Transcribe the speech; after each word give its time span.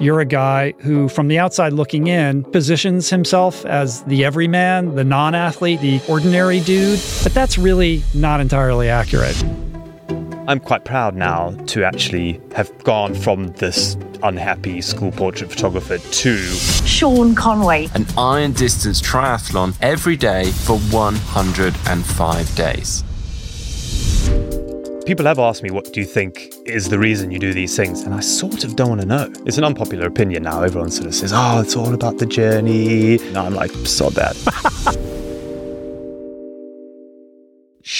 You're 0.00 0.20
a 0.20 0.24
guy 0.24 0.74
who, 0.78 1.08
from 1.08 1.26
the 1.26 1.40
outside 1.40 1.72
looking 1.72 2.06
in, 2.06 2.44
positions 2.44 3.10
himself 3.10 3.66
as 3.66 4.04
the 4.04 4.24
everyman, 4.24 4.94
the 4.94 5.02
non 5.02 5.34
athlete, 5.34 5.80
the 5.80 6.00
ordinary 6.08 6.60
dude, 6.60 7.00
but 7.24 7.34
that's 7.34 7.58
really 7.58 8.04
not 8.14 8.40
entirely 8.40 8.88
accurate. 8.88 9.42
I'm 10.46 10.60
quite 10.60 10.84
proud 10.84 11.16
now 11.16 11.50
to 11.66 11.82
actually 11.82 12.40
have 12.54 12.72
gone 12.84 13.12
from 13.12 13.48
this 13.48 13.96
unhappy 14.22 14.80
school 14.82 15.10
portrait 15.10 15.50
photographer 15.50 15.98
to 15.98 16.36
Sean 16.36 17.34
Conway. 17.34 17.88
An 17.94 18.06
iron 18.16 18.52
distance 18.52 19.02
triathlon 19.02 19.76
every 19.82 20.16
day 20.16 20.52
for 20.52 20.78
105 20.78 22.54
days. 22.54 23.02
People 25.08 25.24
have 25.24 25.38
asked 25.38 25.62
me, 25.62 25.70
what 25.70 25.90
do 25.94 26.00
you 26.00 26.06
think 26.06 26.52
is 26.66 26.90
the 26.90 26.98
reason 26.98 27.30
you 27.30 27.38
do 27.38 27.54
these 27.54 27.74
things? 27.74 28.02
And 28.02 28.12
I 28.12 28.20
sort 28.20 28.62
of 28.62 28.76
don't 28.76 28.90
want 28.90 29.00
to 29.00 29.06
know. 29.06 29.32
It's 29.46 29.56
an 29.56 29.64
unpopular 29.64 30.06
opinion 30.06 30.42
now. 30.42 30.62
Everyone 30.62 30.90
sort 30.90 31.06
of 31.06 31.14
says, 31.14 31.32
oh, 31.34 31.62
it's 31.62 31.74
all 31.76 31.94
about 31.94 32.18
the 32.18 32.26
journey. 32.26 33.16
No, 33.32 33.46
I'm 33.46 33.54
like, 33.54 33.70
sod 33.86 34.12
that. 34.12 34.36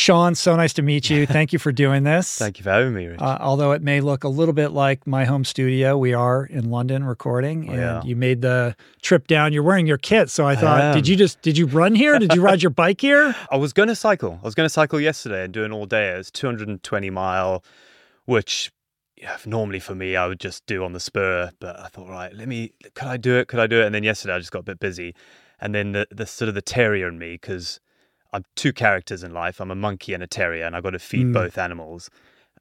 Sean, 0.08 0.34
so 0.34 0.56
nice 0.56 0.72
to 0.72 0.80
meet 0.80 1.10
you. 1.10 1.26
Thank 1.36 1.52
you 1.52 1.58
for 1.58 1.70
doing 1.70 2.02
this. 2.02 2.38
Thank 2.38 2.56
you 2.56 2.62
for 2.62 2.70
having 2.70 2.94
me. 2.94 3.14
Uh, 3.18 3.36
although 3.42 3.72
it 3.72 3.82
may 3.82 4.00
look 4.00 4.24
a 4.24 4.28
little 4.30 4.54
bit 4.54 4.70
like 4.70 5.06
my 5.06 5.26
home 5.26 5.44
studio, 5.44 5.98
we 5.98 6.14
are 6.14 6.46
in 6.46 6.70
London 6.70 7.04
recording, 7.04 7.68
Oh, 7.68 7.72
and 7.74 7.78
yeah. 7.78 8.02
you 8.02 8.16
made 8.16 8.40
the 8.40 8.74
trip 9.02 9.26
down. 9.26 9.52
You're 9.52 9.62
wearing 9.62 9.86
your 9.86 9.98
kit, 9.98 10.30
so 10.30 10.46
I 10.46 10.56
thought, 10.56 10.80
am. 10.80 10.94
did 10.94 11.06
you 11.06 11.14
just 11.14 11.42
did 11.42 11.58
you 11.58 11.66
run 11.66 11.94
here? 11.94 12.18
Did 12.18 12.32
you 12.34 12.40
ride 12.40 12.62
your 12.62 12.70
bike 12.70 13.02
here? 13.02 13.36
I 13.50 13.58
was 13.58 13.74
going 13.74 13.88
to 13.88 13.94
cycle. 13.94 14.38
I 14.42 14.46
was 14.46 14.54
going 14.54 14.64
to 14.64 14.72
cycle 14.72 14.98
yesterday 14.98 15.44
and 15.44 15.52
do 15.52 15.62
an 15.62 15.72
all 15.72 15.84
day. 15.84 16.08
It's 16.12 16.30
220 16.30 17.10
mile, 17.10 17.62
which 18.24 18.72
normally 19.44 19.78
for 19.78 19.94
me 19.94 20.16
I 20.16 20.26
would 20.26 20.40
just 20.40 20.64
do 20.64 20.84
on 20.84 20.94
the 20.94 21.00
spur. 21.00 21.50
But 21.60 21.78
I 21.78 21.88
thought, 21.88 22.08
right, 22.08 22.32
let 22.32 22.48
me. 22.48 22.72
Could 22.94 23.08
I 23.08 23.18
do 23.18 23.36
it? 23.36 23.48
Could 23.48 23.60
I 23.60 23.66
do 23.66 23.82
it? 23.82 23.84
And 23.84 23.94
then 23.94 24.04
yesterday 24.04 24.32
I 24.32 24.38
just 24.38 24.52
got 24.52 24.60
a 24.60 24.62
bit 24.62 24.80
busy, 24.80 25.14
and 25.60 25.74
then 25.74 25.92
the 25.92 26.06
the 26.10 26.24
sort 26.24 26.48
of 26.48 26.54
the 26.54 26.62
terrier 26.62 27.08
in 27.08 27.18
me 27.18 27.32
because 27.32 27.78
I'm 28.32 28.44
two 28.56 28.72
characters 28.72 29.22
in 29.22 29.32
life. 29.32 29.60
I'm 29.60 29.70
a 29.70 29.74
monkey 29.74 30.12
and 30.14 30.22
a 30.22 30.26
terrier, 30.26 30.64
and 30.66 30.76
I've 30.76 30.82
got 30.82 30.90
to 30.90 30.98
feed 30.98 31.26
Mm. 31.28 31.32
both 31.32 31.56
animals. 31.58 32.10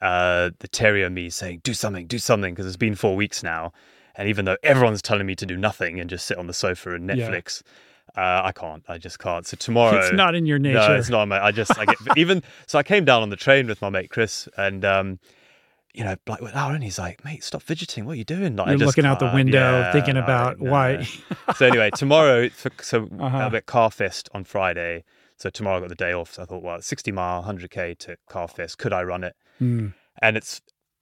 Uh, 0.02 0.52
the 0.60 0.68
terrier 0.68 1.10
me 1.10 1.30
saying, 1.30 1.62
"Do 1.64 1.74
something, 1.74 2.06
do 2.08 2.20
something," 2.20 2.54
because 2.54 2.66
it's 2.68 2.78
been 2.78 2.96
four 2.96 3.16
weeks 3.16 3.42
now, 3.44 3.74
and 4.16 4.30
even 4.30 4.46
though 4.46 4.58
everyone's 4.64 5.02
telling 5.02 5.26
me 5.26 5.36
to 5.36 5.46
do 5.46 5.58
nothing 5.58 6.00
and 6.00 6.10
just 6.10 6.26
sit 6.28 6.38
on 6.38 6.48
the 6.48 6.54
sofa 6.54 6.94
and 6.94 7.10
Yeah. 7.10 7.16
Netflix. 7.30 7.64
Uh, 8.16 8.42
I 8.46 8.52
can't. 8.54 8.84
I 8.88 8.98
just 8.98 9.20
can't. 9.20 9.46
So 9.46 9.58
tomorrow, 9.58 9.98
It's 10.00 10.14
not 10.14 10.34
in 10.34 10.46
your 10.46 10.58
nature. 10.60 10.80
no, 10.80 10.96
it's 10.96 11.10
not, 11.10 11.28
mate. 11.28 11.42
I 11.42 11.52
just, 11.52 11.78
I 11.78 11.86
get, 11.86 11.98
even, 12.18 12.42
so 12.66 12.80
I 12.80 12.84
came 12.84 13.04
down 13.06 13.22
on 13.22 13.30
the 13.30 13.36
train 13.36 13.68
with 13.68 13.82
my 13.82 13.90
mate 13.90 14.10
Chris 14.10 14.48
and, 14.58 14.84
um, 14.86 15.20
you 15.94 16.04
know, 16.04 16.16
like, 16.26 16.42
with 16.42 16.56
Aaron, 16.56 16.82
he's 16.82 16.98
like, 16.98 17.24
mate, 17.26 17.44
stop 17.44 17.62
fidgeting. 17.62 18.06
What 18.06 18.14
are 18.14 18.16
you 18.16 18.24
doing? 18.24 18.56
Like, 18.56 18.70
You're 18.70 18.78
just 18.78 18.88
looking 18.88 19.06
out 19.06 19.20
the 19.20 19.32
window, 19.32 19.60
Yeah, 19.80 19.92
thinking 19.92 20.16
about 20.18 20.60
no. 20.60 20.72
why. 20.72 21.08
so 21.58 21.66
anyway, 21.68 21.90
tomorrow, 21.92 22.50
for, 22.50 22.72
so 22.82 23.08
Uh-huh. 23.20 23.38
I'm 23.38 23.54
at 23.56 23.66
Carfest 23.66 24.30
on 24.34 24.44
Friday. 24.46 25.04
So 25.38 25.50
tomorrow 25.50 25.78
I 25.78 25.80
got 25.82 25.90
the 25.90 25.96
day 25.96 26.14
off. 26.14 26.34
So 26.34 26.44
I 26.44 26.46
thought, 26.46 26.64
well, 26.64 26.82
60 26.82 27.12
mile, 27.12 27.44
100K 27.44 27.98
to 28.00 28.18
Carfest. 28.30 28.78
Could 28.78 28.92
I 28.94 29.04
run 29.04 29.24
it? 29.24 29.36
Hmm. 29.60 29.90
And 30.22 30.36
it's, 30.36 30.62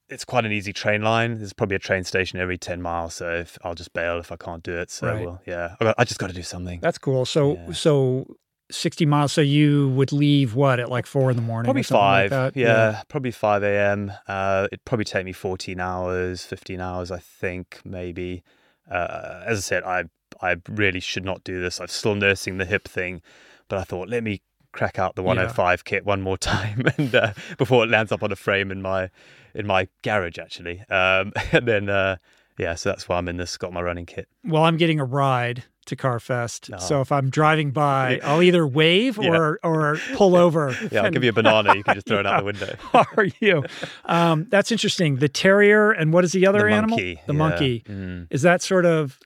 it's 0.10 0.26
quite 0.26 0.46
an 0.46 0.52
easy 0.52 0.74
train 0.74 1.02
line. 1.02 1.38
There's 1.38 1.54
probably 1.54 1.78
a 1.78 1.80
train 1.80 2.04
station 2.04 2.40
every 2.40 2.58
10 2.58 2.82
miles. 2.82 3.16
So 3.16 3.30
if, 3.32 3.58
I'll 3.64 3.76
just 3.76 3.94
bail 3.94 4.20
if 4.20 4.32
I 4.32 4.36
can't 4.36 4.62
do 4.62 4.76
it. 4.76 4.92
So, 4.92 5.08
Right. 5.08 5.26
well, 5.26 5.42
yeah, 5.48 5.76
I, 5.80 5.84
got, 5.86 5.96
I 5.98 6.04
just 6.04 6.20
got 6.20 6.28
to 6.28 6.34
do 6.34 6.44
something. 6.44 6.80
That's 6.82 6.98
cool. 6.98 7.26
So 7.26 7.54
Yeah. 7.68 7.74
so 7.74 8.28
sixty 8.72 9.06
miles. 9.06 9.32
So 9.32 9.42
you 9.42 9.90
would 9.90 10.12
leave 10.12 10.56
what 10.56 10.80
at 10.80 10.90
like 10.90 11.06
four 11.06 11.30
in 11.30 11.36
the 11.38 11.42
morning? 11.44 11.68
Probably 11.68 11.82
or 11.82 11.84
something 11.84 12.02
like 12.02 12.30
five. 12.32 12.54
that? 12.54 12.60
yeah, 12.60 13.04
probably 13.08 13.32
five 13.32 13.64
a.m. 13.64 14.12
Uh, 14.28 14.68
it'd 14.72 14.84
probably 14.86 15.06
take 15.06 15.24
me 15.26 15.32
fourteen 15.34 15.80
hours, 15.80 16.44
fifteen 16.44 16.82
hours, 16.82 17.12
I 17.12 17.20
think, 17.20 17.80
maybe. 17.86 18.44
Uh, 18.90 19.44
as 19.46 19.60
I 19.60 19.62
said, 19.62 19.84
I 19.84 20.06
I 20.42 20.58
really 20.68 21.00
should 21.00 21.24
not 21.24 21.44
do 21.44 21.62
this. 21.62 21.80
I'm 21.80 21.88
still 21.88 22.16
nursing 22.16 22.58
the 22.58 22.66
hip 22.66 22.88
thing, 22.88 23.22
but 23.68 23.80
I 23.80 23.84
thought 23.84 24.10
let 24.10 24.24
me 24.24 24.42
crack 24.72 25.00
out 25.00 25.16
the 25.16 25.24
105 25.24 25.86
kit 25.86 26.06
one 26.06 26.22
more 26.22 26.38
time 26.38 26.84
and 26.98 27.16
uh, 27.16 27.34
before 27.58 27.86
it 27.86 27.90
lands 27.90 28.12
up 28.12 28.22
on 28.24 28.32
a 28.32 28.36
frame 28.36 28.72
in 28.72 28.82
my 28.82 29.10
in 29.54 29.66
my 29.66 29.88
garage 30.04 30.38
actually. 30.38 30.82
Um, 30.90 31.32
and 31.52 31.68
then 31.68 31.90
uh, 31.90 32.18
yeah, 32.58 32.76
so 32.76 32.90
that's 32.90 33.08
why 33.08 33.18
I'm 33.18 33.28
in 33.28 33.38
this. 33.38 33.58
Got 33.58 33.74
my 33.74 33.82
running 33.82 34.06
kit. 34.06 34.28
Well, 34.44 34.64
I'm 34.64 34.78
getting 34.78 35.00
a 35.00 35.06
ride 35.06 35.64
to 35.88 35.96
Carfest. 35.96 36.74
Oh. 36.74 36.80
So 36.80 37.02
if 37.02 37.12
I'm 37.12 37.30
driving 37.30 37.72
by, 37.72 38.20
I'll 38.24 38.42
either 38.42 38.66
wave 38.68 39.18
Yeah. 39.22 39.30
or 39.30 39.60
or 39.64 39.98
pull 40.14 40.36
over. 40.36 40.76
Yeah, 40.92 41.00
I'll 41.00 41.06
and- 41.06 41.14
give 41.14 41.24
you 41.24 41.30
a 41.30 41.34
banana. 41.34 41.76
You 41.76 41.84
can 41.84 41.96
just 41.96 42.08
throw 42.08 42.20
it 42.20 42.26
out 42.26 42.40
the 42.40 42.46
window. 42.46 42.76
Are 42.94 43.28
you? 43.40 43.64
Um, 44.06 44.48
that's 44.50 44.72
interesting. 44.72 45.18
The 45.18 45.30
terrier 45.30 45.92
and 45.92 46.12
what 46.12 46.24
is 46.24 46.32
the 46.32 46.48
other 46.48 46.68
the 46.68 46.74
animal? 46.74 46.98
monkey. 46.98 47.22
The 47.28 47.34
yeah. 47.34 47.38
monkey. 47.38 47.84
Mm. 47.88 48.28
Is 48.30 48.42
that 48.42 48.62
sort 48.62 48.86
of 48.86 49.20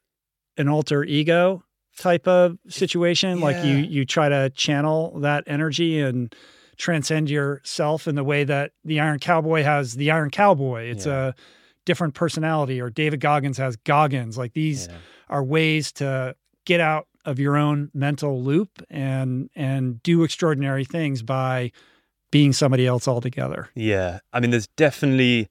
an 0.58 0.68
alter 0.68 1.04
ego 1.04 1.64
type 2.00 2.28
of 2.28 2.58
situation? 2.68 3.40
Like 3.40 3.64
you 3.66 3.76
you 3.78 4.06
try 4.06 4.30
to 4.30 4.50
channel 4.52 5.20
that 5.20 5.44
energy 5.48 6.00
and 6.00 6.34
transcend 6.78 7.30
yourself 7.30 8.08
in 8.08 8.16
the 8.16 8.24
way 8.24 8.44
that 8.46 8.72
the 8.86 9.00
Iron 9.00 9.20
Cowboy 9.20 9.64
has 9.64 9.96
the 9.96 10.12
Iron 10.12 10.30
Cowboy. 10.30 10.84
It's 10.86 11.06
Yeah. 11.06 11.28
a 11.30 11.34
different 11.86 12.14
personality, 12.14 12.80
or 12.80 12.90
David 12.90 13.20
Goggins 13.20 13.58
has 13.58 13.76
Goggins. 13.76 14.38
Like 14.38 14.54
these 14.54 14.88
Yeah. 14.88 14.96
are 15.30 15.44
ways 15.44 15.92
to 15.94 16.36
get 16.66 16.80
out 16.80 17.08
of 17.26 17.38
your 17.38 17.58
own 17.58 17.90
mental 17.94 18.42
loop 18.42 18.82
and 18.90 19.50
and 19.56 20.02
do 20.04 20.24
extraordinary 20.24 20.86
things 20.86 21.22
by 21.22 21.72
being 22.32 22.54
somebody 22.54 22.86
else 22.88 23.08
altogether. 23.08 23.70
Yeah, 23.76 24.20
I 24.32 24.40
mean, 24.40 24.52
there's 24.52 24.68
definitely 24.68 25.50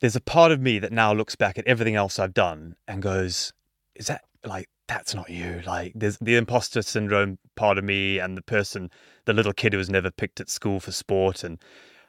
there's 0.00 0.16
a 0.16 0.20
part 0.20 0.52
of 0.52 0.60
me 0.60 0.78
that 0.80 0.92
now 0.92 1.14
looks 1.14 1.34
back 1.36 1.56
at 1.58 1.66
everything 1.66 1.94
else 1.94 2.18
I've 2.18 2.34
done 2.34 2.76
and 2.86 3.00
goes, 3.00 3.54
"Is 3.94 4.08
that 4.08 4.22
like 4.44 4.68
that's 4.88 5.14
not 5.14 5.30
you?" 5.30 5.62
Like, 5.66 5.92
there's 5.94 6.18
the 6.18 6.36
imposter 6.36 6.82
syndrome 6.82 7.38
part 7.54 7.78
of 7.78 7.84
me, 7.84 8.18
and 8.18 8.36
the 8.36 8.42
person, 8.42 8.90
the 9.24 9.32
little 9.32 9.52
kid 9.52 9.72
who 9.72 9.78
was 9.78 9.90
never 9.90 10.10
picked 10.10 10.40
at 10.40 10.50
school 10.50 10.80
for 10.80 10.92
sport, 10.92 11.44
and 11.44 11.58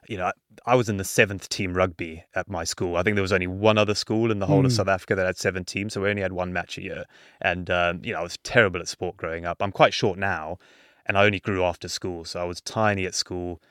you 0.08 0.18
know, 0.18 0.32
I, 0.66 0.76
was 0.76 0.88
in 0.90 0.98
the 0.98 1.04
seventh 1.04 1.50
team 1.50 1.74
rugby 1.74 2.24
at 2.34 2.50
my 2.50 2.64
school. 2.64 2.96
I 2.96 3.04
think 3.04 3.16
there 3.16 3.22
was 3.22 3.34
only 3.34 3.48
one 3.48 3.78
other 3.78 3.96
school 3.96 4.32
in 4.32 4.40
the 4.40 4.46
whole 4.46 4.66
of 4.66 4.72
Mm. 4.72 4.76
South 4.76 4.88
Africa 4.88 5.16
that 5.16 5.26
had 5.26 5.38
seven 5.38 5.66
teams, 5.66 5.94
so 5.94 6.02
we 6.02 6.10
only 6.10 6.22
had 6.22 6.32
one 6.32 6.54
match 6.54 6.78
a 6.78 6.82
year. 6.82 7.06
And 7.42 7.70
um, 7.70 8.02
you 8.04 8.14
know, 8.14 8.20
I 8.20 8.24
was 8.24 8.38
terrible 8.44 8.80
at 8.80 8.88
sport 8.88 9.18
growing 9.18 9.46
up. 9.46 9.62
I'm 9.62 9.72
quite 9.72 9.94
short 9.94 10.18
now, 10.18 10.58
and 11.06 11.18
I 11.18 11.26
only 11.26 11.40
grew 11.40 11.64
after 11.64 11.88
school, 11.90 12.26
so 12.26 12.40
I 12.40 12.46
was 12.46 12.62
tiny 12.62 13.06
at 13.06 13.16
school 13.16 13.62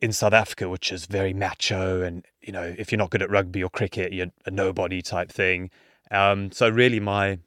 in 0.00 0.12
South 0.12 0.32
Africa, 0.32 0.68
which 0.68 0.92
is 0.92 1.06
very 1.06 1.32
macho, 1.32 2.02
and 2.02 2.24
you 2.42 2.52
know, 2.52 2.74
if 2.78 2.92
you're 2.92 2.98
not 2.98 3.10
good 3.10 3.22
at 3.22 3.30
rugby 3.30 3.62
or 3.62 3.70
cricket, 3.70 4.12
you're 4.12 4.28
a 4.44 4.50
nobody 4.50 5.02
type 5.02 5.32
thing. 5.32 5.70
Um, 6.10 6.52
so 6.52 6.68
really, 6.68 7.00
my 7.00 7.38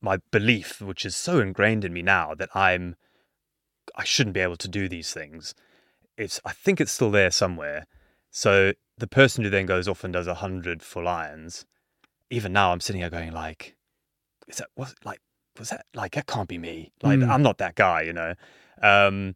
my 0.00 0.18
belief, 0.30 0.80
which 0.80 1.04
is 1.04 1.16
so 1.16 1.40
ingrained 1.40 1.84
in 1.84 1.92
me 1.92 2.02
now, 2.02 2.34
that 2.34 2.50
I'm 2.54 2.96
I 3.96 4.04
shouldn't 4.04 4.34
be 4.34 4.40
able 4.40 4.56
to 4.56 4.68
do 4.68 4.88
these 4.88 5.12
things. 5.12 5.54
It's 6.16 6.40
I 6.44 6.52
think 6.52 6.80
it's 6.80 6.92
still 6.92 7.10
there 7.10 7.30
somewhere. 7.30 7.86
So 8.30 8.72
the 8.96 9.06
person 9.06 9.44
who 9.44 9.50
then 9.50 9.66
goes 9.66 9.88
off 9.88 10.04
and 10.04 10.12
does 10.12 10.26
a 10.26 10.34
hundred 10.34 10.82
full 10.82 11.08
irons, 11.08 11.64
even 12.30 12.52
now 12.52 12.72
I'm 12.72 12.80
sitting 12.80 13.00
here 13.00 13.10
going 13.10 13.32
like, 13.32 13.76
is 14.46 14.56
that 14.56 14.68
was 14.76 14.94
like 15.04 15.20
was 15.58 15.70
that 15.70 15.86
like 15.94 16.12
that 16.12 16.26
can't 16.26 16.48
be 16.48 16.58
me? 16.58 16.92
Like 17.02 17.20
Mm. 17.20 17.28
I'm 17.28 17.42
not 17.42 17.58
that 17.58 17.74
guy, 17.74 18.02
you 18.02 18.12
know. 18.12 18.34
Um, 18.82 19.34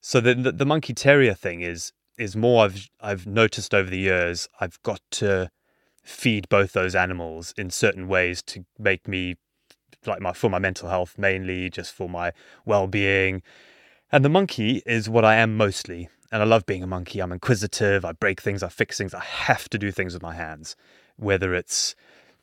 so 0.00 0.20
the, 0.20 0.34
the 0.34 0.52
the 0.52 0.66
monkey 0.66 0.94
terrier 0.94 1.34
thing 1.34 1.60
is 1.62 1.92
is 2.18 2.36
more 2.36 2.64
I've 2.64 2.88
I've 3.00 3.26
noticed 3.26 3.74
over 3.74 3.90
the 3.90 3.98
years 3.98 4.48
I've 4.60 4.82
got 4.82 5.00
to 5.12 5.50
feed 6.02 6.48
both 6.48 6.72
those 6.72 6.94
animals 6.94 7.54
in 7.56 7.70
certain 7.70 8.08
ways 8.08 8.42
to 8.42 8.66
make 8.78 9.08
me 9.08 9.36
like 10.06 10.20
my 10.20 10.32
for 10.32 10.50
my 10.50 10.58
mental 10.58 10.88
health 10.88 11.16
mainly 11.18 11.70
just 11.70 11.92
for 11.92 12.08
my 12.08 12.32
well-being 12.64 13.42
and 14.12 14.24
the 14.24 14.28
monkey 14.28 14.82
is 14.86 15.08
what 15.08 15.24
I 15.24 15.34
am 15.36 15.56
mostly 15.56 16.08
and 16.32 16.42
I 16.42 16.44
love 16.46 16.66
being 16.66 16.82
a 16.82 16.86
monkey 16.86 17.20
I'm 17.20 17.32
inquisitive 17.32 18.04
I 18.04 18.12
break 18.12 18.40
things 18.40 18.62
I 18.62 18.68
fix 18.68 18.98
things 18.98 19.14
I 19.14 19.24
have 19.24 19.68
to 19.70 19.78
do 19.78 19.90
things 19.90 20.14
with 20.14 20.22
my 20.22 20.34
hands 20.34 20.76
whether 21.16 21.54
it's 21.54 21.94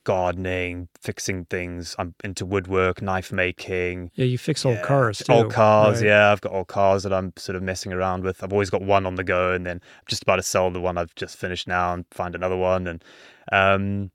gardening 0.04 0.88
fixing 1.00 1.46
things 1.46 1.96
I'm 2.00 2.16
into 2.24 2.46
woodwork 2.46 3.02
knife 3.02 3.32
making 3.32 4.10
Yeah, 4.16 4.26
you 4.26 4.38
fix 4.38 4.66
old 4.66 4.78
yeah, 4.78 4.84
cars 4.84 5.20
too. 5.20 5.32
Old 5.32 5.52
cars, 5.52 6.02
right? 6.02 6.08
yeah. 6.08 6.32
I've 6.32 6.42
got 6.42 6.54
old 6.54 6.68
cars 6.68 7.04
that 7.04 7.14
I'm 7.14 7.34
sort 7.38 7.56
of 7.56 7.62
messing 7.62 7.94
around 7.94 8.24
with. 8.24 8.44
I've 8.44 8.52
always 8.52 8.72
got 8.72 8.82
one 8.82 9.06
on 9.06 9.16
the 9.16 9.24
go, 9.24 9.54
and 9.54 9.64
then 9.66 9.78
I'm 9.78 10.06
just 10.08 10.24
about 10.24 10.38
to 10.38 10.44
sell 10.44 10.72
the 10.72 10.82
one 10.82 10.98
I've 10.98 11.14
just 11.16 11.38
finished 11.38 11.68
now 11.68 11.94
and 11.94 12.06
find 12.12 12.34
another 12.34 12.58
one. 12.58 12.88
And 12.88 13.04
um, 13.52 14.10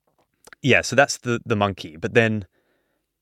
yeah, 0.60 0.80
so 0.80 0.96
that's 0.96 1.18
the 1.18 1.40
the 1.46 1.56
monkey. 1.56 1.96
But 1.96 2.14
then 2.14 2.46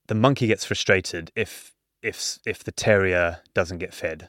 the 0.07 0.15
monkey 0.15 0.47
gets 0.47 0.65
frustrated 0.65 1.31
if 1.35 1.73
if 2.03 2.39
if 2.45 2.63
the 2.63 2.73
terrier 2.73 3.41
doesn't 3.55 3.79
get 3.79 3.95
fed, 3.95 4.29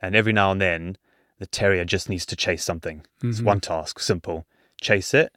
and 0.00 0.14
every 0.16 0.32
now 0.32 0.50
and 0.52 0.60
then 0.60 0.96
the 1.38 1.46
terrier 1.46 1.84
just 1.84 2.08
needs 2.08 2.26
to 2.26 2.36
chase 2.36 2.64
something. 2.64 3.04
It's 3.22 3.40
Mhm. 3.40 3.44
one 3.44 3.60
task, 3.60 3.98
simple, 4.00 4.46
chase 4.80 5.14
it, 5.14 5.32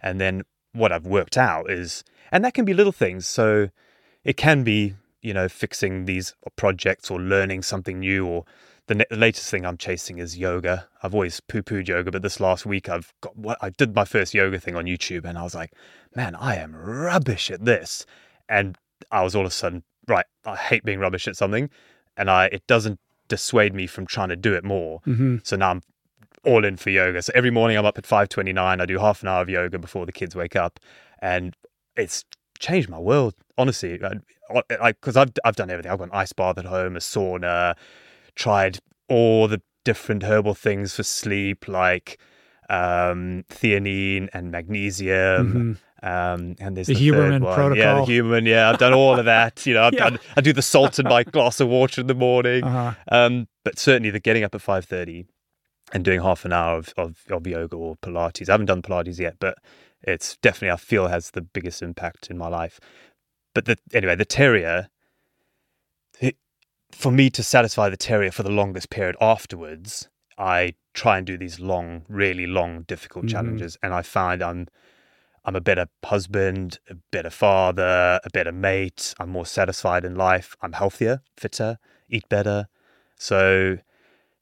and 0.00 0.20
then 0.20 0.42
what 0.72 0.92
I've 0.92 1.06
worked 1.06 1.36
out 1.36 1.70
is, 1.70 2.04
and 2.30 2.44
that 2.44 2.54
can 2.54 2.64
be 2.64 2.72
little 2.74 2.92
things. 2.92 3.26
So 3.26 3.68
it 4.24 4.36
can 4.36 4.64
be, 4.64 4.94
you 5.20 5.34
know, 5.34 5.48
fixing 5.48 6.06
these 6.06 6.34
projects 6.56 7.10
or 7.10 7.20
learning 7.20 7.62
something 7.62 8.00
new 8.00 8.26
or 8.26 8.44
the, 8.86 8.94
ne- 8.96 9.04
the 9.10 9.16
latest 9.16 9.50
thing 9.50 9.64
I'm 9.64 9.76
chasing 9.76 10.18
is 10.18 10.36
yoga. 10.38 10.88
I've 11.02 11.14
always 11.14 11.40
poo-pooed 11.40 11.86
yoga, 11.88 12.10
but 12.10 12.22
this 12.22 12.40
last 12.40 12.64
week 12.66 12.88
I've 12.88 13.12
got 13.20 13.36
what 13.36 13.58
I 13.60 13.70
did 13.70 13.94
my 13.94 14.04
first 14.04 14.34
yoga 14.34 14.58
thing 14.58 14.74
on 14.74 14.86
YouTube, 14.86 15.24
and 15.24 15.38
I 15.38 15.42
was 15.42 15.54
like, 15.54 15.72
man, 16.16 16.34
I 16.34 16.56
am 16.56 16.74
rubbish 16.74 17.50
at 17.50 17.64
this, 17.64 18.06
and 18.48 18.76
I 19.10 19.22
was 19.22 19.34
all 19.34 19.42
of 19.42 19.48
a 19.48 19.50
sudden 19.50 19.82
right. 20.08 20.26
I 20.44 20.56
hate 20.56 20.84
being 20.84 20.98
rubbish 20.98 21.28
at 21.28 21.36
something, 21.36 21.70
and 22.16 22.30
I 22.30 22.46
it 22.46 22.66
doesn't 22.66 22.98
dissuade 23.28 23.74
me 23.74 23.86
from 23.86 24.06
trying 24.06 24.28
to 24.28 24.36
do 24.36 24.54
it 24.54 24.64
more. 24.64 25.00
Mm-hmm. 25.06 25.38
So 25.42 25.56
now 25.56 25.70
I'm 25.70 25.82
all 26.44 26.64
in 26.64 26.76
for 26.76 26.90
yoga. 26.90 27.22
So 27.22 27.32
every 27.34 27.50
morning 27.50 27.76
I'm 27.76 27.86
up 27.86 27.98
at 27.98 28.04
5:29. 28.04 28.80
I 28.80 28.86
do 28.86 28.98
half 28.98 29.22
an 29.22 29.28
hour 29.28 29.42
of 29.42 29.48
yoga 29.48 29.78
before 29.78 30.06
the 30.06 30.12
kids 30.12 30.34
wake 30.34 30.56
up, 30.56 30.80
and 31.20 31.56
it's 31.96 32.24
changed 32.58 32.88
my 32.88 32.98
world. 32.98 33.34
Honestly, 33.58 33.98
because 33.98 35.16
I've 35.16 35.30
I've 35.44 35.56
done 35.56 35.70
everything. 35.70 35.92
I've 35.92 35.98
got 35.98 36.08
an 36.08 36.14
ice 36.14 36.32
bath 36.32 36.58
at 36.58 36.64
home, 36.64 36.96
a 36.96 37.00
sauna, 37.00 37.74
tried 38.34 38.78
all 39.08 39.48
the 39.48 39.60
different 39.84 40.22
herbal 40.22 40.54
things 40.54 40.94
for 40.94 41.02
sleep, 41.02 41.68
like 41.68 42.18
um, 42.70 43.44
theanine 43.50 44.28
and 44.32 44.50
magnesium. 44.50 45.78
Um, 46.02 46.56
and 46.58 46.76
there's 46.76 46.88
The 46.88 46.94
the, 46.94 47.10
third 47.10 47.32
Huberman 47.40 47.40
one. 47.42 47.76
Yeah, 47.76 47.94
the 47.94 48.04
human. 48.04 48.44
Yeah, 48.46 48.70
I've 48.70 48.78
done 48.78 48.92
all 48.92 49.18
of 49.18 49.24
that. 49.26 49.64
You 49.66 49.74
know, 49.74 49.84
I've 49.84 49.92
Yeah. 49.98 50.10
done. 50.10 50.18
I 50.36 50.40
do 50.40 50.52
the 50.52 50.62
salt 50.62 50.98
in 50.98 51.06
my 51.08 51.22
glass 51.22 51.60
of 51.60 51.68
water 51.68 52.00
in 52.00 52.08
the 52.08 52.14
morning. 52.14 52.64
Uh-huh. 52.64 52.94
Um, 53.10 53.46
but 53.64 53.78
certainly 53.78 54.10
the 54.10 54.18
getting 54.20 54.42
up 54.42 54.54
at 54.54 54.60
five 54.62 54.84
thirty 54.84 55.26
and 55.92 56.04
doing 56.04 56.20
half 56.22 56.44
an 56.44 56.52
hour 56.52 56.78
of, 56.78 56.92
of, 56.96 57.18
of 57.30 57.46
yoga 57.46 57.76
or 57.76 57.96
Pilates. 57.96 58.48
I 58.48 58.52
haven't 58.54 58.66
done 58.66 58.82
Pilates 58.82 59.18
yet, 59.20 59.36
but 59.38 59.58
it's 60.02 60.36
definitely 60.38 60.72
I 60.72 60.76
feel 60.76 61.06
has 61.06 61.30
the 61.30 61.42
biggest 61.42 61.82
impact 61.82 62.28
in 62.30 62.36
my 62.38 62.48
life. 62.48 62.80
But 63.54 63.66
the, 63.66 63.76
anyway, 63.94 64.16
the 64.16 64.24
terrier. 64.24 64.88
It, 66.20 66.36
for 66.90 67.10
me 67.12 67.30
to 67.30 67.42
satisfy 67.42 67.88
the 67.88 67.96
terrier 67.96 68.30
for 68.32 68.42
the 68.42 68.50
longest 68.50 68.90
period 68.90 69.16
afterwards, 69.20 70.08
I 70.38 70.74
try 70.94 71.18
and 71.18 71.26
do 71.26 71.38
these 71.38 71.60
long, 71.60 72.04
really 72.08 72.46
long, 72.46 72.82
difficult 72.82 73.26
Mhm. 73.26 73.30
challenges, 73.30 73.78
and 73.82 73.94
I 73.94 74.02
find 74.02 74.42
I'm 74.42 74.66
I'm 75.44 75.56
a 75.56 75.60
better 75.60 75.86
husband, 76.04 76.78
a 76.88 76.94
better 77.10 77.30
father, 77.30 78.20
a 78.24 78.30
better 78.32 78.52
mate. 78.52 79.14
I'm 79.18 79.28
more 79.30 79.46
satisfied 79.46 80.04
in 80.04 80.14
life. 80.14 80.56
I'm 80.62 80.72
healthier, 80.72 81.22
fitter, 81.36 81.78
eat 82.08 82.28
better. 82.28 82.68
So, 83.16 83.78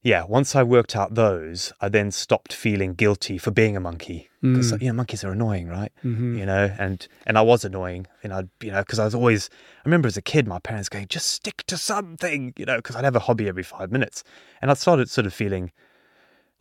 yeah, 0.02 0.24
once 0.24 0.54
I 0.56 0.62
worked 0.62 0.94
out 0.96 1.14
those, 1.14 1.72
I 1.80 1.88
then 1.88 2.10
stopped 2.10 2.52
feeling 2.52 2.94
guilty 2.94 3.38
for 3.38 3.50
being 3.50 3.76
a 3.76 3.80
monkey 3.80 4.28
because 4.42 4.72
Mm. 4.72 4.80
you 4.82 4.88
know 4.88 4.94
monkeys 4.94 5.22
are 5.22 5.32
annoying, 5.32 5.68
right? 5.68 5.92
Mhm. 6.02 6.38
You 6.38 6.46
know, 6.46 6.74
and 6.78 7.06
and 7.26 7.36
I 7.36 7.42
was 7.42 7.62
annoying, 7.64 8.06
and 8.22 8.32
I 8.32 8.44
you 8.62 8.70
know 8.72 8.80
because 8.80 8.98
I 8.98 9.04
was 9.04 9.14
always 9.14 9.50
I 9.80 9.82
remember 9.88 10.06
as 10.08 10.16
a 10.16 10.22
kid 10.22 10.46
my 10.48 10.58
parents 10.58 10.88
going 10.88 11.06
just 11.08 11.26
stick 11.30 11.62
to 11.66 11.76
something, 11.76 12.54
you 12.56 12.64
know, 12.64 12.76
because 12.76 12.96
I'd 12.96 13.04
have 13.04 13.16
a 13.16 13.20
hobby 13.20 13.48
every 13.48 13.62
five 13.62 13.90
minutes, 13.92 14.24
and 14.62 14.70
I 14.70 14.74
started 14.74 15.10
sort 15.10 15.26
of 15.26 15.34
feeling 15.34 15.72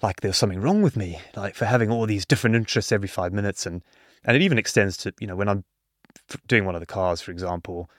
like 0.02 0.20
there 0.22 0.30
was 0.30 0.38
something 0.38 0.62
wrong 0.62 0.82
with 0.82 0.96
me, 0.98 1.20
like 1.36 1.56
for 1.56 1.66
having 1.66 1.90
all 1.92 2.06
these 2.06 2.26
different 2.26 2.56
interests 2.58 2.92
every 2.92 3.08
five 3.08 3.32
minutes, 3.34 3.66
and 3.66 3.82
and 4.26 4.36
it 4.36 4.42
even 4.42 4.58
extends 4.58 4.98
to 4.98 5.14
you 5.20 5.28
know 5.28 5.36
when 5.36 5.50
I'm 5.50 5.64
doing 6.48 6.66
one 6.66 6.76
of 6.76 6.82
the 6.82 6.86
cars, 6.88 7.22
for 7.22 7.32
example. 7.32 7.90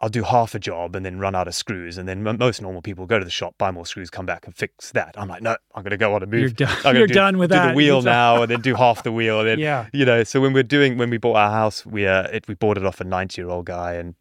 I'll 0.00 0.10
do 0.10 0.24
half 0.24 0.54
a 0.54 0.58
job 0.58 0.94
and 0.96 1.06
then 1.06 1.18
run 1.18 1.34
out 1.34 1.48
of 1.48 1.54
screws, 1.54 1.96
and 1.96 2.06
then 2.06 2.22
most 2.22 2.60
normal 2.60 2.82
people 2.82 3.06
go 3.06 3.18
to 3.18 3.24
the 3.24 3.30
shop, 3.30 3.54
buy 3.56 3.70
more 3.70 3.86
screws, 3.86 4.10
come 4.10 4.26
back 4.26 4.44
and 4.44 4.54
fix 4.54 4.90
that. 4.90 5.14
I'm 5.16 5.28
like, 5.28 5.40
no, 5.40 5.56
I'm 5.74 5.82
going 5.82 5.92
to 5.92 5.96
go 5.96 6.14
on 6.14 6.22
and 6.22 6.30
move. 6.30 6.40
You're 6.40 6.50
done- 6.50 6.76
I'm 6.84 6.96
you're 6.96 7.06
do, 7.06 7.14
done 7.14 7.38
with 7.38 7.48
do 7.50 7.54
that. 7.56 7.68
the 7.68 7.74
wheel 7.74 8.02
now, 8.02 8.42
and 8.42 8.50
then 8.50 8.60
do 8.60 8.74
half 8.74 9.02
the 9.02 9.12
wheel, 9.12 9.38
and 9.40 9.48
then 9.48 9.58
Yeah. 9.60 9.86
you 9.94 10.04
know. 10.04 10.22
So 10.24 10.42
when 10.42 10.52
we're 10.52 10.62
doing 10.64 10.98
when 10.98 11.08
we 11.08 11.16
bought 11.16 11.36
our 11.36 11.50
house, 11.50 11.86
we 11.86 12.06
uh, 12.06 12.24
it, 12.24 12.46
we 12.48 12.54
bought 12.54 12.76
it 12.76 12.84
off 12.84 13.00
a 13.00 13.04
90 13.04 13.40
year 13.40 13.48
old 13.48 13.64
guy, 13.64 13.94
and 13.94 14.14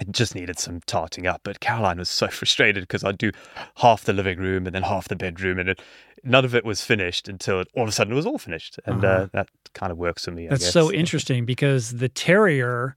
it 0.00 0.10
just 0.10 0.34
needed 0.34 0.58
some 0.58 0.80
tarting 0.86 1.26
up. 1.26 1.40
But 1.44 1.60
Caroline 1.60 1.98
was 1.98 2.08
so 2.08 2.26
frustrated 2.40 2.82
because 2.84 3.04
I'd 3.04 3.18
do 3.18 3.30
half 3.76 4.04
the 4.04 4.12
living 4.12 4.38
room 4.38 4.66
and 4.66 4.74
then 4.74 4.82
half 4.82 5.08
the 5.08 5.16
bedroom, 5.16 5.58
and 5.58 5.68
it, 5.70 5.82
none 6.24 6.44
of 6.44 6.54
it 6.54 6.64
was 6.64 6.82
finished 6.82 7.28
until 7.28 7.60
it, 7.60 7.68
all 7.74 7.82
of 7.84 7.88
a 7.88 7.92
sudden 7.92 8.12
it 8.12 8.16
was 8.16 8.26
all 8.26 8.38
finished, 8.38 8.78
and 8.86 9.04
uh 9.04 9.08
Uh-huh. 9.08 9.26
that 9.32 9.48
kind 9.74 9.92
of 9.92 9.98
works 9.98 10.24
for 10.24 10.30
me. 10.30 10.46
I 10.46 10.50
That's 10.50 10.70
so 10.70 10.92
interesting 10.92 11.44
because 11.44 11.92
the 11.98 12.08
terrier 12.08 12.96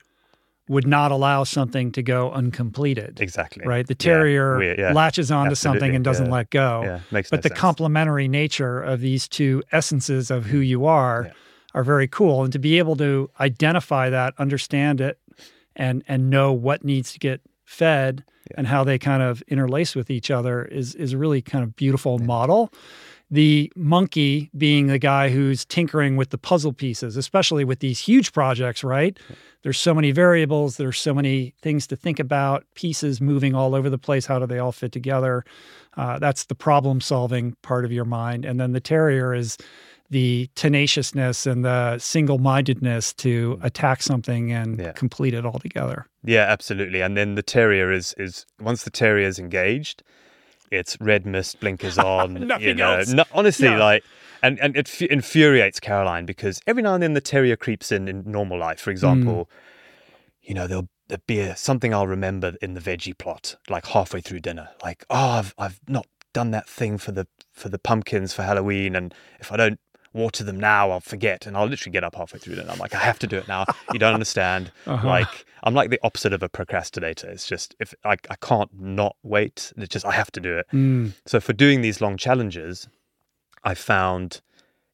would 0.70 0.86
not 0.86 1.12
allow 1.14 1.46
something 1.46 1.94
to 1.94 2.04
go 2.04 2.30
uncompleted. 2.32 3.22
Exactly. 3.22 3.66
Right? 3.66 3.88
The 3.88 3.96
terrier 3.96 4.58
weird, 4.58 4.78
yeah. 4.78 4.92
latches 4.92 5.32
onto 5.32 5.56
something 5.56 5.96
and 5.96 6.04
doesn't 6.04 6.26
yeah. 6.26 6.32
let 6.34 6.50
go. 6.50 6.82
Yeah, 6.84 7.00
makes 7.10 7.30
but 7.30 7.38
no 7.38 7.42
the 7.44 7.50
sense. 7.50 7.60
complementary 7.60 8.28
nature 8.28 8.82
of 8.82 9.00
these 9.00 9.30
two 9.30 9.64
essences 9.72 10.30
of 10.30 10.46
who 10.48 10.58
you 10.60 10.86
are 10.86 11.28
Yeah. 11.28 11.34
are 11.74 11.84
very 11.86 12.08
cool. 12.10 12.44
And 12.44 12.52
to 12.52 12.60
be 12.60 12.78
able 12.80 12.98
to 12.98 13.30
identify 13.40 14.10
that, 14.10 14.34
understand 14.38 15.00
it, 15.00 15.18
and 15.78 16.04
and 16.08 16.30
know 16.30 16.52
what 16.52 16.84
needs 16.84 17.14
to 17.14 17.20
get 17.20 17.40
fed 17.64 18.26
and 18.56 18.68
how 18.68 18.84
they 18.84 18.98
kind 18.98 19.24
of 19.24 19.42
interlace 19.48 19.96
with 19.96 20.10
each 20.10 20.30
other 20.30 20.66
is 20.66 20.96
is 20.96 21.14
a 21.14 21.18
really 21.18 21.42
kind 21.42 21.64
of 21.64 21.76
beautiful 21.76 22.20
model. 22.20 22.74
The 23.30 23.72
monkey 23.76 24.50
being 24.58 24.88
the 24.88 25.00
guy 25.00 25.30
who's 25.30 25.66
tinkering 25.66 26.16
with 26.16 26.30
the 26.30 26.38
puzzle 26.38 26.72
pieces, 26.72 27.18
especially 27.18 27.66
with 27.66 27.80
these 27.80 28.00
huge 28.00 28.32
projects, 28.32 28.86
right? 28.86 29.20
There's 29.64 29.78
so 29.78 29.94
many 29.94 30.12
variables, 30.12 30.78
there's 30.78 30.98
so 30.98 31.14
many 31.14 31.54
things 31.62 31.88
to 31.88 31.98
think 31.98 32.22
about, 32.22 32.64
pieces 32.74 33.20
moving 33.20 33.54
all 33.54 33.76
over 33.76 33.90
the 33.90 33.98
place. 33.98 34.28
How 34.28 34.40
do 34.40 34.46
they 34.46 34.60
all 34.60 34.72
fit 34.72 34.94
together? 34.94 35.44
Uh, 35.98 36.20
that's 36.20 36.46
the 36.46 36.56
problem 36.56 37.02
solving 37.02 37.58
part 37.64 37.84
of 37.84 37.92
your 37.92 38.06
mind. 38.06 38.46
And 38.46 38.62
then 38.62 38.72
the 38.72 38.80
terrier 38.80 39.34
is 39.34 39.58
the 40.10 40.50
tenaciousness 40.56 41.46
and 41.46 41.66
the 41.66 41.98
single 42.00 42.38
mindedness 42.38 43.14
to 43.14 43.56
hmm. 43.56 43.66
attack 43.66 44.02
something 44.02 44.52
and 44.52 44.80
Yeah. 44.80 44.92
complete 44.94 45.34
it 45.34 45.46
all 45.46 45.60
together. 45.60 46.08
Yeah, 46.24 46.44
absolutely. 46.44 47.02
And 47.02 47.18
then 47.18 47.36
the 47.36 47.44
terrier 47.44 47.92
is 47.92 48.14
is 48.18 48.46
once 48.60 48.84
the 48.84 48.90
terrier 48.92 49.28
is 49.28 49.40
engaged, 49.40 50.04
it's 50.72 50.98
red 51.02 51.26
mist, 51.26 51.60
blinkers 51.60 51.98
on. 52.16 52.38
you 52.38 52.46
Nothing 52.46 52.78
know, 52.78 52.94
else. 52.94 53.10
no- 53.10 53.26
honestly, 53.34 53.68
Yeah. 53.68 53.78
like, 53.80 54.04
and 54.42 54.60
and 54.60 54.78
it 54.78 54.88
f- 54.88 55.02
infuriates 55.10 55.80
Caroline 55.80 56.26
because 56.26 56.62
every 56.68 56.84
now 56.84 56.94
and 56.94 57.04
then 57.04 57.14
the 57.14 57.22
terrier 57.22 57.56
creeps 57.58 57.92
in 57.92 58.08
in 58.08 58.24
normal 58.26 58.58
life. 58.58 58.80
For 58.80 58.92
hmm. 58.92 58.96
example, 58.96 59.50
you 60.42 60.54
know, 60.54 60.68
there'll, 60.68 60.88
there'll 61.10 61.24
be 61.28 61.40
a, 61.40 61.56
something 61.58 61.94
I'll 61.94 62.08
remember 62.08 62.54
in 62.62 62.74
the 62.74 62.80
veggie 62.80 63.18
plot, 63.18 63.58
like 63.70 63.88
halfway 63.88 64.22
through 64.22 64.40
dinner, 64.40 64.70
like, 64.82 65.04
oh, 65.10 65.16
I've 65.40 65.54
I've 65.58 65.80
not 65.88 66.06
done 66.34 66.52
that 66.52 66.70
thing 66.70 66.98
for 66.98 67.12
the 67.12 67.28
for 67.52 67.68
the 67.68 67.80
pumpkins 67.80 68.34
for 68.34 68.44
Halloween, 68.44 68.96
and 68.96 69.14
if 69.40 69.52
I 69.52 69.58
don't 69.58 69.80
water 70.14 70.44
them 70.44 70.60
now, 70.60 70.92
I'll 70.92 71.00
forget, 71.00 71.46
and 71.46 71.56
I'll 71.58 71.68
literally 71.68 71.92
get 71.92 72.04
up 72.04 72.16
halfway 72.16 72.40
through 72.40 72.60
and 72.60 72.70
I'm 72.70 72.80
like, 72.80 72.96
I 72.96 73.00
have 73.00 73.20
to 73.20 73.28
do 73.28 73.38
it 73.38 73.48
now. 73.48 73.66
You 73.94 74.00
don't 74.00 74.14
understand. 74.14 74.72
Uh-huh. 74.88 75.06
Like, 75.06 75.46
I'm 75.64 75.74
like 75.74 75.90
the 75.90 76.00
opposite 76.02 76.32
of 76.32 76.42
a 76.42 76.48
procrastinator. 76.48 77.30
It's 77.30 77.46
just 77.46 77.76
if 77.80 77.94
I 78.06 78.16
I 78.30 78.36
can't 78.42 78.70
not 78.74 79.18
wait. 79.22 79.74
It's 79.76 79.90
just 79.90 80.06
I 80.06 80.12
have 80.12 80.32
to 80.32 80.40
do 80.40 80.58
it. 80.58 80.66
Mm. 80.72 81.14
So 81.26 81.42
for 81.42 81.52
doing 81.52 81.82
these 81.82 82.00
long 82.00 82.16
challenges, 82.16 82.88
I 83.66 83.74
found 83.74 84.42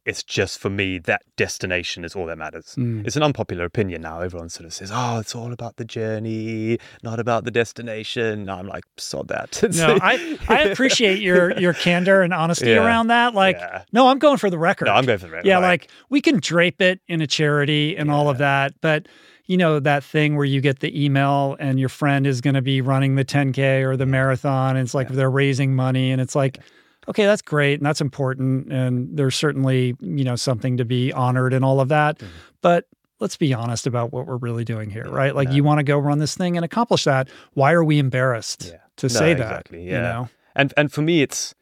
it's 0.05 0.21
just 0.23 0.59
for 0.59 0.69
me 0.69 0.97
that 0.99 1.21
destination 1.37 2.03
is 2.03 2.15
all 2.15 2.25
that 2.25 2.37
matters. 2.37 2.75
Mm. 2.77 3.05
It's 3.07 3.15
an 3.15 3.23
unpopular 3.23 3.63
opinion 3.65 4.01
now. 4.01 4.19
Everyone 4.21 4.49
sort 4.49 4.65
of 4.65 4.73
says, 4.73 4.91
"Oh, 4.93 5.19
it's 5.19 5.33
all 5.35 5.53
about 5.53 5.77
the 5.77 5.85
journey, 5.85 6.77
not 7.03 7.19
about 7.19 7.45
the 7.45 7.51
destination." 7.51 8.49
I'm 8.49 8.67
like, 8.67 8.83
sod 8.97 9.27
that. 9.29 9.61
No, 9.75 9.97
I, 10.01 10.37
I 10.49 10.61
appreciate 10.63 11.19
your 11.19 11.57
your 11.59 11.73
candor 11.73 12.21
and 12.21 12.33
honesty 12.33 12.69
Yeah. 12.69 12.85
around 12.85 13.07
that. 13.07 13.33
Like, 13.33 13.57
Yeah. 13.59 13.83
no, 13.91 14.07
I'm 14.07 14.19
going 14.19 14.37
for 14.37 14.49
the 14.49 14.57
record. 14.57 14.85
no, 14.85 14.93
I'm 14.93 15.05
going 15.05 15.19
for 15.19 15.27
the 15.27 15.31
record. 15.33 15.47
Yeah, 15.47 15.57
Like, 15.59 15.83
like 15.83 15.91
we 16.09 16.21
can 16.21 16.39
drape 16.39 16.81
it 16.81 16.99
in 17.07 17.21
a 17.21 17.27
charity 17.27 17.95
and 17.97 18.11
all 18.11 18.29
of 18.29 18.37
that, 18.39 18.73
but 18.81 19.07
you 19.45 19.57
know 19.57 19.79
that 19.79 20.03
thing 20.03 20.35
where 20.37 20.45
you 20.45 20.61
get 20.61 20.79
the 20.79 21.03
email 21.03 21.57
and 21.59 21.79
your 21.79 21.89
friend 21.89 22.25
is 22.25 22.39
going 22.39 22.53
to 22.53 22.61
be 22.61 22.79
running 22.81 23.15
the 23.15 23.25
10k 23.25 23.83
or 23.83 23.97
the 23.97 24.05
marathon 24.05 24.77
and 24.77 24.85
it's 24.85 24.93
like 24.93 25.09
they're 25.09 25.29
raising 25.29 25.75
money 25.75 26.11
and 26.11 26.21
it's 26.21 26.33
like 26.35 26.59
okay, 27.07 27.25
that's 27.25 27.41
great 27.41 27.79
and 27.79 27.85
that's 27.85 28.01
important 28.01 28.71
and 28.71 29.15
there's 29.17 29.35
certainly, 29.35 29.95
you 29.99 30.23
know, 30.23 30.35
something 30.35 30.77
to 30.77 30.85
be 30.85 31.11
honored 31.13 31.53
and 31.53 31.63
all 31.65 31.79
of 31.79 31.89
that. 31.89 32.17
Mm-hmm. 32.19 32.31
But 32.61 32.87
let's 33.19 33.37
be 33.37 33.53
honest 33.53 33.87
about 33.87 34.11
what 34.11 34.25
we're 34.27 34.37
really 34.37 34.63
doing 34.65 34.89
here, 34.89 35.05
right? 35.09 35.35
Like 35.35 35.51
you 35.51 35.63
want 35.63 35.79
to 35.79 35.83
go 35.83 35.97
run 35.97 36.19
this 36.19 36.35
thing 36.35 36.55
and 36.57 36.65
accomplish 36.65 37.03
that. 37.05 37.29
Why 37.53 37.71
are 37.73 37.83
we 37.83 37.99
embarrassed 37.99 38.69
Yeah. 38.71 38.79
to 38.97 39.05
No, 39.07 39.09
say 39.09 39.33
that? 39.33 39.41
exactly, 39.43 39.83
You 39.83 39.91
yeah. 39.91 40.01
know? 40.01 40.29
and 40.55 40.73
and 40.77 40.91
for 40.91 41.01
me, 41.01 41.21
it's 41.21 41.53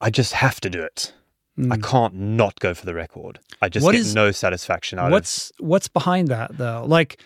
I 0.00 0.10
just 0.10 0.32
have 0.34 0.60
to 0.62 0.70
do 0.70 0.82
it. 0.82 1.12
I 1.58 1.76
Mm. 1.76 1.82
can't 1.82 2.14
not 2.14 2.58
go 2.60 2.72
for 2.72 2.86
the 2.86 2.94
record. 2.94 3.38
I 3.60 3.68
just 3.68 3.84
What 3.84 3.92
get 3.92 4.00
is- 4.00 4.14
no 4.14 4.30
satisfaction 4.30 4.98
out 4.98 5.06
of 5.06 5.12
what's 5.12 5.52
what's 5.58 5.86
behind 5.88 6.28
that 6.28 6.56
though 6.56 6.84
like 6.88 7.20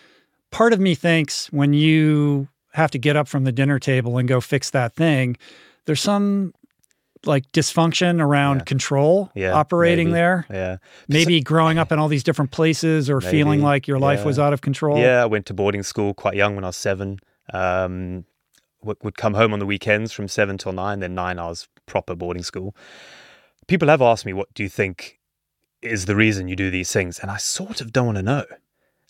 part 0.51 0.73
of 0.73 0.79
me 0.81 0.95
thinks 0.95 1.47
when 1.51 1.73
you 1.73 2.49
have 2.73 2.91
to 2.91 2.99
get 2.99 3.15
up 3.15 3.27
from 3.27 3.45
the 3.45 3.51
dinner 3.53 3.79
table 3.79 4.17
and 4.17 4.27
go 4.27 4.41
fix 4.41 4.69
that 4.71 4.95
thing 4.95 5.37
there's 5.85 6.01
some 6.01 6.53
like 7.25 7.51
dysfunction 7.51 8.21
around 8.21 8.57
Yeah. 8.57 8.63
control 8.65 9.31
Yeah, 9.35 9.53
operating 9.53 10.07
maybe. 10.09 10.13
there 10.13 10.45
yeah. 10.49 10.77
maybe 11.07 11.41
growing 11.41 11.77
up 11.77 11.91
in 11.91 11.99
all 11.99 12.07
these 12.07 12.23
different 12.23 12.51
places 12.51 13.09
or 13.09 13.21
feeling 13.21 13.61
like 13.61 13.87
your 13.87 13.99
life 13.99 14.19
yeah. 14.19 14.25
was 14.25 14.39
out 14.39 14.53
of 14.53 14.61
control 14.61 14.97
Yeah, 14.99 15.23
I 15.23 15.25
went 15.25 15.45
to 15.47 15.53
boarding 15.53 15.83
school 15.83 16.13
quite 16.13 16.35
young 16.35 16.55
when 16.55 16.63
I 16.63 16.67
was 16.67 16.77
seven. 16.77 17.19
Um, 17.53 18.25
would, 18.83 18.97
would 19.03 19.17
come 19.17 19.33
home 19.33 19.53
on 19.53 19.59
the 19.59 19.65
weekends 19.65 20.11
from 20.13 20.27
seven 20.27 20.57
till 20.57 20.71
nine. 20.73 20.99
Then 20.99 21.15
nine, 21.15 21.39
hours 21.39 21.67
proper 21.87 22.13
boarding 22.15 22.43
school. 22.43 22.75
People 23.67 23.87
have 23.89 24.01
asked 24.01 24.25
me, 24.25 24.33
"What 24.33 24.53
do 24.53 24.63
you 24.63 24.69
think 24.69 25.19
is 25.81 26.05
the 26.05 26.15
reason 26.15 26.47
you 26.47 26.55
do 26.55 26.69
these 26.69 26.91
things?" 26.91 27.19
And 27.19 27.31
I 27.31 27.37
sort 27.37 27.81
of 27.81 27.91
don't 27.91 28.05
want 28.05 28.17
to 28.17 28.23
know. 28.23 28.45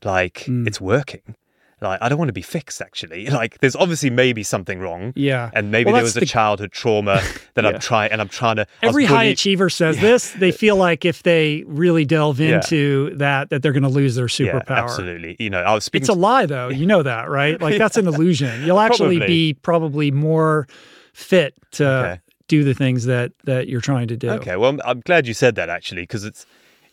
Like 0.04 0.46
Mm. 0.48 0.66
it's 0.68 0.80
working. 0.80 1.36
Like 1.81 2.01
I 2.01 2.10
don't 2.10 2.17
want 2.17 2.29
to 2.29 2.34
be 2.34 2.41
fixed. 2.41 2.81
Actually, 2.81 3.27
like 3.29 3.60
there's 3.60 3.75
obviously 3.75 4.10
maybe 4.10 4.43
something 4.43 4.79
wrong. 4.79 5.13
Yeah. 5.15 5.51
and 5.53 5.72
maybe 5.72 5.86
Well, 5.88 5.96
there 5.96 6.03
was 6.03 6.17
a 6.17 6.22
the- 6.22 6.25
childhood 6.25 6.72
trauma 6.72 7.22
that 7.53 7.63
Yeah. 7.63 7.72
I'm 7.72 7.79
trying, 7.79 8.12
and 8.12 8.22
I'm 8.22 8.29
trying 8.29 8.55
to. 8.57 8.67
Every 8.81 9.05
high 9.05 9.25
achiever 9.25 9.69
says 9.69 10.00
this. 10.00 10.31
They 10.31 10.51
feel 10.51 10.75
like 10.75 11.05
if 11.05 11.24
they 11.24 11.63
really 11.67 12.05
delve 12.05 12.39
Yeah. 12.39 12.55
into 12.55 13.15
that, 13.17 13.50
that 13.50 13.62
they're 13.62 13.74
going 13.74 13.84
to 13.84 13.89
lose 13.89 14.15
their 14.15 14.25
Yeah, 14.25 14.53
superpower. 14.60 14.77
absolutely. 14.84 15.36
You 15.39 15.50
know, 15.50 15.62
I 15.62 15.74
was 15.74 15.84
speaking. 15.84 16.03
It's 16.03 16.10
a 16.10 16.13
lie, 16.13 16.46
though. 16.46 16.69
You 16.69 16.86
know 16.86 17.03
that, 17.03 17.29
right? 17.29 17.60
Like 17.67 17.77
that's 17.77 17.98
an 17.98 18.07
illusion. 18.07 18.63
You'll 18.65 18.79
actually 18.79 19.17
Probably. 19.17 19.27
be 19.27 19.53
probably 19.55 20.12
more 20.12 20.67
fit 21.13 21.53
to 21.72 21.88
Okay. 21.88 22.19
do 22.48 22.63
the 22.63 22.74
things 22.74 23.05
that 23.05 23.31
that 23.43 23.67
you're 23.67 23.81
trying 23.81 24.07
to 24.07 24.15
do. 24.17 24.29
Okay, 24.31 24.55
well, 24.55 24.69
I'm, 24.69 24.81
I'm 24.86 25.00
glad 25.01 25.27
you 25.27 25.34
said 25.34 25.55
that 25.55 25.69
actually, 25.69 26.03
because 26.03 26.24
it's 26.24 26.46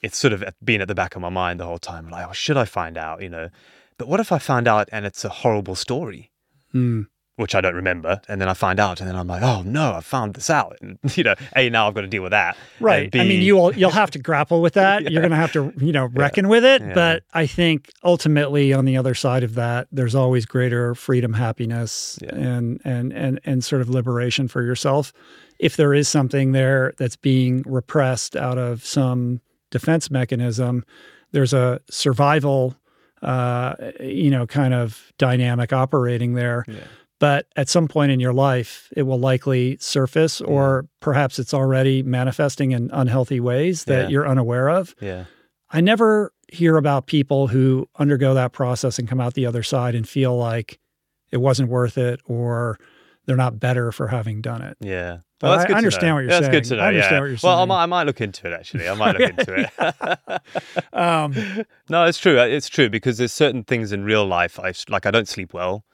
it's 0.03 0.19
sort 0.19 0.33
of 0.33 0.45
been 0.65 0.81
at 0.81 0.89
the 0.89 0.95
back 0.95 1.15
of 1.17 1.23
my 1.23 1.29
mind 1.31 1.61
the 1.61 1.65
whole 1.65 1.79
time. 1.79 2.11
Like, 2.11 2.27
oh, 2.29 2.33
should 2.33 2.57
I 2.57 2.65
find 2.65 2.99
out? 2.99 3.23
You 3.23 3.29
know, 3.31 3.49
but 3.99 4.09
what 4.09 4.21
if 4.21 4.33
I 4.33 4.39
find 4.39 4.67
out 4.69 4.89
and 4.93 5.05
it's 5.07 5.25
a 5.25 5.29
horrible 5.29 5.75
story, 5.75 6.31
Hmm. 6.73 7.03
which 7.37 7.55
I 7.55 7.61
don't 7.61 7.75
remember, 7.75 8.21
and 8.29 8.41
then 8.41 8.49
I 8.49 8.55
find 8.55 8.79
out, 8.81 9.01
and 9.01 9.09
then 9.09 9.17
I'm 9.17 9.27
like, 9.29 9.43
oh 9.43 9.63
no, 9.63 9.95
I 9.95 10.01
found 10.01 10.35
this 10.35 10.51
out. 10.51 10.77
And, 10.81 10.99
you 11.17 11.25
know, 11.25 11.35
a 11.57 11.69
now 11.71 11.87
I've 11.89 11.95
got 11.95 12.01
to 12.03 12.07
deal 12.09 12.23
with 12.23 12.31
that. 12.33 12.57
Right. 12.81 13.15
I 13.15 13.25
mean, 13.25 13.43
you'll 13.43 13.75
you'll 13.75 13.91
have 13.91 14.11
to 14.13 14.19
grapple 14.19 14.61
with 14.63 14.75
that. 14.83 15.11
You're 15.11 15.21
going 15.23 15.31
to 15.31 15.37
have 15.37 15.53
to, 15.53 15.73
you 15.79 15.93
know, 15.93 16.07
reckon 16.07 16.49
with 16.49 16.65
it. 16.65 16.81
Yeah. 16.83 16.95
But 16.95 17.23
I 17.33 17.47
think 17.47 17.91
ultimately, 18.05 18.73
on 18.73 18.85
the 18.85 18.97
other 18.97 19.15
side 19.15 19.43
of 19.43 19.55
that, 19.55 19.89
there's 19.93 20.15
always 20.15 20.47
greater 20.47 20.95
freedom, 20.95 21.33
happiness, 21.33 22.19
Yeah. 22.23 22.35
and 22.35 22.81
and 22.85 23.13
and 23.13 23.41
and 23.45 23.65
sort 23.65 23.83
of 23.83 23.89
liberation 23.89 24.49
for 24.49 24.63
yourself. 24.63 25.13
If 25.61 25.77
there 25.77 25.95
is 25.95 26.09
something 26.09 26.53
there 26.53 26.93
that's 26.99 27.17
being 27.17 27.63
repressed 27.67 28.35
out 28.37 28.59
of 28.59 28.85
some 28.85 29.41
defense 29.71 30.11
mechanism, 30.11 30.85
there's 31.33 31.53
a 31.53 31.81
survival, 31.91 32.77
uh, 33.25 33.75
you 34.01 34.31
know, 34.31 34.47
kind 34.47 34.75
of 34.75 35.13
dynamic 35.19 35.73
operating 35.73 36.35
there. 36.35 36.65
Yeah. 36.69 36.75
But 37.21 37.47
at 37.57 37.69
some 37.69 37.89
point 37.89 38.13
in 38.13 38.21
your 38.21 38.33
life, 38.35 38.89
it 38.97 39.03
will 39.03 39.19
likely 39.19 39.79
surface, 39.81 40.41
or 40.41 40.87
perhaps 41.01 41.39
it's 41.39 41.55
already 41.55 42.03
manifesting 42.03 42.73
in 42.73 42.91
unhealthy 42.93 43.41
ways 43.41 43.85
that 43.85 44.03
Yeah. 44.05 44.09
you're 44.09 44.29
unaware 44.29 44.69
of. 44.69 44.95
yeah, 45.01 45.25
I 45.71 45.81
never 45.81 46.33
hear 46.53 46.77
about 46.77 47.07
people 47.07 47.49
who 47.49 47.89
undergo 47.99 48.35
that 48.35 48.53
process 48.53 48.99
and 48.99 49.09
come 49.09 49.21
out 49.21 49.35
the 49.35 49.47
other 49.47 49.63
side 49.63 49.95
and 49.95 50.07
feel 50.09 50.37
like 50.37 50.79
it 51.33 51.39
wasn't 51.39 51.69
worth 51.71 51.97
it 51.99 52.21
or 52.27 52.79
they're 53.27 53.37
not 53.37 53.59
better 53.59 53.91
for 53.91 54.09
having 54.09 54.41
done 54.43 54.61
it. 54.63 54.77
yeah. 54.81 55.19
But 55.45 55.49
Well, 55.51 55.59
that's 55.59 55.65
I- 55.65 55.69
good 55.69 55.75
I 55.75 55.79
understand 55.79 56.09
know. 56.09 56.15
what 56.15 56.21
you're 56.23 56.31
saying. 56.31 56.43
That's 56.43 56.53
good 56.53 56.65
to 56.65 56.77
know. 56.77 56.83
I 56.83 56.87
understand 56.89 57.13
yeah. 57.15 57.21
what 57.21 57.27
you're 57.27 57.39
Well, 57.43 57.53
I 57.53 57.59
saying. 57.61 57.69
might, 57.69 57.83
I 57.83 57.87
might 57.87 58.03
look 58.05 58.21
into 58.21 58.47
it 58.47 58.53
actually. 58.55 58.89
I 58.89 58.95
might 58.95 59.19
look 59.19 59.31
into 59.39 59.55
it. 59.55 60.43
Um, 60.93 61.33
no, 61.89 62.05
it's 62.07 62.19
true. 62.19 62.39
It's 62.39 62.69
true 62.69 62.89
because 62.89 63.19
there's 63.19 63.33
certain 63.33 63.65
things 63.65 63.93
in 63.93 64.05
real 64.05 64.25
life. 64.27 64.59
I 64.61 64.73
like 64.89 65.07
I 65.07 65.11
don't 65.11 65.29
sleep 65.29 65.53
well. 65.53 65.85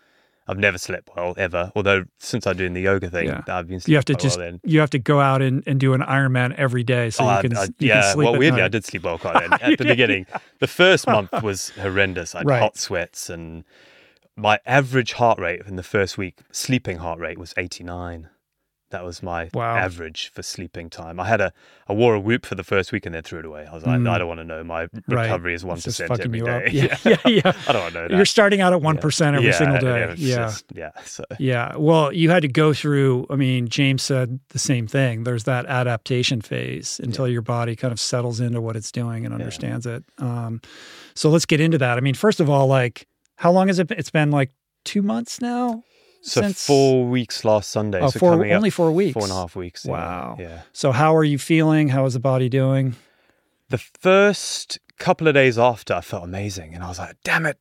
I've 0.49 0.59
never 0.59 0.79
slept 0.79 1.11
well 1.17 1.35
ever. 1.39 1.71
Although 1.77 2.05
since 2.19 2.47
I'm 2.47 2.57
doing 2.57 2.75
the 2.75 2.81
yoga 2.81 3.09
thing, 3.09 3.27
Yeah. 3.29 3.43
I've 3.49 3.69
been 3.69 3.81
sleeping 3.81 3.93
you 3.93 3.97
have 3.99 4.05
to 4.07 4.15
just 4.15 4.39
well 4.39 4.59
you 4.65 4.81
have 4.81 4.91
to 4.91 4.99
go 4.99 5.21
out 5.21 5.43
and, 5.43 5.63
and 5.67 5.79
do 5.79 5.95
an 5.95 6.01
Ironman 6.01 6.55
every 6.57 6.83
day 6.83 7.11
so 7.11 7.25
Oh, 7.25 7.37
you 7.37 7.49
can, 7.49 7.57
I- 7.57 7.65
you 7.65 7.73
yeah, 7.89 8.01
can 8.03 8.13
sleep 8.15 8.25
well, 8.25 8.39
weirdly, 8.39 8.61
night. 8.61 8.67
I 8.67 8.69
did 8.69 8.85
sleep 8.85 9.05
well 9.05 9.19
quite 9.19 9.41
then. 9.49 9.53
At 9.61 9.79
the 9.79 9.85
beginning, 9.85 10.27
the 10.59 10.67
first 10.67 11.07
month 11.07 11.31
was 11.43 11.71
horrendous. 11.71 12.35
I 12.35 12.39
had 12.39 12.47
Right. 12.47 12.61
hot 12.61 12.77
sweats, 12.77 13.31
and 13.31 13.65
my 14.37 14.59
average 14.67 15.13
heart 15.15 15.39
rate 15.39 15.63
in 15.67 15.77
the 15.77 15.83
first 15.83 16.19
week, 16.19 16.39
sleeping 16.51 16.99
heart 16.99 17.19
rate, 17.21 17.39
was 17.39 17.55
89. 17.57 18.29
That 18.91 19.05
was 19.05 19.23
my 19.23 19.49
Wow. 19.55 19.77
average 19.77 20.31
for 20.35 20.43
sleeping 20.43 20.91
time. 20.91 21.21
I 21.21 21.27
had 21.29 21.41
a, 21.41 21.53
I 21.89 21.93
wore 21.93 22.15
a 22.15 22.21
whoop 22.21 22.45
for 22.45 22.57
the 22.57 22.65
first 22.65 22.91
week 22.91 23.07
and 23.07 23.15
then 23.15 23.23
threw 23.23 23.39
it 23.39 23.45
away. 23.45 23.67
I 23.71 23.73
was 23.73 23.87
like, 23.87 24.01
Mm. 24.01 24.11
I 24.11 24.19
don't 24.19 24.27
want 24.29 24.41
to 24.41 24.45
know. 24.45 24.65
My 24.65 24.89
Right. 25.07 25.23
recovery 25.25 25.55
is 25.55 25.65
one 25.65 25.81
percent 25.81 26.11
every 26.11 26.41
day. 26.41 26.69
Yeah, 26.73 26.97
yeah, 27.05 27.17
yeah. 27.25 27.53
I 27.69 27.73
don't 27.73 27.83
want 27.83 27.95
to 27.95 28.01
know 28.03 28.09
that. 28.09 28.17
You're 28.17 28.25
starting 28.25 28.61
out 28.61 28.73
at 28.73 28.83
one 28.83 28.99
every 29.37 29.47
yeah, 29.51 29.59
single 29.59 29.79
day. 29.79 30.15
Yeah. 30.19 30.37
just- 30.37 30.65
yeah. 30.75 30.91
So 31.05 31.25
Yeah. 31.39 31.77
Well, 31.77 32.13
you 32.13 32.31
had 32.31 32.43
to 32.43 32.49
go 32.49 32.73
through, 32.75 33.27
I 33.31 33.37
mean, 33.37 33.69
James 33.69 34.03
said 34.03 34.41
the 34.51 34.59
same 34.59 34.87
thing. 34.87 35.23
There's 35.25 35.45
that 35.45 35.67
adaptation 35.67 36.41
phase 36.41 37.01
until 37.03 37.29
your 37.29 37.43
body 37.43 37.77
kind 37.77 37.93
of 37.93 38.01
settles 38.01 38.41
into 38.41 38.61
what 38.61 38.77
it's 38.77 38.91
doing 38.91 39.25
and 39.25 39.33
understands 39.33 39.87
it. 39.87 40.05
Um, 40.19 40.61
so 41.15 41.31
let's 41.31 41.47
get 41.47 41.61
into 41.61 41.79
that. 41.79 41.97
I 41.97 42.01
mean, 42.01 42.15
first 42.15 42.41
of 42.41 42.51
all, 42.51 42.67
like, 42.67 43.07
how 43.37 43.53
long 43.53 43.69
has 43.69 43.79
it 43.79 43.87
been? 43.87 43.99
It's 43.99 44.11
been 44.11 44.31
like 44.31 44.51
two 44.85 45.03
months 45.03 45.41
now? 45.41 45.83
So 46.23 46.43
Since- 46.43 46.67
four 46.67 47.07
weeks 47.07 47.45
last 47.45 47.71
Sunday. 47.71 48.01
Oh, 48.01 48.11
so 48.11 48.19
four- 48.19 48.33
coming 48.33 48.53
up 48.53 48.57
only 48.57 48.71
four 48.71 48.93
weeks. 48.93 49.15
Four 49.15 49.23
and 49.23 49.33
a 49.33 49.37
half 49.37 49.57
weeks. 49.57 49.85
yeah, 49.87 49.93
Wow. 49.93 50.37
Yeah. 50.39 50.63
So, 50.73 50.93
how 50.93 51.17
are 51.17 51.25
you 51.25 51.39
feeling? 51.39 51.89
How 51.89 52.05
is 52.05 52.13
the 52.15 52.21
body 52.21 52.49
doing? 52.49 52.97
The 53.71 53.79
first 53.79 54.79
couple 54.99 55.29
of 55.29 55.35
days 55.35 55.59
after, 55.59 55.95
I 55.95 56.01
felt 56.03 56.25
amazing, 56.25 56.75
and 56.75 56.85
I 56.85 56.89
was 56.89 56.99
like, 56.99 57.17
"Damn 57.25 57.47
it! 57.47 57.59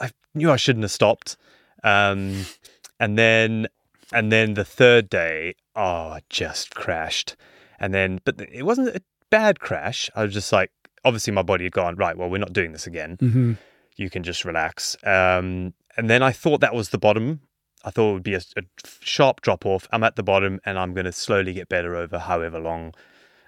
I 0.00 0.10
knew 0.34 0.50
I 0.50 0.56
shouldn't 0.56 0.82
have 0.82 0.90
stopped." 0.90 1.36
Um, 1.84 2.46
and 2.98 3.16
then, 3.16 3.68
and 4.12 4.32
then 4.32 4.54
the 4.54 4.64
third 4.64 5.08
day, 5.08 5.54
oh, 5.76 6.08
I 6.08 6.20
just 6.30 6.74
crashed. 6.74 7.36
And 7.78 7.94
then, 7.94 8.20
but 8.24 8.40
it 8.40 8.64
wasn't 8.64 8.88
a 8.88 9.02
bad 9.30 9.60
crash. 9.60 10.10
I 10.16 10.24
was 10.24 10.34
just 10.34 10.52
like, 10.52 10.70
obviously, 11.04 11.32
my 11.32 11.42
body 11.42 11.64
had 11.64 11.72
gone 11.72 11.94
right. 11.96 12.16
Well, 12.16 12.28
we're 12.28 12.38
not 12.38 12.52
doing 12.52 12.72
this 12.72 12.86
again. 12.86 13.16
Mm-hmm. 13.18 13.52
You 13.96 14.10
can 14.10 14.22
just 14.22 14.44
relax. 14.44 14.96
Um, 15.04 15.74
and 15.96 16.10
then 16.10 16.22
I 16.22 16.32
thought 16.32 16.60
that 16.60 16.74
was 16.74 16.88
the 16.90 16.98
bottom. 16.98 17.40
I 17.84 17.90
thought 17.90 18.10
it 18.10 18.14
would 18.14 18.22
be 18.22 18.34
a, 18.34 18.42
a 18.56 18.62
sharp 19.02 19.40
drop 19.40 19.64
off. 19.64 19.88
I'm 19.92 20.04
at 20.04 20.16
the 20.16 20.22
bottom, 20.22 20.60
and 20.64 20.78
I'm 20.78 20.92
going 20.94 21.06
to 21.06 21.12
slowly 21.12 21.52
get 21.54 21.68
better 21.68 21.96
over 21.96 22.18
however 22.18 22.58
long 22.58 22.94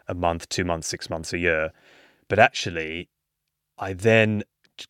a 0.08 0.14
month, 0.14 0.48
two 0.48 0.64
months, 0.64 0.88
six 0.88 1.10
months, 1.10 1.32
a 1.32 1.38
year. 1.38 1.72
But 2.28 2.38
actually, 2.38 3.08
I 3.78 3.92
then 3.92 4.42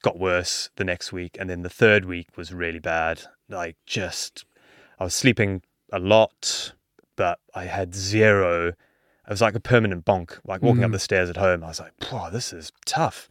got 0.02 0.18
worse 0.18 0.70
the 0.76 0.84
next 0.84 1.12
week. 1.12 1.37
And 1.40 1.50
then 1.50 1.62
the 1.62 1.68
third 1.68 2.04
week 2.04 2.28
was 2.37 2.52
really 2.52 2.78
bad. 2.78 3.22
Like, 3.49 3.76
just, 3.84 4.44
I 5.00 5.04
was 5.04 5.14
sleeping 5.14 5.62
a 5.92 5.99
lot, 5.99 6.72
but 7.16 7.40
I 7.54 7.64
had 7.64 7.94
zero. 7.94 8.68
It 8.68 8.75
was 9.28 9.40
like 9.42 9.54
a 9.56 9.61
permanent 9.61 10.04
bonk. 10.04 10.38
Like 10.46 10.62
walking 10.62 10.84
up 10.84 10.90
Mhm. 10.90 10.94
the 10.94 10.99
stairs 10.99 11.28
at 11.30 11.37
home, 11.37 11.64
I 11.64 11.68
was 11.68 11.80
like, 11.80 11.92
wow, 12.12 12.30
this 12.30 12.52
is 12.52 12.72
tough. 12.87 13.28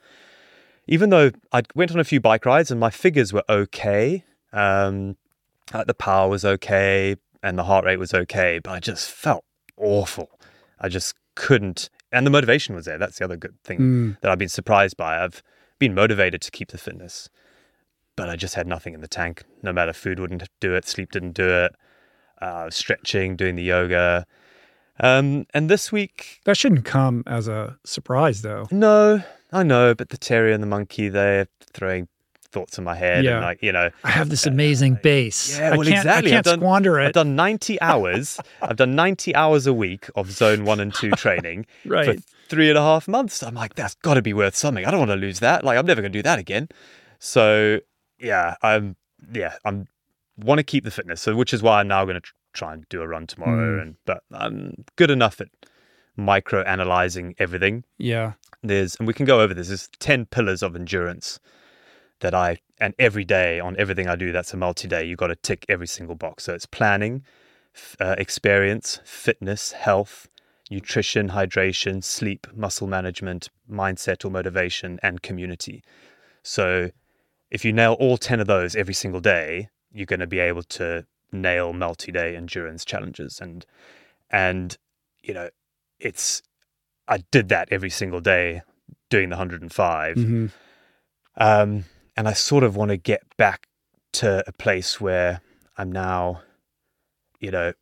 Even 0.87 1.09
though 1.09 1.31
I 1.53 1.61
went 1.73 1.91
on 1.91 1.99
a 1.99 2.03
few 2.03 2.19
bike 2.19 2.45
rides 2.45 2.69
and 2.69 2.79
my 2.79 2.89
figures 2.89 3.31
were 3.31 3.43
okay, 3.49 4.23
um, 4.51 5.15
like 5.73 5.87
the 5.87 5.93
power 5.93 6.29
was 6.29 6.43
okay 6.45 7.15
and 7.43 7.57
the 7.57 7.63
heart 7.63 7.85
rate 7.85 7.97
was 7.99 8.13
okay, 8.13 8.59
but 8.63 8.71
I 8.71 8.79
just 8.79 9.09
felt 9.09 9.43
awful. 9.77 10.39
I 10.79 10.89
just 10.89 11.15
couldn't. 11.35 11.89
And 12.11 12.25
the 12.25 12.31
motivation 12.31 12.75
was 12.75 12.85
there. 12.85 12.97
That's 12.97 13.17
the 13.19 13.25
other 13.25 13.37
good 13.37 13.55
thing 13.63 13.79
Mm. 13.79 14.21
that 14.21 14.31
I've 14.31 14.37
been 14.39 14.49
surprised 14.49 14.97
by. 14.97 15.23
I've 15.23 15.41
been 15.79 15.95
motivated 15.95 16.41
to 16.41 16.51
keep 16.51 16.69
the 16.71 16.77
fitness, 16.77 17.29
but 18.15 18.29
I 18.29 18.35
just 18.35 18.55
had 18.55 18.67
nothing 18.67 18.93
in 18.93 19.01
the 19.01 19.07
tank. 19.07 19.43
No 19.63 19.71
matter 19.73 19.93
food 19.93 20.19
wouldn't 20.19 20.43
do 20.59 20.75
it, 20.75 20.87
sleep 20.87 21.11
didn't 21.11 21.31
do 21.33 21.47
it, 21.49 21.75
uh, 22.41 22.69
stretching, 22.69 23.35
doing 23.35 23.55
the 23.55 23.63
yoga. 23.63 24.25
Um, 24.99 25.45
and 25.53 25.69
this 25.69 25.91
week, 25.91 26.41
That 26.45 26.57
shouldn't 26.57 26.85
come 26.85 27.23
as 27.25 27.47
a 27.47 27.77
surprise, 27.85 28.41
though. 28.43 28.67
no, 28.71 29.23
I 29.51 29.63
know, 29.63 29.95
but 29.95 30.09
the 30.09 30.17
terrier 30.17 30.53
and 30.53 30.61
the 30.61 30.67
monkey, 30.67 31.09
they're 31.09 31.47
throwing 31.73 32.07
thoughts 32.51 32.77
in 32.77 32.83
my 32.83 32.95
head. 32.95 33.23
Yeah. 33.23 33.33
And 33.37 33.41
like, 33.41 33.61
you 33.63 33.71
know, 33.71 33.89
I 34.03 34.09
have 34.11 34.29
this 34.29 34.45
amazing 34.45 34.99
base. 35.01 35.57
yeah, 35.57 35.69
I 35.73 35.77
well, 35.77 35.87
can't, 35.87 35.97
exactly. 35.97 36.31
I 36.33 36.37
I've 36.37 36.43
can't 36.43 36.45
done- 36.45 36.59
squander 36.59 36.99
it. 36.99 37.05
I've 37.07 37.13
done 37.13 37.35
90 37.35 37.81
hours. 37.81 38.39
I've 38.61 38.75
done 38.75 38.95
90 38.95 39.35
hours 39.35 39.67
a 39.67 39.73
week 39.73 40.09
of 40.15 40.31
zone 40.31 40.65
one 40.65 40.79
and 40.79 40.93
two 40.93 41.11
training 41.17 41.65
right. 41.85 42.17
for 42.19 42.23
three 42.49 42.69
and 42.69 42.77
a 42.77 42.81
half 42.81 43.07
months. 43.07 43.41
I'm 43.41 43.55
like, 43.55 43.75
that's 43.75 43.95
got 43.95 44.15
to 44.15 44.21
be 44.21 44.33
worth 44.33 44.55
something. 44.55 44.85
I 44.85 44.91
don't 44.91 44.99
want 44.99 45.11
to 45.11 45.15
lose 45.17 45.39
that. 45.39 45.63
Like, 45.63 45.77
I'm 45.77 45.85
never 45.85 46.01
going 46.01 46.11
to 46.11 46.19
do 46.19 46.23
that 46.23 46.39
again. 46.39 46.69
So, 47.19 47.79
yeah, 48.19 48.55
I'm, 48.61 48.95
yeah, 49.33 49.55
I'm 49.65 49.87
want 50.37 50.57
to 50.59 50.63
keep 50.63 50.83
the 50.83 50.91
fitness. 50.91 51.21
So, 51.21 51.35
which 51.35 51.53
is 51.53 51.61
why 51.61 51.79
I'm 51.79 51.87
now 51.87 52.03
going 52.05 52.15
to 52.15 52.21
tr- 52.21 52.33
try 52.53 52.73
and 52.73 52.87
do 52.89 53.01
a 53.01 53.07
run 53.07 53.27
tomorrow. 53.27 53.77
Mm. 53.77 53.81
And, 53.81 53.95
but 54.05 54.23
I'm 54.33 54.83
good 54.95 55.11
enough 55.11 55.39
at 55.39 55.47
micro 56.17 56.61
analyzing 56.63 57.35
everything. 57.39 57.83
yeah. 57.97 58.33
There's, 58.63 58.95
and 58.97 59.07
we 59.07 59.15
can 59.15 59.25
go 59.25 59.41
over 59.41 59.55
this, 59.55 59.69
there's 59.69 59.89
10 59.97 60.27
pillars 60.27 60.61
of 60.61 60.75
endurance 60.75 61.39
that 62.21 62.33
I, 62.33 62.59
and 62.79 62.93
every 62.97 63.25
day 63.25 63.59
on 63.59 63.75
everything 63.77 64.07
I 64.07 64.15
do, 64.15 64.31
that's 64.31 64.53
a 64.53 64.57
multi 64.57 64.87
day, 64.87 65.03
you've 65.03 65.19
got 65.19 65.27
to 65.27 65.35
tick 65.35 65.65
every 65.69 65.87
single 65.87 66.15
box. 66.15 66.45
So 66.45 66.53
it's 66.53 66.65
planning, 66.65 67.23
f- 67.75 67.97
uh, 67.99 68.15
experience, 68.17 68.99
fitness, 69.03 69.73
health, 69.73 70.27
nutrition, 70.71 71.29
hydration, 71.29 72.03
sleep, 72.03 72.47
muscle 72.55 72.87
management, 72.87 73.49
mindset 73.69 74.23
or 74.25 74.31
motivation, 74.31 74.99
and 75.03 75.21
community. 75.21 75.83
So 76.41 76.91
if 77.51 77.65
you 77.65 77.73
nail 77.73 77.93
all 77.99 78.17
10 78.17 78.39
of 78.39 78.47
those 78.47 78.75
every 78.75 78.93
single 78.93 79.19
day, 79.19 79.69
you're 79.91 80.05
going 80.05 80.21
to 80.21 80.27
be 80.27 80.39
able 80.39 80.63
to 80.63 81.05
nail 81.31 81.73
multi 81.73 82.11
day 82.11 82.35
endurance 82.35 82.85
challenges. 82.85 83.39
And, 83.41 83.65
and, 84.29 84.77
you 85.21 85.33
know, 85.33 85.49
it's, 85.99 86.41
I 87.07 87.17
did 87.31 87.49
that 87.49 87.67
every 87.71 87.89
single 87.89 88.21
day 88.21 88.61
doing 89.09 89.29
the 89.29 89.35
105. 89.35 90.15
hmm 90.15 90.45
Um, 91.35 91.85
and 92.21 92.27
I 92.27 92.33
sort 92.33 92.63
of 92.63 92.75
want 92.75 92.89
to 92.89 92.97
get 92.97 93.23
back 93.35 93.65
to 94.13 94.43
a 94.45 94.51
place 94.51 95.01
where 95.01 95.41
I'm 95.75 95.91
now, 95.91 96.43
you 97.39 97.49
know, 97.49 97.73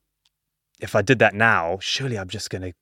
if 0.79 0.96
I 0.96 1.01
did 1.01 1.19
that 1.19 1.34
now, 1.34 1.77
surely 1.81 2.17
I'm 2.17 2.29
just 2.29 2.50
going 2.50 2.62
to 2.62 2.74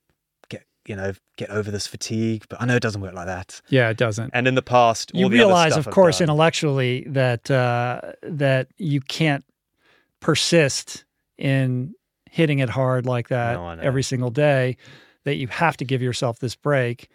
get 0.50 0.66
you 0.86 0.96
know, 0.96 1.14
get 1.36 1.50
over 1.50 1.72
this 1.72 1.88
fatigue. 1.88 2.46
But 2.48 2.62
I 2.62 2.66
know 2.66 2.76
it 2.76 2.84
doesn't 2.84 3.02
work 3.02 3.16
like 3.16 3.26
that. 3.26 3.60
Yeah, 3.70 3.90
it 3.90 3.98
doesn't. 3.98 4.30
And 4.36 4.48
in 4.48 4.54
the 4.54 4.62
past, 4.62 5.10
you 5.16 5.24
all 5.24 5.30
the 5.32 5.38
other 5.40 5.48
realize, 5.48 5.76
of 5.76 5.88
I've 5.88 5.94
course, 5.96 6.20
done- 6.20 6.26
intellectually 6.26 7.06
that 7.08 7.50
uh, 7.50 8.02
that 8.22 8.68
you 8.78 9.02
can't 9.02 9.44
persist 10.20 11.06
in 11.40 11.96
hitting 12.30 12.60
it 12.60 12.70
hard 12.70 13.08
like 13.08 13.30
that 13.30 13.54
No, 13.54 13.68
every 13.82 14.04
single 14.04 14.30
day. 14.30 14.78
That 15.24 15.38
you 15.38 15.48
have 15.48 15.76
to 15.78 15.86
give 15.86 16.04
yourself 16.04 16.38
this 16.38 16.54
break. 16.56 17.10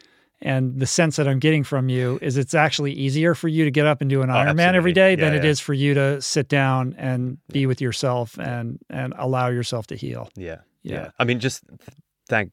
And 0.44 0.80
the 0.80 0.86
sense 0.86 1.16
that 1.16 1.28
I'm 1.28 1.38
getting 1.38 1.62
from 1.62 1.88
you 1.88 2.18
is 2.20 2.36
it's 2.36 2.52
actually 2.52 2.92
easier 2.92 3.34
for 3.34 3.46
you 3.46 3.64
to 3.64 3.70
get 3.70 3.86
up 3.86 4.00
and 4.00 4.10
do 4.10 4.22
an 4.22 4.30
Oh, 4.30 4.34
Ironman 4.34 4.74
every 4.74 4.92
day 4.92 5.10
Yeah, 5.10 5.16
than 5.16 5.34
it 5.34 5.44
yeah. 5.44 5.50
is 5.50 5.60
for 5.60 5.72
you 5.72 5.94
to 5.94 6.20
sit 6.20 6.48
down 6.48 6.94
and 6.98 7.38
be 7.48 7.64
with 7.66 7.80
yourself 7.80 8.38
and 8.38 8.78
and 8.90 9.14
allow 9.16 9.48
yourself 9.48 9.86
to 9.88 9.96
heal. 9.96 10.28
Yeah, 10.36 10.58
Yeah. 10.82 11.10
I 11.18 11.24
mean, 11.24 11.38
just 11.38 11.62
thank 12.28 12.50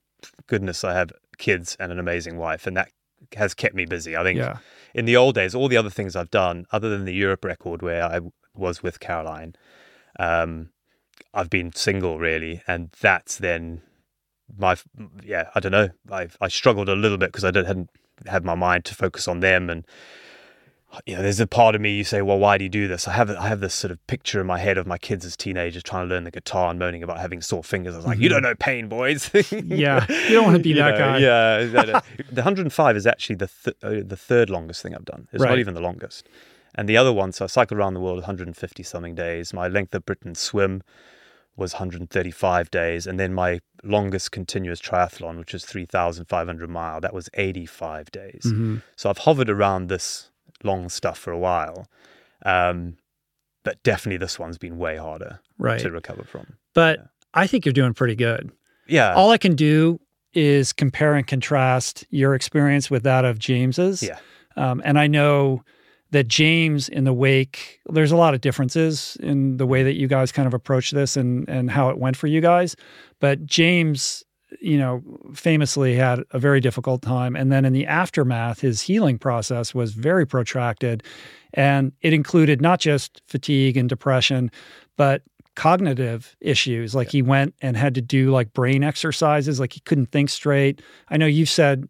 goodness 0.48 0.84
I 0.84 0.94
have 0.94 1.12
kids 1.40 1.76
and 1.80 1.92
an 1.92 1.98
amazing 2.00 2.38
wife, 2.38 2.68
and 2.68 2.78
that 2.78 2.92
has 3.36 3.54
kept 3.56 3.74
me 3.74 3.86
busy. 3.86 4.16
I 4.16 4.24
think 4.24 4.40
in 4.94 5.06
the 5.06 5.18
old 5.18 5.34
days, 5.36 5.56
all 5.56 5.68
the 5.68 5.78
other 5.78 5.90
things 5.90 6.16
I've 6.16 6.32
done, 6.32 6.66
other 6.72 6.90
than 6.90 7.06
the 7.06 7.14
Europe 7.14 7.44
record 7.44 7.82
where 7.82 8.04
I 8.04 8.20
was 8.54 8.84
with 8.84 9.00
Caroline, 9.00 9.56
um, 10.20 10.70
I've 11.34 11.50
been 11.50 11.74
single 11.74 12.20
really, 12.20 12.62
and 12.68 12.90
that's 13.02 13.38
then 13.38 13.82
my 14.58 14.76
yeah. 15.24 15.50
I 15.56 15.60
don't 15.60 15.72
know. 15.72 15.90
I 16.12 16.30
I 16.42 16.48
struggled 16.48 16.90
a 16.90 16.96
little 16.96 17.18
bit 17.18 17.30
because 17.32 17.46
I 17.46 17.52
did, 17.52 17.66
hadn't 17.66 17.90
had 18.28 18.44
my 18.44 18.56
mind 18.56 18.86
to 18.86 18.96
focus 18.96 19.28
on 19.28 19.40
them 19.40 19.70
and. 19.70 19.86
You 21.06 21.18
know, 21.18 21.22
there's 21.22 21.40
a 21.40 21.46
part 21.46 21.76
of 21.76 21.82
me 21.82 21.92
you 21.96 22.04
say, 22.04 22.24
well, 22.24 22.40
why 22.40 22.58
do 22.58 22.64
you 22.64 22.70
do 22.70 22.88
this? 22.88 23.08
I 23.08 23.12
have 23.12 23.30
I 23.30 23.48
have 23.48 23.60
this 23.60 23.76
sort 23.76 23.92
of 23.92 24.08
picture 24.08 24.42
in 24.42 24.48
my 24.48 24.58
head 24.58 24.76
of 24.76 24.88
my 24.88 24.98
kids 24.98 25.24
as 25.24 25.38
teenagers 25.38 25.84
trying 25.84 26.08
to 26.10 26.16
learn 26.16 26.24
the 26.24 26.32
guitar 26.32 26.72
and 26.72 26.80
moaning 26.80 27.04
about 27.04 27.20
having 27.20 27.44
sore 27.44 27.64
fingers. 27.64 27.94
I 27.94 27.98
was 27.98 28.08
like, 28.08 28.18
you 28.18 28.28
don't 28.28 28.42
know 28.42 28.56
pain, 28.56 28.88
boys. 28.90 29.30
Yeah. 29.52 30.04
You 30.10 30.30
don't 30.34 30.46
want 30.46 30.58
to 30.58 30.64
be 30.64 30.74
that 30.74 30.94
know, 30.94 30.98
guy. 30.98 31.18
Yeah, 31.20 31.58
the 32.32 32.42
105 32.42 32.98
is 32.98 33.06
actually 33.06 33.36
the 33.36 33.52
th- 33.64 33.78
uh, 33.84 34.02
the 34.04 34.18
third 34.18 34.50
longest 34.50 34.82
thing 34.82 34.96
I've 34.96 35.06
done. 35.06 35.28
It's 35.32 35.44
Right. 35.44 35.52
not 35.52 35.60
even 35.60 35.76
the 35.76 35.80
longest. 35.80 36.28
And 36.74 36.90
the 36.90 36.98
other 36.98 37.14
one, 37.14 37.34
so 37.34 37.46
I 37.46 37.48
cycled 37.50 37.78
around 37.78 37.94
the 37.94 38.00
world 38.00 38.18
150 38.18 38.82
something 38.82 39.14
days. 39.14 39.54
My 39.54 39.68
length 39.68 39.94
of 39.94 40.08
Britain 40.08 40.34
swim 40.34 40.82
was 41.60 41.74
135 41.74 42.72
days, 42.72 43.06
and 43.06 43.20
then 43.20 43.34
my 43.34 43.60
longest 43.84 44.32
continuous 44.32 44.82
triathlon, 44.82 45.38
which 45.38 45.54
is 45.54 45.66
3,500 45.66 46.70
mile, 46.70 47.00
that 47.02 47.14
was 47.14 47.30
85 47.36 48.12
days. 48.12 48.42
Mm-hmm. 48.46 48.78
So 48.96 49.10
I've 49.10 49.20
hovered 49.20 49.50
around 49.50 49.88
this 49.88 50.32
long 50.64 50.90
stuff 50.90 51.18
for 51.18 51.32
a 51.32 51.38
while, 51.38 51.88
um, 52.46 52.98
but 53.64 53.82
definitely 53.84 54.18
this 54.18 54.40
one's 54.40 54.58
been 54.58 54.78
way 54.78 54.98
harder 54.98 55.40
Right. 55.58 55.80
to 55.82 55.92
recover 55.92 56.24
from. 56.24 56.54
But 56.74 57.00
I 57.34 57.46
think 57.48 57.66
you're 57.66 57.74
doing 57.74 57.94
pretty 57.94 58.16
good. 58.16 58.52
Yeah, 58.88 59.14
All 59.14 59.30
I 59.32 59.38
can 59.38 59.56
do 59.56 60.00
is 60.34 60.74
compare 60.74 61.14
and 61.16 61.26
contrast 61.28 62.06
your 62.10 62.34
experience 62.36 62.90
with 62.90 63.04
that 63.04 63.26
of 63.26 63.38
James's. 63.40 64.02
yeah, 64.04 64.20
Um, 64.56 64.82
and 64.86 64.98
I 65.00 65.08
know 65.08 65.64
that 66.12 66.28
James 66.28 66.90
in 66.90 67.04
the 67.04 67.14
wake, 67.14 67.80
there's 67.88 68.12
a 68.12 68.18
lot 68.18 68.34
of 68.34 68.42
differences 68.42 69.18
in 69.22 69.58
the 69.58 69.66
way 69.66 69.84
that 69.84 69.96
you 69.96 70.08
guys 70.08 70.32
kind 70.32 70.48
of 70.48 70.54
approach 70.54 70.92
this 70.92 71.16
and 71.16 71.48
and 71.50 71.70
how 71.70 71.90
it 71.90 71.98
went 71.98 72.18
for 72.18 72.28
you 72.28 72.42
guys. 72.42 72.76
But 73.20 73.46
James, 73.46 74.24
you 74.62 74.78
know, 74.78 75.04
famously 75.34 75.96
had 75.96 76.24
a 76.32 76.40
very 76.40 76.60
difficult 76.60 77.02
time. 77.02 77.36
And 77.36 77.52
then 77.52 77.66
in 77.66 77.74
the 77.74 77.86
aftermath, 77.86 78.62
his 78.62 78.82
healing 78.82 79.20
process 79.20 79.76
was 79.76 79.94
very 79.94 80.26
protracted. 80.26 81.04
And 81.54 81.92
it 82.02 82.14
included 82.14 82.62
not 82.62 82.80
just 82.80 83.22
fatigue 83.28 83.78
and 83.78 83.88
depression, 83.90 84.52
but 84.98 85.24
cognitive 85.56 86.36
issues. 86.40 86.96
Like 86.96 87.10
he 87.10 87.22
went 87.22 87.54
and 87.62 87.76
had 87.76 87.96
to 87.96 88.02
do 88.02 88.32
like 88.32 88.54
brain 88.54 88.84
exercises, 88.84 89.60
like 89.60 89.74
he 89.74 89.82
couldn't 89.82 90.08
think 90.08 90.30
straight. 90.30 90.82
I 91.10 91.18
know 91.18 91.26
you've 91.26 91.50
said 91.50 91.88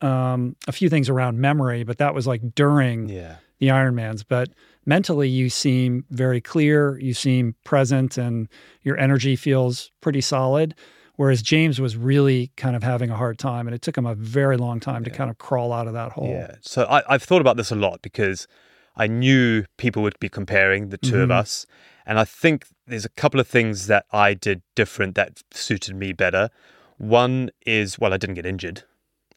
um, 0.00 0.56
a 0.66 0.72
few 0.72 0.88
things 0.88 1.08
around 1.08 1.38
memory, 1.38 1.84
but 1.84 1.98
that 1.98 2.14
was 2.14 2.26
like 2.26 2.54
during 2.54 3.08
yeah. 3.08 3.36
The 3.64 3.72
Ironmans. 3.72 4.24
But 4.28 4.50
mentally, 4.86 5.28
you 5.28 5.48
seem 5.50 6.04
very 6.10 6.40
clear. 6.40 6.98
You 6.98 7.14
seem 7.14 7.54
present, 7.64 8.18
and 8.18 8.48
your 8.82 8.98
energy 8.98 9.36
feels 9.36 9.90
pretty 10.00 10.20
solid. 10.20 10.74
Whereas 11.16 11.42
James 11.42 11.80
was 11.80 11.96
really 11.96 12.50
kind 12.56 12.74
of 12.74 12.82
having 12.82 13.08
a 13.10 13.16
hard 13.16 13.38
time, 13.38 13.68
and 13.68 13.74
it 13.74 13.82
took 13.82 13.96
him 13.96 14.04
a 14.06 14.16
very 14.16 14.56
long 14.56 14.80
time 14.80 15.04
to 15.04 15.10
kind 15.10 15.30
of 15.30 15.38
crawl 15.38 15.72
out 15.72 15.86
of 15.86 15.92
that 15.94 16.10
hole. 16.12 16.28
Yeah. 16.28 16.56
So 16.60 16.84
I, 16.84 17.02
I've 17.08 17.22
thought 17.22 17.40
about 17.40 17.56
this 17.56 17.70
a 17.70 17.76
lot 17.76 18.02
because 18.02 18.48
I 18.96 19.06
knew 19.06 19.64
people 19.76 20.02
would 20.02 20.18
be 20.18 20.28
comparing 20.28 20.88
the 20.88 20.98
2 20.98 21.20
of 21.20 21.28
Mhm. 21.28 21.32
us. 21.40 21.66
And 22.04 22.18
I 22.18 22.24
think 22.24 22.66
there's 22.88 23.04
a 23.04 23.08
couple 23.10 23.38
of 23.40 23.46
things 23.46 23.86
that 23.86 24.06
I 24.12 24.34
did 24.34 24.62
different 24.74 25.14
that 25.14 25.40
suited 25.52 25.94
me 25.94 26.12
better. 26.12 26.50
One 26.98 27.50
is, 27.64 27.96
well, 27.98 28.12
I 28.12 28.16
didn't 28.18 28.34
get 28.34 28.44
injured. 28.46 28.82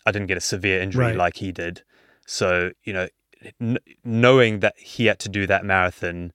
I 0.05 0.11
didn't 0.11 0.27
get 0.27 0.37
a 0.37 0.41
severe 0.41 0.81
injury 0.81 1.05
Right. 1.05 1.15
like 1.15 1.35
he 1.37 1.51
did. 1.51 1.83
So, 2.25 2.71
you 2.83 2.91
know, 2.93 3.07
kn- 3.07 3.11
knowing 4.03 4.59
that 4.59 4.75
he 4.77 5.05
had 5.05 5.19
to 5.19 5.29
do 5.29 5.47
that 5.47 5.65
marathon 5.65 6.33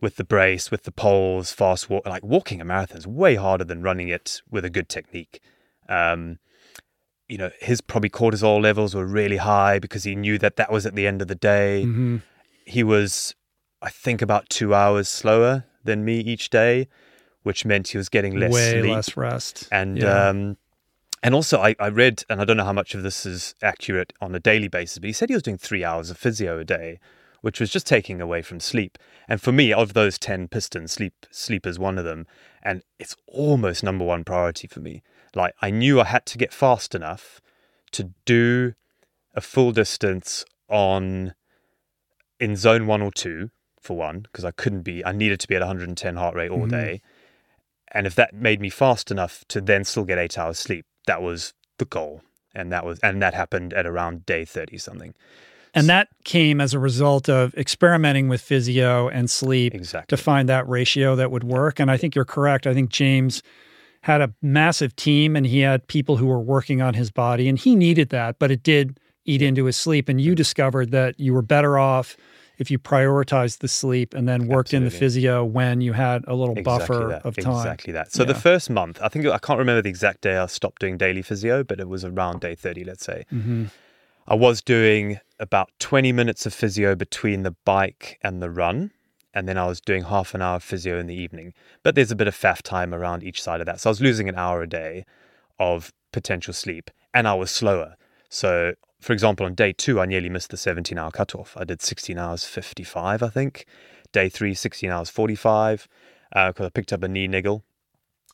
with 0.00 0.16
the 0.16 0.24
brace, 0.24 0.70
with 0.70 0.84
the 0.84 0.92
poles, 0.92 1.52
fast 1.52 1.90
walk, 1.90 2.06
like 2.06 2.24
walking 2.24 2.60
a 2.60 2.64
marathon 2.64 2.96
is 2.98 3.06
way 3.06 3.34
harder 3.34 3.64
than 3.64 3.82
running 3.82 4.08
it 4.08 4.40
with 4.50 4.64
a 4.64 4.70
good 4.70 4.88
technique. 4.88 5.40
Um, 5.88 6.38
you 7.28 7.38
know, 7.38 7.50
his 7.60 7.80
probably 7.80 8.10
cortisol 8.10 8.60
levels 8.60 8.94
were 8.94 9.06
really 9.06 9.36
high 9.36 9.78
because 9.78 10.04
he 10.04 10.16
knew 10.16 10.38
that 10.38 10.56
that 10.56 10.72
was 10.72 10.86
at 10.86 10.94
the 10.94 11.06
end 11.06 11.22
of 11.22 11.28
the 11.28 11.34
day. 11.34 11.84
hmm 11.84 12.16
He 12.64 12.82
was, 12.82 13.34
I 13.82 13.90
think, 13.90 14.22
about 14.22 14.48
two 14.48 14.74
hours 14.74 15.08
slower 15.08 15.64
than 15.84 16.04
me 16.04 16.18
each 16.20 16.50
day, 16.50 16.88
which 17.42 17.64
meant 17.64 17.88
he 17.88 17.98
was 17.98 18.08
getting 18.08 18.34
less 18.38 18.52
way 18.52 18.80
sleep. 18.80 18.90
less 18.90 19.16
rest. 19.16 19.68
And 19.70 20.02
Yeah. 20.02 20.28
um, 20.30 20.56
and 21.22 21.34
also, 21.34 21.60
I, 21.60 21.74
I 21.78 21.88
read, 21.88 22.24
and 22.28 22.40
I 22.40 22.44
don't 22.44 22.56
know 22.56 22.64
how 22.64 22.72
much 22.72 22.94
of 22.94 23.02
this 23.02 23.26
is 23.26 23.54
accurate 23.62 24.12
on 24.20 24.34
a 24.34 24.40
daily 24.40 24.68
basis, 24.68 24.98
but 24.98 25.06
he 25.06 25.12
said 25.12 25.28
he 25.28 25.34
was 25.34 25.42
doing 25.42 25.58
three 25.58 25.84
hours 25.84 26.10
of 26.10 26.16
physio 26.16 26.58
a 26.58 26.64
day, 26.64 26.98
which 27.42 27.60
was 27.60 27.70
just 27.70 27.86
taking 27.86 28.20
away 28.20 28.42
from 28.42 28.60
sleep. 28.60 28.98
And 29.28 29.40
for 29.40 29.52
me, 29.52 29.72
of 29.72 29.92
those 29.92 30.18
ten 30.18 30.48
pistons, 30.48 30.92
sleep 30.92 31.26
sleep 31.30 31.66
is 31.66 31.78
one 31.78 31.98
of 31.98 32.04
them, 32.04 32.26
and 32.62 32.82
it's 32.98 33.16
almost 33.26 33.82
number 33.82 34.04
one 34.04 34.24
priority 34.24 34.66
for 34.66 34.80
me. 34.80 35.02
Like 35.34 35.54
I 35.62 35.70
knew 35.70 36.00
I 36.00 36.04
had 36.04 36.26
to 36.26 36.38
get 36.38 36.52
fast 36.52 36.94
enough 36.94 37.40
to 37.92 38.10
do 38.24 38.74
a 39.34 39.40
full 39.40 39.72
distance 39.72 40.44
on 40.68 41.34
in 42.38 42.56
zone 42.56 42.86
one 42.86 43.02
or 43.02 43.12
two 43.12 43.50
for 43.80 43.96
one, 43.96 44.20
because 44.20 44.44
I 44.44 44.50
couldn't 44.50 44.82
be. 44.82 45.04
I 45.04 45.12
needed 45.12 45.40
to 45.40 45.48
be 45.48 45.54
at 45.54 45.62
110 45.62 46.16
heart 46.16 46.34
rate 46.34 46.50
all 46.50 46.66
Mhm. 46.66 46.70
day, 46.70 47.02
and 47.92 48.06
if 48.06 48.14
that 48.14 48.34
made 48.34 48.60
me 48.60 48.70
fast 48.70 49.10
enough 49.10 49.44
to 49.48 49.60
then 49.60 49.84
still 49.84 50.04
get 50.04 50.18
eight 50.18 50.38
hours 50.38 50.58
sleep, 50.58 50.84
that 51.06 51.22
was 51.22 51.54
the 51.78 51.84
goal. 51.84 52.22
And 52.54 52.72
that 52.72 52.84
was 52.84 52.98
and 53.00 53.22
that 53.22 53.34
happened 53.34 53.72
at 53.74 53.86
around 53.86 54.26
day 54.26 54.44
30 54.44 54.78
something. 54.78 55.14
And 55.72 55.88
that 55.88 56.08
came 56.24 56.60
as 56.60 56.74
a 56.74 56.80
result 56.80 57.28
of 57.28 57.54
experimenting 57.54 58.28
with 58.28 58.40
physio 58.40 59.08
and 59.08 59.30
sleep 59.30 59.72
Exactly. 59.72 60.16
to 60.16 60.20
find 60.20 60.48
that 60.48 60.68
ratio 60.68 61.14
that 61.14 61.30
would 61.30 61.44
work. 61.44 61.78
And 61.78 61.90
I 61.90 61.96
think 61.96 62.16
you're 62.16 62.24
correct. 62.24 62.66
I 62.66 62.74
think 62.74 62.90
James 62.90 63.40
had 64.02 64.20
a 64.20 64.32
massive 64.42 64.96
team 64.96 65.36
and 65.36 65.46
he 65.46 65.60
had 65.60 65.86
people 65.86 66.16
who 66.16 66.26
were 66.26 66.40
working 66.40 66.82
on 66.82 66.94
his 66.94 67.10
body 67.12 67.48
and 67.48 67.56
he 67.58 67.76
needed 67.76 68.08
that, 68.08 68.38
but 68.40 68.50
it 68.50 68.64
did 68.64 68.98
eat 69.26 69.42
into 69.42 69.66
his 69.66 69.76
sleep. 69.76 70.08
And 70.08 70.20
you 70.20 70.34
discovered 70.34 70.90
that 70.90 71.20
you 71.20 71.32
were 71.34 71.42
better 71.42 71.78
off 71.78 72.16
if 72.60 72.70
you 72.70 72.78
prioritized 72.78 73.58
the 73.58 73.68
sleep 73.68 74.12
and 74.12 74.28
then 74.28 74.46
worked 74.46 74.74
in 74.74 74.84
the 74.84 74.90
physio 74.90 75.42
when 75.42 75.80
you 75.80 75.94
had 75.94 76.22
a 76.28 76.34
little 76.34 76.54
buffer 76.54 77.06
that. 77.08 77.24
of 77.24 77.34
time. 77.34 77.54
Exactly 77.54 77.90
that. 77.94 78.12
So 78.12 78.22
the 78.22 78.34
first 78.34 78.68
month, 78.68 79.00
I 79.02 79.08
think 79.08 79.26
I 79.26 79.38
can't 79.38 79.58
remember 79.58 79.80
the 79.80 79.88
exact 79.88 80.20
day 80.20 80.36
I 80.36 80.44
stopped 80.44 80.80
doing 80.80 80.98
daily 80.98 81.22
physio, 81.22 81.64
but 81.64 81.80
it 81.80 81.88
was 81.88 82.04
around 82.04 82.40
day 82.40 82.54
30, 82.54 82.84
let's 82.84 83.04
say. 83.04 83.24
hmm 83.30 83.64
I 84.28 84.34
was 84.34 84.60
doing 84.60 85.18
about 85.40 85.70
20 85.80 86.12
minutes 86.12 86.46
of 86.46 86.54
physio 86.54 86.94
between 86.94 87.42
the 87.42 87.56
bike 87.64 88.18
and 88.22 88.40
the 88.40 88.50
run. 88.50 88.92
And 89.32 89.48
then 89.48 89.56
I 89.56 89.66
was 89.66 89.80
doing 89.80 90.04
half 90.04 90.34
an 90.34 90.42
hour 90.42 90.56
of 90.56 90.62
physio 90.62 91.00
in 91.00 91.06
the 91.06 91.14
evening. 91.14 91.54
But 91.82 91.94
there's 91.94 92.12
a 92.12 92.16
bit 92.16 92.28
of 92.28 92.36
faff 92.36 92.62
time 92.62 92.94
around 92.94 93.24
each 93.24 93.42
side 93.42 93.60
of 93.60 93.66
that. 93.66 93.80
So 93.80 93.88
I 93.88 93.92
was 93.92 94.00
losing 94.00 94.28
an 94.28 94.36
hour 94.36 94.62
a 94.62 94.68
day 94.68 95.04
of 95.58 95.92
potential 96.12 96.52
sleep 96.52 96.90
and 97.14 97.26
I 97.26 97.34
was 97.34 97.50
slower. 97.50 97.96
So, 98.28 98.74
for 99.00 99.12
example, 99.12 99.46
on 99.46 99.54
day 99.54 99.72
two, 99.72 100.00
I 100.00 100.06
nearly 100.06 100.28
missed 100.28 100.50
the 100.50 100.56
17 100.56 100.96
hour 100.98 101.10
cutoff. 101.10 101.56
I 101.56 101.64
did 101.64 101.80
16 101.82 102.18
hours 102.18 102.44
55, 102.44 103.22
I 103.22 103.28
think. 103.28 103.66
Day 104.12 104.28
three, 104.28 104.54
16 104.54 104.90
hours 104.90 105.08
45, 105.10 105.88
because 106.32 106.66
I 106.66 106.68
picked 106.68 106.92
up 106.92 107.02
a 107.02 107.08
knee 107.08 107.26
niggle 107.28 107.62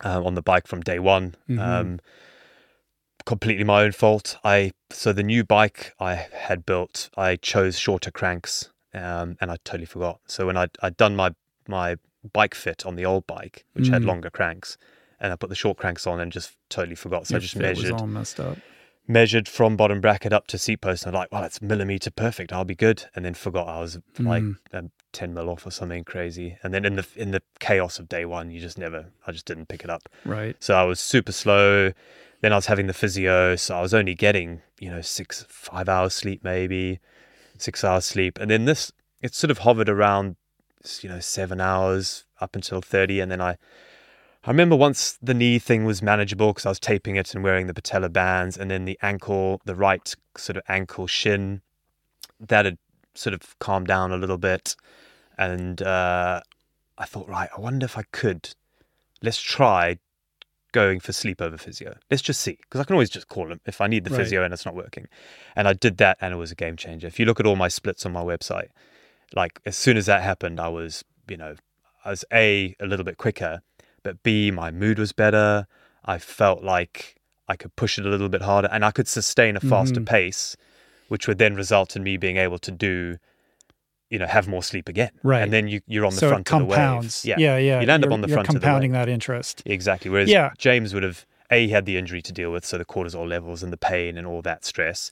uh, 0.05 0.23
on 0.25 0.35
the 0.35 0.43
bike 0.43 0.67
from 0.67 0.81
day 0.81 0.99
one. 0.99 1.35
Mhm. 1.49 1.59
Um, 1.61 2.01
completely 3.25 3.65
my 3.65 3.83
own 3.83 3.93
fault. 3.93 4.37
I 4.45 4.73
so 4.91 5.13
the 5.13 5.23
new 5.23 5.45
bike 5.45 5.95
I 5.99 6.15
had 6.15 6.65
built, 6.67 7.11
I 7.17 7.37
chose 7.37 7.79
shorter 7.79 8.11
cranks, 8.11 8.71
um, 8.95 9.37
and 9.41 9.51
I 9.51 9.57
totally 9.65 9.87
forgot. 9.87 10.21
So 10.27 10.47
when 10.47 10.57
I 10.57 10.67
I'd 10.83 10.97
done 10.97 11.17
my 11.17 11.35
my 11.69 11.97
bike 12.33 12.55
fit 12.55 12.85
on 12.87 12.97
the 12.97 13.05
old 13.05 13.27
bike, 13.27 13.65
which 13.75 13.89
had 13.89 14.03
Mm. 14.03 14.07
longer 14.07 14.31
cranks, 14.31 14.79
and 15.21 15.33
I 15.33 15.37
put 15.37 15.49
the 15.49 15.55
short 15.57 15.77
cranks 15.77 16.07
on 16.07 16.21
and 16.21 16.31
just 16.33 16.57
totally 16.69 16.95
forgot. 16.97 17.27
So 17.27 17.35
Your 17.35 17.39
I 17.39 17.41
just 17.41 17.55
fit 17.55 17.63
was 17.69 17.79
measured 17.79 18.01
all 18.01 18.07
messed 18.07 18.41
up. 18.41 18.59
Measured 19.09 19.49
from 19.49 19.77
bottom 19.77 20.01
bracket 20.01 20.33
up 20.33 20.47
to 20.49 20.59
seat 20.59 20.81
post, 20.81 21.05
and 21.07 21.15
I'm 21.15 21.21
like, 21.21 21.33
well, 21.33 21.43
that's 21.43 21.63
millimeter 21.63 22.11
perfect. 22.11 22.53
I'll 22.53 22.65
be 22.65 22.75
good. 22.75 23.05
And 23.15 23.25
then 23.25 23.35
forgot 23.35 23.69
I 23.69 23.81
was 23.81 23.99
like 24.19 24.43
Mm. 24.43 24.57
um, 24.73 24.91
ten 25.13 25.33
mil 25.35 25.49
off 25.49 25.67
or 25.67 25.71
something 25.71 26.05
crazy. 26.05 26.59
And 26.63 26.75
then 26.75 26.85
in 26.85 26.97
the 26.97 27.07
in 27.17 27.31
the 27.31 27.43
chaos 27.61 27.99
of 27.99 28.09
day 28.09 28.25
one, 28.25 28.51
you 28.51 28.61
just 28.61 28.79
never. 28.79 29.07
I 29.27 29.33
just 29.33 29.47
didn't 29.47 29.67
pick 29.67 29.85
it 29.85 29.91
up. 29.91 30.09
Right. 30.25 30.57
So 30.61 30.75
I 30.75 30.85
was 30.85 31.01
super 31.01 31.33
slow. 31.33 31.93
Then 32.43 32.53
I 32.53 32.57
was 32.57 32.67
having 32.67 32.87
the 32.87 32.93
physio, 32.93 33.57
so 33.57 33.77
I 33.79 33.81
was 33.81 33.95
only 33.95 34.15
getting 34.15 34.61
you 34.79 34.91
know 34.91 35.01
six, 35.01 35.45
five 35.49 35.89
hours 35.89 36.13
sleep 36.15 36.45
maybe, 36.45 37.01
six 37.59 37.83
hours 37.85 38.05
sleep, 38.05 38.39
and 38.39 38.51
then 38.51 38.65
this 38.67 38.93
it 39.23 39.35
sort 39.35 39.51
of 39.51 39.59
hovered 39.59 39.89
around 39.89 40.37
you 41.01 41.09
know 41.09 41.21
seven 41.21 41.61
hours 41.61 42.25
up 42.41 42.55
until 42.55 42.81
thirty, 42.81 43.21
and 43.21 43.31
then 43.31 43.41
I. 43.41 43.57
I 44.47 44.51
remember 44.51 44.77
once 44.77 45.19
the 45.21 45.35
knee 45.35 45.59
thing 45.59 45.85
was 45.85 46.03
manageable 46.03 46.53
because 46.53 46.67
I 46.67 46.69
was 46.69 46.79
taping 46.79 47.17
it 47.17 47.35
and 47.35 47.43
wearing 47.43 47.67
the 47.67 47.75
patella 47.75 48.09
bands, 48.09 48.57
and 48.57 48.71
then 48.71 48.85
the 48.85 48.97
ankle, 49.03 49.61
the 49.65 49.75
right 49.75 50.15
sort 50.37 50.57
of 50.57 50.63
ankle 50.69 51.09
shin, 51.09 51.63
that 52.39 52.65
had 52.65 52.79
sort 53.15 53.35
of 53.35 53.59
calmed 53.59 53.89
down 53.89 54.13
a 54.13 54.17
little 54.17 54.39
bit, 54.39 54.77
and 55.37 55.83
uh, 55.83 56.43
I 56.97 57.05
thought, 57.07 57.29
right, 57.29 57.49
I 57.57 57.61
wonder 57.61 57.85
if 57.85 57.99
I 57.99 58.05
could. 58.13 58.55
Let's 59.21 59.41
try 59.41 59.99
going 60.71 61.01
for 61.01 61.11
sleepover 61.11 61.59
physio. 61.59 61.97
Let's 62.09 62.23
just 62.23 62.41
see, 62.41 62.59
because 62.61 62.81
I 62.81 62.85
can 62.85 62.95
always 62.95 63.11
just 63.11 63.27
call 63.27 63.51
him 63.51 63.61
if 63.67 63.81
I 63.81 63.89
need 63.89 64.05
the 64.05 64.11
Right. 64.11 64.19
physio 64.19 64.45
and 64.45 64.55
it's 64.55 64.67
not 64.67 64.77
working. 64.77 65.09
And 65.57 65.67
I 65.67 65.73
did 65.73 65.97
that, 65.97 66.19
and 66.21 66.33
it 66.33 66.37
was 66.37 66.53
a 66.53 66.55
game 66.55 66.77
changer. 66.77 67.09
If 67.09 67.19
you 67.19 67.27
look 67.27 67.41
at 67.41 67.47
all 67.47 67.57
my 67.57 67.69
splits 67.69 68.07
on 68.07 68.13
my 68.13 68.23
website, 68.23 68.69
like 69.35 69.61
as 69.67 69.77
soon 69.77 69.97
as 69.97 70.07
that 70.07 70.23
happened, 70.23 70.61
I 70.61 70.69
was, 70.69 71.05
you 71.29 71.37
know, 71.37 71.57
I 72.05 72.11
was 72.11 72.25
a 72.33 72.77
a 72.79 72.87
little 72.87 73.05
bit 73.05 73.17
quicker, 73.17 73.63
but 74.07 74.23
b 74.23 74.51
my 74.53 74.71
mood 74.71 74.99
was 74.99 75.13
better. 75.13 75.67
I 76.05 76.19
felt 76.19 76.63
like 76.63 77.17
I 77.49 77.57
could 77.57 77.75
push 77.75 77.99
it 77.99 78.07
a 78.07 78.09
little 78.09 78.29
bit 78.29 78.43
harder, 78.43 78.69
and 78.71 78.85
I 78.85 78.93
could 78.93 79.09
sustain 79.09 79.57
a 79.57 79.61
faster 79.61 80.01
Mhm. 80.01 80.07
pace, 80.07 80.57
which 81.09 81.27
would 81.27 81.39
then 81.39 81.55
result 81.57 81.97
in 81.97 82.03
me 82.05 82.17
being 82.17 82.37
able 82.37 82.59
to 82.61 82.71
do. 82.71 83.17
You 84.11 84.21
know, 84.21 84.27
have 84.27 84.47
more 84.47 84.63
sleep 84.63 84.89
again, 84.89 85.11
Right. 85.25 85.43
And 85.43 85.53
then 85.53 85.67
you, 85.67 85.81
you're 85.89 86.05
on 86.07 86.13
the 86.15 86.21
so 86.21 86.29
front 86.29 86.49
of 86.53 86.59
the 86.61 86.65
wave. 86.67 86.77
compounds. 86.77 87.25
yeah, 87.25 87.37
yeah. 87.41 87.81
You 87.81 87.87
land 87.89 88.05
up 88.05 88.09
You're- 88.11 88.15
on 88.15 88.21
the 88.21 88.29
front 88.29 88.49
of 88.49 88.55
the 88.55 88.61
compounding 88.61 88.93
that 88.93 89.09
interest. 89.09 89.65
Exactly. 89.67 90.09
Whereas 90.13 90.29
Yeah. 90.31 90.51
James 90.59 90.95
would 90.95 91.03
have 91.03 91.27
a 91.51 91.67
he 91.67 91.73
had 91.73 91.87
the 91.87 91.97
injury 91.97 92.23
to 92.23 92.33
deal 92.33 92.53
with, 92.53 92.65
so 92.65 92.79
the 92.79 92.85
cortisol 92.85 93.27
levels 93.29 93.65
and 93.65 93.73
the 93.73 93.77
pain 93.77 94.17
and 94.17 94.25
all 94.25 94.43
that 94.43 94.65
stress, 94.65 95.11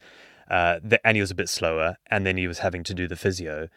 uh, 0.48 0.78
the, 0.90 1.04
and 1.04 1.16
he 1.16 1.20
was 1.20 1.32
a 1.32 1.34
bit 1.34 1.48
slower, 1.48 1.96
and 2.08 2.24
then 2.24 2.36
he 2.36 2.46
was 2.46 2.60
having 2.60 2.84
to 2.84 2.94
do 2.94 3.08
the 3.08 3.16
physio. 3.16 3.68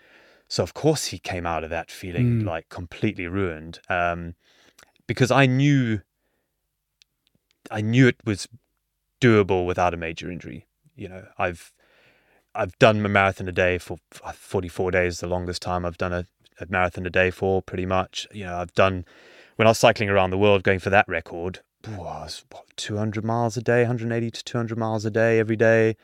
So 0.48 0.62
of 0.62 0.76
course 0.76 1.06
he 1.08 1.18
came 1.18 1.48
out 1.48 1.64
of 1.64 1.72
that 1.72 1.90
feeling 1.90 2.44
Mm. 2.44 2.46
like 2.46 2.70
completely 2.70 3.26
ruined, 3.28 3.80
um, 3.90 4.36
because 5.08 5.32
I 5.32 5.46
knew, 5.46 6.02
I 7.72 7.82
knew 7.82 8.08
it 8.08 8.18
was 8.26 8.48
doable 9.20 9.66
without 9.66 9.94
a 9.94 9.98
major 9.98 10.30
injury. 10.30 10.68
You 10.96 11.10
know, 11.10 11.26
I've 11.38 11.74
I've 12.56 12.78
done 12.80 13.06
a 13.06 13.10
marathon 13.10 13.48
a 13.48 13.52
day 13.52 13.78
for 13.78 13.98
44 14.12 14.92
days, 14.92 15.20
the 15.20 15.28
longest 15.28 15.62
time 15.62 15.86
I've 15.86 15.98
done 15.98 16.14
a, 16.14 16.26
a 16.60 16.66
marathon 16.68 17.06
a 17.06 17.10
day 17.10 17.30
for, 17.30 17.62
pretty 17.62 17.86
much. 17.86 18.28
You 18.32 18.46
know, 18.46 18.58
I've 18.58 18.74
done 18.74 19.06
when 19.58 19.68
I 19.68 19.72
was 19.72 19.80
cycling 19.80 20.10
around 20.10 20.32
the 20.32 20.38
world 20.38 20.64
going 20.64 20.80
for 20.80 20.90
that 20.90 21.08
record, 21.08 21.60
I 21.88 21.98
was 21.98 22.44
what, 22.52 22.66
200 22.76 23.24
miles 23.24 23.58
a 23.58 23.62
day, 23.62 23.82
180 23.82 24.32
to 24.32 24.44
200 24.44 24.78
miles 24.78 25.06
a 25.06 25.12
day 25.12 25.40
every 25.40 25.56
day. 25.56 25.96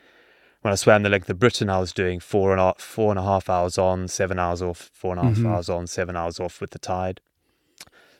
When 0.61 0.71
I 0.71 0.75
swam 0.75 1.03
the 1.03 1.09
length 1.09 1.29
of 1.29 1.39
Britain, 1.39 1.69
I 1.69 1.79
was 1.79 1.91
doing 1.91 2.19
four 2.19 2.55
and 2.55 2.77
four 2.79 3.11
and 3.11 3.19
a 3.19 3.23
half 3.23 3.49
hours 3.49 3.77
on, 3.77 4.07
seven 4.07 4.39
hours 4.39 4.61
off, 4.61 4.89
four 4.93 5.11
and 5.11 5.19
a 5.19 5.23
half 5.23 5.37
Mhm. 5.37 5.45
hours 5.45 5.69
on, 5.69 5.87
seven 5.87 6.15
hours 6.15 6.39
off 6.39 6.61
with 6.61 6.69
the 6.69 6.79
tide. 6.79 7.19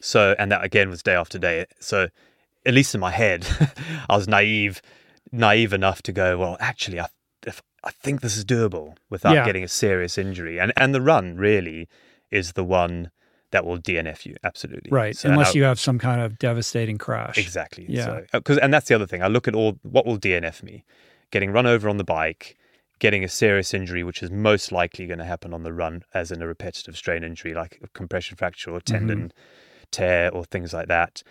So, 0.03 0.35
and 0.37 0.51
that 0.51 0.63
again 0.65 0.89
was 0.89 1.01
day 1.01 1.15
after 1.15 1.39
day. 1.39 1.65
So, 1.79 2.09
at 2.65 2.73
least 2.73 2.93
in 2.93 2.99
my 2.99 3.11
head, 3.11 3.47
I 4.09 4.17
was 4.17 4.27
naive, 4.27 4.81
naive 5.31 5.71
enough 5.71 6.01
to 6.03 6.11
go, 6.11 6.37
well, 6.37 6.57
actually, 6.59 6.99
I, 6.99 7.07
if, 7.47 7.61
I 7.85 7.91
think 7.91 8.19
this 8.19 8.35
is 8.35 8.43
doable 8.43 8.97
without 9.09 9.33
Yeah. 9.33 9.45
getting 9.45 9.63
a 9.63 9.67
serious 9.69 10.17
injury. 10.17 10.59
And 10.59 10.73
and 10.75 10.93
the 10.93 11.01
run 11.01 11.37
really 11.37 11.87
is 12.31 12.53
the 12.53 12.65
one 12.65 13.11
that 13.51 13.65
will 13.65 13.77
DNF 13.77 14.25
you 14.25 14.35
absolutely. 14.43 14.91
Right. 14.91 15.15
So, 15.15 15.29
Unless 15.29 15.55
I- 15.55 15.59
you 15.59 15.63
have 15.63 15.79
some 15.79 15.99
kind 15.99 16.19
of 16.19 16.37
devastating 16.37 16.97
crash. 16.97 17.37
Exactly. 17.37 17.85
Yeah. 17.87 18.01
Uh, 18.01 18.05
so, 18.05 18.25
because 18.33 18.57
and 18.57 18.73
that's 18.73 18.89
the 18.89 18.95
other 18.95 19.07
thing. 19.07 19.23
I 19.23 19.27
look 19.27 19.47
at 19.47 19.55
all 19.55 19.79
what 19.83 20.05
will 20.05 20.17
DNF 20.17 20.63
me, 20.63 20.83
getting 21.31 21.51
run 21.51 21.65
over 21.65 21.87
on 21.87 21.95
the 21.95 22.03
bike, 22.03 22.57
getting 22.99 23.23
a 23.23 23.29
serious 23.29 23.73
injury, 23.73 24.03
which 24.03 24.21
is 24.21 24.29
most 24.29 24.73
likely 24.73 25.07
going 25.07 25.19
to 25.19 25.25
happen 25.25 25.53
on 25.53 25.63
the 25.63 25.71
run, 25.71 26.03
as 26.13 26.29
in 26.29 26.41
a 26.41 26.47
repetitive 26.47 26.97
strain 26.97 27.23
injury 27.23 27.53
like 27.53 27.79
a 27.81 27.87
compression 27.89 28.35
fracture 28.35 28.71
or 28.71 28.79
mm-hmm. 28.81 28.93
tendon 28.97 29.31
tear 29.93 30.29
or 30.33 30.43
things 30.45 30.73
like 30.73 30.87
that. 30.89 31.23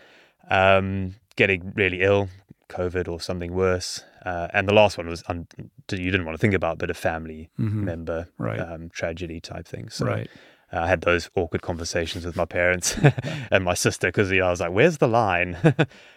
Um, 0.50 1.14
getting 1.36 1.72
really 1.74 2.00
ill, 2.02 2.28
COVID 2.68 3.08
or 3.08 3.20
something 3.20 3.52
worse, 3.54 4.02
uh, 4.24 4.48
and 4.54 4.68
the 4.68 4.74
last 4.74 4.96
one 4.98 5.08
was 5.08 5.22
un- 5.28 5.46
you 5.90 6.10
didn't 6.10 6.24
want 6.24 6.34
to 6.36 6.40
think 6.40 6.54
about, 6.54 6.78
but 6.78 6.90
a 6.90 6.94
family 6.94 7.48
Mhm. 7.58 7.72
member 7.84 8.28
Right. 8.38 8.58
um, 8.60 8.88
tragedy 8.90 9.40
type 9.40 9.66
thing. 9.68 9.88
So, 9.90 10.06
Right. 10.06 10.28
uh, 10.72 10.80
I 10.80 10.86
had 10.88 11.02
those 11.02 11.28
awkward 11.36 11.62
conversations 11.62 12.24
with 12.24 12.34
my 12.36 12.44
parents 12.46 12.96
and 13.50 13.62
my 13.64 13.74
sister 13.74 14.08
because 14.08 14.30
you 14.30 14.40
know, 14.40 14.46
I 14.46 14.50
was 14.50 14.60
like, 14.60 14.72
"Where's 14.72 14.98
the 14.98 15.08
line?" 15.08 15.56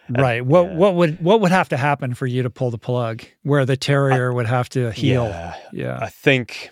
And, 0.08 0.18
Right. 0.22 0.46
What 0.46 0.66
yeah. 0.68 0.76
what 0.76 0.96
would 0.96 1.20
what 1.22 1.42
would 1.42 1.52
have 1.52 1.68
to 1.70 1.78
happen 1.78 2.14
for 2.14 2.28
you 2.28 2.44
to 2.44 2.50
pull 2.50 2.72
the 2.72 2.78
plug 2.78 3.24
where 3.44 3.66
the 3.66 3.76
terrier 3.78 4.32
would 4.34 4.46
have 4.48 4.70
to 4.70 4.92
heal? 4.92 5.26
Yeah, 5.26 5.54
Yeah. 5.74 5.98
I 6.02 6.10
think. 6.10 6.70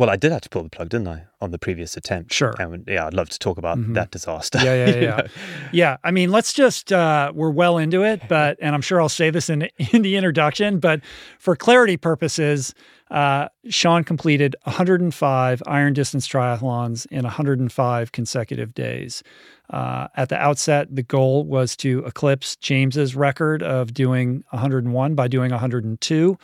Well, 0.00 0.08
I 0.08 0.16
did 0.16 0.32
have 0.32 0.40
to 0.40 0.48
pull 0.48 0.62
the 0.62 0.70
plug, 0.70 0.88
didn't 0.88 1.08
I, 1.08 1.24
on 1.42 1.50
the 1.50 1.58
previous 1.58 1.94
attempt? 1.94 2.32
Sure. 2.32 2.54
And 2.58 2.84
yeah, 2.88 3.06
I'd 3.06 3.12
love 3.12 3.28
to 3.28 3.38
talk 3.38 3.58
about 3.58 3.76
Mhm. 3.76 3.92
that 3.92 4.10
disaster. 4.10 4.58
Yeah, 4.62 4.86
yeah, 4.86 4.94
yeah. 4.98 5.16
know? 5.16 5.26
Yeah, 5.72 5.96
I 6.02 6.10
mean, 6.10 6.30
let's 6.30 6.54
just 6.54 6.90
uh, 6.90 7.32
we're 7.34 7.50
well 7.50 7.76
into 7.76 8.02
it, 8.02 8.22
but 8.26 8.56
and 8.62 8.74
I'm 8.74 8.80
sure 8.80 8.98
I'll 9.02 9.10
say 9.10 9.28
this 9.28 9.50
in 9.50 9.68
in 9.92 10.00
the 10.00 10.16
introduction, 10.16 10.78
but 10.78 11.02
for 11.38 11.54
clarity 11.54 11.98
purposes, 11.98 12.74
uh, 13.10 13.48
Sean 13.68 14.02
completed 14.02 14.56
105 14.62 15.62
iron 15.66 15.92
distance 15.92 16.26
triathlons 16.26 17.04
in 17.10 17.24
105 17.24 18.12
consecutive 18.12 18.72
days. 18.72 19.22
Uh, 19.68 20.08
at 20.16 20.30
the 20.30 20.36
outset, 20.38 20.88
the 20.96 21.02
goal 21.02 21.44
was 21.44 21.76
to 21.76 22.02
eclipse 22.06 22.56
James's 22.56 23.14
record 23.14 23.62
of 23.62 23.92
doing 23.92 24.44
101 24.48 25.14
by 25.14 25.28
doing 25.28 25.50
102, 25.50 26.38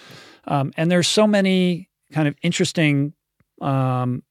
um, 0.47 0.75
and 0.77 0.91
there's 0.91 1.09
so 1.09 1.27
many 1.27 1.89
kind 2.13 2.29
of 2.29 2.35
interesting 2.43 3.15
um, 3.61 4.23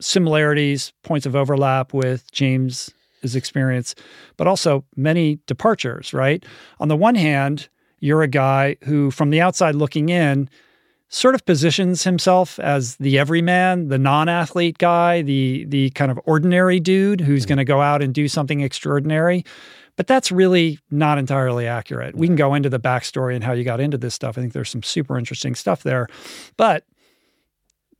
similarities, 0.00 0.92
points 1.02 1.26
of 1.26 1.36
overlap 1.36 1.94
with 1.94 2.30
James' 2.32 2.92
experience, 3.22 3.94
but 4.36 4.46
also 4.46 4.84
many 4.96 5.38
departures, 5.46 6.12
right? 6.12 6.44
On 6.78 6.88
the 6.88 6.96
one 6.96 7.14
hand, 7.14 7.68
you're 8.00 8.22
a 8.22 8.28
guy 8.28 8.76
who, 8.84 9.10
from 9.10 9.30
the 9.30 9.40
outside 9.40 9.74
looking 9.74 10.10
in, 10.10 10.48
sort 11.08 11.34
of 11.34 11.44
positions 11.46 12.02
himself 12.02 12.58
as 12.58 12.96
the 12.96 13.18
everyman, 13.18 13.88
the 13.88 13.98
non-athlete 13.98 14.78
guy, 14.78 15.22
the 15.22 15.64
the 15.68 15.90
kind 15.90 16.10
of 16.10 16.18
ordinary 16.24 16.80
dude 16.80 17.20
who's 17.20 17.46
going 17.46 17.58
to 17.58 17.64
go 17.64 17.80
out 17.80 18.02
and 18.02 18.12
do 18.12 18.28
something 18.28 18.60
extraordinary. 18.60 19.44
But 19.96 20.08
that's 20.08 20.32
really 20.32 20.80
not 20.90 21.18
entirely 21.18 21.68
accurate. 21.68 22.16
We 22.16 22.26
can 22.26 22.34
go 22.34 22.52
into 22.52 22.68
the 22.68 22.80
backstory 22.80 23.36
and 23.36 23.44
how 23.44 23.52
you 23.52 23.62
got 23.62 23.78
into 23.78 23.96
this 23.96 24.12
stuff. 24.12 24.36
I 24.36 24.40
think 24.40 24.52
there's 24.52 24.70
some 24.70 24.82
super 24.82 25.16
interesting 25.16 25.54
stuff 25.54 25.84
there. 25.84 26.08
But 26.56 26.84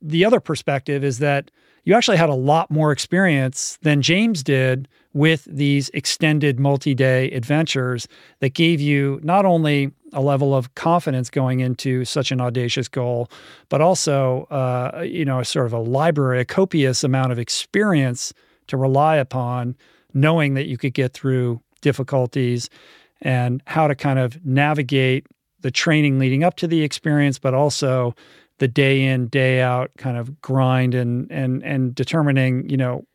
the 0.05 0.23
other 0.23 0.39
perspective 0.39 1.03
is 1.03 1.19
that 1.19 1.51
you 1.83 1.93
actually 1.93 2.17
had 2.17 2.29
a 2.29 2.35
lot 2.35 2.71
more 2.71 2.91
experience 2.91 3.77
than 3.81 4.01
James 4.01 4.43
did 4.43 4.87
with 5.13 5.45
these 5.45 5.89
extended 5.89 6.59
multi 6.59 6.93
day 6.93 7.29
adventures 7.31 8.07
that 8.39 8.53
gave 8.53 8.81
you 8.81 9.19
not 9.23 9.45
only 9.45 9.91
a 10.13 10.21
level 10.21 10.55
of 10.55 10.73
confidence 10.75 11.29
going 11.29 11.59
into 11.59 12.05
such 12.05 12.31
an 12.31 12.41
audacious 12.41 12.87
goal, 12.87 13.29
but 13.69 13.81
also, 13.81 14.43
uh, 14.51 15.01
you 15.05 15.25
know, 15.25 15.39
a 15.39 15.45
sort 15.45 15.65
of 15.65 15.73
a 15.73 15.79
library, 15.79 16.39
a 16.39 16.45
copious 16.45 17.03
amount 17.03 17.31
of 17.31 17.39
experience 17.39 18.33
to 18.67 18.77
rely 18.77 19.17
upon, 19.17 19.75
knowing 20.13 20.53
that 20.55 20.65
you 20.65 20.77
could 20.77 20.93
get 20.93 21.13
through 21.13 21.61
difficulties 21.81 22.69
and 23.21 23.61
how 23.67 23.87
to 23.87 23.95
kind 23.95 24.19
of 24.19 24.43
navigate 24.45 25.27
the 25.61 25.71
training 25.71 26.19
leading 26.19 26.43
up 26.43 26.55
to 26.55 26.67
the 26.67 26.83
experience, 26.83 27.39
but 27.39 27.53
also 27.53 28.15
the 28.59 28.67
day 28.67 29.03
in 29.03 29.27
day 29.27 29.61
out 29.61 29.91
kind 29.97 30.17
of 30.17 30.41
grind 30.41 30.95
and 30.95 31.29
and 31.31 31.63
and 31.63 31.93
determining 31.95 32.67
you 32.69 32.77
know 32.77 33.05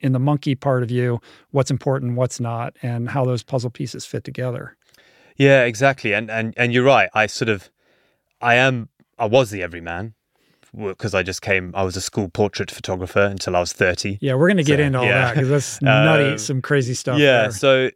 in 0.00 0.12
the 0.12 0.18
monkey 0.18 0.54
part 0.54 0.82
of 0.82 0.90
you 0.90 1.18
what's 1.50 1.70
important 1.70 2.16
what's 2.16 2.38
not 2.40 2.76
and 2.82 3.08
how 3.10 3.24
those 3.24 3.42
puzzle 3.42 3.70
pieces 3.70 4.04
fit 4.06 4.22
together 4.24 4.76
Yeah, 5.36 5.64
exactly. 5.64 6.14
And 6.14 6.30
and 6.30 6.54
and 6.56 6.72
you're 6.72 6.84
right. 6.86 7.08
I 7.14 7.26
sort 7.26 7.48
of, 7.48 7.68
I 8.40 8.54
am, 8.54 8.88
I 9.18 9.26
was 9.26 9.50
the 9.50 9.62
everyman 9.64 10.14
because 10.76 11.12
I 11.14 11.22
just 11.24 11.40
came. 11.42 11.72
I 11.74 11.82
was 11.82 11.96
a 11.96 12.00
school 12.00 12.28
portrait 12.28 12.70
photographer 12.70 13.22
until 13.22 13.56
I 13.56 13.60
was 13.60 13.72
thirty. 13.72 14.18
yeah 14.20 14.34
we're 14.34 14.46
going 14.48 14.58
to 14.58 14.62
get 14.72 14.78
So, 14.78 14.84
into 14.84 14.98
all 15.00 15.04
yeah. 15.06 15.24
that 15.26 15.34
because 15.34 15.48
that's 15.48 15.82
nutty 16.06 16.32
Um, 16.32 16.38
some 16.38 16.62
crazy 16.62 16.94
stuff 16.94 17.18
yeah. 17.18 17.42
there. 17.42 17.50
So, 17.50 17.90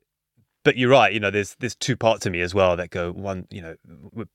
but 0.64 0.76
you're 0.76 0.90
right. 0.90 1.12
You 1.12 1.20
know, 1.20 1.30
there's 1.30 1.56
there's 1.60 1.74
two 1.76 1.96
parts 1.96 2.26
of 2.26 2.32
me 2.32 2.40
as 2.40 2.54
well 2.54 2.76
that 2.76 2.90
go. 2.90 3.12
One, 3.12 3.46
you 3.50 3.62
know, 3.62 3.74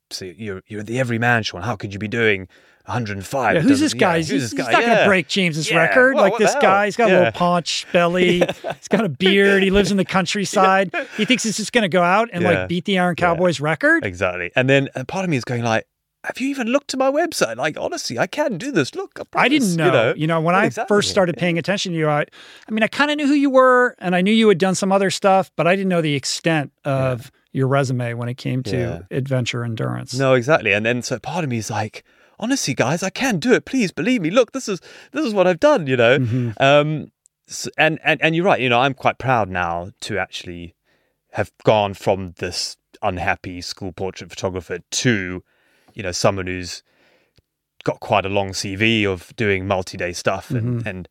so 0.10 0.26
you're 0.26 0.62
you're 0.68 0.84
the 0.84 1.00
everyman, 1.00 1.44
Sean. 1.44 1.62
How 1.62 1.76
could 1.76 1.94
you 1.94 2.00
be 2.00 2.08
doing 2.08 2.48
105. 2.86 3.56
Yeah, 3.56 3.62
who's 3.62 3.80
this 3.80 3.94
guy? 3.94 4.14
yeah, 4.14 4.18
he's 4.18 4.30
who's 4.30 4.42
he's 4.42 4.52
this 4.52 4.66
guy? 4.66 4.72
not 4.74 4.82
going 4.86 4.98
to 4.98 5.06
break 5.06 5.28
James's 5.30 5.70
Yeah. 5.72 5.78
record. 5.78 6.16
Well, 6.16 6.24
like 6.26 6.38
this 6.38 6.54
guy, 6.56 6.86
he's 6.86 6.98
got 6.98 7.10
a 7.10 7.14
little 7.18 7.32
paunch 7.32 7.88
belly. 7.94 8.40
he's 8.80 8.88
got 8.90 9.06
a 9.06 9.10
beard. 9.10 9.64
He 9.64 9.70
lives 9.72 9.90
in 9.92 9.98
the 9.98 10.06
countryside. 10.06 10.94
He 11.18 11.26
thinks 11.26 11.44
he's 11.44 11.58
just 11.58 11.72
going 11.74 11.84
to 11.84 11.90
go 11.90 12.02
out 12.02 12.30
and 12.34 12.44
Yeah. 12.44 12.50
like 12.62 12.70
beat 12.70 12.86
the 12.86 12.98
Iron 13.00 13.16
Cowboys 13.16 13.60
record. 13.62 14.04
Exactly. 14.06 14.52
And 14.56 14.68
then 14.70 14.90
part 15.08 15.24
of 15.24 15.30
me 15.30 15.38
is 15.38 15.44
going 15.46 15.64
like, 15.64 15.86
have 16.24 16.40
you 16.40 16.48
even 16.50 16.68
looked 16.68 16.94
at 16.94 17.00
my 17.00 17.12
website? 17.12 17.58
Like, 17.58 17.78
honestly, 17.78 18.18
I 18.18 18.28
can't 18.28 18.58
do 18.58 18.72
this. 18.72 18.96
Look, 18.96 19.20
I, 19.36 19.44
I 19.44 19.50
didn't 19.50 19.76
promise," 19.78 19.94
know. 19.94 20.14
You 20.16 20.28
know, 20.28 20.40
when 20.42 20.56
I 20.56 20.66
exactly. 20.66 20.96
first 20.96 21.10
started 21.10 21.38
paying 21.38 21.58
attention 21.58 21.92
to 21.94 21.98
you, 21.98 22.10
I, 22.10 22.26
I 22.68 22.72
mean, 22.72 22.84
I 22.84 22.88
kind 22.88 23.12
of 23.12 23.18
knew 23.18 23.28
who 23.28 23.34
you 23.34 23.50
were, 23.50 23.96
and 24.00 24.16
I 24.16 24.22
knew 24.22 24.32
you 24.34 24.48
had 24.48 24.58
done 24.58 24.76
some 24.76 24.92
other 24.92 25.10
stuff, 25.10 25.52
but 25.56 25.68
I 25.68 25.76
didn't 25.76 25.90
know 25.90 26.02
the 26.02 26.16
extent 26.16 26.72
of 26.86 27.32
your 27.52 27.68
resume 27.68 28.14
when 28.16 28.30
it 28.30 28.36
came 28.36 28.64
to 28.64 28.78
Yeah. 28.78 29.00
adventure 29.18 29.64
endurance. 29.64 30.18
No, 30.18 30.34
exactly. 30.34 30.74
And 30.74 30.86
then 30.86 31.02
so 31.02 31.20
part 31.20 31.44
of 31.44 31.50
me 31.50 31.58
is 31.58 31.70
like, 31.70 32.04
honestly, 32.40 32.74
guys, 32.74 33.04
I 33.04 33.10
can 33.12 33.38
do 33.40 33.54
it. 33.54 33.66
Please 33.66 33.92
believe 33.92 34.22
me. 34.22 34.32
Look, 34.32 34.54
this 34.54 34.68
is 34.68 34.80
this 35.12 35.24
is 35.26 35.34
what 35.34 35.46
I've 35.48 35.60
done. 35.60 35.88
You 35.88 35.98
know. 35.98 36.20
Mhm. 36.20 36.62
Um, 36.62 37.12
s 37.48 37.68
and 37.78 38.00
and 38.04 38.22
and 38.24 38.36
you're 38.36 38.46
right. 38.46 38.60
You 38.60 38.70
know, 38.70 38.80
I'm 38.80 38.94
quite 38.94 39.18
proud 39.18 39.50
now 39.50 39.92
to 40.02 40.18
actually 40.18 40.74
have 41.34 41.52
gone 41.64 41.94
from 41.94 42.34
this 42.38 42.78
unhappy 43.02 43.60
school 43.62 43.92
portrait 43.92 44.30
photographer 44.30 44.80
to, 44.92 45.44
you 45.94 46.04
know, 46.04 46.12
someone 46.12 46.48
who's 46.48 46.84
got 47.84 48.00
quite 48.00 48.26
a 48.26 48.30
long 48.30 48.50
CV 48.50 49.06
of 49.06 49.36
doing 49.36 49.68
multi-day 49.68 50.14
stuff 50.14 50.52
and 50.52 50.86
and 50.88 51.10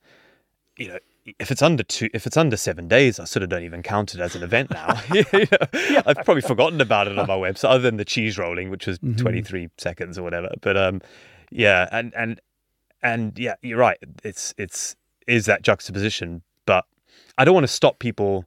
you 0.76 0.88
know. 0.88 0.98
If 1.38 1.52
it's 1.52 1.62
under 1.62 1.84
two, 1.84 2.08
if 2.12 2.26
it's 2.26 2.36
under 2.36 2.56
seven 2.56 2.88
days, 2.88 3.20
I 3.20 3.26
sort 3.26 3.44
of 3.44 3.48
don't 3.48 3.62
even 3.62 3.84
count 3.84 4.12
it 4.12 4.18
as 4.20 4.34
an 4.34 4.42
event 4.42 4.72
now. 4.72 5.00
You 5.14 5.24
know, 5.32 6.02
I've 6.04 6.24
probably 6.24 6.40
forgotten 6.40 6.80
about 6.80 7.06
it 7.06 7.16
on 7.16 7.28
my 7.28 7.36
website, 7.36 7.70
other 7.70 7.78
than 7.78 7.96
the 7.96 8.04
cheese 8.04 8.36
rolling, 8.38 8.70
which 8.70 8.88
was 8.88 8.98
23 9.18 9.68
seconds 9.78 10.18
or 10.18 10.24
whatever. 10.24 10.48
But 10.60 10.76
um, 10.76 11.00
yeah, 11.52 11.88
and 11.92 12.12
and 12.16 12.40
and 13.04 13.38
yeah, 13.38 13.54
you're 13.62 13.78
right. 13.78 13.98
It's 14.24 14.52
it's 14.58 14.96
is 15.28 15.46
that 15.46 15.62
juxtaposition, 15.62 16.42
but 16.66 16.86
I 17.38 17.44
don't 17.44 17.54
want 17.54 17.64
to 17.64 17.72
stop 17.72 18.00
people 18.00 18.44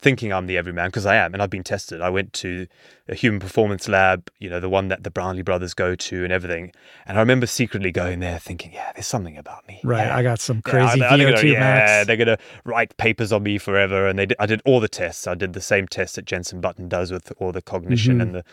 thinking 0.00 0.32
I'm 0.32 0.46
the 0.46 0.56
everyman 0.56 0.88
because 0.88 1.04
I 1.04 1.16
am, 1.16 1.34
and 1.34 1.42
I've 1.42 1.50
been 1.50 1.62
tested. 1.62 2.00
I 2.00 2.08
went 2.08 2.32
to 2.34 2.66
a 3.08 3.14
human 3.14 3.38
performance 3.38 3.86
lab, 3.88 4.30
you 4.38 4.48
know, 4.48 4.58
the 4.58 4.68
one 4.68 4.88
that 4.88 5.04
the 5.04 5.10
Brownlee 5.10 5.42
brothers 5.42 5.74
go 5.74 5.94
to 5.94 6.24
and 6.24 6.32
everything. 6.32 6.72
And 7.06 7.18
I 7.18 7.20
remember 7.20 7.46
secretly 7.46 7.92
going 7.92 8.20
there 8.20 8.38
thinking, 8.38 8.72
yeah, 8.72 8.92
there's 8.94 9.06
something 9.06 9.36
about 9.36 9.66
me. 9.68 9.80
Right. 9.84 10.06
Yeah. 10.06 10.16
I 10.16 10.22
got 10.22 10.40
some 10.40 10.62
Yeah, 10.66 10.70
crazy 10.70 11.02
I- 11.02 11.16
they're 11.16 11.26
VO2 11.28 11.34
gonna, 11.36 11.48
yeah, 11.52 11.60
max. 11.60 12.06
they're 12.06 12.16
gonna 12.16 12.38
write 12.64 12.96
papers 12.96 13.30
on 13.32 13.42
me 13.42 13.58
forever. 13.58 14.08
And 14.08 14.18
they 14.18 14.26
did, 14.26 14.36
I 14.40 14.46
did 14.46 14.62
all 14.64 14.80
the 14.80 14.88
tests. 14.88 15.26
I 15.26 15.34
did 15.34 15.52
the 15.52 15.60
same 15.60 15.86
tests 15.86 16.16
that 16.16 16.24
Jenson 16.24 16.60
Button 16.60 16.88
does 16.88 17.12
with 17.12 17.32
all 17.38 17.52
the 17.52 17.62
cognition 17.62 18.18
Mhm. 18.18 18.22
and 18.22 18.34
the 18.36 18.44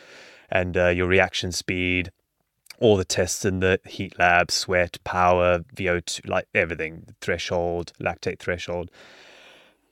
and 0.49 0.77
uh, 0.77 0.87
your 0.87 1.07
reaction 1.07 1.51
speed, 1.51 2.09
all 2.79 2.95
the 2.95 3.03
tests 3.03 3.43
in 3.43 3.59
the 3.59 3.79
heat 3.85 4.17
lab, 4.19 4.49
sweat, 4.51 4.97
power, 5.03 5.59
VO2, 5.75 6.27
like 6.27 6.47
everything, 6.55 7.05
threshold, 7.21 7.91
lactate 7.99 8.39
threshold. 8.39 8.89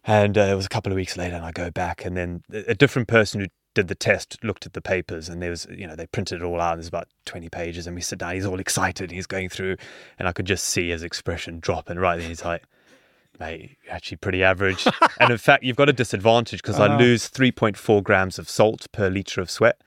And 0.07 0.37
uh, 0.37 0.41
it 0.41 0.55
was 0.55 0.65
a 0.65 0.69
couple 0.69 0.91
of 0.91 0.95
weeks 0.95 1.17
later, 1.17 1.35
and 1.35 1.45
I 1.45 1.51
go 1.51 1.71
back, 1.71 2.05
and 2.05 2.15
then 2.15 2.43
a 2.51 2.75
different 2.75 3.07
person 3.07 3.41
who 3.41 3.47
did 3.73 3.87
the 3.87 3.95
test 3.95 4.37
looked 4.43 4.65
at 4.65 4.73
the 4.73 4.81
papers, 4.81 5.27
and 5.27 5.41
there 5.41 5.49
was, 5.49 5.65
you 5.69 5.87
know, 5.87 5.95
they 5.95 6.05
printed 6.07 6.41
it 6.41 6.45
all 6.45 6.61
out. 6.61 6.73
And 6.73 6.79
there's 6.79 6.87
about 6.87 7.07
20 7.25 7.49
pages, 7.49 7.87
and 7.87 7.95
we 7.95 8.01
sit 8.01 8.19
down. 8.19 8.35
He's 8.35 8.45
all 8.45 8.59
excited. 8.59 9.11
He's 9.11 9.25
going 9.25 9.49
through, 9.49 9.77
and 10.19 10.27
I 10.27 10.31
could 10.31 10.45
just 10.45 10.65
see 10.65 10.89
his 10.89 11.01
expression 11.03 11.59
drop. 11.59 11.89
And 11.89 11.99
right 11.99 12.17
then, 12.19 12.27
he's 12.29 12.45
like, 12.45 12.63
"Mate, 13.39 13.77
you're 13.83 13.93
actually 13.93 14.17
pretty 14.17 14.43
average." 14.43 14.85
and 15.19 15.31
in 15.31 15.37
fact, 15.39 15.63
you've 15.63 15.75
got 15.75 15.89
a 15.89 15.93
disadvantage 15.93 16.61
because 16.61 16.79
I 16.79 16.85
Uh-huh. 16.85 16.97
lose 16.97 17.27
3.4 17.27 18.01
grams 18.03 18.37
of 18.37 18.47
salt 18.47 18.85
per 18.91 19.09
liter 19.09 19.41
of 19.41 19.49
sweat. 19.49 19.81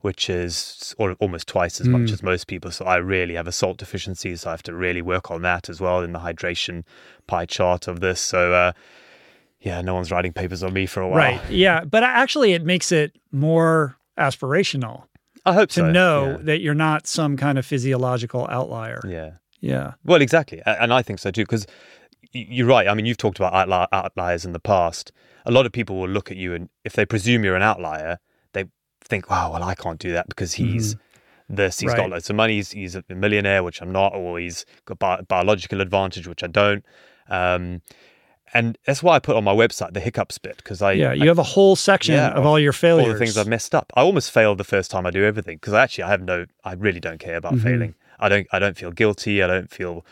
Which 0.00 0.30
is 0.30 0.94
almost 1.18 1.48
twice 1.48 1.80
as 1.80 1.88
much 1.88 2.02
Mm. 2.02 2.12
as 2.12 2.22
most 2.22 2.46
people. 2.46 2.70
So 2.70 2.84
I 2.84 2.98
really 2.98 3.34
have 3.34 3.48
a 3.48 3.52
salt 3.52 3.78
deficiency. 3.78 4.36
So 4.36 4.48
I 4.48 4.52
have 4.52 4.62
to 4.62 4.72
really 4.72 5.02
work 5.02 5.28
on 5.28 5.42
that 5.42 5.68
as 5.68 5.80
well 5.80 6.02
in 6.04 6.12
the 6.12 6.20
hydration 6.20 6.84
pie 7.26 7.46
chart 7.46 7.88
of 7.88 7.98
this. 7.98 8.20
So 8.20 8.52
uh, 8.52 8.72
yeah, 9.60 9.80
no 9.80 9.94
one's 9.94 10.10
writing 10.10 10.32
papers 10.32 10.62
on 10.62 10.72
me 10.72 10.86
for 10.86 11.00
a 11.00 11.08
while. 11.08 11.18
Right. 11.18 11.50
Yeah. 11.50 11.84
But 11.84 12.02
actually, 12.02 12.52
it 12.52 12.64
makes 12.64 12.92
it 12.92 13.16
more 13.32 13.96
aspirational 14.18 15.04
I 15.44 15.54
hope 15.54 15.70
to 15.70 15.80
so. 15.80 15.90
know 15.90 16.36
that 16.38 16.60
you're 16.60 16.74
not 16.74 17.06
some 17.06 17.36
kind 17.36 17.58
of 17.58 17.64
physiological 17.64 18.46
outlier. 18.50 19.00
Yeah. 19.04 19.10
yeah. 19.10 19.30
Yeah. 19.60 19.92
Well, 20.04 20.22
exactly, 20.22 20.62
and 20.64 20.92
I 20.92 21.02
think 21.02 21.18
so 21.18 21.32
too. 21.32 21.42
Because 21.42 21.66
you're 22.32 22.66
right. 22.66 22.86
I 22.86 22.94
mean, 22.94 23.06
you've 23.06 23.16
talked 23.16 23.40
about 23.40 23.52
outli- 23.52 23.88
outliers 23.92 24.44
in 24.44 24.52
the 24.52 24.60
past. 24.60 25.10
A 25.46 25.50
lot 25.50 25.66
of 25.66 25.72
people 25.72 25.98
will 25.98 26.08
look 26.08 26.30
at 26.30 26.36
you, 26.36 26.54
and 26.54 26.68
if 26.84 26.92
they 26.92 27.04
presume 27.04 27.42
you're 27.42 27.56
an 27.56 27.62
outlier, 27.62 28.18
they 28.52 28.66
think, 29.02 29.24
"Oh, 29.30 29.50
well, 29.52 29.64
I 29.64 29.74
can't 29.74 29.98
do 29.98 30.12
that 30.12 30.28
because 30.28 30.52
he's." 30.54 30.96
This 31.50 31.80
he's 31.80 31.94
got 31.94 32.10
loads 32.10 32.28
of 32.28 32.36
money. 32.36 32.56
He's, 32.56 32.72
he's 32.72 32.94
a 32.94 33.02
millionaire, 33.08 33.62
which 33.62 33.80
I'm 33.80 33.90
not, 33.90 34.14
or 34.14 34.38
he's 34.38 34.66
got 34.84 34.98
bi- 34.98 35.22
biological 35.22 35.80
advantage, 35.80 36.28
which 36.28 36.44
I 36.44 36.46
don't. 36.46 36.84
Um, 37.30 37.80
and 38.54 38.78
that's 38.86 39.02
why 39.02 39.14
I 39.16 39.18
put 39.18 39.36
on 39.36 39.44
my 39.44 39.54
website 39.54 39.92
the 39.94 40.00
hiccups 40.00 40.38
bit 40.38 40.56
because 40.58 40.80
I 40.82 40.92
Yeah. 40.92 41.10
I 41.10 41.14
You 41.14 41.28
have 41.28 41.38
a 41.38 41.42
whole 41.42 41.76
section 41.76 42.14
Yeah, 42.14 42.28
of 42.30 42.44
all 42.46 42.58
your 42.58 42.72
failures. 42.72 43.06
all 43.06 43.12
the 43.12 43.18
things 43.18 43.36
I've 43.36 43.46
messed 43.48 43.74
up. 43.74 43.92
I 43.94 44.00
almost 44.02 44.30
failed 44.30 44.58
the 44.58 44.64
first 44.64 44.90
time 44.90 45.06
I 45.06 45.10
do 45.10 45.24
everything 45.24 45.56
because 45.56 45.74
actually 45.74 46.04
I 46.04 46.10
have 46.10 46.22
no, 46.22 46.46
I 46.64 46.72
really 46.74 47.00
don't 47.00 47.18
care 47.18 47.36
about 47.36 47.54
Mhm. 47.54 47.62
failing. 47.62 47.94
I 48.18 48.28
don't, 48.28 48.46
I 48.52 48.58
don't 48.58 48.76
feel 48.76 48.90
guilty. 48.90 49.42
I 49.42 49.46
don't 49.46 49.70
feel 49.70 50.04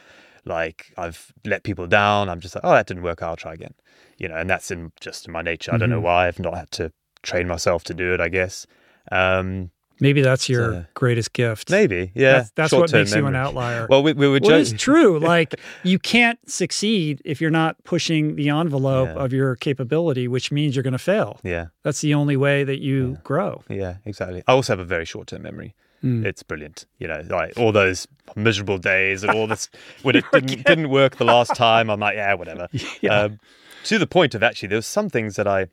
like 0.44 0.92
I've 0.96 1.33
let 1.44 1.62
people 1.64 1.87
down. 1.87 2.29
I'm 2.29 2.40
just 2.40 2.55
like, 2.55 2.64
oh, 2.64 2.70
that 2.72 2.87
didn't 2.87 3.03
work. 3.03 3.22
I'll 3.22 3.37
try 3.37 3.53
again. 3.55 3.75
You 4.18 4.29
know, 4.29 4.37
and 4.37 4.49
that's 4.49 4.70
in 4.70 4.92
just 5.01 5.27
in 5.27 5.33
my 5.33 5.42
nature. 5.42 5.72
I 5.75 5.77
don't 5.79 5.90
know 5.90 5.99
Mhm. 6.01 6.05
why 6.05 6.29
I've 6.29 6.38
not 6.38 6.55
had 6.57 6.70
to 6.72 6.92
train 7.22 7.49
myself 7.49 7.83
to 7.85 7.94
do 7.94 8.14
it. 8.14 8.20
I 8.20 8.29
guess. 8.29 8.66
Um, 9.12 9.70
Maybe 9.98 10.20
that's 10.20 10.48
your 10.48 10.72
So- 10.72 10.85
great 10.94 11.32
gift. 11.32 11.70
maybe, 11.70 12.12
yeah. 12.14 12.32
That's, 12.38 12.50
that's 12.50 12.72
what 12.72 12.92
makes 12.92 13.14
you 13.14 13.26
an 13.26 13.35
outlier. 13.35 13.87
Well, 13.88 14.02
we, 14.02 14.12
we 14.12 14.28
were 14.28 14.38
Well, 14.42 14.61
it's 14.61 14.72
true. 14.72 15.18
Like 15.26 15.54
you 15.82 15.98
can't 15.98 16.38
succeed 16.48 17.22
if 17.24 17.40
you're 17.40 17.50
not 17.50 17.82
pushing 17.85 18.37
the 18.37 18.50
envelope 18.50 19.09
Yeah. 19.09 19.24
of 19.24 19.32
your 19.32 19.56
capability, 19.56 20.28
which 20.28 20.52
means 20.52 20.76
you're 20.76 20.82
going 20.82 20.92
to 20.92 20.98
fail. 20.98 21.40
Yeah, 21.42 21.66
That's 21.82 22.00
the 22.02 22.12
only 22.14 22.37
way 22.37 22.62
that 22.64 22.80
you 22.80 23.18
grow. 23.24 23.62
yeah, 23.70 23.96
exactly. 24.04 24.42
I 24.46 24.52
also 24.52 24.72
have 24.74 24.80
a 24.80 24.85
very 24.85 25.04
short-term 25.06 25.42
memory. 25.42 25.74
Mm. 26.04 26.26
It's 26.26 26.42
brilliant. 26.42 26.85
You 26.98 27.09
know, 27.09 27.22
like 27.30 27.54
all 27.59 27.72
those 27.72 28.06
miserable 28.37 28.76
days 28.76 29.22
and 29.24 29.32
all 29.32 29.46
this 29.46 29.70
when 30.02 30.14
it 30.14 30.24
didn't 30.30 30.64
didn't 30.66 30.90
work 30.90 31.16
the 31.16 31.24
last 31.24 31.54
time. 31.56 31.88
I'm 31.88 32.00
like, 32.00 32.16
yeah, 32.16 32.35
whatever. 32.35 32.68
Yeah. 33.00 33.18
Um, 33.22 33.40
to 33.85 33.98
the 33.98 34.06
point 34.06 34.35
of 34.35 34.42
actually, 34.42 34.68
there 34.68 34.76
was 34.76 34.87
some 34.87 35.09
things 35.09 35.37
that 35.37 35.46
I 35.46 35.68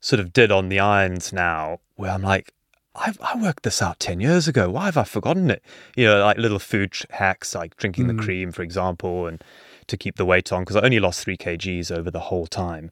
sort 0.00 0.20
of 0.20 0.32
did 0.32 0.50
on 0.50 0.68
the 0.70 0.80
irons 0.80 1.32
now 1.32 1.80
where 1.96 2.10
I'm 2.10 2.22
like, 2.22 2.54
I, 2.98 3.12
I 3.22 3.40
worked 3.40 3.62
this 3.62 3.80
out 3.80 4.00
10 4.00 4.20
years 4.20 4.48
ago. 4.48 4.68
Why 4.70 4.86
have 4.86 4.96
I 4.96 5.04
forgotten 5.04 5.50
it? 5.50 5.62
You 5.96 6.06
know, 6.06 6.20
like 6.20 6.36
little 6.38 6.58
food 6.58 6.94
hacks, 7.10 7.54
like 7.54 7.76
drinking 7.76 8.06
Mm. 8.06 8.16
the 8.16 8.22
cream, 8.22 8.52
for 8.52 8.62
example, 8.62 9.26
and 9.26 9.42
to 9.86 9.96
keep 9.96 10.16
the 10.16 10.24
weight 10.24 10.52
on, 10.52 10.62
because 10.62 10.76
I 10.76 10.80
only 10.82 11.00
lost 11.00 11.20
three 11.24 11.36
kgs 11.36 11.90
over 11.90 12.10
the 12.10 12.20
whole 12.20 12.46
time. 12.46 12.90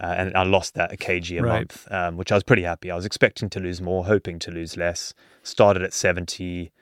Uh, 0.00 0.14
and 0.16 0.36
I 0.36 0.42
lost 0.42 0.74
that 0.74 0.92
a 0.92 0.96
kg 0.96 1.38
a 1.38 1.42
Right. 1.42 1.58
month, 1.60 1.86
um, 1.92 2.16
which 2.16 2.32
I 2.32 2.34
was 2.36 2.42
pretty 2.42 2.62
happy. 2.62 2.90
I 2.90 2.96
was 2.96 3.04
expecting 3.04 3.50
to 3.50 3.60
lose 3.60 3.80
more, 3.80 4.06
hoping 4.06 4.38
to 4.40 4.50
lose 4.50 4.76
less. 4.76 5.12
Started 5.42 5.82
at 5.82 5.92
70, 5.92 6.72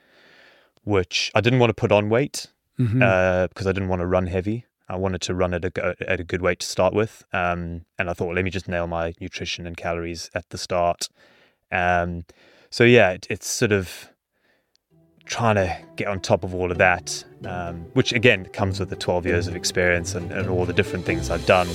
which 0.84 1.30
I 1.34 1.40
didn't 1.40 1.58
want 1.58 1.70
to 1.70 1.74
put 1.74 1.92
on 1.92 2.08
weight 2.08 2.46
Mhm. 2.78 3.02
uh, 3.02 3.48
because 3.48 3.66
I 3.66 3.72
didn't 3.72 3.88
want 3.88 4.00
to 4.00 4.06
run 4.06 4.26
heavy. 4.28 4.64
I 4.88 4.96
wanted 4.96 5.20
to 5.22 5.34
run 5.34 5.54
at 5.54 5.64
a, 5.64 5.96
at 6.10 6.18
a 6.20 6.24
good 6.24 6.40
weight 6.42 6.60
to 6.60 6.66
start 6.66 6.94
with. 6.94 7.24
Um, 7.32 7.84
and 7.98 8.08
I 8.08 8.12
thought, 8.12 8.26
well, 8.26 8.34
let 8.36 8.44
me 8.44 8.50
just 8.50 8.68
nail 8.68 8.86
my 8.86 9.12
nutrition 9.20 9.66
and 9.66 9.76
calories 9.76 10.30
at 10.34 10.48
the 10.50 10.58
start. 10.58 11.08
Um, 11.70 12.24
so, 12.70 12.84
yeah, 12.84 13.10
it, 13.10 13.26
it's 13.30 13.48
sort 13.48 13.72
of 13.72 14.08
trying 15.30 15.54
to 15.54 15.76
get 15.96 16.08
on 16.08 16.20
top 16.20 16.42
of 16.42 16.54
all 16.54 16.72
of 16.72 16.78
that, 16.78 17.24
um, 17.44 17.86
which 17.94 18.12
again 18.12 18.44
comes 18.46 18.80
with 18.80 18.90
the 18.90 18.96
12 18.96 19.26
years 19.26 19.46
of 19.46 19.54
experience 19.54 20.14
and, 20.14 20.32
and 20.32 20.48
all 20.48 20.66
the 20.66 20.72
different 20.72 21.04
things 21.04 21.30
I've 21.30 21.46
done. 21.46 21.68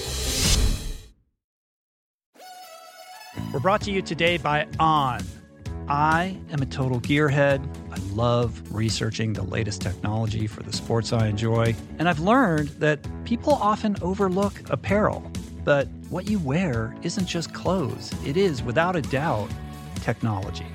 We're 3.53 3.61
brought 3.61 3.81
to 3.81 3.91
you 3.91 4.01
today 4.01 4.37
by 4.37 4.67
On. 4.79 5.21
I 5.87 6.37
am 6.51 6.61
a 6.61 6.65
total 6.65 6.99
gearhead. 6.99 7.65
I 7.91 7.97
love 8.13 8.61
researching 8.73 9.33
the 9.33 9.43
latest 9.43 9.81
technology 9.81 10.47
for 10.47 10.63
the 10.63 10.73
sports 10.73 11.13
I 11.13 11.27
enjoy. 11.27 11.75
And 11.99 12.09
I've 12.09 12.19
learned 12.19 12.69
that 12.79 12.99
people 13.23 13.53
often 13.53 13.95
overlook 14.01 14.61
apparel. 14.69 15.31
But 15.63 15.87
what 16.09 16.27
you 16.27 16.39
wear 16.39 16.95
isn't 17.03 17.27
just 17.27 17.53
clothes, 17.53 18.11
it 18.25 18.35
is, 18.35 18.61
without 18.63 18.95
a 18.95 19.01
doubt, 19.01 19.49
technology. 20.01 20.74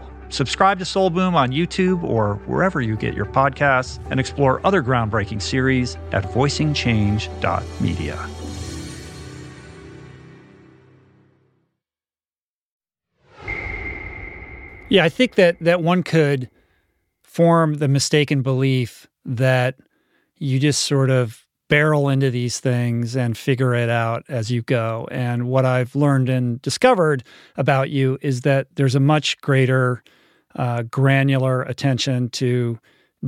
Subscribe 0.31 0.79
to 0.79 0.85
Soul 0.85 1.09
Boom 1.09 1.35
on 1.35 1.51
YouTube 1.51 2.03
or 2.03 2.35
wherever 2.45 2.81
you 2.81 2.95
get 2.95 3.13
your 3.13 3.25
podcasts 3.25 3.99
and 4.09 4.19
explore 4.19 4.65
other 4.65 4.81
groundbreaking 4.81 5.41
series 5.41 5.97
at 6.13 6.23
voicingchange.media. 6.23 8.29
Yeah, 14.89 15.05
I 15.05 15.09
think 15.09 15.35
that 15.35 15.57
that 15.61 15.81
one 15.81 16.03
could 16.03 16.49
form 17.21 17.75
the 17.75 17.87
mistaken 17.87 18.41
belief 18.41 19.07
that 19.23 19.75
you 20.37 20.59
just 20.59 20.83
sort 20.83 21.09
of 21.09 21.45
barrel 21.69 22.09
into 22.09 22.29
these 22.29 22.59
things 22.59 23.15
and 23.15 23.37
figure 23.37 23.73
it 23.73 23.89
out 23.89 24.25
as 24.27 24.51
you 24.51 24.61
go. 24.61 25.07
And 25.09 25.47
what 25.47 25.65
I've 25.65 25.95
learned 25.95 26.27
and 26.27 26.61
discovered 26.61 27.23
about 27.55 27.89
you 27.89 28.17
is 28.21 28.41
that 28.41 28.67
there's 28.75 28.95
a 28.95 28.99
much 28.99 29.39
greater 29.39 30.03
uh, 30.55 30.83
granular 30.83 31.63
attention 31.63 32.29
to 32.31 32.79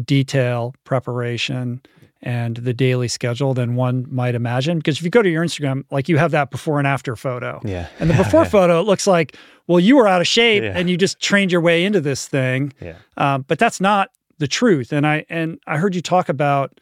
detail, 0.05 0.73
preparation, 0.83 1.81
and 2.21 2.57
the 2.57 2.73
daily 2.73 3.07
schedule 3.07 3.53
than 3.53 3.75
one 3.75 4.05
might 4.09 4.33
imagine. 4.33 4.77
Because 4.77 4.97
if 4.97 5.03
you 5.03 5.09
go 5.09 5.21
to 5.21 5.29
your 5.29 5.43
Instagram, 5.45 5.83
like 5.91 6.07
you 6.07 6.17
have 6.17 6.31
that 6.31 6.51
before 6.51 6.79
and 6.79 6.87
after 6.87 7.15
photo. 7.15 7.59
Yeah. 7.65 7.87
And 7.99 8.09
the 8.09 8.13
before 8.23 8.43
Yeah. 8.43 8.49
photo, 8.49 8.79
it 8.79 8.83
looks 8.85 9.05
like, 9.05 9.35
well, 9.67 9.79
you 9.79 9.97
were 9.97 10.07
out 10.07 10.21
of 10.21 10.27
shape 10.27 10.63
Yeah. 10.63 10.73
and 10.75 10.89
you 10.89 10.97
just 10.97 11.19
trained 11.19 11.51
your 11.51 11.61
way 11.61 11.83
into 11.83 11.99
this 12.01 12.27
thing. 12.27 12.73
Yeah. 12.81 12.95
Um, 13.17 13.43
but 13.47 13.59
that's 13.59 13.81
not 13.81 14.09
the 14.37 14.47
truth. 14.47 14.91
And 14.93 15.05
I 15.05 15.25
and 15.29 15.59
I 15.67 15.77
heard 15.77 15.95
you 15.95 16.01
talk 16.01 16.29
about 16.29 16.79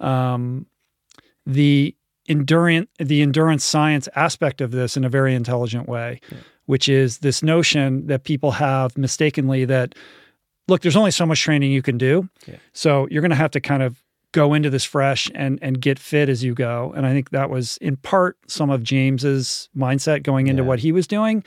um, 0.00 0.66
the 1.46 1.94
endurance 2.28 2.88
the 2.98 3.22
endurance 3.22 3.64
science 3.64 4.08
aspect 4.16 4.60
of 4.60 4.70
this 4.70 4.96
in 4.96 5.04
a 5.04 5.08
very 5.08 5.34
intelligent 5.34 5.88
way, 5.88 6.20
which 6.66 6.88
is 6.88 7.18
this 7.18 7.42
notion 7.42 8.06
that 8.06 8.24
people 8.24 8.52
have 8.52 8.96
mistakenly 8.96 9.64
that 9.66 9.94
look, 10.68 10.80
there's 10.80 10.96
only 10.96 11.10
so 11.10 11.26
much 11.26 11.40
training 11.42 11.70
you 11.72 11.82
can 11.82 11.98
do. 11.98 12.28
Yeah. 12.46 12.56
So 12.72 13.06
you're 13.10 13.20
going 13.20 13.30
to 13.30 13.36
have 13.36 13.50
to 13.52 13.60
kind 13.60 13.82
of 13.82 14.02
go 14.32 14.52
into 14.54 14.68
this 14.70 14.84
fresh 14.84 15.30
and 15.34 15.58
and 15.62 15.80
get 15.80 15.98
fit 15.98 16.28
as 16.28 16.42
you 16.42 16.54
go. 16.54 16.92
And 16.96 17.06
I 17.06 17.12
think 17.12 17.30
that 17.30 17.50
was 17.50 17.76
in 17.78 17.96
part 17.98 18.36
some 18.48 18.70
of 18.70 18.82
James's 18.82 19.68
mindset 19.76 20.22
going 20.22 20.46
into 20.48 20.62
Yeah. 20.62 20.68
what 20.68 20.78
he 20.80 20.90
was 20.92 21.06
doing. 21.06 21.44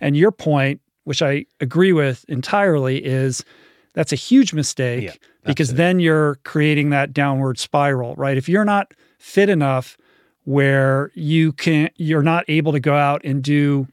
And 0.00 0.16
your 0.16 0.32
point, 0.32 0.80
which 1.04 1.22
I 1.22 1.46
agree 1.60 1.92
with 1.92 2.24
entirely, 2.28 3.02
is 3.04 3.44
that's 3.94 4.12
a 4.12 4.16
huge 4.16 4.52
mistake 4.52 5.04
Yeah, 5.04 5.12
because 5.46 5.72
then 5.74 6.00
you're 6.00 6.34
creating 6.44 6.90
that 6.90 7.14
downward 7.14 7.58
spiral, 7.58 8.14
right? 8.16 8.36
If 8.36 8.48
you're 8.48 8.64
not 8.66 8.92
fit 9.18 9.48
enough 9.48 9.96
where 10.46 11.10
you 11.14 11.52
can 11.52 11.90
you're 11.96 12.22
not 12.22 12.44
able 12.48 12.72
to 12.72 12.80
go 12.80 12.94
out 12.94 13.20
and 13.24 13.42
do 13.42 13.86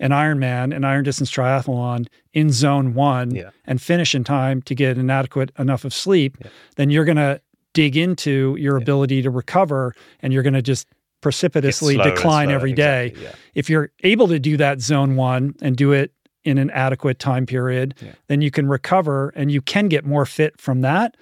an 0.00 0.10
Ironman, 0.10 0.74
an 0.74 0.84
iron 0.84 1.04
distance 1.04 1.30
triathlon 1.30 2.06
in 2.32 2.50
zone 2.50 2.94
one 2.94 3.32
Yeah. 3.34 3.50
and 3.66 3.80
finish 3.80 4.14
in 4.14 4.24
time 4.24 4.62
to 4.62 4.74
get 4.74 4.96
an 4.96 5.10
adequate 5.10 5.52
enough 5.58 5.84
of 5.84 5.92
sleep, 5.92 6.36
Yeah. 6.40 6.50
then 6.76 6.90
you're 6.90 7.04
going 7.04 7.16
to 7.18 7.40
dig 7.74 7.96
into 7.96 8.56
your 8.58 8.76
ability 8.76 9.22
to 9.22 9.30
recover 9.30 9.94
and 10.20 10.32
you're 10.32 10.42
going 10.42 10.54
to 10.54 10.62
just 10.62 10.86
precipitously 11.20 11.96
decline 11.98 12.50
every 12.50 12.72
day. 12.72 13.06
exactly, 13.06 13.24
yeah. 13.24 13.34
If 13.54 13.70
you're 13.70 13.90
able 14.02 14.28
to 14.28 14.38
do 14.40 14.56
that 14.56 14.80
zone 14.80 15.14
one 15.16 15.54
and 15.62 15.76
do 15.76 15.92
it 15.92 16.12
in 16.44 16.58
an 16.58 16.70
adequate 16.70 17.18
time 17.20 17.46
period, 17.46 17.94
Yeah. 18.00 18.12
then 18.28 18.40
you 18.40 18.50
can 18.50 18.66
recover 18.68 19.32
and 19.36 19.50
you 19.52 19.62
can 19.62 19.86
get 19.88 20.04
more 20.04 20.26
fit 20.26 20.60
from 20.60 20.80
that. 20.80 21.16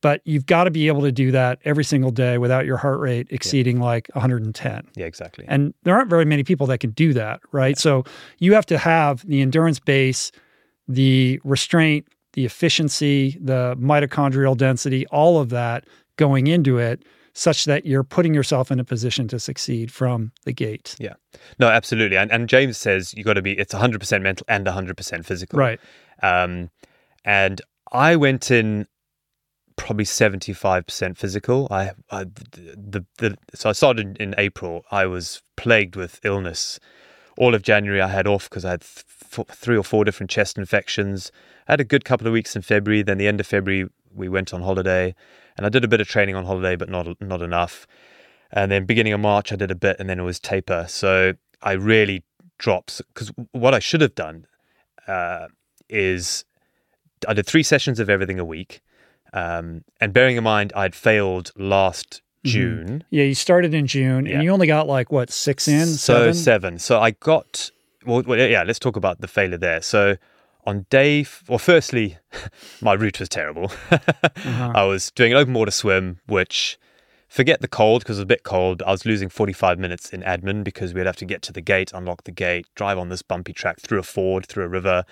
But 0.00 0.20
you've 0.24 0.46
got 0.46 0.64
to 0.64 0.70
be 0.70 0.88
able 0.88 1.02
to 1.02 1.12
do 1.12 1.30
that 1.30 1.58
every 1.64 1.84
single 1.84 2.10
day 2.10 2.38
without 2.38 2.66
your 2.66 2.76
heart 2.76 3.00
rate 3.00 3.26
exceeding 3.30 3.80
like 3.80 4.08
110. 4.14 4.88
Yeah, 4.96 5.06
exactly. 5.06 5.44
And 5.48 5.74
there 5.82 5.94
aren't 5.94 6.10
very 6.10 6.24
many 6.24 6.42
people 6.42 6.66
that 6.68 6.78
can 6.78 6.90
do 6.90 7.12
that, 7.14 7.40
right? 7.52 7.78
So 7.78 8.04
you 8.38 8.54
have 8.54 8.66
to 8.66 8.78
have 8.78 9.26
the 9.26 9.42
endurance 9.42 9.78
base, 9.78 10.32
the 10.88 11.40
restraint, 11.44 12.06
the 12.32 12.44
efficiency, 12.44 13.38
the 13.40 13.76
mitochondrial 13.78 14.56
density, 14.56 15.06
all 15.08 15.38
of 15.40 15.50
that 15.50 15.84
going 16.16 16.46
into 16.46 16.78
it 16.78 17.04
such 17.32 17.64
that 17.64 17.86
you're 17.86 18.04
putting 18.04 18.34
yourself 18.34 18.70
in 18.70 18.80
a 18.80 18.84
position 18.84 19.28
to 19.28 19.38
succeed 19.38 19.92
from 19.92 20.32
the 20.44 20.52
gate. 20.52 20.96
Yeah. 20.98 21.14
No, 21.58 21.68
absolutely. 21.68 22.16
And, 22.16 22.30
and 22.32 22.48
James 22.48 22.76
says 22.76 23.14
you 23.16 23.24
got 23.24 23.34
to 23.34 23.42
be, 23.42 23.52
it's 23.52 23.72
100% 23.72 24.22
mental 24.22 24.44
and 24.48 24.66
100% 24.66 25.24
physical. 25.24 25.58
Right. 25.58 25.80
Um, 26.22 26.70
and 27.24 27.62
I 27.92 28.16
went 28.16 28.50
in 28.50 28.86
probably 29.80 30.04
75% 30.04 31.16
physical. 31.16 31.66
I, 31.70 31.92
I 32.10 32.24
the, 32.24 33.04
the, 33.16 33.38
so 33.54 33.70
I 33.70 33.72
started 33.72 34.18
in 34.18 34.34
April. 34.36 34.84
I 34.90 35.06
was 35.06 35.42
plagued 35.56 35.96
with 35.96 36.20
illness. 36.22 36.78
All 37.38 37.54
of 37.54 37.62
January 37.62 38.02
I 38.02 38.08
had 38.08 38.26
off 38.26 38.50
because 38.50 38.66
I 38.66 38.72
had 38.72 38.82
th- 38.82 39.46
three 39.50 39.78
or 39.78 39.82
four 39.82 40.04
different 40.04 40.28
chest 40.28 40.58
infections. 40.58 41.32
I 41.66 41.72
had 41.72 41.80
a 41.80 41.84
good 41.84 42.04
couple 42.04 42.26
of 42.26 42.34
weeks 42.34 42.54
in 42.54 42.60
February. 42.60 43.02
Then 43.02 43.16
the 43.16 43.26
end 43.26 43.40
of 43.40 43.46
February 43.46 43.88
we 44.14 44.28
went 44.28 44.52
on 44.52 44.60
holiday, 44.60 45.14
and 45.56 45.64
I 45.64 45.70
did 45.70 45.82
a 45.82 45.88
bit 45.88 46.00
of 46.02 46.08
training 46.08 46.34
on 46.34 46.44
holiday, 46.44 46.76
but 46.76 46.90
not 46.90 47.18
not 47.22 47.40
enough. 47.40 47.86
And 48.52 48.70
then 48.70 48.84
beginning 48.84 49.14
of 49.14 49.20
March 49.20 49.50
I 49.50 49.56
did 49.56 49.70
a 49.70 49.74
bit, 49.74 49.96
and 49.98 50.10
then 50.10 50.20
it 50.20 50.24
was 50.24 50.38
taper. 50.38 50.84
So 50.88 51.32
I 51.62 51.72
really 51.72 52.22
dropped 52.58 53.00
because 53.14 53.32
what 53.52 53.72
I 53.72 53.78
should 53.78 54.02
have 54.02 54.14
done 54.14 54.46
uh, 55.08 55.46
is 55.88 56.44
I 57.26 57.32
did 57.32 57.46
three 57.46 57.62
sessions 57.62 57.98
of 57.98 58.10
everything 58.10 58.38
a 58.38 58.44
week. 58.44 58.82
Um, 59.32 59.84
and 60.00 60.12
bearing 60.12 60.36
in 60.36 60.44
mind, 60.44 60.72
I'd 60.74 60.94
failed 60.94 61.52
last 61.56 62.22
June. 62.44 63.04
Yeah, 63.10 63.24
you 63.24 63.34
started 63.34 63.74
in 63.74 63.86
June 63.86 64.26
Yeah. 64.26 64.34
and 64.36 64.42
you 64.44 64.50
only 64.50 64.66
got 64.66 64.86
like 64.86 65.12
what, 65.12 65.30
six 65.30 65.68
in? 65.68 65.86
So 65.86 66.14
seven? 66.14 66.34
seven. 66.34 66.78
So 66.78 67.00
I 67.00 67.10
got. 67.12 67.70
Well, 68.06 68.22
well, 68.26 68.38
yeah. 68.38 68.62
Let's 68.62 68.78
talk 68.78 68.96
about 68.96 69.20
the 69.20 69.28
failure 69.28 69.58
there. 69.58 69.82
So 69.82 70.16
on 70.66 70.86
day, 70.90 71.20
f- 71.20 71.44
well, 71.48 71.58
firstly, 71.58 72.16
my 72.80 72.94
route 72.94 73.20
was 73.20 73.28
terrible. 73.28 73.70
Uh-huh. 74.42 74.72
I 74.74 74.84
was 74.84 75.10
doing 75.10 75.32
an 75.32 75.38
open 75.38 75.52
water 75.54 75.70
swim, 75.70 76.18
which 76.26 76.78
forget 77.28 77.60
the 77.60 77.68
cold 77.68 78.02
because 78.02 78.16
it 78.16 78.20
was 78.20 78.24
a 78.24 78.26
bit 78.26 78.42
cold. 78.42 78.82
I 78.86 78.90
was 78.90 79.04
losing 79.04 79.28
45 79.28 79.78
minutes 79.78 80.10
in 80.10 80.22
admin 80.22 80.64
because 80.64 80.94
we'd 80.94 81.04
have 81.06 81.16
to 81.16 81.24
get 81.26 81.42
to 81.42 81.52
the 81.52 81.60
gate, 81.60 81.92
unlock 81.94 82.24
the 82.24 82.32
gate, 82.32 82.66
drive 82.74 82.96
on 82.98 83.10
this 83.10 83.20
bumpy 83.22 83.52
track 83.52 83.80
through 83.80 83.98
a 83.98 84.02
ford, 84.02 84.46
through 84.46 84.64
a 84.64 84.68
river, 84.68 85.04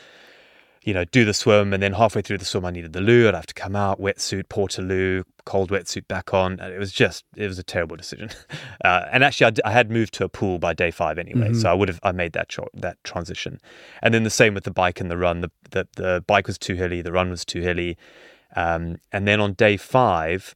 you 0.83 0.95
know, 0.95 1.05
do 1.05 1.25
the 1.25 1.35
swim. 1.35 1.73
And 1.73 1.83
then 1.83 1.93
halfway 1.93 2.23
through 2.23 2.39
the 2.39 2.45
swim, 2.45 2.65
I 2.65 2.71
needed 2.71 2.93
the 2.93 3.01
loo. 3.01 3.29
I'd 3.29 3.35
have 3.35 3.47
to 3.47 3.55
come 3.55 3.77
out, 3.77 4.01
wetsuit, 4.01 4.45
portaloo, 4.45 5.25
cold 5.45 5.71
wetsuit 5.71 6.09
back 6.09 6.33
on. 6.33 6.59
And 6.61 6.73
it 6.73 6.79
was 6.79 6.93
just, 6.93 7.25
it 7.37 7.47
was 7.47 7.59
a 7.59 7.63
terrible 7.63 7.97
decision. 7.97 8.31
Uh, 8.85 9.07
and 9.11 9.25
actually, 9.25 9.47
I, 9.47 9.51
d- 9.51 9.63
I 9.65 9.73
had 9.73 9.91
moved 9.91 10.15
to 10.15 10.25
a 10.25 10.29
pool 10.29 10.61
by 10.61 10.73
day 10.73 10.93
five 10.93 11.19
anyway. 11.19 11.53
So 11.53 11.69
I 11.69 11.75
would 11.75 11.89
have, 11.89 11.99
I 12.05 12.13
made 12.13 12.33
that, 12.35 12.49
cho- 12.49 12.69
that 12.75 12.97
transition. 13.03 13.61
And 14.03 14.15
then 14.15 14.23
the 14.23 14.31
same 14.31 14.55
with 14.55 14.63
the 14.63 14.71
bike 14.71 15.01
and 15.01 15.11
the 15.11 15.19
run. 15.19 15.41
The, 15.41 15.51
the, 15.71 15.89
the 15.97 16.25
bike 16.29 16.47
was 16.47 16.59
too 16.59 16.75
hilly, 16.75 17.03
the 17.03 17.11
run 17.11 17.29
was 17.29 17.45
too 17.45 17.61
hilly. 17.61 17.99
Um, 18.55 18.99
and 19.11 19.27
then 19.27 19.41
on 19.41 19.55
day 19.55 19.77
five, 19.77 20.55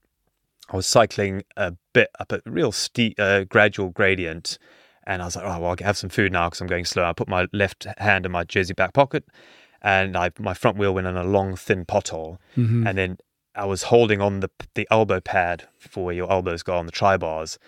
I 0.70 0.76
was 0.76 0.86
cycling 0.86 1.42
a 1.56 1.74
bit 1.92 2.10
up 2.20 2.30
a 2.30 2.40
real 2.46 2.70
steep, 2.70 3.16
uh, 3.18 3.42
gradual 3.44 3.90
gradient. 3.90 4.56
And 5.04 5.20
I 5.20 5.24
was 5.24 5.34
like, 5.34 5.44
oh, 5.44 5.58
well, 5.58 5.70
I'll 5.70 5.84
have 5.84 5.96
some 5.98 6.10
food 6.10 6.32
now 6.32 6.48
because 6.48 6.60
I'm 6.60 6.68
going 6.68 6.84
slow. 6.84 7.02
I 7.02 7.12
put 7.12 7.28
my 7.28 7.48
left 7.52 7.88
hand 7.98 8.24
in 8.24 8.30
my 8.30 8.44
jersey 8.44 8.72
back 8.72 8.92
pocket 8.92 9.24
and 9.82 10.16
I, 10.16 10.30
my 10.38 10.54
front 10.54 10.78
wheel 10.78 10.94
went 10.94 11.06
in 11.06 11.16
a 11.16 11.24
long, 11.24 11.56
thin 11.56 11.84
pothole. 11.84 12.38
Mm-hmm. 12.56 12.86
And 12.86 12.96
then 12.96 13.18
I 13.54 13.64
was 13.66 13.84
holding 13.84 14.20
on 14.20 14.40
the, 14.40 14.50
the 14.74 14.86
elbow 14.90 15.20
pad 15.20 15.68
for 15.78 16.04
where 16.06 16.14
your 16.14 16.30
elbows 16.30 16.62
go 16.62 16.76
on 16.76 16.86
the 16.86 16.92
tri 16.92 17.16
bars. 17.16 17.58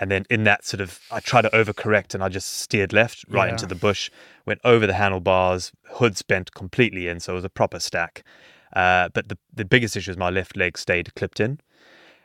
And 0.00 0.10
then 0.10 0.24
in 0.30 0.44
that 0.44 0.64
sort 0.64 0.80
of, 0.80 0.98
I 1.10 1.20
tried 1.20 1.42
to 1.42 1.50
overcorrect 1.50 2.14
and 2.14 2.24
I 2.24 2.28
just 2.28 2.50
steered 2.58 2.92
left 2.92 3.24
right 3.28 3.46
Yeah. 3.46 3.52
into 3.52 3.66
the 3.66 3.74
bush, 3.74 4.10
went 4.46 4.60
over 4.64 4.86
the 4.86 4.94
handlebars, 4.94 5.72
hoods 5.92 6.22
bent 6.22 6.54
completely 6.54 7.06
in. 7.06 7.20
So 7.20 7.34
it 7.34 7.36
was 7.36 7.44
a 7.44 7.50
proper 7.50 7.78
stack. 7.78 8.24
Uh, 8.74 9.08
but 9.12 9.28
the, 9.28 9.38
the 9.54 9.64
biggest 9.64 9.96
issue 9.96 10.10
was 10.10 10.16
my 10.16 10.30
left 10.30 10.56
leg 10.56 10.78
stayed 10.78 11.14
clipped 11.14 11.38
in. 11.40 11.60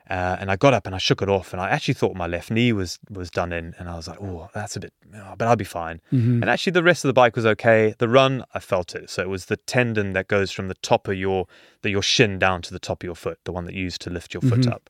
Uh, 0.08 0.38
and 0.40 0.52
I 0.52 0.56
got 0.56 0.76
up 0.76 0.86
and 0.86 0.94
I 0.94 1.00
shook 1.00 1.24
it 1.24 1.30
off, 1.30 1.52
and 1.52 1.60
I 1.60 1.70
actually 1.70 1.96
thought 1.96 2.16
my 2.16 2.28
left 2.28 2.52
knee 2.52 2.72
was 2.74 3.00
was 3.10 3.32
done 3.32 3.52
in, 3.52 3.74
and 3.80 3.90
I 3.90 3.96
was 3.96 4.08
like, 4.08 4.22
"Oh, 4.22 4.50
that's 4.54 4.76
a 4.76 4.80
bit," 4.80 4.94
oh, 5.16 5.34
but 5.36 5.48
I'll 5.48 5.56
be 5.56 5.64
fine. 5.64 6.00
Mm-hmm. 6.14 6.44
And 6.44 6.50
actually, 6.50 6.74
the 6.74 6.84
rest 6.84 7.04
of 7.04 7.10
the 7.10 7.14
bike 7.14 7.36
was 7.36 7.46
okay. 7.46 7.96
The 7.98 8.08
run, 8.08 8.44
I 8.54 8.60
felt 8.60 8.94
it, 8.94 9.10
so 9.10 9.24
it 9.24 9.30
was 9.30 9.46
the 9.46 9.58
tendon 9.58 10.14
that 10.14 10.28
goes 10.28 10.52
from 10.52 10.68
the 10.68 10.76
top 10.76 11.08
of 11.08 11.16
your 11.16 11.48
the 11.82 11.90
your 11.90 12.04
shin 12.04 12.38
down 12.38 12.62
to 12.64 12.72
the 12.72 12.80
top 12.80 13.02
of 13.02 13.08
your 13.08 13.16
foot, 13.16 13.40
the 13.46 13.52
one 13.52 13.66
that 13.66 13.74
you 13.74 13.84
use 13.84 13.98
to 14.00 14.12
lift 14.12 14.34
your 14.34 14.42
foot 14.42 14.68
up. 14.68 14.90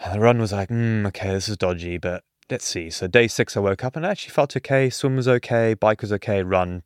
And 0.00 0.12
the 0.12 0.20
run 0.20 0.40
was 0.40 0.52
like, 0.52 0.70
mm, 0.70 1.06
"Okay, 1.06 1.30
this 1.32 1.48
is 1.48 1.56
dodgy, 1.56 1.96
but 1.96 2.24
let's 2.50 2.64
see." 2.64 2.90
So 2.90 3.06
day 3.06 3.28
six, 3.28 3.56
I 3.56 3.60
woke 3.60 3.84
up 3.84 3.94
and 3.94 4.04
I 4.04 4.10
actually 4.10 4.32
felt 4.32 4.56
okay. 4.56 4.90
Swim 4.90 5.14
was 5.14 5.28
okay, 5.28 5.74
bike 5.74 6.02
was 6.02 6.12
okay, 6.14 6.42
run 6.42 6.82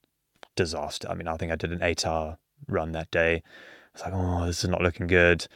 disaster. 0.57 1.09
I 1.09 1.15
mean, 1.15 1.27
I 1.27 1.39
think 1.39 1.53
I 1.53 1.57
did 1.57 1.73
an 1.73 1.83
eight-hour 1.83 2.37
run 2.67 2.93
that 2.93 3.11
day. 3.11 3.37
I 3.37 3.91
was 3.95 4.03
like, 4.03 4.13
"Oh, 4.15 4.47
this 4.47 4.63
is 4.63 4.69
not 4.69 4.83
looking 4.83 5.07
good." 5.07 5.47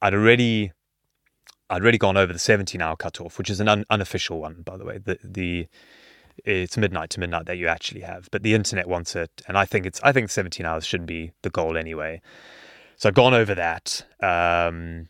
I'd 0.00 0.14
already 0.14 0.72
I'd 1.70 1.82
already 1.82 1.98
gone 1.98 2.16
over 2.16 2.32
the 2.32 2.38
17 2.38 2.80
hour 2.82 2.96
cutoff, 2.96 3.38
which 3.38 3.48
is 3.48 3.60
an 3.60 3.68
un- 3.68 3.84
unofficial 3.90 4.40
one, 4.40 4.62
by 4.62 4.76
the 4.76 4.84
way. 4.84 4.98
The 4.98 5.18
the 5.24 5.68
it's 6.44 6.76
midnight 6.76 7.10
to 7.10 7.20
midnight 7.20 7.46
that 7.46 7.58
you 7.58 7.68
actually 7.68 8.00
have, 8.00 8.28
but 8.30 8.42
the 8.42 8.54
internet 8.54 8.88
wants 8.88 9.14
it, 9.14 9.30
and 9.46 9.56
I 9.58 9.64
think 9.66 9.86
it's 9.86 10.00
I 10.02 10.12
think 10.12 10.30
17 10.30 10.64
hours 10.66 10.84
shouldn't 10.86 11.08
be 11.08 11.32
the 11.42 11.50
goal 11.50 11.76
anyway. 11.76 12.20
So 12.96 13.08
I'd 13.08 13.14
gone 13.14 13.34
over 13.34 13.54
that. 13.54 14.04
Um, 14.22 15.08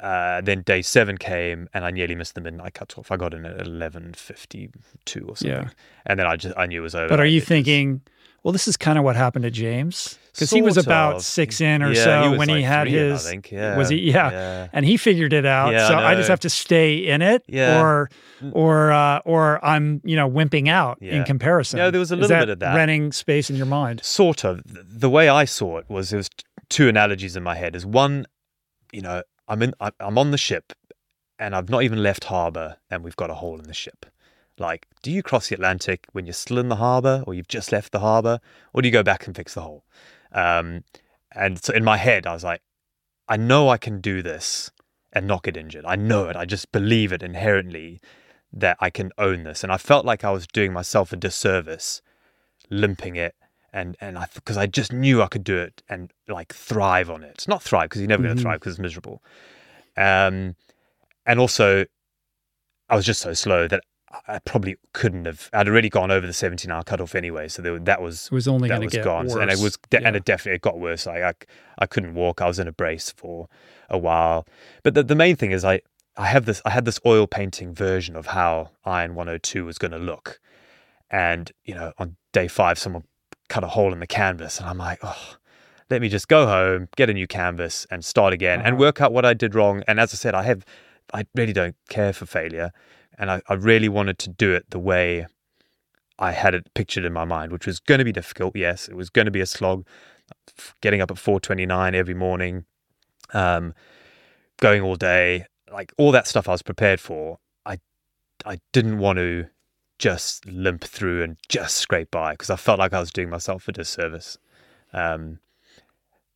uh, 0.00 0.40
then 0.40 0.62
day 0.62 0.80
seven 0.82 1.18
came, 1.18 1.68
and 1.74 1.84
I 1.84 1.90
nearly 1.90 2.14
missed 2.14 2.34
the 2.36 2.40
midnight 2.40 2.74
cutoff. 2.74 3.10
I 3.10 3.16
got 3.16 3.34
in 3.34 3.44
at 3.44 3.58
11:52 3.66 5.28
or 5.28 5.36
something, 5.36 5.48
Yeah. 5.48 5.68
and 6.06 6.18
then 6.18 6.26
I 6.26 6.36
just 6.36 6.56
I 6.56 6.66
knew 6.66 6.80
it 6.80 6.84
was 6.84 6.94
over. 6.94 7.08
But 7.08 7.20
are 7.20 7.26
you 7.26 7.38
It 7.38 7.42
was- 7.42 7.48
thinking, 7.48 8.02
well, 8.42 8.52
this 8.52 8.68
is 8.68 8.76
kind 8.76 8.98
of 8.98 9.04
what 9.04 9.16
happened 9.16 9.42
to 9.42 9.50
James? 9.50 10.18
Because 10.32 10.50
he 10.50 10.62
was 10.62 10.76
about 10.76 11.16
of. 11.16 11.22
six 11.22 11.60
in 11.60 11.82
or 11.82 11.90
Yeah, 11.90 12.04
so 12.04 12.30
he 12.30 12.38
when 12.38 12.48
he 12.48 12.62
had 12.62 12.84
three 12.84 12.92
his. 12.92 13.24
think, 13.26 13.50
yeah, 13.50 13.76
Was 13.76 13.88
he? 13.88 13.96
Yeah. 13.96 14.30
yeah. 14.30 14.68
And 14.72 14.86
he 14.86 14.96
figured 14.96 15.32
it 15.32 15.44
out. 15.44 15.72
So 15.88 15.98
I, 15.98 16.14
just 16.14 16.28
have 16.28 16.40
to 16.40 16.50
stay 16.50 16.94
in 16.98 17.22
it, 17.22 17.42
or, 17.52 18.08
or, 18.52 18.92
uh, 18.92 19.18
or 19.24 19.64
I'm, 19.64 20.00
you 20.04 20.14
know, 20.14 20.30
wimping 20.30 20.68
out 20.68 21.02
in 21.02 21.24
comparison. 21.24 21.78
Yeah, 21.78 21.90
there 21.90 21.98
was 21.98 22.12
a 22.12 22.16
little 22.16 22.36
bit 22.38 22.48
of 22.50 22.60
that. 22.60 22.76
renting 22.76 23.10
space 23.10 23.50
in 23.50 23.56
your 23.56 23.66
mind. 23.66 24.00
sort 24.04 24.44
of 24.44 24.62
the 24.64 25.10
way 25.10 25.28
I 25.28 25.44
saw 25.44 25.78
it 25.78 25.86
was 25.88 26.10
there 26.10 26.18
was 26.18 26.30
two 26.68 26.88
analogies 26.88 27.34
in 27.34 27.42
my 27.42 27.56
head. 27.56 27.74
Is 27.74 27.84
one, 27.84 28.26
you 28.92 29.02
know, 29.02 29.22
I'm 29.48 29.62
in, 29.62 29.74
I'm 29.80 30.18
on 30.18 30.30
the 30.30 30.38
ship, 30.38 30.72
and 31.38 31.56
I've 31.56 31.68
not 31.68 31.82
even 31.82 32.00
left 32.02 32.24
harbour, 32.24 32.76
and 32.90 33.02
we've 33.02 33.16
got 33.16 33.30
a 33.30 33.34
hole 33.34 33.58
in 33.58 33.66
the 33.66 33.74
ship. 33.74 34.06
Like, 34.60 34.86
do 35.02 35.10
you 35.10 35.22
cross 35.22 35.48
the 35.48 35.54
Atlantic 35.54 36.06
when 36.12 36.26
you're 36.26 36.32
still 36.32 36.58
in 36.58 36.68
the 36.68 36.76
harbour, 36.76 37.24
or 37.26 37.34
you've 37.34 37.48
just 37.48 37.72
left 37.72 37.92
the 37.92 38.00
harbour, 38.00 38.40
or 38.72 38.82
do 38.82 38.88
you 38.88 38.92
go 38.92 39.02
back 39.02 39.26
and 39.26 39.34
fix 39.34 39.54
the 39.54 39.62
hole? 39.62 39.84
Um, 40.32 40.84
and 41.32 41.62
so 41.62 41.72
in 41.72 41.84
my 41.84 41.96
head, 41.96 42.26
I 42.26 42.32
was 42.32 42.44
like, 42.44 42.62
I 43.28 43.36
know 43.36 43.68
I 43.68 43.76
can 43.76 44.00
do 44.00 44.22
this 44.22 44.70
and 45.12 45.26
not 45.26 45.42
get 45.42 45.56
injured. 45.56 45.84
I 45.86 45.96
know 45.96 46.28
it. 46.28 46.36
I 46.36 46.44
just 46.44 46.72
believe 46.72 47.12
it 47.12 47.22
inherently 47.22 48.00
that 48.52 48.76
I 48.80 48.90
can 48.90 49.12
own 49.18 49.44
this. 49.44 49.62
And 49.62 49.72
I 49.72 49.76
felt 49.76 50.04
like 50.04 50.24
I 50.24 50.30
was 50.30 50.46
doing 50.46 50.72
myself 50.72 51.12
a 51.12 51.16
disservice 51.16 52.00
limping 52.70 53.16
it 53.16 53.34
and 53.72 53.96
and 54.00 54.18
I 54.18 54.26
because 54.34 54.56
I 54.56 54.66
just 54.66 54.92
knew 54.92 55.22
I 55.22 55.26
could 55.26 55.44
do 55.44 55.58
it 55.58 55.82
and 55.88 56.12
like 56.26 56.54
thrive 56.54 57.10
on 57.10 57.22
it. 57.22 57.44
Not 57.48 57.62
thrive 57.62 57.90
because 57.90 58.00
you're 58.00 58.08
never 58.08 58.22
going 58.22 58.36
to 58.36 58.42
thrive 58.42 58.60
because 58.60 58.74
it's 58.74 58.80
miserable. 58.80 59.22
Um, 59.96 60.56
and 61.26 61.38
also, 61.38 61.84
I 62.88 62.96
was 62.96 63.04
just 63.04 63.20
so 63.20 63.34
slow 63.34 63.68
that 63.68 63.82
I- 64.26 64.38
probably 64.38 64.76
couldn't 64.92 65.26
have. 65.26 65.50
I'd 65.52 65.68
already 65.68 65.88
gone 65.90 66.10
over 66.10 66.26
the 66.26 66.32
17 66.32 66.70
hour 66.70 66.82
cutoff 66.82 67.14
anyway, 67.14 67.48
so 67.48 67.60
there, 67.62 67.78
that 67.80 68.00
was 68.00 68.26
It 68.26 68.32
was 68.32 68.48
only 68.48 68.68
that 68.68 68.74
going 68.76 68.80
to 68.82 68.86
was 68.86 68.94
get 68.94 69.04
gone. 69.04 69.26
worse. 69.26 69.34
And 69.40 69.50
it 69.50 69.58
was 69.58 69.76
de- 69.90 70.04
and 70.06 70.16
it 70.16 70.24
definitely 70.24 70.56
it 70.56 70.62
got 70.62 70.78
worse. 70.78 71.06
Like 71.06 71.22
I, 71.22 71.32
I 71.78 71.86
couldn't 71.86 72.14
walk. 72.14 72.40
I 72.40 72.46
was 72.46 72.58
in 72.58 72.68
a 72.68 72.72
brace 72.72 73.10
for 73.10 73.48
a 73.90 73.98
while. 73.98 74.46
But 74.82 74.94
the, 74.94 75.02
the 75.02 75.14
main 75.14 75.36
thing 75.36 75.50
is 75.50 75.64
I 75.64 75.80
I 76.16 76.26
have 76.26 76.46
this 76.46 76.60
I 76.64 76.70
had 76.70 76.84
this 76.84 76.98
oil 77.06 77.26
painting 77.26 77.74
version 77.74 78.16
of 78.16 78.26
how 78.28 78.70
Iron 78.84 79.14
102 79.14 79.64
was 79.64 79.78
going 79.78 79.92
to 79.92 79.98
look, 79.98 80.40
and 81.10 81.52
you 81.64 81.74
know 81.74 81.92
on 81.98 82.16
day 82.32 82.48
five 82.48 82.78
someone 82.78 83.04
cut 83.48 83.64
a 83.64 83.68
hole 83.68 83.92
in 83.92 84.00
the 84.00 84.06
canvas, 84.06 84.58
and 84.60 84.68
I'm 84.68 84.78
like, 84.78 84.98
oh. 85.02 85.34
Let 85.90 86.02
me 86.02 86.10
just 86.10 86.28
go 86.28 86.44
home, 86.46 86.88
get 86.96 87.08
a 87.08 87.14
new 87.14 87.26
canvas, 87.26 87.86
and 87.90 88.04
start 88.04 88.34
again, 88.34 88.58
and 88.60 88.74
Uh-huh. 88.74 88.80
work 88.80 89.00
out 89.00 89.10
what 89.10 89.24
I 89.24 89.32
did 89.32 89.54
wrong. 89.54 89.82
And 89.88 89.98
as 89.98 90.12
I 90.12 90.16
said, 90.18 90.34
I 90.34 90.42
have, 90.42 90.62
I 91.14 91.24
really 91.34 91.54
don't 91.54 91.76
care 91.88 92.12
for 92.12 92.26
failure, 92.26 92.72
and 93.18 93.30
I, 93.30 93.42
I 93.48 93.54
really 93.54 93.88
wanted 93.88 94.18
to 94.20 94.30
do 94.30 94.54
it 94.54 94.70
the 94.70 94.78
way 94.78 95.26
I 96.18 96.32
had 96.32 96.54
it 96.54 96.72
pictured 96.74 97.04
in 97.04 97.12
my 97.12 97.24
mind, 97.24 97.52
which 97.52 97.66
was 97.66 97.80
going 97.80 97.98
to 97.98 98.04
be 98.04 98.12
difficult. 98.12 98.56
Yes, 98.56 98.88
it 98.88 98.94
was 98.96 99.10
going 99.10 99.26
to 99.26 99.30
be 99.30 99.40
a 99.40 99.46
slog. 99.46 99.86
Getting 100.80 101.00
up 101.00 101.10
at 101.10 101.18
four 101.18 101.40
twenty 101.40 101.66
nine 101.66 101.94
every 101.94 102.14
morning, 102.14 102.64
um, 103.32 103.74
going 104.58 104.82
all 104.82 104.96
day, 104.96 105.46
like 105.72 105.92
all 105.96 106.12
that 106.12 106.26
stuff 106.26 106.48
I 106.48 106.52
was 106.52 106.62
prepared 106.62 107.00
for. 107.00 107.38
I 107.64 107.78
I 108.44 108.58
didn't 108.72 108.98
want 108.98 109.18
to 109.18 109.46
just 109.98 110.46
limp 110.46 110.84
through 110.84 111.22
and 111.22 111.36
just 111.48 111.76
scrape 111.76 112.10
by 112.10 112.32
because 112.32 112.50
I 112.50 112.56
felt 112.56 112.78
like 112.78 112.92
I 112.92 113.00
was 113.00 113.10
doing 113.10 113.30
myself 113.30 113.68
a 113.68 113.72
disservice. 113.72 114.38
Um, 114.92 115.40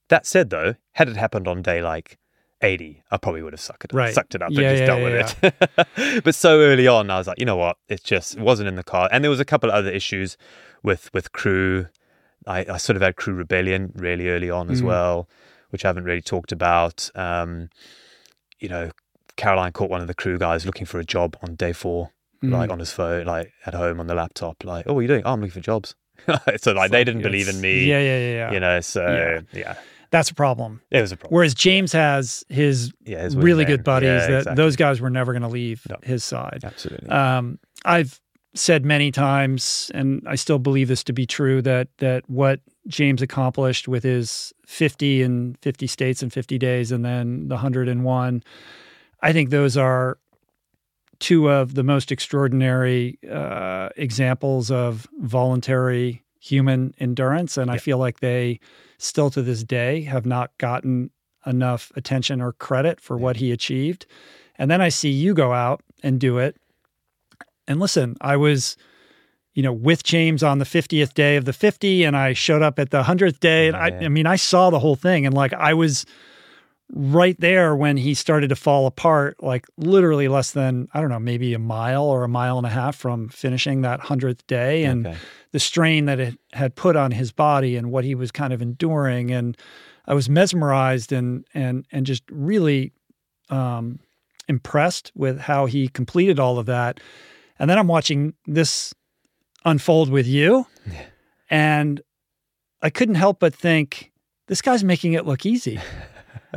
that 0.08 0.26
said, 0.26 0.50
though, 0.50 0.74
had 0.92 1.08
it 1.08 1.16
happened 1.16 1.48
on 1.48 1.62
day 1.62 1.82
like 1.82 2.18
80, 2.62 3.02
I 3.10 3.16
probably 3.16 3.42
would 3.42 3.52
have 3.52 3.60
sucked 3.60 3.84
it, 3.84 3.92
Right. 3.92 4.14
sucked 4.14 4.34
it 4.34 4.42
up 4.42 4.50
Yeah, 4.52 4.60
and 4.70 4.76
just 4.76 4.80
yeah, 4.80 4.86
dealt 4.86 5.00
yeah, 5.44 5.54
with 5.82 6.04
it. 6.06 6.24
but 6.24 6.34
so 6.34 6.60
early 6.60 6.86
on, 6.86 7.10
I 7.10 7.18
was 7.18 7.26
like, 7.26 7.38
you 7.38 7.44
know 7.46 7.56
what? 7.56 7.76
It 7.88 8.02
just 8.04 8.36
it 8.36 8.40
wasn't 8.40 8.68
in 8.68 8.76
the 8.76 8.82
car. 8.84 9.08
And 9.12 9.22
there 9.24 9.30
was 9.30 9.40
a 9.40 9.44
couple 9.44 9.70
of 9.70 9.74
other 9.74 9.90
issues 9.90 10.36
with 10.82 11.12
with 11.12 11.32
crew. 11.32 11.86
I, 12.46 12.66
I 12.68 12.76
sort 12.76 12.96
of 12.96 13.02
had 13.02 13.16
crew 13.16 13.34
rebellion 13.34 13.92
really 13.94 14.28
early 14.28 14.50
on 14.50 14.70
as 14.70 14.82
Mm. 14.82 14.86
well, 14.86 15.28
which 15.70 15.84
I 15.84 15.88
haven't 15.88 16.04
really 16.04 16.22
talked 16.22 16.52
about. 16.52 17.10
Um, 17.14 17.68
you 18.58 18.68
know, 18.68 18.90
Caroline 19.36 19.72
caught 19.72 19.90
one 19.90 20.00
of 20.00 20.06
the 20.08 20.14
crew 20.14 20.38
guys 20.38 20.66
looking 20.66 20.86
for 20.86 20.98
a 20.98 21.04
job 21.04 21.36
on 21.42 21.54
day 21.54 21.72
four, 21.72 22.10
Mm. 22.42 22.50
like 22.52 22.70
on 22.70 22.78
his 22.80 22.90
phone, 22.92 23.26
like 23.26 23.52
at 23.66 23.74
home 23.74 24.00
on 24.00 24.06
the 24.08 24.14
laptop, 24.14 24.64
like, 24.64 24.84
oh, 24.88 24.94
what 24.94 24.98
are 25.00 25.02
you 25.02 25.08
doing? 25.08 25.22
Oh, 25.24 25.32
I'm 25.32 25.40
looking 25.40 25.52
for 25.52 25.60
jobs. 25.60 25.94
so 26.58 26.72
like 26.72 26.90
they 26.90 27.04
didn't 27.04 27.22
believe 27.22 27.48
in 27.48 27.60
me. 27.60 27.84
Yeah, 27.86 28.00
yeah, 28.00 28.18
yeah. 28.18 28.52
You 28.52 28.60
know, 28.60 28.80
so 28.80 29.42
Yeah. 29.52 29.76
That's 30.12 30.30
a 30.30 30.34
problem. 30.34 30.80
it 30.92 31.00
was 31.00 31.10
a 31.10 31.16
problem. 31.16 31.34
Whereas 31.34 31.54
James 31.54 31.92
has 31.92 32.44
his 32.48 32.92
Yeah, 33.04 33.22
his 33.24 33.34
really 33.36 33.64
good 33.64 33.82
buddies 33.82 34.06
Yeah, 34.06 34.26
that 34.28 34.38
exactly. 34.40 34.54
those 34.62 34.76
guys 34.76 35.00
were 35.00 35.10
never 35.10 35.32
going 35.32 35.42
to 35.42 35.48
leave 35.48 35.82
No. 35.90 35.96
his 36.04 36.22
side. 36.22 36.60
absolutely. 36.62 37.08
Um, 37.08 37.58
I've 37.84 38.20
said 38.54 38.84
many 38.84 39.10
times, 39.10 39.90
and 39.94 40.22
I 40.28 40.34
still 40.36 40.58
believe 40.58 40.86
this 40.88 41.02
to 41.04 41.12
be 41.14 41.26
true, 41.26 41.62
that 41.62 41.88
that 41.98 42.28
what 42.28 42.60
James 42.86 43.22
accomplished 43.22 43.88
with 43.88 44.02
his 44.04 44.52
50 44.66 45.22
and 45.22 45.56
50 45.62 45.86
states 45.86 46.22
in 46.22 46.28
50 46.30 46.58
days, 46.58 46.92
and 46.92 47.04
then 47.04 47.48
the 47.48 47.54
101, 47.54 48.42
I 49.22 49.32
think 49.32 49.48
those 49.50 49.76
are 49.76 50.18
two 51.20 51.48
of 51.50 51.74
the 51.74 51.84
most 51.84 52.12
extraordinary 52.12 53.18
uh, 53.30 53.88
examples 53.96 54.70
of 54.70 55.06
voluntary 55.20 56.22
human 56.42 56.92
endurance, 56.98 57.56
and 57.56 57.70
I 57.70 57.78
feel 57.78 57.98
like 57.98 58.18
they 58.18 58.58
still 58.98 59.30
to 59.30 59.42
this 59.42 59.62
day 59.62 60.02
have 60.02 60.26
not 60.26 60.50
gotten 60.58 61.10
enough 61.46 61.92
attention 61.94 62.40
or 62.40 62.52
credit 62.52 63.00
for 63.00 63.16
what 63.16 63.36
he 63.36 63.52
achieved. 63.52 64.06
And 64.56 64.68
then 64.70 64.80
I 64.80 64.88
see 64.88 65.10
you 65.10 65.34
go 65.34 65.52
out 65.52 65.82
and 66.02 66.18
do 66.18 66.38
it. 66.38 66.56
And 67.68 67.78
listen, 67.78 68.16
I 68.20 68.36
was, 68.36 68.76
you 69.54 69.62
know, 69.62 69.72
with 69.72 70.02
James 70.02 70.42
on 70.42 70.58
the 70.58 70.64
50th 70.64 71.14
day 71.14 71.36
of 71.36 71.44
the 71.44 71.52
50, 71.52 72.02
and 72.02 72.16
I 72.16 72.32
showed 72.32 72.62
up 72.62 72.78
at 72.78 72.90
the 72.90 73.04
100th 73.04 73.38
day. 73.38 73.68
And 73.68 73.76
I, 73.76 73.88
Yeah. 73.88 74.06
I 74.06 74.08
mean, 74.08 74.26
I 74.26 74.36
saw 74.36 74.70
the 74.70 74.80
whole 74.80 74.96
thing. 74.96 75.24
And 75.26 75.34
like, 75.34 75.52
I 75.54 75.74
was 75.74 76.04
right 76.94 77.40
there 77.40 77.74
when 77.74 77.96
he 77.96 78.12
started 78.14 78.48
to 78.48 78.56
fall 78.56 78.86
apart, 78.86 79.42
like 79.42 79.66
literally 79.78 80.28
less 80.28 80.50
than, 80.50 80.88
I 80.92 81.00
don't 81.00 81.08
know, 81.08 81.18
maybe 81.18 81.54
a 81.54 81.58
mile 81.58 82.04
or 82.04 82.22
a 82.22 82.28
mile 82.28 82.58
and 82.58 82.66
a 82.66 82.70
half 82.70 82.96
from 82.96 83.28
finishing 83.30 83.80
that 83.82 84.00
100th 84.00 84.46
day. 84.46 84.84
And 84.84 85.06
Okay. 85.06 85.16
the 85.52 85.58
strain 85.58 86.04
that 86.04 86.20
it 86.20 86.38
had 86.52 86.74
put 86.74 86.94
on 86.96 87.10
his 87.10 87.32
body 87.32 87.76
and 87.76 87.90
what 87.90 88.04
he 88.04 88.14
was 88.14 88.30
kind 88.30 88.52
of 88.52 88.60
enduring. 88.60 89.30
And 89.30 89.56
I 90.06 90.14
was 90.14 90.28
mesmerized 90.28 91.12
and 91.12 91.44
and 91.54 91.86
and 91.92 92.04
just 92.04 92.24
really 92.30 92.92
um, 93.48 93.98
impressed 94.48 95.12
with 95.14 95.38
how 95.40 95.66
he 95.66 95.88
completed 95.88 96.38
all 96.38 96.58
of 96.58 96.66
that. 96.66 97.00
And 97.58 97.70
then 97.70 97.78
I'm 97.78 97.86
watching 97.88 98.34
this 98.46 98.92
unfold 99.64 100.10
with 100.10 100.26
you, 100.26 100.66
and 101.48 102.00
I 102.82 102.90
couldn't 102.90 103.14
help 103.14 103.38
but 103.40 103.54
think 103.54 104.10
this 104.48 104.60
guy's 104.60 104.82
making 104.84 105.12
it 105.12 105.24
look 105.26 105.46
easy. 105.46 105.80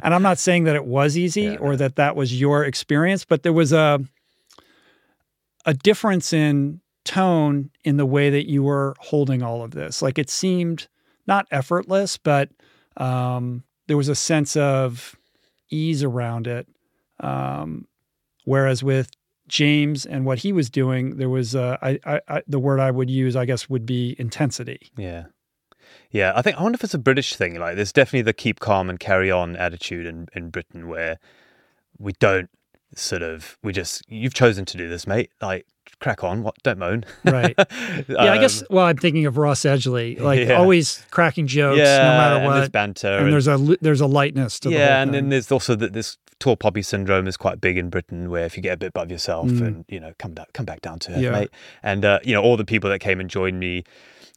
and 0.03 0.13
I'm 0.13 0.21
not 0.23 0.37
saying 0.39 0.63
that 0.65 0.75
it 0.75 0.85
was 0.85 1.17
easy 1.17 1.43
Yeah. 1.43 1.55
or 1.57 1.75
that 1.75 1.95
that 1.95 2.15
was 2.15 2.39
your 2.39 2.63
experience, 2.63 3.25
but 3.25 3.43
there 3.43 3.53
was 3.53 3.71
a 3.73 3.99
a 5.65 5.73
difference 5.73 6.31
in 6.33 6.81
tone 7.03 7.69
in 7.83 7.97
the 7.97 8.05
way 8.05 8.29
that 8.29 8.49
you 8.49 8.63
were 8.63 8.95
holding 8.99 9.41
all 9.43 9.63
of 9.63 9.71
this. 9.71 10.01
Like 10.01 10.17
it 10.17 10.29
seemed 10.29 10.87
not 11.27 11.47
effortless, 11.51 12.17
but 12.17 12.49
um, 12.97 13.63
there 13.87 13.97
was 13.97 14.09
a 14.09 14.15
sense 14.15 14.55
of 14.55 15.15
ease 15.71 16.03
around 16.03 16.47
it. 16.47 16.67
Um, 17.19 17.87
whereas 18.43 18.83
with 18.83 19.09
James 19.47 20.05
and 20.05 20.25
what 20.25 20.39
he 20.39 20.51
was 20.51 20.69
doing, 20.69 21.17
there 21.17 21.29
was 21.29 21.55
uh, 21.55 21.77
I, 21.81 21.99
I, 22.05 22.21
I, 22.27 22.41
the 22.47 22.59
word 22.59 22.79
I 22.79 22.91
would 22.91 23.09
use, 23.09 23.35
I 23.35 23.45
guess, 23.45 23.69
would 23.69 23.85
be 23.85 24.15
intensity. 24.19 24.91
Yeah. 24.97 25.25
Yeah, 26.15 26.31
I 26.35 26.41
think 26.41 26.57
I 26.57 26.63
wonder 26.63 26.75
if 26.77 26.83
it's 26.83 26.93
a 26.93 26.97
British 26.99 27.35
thing. 27.35 27.59
Like, 27.59 27.75
there's 27.75 27.91
definitely 27.91 28.21
the 28.23 28.33
keep 28.33 28.59
calm 28.59 28.89
and 28.89 28.99
carry 28.99 29.29
on 29.31 29.55
attitude 29.57 30.05
in, 30.05 30.27
in 30.33 30.49
Britain 30.49 30.87
where 30.87 31.19
we 31.97 32.13
don't 32.19 32.49
sort 32.95 33.21
of 33.21 33.57
we 33.63 33.73
just 33.73 34.03
you've 34.07 34.33
chosen 34.33 34.63
to 34.65 34.77
do 34.77 34.87
this, 34.87 35.05
mate. 35.07 35.29
Like, 35.41 35.65
crack 35.99 36.23
on. 36.23 36.43
What? 36.43 36.55
Don't 36.63 36.79
moan. 36.79 37.03
Right. 37.25 37.55
Yeah, 38.07 38.33
I 38.33 38.37
guess. 38.37 38.61
Um, 38.61 38.67
Well, 38.71 38.85
I'm 38.85 38.97
thinking 38.97 39.25
of 39.25 39.37
Ross 39.37 39.61
Edgley, 39.61 40.19
like 40.19 40.39
Yeah. 40.47 40.55
always 40.55 41.05
cracking 41.11 41.47
jokes, 41.47 41.79
yeah, 41.79 41.97
no 41.97 42.03
matter 42.17 42.35
and 42.45 42.53
there's 42.53 42.61
what. 42.65 42.71
banter. 42.71 43.07
And 43.17 43.33
there's 43.33 43.47
a 43.47 43.57
there's 43.81 44.01
a 44.01 44.07
lightness 44.07 44.59
to 44.61 44.69
the 44.69 44.75
yeah, 44.75 44.87
whole 44.93 45.01
and 45.03 45.11
thing. 45.11 45.23
then 45.23 45.29
there's 45.29 45.51
also 45.51 45.75
that 45.75 45.93
this 45.93 46.17
tall 46.39 46.55
poppy 46.57 46.81
syndrome 46.81 47.27
is 47.27 47.37
quite 47.37 47.59
big 47.61 47.77
in 47.77 47.89
Britain, 47.89 48.29
where 48.29 48.45
if 48.45 48.55
you 48.57 48.63
get 48.63 48.73
a 48.73 48.77
bit 48.77 48.87
above 48.89 49.09
yourself 49.11 49.47
Mm. 49.49 49.65
and 49.67 49.85
you 49.89 49.99
know 49.99 50.13
come 50.19 50.33
back 50.33 50.53
come 50.53 50.65
back 50.65 50.81
down 50.81 50.99
to 50.99 51.11
earth, 51.13 51.19
Yeah. 51.19 51.31
mate. 51.31 51.49
And 51.83 52.05
uh, 52.05 52.19
you 52.23 52.33
know 52.33 52.41
all 52.41 52.55
the 52.57 52.65
people 52.65 52.89
that 52.89 52.99
came 52.99 53.19
and 53.19 53.29
joined 53.29 53.59
me, 53.59 53.83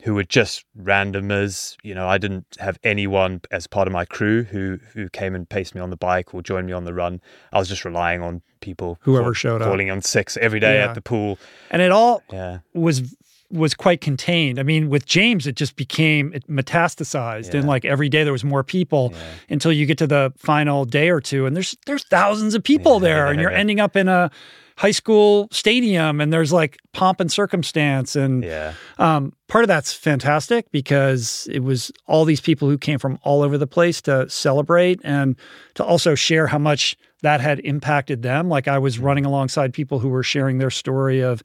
who 0.05 0.15
were 0.15 0.25
just 0.25 0.65
randomers. 0.81 1.77
You 1.83 1.95
know, 1.95 2.09
I 2.09 2.19
didn't 2.19 2.47
have 2.59 2.79
anyone 2.85 3.41
as 3.51 3.67
part 3.67 3.87
of 3.89 3.93
my 3.93 4.05
crew 4.05 4.45
who 4.45 4.79
who 4.93 5.09
came 5.09 5.35
and 5.35 5.49
paced 5.49 5.75
me 5.75 5.81
on 5.81 5.91
the 5.91 5.97
bike 5.97 6.35
or 6.35 6.43
joined 6.43 6.67
me 6.67 6.73
on 6.73 6.85
the 6.85 6.95
run. 6.95 7.21
I 7.53 7.59
was 7.59 7.69
just 7.69 7.85
relying 7.85 8.23
on 8.23 8.43
people 8.61 8.99
Whoever 9.03 9.35
showed 9.35 9.63
up. 9.63 9.69
calling 9.69 9.91
on 9.91 10.03
six 10.03 10.37
every 10.39 10.61
day 10.61 10.79
Yeah. 10.79 10.89
at 10.89 10.95
the 10.95 11.03
pool. 11.03 11.39
and 11.71 11.83
it 11.83 11.91
all 11.93 12.23
Yeah, 12.33 12.59
was 12.75 13.15
was 13.51 13.73
quite 13.73 14.03
contained. 14.03 14.59
I 14.59 14.63
mean, 14.63 14.91
with 14.91 15.07
James, 15.07 15.47
it 15.47 15.55
just 15.57 15.75
became 15.77 16.33
it 16.35 16.47
metastasized, 16.49 17.55
and 17.55 17.67
like 17.67 17.85
every 17.87 18.09
day 18.11 18.23
there 18.23 18.33
was 18.33 18.45
more 18.45 18.63
people 18.63 19.13
Yeah. 19.15 19.21
until 19.49 19.73
you 19.73 19.87
get 19.87 19.97
to 19.99 20.07
the 20.07 20.33
final 20.37 20.85
day 20.85 21.09
or 21.09 21.21
two, 21.21 21.47
and 21.47 21.57
there's 21.57 21.77
there's 21.87 22.05
thousands 22.05 22.55
of 22.55 22.63
people 22.63 23.01
there, 23.01 23.27
and 23.29 23.41
you're 23.41 23.51
ending 23.51 23.81
up 23.81 23.97
in 23.97 24.07
a 24.09 24.31
high 24.79 24.93
school 24.93 25.49
stadium, 25.51 26.21
and 26.21 26.33
there's 26.33 26.53
like 26.53 26.79
pomp 26.93 27.19
and 27.19 27.33
circumstance, 27.33 28.15
and 28.15 28.45
yeah, 28.45 28.75
um, 28.99 29.33
part 29.49 29.65
of 29.65 29.69
that's 29.69 29.93
fantastic 29.93 30.71
because 30.71 31.49
it 31.51 31.65
was 31.65 31.91
all 32.07 32.25
these 32.25 32.41
people 32.41 32.69
who 32.69 32.79
came 32.79 32.99
from 32.99 33.19
all 33.23 33.43
over 33.43 33.59
the 33.59 33.67
place 33.67 34.01
to 34.03 34.31
celebrate 34.31 35.01
and 35.03 35.35
to 35.75 35.85
also 35.85 36.15
share 36.15 36.47
how 36.47 36.59
much 36.59 36.97
that 37.23 37.41
had 37.41 37.59
impacted 37.61 38.23
them. 38.23 38.49
Like 38.49 38.69
I 38.69 38.79
was 38.79 39.01
running 39.01 39.27
alongside 39.27 39.75
people 39.75 39.99
who 39.99 40.09
were 40.09 40.23
sharing 40.23 40.59
their 40.59 40.71
story 40.71 41.21
of 41.23 41.43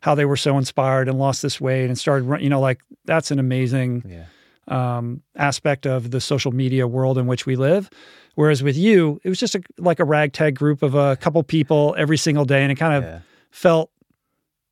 how 0.00 0.14
they 0.14 0.24
were 0.24 0.36
so 0.36 0.56
inspired 0.56 1.08
and 1.08 1.18
lost 1.18 1.42
this 1.42 1.60
weight 1.60 1.86
and 1.86 1.98
started. 1.98 2.40
You 2.40 2.48
know, 2.48 2.60
like 2.60 2.80
that's 3.04 3.32
an 3.32 3.40
amazing 3.40 4.04
yeah. 4.06 4.96
um, 4.96 5.22
aspect 5.34 5.86
of 5.86 6.12
the 6.12 6.20
social 6.20 6.52
media 6.52 6.86
world 6.86 7.18
in 7.18 7.26
which 7.26 7.46
we 7.46 7.56
live. 7.56 7.90
Whereas 8.36 8.62
with 8.62 8.76
you, 8.76 9.18
it 9.24 9.28
was 9.30 9.40
just 9.40 9.54
a, 9.54 9.62
like 9.78 9.98
a 9.98 10.04
ragtag 10.04 10.54
group 10.54 10.82
of 10.82 10.94
a 10.94 11.16
couple 11.16 11.42
people 11.42 11.94
every 11.98 12.18
single 12.18 12.44
day, 12.44 12.62
and 12.62 12.70
it 12.70 12.76
kind 12.76 12.94
of 12.94 13.02
yeah. 13.02 13.18
felt 13.50 13.90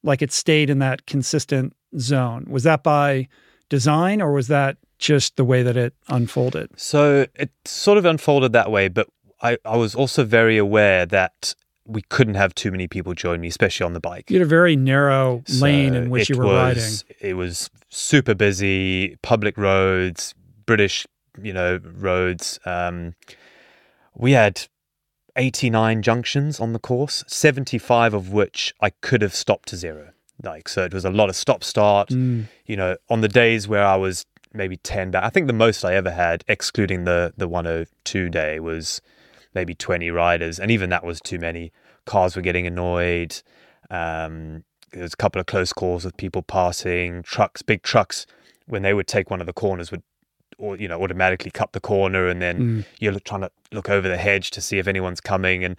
like 0.02 0.20
it 0.20 0.32
stayed 0.32 0.70
in 0.70 0.78
that 0.80 1.06
consistent 1.06 1.74
zone. 1.98 2.46
Was 2.48 2.62
that 2.64 2.82
by 2.82 3.26
design 3.70 4.20
or 4.20 4.32
was 4.32 4.48
that 4.48 4.76
just 4.98 5.36
the 5.36 5.44
way 5.44 5.62
that 5.62 5.78
it 5.78 5.94
unfolded? 6.08 6.70
So 6.76 7.26
it 7.34 7.50
sort 7.64 7.96
of 7.96 8.04
unfolded 8.04 8.52
that 8.52 8.70
way, 8.70 8.88
but 8.88 9.08
I, 9.42 9.56
I 9.64 9.76
was 9.76 9.94
also 9.94 10.24
very 10.24 10.58
aware 10.58 11.06
that 11.06 11.54
we 11.86 12.02
couldn't 12.02 12.34
have 12.34 12.54
too 12.54 12.70
many 12.70 12.86
people 12.86 13.14
join 13.14 13.40
me, 13.40 13.48
especially 13.48 13.84
on 13.84 13.94
the 13.94 14.00
bike. 14.00 14.30
You 14.30 14.38
had 14.38 14.46
a 14.46 14.48
very 14.48 14.76
narrow 14.76 15.42
lane 15.58 15.92
So 15.92 15.98
in 15.98 16.10
which 16.10 16.28
you 16.28 16.36
were 16.36 16.44
was, 16.44 17.04
riding. 17.08 17.16
It 17.20 17.34
was 17.34 17.70
super 17.88 18.34
busy, 18.34 19.16
public 19.22 19.56
roads, 19.56 20.34
British, 20.66 21.06
you 21.42 21.52
know, 21.52 21.80
roads. 21.82 22.58
Um, 22.66 23.14
we 24.16 24.32
had 24.32 24.66
89 25.36 26.02
junctions 26.02 26.60
on 26.60 26.72
the 26.72 26.78
course, 26.78 27.24
75 27.26 28.14
of 28.14 28.32
which 28.32 28.72
I 28.80 28.90
could 28.90 29.22
have 29.22 29.34
stopped 29.34 29.68
to 29.70 29.76
zero. 29.76 30.10
Like, 30.42 30.68
so 30.68 30.84
it 30.84 30.94
was 30.94 31.04
a 31.04 31.10
lot 31.10 31.28
of 31.28 31.36
stop 31.36 31.64
start. 31.64 32.08
Mm. 32.10 32.46
You 32.66 32.76
know, 32.76 32.96
on 33.08 33.20
the 33.20 33.28
days 33.28 33.68
where 33.68 33.84
I 33.84 33.96
was 33.96 34.26
maybe 34.52 34.76
10 34.76 35.10
back, 35.10 35.24
I 35.24 35.30
think 35.30 35.46
the 35.46 35.52
most 35.52 35.84
I 35.84 35.94
ever 35.94 36.10
had, 36.10 36.44
excluding 36.48 37.04
the, 37.04 37.32
the 37.36 37.48
102 37.48 38.28
day, 38.28 38.60
was 38.60 39.00
maybe 39.54 39.74
20 39.74 40.10
riders. 40.10 40.58
And 40.58 40.70
even 40.70 40.90
that 40.90 41.04
was 41.04 41.20
too 41.20 41.38
many. 41.38 41.72
Cars 42.04 42.36
were 42.36 42.42
getting 42.42 42.66
annoyed. 42.66 43.40
Um, 43.90 44.64
there 44.92 45.02
was 45.02 45.14
a 45.14 45.16
couple 45.16 45.40
of 45.40 45.46
close 45.46 45.72
calls 45.72 46.04
with 46.04 46.16
people 46.16 46.42
passing. 46.42 47.22
Trucks, 47.22 47.62
big 47.62 47.82
trucks, 47.82 48.26
when 48.66 48.82
they 48.82 48.94
would 48.94 49.06
take 49.06 49.30
one 49.30 49.40
of 49.40 49.46
the 49.46 49.52
corners, 49.52 49.90
would 49.90 50.02
or 50.58 50.76
you 50.76 50.88
know 50.88 51.02
automatically 51.02 51.50
cut 51.50 51.72
the 51.72 51.80
corner, 51.80 52.26
and 52.28 52.40
then 52.42 52.56
Mm. 52.60 52.84
you're 53.00 53.18
trying 53.20 53.42
to 53.42 53.50
look 53.72 53.88
over 53.90 54.08
the 54.08 54.16
hedge 54.16 54.50
to 54.52 54.60
see 54.60 54.78
if 54.78 54.86
anyone's 54.86 55.20
coming. 55.20 55.64
And 55.64 55.76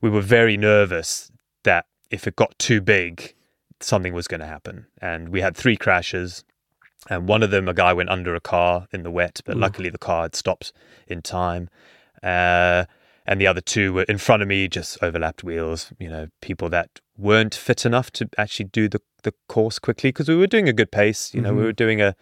we 0.00 0.10
were 0.10 0.20
very 0.20 0.56
nervous 0.56 1.30
that 1.64 1.86
if 2.10 2.26
it 2.26 2.36
got 2.36 2.58
too 2.58 2.80
big, 2.80 3.34
something 3.80 4.12
was 4.14 4.26
going 4.28 4.40
to 4.40 4.46
happen. 4.46 4.86
And 5.00 5.28
we 5.30 5.40
had 5.40 5.56
three 5.56 5.76
crashes. 5.76 6.44
And 7.08 7.28
one 7.28 7.42
of 7.44 7.50
them, 7.52 7.68
a 7.68 7.74
guy 7.74 7.92
went 7.92 8.08
under 8.10 8.34
a 8.34 8.40
car 8.40 8.88
in 8.92 9.02
the 9.04 9.10
wet, 9.10 9.40
but 9.44 9.56
Ooh. 9.56 9.60
luckily 9.60 9.90
the 9.90 9.98
car 9.98 10.22
had 10.22 10.34
stopped 10.34 10.72
in 11.06 11.22
time. 11.22 11.68
Uh, 12.22 12.84
and 13.26 13.40
the 13.40 13.46
other 13.46 13.60
two 13.60 13.92
were 13.92 14.02
in 14.04 14.18
front 14.18 14.42
of 14.42 14.48
me, 14.48 14.66
just 14.68 14.98
overlapped 15.02 15.44
wheels. 15.44 15.92
You 15.98 16.08
know, 16.08 16.26
people 16.40 16.68
that 16.70 17.00
weren't 17.16 17.54
fit 17.54 17.84
enough 17.86 18.10
to 18.12 18.28
actually 18.38 18.66
do 18.66 18.88
the, 18.88 19.00
the 19.22 19.32
course 19.48 19.78
quickly 19.78 20.10
because 20.10 20.28
we 20.28 20.36
were 20.36 20.46
doing 20.46 20.68
a 20.68 20.72
good 20.72 20.90
pace. 20.90 21.32
You 21.34 21.40
know, 21.42 21.54
we 21.54 21.60
Mhm. 21.62 21.64
were 21.64 21.72
doing 21.72 22.00
a 22.00 22.14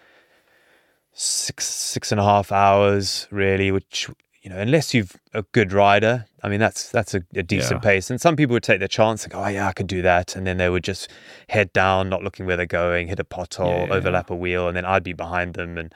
six 1.14 1.64
six 1.66 2.10
and 2.12 2.20
a 2.20 2.24
half 2.24 2.52
hours 2.52 3.26
really, 3.30 3.70
which 3.70 4.08
you 4.42 4.50
know, 4.50 4.58
unless 4.58 4.92
you've 4.92 5.16
a 5.32 5.42
good 5.52 5.72
rider, 5.72 6.26
I 6.42 6.50
mean, 6.50 6.60
that's 6.60 6.90
that's 6.90 7.14
a, 7.14 7.22
a 7.34 7.42
decent 7.42 7.80
Yeah. 7.80 7.88
pace. 7.88 8.10
And 8.10 8.20
some 8.20 8.36
people 8.36 8.52
would 8.52 8.62
take 8.62 8.78
their 8.78 8.88
chance 8.88 9.24
and 9.24 9.32
go, 9.32 9.42
oh, 9.42 9.48
yeah, 9.48 9.66
I 9.66 9.72
could 9.72 9.86
do 9.86 10.02
that. 10.02 10.36
And 10.36 10.46
then 10.46 10.58
they 10.58 10.68
would 10.68 10.84
just 10.84 11.08
head 11.48 11.72
down, 11.72 12.10
not 12.10 12.22
looking 12.22 12.44
where 12.44 12.58
they're 12.58 12.66
going, 12.66 13.08
hit 13.08 13.18
a 13.18 13.24
pothole, 13.24 13.86
Yeah, 13.86 13.94
yeah, 13.94 13.94
overlap 13.96 14.28
a 14.30 14.36
wheel, 14.36 14.68
and 14.68 14.76
then 14.76 14.84
I'd 14.84 15.02
be 15.02 15.14
behind 15.14 15.54
them 15.54 15.78
and 15.78 15.94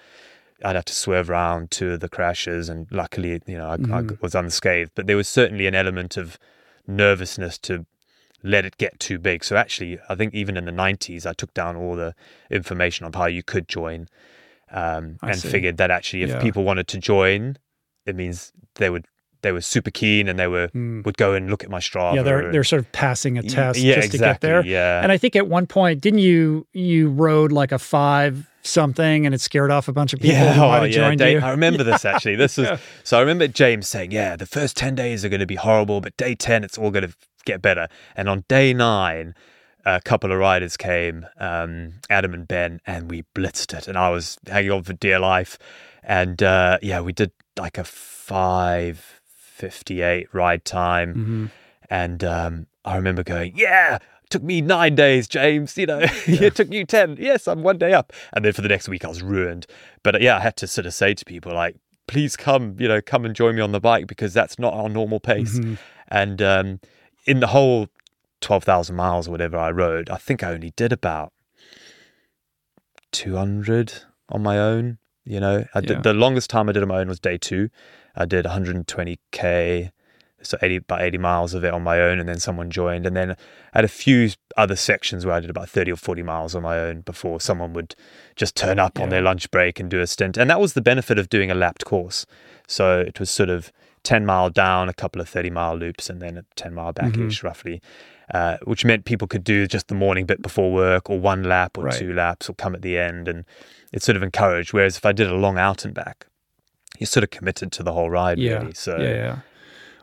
I'd 0.64 0.76
have 0.76 0.86
to 0.86 0.94
swerve 0.94 1.28
around 1.28 1.70
two 1.70 1.90
of 1.92 2.00
the 2.00 2.08
crashes. 2.08 2.70
And 2.70 2.90
luckily, 2.90 3.38
you 3.46 3.58
know, 3.58 3.68
I, 3.68 3.98
I 3.98 4.02
Mm-hmm. 4.02 4.14
was 4.22 4.34
unscathed. 4.34 4.92
But 4.94 5.06
there 5.06 5.16
was 5.18 5.28
certainly 5.28 5.66
an 5.66 5.74
element 5.74 6.16
of 6.16 6.38
nervousness 6.86 7.58
to 7.58 7.84
let 8.42 8.64
it 8.64 8.78
get 8.78 8.98
too 8.98 9.18
big. 9.18 9.44
So 9.44 9.56
actually, 9.56 9.98
I 10.08 10.14
think 10.14 10.32
even 10.32 10.56
in 10.56 10.64
the 10.64 10.72
90s, 10.72 11.26
I 11.26 11.34
took 11.34 11.52
down 11.52 11.76
all 11.76 11.96
the 11.96 12.14
information 12.50 13.04
of 13.04 13.14
how 13.14 13.26
you 13.26 13.42
could 13.42 13.68
join 13.68 14.08
um, 14.70 15.18
and 15.22 15.38
see. 15.38 15.48
figured 15.48 15.76
that 15.78 15.90
actually 15.90 16.22
if 16.22 16.30
Yeah. 16.30 16.40
people 16.40 16.64
wanted 16.64 16.88
to 16.88 16.98
join, 16.98 17.56
it 18.06 18.16
means 18.16 18.52
they 18.76 18.90
would 18.90 19.06
they 19.42 19.52
were 19.52 19.60
super 19.60 19.90
keen 19.90 20.26
and 20.28 20.36
they 20.38 20.48
were 20.48 20.68
would 20.74 21.16
go 21.16 21.32
and 21.34 21.48
look 21.48 21.62
at 21.62 21.70
my 21.70 21.78
Strava. 21.78 22.16
Yeah, 22.16 22.22
they're 22.22 22.52
they're 22.52 22.64
sort 22.64 22.80
of 22.80 22.90
passing 22.92 23.38
a 23.38 23.42
test 23.42 23.78
yeah, 23.78 23.94
just 23.96 24.12
to 24.12 24.18
get 24.18 24.40
there. 24.40 24.64
yeah. 24.64 25.00
And 25.02 25.12
I 25.12 25.16
think 25.16 25.36
at 25.36 25.46
one 25.46 25.66
point, 25.66 26.00
didn't 26.00 26.20
you 26.20 26.66
you 26.72 27.08
rode 27.10 27.52
like 27.52 27.70
a 27.70 27.78
five 27.78 28.48
something 28.62 29.24
and 29.24 29.34
it 29.34 29.40
scared 29.40 29.70
off 29.70 29.86
a 29.88 29.92
bunch 29.92 30.12
of 30.12 30.20
people 30.20 30.36
who 30.36 30.60
might 30.60 30.78
oh, 30.78 30.82
have 30.82 30.90
joined 30.90 31.18
day- 31.20 31.32
you? 31.32 31.38
I 31.38 31.50
remember 31.50 31.84
this 31.84 32.04
actually. 32.04 32.34
This 32.44 32.56
was 32.56 32.80
so 33.04 33.16
I 33.16 33.20
remember 33.20 33.46
James 33.46 33.88
saying, 33.88 34.10
"Yeah, 34.10 34.34
the 34.34 34.46
first 34.46 34.76
ten 34.76 34.94
days 34.96 35.24
are 35.24 35.28
going 35.28 35.40
to 35.40 35.46
be 35.46 35.54
horrible, 35.54 36.00
but 36.00 36.16
day 36.16 36.34
ten, 36.34 36.64
it's 36.64 36.76
all 36.76 36.90
going 36.90 37.06
to 37.06 37.14
get 37.44 37.62
better." 37.62 37.86
And 38.16 38.28
on 38.28 38.44
day 38.48 38.74
nine, 38.74 39.34
a 39.84 40.00
couple 40.00 40.32
of 40.32 40.38
riders 40.38 40.76
came, 40.76 41.26
um, 41.38 41.94
Adam 42.10 42.34
and 42.34 42.46
Ben, 42.46 42.80
and 42.86 43.10
we 43.10 43.24
blitzed 43.34 43.76
it, 43.76 43.88
and 43.88 43.96
I 43.96 44.10
was 44.10 44.38
hanging 44.46 44.70
on 44.70 44.82
for 44.82 44.92
dear 44.92 45.18
life. 45.18 45.58
And 46.02 46.42
uh, 46.42 46.78
yeah, 46.82 47.00
we 47.00 47.12
did 47.12 47.32
like 47.58 47.78
a 47.78 47.84
five 47.84 49.20
fifty-eight 49.26 50.28
ride 50.32 50.64
time, 50.64 51.14
Mm-hmm. 51.14 51.46
and 51.90 52.24
um, 52.24 52.66
I 52.84 52.96
remember 52.96 53.22
going, 53.22 53.52
"Yeah." 53.56 53.98
Took 54.30 54.42
me 54.42 54.60
nine 54.60 54.94
days, 54.94 55.26
James. 55.26 55.74
You 55.78 55.86
know, 55.86 56.00
it 56.26 56.54
took 56.54 56.70
you 56.70 56.84
ten. 56.84 57.16
Yes, 57.18 57.48
I'm 57.48 57.62
one 57.62 57.78
day 57.78 57.94
up. 57.94 58.12
And 58.34 58.44
then 58.44 58.52
for 58.52 58.60
the 58.60 58.68
next 58.68 58.86
week, 58.86 59.02
I 59.02 59.08
was 59.08 59.22
ruined. 59.22 59.66
But 60.02 60.16
uh, 60.16 60.18
yeah, 60.20 60.36
I 60.36 60.40
had 60.40 60.54
to 60.58 60.66
sort 60.66 60.84
of 60.84 60.92
say 60.92 61.14
to 61.14 61.24
people 61.24 61.54
like, 61.54 61.76
please 62.08 62.36
come, 62.36 62.76
you 62.78 62.88
know, 62.88 63.00
come 63.00 63.24
and 63.24 63.34
join 63.34 63.54
me 63.56 63.62
on 63.62 63.72
the 63.72 63.80
bike 63.80 64.06
because 64.06 64.34
that's 64.34 64.58
not 64.58 64.74
our 64.74 64.90
normal 64.90 65.18
pace. 65.18 65.58
Mm-hmm. 65.58 65.74
And 66.08 66.42
um, 66.42 66.80
in 67.24 67.40
the 67.40 67.46
whole 67.46 67.88
12,000 68.40 68.94
miles 68.94 69.28
or 69.28 69.32
whatever 69.32 69.56
I 69.58 69.70
rode, 69.70 70.08
I 70.10 70.16
think 70.16 70.42
I 70.42 70.52
only 70.52 70.72
did 70.76 70.92
about 70.92 71.32
200 73.12 74.02
on 74.28 74.42
my 74.42 74.58
own. 74.58 74.98
You 75.24 75.40
know, 75.40 75.64
I 75.74 75.80
did 75.80 75.90
Yeah. 75.98 76.00
the 76.02 76.14
longest 76.14 76.48
time 76.50 76.68
I 76.68 76.72
did 76.72 76.82
on 76.82 76.88
my 76.88 76.98
own 77.00 77.08
was 77.08 77.20
day 77.20 77.36
two. 77.38 77.68
I 78.16 78.24
did 78.24 78.46
120k, 78.46 79.90
so 80.42 80.56
80 80.62 80.76
about 80.76 81.02
80 81.02 81.18
miles 81.18 81.52
of 81.54 81.64
it 81.64 81.72
on 81.74 81.82
my 81.82 82.00
own, 82.00 82.18
and 82.18 82.28
then 82.28 82.38
someone 82.38 82.70
joined. 82.70 83.06
And 83.06 83.16
then 83.16 83.32
I 83.32 83.78
had 83.78 83.84
a 83.84 83.88
few 83.88 84.30
other 84.56 84.76
sections 84.76 85.26
where 85.26 85.34
I 85.34 85.40
did 85.40 85.50
about 85.50 85.68
30 85.68 85.92
or 85.92 85.96
40 85.96 86.22
miles 86.22 86.54
on 86.54 86.62
my 86.62 86.78
own 86.78 87.02
before 87.02 87.40
someone 87.40 87.72
would 87.74 87.94
just 88.36 88.56
turn 88.56 88.78
up 88.78 88.98
on 88.98 89.08
their 89.10 89.20
lunch 89.22 89.50
break 89.50 89.78
and 89.80 89.90
do 89.90 90.00
a 90.00 90.06
stint. 90.06 90.36
And 90.36 90.48
that 90.50 90.60
was 90.60 90.72
the 90.74 90.80
benefit 90.82 91.18
of 91.18 91.28
doing 91.28 91.50
a 91.50 91.54
lapped 91.54 91.84
course. 91.84 92.24
So 92.66 93.00
it 93.00 93.20
was 93.20 93.30
sort 93.30 93.50
of 93.50 93.70
10 94.04 94.24
mile 94.24 94.48
down, 94.50 94.88
a 94.88 94.94
couple 94.94 95.20
of 95.20 95.28
30 95.28 95.50
mile 95.50 95.76
loops, 95.76 96.08
and 96.08 96.22
then 96.22 96.38
a 96.38 96.44
10 96.56 96.72
mile 96.74 96.92
back 96.92 97.12
Mm-hmm. 97.12 97.28
ish 97.28 97.42
roughly. 97.42 97.82
Uh, 98.34 98.58
which 98.64 98.84
meant 98.84 99.06
people 99.06 99.26
could 99.26 99.42
do 99.42 99.66
just 99.66 99.88
the 99.88 99.94
morning 99.94 100.26
bit 100.26 100.42
before 100.42 100.70
work, 100.70 101.08
or 101.08 101.18
one 101.18 101.44
lap, 101.44 101.78
or 101.78 101.84
Right. 101.84 101.94
two 101.98 102.12
laps, 102.12 102.50
or 102.50 102.54
come 102.54 102.74
at 102.74 102.82
the 102.82 102.98
end, 102.98 103.26
and 103.26 103.44
it's 103.92 104.04
sort 104.04 104.16
of 104.16 104.22
encouraged. 104.22 104.72
Whereas 104.74 104.98
if 104.98 105.06
I 105.06 105.12
did 105.12 105.28
a 105.28 105.34
long 105.34 105.56
out 105.58 105.84
and 105.86 105.94
back, 105.94 106.26
you're 106.98 107.06
sort 107.06 107.24
of 107.24 107.30
committed 107.30 107.72
to 107.72 107.82
the 107.82 107.92
whole 107.94 108.10
ride, 108.10 108.38
yeah, 108.38 108.58
really. 108.58 108.74
So 108.74 108.98
yeah, 108.98 109.14
yeah. 109.14 109.36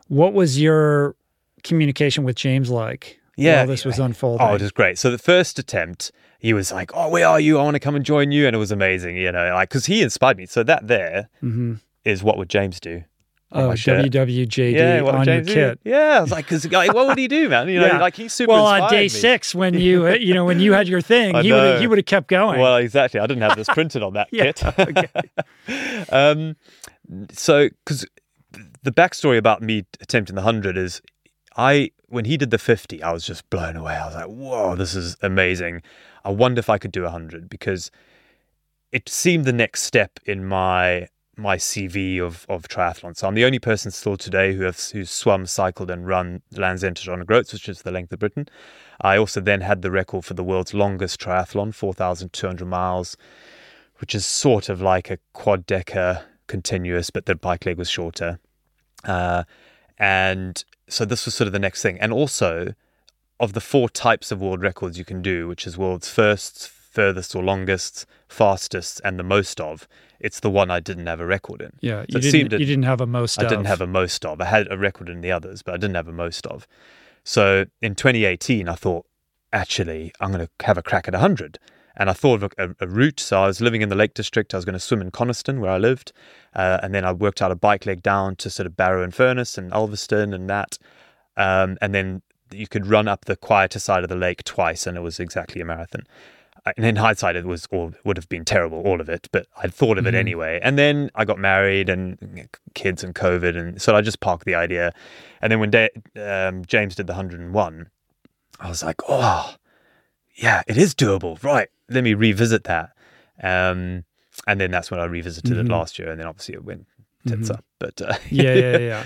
What 0.08 0.32
was 0.32 0.60
your 0.60 1.14
communication 1.62 2.24
with 2.24 2.36
James 2.36 2.68
like? 2.70 3.20
Yeah, 3.36 3.58
while 3.58 3.66
this 3.68 3.84
was 3.84 3.98
unfolding. 3.98 4.46
Oh, 4.46 4.54
it 4.54 4.62
was 4.62 4.72
great. 4.72 4.98
So 4.98 5.10
the 5.10 5.18
first 5.18 5.58
attempt, 5.58 6.10
he 6.38 6.52
was 6.54 6.72
like, 6.72 6.90
"Oh, 6.94 7.08
where 7.10 7.28
are 7.28 7.38
you? 7.38 7.58
I 7.58 7.62
want 7.64 7.74
to 7.74 7.80
come 7.80 7.94
and 7.94 8.04
join 8.04 8.32
you," 8.32 8.46
and 8.46 8.56
it 8.56 8.58
was 8.58 8.72
amazing. 8.72 9.16
You 9.18 9.30
know, 9.30 9.52
like 9.54 9.68
because 9.68 9.86
he 9.86 10.02
inspired 10.02 10.38
me. 10.38 10.46
So 10.46 10.62
that 10.64 10.88
there 10.88 11.28
is 12.04 12.22
what 12.24 12.38
would 12.38 12.48
James 12.48 12.80
do? 12.80 13.04
Oh. 13.52 13.68
WWJD 13.70 14.72
Yeah, 14.72 15.02
on 15.02 15.14
your 15.14 15.24
James 15.24 15.48
kit. 15.48 15.80
Yeah, 15.84 16.18
I 16.18 16.20
was 16.20 16.30
like, 16.30 16.46
because 16.46 16.70
like, 16.70 16.92
what 16.92 17.06
would 17.08 17.18
he 17.18 17.28
do, 17.28 17.48
man? 17.48 17.68
You 17.68 17.80
know, 17.80 17.86
Yeah. 17.86 17.98
like 18.00 18.16
he's 18.16 18.32
super. 18.32 18.52
Well, 18.52 18.66
on 18.66 18.90
day 18.90 19.02
me. 19.02 19.08
six, 19.08 19.54
when 19.54 19.74
you 19.74 20.06
uh, 20.06 20.10
you 20.12 20.34
know 20.34 20.44
when 20.44 20.60
you 20.60 20.72
had 20.72 20.88
your 20.88 21.00
thing, 21.00 21.34
he 21.42 21.52
would 21.52 21.80
he 21.80 21.86
would 21.86 21.98
have 21.98 22.06
kept 22.06 22.28
going. 22.28 22.60
Well, 22.60 22.76
exactly. 22.76 23.20
I 23.20 23.26
didn't 23.26 23.42
have 23.42 23.56
this 23.56 23.68
printed 23.68 24.02
on 24.02 24.14
that 24.14 24.28
Yeah, 24.32 24.52
kit. 24.52 26.08
um, 26.12 26.56
so, 27.32 27.68
because 27.84 28.06
the 28.82 28.92
backstory 28.92 29.38
about 29.38 29.62
me 29.62 29.84
attempting 30.00 30.34
the 30.34 30.42
hundred 30.42 30.76
is, 30.76 31.00
I 31.56 31.90
when 32.08 32.24
he 32.24 32.36
did 32.36 32.50
the 32.50 32.58
fifty, 32.58 33.02
I 33.02 33.12
was 33.12 33.24
just 33.24 33.48
blown 33.50 33.76
away. 33.76 33.94
I 33.94 34.06
was 34.06 34.14
like, 34.14 34.26
"Whoa, 34.26 34.74
this 34.76 34.94
is 34.94 35.16
amazing!" 35.22 35.82
I 36.24 36.30
wonder 36.30 36.58
if 36.58 36.68
I 36.68 36.78
could 36.78 36.92
do 36.92 37.04
a 37.04 37.10
hundred 37.10 37.48
because 37.48 37.90
it 38.92 39.08
seemed 39.08 39.44
the 39.44 39.52
next 39.52 39.82
step 39.82 40.18
in 40.26 40.44
my 40.44 41.08
my 41.36 41.56
CV 41.56 42.20
of 42.20 42.46
of 42.48 42.68
triathlon. 42.68 43.16
So 43.16 43.28
I'm 43.28 43.34
the 43.34 43.44
only 43.44 43.58
person 43.58 43.90
still 43.90 44.16
today 44.16 44.54
who 44.54 44.64
has 44.64 44.90
who's 44.90 45.10
swum, 45.10 45.46
cycled, 45.46 45.90
and 45.90 46.06
run 46.06 46.42
Land's 46.52 46.82
End 46.82 46.96
to 46.96 47.24
Groats, 47.24 47.52
which 47.52 47.68
is 47.68 47.82
the 47.82 47.90
length 47.90 48.12
of 48.12 48.18
Britain. 48.18 48.48
I 49.00 49.18
also 49.18 49.40
then 49.40 49.60
had 49.60 49.82
the 49.82 49.90
record 49.90 50.24
for 50.24 50.34
the 50.34 50.44
world's 50.44 50.72
longest 50.72 51.20
triathlon, 51.20 51.74
4,200 51.74 52.64
miles, 52.64 53.16
which 53.98 54.14
is 54.14 54.24
sort 54.24 54.68
of 54.68 54.80
like 54.80 55.10
a 55.10 55.18
quad 55.34 55.66
decker 55.66 56.24
continuous, 56.46 57.10
but 57.10 57.26
the 57.26 57.34
bike 57.34 57.66
leg 57.66 57.76
was 57.76 57.90
shorter. 57.90 58.38
Uh, 59.04 59.44
and 59.98 60.64
so 60.88 61.04
this 61.04 61.24
was 61.24 61.34
sort 61.34 61.46
of 61.46 61.52
the 61.52 61.58
next 61.58 61.82
thing. 61.82 61.98
And 62.00 62.12
also, 62.12 62.74
of 63.38 63.52
the 63.52 63.60
four 63.60 63.88
types 63.88 64.32
of 64.32 64.40
world 64.40 64.62
records 64.62 64.98
you 64.98 65.04
can 65.04 65.20
do, 65.20 65.48
which 65.48 65.66
is 65.66 65.76
world's 65.76 66.08
first, 66.08 66.68
furthest 66.68 67.34
or 67.34 67.42
longest, 67.42 68.06
fastest, 68.28 69.00
and 69.04 69.18
the 69.18 69.22
most 69.22 69.60
of, 69.60 69.86
it's 70.20 70.40
the 70.40 70.50
one 70.50 70.70
I 70.70 70.80
didn't 70.80 71.06
have 71.06 71.20
a 71.20 71.26
record 71.26 71.60
in. 71.60 71.72
yeah, 71.80 72.02
So 72.02 72.18
you 72.18 72.18
it 72.18 72.20
didn't 72.20 72.30
seemed 72.32 72.52
you 72.52 72.66
didn't 72.66 72.84
have 72.84 73.00
a 73.00 73.06
most. 73.06 73.38
Of. 73.38 73.46
I 73.46 73.48
didn't 73.48 73.66
have 73.66 73.80
a 73.80 73.86
most 73.86 74.24
of. 74.24 74.40
I 74.40 74.44
had 74.46 74.70
a 74.70 74.78
record 74.78 75.08
in 75.08 75.20
the 75.20 75.32
others, 75.32 75.62
but 75.62 75.74
I 75.74 75.76
didn't 75.76 75.96
have 75.96 76.08
a 76.08 76.12
most 76.12 76.46
of. 76.46 76.66
So 77.24 77.66
in 77.82 77.94
2018, 77.94 78.68
I 78.68 78.74
thought, 78.74 79.04
actually, 79.52 80.12
I'm 80.20 80.30
going 80.32 80.46
to 80.46 80.66
have 80.66 80.78
a 80.78 80.82
crack 80.82 81.08
at 81.08 81.14
100. 81.14 81.58
And 81.98 82.10
I 82.10 82.12
thought 82.12 82.42
of 82.42 82.52
a, 82.58 82.76
a 82.78 82.86
route. 82.86 83.18
So 83.20 83.42
I 83.42 83.46
was 83.46 83.60
living 83.60 83.80
in 83.80 83.88
the 83.88 83.94
Lake 83.96 84.14
District. 84.14 84.52
I 84.52 84.58
was 84.58 84.64
going 84.64 84.74
to 84.74 84.80
swim 84.80 85.00
in 85.00 85.10
Coniston, 85.10 85.60
where 85.60 85.70
I 85.70 85.78
lived. 85.78 86.12
Uh, 86.54 86.78
and 86.82 86.94
then 86.94 87.04
I 87.04 87.12
worked 87.12 87.40
out 87.40 87.50
a 87.50 87.56
bike 87.56 87.86
leg 87.86 88.02
down 88.02 88.36
to 88.36 88.50
sort 88.50 88.66
of 88.66 88.76
Barrow-in-Furness 88.76 89.56
and 89.56 89.72
Ulverston 89.72 90.34
and 90.34 90.48
that. 90.48 90.78
Um, 91.36 91.78
and 91.80 91.94
then 91.94 92.22
you 92.52 92.68
could 92.68 92.86
run 92.86 93.08
up 93.08 93.24
the 93.24 93.36
quieter 93.36 93.78
side 93.78 94.02
of 94.02 94.08
the 94.08 94.16
lake 94.16 94.44
twice, 94.44 94.86
and 94.86 94.96
it 94.96 95.00
was 95.00 95.18
exactly 95.18 95.60
a 95.60 95.64
marathon. 95.64 96.04
And 96.76 96.84
in 96.84 96.96
hindsight, 96.96 97.36
it 97.36 97.44
was 97.44 97.66
all 97.70 97.92
would 98.04 98.16
have 98.16 98.28
been 98.28 98.44
terrible, 98.44 98.80
all 98.80 99.00
of 99.00 99.08
it. 99.08 99.28
But 99.30 99.46
I'd 99.62 99.72
thought 99.72 99.98
of 99.98 100.06
it 100.06 100.14
anyway. 100.14 100.58
And 100.62 100.76
then 100.76 101.10
I 101.14 101.24
got 101.24 101.38
married 101.38 101.88
and 101.88 102.48
kids 102.74 103.04
and 103.04 103.14
COVID, 103.14 103.56
and 103.56 103.80
so 103.80 103.94
I 103.94 104.00
just 104.00 104.20
parked 104.20 104.44
the 104.46 104.56
idea. 104.56 104.92
And 105.40 105.52
then 105.52 105.60
when 105.60 105.70
da- 105.70 105.88
um, 106.16 106.64
James 106.64 106.96
did 106.96 107.06
the 107.06 107.12
101, 107.12 107.90
I 108.58 108.68
was 108.68 108.82
like, 108.82 108.96
oh, 109.08 109.54
yeah, 110.34 110.62
it 110.66 110.76
is 110.76 110.94
doable. 110.94 111.42
Right, 111.42 111.68
let 111.88 112.02
me 112.02 112.14
revisit 112.14 112.64
that. 112.64 112.90
Um, 113.42 114.04
and 114.46 114.60
then 114.60 114.70
that's 114.70 114.90
when 114.90 114.98
I 115.00 115.04
revisited 115.04 115.56
it 115.56 115.68
last 115.68 115.98
year, 115.98 116.10
and 116.10 116.18
then 116.18 116.26
obviously 116.26 116.54
it 116.54 116.64
went 116.64 116.86
tits 117.26 117.50
up. 117.50 117.64
But 117.78 118.00
uh, 118.02 118.14
yeah, 118.30 118.54
yeah, 118.54 118.78
yeah. 118.78 119.04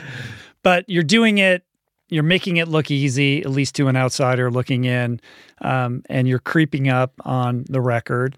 But 0.62 0.84
you're 0.88 1.02
doing 1.02 1.38
it. 1.38 1.64
You're 2.10 2.22
making 2.24 2.58
it 2.58 2.68
look 2.68 2.90
easy, 2.90 3.40
at 3.40 3.50
least 3.50 3.74
to 3.76 3.88
an 3.88 3.96
outsider 3.96 4.50
looking 4.50 4.84
in, 4.84 5.20
um, 5.62 6.02
and 6.10 6.26
you're 6.28 6.38
creeping 6.40 6.88
up 6.88 7.12
on 7.24 7.64
the 7.68 7.80
record. 7.80 8.36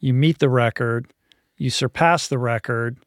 You 0.00 0.12
meet 0.12 0.38
the 0.40 0.48
record, 0.48 1.12
you 1.56 1.70
surpass 1.70 2.28
the 2.28 2.38
record, 2.38 2.98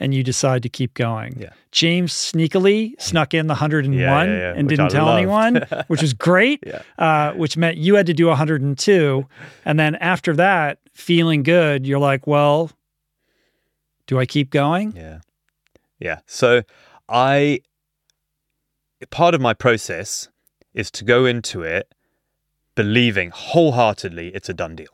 and 0.00 0.12
you 0.12 0.22
decide 0.22 0.62
to 0.62 0.68
keep 0.68 0.92
going. 0.94 1.36
Yeah. 1.38 1.50
James 1.70 2.12
sneakily 2.12 2.92
snuck 3.00 3.32
in 3.34 3.46
the 3.46 3.54
101 3.54 3.98
Yeah, 3.98 4.24
yeah, 4.24 4.52
and 4.56 4.66
which 4.66 4.76
didn't 4.76 4.86
I 4.86 4.88
tell 4.88 5.04
loved. 5.06 5.18
anyone, 5.18 5.66
which 5.86 6.02
was 6.02 6.12
great. 6.14 6.64
Yeah. 6.66 6.82
Uh, 6.98 7.32
which 7.34 7.56
meant 7.56 7.76
you 7.76 7.94
had 7.94 8.06
to 8.06 8.14
do 8.14 8.26
102, 8.26 9.26
and 9.64 9.78
then 9.78 9.94
after 9.96 10.34
that, 10.36 10.78
feeling 10.94 11.42
good, 11.42 11.86
you're 11.86 11.98
like, 11.98 12.26
well, 12.26 12.70
do 14.06 14.18
I 14.18 14.26
keep 14.26 14.50
going? 14.50 14.94
Yeah. 14.96 15.18
Yeah. 15.98 16.18
So 16.26 16.62
I 17.08 17.60
part 19.10 19.34
of 19.34 19.40
my 19.40 19.54
process 19.54 20.28
is 20.74 20.90
to 20.92 21.04
go 21.04 21.24
into 21.24 21.62
it 21.62 21.94
believing 22.74 23.30
wholeheartedly 23.30 24.28
it's 24.28 24.48
a 24.48 24.54
done 24.54 24.76
deal. 24.76 24.88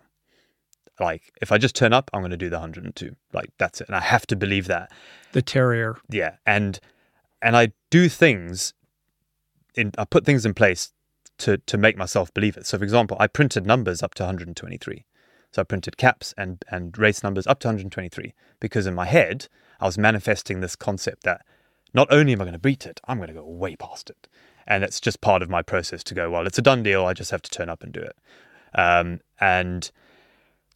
Like 1.01 1.33
if 1.41 1.53
I 1.53 1.59
just 1.59 1.75
turn 1.75 1.93
up, 1.93 2.11
I'm 2.13 2.21
going 2.21 2.31
to 2.31 2.37
do 2.37 2.49
the 2.49 2.57
102. 2.57 3.17
Like 3.33 3.51
that's 3.59 3.81
it. 3.81 3.89
And 3.89 3.97
I 3.97 4.01
have 4.01 4.27
to 4.29 4.37
believe 4.37 4.67
that. 4.69 4.91
The 5.33 5.43
terrier. 5.43 5.99
Yeah. 6.09 6.37
And 6.47 6.79
and 7.41 7.57
I 7.57 7.73
do 7.91 8.09
things 8.09 8.75
in 9.75 9.93
I 9.99 10.05
put 10.05 10.25
things 10.25 10.47
in 10.47 10.55
place 10.55 10.93
to 11.39 11.59
to 11.59 11.77
make 11.77 11.97
myself 11.97 12.33
believe 12.33 12.57
it. 12.57 12.67
So 12.67 12.79
for 12.79 12.85
example, 12.85 13.17
I 13.21 13.27
printed 13.27 13.67
numbers 13.67 14.03
up 14.03 14.15
to 14.15 14.23
123. 14.23 15.05
So 15.51 15.63
I 15.63 15.65
printed 15.65 15.97
caps 15.97 16.35
and 16.39 16.65
and 16.71 16.97
race 16.97 17.23
numbers 17.23 17.47
up 17.47 17.59
to 17.61 17.69
123 17.69 18.35
because 18.61 18.87
in 18.87 18.95
my 18.95 19.07
head 19.07 19.49
I 19.81 19.87
was 19.87 19.99
manifesting 19.99 20.61
this 20.61 20.77
concept 20.77 21.25
that 21.25 21.45
not 21.95 22.09
only 22.11 22.33
am 22.33 22.41
I 22.41 22.45
going 22.45 22.53
to 22.53 22.59
beat 22.59 22.87
it, 22.87 23.01
I'm 23.07 23.19
going 23.19 23.29
to 23.29 23.35
go 23.35 23.45
way 23.45 23.77
past 23.77 24.11
it. 24.11 24.29
And 24.67 24.85
it's 24.85 25.01
just 25.01 25.21
part 25.21 25.43
of 25.43 25.51
my 25.51 25.63
process 25.63 26.05
to 26.05 26.15
go, 26.15 26.31
well, 26.31 26.47
it's 26.47 26.59
a 26.59 26.63
done 26.63 26.83
deal. 26.83 27.05
I 27.05 27.15
just 27.15 27.31
have 27.31 27.43
to 27.43 27.51
turn 27.51 27.69
up 27.69 27.83
and 27.83 27.93
do 27.93 28.01
it. 28.01 28.17
Um, 28.75 29.21
and 29.41 29.91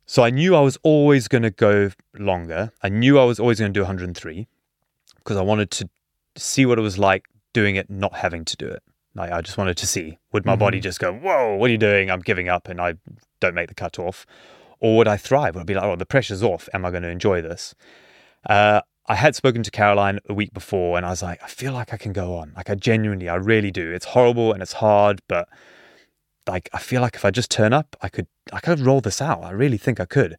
so 0.04 0.22
I 0.22 0.30
knew 0.30 0.54
I 0.54 0.60
was 0.60 0.76
always 0.82 1.28
going 1.28 1.42
to 1.42 1.50
go 1.50 1.90
longer. 2.18 2.72
I 2.82 2.88
knew 2.88 3.18
I 3.18 3.24
was 3.24 3.40
always 3.40 3.58
going 3.58 3.72
to 3.72 3.78
do 3.78 3.82
103 3.82 4.46
because 5.18 5.36
I 5.36 5.42
wanted 5.42 5.70
to 5.72 5.88
see 6.36 6.66
what 6.66 6.78
it 6.78 6.82
was 6.82 6.98
like 6.98 7.26
doing 7.52 7.76
it, 7.76 7.88
not 7.88 8.14
having 8.14 8.44
to 8.44 8.56
do 8.56 8.66
it. 8.66 8.82
Like 9.14 9.32
I 9.32 9.40
just 9.40 9.56
wanted 9.56 9.78
to 9.78 9.86
see 9.86 10.18
would 10.32 10.44
my 10.44 10.56
body 10.56 10.78
just 10.78 11.00
go, 11.00 11.12
whoa, 11.12 11.56
what 11.56 11.68
are 11.68 11.72
you 11.72 11.78
doing? 11.78 12.10
I'm 12.10 12.20
giving 12.20 12.50
up 12.50 12.68
and 12.68 12.80
I 12.80 12.94
don't 13.40 13.54
make 13.54 13.68
the 13.68 13.74
cutoff. 13.74 14.26
Or 14.78 14.98
would 14.98 15.08
I 15.08 15.16
thrive? 15.16 15.54
Would 15.54 15.62
I 15.62 15.64
be 15.64 15.74
like, 15.74 15.84
oh, 15.84 15.96
the 15.96 16.04
pressure's 16.04 16.42
off. 16.42 16.68
Am 16.74 16.84
I 16.84 16.90
going 16.90 17.02
to 17.02 17.08
enjoy 17.08 17.40
this? 17.40 17.74
Uh, 18.48 18.82
I 19.08 19.14
had 19.14 19.36
spoken 19.36 19.62
to 19.62 19.70
Caroline 19.70 20.18
a 20.28 20.34
week 20.34 20.52
before 20.52 20.96
and 20.96 21.06
I 21.06 21.10
was 21.10 21.22
like, 21.22 21.40
I 21.42 21.46
feel 21.46 21.72
like 21.72 21.92
I 21.92 21.96
can 21.96 22.12
go 22.12 22.34
on. 22.36 22.52
Like 22.56 22.68
I 22.70 22.74
genuinely, 22.74 23.28
I 23.28 23.36
really 23.36 23.70
do. 23.70 23.92
It's 23.92 24.06
horrible 24.06 24.52
and 24.52 24.62
it's 24.62 24.72
hard, 24.74 25.20
but 25.28 25.48
like 26.46 26.68
I 26.72 26.78
feel 26.78 27.00
like 27.02 27.14
if 27.16 27.24
I 27.24 27.30
just 27.30 27.50
turn 27.50 27.72
up, 27.72 27.96
I 28.02 28.08
could 28.08 28.26
I 28.52 28.60
could 28.60 28.80
roll 28.80 29.00
this 29.00 29.20
out. 29.22 29.42
I 29.44 29.50
really 29.50 29.78
think 29.78 30.00
I 30.00 30.04
could. 30.06 30.36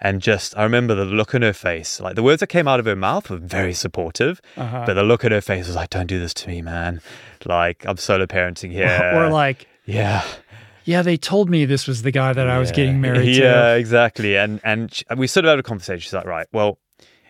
And 0.00 0.20
just 0.20 0.56
I 0.58 0.64
remember 0.64 0.94
the 0.94 1.04
look 1.04 1.34
on 1.34 1.42
her 1.42 1.52
face. 1.52 2.00
Like 2.00 2.14
the 2.16 2.22
words 2.22 2.40
that 2.40 2.48
came 2.48 2.66
out 2.68 2.80
of 2.80 2.86
her 2.86 2.96
mouth 2.96 3.30
were 3.30 3.36
very 3.38 3.72
supportive, 3.72 4.40
Uh-huh. 4.56 4.84
but 4.86 4.94
the 4.94 5.02
look 5.02 5.24
on 5.24 5.30
her 5.32 5.40
face 5.40 5.66
was 5.66 5.76
like, 5.76 5.90
"Don't 5.90 6.06
do 6.08 6.18
this 6.18 6.34
to 6.34 6.48
me, 6.48 6.60
man." 6.62 7.00
Like 7.44 7.86
I'm 7.86 7.96
solo 7.96 8.26
parenting 8.26 8.70
here. 8.80 9.12
or 9.14 9.30
like, 9.30 9.66
yeah, 9.86 10.22
yeah, 10.84 11.00
they 11.02 11.16
told 11.16 11.48
me 11.48 11.64
this 11.64 11.86
was 11.86 12.02
the 12.02 12.10
guy 12.10 12.32
that 12.32 12.48
I 12.50 12.58
was 12.58 12.70
Yeah. 12.70 12.76
getting 12.76 13.00
married 13.00 13.24
to. 13.36 13.40
Yeah, 13.40 13.74
exactly. 13.74 14.36
And 14.36 14.60
and 14.64 14.90
we 15.16 15.26
sort 15.26 15.46
of 15.46 15.50
had 15.50 15.58
a 15.58 15.62
conversation. 15.62 16.00
She's 16.00 16.12
like, 16.12 16.26
right, 16.26 16.46
well, 16.52 16.78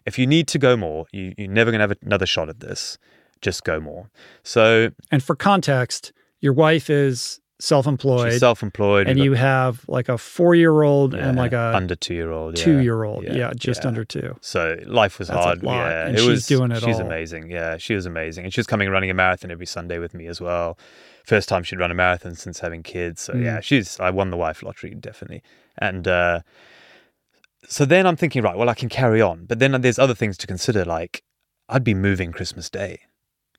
if 0.06 0.18
you 0.18 0.26
need 0.26 0.48
to 0.48 0.58
go 0.58 0.76
more, 0.76 1.06
you, 1.12 1.34
you're 1.38 1.48
never 1.48 1.70
gonna 1.70 1.82
have 1.86 1.96
another 2.02 2.26
shot 2.26 2.48
at 2.48 2.60
this. 2.60 2.98
Just 3.40 3.64
go 3.64 3.80
more. 3.80 4.10
So 4.42 4.90
And 5.10 5.22
for 5.22 5.34
context, 5.36 6.12
your 6.40 6.52
wife 6.52 6.88
is 6.90 7.40
self-employed, 7.60 8.32
she's 8.32 8.40
self-employed, 8.40 9.08
and 9.08 9.18
you 9.18 9.32
have 9.34 9.84
like 9.88 10.08
a 10.08 10.18
four-year-old 10.18 11.12
got- 11.12 11.20
and 11.20 11.38
like 11.38 11.52
a 11.52 11.72
under 11.74 11.94
two-year-old, 11.94 12.58
yeah. 12.58 12.64
two-year-old. 12.64 13.24
Yeah, 13.24 13.34
Yeah, 13.34 13.52
just 13.56 13.86
under 13.86 14.04
two. 14.04 14.36
So 14.40 14.76
life 14.86 15.18
was 15.18 15.28
That's 15.28 15.44
hard. 15.44 15.62
Yeah, 15.62 16.06
and 16.06 16.16
it 16.16 16.20
she's 16.20 16.28
was. 16.28 16.46
doing 16.46 16.70
it 16.72 16.82
she's 16.82 16.96
all. 17.00 17.06
amazing. 17.06 17.50
Yeah, 17.50 17.76
she 17.78 17.94
was 17.94 18.06
amazing, 18.06 18.44
and 18.44 18.52
she 18.52 18.58
was 18.60 18.66
coming 18.66 18.90
running 18.90 19.10
a 19.10 19.14
marathon 19.14 19.50
every 19.50 19.66
Sunday 19.66 19.98
with 19.98 20.14
me 20.14 20.26
as 20.26 20.40
well. 20.40 20.76
First 21.24 21.48
time 21.48 21.62
she'd 21.62 21.78
run 21.78 21.90
a 21.90 21.94
marathon 21.94 22.34
since 22.34 22.58
having 22.60 22.82
kids. 22.82 23.22
So 23.22 23.32
Mm. 23.34 23.44
yeah, 23.44 23.60
she's. 23.60 23.98
I 24.00 24.10
won 24.10 24.30
the 24.30 24.36
wife 24.36 24.62
lottery 24.62 24.94
definitely, 24.94 25.42
and 25.78 26.06
uh, 26.08 26.40
so 27.68 27.84
then 27.84 28.06
I'm 28.06 28.16
thinking, 28.16 28.42
right, 28.42 28.56
well, 28.56 28.68
I 28.68 28.74
can 28.74 28.88
carry 28.88 29.20
on, 29.20 29.46
but 29.46 29.58
then 29.58 29.80
there's 29.80 29.98
other 29.98 30.14
things 30.14 30.36
to 30.38 30.46
consider. 30.46 30.84
Like 30.84 31.22
I'd 31.68 31.84
be 31.84 31.94
moving 31.94 32.32
Christmas 32.32 32.68
Day, 32.70 33.00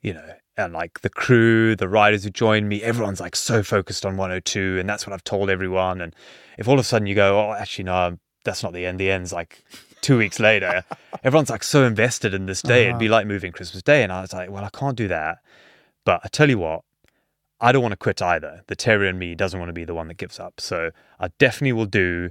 you 0.02 0.14
know, 0.14 0.34
and 0.58 0.74
like 0.74 1.02
the 1.02 1.10
crew, 1.10 1.76
the 1.76 1.90
riders 1.90 2.24
who 2.24 2.30
join 2.30 2.68
me, 2.68 2.82
everyone's 2.82 3.20
like 3.20 3.36
so 3.36 3.64
focused 3.64 4.06
on 4.06 4.18
102, 4.18 4.78
and 4.80 4.88
that's 4.88 5.06
what 5.06 5.14
I've 5.14 5.24
told 5.24 5.50
everyone. 5.50 6.02
And 6.02 6.16
if 6.58 6.68
all 6.68 6.76
of 6.76 6.80
a 6.80 6.84
sudden 6.84 7.08
you 7.08 7.16
go, 7.16 7.40
oh, 7.40 7.54
actually 7.54 7.86
no, 7.86 8.18
that's 8.44 8.64
not 8.64 8.74
the 8.74 8.86
end. 8.86 9.00
The 9.00 9.12
end's 9.12 9.34
like 9.34 9.64
two 10.02 10.18
weeks 10.18 10.40
later. 10.40 10.84
Everyone's 11.24 11.50
like 11.50 11.64
so 11.64 11.84
invested 11.84 12.34
in 12.34 12.46
this 12.46 12.62
day. 12.62 12.88
It'd 12.88 13.00
be 13.00 13.08
uh-huh. 13.08 13.16
like 13.16 13.28
moving 13.28 13.52
Christmas 13.52 13.84
Day, 13.84 14.04
and 14.04 14.12
I 14.12 14.22
was 14.22 14.34
like, 14.34 14.50
well, 14.50 14.64
I 14.64 14.70
can't 14.70 14.96
do 14.96 15.08
that. 15.08 15.40
But 16.06 16.22
I 16.24 16.28
tell 16.28 16.50
you 16.50 16.60
what, 16.60 16.82
I 17.60 17.72
don't 17.72 17.82
want 17.82 17.94
to 17.94 17.98
quit 17.98 18.22
either. 18.22 18.62
The 18.68 18.76
terrier 18.76 19.10
in 19.10 19.18
me 19.18 19.34
doesn't 19.34 19.60
want 19.60 19.70
to 19.70 19.74
be 19.74 19.86
the 19.86 19.96
one 19.96 20.08
that 20.08 20.18
gives 20.18 20.40
up. 20.40 20.62
So 20.62 20.92
I 21.20 21.30
definitely 21.40 21.74
will 21.74 21.86
do 21.86 22.30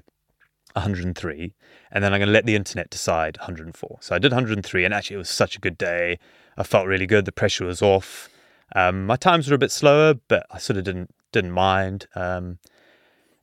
103, 0.74 1.54
and 1.90 2.04
then 2.04 2.12
I'm 2.12 2.18
going 2.20 2.26
to 2.28 2.32
let 2.32 2.46
the 2.46 2.54
internet 2.56 2.90
decide 2.90 3.36
104. 3.38 3.98
So 4.00 4.14
I 4.14 4.18
did 4.18 4.32
103, 4.32 4.84
and 4.84 4.92
actually 4.94 5.14
it 5.14 5.18
was 5.18 5.30
such 5.30 5.56
a 5.56 5.60
good 5.60 5.78
day. 5.78 6.18
I 6.56 6.62
felt 6.62 6.86
really 6.86 7.06
good. 7.06 7.24
The 7.24 7.32
pressure 7.32 7.64
was 7.64 7.82
off. 7.82 8.28
Um, 8.76 9.06
my 9.06 9.16
times 9.16 9.48
were 9.48 9.54
a 9.54 9.58
bit 9.58 9.70
slower, 9.72 10.14
but 10.28 10.46
I 10.50 10.58
sort 10.58 10.76
of 10.76 10.84
didn't 10.84 11.14
didn't 11.32 11.52
mind. 11.52 12.06
Um, 12.14 12.58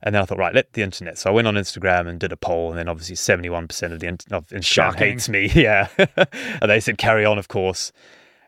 and 0.02 0.14
then 0.14 0.22
I 0.22 0.24
thought, 0.24 0.38
right, 0.38 0.54
let 0.54 0.72
the 0.72 0.82
internet. 0.82 1.16
So 1.18 1.30
I 1.30 1.32
went 1.32 1.46
on 1.46 1.54
Instagram 1.54 2.08
and 2.08 2.18
did 2.18 2.32
a 2.32 2.36
poll, 2.36 2.70
and 2.70 2.78
then 2.78 2.88
obviously 2.88 3.14
71% 3.16 3.92
of 3.92 4.00
the 4.00 4.08
internet 4.08 4.36
of 4.42 4.46
Instagram 4.48 4.62
Shocking. 4.64 4.98
hates 5.12 5.28
me. 5.28 5.46
Yeah, 5.54 5.88
and 6.60 6.70
they 6.70 6.80
said 6.80 6.98
carry 6.98 7.24
on, 7.24 7.38
of 7.38 7.48
course. 7.48 7.92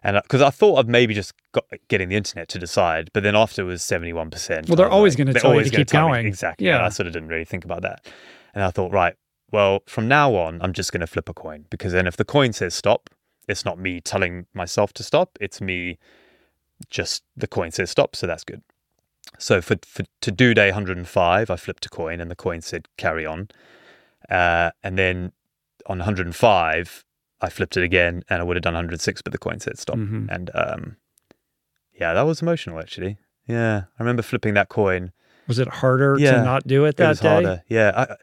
And 0.03 0.20
because 0.22 0.43
I 0.43 0.51
thought 0.51 0.76
I'd 0.78 0.89
maybe 0.89 1.14
just 1.14 1.32
got 1.53 1.64
getting 1.89 2.09
the 2.11 2.16
internet 2.16 2.49
to 2.51 2.59
decide, 2.59 3.09
but 3.14 3.22
then 3.22 3.35
after 3.37 3.62
it 3.62 3.66
was 3.66 3.80
71%. 3.82 4.68
Well, 4.68 4.76
they're 4.76 4.89
always 4.89 5.14
like- 5.14 5.18
gonna 5.18 5.32
they're 5.32 5.41
tell 5.41 5.51
you 5.53 5.55
always 5.55 5.70
to 5.70 5.76
keep 5.78 5.87
tell 5.87 6.09
me- 6.09 6.12
going. 6.14 6.26
Exactly. 6.26 6.66
Yeah. 6.66 6.85
I 6.85 6.89
sort 6.91 7.07
of 7.07 7.12
didn't 7.14 7.28
really 7.28 7.45
think 7.47 7.64
about 7.64 7.82
that. 7.82 8.05
And 8.55 8.62
I 8.64 8.70
thought, 8.70 8.92
right, 8.92 9.14
well, 9.50 9.82
from 9.86 10.09
now 10.09 10.34
on, 10.34 10.61
I'm 10.62 10.72
just 10.72 10.92
going 10.92 11.00
to 11.00 11.07
flip 11.07 11.28
a 11.28 11.34
coin 11.34 11.66
because 11.70 11.92
then 11.92 12.07
if 12.07 12.16
the 12.16 12.24
coin 12.24 12.52
says 12.52 12.74
stop, 12.74 13.11
it's 13.48 13.64
not 13.64 13.78
me 13.78 14.00
telling 14.00 14.46
myself 14.55 14.92
to 14.94 15.02
stop. 15.02 15.36
It's 15.40 15.61
me 15.61 15.98
just 16.90 17.22
the 17.36 17.46
coin 17.46 17.70
says 17.70 17.90
stop. 17.90 18.16
So 18.16 18.26
that's 18.26 18.44
good. 18.44 18.62
So 19.38 19.61
for, 19.61 19.76
for 19.84 20.05
to 20.22 20.30
do 20.30 20.55
day 20.55 20.68
105, 20.68 21.50
I 21.50 21.57
flipped 21.57 21.86
a 21.86 21.88
coin 21.88 22.20
and 22.20 22.30
the 22.30 22.36
coin 22.36 22.61
said 22.61 22.88
carry 22.96 23.26
on. 23.26 23.48
Uh, 24.30 24.70
and 24.82 24.96
then 24.98 25.32
on 25.86 25.98
105, 25.98 27.05
I 27.40 27.48
flipped 27.50 27.76
it 27.76 27.82
again 27.82 28.22
and 28.28 28.40
I 28.40 28.44
would 28.44 28.57
have 28.57 28.62
done 28.62 28.74
106, 28.74 29.22
but 29.22 29.32
the 29.32 29.38
coin 29.38 29.61
said 29.61 29.78
stop. 29.78 29.96
Mhm. 29.96 30.28
And 30.30 30.50
um, 30.55 30.96
yeah, 32.00 32.14
that 32.14 32.22
was 32.22 32.40
emotional 32.42 32.78
actually. 32.80 33.18
Yeah, 33.46 33.82
I 33.98 34.02
remember 34.02 34.22
flipping 34.22 34.55
that 34.55 34.68
coin. 34.68 35.12
Was 35.46 35.59
it 35.59 35.68
harder 35.68 36.16
Yeah, 36.18 36.38
to 36.38 36.42
not 36.44 36.66
do 36.66 36.86
it 36.86 36.96
that 36.96 37.05
It 37.05 37.09
was 37.09 37.20
day? 37.20 37.28
harder. 37.28 37.62
Yeah. 37.68 37.92
I, 37.94 38.16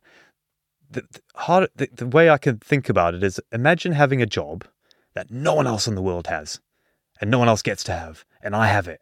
the, 0.91 1.01
the, 1.11 1.21
hard, 1.35 1.69
the, 1.75 1.89
the 1.93 2.07
way 2.07 2.29
I 2.29 2.37
can 2.37 2.57
think 2.57 2.89
about 2.89 3.15
it 3.15 3.23
is 3.23 3.39
imagine 3.51 3.93
having 3.93 4.21
a 4.21 4.25
job 4.25 4.65
that 5.13 5.31
no 5.31 5.53
one 5.53 5.67
else 5.67 5.87
in 5.87 5.95
the 5.95 6.01
world 6.01 6.27
has 6.27 6.59
and 7.19 7.29
no 7.29 7.39
one 7.39 7.47
else 7.47 7.61
gets 7.61 7.83
to 7.85 7.93
have, 7.93 8.25
and 8.41 8.55
I 8.55 8.67
have 8.67 8.87
it. 8.87 9.01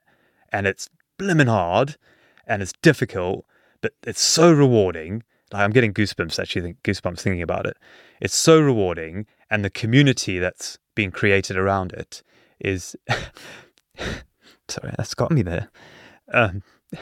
And 0.51 0.67
it's 0.67 0.89
blimmin' 1.17 1.47
hard 1.47 1.97
and 2.45 2.61
it's 2.61 2.73
difficult, 2.81 3.45
but 3.81 3.93
it's 4.03 4.21
so 4.21 4.51
rewarding. 4.51 5.23
Like 5.51 5.63
I'm 5.63 5.71
getting 5.71 5.93
goosebumps 5.93 6.39
actually, 6.39 6.61
think, 6.61 6.83
goosebumps 6.83 7.21
thinking 7.21 7.41
about 7.41 7.65
it. 7.65 7.77
It's 8.19 8.35
so 8.35 8.59
rewarding, 8.59 9.25
and 9.49 9.63
the 9.63 9.69
community 9.69 10.37
that's 10.39 10.77
being 10.95 11.11
created 11.11 11.57
around 11.57 11.93
it 11.93 12.21
is. 12.59 12.95
Sorry, 14.67 14.93
that's 14.97 15.15
got 15.15 15.31
me 15.31 15.41
there. 15.41 15.69
Um, 16.31 16.61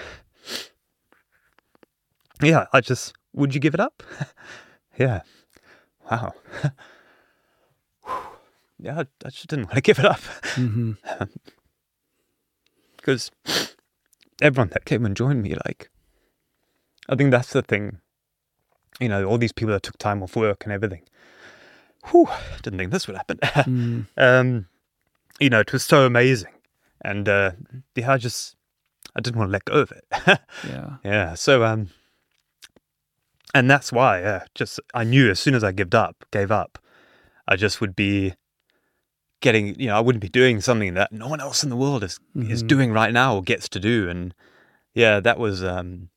yeah, 2.41 2.67
I 2.71 2.79
just 2.79 3.13
would 3.33 3.53
you 3.53 3.59
give 3.59 3.73
it 3.73 3.79
up? 3.79 4.03
yeah. 4.97 5.21
Wow. 6.09 6.33
yeah, 8.79 9.03
I, 9.25 9.29
just 9.29 9.47
didn't 9.47 9.65
want 9.65 9.75
to 9.75 9.81
give 9.81 9.99
it 9.99 10.05
up 10.05 10.21
because 12.97 13.31
everyone 14.41 14.69
that 14.69 14.85
came 14.85 15.05
and 15.05 15.15
joined 15.15 15.43
me, 15.43 15.55
like, 15.65 15.89
I 17.09 17.15
think 17.15 17.31
that's 17.31 17.53
the 17.53 17.61
thing. 17.61 17.99
You 18.99 19.09
know, 19.09 19.25
all 19.25 19.37
these 19.37 19.51
people 19.51 19.73
that 19.73 19.83
took 19.83 19.97
time 19.97 20.23
off 20.23 20.35
work 20.35 20.63
and 20.63 20.73
everything. 20.73 21.03
Whew, 22.05 22.27
didn't 22.63 22.79
think 22.79 22.91
this 22.91 23.07
would 23.07 23.17
happen. 23.17 23.39
Mm. 23.67 24.07
um, 24.17 24.67
you 25.39 25.49
know, 25.49 25.59
it 25.59 25.71
was 25.71 25.83
so 25.83 26.05
amazing, 26.05 26.53
and 27.01 27.29
uh, 27.29 27.51
yeah, 27.95 28.13
I 28.13 28.17
just 28.17 28.55
I 29.15 29.19
didn't 29.19 29.37
want 29.37 29.49
to 29.49 29.51
let 29.51 29.65
go 29.65 29.73
of 29.73 29.91
it. 29.91 30.05
Yeah. 30.67 30.97
Yeah. 31.03 31.33
So 31.35 31.63
um 31.63 31.89
and 33.53 33.69
that's 33.69 33.91
why, 33.91 34.19
yeah, 34.21 34.43
just 34.55 34.79
I 34.93 35.03
knew 35.03 35.29
as 35.29 35.39
soon 35.39 35.55
as 35.55 35.63
I 35.63 35.71
gave 35.71 35.93
up, 35.93 36.25
gave 36.31 36.51
up, 36.51 36.77
I 37.47 37.55
just 37.55 37.79
would 37.81 37.95
be 37.95 38.33
getting, 39.41 39.79
you 39.79 39.87
know, 39.87 39.95
I 39.95 39.99
wouldn't 39.99 40.21
be 40.21 40.29
doing 40.29 40.61
something 40.61 40.93
that 40.95 41.11
no 41.11 41.27
one 41.27 41.39
else 41.39 41.63
in 41.63 41.69
the 41.69 41.75
world 41.75 42.03
is 42.03 42.19
is 42.35 42.63
Mhm. 42.63 42.67
doing 42.67 42.91
right 42.91 43.13
now 43.13 43.35
or 43.35 43.41
gets 43.43 43.67
to 43.69 43.79
do 43.79 44.09
and 44.09 44.33
yeah, 44.93 45.19
that 45.19 45.37
was 45.39 45.63
um 45.63 46.09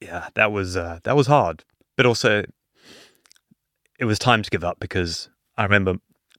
yeah, 0.00 0.28
that 0.34 0.52
was 0.52 0.76
uh 0.76 1.00
that 1.04 1.16
was 1.16 1.26
hard. 1.26 1.64
But 1.96 2.06
also 2.06 2.44
it 3.98 4.04
was 4.04 4.18
time 4.18 4.42
to 4.42 4.50
give 4.50 4.62
up 4.64 4.78
because 4.78 5.28
I 5.56 5.64
remember 5.64 5.96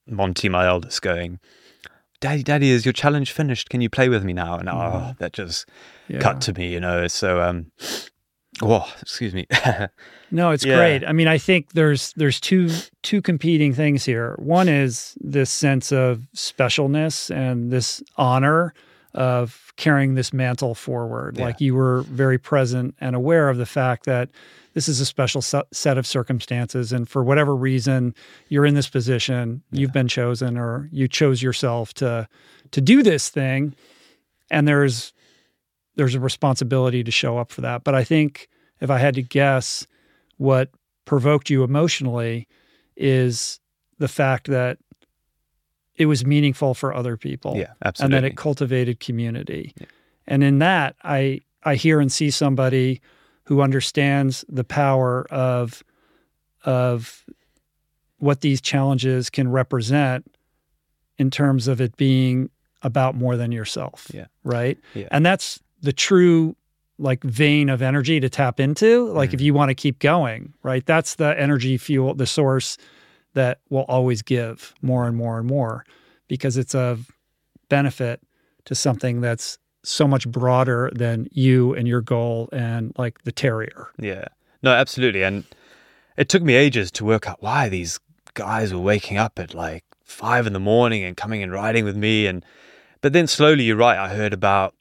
Monty, 0.08 0.50
my 0.50 0.66
eldest, 0.66 1.02
going, 1.02 1.39
Daddy, 2.20 2.41
Daddy, 2.41 2.72
is 2.72 2.86
your 2.86 2.93
challenge 2.93 3.32
finished? 3.32 3.70
Can 3.70 3.82
you 3.82 3.89
play 3.89 4.10
with 4.10 4.24
me 4.24 4.34
now? 4.34 4.58
And 4.58 4.68
oh, 4.70 5.14
that 5.20 5.34
just 5.34 5.68
Yeah. 6.08 6.20
cut 6.20 6.41
to 6.41 6.54
me, 6.54 6.72
you 6.74 6.80
know. 6.80 7.08
So, 7.08 7.41
um, 7.41 7.72
oh, 8.62 8.91
excuse 9.01 9.34
me. 9.34 9.47
No, 10.32 10.51
it's 10.51 10.64
Yeah. 10.64 10.76
great. 10.76 11.03
I 11.03 11.12
mean, 11.12 11.28
I 11.28 11.39
think 11.39 11.72
there's 11.74 12.14
there's 12.14 12.39
two 12.39 12.70
two 13.01 13.20
competing 13.20 13.74
things 13.74 14.05
here. 14.05 14.36
One 14.38 14.70
is 14.70 15.18
this 15.20 15.49
sense 15.49 15.91
of 15.91 16.28
specialness 16.36 17.36
and 17.36 17.72
this 17.72 18.03
honor 18.18 18.76
of 19.16 19.74
carrying 19.76 20.14
this 20.14 20.32
mantle 20.32 20.76
forward. 20.76 21.38
Yeah. 21.39 21.45
Like 21.45 21.60
you 21.60 21.74
were 21.74 22.01
very 22.03 22.38
present 22.38 22.93
and 23.01 23.16
aware 23.16 23.49
of 23.49 23.57
the 23.57 23.66
fact 23.66 24.05
that 24.05 24.30
this 24.76 24.88
is 24.88 24.99
a 25.01 25.05
special 25.05 25.41
se- 25.41 25.64
set 25.74 25.97
of 25.97 26.05
circumstances 26.05 26.93
and 26.93 27.10
for 27.10 27.24
whatever 27.24 27.55
reason 27.55 28.14
you're 28.49 28.68
in 28.68 28.76
this 28.76 28.88
position, 28.88 29.64
you've 29.72 29.93
been 29.93 30.07
chosen 30.07 30.60
or 30.60 30.88
you 30.91 31.07
chose 31.07 31.41
yourself 31.41 31.91
to 31.95 32.28
to 32.70 32.82
do 32.82 33.01
this 33.01 33.30
thing 33.30 33.74
and 34.51 34.68
there's 34.68 35.12
there's 36.00 36.16
a 36.16 36.20
responsibility 36.20 37.04
to 37.04 37.12
show 37.12 37.38
up 37.38 37.52
for 37.52 37.60
that. 37.60 37.84
But 37.84 37.93
I 37.93 38.06
think 38.06 38.47
if 38.80 38.89
I 38.89 39.00
had 39.00 39.16
to 39.16 39.22
guess, 39.22 39.86
what 40.38 40.70
provoked 41.04 41.50
you 41.50 41.62
emotionally 41.62 42.47
is 42.95 43.60
the 43.97 44.08
fact 44.08 44.47
that 44.47 44.78
it 45.97 46.06
was 46.06 46.26
meaningful 46.26 46.74
for 46.74 46.93
other 46.93 47.18
people. 47.18 47.58
Yeah, 47.58 47.74
absolutely. 47.84 48.16
And 48.16 48.24
that 48.24 48.32
it 48.32 48.38
cultivated 48.38 49.02
community. 49.02 49.76
And 50.26 50.41
in 50.41 50.60
that, 50.60 50.95
I 51.04 51.41
I 51.64 51.76
hear 51.76 52.00
and 52.00 52.10
see 52.10 52.32
somebody 52.32 53.02
who 53.43 53.62
understands 53.62 54.45
the 54.47 54.64
power 54.64 55.28
of 55.30 55.84
of 56.64 57.26
what 58.20 58.39
these 58.39 58.62
challenges 58.62 59.30
can 59.30 59.52
represent 59.52 60.32
in 61.18 61.30
terms 61.30 61.68
of 61.68 61.82
it 61.82 61.97
being 61.97 62.50
about 62.84 63.16
more 63.16 63.36
than 63.36 63.52
yourself. 63.52 64.10
Yeah. 64.14 64.28
Right. 64.45 64.78
Yeah. 64.93 65.10
And 65.12 65.26
that's 65.26 65.60
the 65.82 65.93
true 65.93 66.55
like 66.97 67.23
vein 67.23 67.69
of 67.69 67.82
energy 67.82 68.19
to 68.19 68.30
tap 68.30 68.59
into. 68.59 69.09
Like 69.13 69.30
Mm. 69.30 69.36
if 69.36 69.41
you 69.41 69.53
want 69.53 69.69
to 69.69 69.75
keep 69.75 69.99
going, 69.99 70.53
right? 70.63 70.86
That's 70.86 71.15
the 71.15 71.39
energy 71.39 71.77
fuel, 71.77 72.13
the 72.13 72.27
source 72.27 72.77
that 73.36 73.59
will 73.69 73.86
always 73.88 74.21
give 74.21 74.73
more 74.82 75.07
and 75.07 75.15
more 75.15 75.38
and 75.39 75.47
more 75.47 75.86
because 76.27 76.57
it's 76.57 76.75
of 76.75 77.09
benefit 77.69 78.19
to 78.65 78.75
something 78.75 79.21
that's 79.21 79.57
so 79.84 80.07
much 80.07 80.27
broader 80.30 80.91
than 80.93 81.27
you 81.32 81.73
and 81.73 81.88
your 81.88 82.01
goal 82.01 82.49
and 82.51 82.93
like 82.97 83.23
the 83.23 83.32
terrier. 83.32 83.88
Yeah. 83.97 84.25
No, 84.61 84.71
absolutely. 84.71 85.23
And 85.23 85.45
it 86.17 86.27
took 86.27 86.43
me 86.43 86.55
ages 86.55 86.91
to 86.91 87.05
work 87.05 87.30
out 87.30 87.41
why 87.41 87.69
these 87.69 87.97
guys 88.34 88.73
were 88.73 88.80
waking 88.82 89.17
up 89.17 89.39
at 89.39 89.53
like 89.53 89.86
five 90.03 90.45
in 90.45 90.51
the 90.53 90.59
morning 90.59 91.03
and 91.03 91.15
coming 91.15 91.41
and 91.41 91.51
riding 91.53 91.86
with 91.86 91.95
me. 91.95 92.27
And 92.27 92.43
but 92.99 93.13
then 93.13 93.25
slowly, 93.27 93.63
you're 93.63 93.77
right. 93.77 93.97
I 93.97 94.09
heard 94.09 94.34
about 94.34 94.75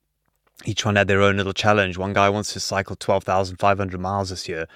each 0.65 0.85
one 0.85 0.97
had 0.97 1.09
their 1.09 1.23
own 1.23 1.37
little 1.37 1.53
challenge. 1.53 1.97
One 1.97 2.13
guy 2.13 2.29
wants 2.29 2.53
to 2.53 2.61
cycle 2.61 2.97
twelve 2.97 3.25
thousand 3.25 3.57
five 3.59 3.79
hundred 3.79 4.01
miles 4.01 4.31
this 4.31 4.49
year. 4.49 4.67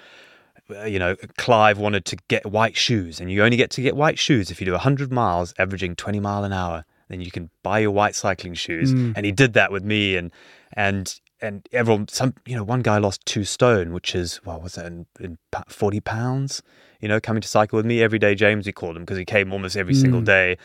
Uh, 0.70 0.84
You 0.84 0.98
know, 0.98 1.16
Clive 1.38 1.78
wanted 1.78 2.04
to 2.06 2.16
get 2.28 2.46
white 2.46 2.76
shoes, 2.76 3.20
and 3.20 3.30
you 3.30 3.42
only 3.42 3.56
get 3.56 3.70
to 3.72 3.82
get 3.82 3.96
white 3.96 4.18
shoes 4.18 4.50
if 4.50 4.60
you 4.60 4.64
do 4.66 4.76
hundred 4.76 5.12
miles, 5.12 5.54
averaging 5.58 5.96
twenty 5.96 6.20
mile 6.20 6.44
an 6.44 6.52
hour. 6.52 6.84
Then 7.08 7.20
you 7.20 7.30
can 7.30 7.50
buy 7.62 7.80
your 7.80 7.90
white 7.90 8.14
cycling 8.14 8.54
shoes. 8.54 8.94
Mm. 8.94 9.12
And 9.16 9.26
he 9.26 9.32
did 9.32 9.52
that 9.54 9.70
with 9.72 9.84
me, 9.84 10.16
and 10.16 10.30
and 10.72 11.20
and 11.40 11.68
everyone, 11.72 12.06
some 12.08 12.34
you 12.46 12.54
know, 12.54 12.62
one 12.62 12.82
guy 12.82 12.98
lost 12.98 13.26
two 13.26 13.44
stone, 13.44 13.92
which 13.92 14.14
is 14.14 14.36
what 14.44 14.62
was 14.62 14.76
that 14.76 14.86
in, 14.86 15.06
in 15.20 15.38
forty 15.68 16.00
pounds? 16.00 16.62
You 17.00 17.08
know, 17.08 17.20
coming 17.20 17.42
to 17.42 17.48
cycle 17.48 17.76
with 17.76 17.84
me 17.84 18.00
every 18.00 18.20
day. 18.20 18.36
James, 18.36 18.64
we 18.64 18.72
called 18.72 18.96
him 18.96 19.02
because 19.02 19.18
he 19.18 19.24
came 19.24 19.52
almost 19.52 19.76
every 19.76 19.94
single 19.94 20.20
Mm. 20.20 20.26
day, 20.26 20.56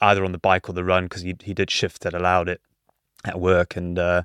either 0.00 0.24
on 0.24 0.30
the 0.30 0.38
bike 0.38 0.68
or 0.68 0.72
the 0.72 0.84
run 0.84 1.04
because 1.06 1.22
he 1.22 1.34
he 1.42 1.52
did 1.52 1.70
shifts 1.70 1.98
that 1.98 2.14
allowed 2.14 2.48
it 2.48 2.60
at 3.24 3.40
work, 3.40 3.76
and 3.76 3.98
uh, 3.98 4.22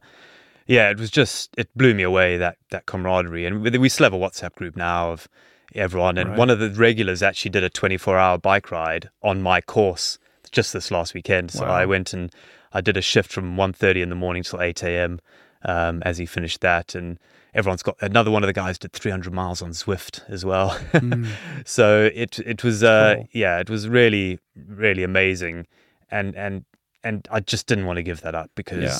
yeah, 0.65 0.89
it 0.89 0.99
was 0.99 1.09
just 1.11 1.53
it 1.57 1.69
blew 1.75 1.93
me 1.93 2.03
away 2.03 2.37
that 2.37 2.57
that 2.71 2.85
camaraderie, 2.85 3.45
and 3.45 3.61
we 3.61 3.77
we 3.77 3.89
still 3.89 4.05
have 4.05 4.13
a 4.13 4.17
WhatsApp 4.17 4.55
group 4.55 4.75
now 4.75 5.11
of 5.11 5.27
everyone, 5.73 6.17
and 6.17 6.29
Right. 6.31 6.37
one 6.39 6.49
of 6.49 6.59
the 6.59 6.69
regulars 6.69 7.21
actually 7.23 7.51
did 7.51 7.63
a 7.63 7.69
twenty 7.69 7.97
four 7.97 8.17
hour 8.17 8.37
bike 8.37 8.71
ride 8.71 9.09
on 9.21 9.41
my 9.41 9.61
course 9.61 10.17
just 10.51 10.73
this 10.73 10.91
last 10.91 11.13
weekend. 11.13 11.51
So 11.51 11.65
Wow. 11.65 11.71
I 11.73 11.85
went 11.85 12.13
and 12.13 12.31
I 12.71 12.81
did 12.81 12.97
a 12.97 13.01
shift 13.01 13.31
from 13.31 13.55
1.30 13.57 14.01
in 14.01 14.09
the 14.09 14.15
morning 14.15 14.43
till 14.43 14.61
eight 14.61 14.83
a.m. 14.83 15.19
Um, 15.63 16.01
as 16.05 16.17
he 16.17 16.25
finished 16.25 16.61
that, 16.61 16.93
and 16.93 17.17
everyone's 17.55 17.81
got 17.83 17.95
another 18.01 18.29
one 18.29 18.43
of 18.43 18.47
the 18.47 18.53
guys 18.53 18.77
did 18.77 18.93
300 18.93 19.33
miles 19.33 19.61
on 19.61 19.71
Zwift 19.71 20.21
as 20.29 20.45
well. 20.45 20.77
Mm. 20.93 21.27
so 21.65 22.09
it 22.13 22.37
it 22.39 22.63
was 22.63 22.83
uh, 22.83 23.15
Cool. 23.15 23.29
yeah, 23.31 23.59
it 23.59 23.69
was 23.69 23.87
really 23.89 24.39
really 24.55 25.03
amazing, 25.03 25.65
and 26.11 26.35
and 26.35 26.65
and 27.03 27.27
I 27.31 27.39
just 27.39 27.65
didn't 27.67 27.85
want 27.87 27.97
to 27.97 28.03
give 28.03 28.21
that 28.21 28.35
up 28.35 28.51
because 28.55 28.83
Yeah. 28.83 28.97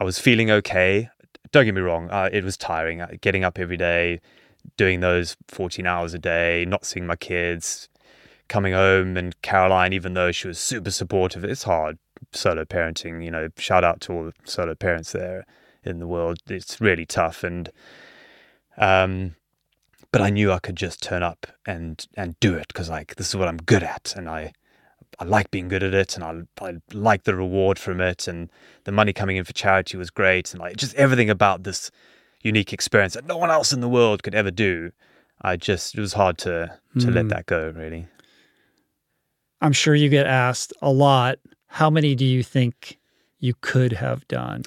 I 0.00 0.04
was 0.04 0.18
feeling 0.18 0.50
okay. 0.50 1.08
Don't 1.52 1.64
get 1.64 1.74
me 1.74 1.80
wrong, 1.80 2.10
uh, 2.10 2.28
it 2.32 2.44
was 2.44 2.56
tiring. 2.56 3.00
Uh, 3.00 3.12
Getting 3.20 3.44
up 3.44 3.58
every 3.58 3.76
day, 3.76 4.20
doing 4.76 5.00
those 5.00 5.36
14 5.48 5.86
hours 5.86 6.14
a 6.14 6.18
day, 6.18 6.64
not 6.66 6.84
seeing 6.84 7.06
my 7.06 7.16
kids, 7.16 7.88
coming 8.48 8.72
home, 8.72 9.16
and 9.16 9.40
Caroline, 9.42 9.92
even 9.92 10.14
though 10.14 10.32
she 10.32 10.48
was 10.48 10.58
super 10.58 10.90
supportive, 10.90 11.44
it's 11.44 11.62
hard 11.62 11.98
solo 12.32 12.64
parenting. 12.64 13.24
You 13.24 13.30
know, 13.30 13.48
shout 13.56 13.84
out 13.84 14.00
to 14.02 14.12
all 14.12 14.24
the 14.24 14.32
solo 14.44 14.74
parents 14.74 15.12
there 15.12 15.46
in 15.84 15.98
the 15.98 16.06
world. 16.06 16.38
It's 16.48 16.80
really 16.80 17.06
tough, 17.06 17.44
and 17.44 17.70
um, 18.76 19.36
but 20.10 20.20
I 20.20 20.30
knew 20.30 20.52
I 20.52 20.58
could 20.58 20.76
just 20.76 21.02
turn 21.02 21.22
up 21.22 21.46
and 21.66 22.04
and 22.16 22.38
do 22.40 22.54
it 22.54 22.68
because 22.68 22.90
like 22.90 23.16
this 23.16 23.28
is 23.28 23.36
what 23.36 23.48
I'm 23.48 23.58
good 23.58 23.82
at, 23.82 24.14
and 24.16 24.28
I 24.28 24.52
I 25.18 25.24
like 25.24 25.50
being 25.50 25.68
good 25.68 25.82
at 25.82 25.94
it, 25.94 26.16
and 26.16 26.24
I 26.24 26.64
I 26.64 26.74
like 26.92 27.24
the 27.24 27.34
reward 27.34 27.78
from 27.78 28.00
it, 28.00 28.26
and 28.28 28.50
the 28.84 28.92
money 28.92 29.12
coming 29.12 29.36
in 29.36 29.44
for 29.44 29.52
charity 29.52 29.96
was 29.96 30.10
great, 30.10 30.52
and 30.52 30.60
like 30.60 30.76
just 30.76 30.94
everything 30.96 31.30
about 31.30 31.62
this 31.64 31.90
unique 32.42 32.72
experience 32.72 33.14
that 33.14 33.26
no 33.26 33.36
one 33.36 33.50
else 33.50 33.72
in 33.72 33.80
the 33.80 33.88
world 33.88 34.22
could 34.22 34.34
ever 34.34 34.50
do. 34.50 34.92
I 35.40 35.56
just 35.56 35.96
it 35.96 36.00
was 36.00 36.12
hard 36.14 36.38
to 36.38 36.78
to 36.98 37.10
let 37.10 37.26
Mm. 37.26 37.28
that 37.30 37.46
go 37.46 37.70
really. 37.74 38.06
I'm 39.60 39.72
sure 39.72 39.94
you 39.94 40.08
get 40.08 40.26
asked 40.26 40.72
a 40.82 40.90
lot, 40.92 41.38
how 41.68 41.88
many 41.90 42.14
do 42.14 42.24
you 42.24 42.42
think 42.42 42.98
you 43.38 43.54
could 43.60 43.92
have 43.94 44.26
done? 44.28 44.62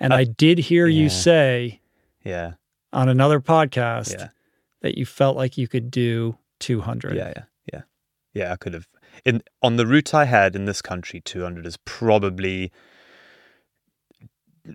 And 0.00 0.12
Uh, 0.12 0.16
I 0.16 0.24
did 0.24 0.58
hear 0.58 0.86
you 0.86 1.08
say 1.08 1.80
Yeah, 2.24 2.54
on 2.92 3.08
another 3.08 3.40
podcast 3.40 4.12
yeah, 4.12 4.28
that 4.80 4.96
you 4.96 5.04
felt 5.06 5.36
like 5.36 5.58
you 5.58 5.68
could 5.68 5.90
do 5.90 6.38
200. 6.60 7.16
yeah, 7.16 7.32
yeah, 7.36 7.42
yeah, 7.72 7.82
yeah. 8.32 8.52
I 8.52 8.56
could 8.56 8.74
have 8.74 8.86
in 9.24 9.42
on 9.62 9.76
the 9.76 9.86
route 9.86 10.14
I 10.14 10.24
had 10.24 10.56
in 10.56 10.64
this 10.64 10.82
country. 10.82 11.20
Two 11.20 11.42
hundred 11.42 11.66
is 11.66 11.76
probably 11.84 12.72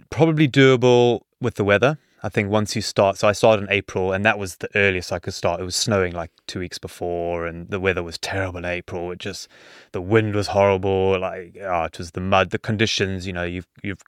probably 0.10 0.48
doable 0.48 1.22
with 1.40 1.56
the 1.56 1.64
weather. 1.64 1.98
I 2.26 2.30
think 2.30 2.50
once 2.50 2.74
you 2.74 2.82
start, 2.82 3.18
so 3.18 3.28
I 3.28 3.34
started 3.34 3.64
in 3.64 3.70
April, 3.70 4.14
and 4.14 4.24
that 4.24 4.40
was 4.40 4.56
the 4.56 4.70
earliest 4.76 5.12
I 5.12 5.20
could 5.20 5.34
start. 5.34 5.60
It 5.60 5.66
was 5.66 5.76
snowing 5.76 6.14
like 6.14 6.32
two 6.48 6.60
weeks 6.60 6.78
before, 6.78 7.46
and 7.46 7.70
the 7.70 7.82
weather 7.82 8.02
was 8.02 8.18
terrible 8.18 8.60
in 8.60 8.66
April. 8.66 9.12
It 9.12 9.20
just 9.20 9.50
the 9.92 10.02
wind 10.02 10.34
was 10.34 10.48
horrible. 10.48 11.20
Like 11.20 11.58
oh, 11.62 11.84
it 11.84 11.98
was 11.98 12.12
the 12.12 12.22
mud, 12.22 12.52
the 12.52 12.60
conditions. 12.60 13.28
You 13.28 13.34
know, 13.34 13.44
you've 13.44 13.68
you've 13.84 14.02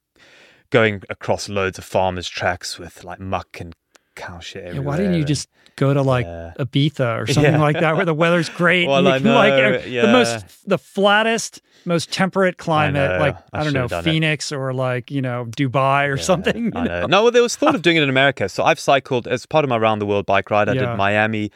going 0.69 1.03
across 1.09 1.49
loads 1.49 1.77
of 1.77 1.83
farmers' 1.83 2.29
tracks 2.29 2.79
with 2.79 3.03
like 3.03 3.19
muck 3.19 3.59
and 3.59 3.75
cow 4.15 4.39
shit. 4.39 4.73
Yeah, 4.73 4.79
why 4.81 4.97
didn't 4.97 5.15
you 5.15 5.23
just 5.25 5.49
go 5.75 5.93
to 5.93 6.01
like 6.01 6.25
Yeah. 6.25 6.53
Ibiza 6.59 7.21
or 7.21 7.27
something 7.31 7.53
Yeah. 7.53 7.61
like 7.61 7.79
that 7.79 7.95
where 7.95 8.05
the 8.05 8.13
weather's 8.13 8.49
great? 8.49 8.87
Well, 8.87 8.99
and 8.99 9.07
I 9.07 9.19
can, 9.19 9.33
like, 9.33 9.53
know, 9.87 10.01
the 10.05 10.11
most, 10.11 10.67
the 10.69 10.77
flattest, 10.77 11.61
most 11.85 12.11
temperate 12.13 12.57
climate, 12.57 13.11
know, 13.11 13.19
like, 13.19 13.35
I 13.53 13.59
I, 13.59 13.63
don't 13.63 13.73
know, 13.73 13.87
should've 13.87 14.07
it. 14.07 14.09
Phoenix 14.11 14.51
or 14.51 14.73
like, 14.73 15.11
you 15.11 15.21
know, 15.21 15.45
Dubai 15.45 16.07
or 16.07 16.15
Yeah, 16.15 16.23
something. 16.23 16.71
I 16.75 16.81
you 16.83 16.87
know. 16.89 17.05
No, 17.07 17.23
well, 17.23 17.31
there 17.31 17.43
was 17.43 17.55
thought 17.55 17.75
of 17.75 17.81
doing 17.87 17.97
it 17.97 18.03
in 18.03 18.09
America. 18.09 18.47
So 18.49 18.63
I've 18.63 18.79
cycled 18.79 19.27
as 19.27 19.45
part 19.45 19.63
of 19.65 19.69
my 19.69 19.77
round 19.77 20.01
the 20.01 20.05
world 20.05 20.25
bike 20.25 20.49
ride. 20.49 20.69
I 20.69 20.73
Yeah. 20.73 20.85
did 20.91 20.97
Miami 20.97 21.51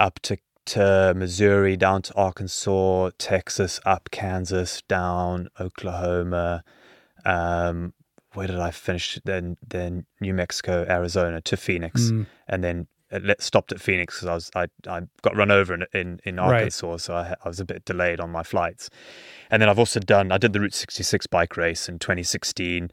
up 0.00 0.18
to 0.22 0.38
to 0.66 1.14
Missouri, 1.16 1.78
down 1.78 2.02
to 2.02 2.14
Arkansas, 2.14 3.08
Texas, 3.16 3.80
up 3.86 4.10
Kansas, 4.10 4.82
down 4.82 5.48
Oklahoma. 5.58 6.62
Um, 7.24 7.94
where 8.38 8.46
did 8.46 8.60
I 8.60 8.70
finish? 8.70 9.18
Then 9.24 9.56
then 9.66 10.06
New 10.20 10.32
Mexico, 10.34 10.86
Arizona 10.88 11.40
to 11.42 11.56
Phoenix, 11.56 12.10
Mm. 12.10 12.26
and 12.48 12.64
then 12.64 12.86
it 13.10 13.40
stopped 13.42 13.72
at 13.72 13.80
Phoenix 13.80 14.16
because 14.16 14.28
I 14.28 14.34
was 14.34 14.50
I, 14.54 14.66
I 14.96 15.00
got 15.22 15.34
run 15.36 15.50
over 15.50 15.74
in 15.74 15.84
in, 15.94 16.20
in 16.24 16.36
Right. 16.36 16.54
Arkansas, 16.54 16.96
so 16.98 17.14
I, 17.14 17.34
I 17.44 17.48
was 17.48 17.58
a 17.60 17.64
bit 17.64 17.84
delayed 17.84 18.20
on 18.20 18.30
my 18.30 18.42
flights. 18.42 18.90
And 19.50 19.60
then 19.62 19.68
I've 19.70 19.78
also 19.78 19.98
done 20.00 20.30
I 20.30 20.38
did 20.38 20.52
the 20.52 20.60
Route 20.60 20.74
66 20.74 21.26
bike 21.26 21.56
race 21.56 21.88
in 21.88 21.98
2016 21.98 22.90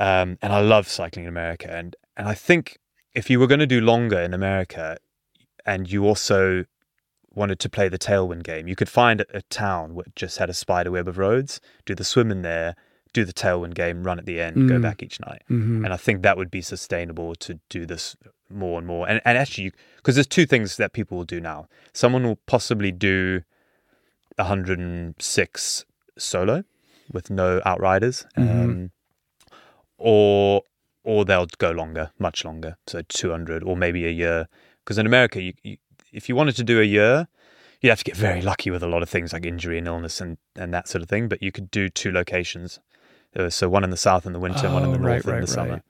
um, 0.00 0.38
and 0.42 0.52
I 0.52 0.60
love 0.60 0.88
cycling 0.88 1.24
in 1.24 1.28
America. 1.28 1.68
And 1.70 1.96
and 2.16 2.28
I 2.28 2.34
think 2.34 2.78
if 3.14 3.28
you 3.30 3.40
were 3.40 3.46
going 3.46 3.60
to 3.60 3.66
do 3.66 3.80
longer 3.80 4.20
in 4.20 4.34
America, 4.34 4.96
and 5.66 5.90
you 5.90 6.04
also 6.06 6.64
wanted 7.34 7.58
to 7.60 7.68
play 7.68 7.88
the 7.88 7.98
tailwind 7.98 8.42
game, 8.44 8.68
you 8.68 8.76
could 8.76 8.88
find 8.88 9.20
a, 9.20 9.38
a 9.38 9.42
town 9.42 9.96
that 9.96 10.14
just 10.16 10.38
had 10.38 10.48
a 10.50 10.54
spider 10.54 10.90
web 10.90 11.08
of 11.08 11.18
roads, 11.18 11.60
do 11.86 11.94
the 11.94 12.04
swim 12.04 12.30
in 12.30 12.42
there, 12.42 12.74
do 13.12 13.24
the 13.24 13.32
tailwind 13.32 13.74
game, 13.74 14.04
run 14.04 14.18
at 14.18 14.26
the 14.26 14.40
end, 14.40 14.68
go 14.68 14.76
Mm. 14.78 14.82
back 14.82 15.02
each 15.02 15.18
night. 15.20 15.42
Mhm. 15.50 15.84
And 15.84 15.92
I 15.92 15.96
think 15.96 16.22
that 16.22 16.36
would 16.36 16.50
be 16.50 16.60
sustainable 16.62 17.34
to 17.36 17.58
do 17.68 17.86
this 17.86 18.16
more 18.50 18.78
and 18.78 18.86
more. 18.86 19.08
And 19.08 19.20
and 19.24 19.36
actually, 19.38 19.72
because 19.96 20.14
there's 20.14 20.26
two 20.26 20.46
things 20.46 20.76
that 20.76 20.92
people 20.92 21.16
will 21.18 21.24
do 21.24 21.40
now. 21.40 21.68
Someone 21.92 22.24
will 22.24 22.38
possibly 22.46 22.92
do 22.92 23.42
106 24.38 25.84
solo 26.16 26.64
with 27.12 27.30
no 27.30 27.60
outriders, 27.64 28.26
Mhm. 28.36 28.50
um, 28.64 28.90
or 29.96 30.62
or 31.04 31.24
they'll 31.24 31.46
go 31.58 31.70
longer, 31.70 32.10
much 32.18 32.44
longer, 32.44 32.76
so 32.86 33.00
200 33.08 33.62
or 33.62 33.76
maybe 33.76 34.04
a 34.06 34.10
year. 34.10 34.46
Because 34.84 34.98
in 34.98 35.06
America, 35.06 35.40
you, 35.40 35.54
you, 35.62 35.78
if 36.12 36.28
you 36.28 36.36
wanted 36.36 36.54
to 36.56 36.64
do 36.64 36.80
a 36.80 36.84
year, 36.84 37.28
you'd 37.80 37.88
have 37.88 37.98
to 38.00 38.04
get 38.04 38.16
very 38.16 38.42
lucky 38.42 38.70
with 38.70 38.82
a 38.82 38.86
lot 38.86 39.02
of 39.02 39.08
things 39.08 39.32
like 39.32 39.46
injury 39.46 39.78
and 39.78 39.86
illness 39.86 40.20
and, 40.20 40.36
and 40.56 40.74
that 40.74 40.86
sort 40.86 41.00
of 41.00 41.08
thing. 41.08 41.26
But 41.28 41.42
you 41.42 41.50
could 41.50 41.70
do 41.70 41.88
two 41.88 42.12
locations, 42.12 42.80
uh, 43.36 43.50
so 43.50 43.68
one 43.68 43.84
in 43.84 43.90
the 43.90 43.96
south 43.96 44.26
in 44.26 44.32
the 44.32 44.38
winter, 44.40 44.66
and 44.66 44.74
one 44.74 44.84
in 44.84 44.90
Oh, 44.90 44.92
the 44.92 44.98
right, 45.00 45.12
north 45.14 45.26
in 45.26 45.32
right, 45.32 45.40
the 45.40 45.46
summer. 45.46 45.82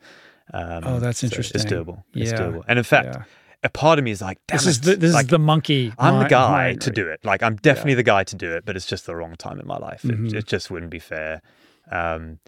right. 0.55 0.77
Um, 0.77 0.85
Oh, 0.87 0.99
that's 1.01 1.21
so 1.21 1.27
interesting. 1.27 1.61
It's 1.61 1.71
doable. 1.71 2.03
It's 2.15 2.33
Yeah, 2.33 2.39
doable. 2.39 2.65
And 2.69 2.79
in 2.79 2.85
fact, 2.85 3.09
Yeah. 3.17 3.23
a 3.63 3.69
part 3.69 3.99
of 3.99 4.05
me 4.05 4.11
is 4.13 4.23
like, 4.23 4.39
Damn 4.47 4.57
This 4.57 4.67
is 4.67 4.81
the, 4.81 4.97
this 4.97 5.13
like, 5.13 5.25
is 5.25 5.31
the 5.31 5.39
monkey. 5.39 5.93
I'm 5.99 6.23
the 6.23 6.29
guy 6.29 6.75
to 6.75 6.91
do 6.91 7.07
it. 7.09 7.25
Like 7.25 7.43
I'm 7.43 7.57
definitely 7.57 7.95
the 7.95 8.03
guy 8.03 8.25
to 8.25 8.37
do 8.37 8.55
it, 8.55 8.65
but 8.65 8.77
it's 8.77 8.87
just 8.87 9.05
the 9.07 9.15
wrong 9.17 9.35
time 9.37 9.61
in 9.61 9.67
my 9.67 9.77
life. 9.79 10.05
It, 10.05 10.33
it 10.35 10.47
just 10.47 10.71
wouldn't 10.71 10.91
be 10.91 10.99
fair. 10.99 11.43
Um, 11.91 12.39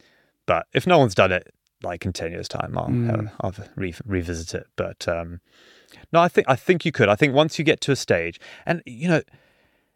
but 0.46 0.66
if 0.72 0.86
no 0.86 0.98
one's 0.98 1.14
done 1.14 1.32
it, 1.32 1.52
like 1.82 2.04
in 2.04 2.12
ten 2.12 2.30
years' 2.32 2.48
time, 2.48 2.76
I'll 2.76 2.88
Mm. 2.88 3.30
I'll 3.40 3.54
re- 3.76 3.94
revisit 4.04 4.54
it. 4.54 4.66
But 4.76 5.06
um, 5.08 5.40
no, 6.12 6.20
I 6.20 6.28
think 6.28 6.46
I 6.48 6.56
think 6.56 6.84
you 6.84 6.92
could. 6.92 7.08
I 7.08 7.16
think 7.16 7.34
once 7.34 7.58
you 7.58 7.64
get 7.64 7.80
to 7.82 7.92
a 7.92 7.96
stage, 7.96 8.38
and 8.66 8.82
you 8.86 9.08
know, 9.08 9.22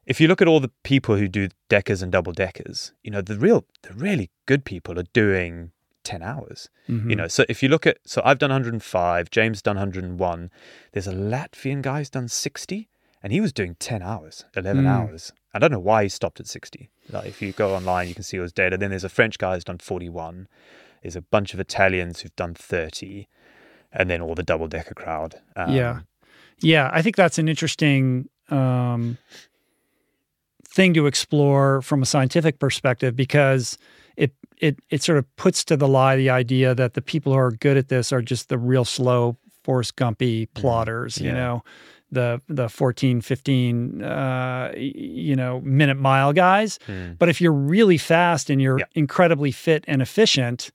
if 0.06 0.20
you 0.20 0.28
look 0.28 0.42
at 0.42 0.48
all 0.48 0.60
the 0.60 0.70
people 0.82 1.16
who 1.16 1.28
do 1.28 1.48
deckers 1.68 2.02
and 2.02 2.10
double 2.12 2.32
deckers, 2.32 2.92
you 3.02 3.10
know, 3.10 3.20
the 3.22 3.36
real, 3.36 3.64
the 3.82 3.92
really 3.94 4.30
good 4.46 4.64
people 4.64 4.98
are 4.98 5.04
doing 5.12 5.70
10 6.04 6.22
hours. 6.22 6.68
Mm-hmm. 6.88 7.10
You 7.10 7.16
know, 7.16 7.28
so 7.28 7.44
if 7.48 7.62
you 7.62 7.68
look 7.68 7.86
at, 7.86 7.98
so 8.04 8.20
I've 8.24 8.38
done 8.38 8.50
105, 8.50 9.30
James 9.30 9.62
done 9.62 9.76
101. 9.76 10.50
There's 10.92 11.06
a 11.06 11.12
Latvian 11.14 11.80
guy 11.82 11.98
who's 11.98 12.10
done 12.10 12.28
60, 12.28 12.88
and 13.22 13.32
he 13.32 13.40
was 13.40 13.52
doing 13.52 13.76
10 13.78 14.02
hours, 14.02 14.44
11 14.54 14.84
Mm. 14.84 14.88
hours. 14.88 15.32
I 15.54 15.58
don't 15.58 15.70
know 15.72 15.78
why 15.78 16.02
he 16.02 16.08
stopped 16.08 16.40
at 16.40 16.46
60. 16.46 16.90
Like 17.10 17.26
if 17.26 17.40
you 17.40 17.52
go 17.52 17.74
online, 17.74 18.08
you 18.08 18.14
can 18.14 18.24
see 18.24 18.38
all 18.38 18.42
his 18.42 18.52
data. 18.52 18.76
Then 18.76 18.90
there's 18.90 19.04
a 19.04 19.08
French 19.08 19.38
guy 19.38 19.54
who's 19.54 19.64
done 19.64 19.78
41. 19.78 20.48
There's 21.02 21.16
a 21.16 21.22
bunch 21.22 21.54
of 21.54 21.60
Italians 21.60 22.20
who've 22.20 22.34
done 22.36 22.54
30, 22.54 23.28
and 23.92 24.10
then 24.10 24.20
all 24.20 24.34
the 24.34 24.42
double 24.42 24.68
decker 24.68 24.94
crowd. 24.94 25.40
Um, 25.56 25.70
yeah. 25.72 26.00
Yeah. 26.60 26.90
I 26.92 27.00
think 27.02 27.16
that's 27.16 27.38
an 27.38 27.48
interesting 27.48 28.28
um, 28.50 29.16
thing 30.74 30.92
to 30.94 31.06
explore 31.06 31.80
from 31.82 32.02
a 32.02 32.06
scientific 32.06 32.58
perspective 32.58 33.14
because 33.14 33.78
it, 34.16 34.32
it, 34.58 34.76
it 34.90 35.02
sort 35.02 35.18
of 35.18 35.36
puts 35.36 35.64
to 35.64 35.76
the 35.76 35.86
lie 35.88 36.16
the 36.16 36.30
idea 36.30 36.74
that 36.74 36.94
the 36.94 37.00
people 37.02 37.32
who 37.32 37.38
are 37.38 37.52
good 37.52 37.76
at 37.76 37.88
this 37.88 38.12
are 38.12 38.20
just 38.22 38.48
the 38.48 38.58
real 38.58 38.84
slow, 38.84 39.36
Forrest 39.62 39.96
Gumpy 39.96 40.48
plotters, 40.54 41.20
you 41.20 41.32
know, 41.32 41.62
the, 42.10 42.40
the 42.48 42.68
14, 42.68 43.20
15, 43.20 44.02
uh, 44.02 44.72
you 44.76 45.34
know, 45.36 45.60
minute 45.62 45.96
mile 45.96 46.32
guys. 46.32 46.78
Mm. 46.88 47.18
But 47.18 47.28
if 47.28 47.40
you're 47.40 47.52
really 47.52 47.96
fast 47.98 48.50
and 48.50 48.60
you're 48.60 48.78
Yeah. 48.80 48.84
incredibly 48.94 49.52
fit 49.52 49.84
and 49.88 50.02
efficient, 50.02 50.70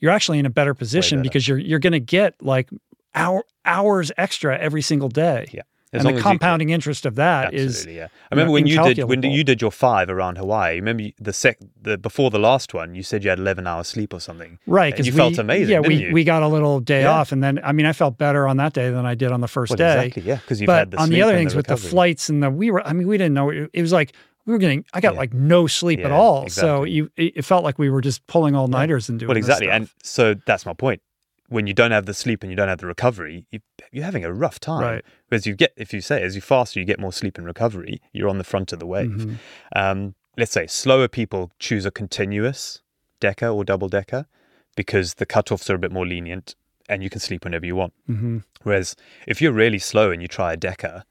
you're 0.00 0.12
actually 0.12 0.38
in 0.38 0.46
a 0.46 0.50
better 0.50 0.74
position 0.74 1.18
better. 1.18 1.28
because 1.28 1.48
you're 1.48 1.58
you're 1.58 1.78
going 1.80 1.92
to 1.94 2.00
get 2.00 2.34
like 2.42 2.70
hour, 3.14 3.44
hours 3.64 4.12
extra 4.16 4.56
every 4.58 4.82
single 4.82 5.08
day. 5.08 5.46
Yeah. 5.52 5.62
As 5.92 6.04
and 6.04 6.14
the 6.14 6.18
you- 6.18 6.22
compounding 6.22 6.68
interest 6.68 7.06
of 7.06 7.14
that 7.14 7.54
is 7.54 7.86
yeah. 7.86 7.92
I 7.92 7.94
you 7.94 7.98
know, 8.00 8.08
remember 8.32 8.52
when 8.52 8.66
you 8.66 8.82
did 8.94 9.04
when 9.04 9.22
you 9.22 9.42
did 9.42 9.62
your 9.62 9.70
five 9.70 10.10
around 10.10 10.36
Hawaii. 10.36 10.74
Remember 10.76 11.04
the 11.18 11.32
sec 11.32 11.58
the 11.80 11.96
before 11.96 12.30
the 12.30 12.38
last 12.38 12.74
one, 12.74 12.94
you 12.94 13.02
said 13.02 13.24
you 13.24 13.30
had 13.30 13.38
eleven 13.38 13.66
hours 13.66 13.88
sleep 13.88 14.12
or 14.12 14.20
something. 14.20 14.58
right 14.66 14.92
because 14.92 15.06
you 15.06 15.12
we, 15.14 15.16
felt 15.16 15.38
amazing. 15.38 15.72
Yeah, 15.72 15.80
we 15.80 15.94
you? 15.94 16.12
we 16.12 16.24
got 16.24 16.42
a 16.42 16.48
little 16.48 16.80
day 16.80 17.02
Yeah. 17.02 17.12
off, 17.12 17.32
and 17.32 17.42
then 17.42 17.58
I 17.64 17.72
mean 17.72 17.86
I 17.86 17.92
felt 17.94 18.18
better 18.18 18.46
on 18.46 18.58
that 18.58 18.74
day 18.74 18.90
than 18.90 19.06
I 19.06 19.14
did 19.14 19.32
on 19.32 19.40
the 19.40 19.48
first 19.48 19.70
Well, 19.70 19.78
day. 19.78 20.06
exactly, 20.08 20.22
yeah, 20.24 20.36
because 20.36 20.60
you've 20.60 20.66
but 20.66 20.78
had 20.78 20.90
the 20.90 20.98
on 20.98 21.08
the 21.08 21.22
other 21.22 21.34
things 21.34 21.54
with 21.54 21.66
the 21.66 21.76
flights 21.78 22.28
and 22.28 22.42
the 22.42 22.50
we 22.50 22.70
were 22.70 22.86
I 22.86 22.92
mean 22.92 23.08
we 23.08 23.16
didn't 23.16 23.34
know 23.34 23.48
it, 23.48 23.70
it 23.72 23.80
was 23.80 23.92
like 23.92 24.12
we 24.44 24.52
were 24.52 24.58
getting 24.58 24.84
I 24.92 25.00
got 25.00 25.14
Yeah. 25.14 25.20
like 25.20 25.32
no 25.32 25.66
sleep 25.66 26.00
at 26.00 26.10
Yeah, 26.10 26.16
all. 26.16 26.48
So 26.50 26.84
you 26.84 27.10
it, 27.16 27.44
felt 27.46 27.64
like 27.64 27.78
we 27.78 27.88
were 27.88 28.00
just 28.02 28.26
pulling 28.26 28.54
all 28.54 28.66
nighters 28.68 29.08
and 29.08 29.18
doing 29.18 29.28
Well, 29.28 29.36
exactly, 29.38 29.70
and 29.70 29.88
so 30.02 30.34
that's 30.46 30.66
my 30.66 30.72
point. 30.74 31.00
When 31.48 31.66
you 31.66 31.72
don't 31.74 31.90
have 31.92 32.04
the 32.06 32.14
sleep 32.14 32.42
and 32.42 32.50
you 32.52 32.56
don't 32.56 32.68
have 32.68 32.78
the 32.78 32.86
recovery, 32.86 33.46
you, 33.50 33.60
you're 33.90 34.04
having 34.04 34.24
a 34.24 34.32
rough 34.32 34.60
time. 34.60 34.82
Right. 34.82 35.04
Because 35.28 35.46
you 35.46 35.54
get, 35.54 35.72
if 35.76 35.92
you 35.94 36.00
say, 36.00 36.22
as 36.22 36.34
you 36.34 36.42
faster, 36.42 36.78
you 36.78 36.84
get 36.84 37.00
more 37.00 37.12
sleep 37.12 37.38
and 37.38 37.46
recovery. 37.46 38.00
You're 38.12 38.28
on 38.28 38.36
the 38.38 38.44
front 38.44 38.72
of 38.72 38.78
the 38.78 38.86
wave. 38.86 39.10
Mhm. 39.10 39.34
Um, 39.74 40.14
let's 40.36 40.52
say 40.52 40.66
slower 40.66 41.08
people 41.08 41.50
choose 41.58 41.86
a 41.86 41.90
continuous 41.90 42.82
deca 43.20 43.54
or 43.54 43.64
double 43.64 43.88
deca 43.88 44.26
because 44.76 45.14
the 45.14 45.26
cutoffs 45.26 45.68
are 45.70 45.74
a 45.74 45.78
bit 45.78 45.90
more 45.90 46.06
lenient 46.06 46.54
and 46.88 47.02
you 47.02 47.10
can 47.10 47.20
sleep 47.20 47.44
whenever 47.44 47.64
you 47.66 47.74
want. 47.76 47.92
Mhm. 48.08 48.44
Whereas 48.62 48.94
if 49.26 49.40
you're 49.40 49.52
really 49.52 49.78
slow 49.78 50.10
and 50.10 50.20
you 50.22 50.28
try 50.28 50.52
a 50.52 50.56
deca, 50.56 51.04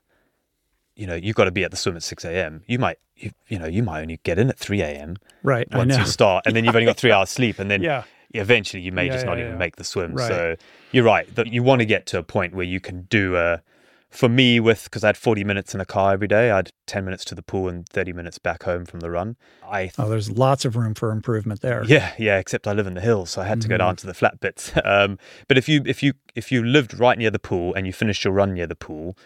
you 0.96 1.06
know, 1.08 1.16
you've 1.16 1.36
got 1.36 1.46
to 1.46 1.52
be 1.52 1.64
at 1.64 1.72
the 1.72 1.78
swim 1.78 1.96
at 1.96 2.04
6 2.04 2.26
a.m. 2.26 2.64
You 2.68 2.80
might, 2.80 2.98
you, 3.16 3.32
you 3.48 3.60
know, 3.60 3.68
you 3.68 3.84
might 3.84 4.02
only 4.02 4.20
get 4.24 4.40
in 4.40 4.50
at 4.50 4.58
3 4.58 4.82
a.m. 4.82 5.18
right. 5.44 5.68
Once 5.72 5.98
you 5.98 6.06
start, 6.06 6.46
and 6.46 6.56
then 6.56 6.64
you've 6.66 6.76
only 6.76 6.86
got 6.86 6.98
three 6.98 7.12
hours 7.16 7.30
sleep, 7.30 7.60
and 7.60 7.70
then 7.70 7.82
Yeah. 7.84 8.04
Eventually 8.34 8.82
you 8.84 8.92
may 8.92 9.08
Yeah, 9.08 9.14
just 9.14 9.26
not 9.26 9.38
yeah, 9.38 9.46
even 9.46 9.58
make 9.58 9.76
the 9.78 9.84
swim. 9.84 10.14
Right. 10.14 10.28
So 10.28 10.56
you're 10.92 11.04
right 11.04 11.34
that 11.36 11.48
you 11.48 11.64
want 11.64 11.80
to 11.80 11.86
get 11.86 12.06
to 12.08 12.18
a 12.18 12.24
point 12.24 12.54
where 12.54 12.66
you 12.66 12.80
can 12.80 13.04
do 13.04 13.36
a. 13.36 13.62
For 14.10 14.30
me, 14.30 14.62
with 14.62 14.86
because 14.86 15.04
I 15.04 15.08
had 15.08 15.18
40 15.18 15.44
minutes 15.44 15.74
in 15.74 15.80
the 15.80 15.86
car 15.86 16.14
every 16.14 16.30
day, 16.30 16.50
I 16.50 16.56
had 16.58 16.72
10 16.86 17.04
minutes 17.04 17.26
to 17.26 17.36
the 17.36 17.42
pool 17.42 17.68
and 17.68 17.88
30 17.90 18.14
minutes 18.14 18.40
back 18.40 18.64
home 18.64 18.86
from 18.86 19.02
the 19.02 19.12
run. 19.12 19.36
I 19.70 19.92
Oh, 19.98 20.08
there's 20.08 20.32
lots 20.32 20.64
of 20.64 20.78
room 20.78 20.94
for 20.94 21.12
improvement 21.12 21.60
there. 21.62 21.84
yeah, 21.88 22.14
yeah. 22.18 22.38
Except 22.38 22.68
I 22.68 22.74
live 22.74 22.88
in 22.88 22.94
the 22.94 23.02
hills, 23.02 23.32
so 23.32 23.42
I 23.42 23.46
had 23.46 23.60
to 23.62 23.68
go 23.68 23.76
Mhm. 23.76 23.80
down 23.80 23.96
to 23.98 24.08
the 24.08 24.14
flat 24.14 24.40
bits. 24.40 24.72
Um, 24.86 25.20
but 25.50 25.58
if 25.58 25.68
you 25.68 25.84
if 25.86 26.02
you 26.02 26.14
if 26.36 26.52
you 26.54 26.64
lived 26.64 26.98
right 26.98 27.18
near 27.18 27.30
the 27.32 27.40
pool 27.40 27.74
and 27.74 27.86
you 27.86 27.92
finished 27.92 28.24
your 28.24 28.34
run 28.34 28.54
near 28.54 28.66
the 28.68 28.76
pool, 28.76 29.18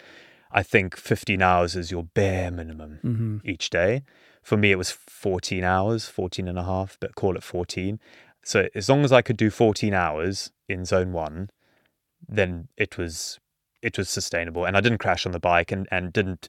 I 0.50 0.64
think 0.64 0.96
15 0.96 1.40
hours 1.40 1.76
is 1.76 1.92
your 1.92 2.02
bare 2.02 2.50
minimum 2.50 2.98
hmm 3.02 3.36
each 3.44 3.70
day. 3.70 4.02
For 4.42 4.56
me, 4.56 4.72
it 4.72 4.76
was 4.78 4.90
14 4.90 5.62
hours, 5.62 6.06
14 6.06 6.48
and 6.48 6.58
a 6.58 6.64
half, 6.64 6.96
but 6.98 7.14
call 7.14 7.36
it 7.36 7.44
14. 7.44 8.00
So 8.44 8.68
as 8.74 8.88
long 8.88 9.04
as 9.04 9.12
I 9.12 9.22
could 9.22 9.36
do 9.36 9.50
14 9.50 9.94
hours 9.94 10.50
in 10.68 10.84
zone 10.84 11.12
one, 11.12 11.50
then 12.28 12.68
it 12.76 12.98
was 12.98 13.38
it 13.82 13.98
was 13.98 14.08
sustainable, 14.08 14.64
and 14.64 14.76
I 14.76 14.80
didn't 14.80 14.98
crash 14.98 15.26
on 15.26 15.32
the 15.32 15.40
bike 15.40 15.72
and 15.72 15.88
and 15.90 16.12
didn't 16.12 16.48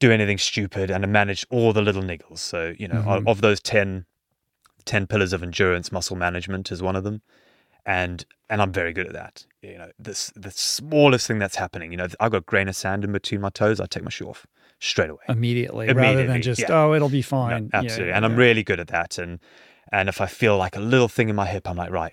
do 0.00 0.10
anything 0.10 0.38
stupid, 0.38 0.90
and 0.90 1.04
I 1.04 1.08
managed 1.08 1.46
all 1.50 1.72
the 1.72 1.82
little 1.82 2.02
niggles. 2.02 2.38
So 2.38 2.74
you 2.78 2.88
know, 2.88 3.02
Mhm. 3.02 3.28
of 3.28 3.40
those 3.40 3.60
10, 3.60 4.06
10 4.84 5.06
pillars 5.06 5.32
of 5.32 5.42
endurance, 5.42 5.92
muscle 5.92 6.16
management 6.16 6.72
is 6.72 6.82
one 6.82 6.96
of 6.96 7.04
them, 7.04 7.22
and 7.86 8.24
and 8.50 8.60
I'm 8.60 8.72
very 8.72 8.92
good 8.92 9.06
at 9.06 9.12
that. 9.12 9.46
You 9.62 9.78
know, 9.78 9.90
this 9.98 10.32
the 10.34 10.50
smallest 10.50 11.26
thing 11.28 11.38
that's 11.38 11.56
happening. 11.56 11.92
You 11.92 11.98
know, 11.98 12.08
I've 12.18 12.32
got 12.32 12.38
a 12.38 12.40
grain 12.40 12.68
of 12.68 12.74
sand 12.76 13.04
in 13.04 13.12
between 13.12 13.40
my 13.40 13.50
toes. 13.50 13.80
I 13.80 13.86
take 13.86 14.02
my 14.02 14.10
shoe 14.10 14.28
off 14.28 14.46
straight 14.80 15.10
away. 15.10 15.22
Immediately, 15.28 15.92
rather 15.92 16.26
than 16.26 16.42
just 16.42 16.60
yeah. 16.60 16.66
oh, 16.70 16.94
it'll 16.94 17.08
be 17.08 17.22
fine. 17.22 17.70
Yeah, 17.72 17.78
absolutely. 17.80 18.08
yeah, 18.08 18.16
and 18.16 18.24
I'm 18.24 18.34
really 18.36 18.64
good 18.64 18.80
at 18.80 18.88
that. 18.88 19.18
And 19.18 19.38
and 19.92 20.08
if 20.08 20.20
I 20.20 20.26
feel 20.26 20.56
like 20.56 20.74
a 20.74 20.80
little 20.80 21.08
thing 21.08 21.28
in 21.28 21.36
my 21.36 21.46
hip, 21.46 21.68
I'm 21.68 21.76
like, 21.76 21.90
right, 21.90 22.12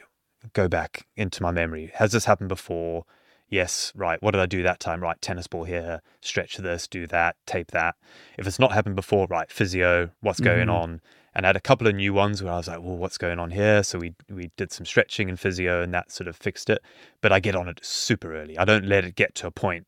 go 0.53 0.67
back 0.67 1.07
into 1.15 1.41
my 1.41 1.51
memory. 1.51 1.91
Has 1.95 2.11
this 2.11 2.25
happened 2.25 2.49
before? 2.49 3.05
Yes, 3.47 3.91
right. 3.95 4.21
What 4.21 4.31
did 4.31 4.41
I 4.41 4.45
do 4.45 4.61
that 4.61 4.79
time? 4.79 5.01
Right, 5.01 5.19
tennis 5.21 5.47
ball 5.47 5.63
here, 5.63 6.01
stretch 6.21 6.57
this, 6.57 6.87
do 6.87 7.07
that, 7.07 7.35
tape 7.47 7.71
that. 7.71 7.95
If 8.37 8.45
it's 8.45 8.59
not 8.59 8.73
happened 8.73 8.95
before, 8.95 9.25
right, 9.27 9.49
physio, 9.51 10.11
what's 10.19 10.39
going 10.39 10.67
Mhm. 10.67 10.73
on? 10.73 11.01
And 11.33 11.45
I 11.45 11.49
had 11.49 11.55
a 11.55 11.61
couple 11.61 11.87
of 11.87 11.95
new 11.95 12.13
ones 12.13 12.43
where 12.43 12.53
I 12.53 12.57
was 12.57 12.67
like, 12.67 12.79
well, 12.81 12.97
what's 12.97 13.17
going 13.17 13.39
on 13.39 13.51
here? 13.51 13.81
So 13.81 13.97
we 13.97 14.13
we 14.29 14.51
did 14.57 14.71
some 14.71 14.85
stretching 14.85 15.29
and 15.29 15.39
physio 15.39 15.81
and 15.81 15.93
that 15.93 16.11
sort 16.11 16.27
of 16.27 16.35
fixed 16.35 16.69
it. 16.69 16.83
But 17.21 17.31
I 17.31 17.39
get 17.39 17.55
on 17.55 17.67
it 17.67 17.79
super 17.83 18.35
early. 18.35 18.57
I 18.57 18.65
don't 18.65 18.85
let 18.85 19.05
it 19.05 19.15
get 19.15 19.35
to 19.35 19.47
a 19.47 19.51
point 19.51 19.87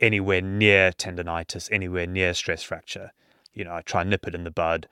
anywhere 0.00 0.40
near 0.40 0.90
tendonitis, 0.92 1.70
anywhere 1.70 2.06
near 2.06 2.34
stress 2.34 2.62
fracture. 2.62 3.12
You 3.54 3.64
know, 3.64 3.74
I 3.74 3.82
try 3.82 4.00
and 4.00 4.10
nip 4.10 4.26
it 4.26 4.34
in 4.34 4.44
the 4.44 4.50
bud. 4.50 4.88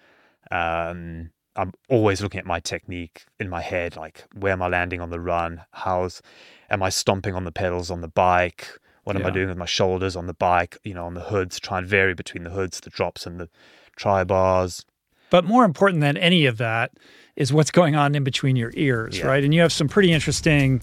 Um, 0.51 1.31
I'm 1.57 1.72
always 1.88 2.22
looking 2.22 2.38
at 2.38 2.46
my 2.46 2.61
technique 2.61 3.24
in 3.38 3.48
my 3.48 3.61
head, 3.61 3.96
like 3.96 4.24
where 4.34 4.53
am 4.53 4.62
I 4.62 4.68
landing 4.68 5.01
on 5.01 5.11
the 5.11 5.20
run? 5.20 5.62
How's 5.72 6.22
am 6.70 6.82
I 6.82 6.88
stomping 6.88 7.34
on 7.34 7.44
the 7.44 7.53
pedals 7.53 7.90
on 7.90 8.01
the 8.01 8.09
bike? 8.09 8.68
What 9.05 9.16
am 9.16 9.26
I 9.26 9.30
doing 9.30 9.48
with 9.48 9.57
my 9.57 9.66
shoulders 9.66 10.14
on 10.14 10.26
the 10.26 10.34
bike? 10.34 10.78
You 10.84 10.94
know, 10.94 11.07
on 11.07 11.14
the 11.14 11.22
hoods, 11.22 11.59
try 11.59 11.78
and 11.78 11.86
vary 11.86 12.14
between 12.14 12.44
the 12.44 12.51
hoods, 12.51 12.78
the 12.80 12.90
drops, 12.90 13.26
and 13.26 13.40
the 13.40 13.48
tri 13.96 14.22
bars. 14.22 14.84
But 15.30 15.44
more 15.44 15.64
important 15.64 16.01
than 16.01 16.16
any 16.16 16.46
of 16.46 16.59
that 16.59 16.92
is 17.34 17.53
what's 17.53 17.70
going 17.70 17.96
on 17.96 18.14
in 18.14 18.22
between 18.24 18.55
your 18.57 18.72
ears, 18.74 19.18
Yeah. 19.18 19.26
right? 19.26 19.42
And 19.42 19.53
you 19.55 19.62
have 19.62 19.72
some 19.72 19.88
pretty 19.88 20.12
interesting 20.12 20.80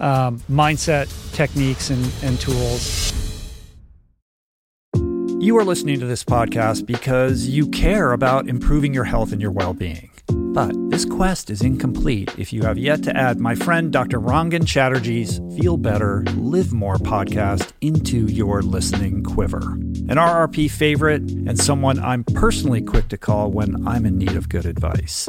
um, 0.00 0.40
mindset 0.50 1.08
techniques 1.34 1.88
and, 1.88 2.12
and 2.22 2.38
tools. 2.40 3.12
You 5.42 5.58
are 5.58 5.64
listening 5.64 5.98
to 5.98 6.06
this 6.06 6.22
podcast 6.22 6.86
because 6.86 7.48
you 7.48 7.66
care 7.66 8.12
about 8.12 8.48
improving 8.48 8.94
your 8.94 9.02
health 9.02 9.32
and 9.32 9.42
your 9.42 9.50
well 9.50 9.74
being. 9.74 10.08
But 10.28 10.72
this 10.88 11.04
quest 11.04 11.50
is 11.50 11.62
incomplete 11.62 12.32
if 12.38 12.52
you 12.52 12.62
have 12.62 12.78
yet 12.78 13.02
to 13.02 13.16
add 13.16 13.40
my 13.40 13.56
friend 13.56 13.92
Dr. 13.92 14.20
Rangan 14.20 14.68
Chatterjee's 14.68 15.40
Feel 15.58 15.78
Better, 15.78 16.22
Live 16.36 16.72
More 16.72 16.94
podcast 16.94 17.72
into 17.80 18.26
your 18.26 18.62
listening 18.62 19.24
quiver. 19.24 19.72
An 19.72 20.16
RRP 20.16 20.70
favorite 20.70 21.22
and 21.22 21.58
someone 21.58 21.98
I'm 21.98 22.22
personally 22.22 22.80
quick 22.80 23.08
to 23.08 23.18
call 23.18 23.50
when 23.50 23.84
I'm 23.84 24.06
in 24.06 24.18
need 24.18 24.36
of 24.36 24.48
good 24.48 24.64
advice. 24.64 25.28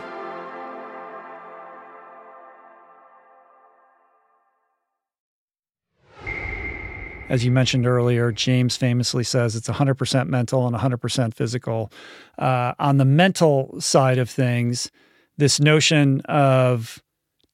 As 7.31 7.45
you 7.45 7.51
mentioned 7.51 7.87
earlier, 7.87 8.29
James 8.33 8.75
famously 8.75 9.23
says 9.23 9.55
it's 9.55 9.69
100% 9.69 10.27
mental 10.27 10.67
and 10.67 10.75
100% 10.75 11.33
physical. 11.33 11.89
Uh, 12.37 12.73
on 12.77 12.97
the 12.97 13.05
mental 13.05 13.79
side 13.79 14.17
of 14.17 14.29
things, 14.29 14.91
this 15.37 15.57
notion 15.57 16.19
of 16.25 17.01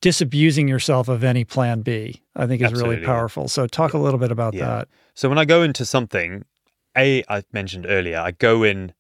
disabusing 0.02 0.68
yourself 0.68 1.08
of 1.08 1.24
any 1.24 1.44
plan 1.44 1.84
B, 1.84 2.24
I 2.36 2.48
think 2.48 2.64
is 2.64 2.72
Absolutely. 2.72 2.96
really 2.96 3.06
powerful. 3.06 3.48
So, 3.48 3.68
talk 3.68 3.94
a 3.94 4.00
little 4.00 4.20
bit 4.20 4.32
about 4.32 4.56
Yeah. 4.56 4.66
that. 4.66 4.88
So 5.14 5.30
when 5.30 5.38
I 5.38 5.46
go 5.46 5.62
into 5.62 5.86
something, 5.86 6.44
A, 6.98 7.24
I 7.30 7.44
mentioned 7.54 7.86
earlier, 7.88 8.18
I 8.20 8.32
go 8.32 8.64
in 8.64 8.94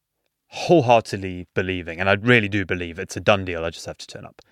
wholeheartedly 0.50 1.48
believing, 1.56 2.00
and 2.00 2.08
I 2.08 2.14
really 2.14 2.50
do 2.50 2.68
believe 2.68 3.00
it's 3.00 3.18
a 3.18 3.20
done 3.20 3.46
deal. 3.46 3.66
I 3.66 3.72
just 3.72 3.88
have 3.88 3.98
to 3.98 4.06
turn 4.06 4.26
up. 4.26 4.44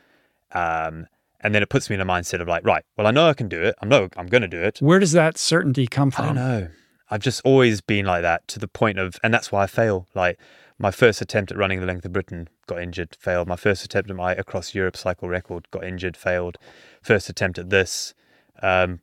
Um, 0.54 1.06
and 1.46 1.54
then 1.54 1.62
it 1.62 1.70
puts 1.70 1.91
me 1.91 1.93
in 1.93 2.02
a 2.02 2.06
mindset 2.06 2.41
of 2.41 2.48
like, 2.48 2.66
right, 2.66 2.84
well, 2.98 3.06
I 3.06 3.12
know 3.12 3.30
I 3.30 3.36
can 3.36 3.48
do 3.48 3.62
it. 3.62 3.76
I 3.80 3.86
know 3.86 4.10
I'm 4.18 4.26
going 4.26 4.41
to 4.41 4.48
do 4.48 4.60
it. 4.60 4.80
Where 4.80 4.98
does 4.98 5.12
that 5.12 5.38
certainty 5.38 5.86
come 5.86 6.10
from? 6.10 6.24
I 6.24 6.28
don't 6.30 6.36
know. 6.36 6.68
I've 7.12 7.22
just 7.22 7.43
always 7.46 7.82
been 7.82 8.08
like 8.08 8.24
that 8.24 8.48
to 8.48 8.60
the 8.60 8.68
point 8.68 8.98
of, 8.98 9.20
and 9.24 9.32
that's 9.32 9.52
why 9.52 9.62
I 9.62 9.68
fail. 9.68 10.08
Like 10.16 10.39
my 10.80 10.89
first 10.89 11.22
attempt 11.22 11.52
at 11.52 11.58
running 11.60 11.80
the 11.80 11.86
length 11.86 12.04
of 12.04 12.14
Britain 12.14 12.50
got 12.66 12.82
injured, 12.82 13.16
failed. 13.20 13.48
My 13.48 13.58
first 13.58 13.86
attempt 13.86 14.10
at 14.10 14.16
my 14.16 14.34
across 14.34 14.74
Europe 14.74 14.98
cycle 14.98 15.30
record 15.30 15.68
got 15.70 15.84
injured, 15.84 16.18
failed. 16.18 16.58
First 17.04 17.30
attempt 17.30 17.60
at 17.60 17.70
this 17.70 18.16
um, 18.64 19.02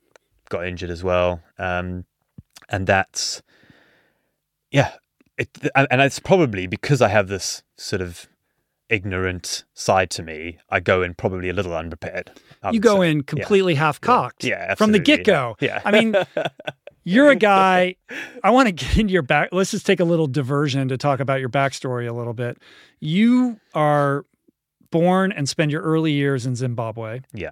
got 0.48 0.66
injured 0.66 0.90
as 0.90 1.04
well. 1.04 1.42
Um, 1.60 2.06
and 2.68 2.88
that's, 2.88 3.40
yeah, 4.72 4.94
it, 5.38 5.48
and, 5.76 5.86
and 5.92 6.00
it's 6.00 6.18
probably 6.18 6.66
because 6.66 7.00
I 7.00 7.08
have 7.08 7.28
this 7.28 7.62
sort 7.76 8.02
of 8.02 8.26
ignorant 8.92 9.64
side 9.72 10.10
to 10.10 10.22
me. 10.22 10.58
I 10.68 10.80
go 10.80 11.02
in 11.02 11.14
probably 11.14 11.48
a 11.48 11.52
little 11.54 11.74
unprepared. 11.74 12.30
You 12.64 12.68
um, 12.68 12.78
go 12.78 13.00
say. 13.00 13.10
in 13.10 13.22
completely 13.22 13.74
half 13.74 14.00
cocked 14.00 14.44
Yeah, 14.44 14.74
from 14.74 14.92
the 14.92 14.98
get 14.98 15.24
go. 15.24 15.56
Yeah. 15.60 15.80
I 15.84 15.90
mean, 15.90 16.14
you're 17.04 17.30
a 17.30 17.36
guy. 17.36 17.96
I 18.44 18.50
want 18.50 18.68
to 18.68 18.72
get 18.72 18.98
into 18.98 19.12
your 19.12 19.22
back. 19.22 19.48
Let's 19.50 19.70
just 19.70 19.86
take 19.86 20.00
a 20.00 20.04
little 20.04 20.26
diversion 20.26 20.88
to 20.88 20.98
talk 20.98 21.20
about 21.20 21.40
your 21.40 21.48
backstory 21.48 22.08
a 22.08 22.12
little 22.12 22.34
bit. 22.34 22.58
You 23.00 23.58
are 23.74 24.26
born 24.90 25.32
and 25.32 25.48
spend 25.48 25.70
your 25.70 25.82
early 25.82 26.12
years 26.12 26.44
in 26.44 26.54
Zimbabwe. 26.54 27.22
Yeah. 27.32 27.50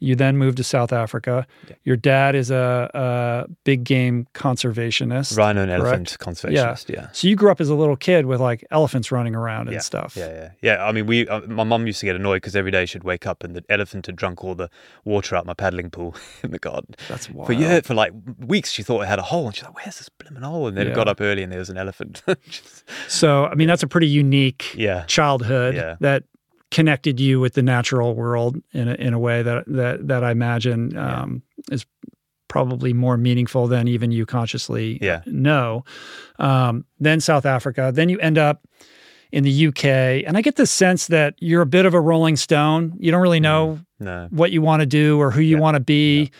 You 0.00 0.16
then 0.16 0.36
moved 0.38 0.56
to 0.56 0.64
South 0.64 0.92
Africa. 0.92 1.46
Yeah. 1.68 1.74
Your 1.84 1.96
dad 1.96 2.34
is 2.34 2.50
a, 2.50 2.90
a 2.94 3.50
big 3.64 3.84
game 3.84 4.26
conservationist. 4.34 5.36
Rhino 5.36 5.62
and 5.62 5.70
correct? 5.70 5.84
elephant 5.84 6.16
conservationist. 6.18 6.88
Yeah. 6.88 7.08
So 7.12 7.28
you 7.28 7.36
grew 7.36 7.50
up 7.50 7.60
as 7.60 7.68
a 7.68 7.74
little 7.74 7.96
kid 7.96 8.26
with 8.26 8.40
like 8.40 8.64
elephants 8.70 9.12
running 9.12 9.34
around 9.34 9.68
and 9.68 9.74
yeah, 9.74 9.80
stuff. 9.80 10.16
Yeah, 10.16 10.28
yeah, 10.28 10.50
yeah. 10.62 10.84
I 10.86 10.92
mean, 10.92 11.06
we. 11.06 11.28
Uh, 11.28 11.40
my 11.42 11.64
mum 11.64 11.86
used 11.86 12.00
to 12.00 12.06
get 12.06 12.16
annoyed 12.16 12.36
because 12.36 12.56
every 12.56 12.70
day 12.70 12.86
she'd 12.86 13.04
wake 13.04 13.26
up 13.26 13.44
and 13.44 13.54
the 13.54 13.64
elephant 13.68 14.06
had 14.06 14.16
drunk 14.16 14.42
all 14.44 14.54
the 14.54 14.68
water 15.04 15.36
out 15.36 15.46
my 15.46 15.54
paddling 15.54 15.90
pool 15.90 16.14
in 16.42 16.50
the 16.50 16.58
garden. 16.58 16.94
That's 17.08 17.30
wild. 17.30 17.46
For 17.46 17.52
yeah, 17.52 17.80
for 17.80 17.94
like 17.94 18.12
weeks, 18.38 18.70
she 18.70 18.82
thought 18.82 19.02
it 19.02 19.06
had 19.08 19.18
a 19.18 19.22
hole, 19.22 19.46
and 19.46 19.54
she's 19.54 19.64
like, 19.64 19.76
"Where's 19.76 19.98
this 19.98 20.08
blimmin' 20.08 20.42
hole?" 20.42 20.66
And 20.66 20.76
then 20.76 20.86
Yeah. 20.86 20.92
it 20.92 20.96
got 20.96 21.08
up 21.08 21.20
early, 21.20 21.42
and 21.42 21.52
there 21.52 21.58
was 21.58 21.70
an 21.70 21.76
elephant. 21.78 22.22
Just- 22.48 22.84
So, 23.08 23.44
I 23.46 23.54
mean, 23.54 23.68
that's 23.68 23.82
a 23.82 23.86
pretty 23.86 24.08
unique 24.08 24.74
yeah, 24.76 25.04
childhood 25.06 25.74
Yeah. 25.74 25.96
that 26.00 26.24
connected 26.70 27.18
you 27.20 27.40
with 27.40 27.54
the 27.54 27.62
natural 27.62 28.14
world 28.14 28.56
in 28.72 28.88
a, 28.88 28.94
in 28.94 29.12
a 29.14 29.18
way 29.18 29.42
that 29.42 29.64
that 29.66 30.06
that 30.08 30.22
I 30.24 30.30
imagine 30.30 30.96
um, 30.96 31.42
is 31.70 31.84
probably 32.48 32.92
more 32.92 33.16
meaningful 33.16 33.66
than 33.68 33.86
even 33.88 34.10
you 34.10 34.26
consciously 34.26 34.98
Yeah. 35.00 35.22
know. 35.26 35.84
Um, 36.38 36.84
then 36.98 37.20
South 37.20 37.46
Africa, 37.46 37.92
then 37.94 38.08
you 38.08 38.18
end 38.18 38.38
up 38.38 38.66
in 39.32 39.44
the 39.44 39.66
UK, 39.68 39.84
and 40.26 40.36
I 40.36 40.42
get 40.42 40.56
the 40.56 40.66
sense 40.66 41.06
that 41.06 41.34
you're 41.38 41.62
a 41.62 41.66
bit 41.66 41.86
of 41.86 41.94
a 41.94 42.00
rolling 42.00 42.36
stone. 42.36 42.94
You 42.98 43.12
don't 43.12 43.20
really 43.22 43.38
know 43.38 43.78
no, 44.00 44.26
what 44.30 44.50
you 44.50 44.60
want 44.62 44.80
to 44.80 44.86
do 44.86 45.20
or 45.20 45.30
who 45.30 45.40
you 45.40 45.56
Yeah. 45.56 45.60
want 45.62 45.76
to 45.76 45.80
be. 45.80 46.30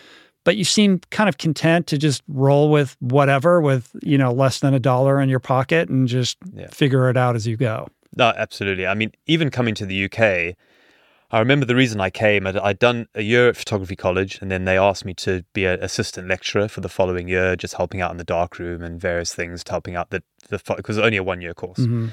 But 0.43 0.57
you 0.57 0.63
seem 0.65 0.99
kind 1.11 1.29
of 1.29 1.37
content 1.37 1.85
to 1.87 1.97
just 1.99 2.23
roll 2.27 2.71
with 2.71 2.97
whatever, 2.99 3.61
with 3.61 3.95
you 4.01 4.17
know 4.17 4.33
less 4.33 4.59
than 4.59 4.73
a 4.73 4.79
dollar 4.79 5.21
in 5.21 5.29
your 5.29 5.39
pocket, 5.39 5.87
and 5.87 6.07
just 6.07 6.37
Yeah. 6.53 6.67
figure 6.71 7.09
it 7.09 7.15
out 7.15 7.35
as 7.35 7.45
you 7.47 7.55
go. 7.57 7.87
No, 8.15 8.33
absolutely. 8.35 8.87
I 8.87 8.93
mean, 8.93 9.11
even 9.25 9.49
coming 9.49 9.75
to 9.75 9.85
the 9.85 10.05
UK, 10.05 10.55
I 11.31 11.39
remember 11.39 11.65
the 11.65 11.75
reason 11.75 12.01
I 12.01 12.09
came. 12.09 12.45
I'd, 12.45 12.57
I'd 12.57 12.79
done 12.79 13.07
a 13.15 13.21
year 13.21 13.47
at 13.49 13.55
photography 13.55 13.95
college, 13.95 14.39
and 14.41 14.51
then 14.51 14.65
they 14.65 14.77
asked 14.77 15.05
me 15.05 15.13
to 15.15 15.45
be 15.53 15.65
an 15.65 15.81
assistant 15.81 16.27
lecturer 16.27 16.67
for 16.67 16.81
the 16.81 16.89
following 16.89 17.27
year, 17.27 17.55
just 17.55 17.75
helping 17.75 18.01
out 18.01 18.11
in 18.11 18.17
the 18.17 18.23
darkroom 18.23 18.83
and 18.83 18.99
various 18.99 19.33
things, 19.33 19.63
helping 19.67 19.95
out 19.95 20.09
the 20.09 20.23
the 20.49 20.57
because 20.57 20.97
it 20.97 20.99
was 21.01 21.05
only 21.05 21.17
a 21.17 21.23
one 21.23 21.41
year 21.41 21.53
course. 21.53 21.79
Mm-hmm. 21.79 22.09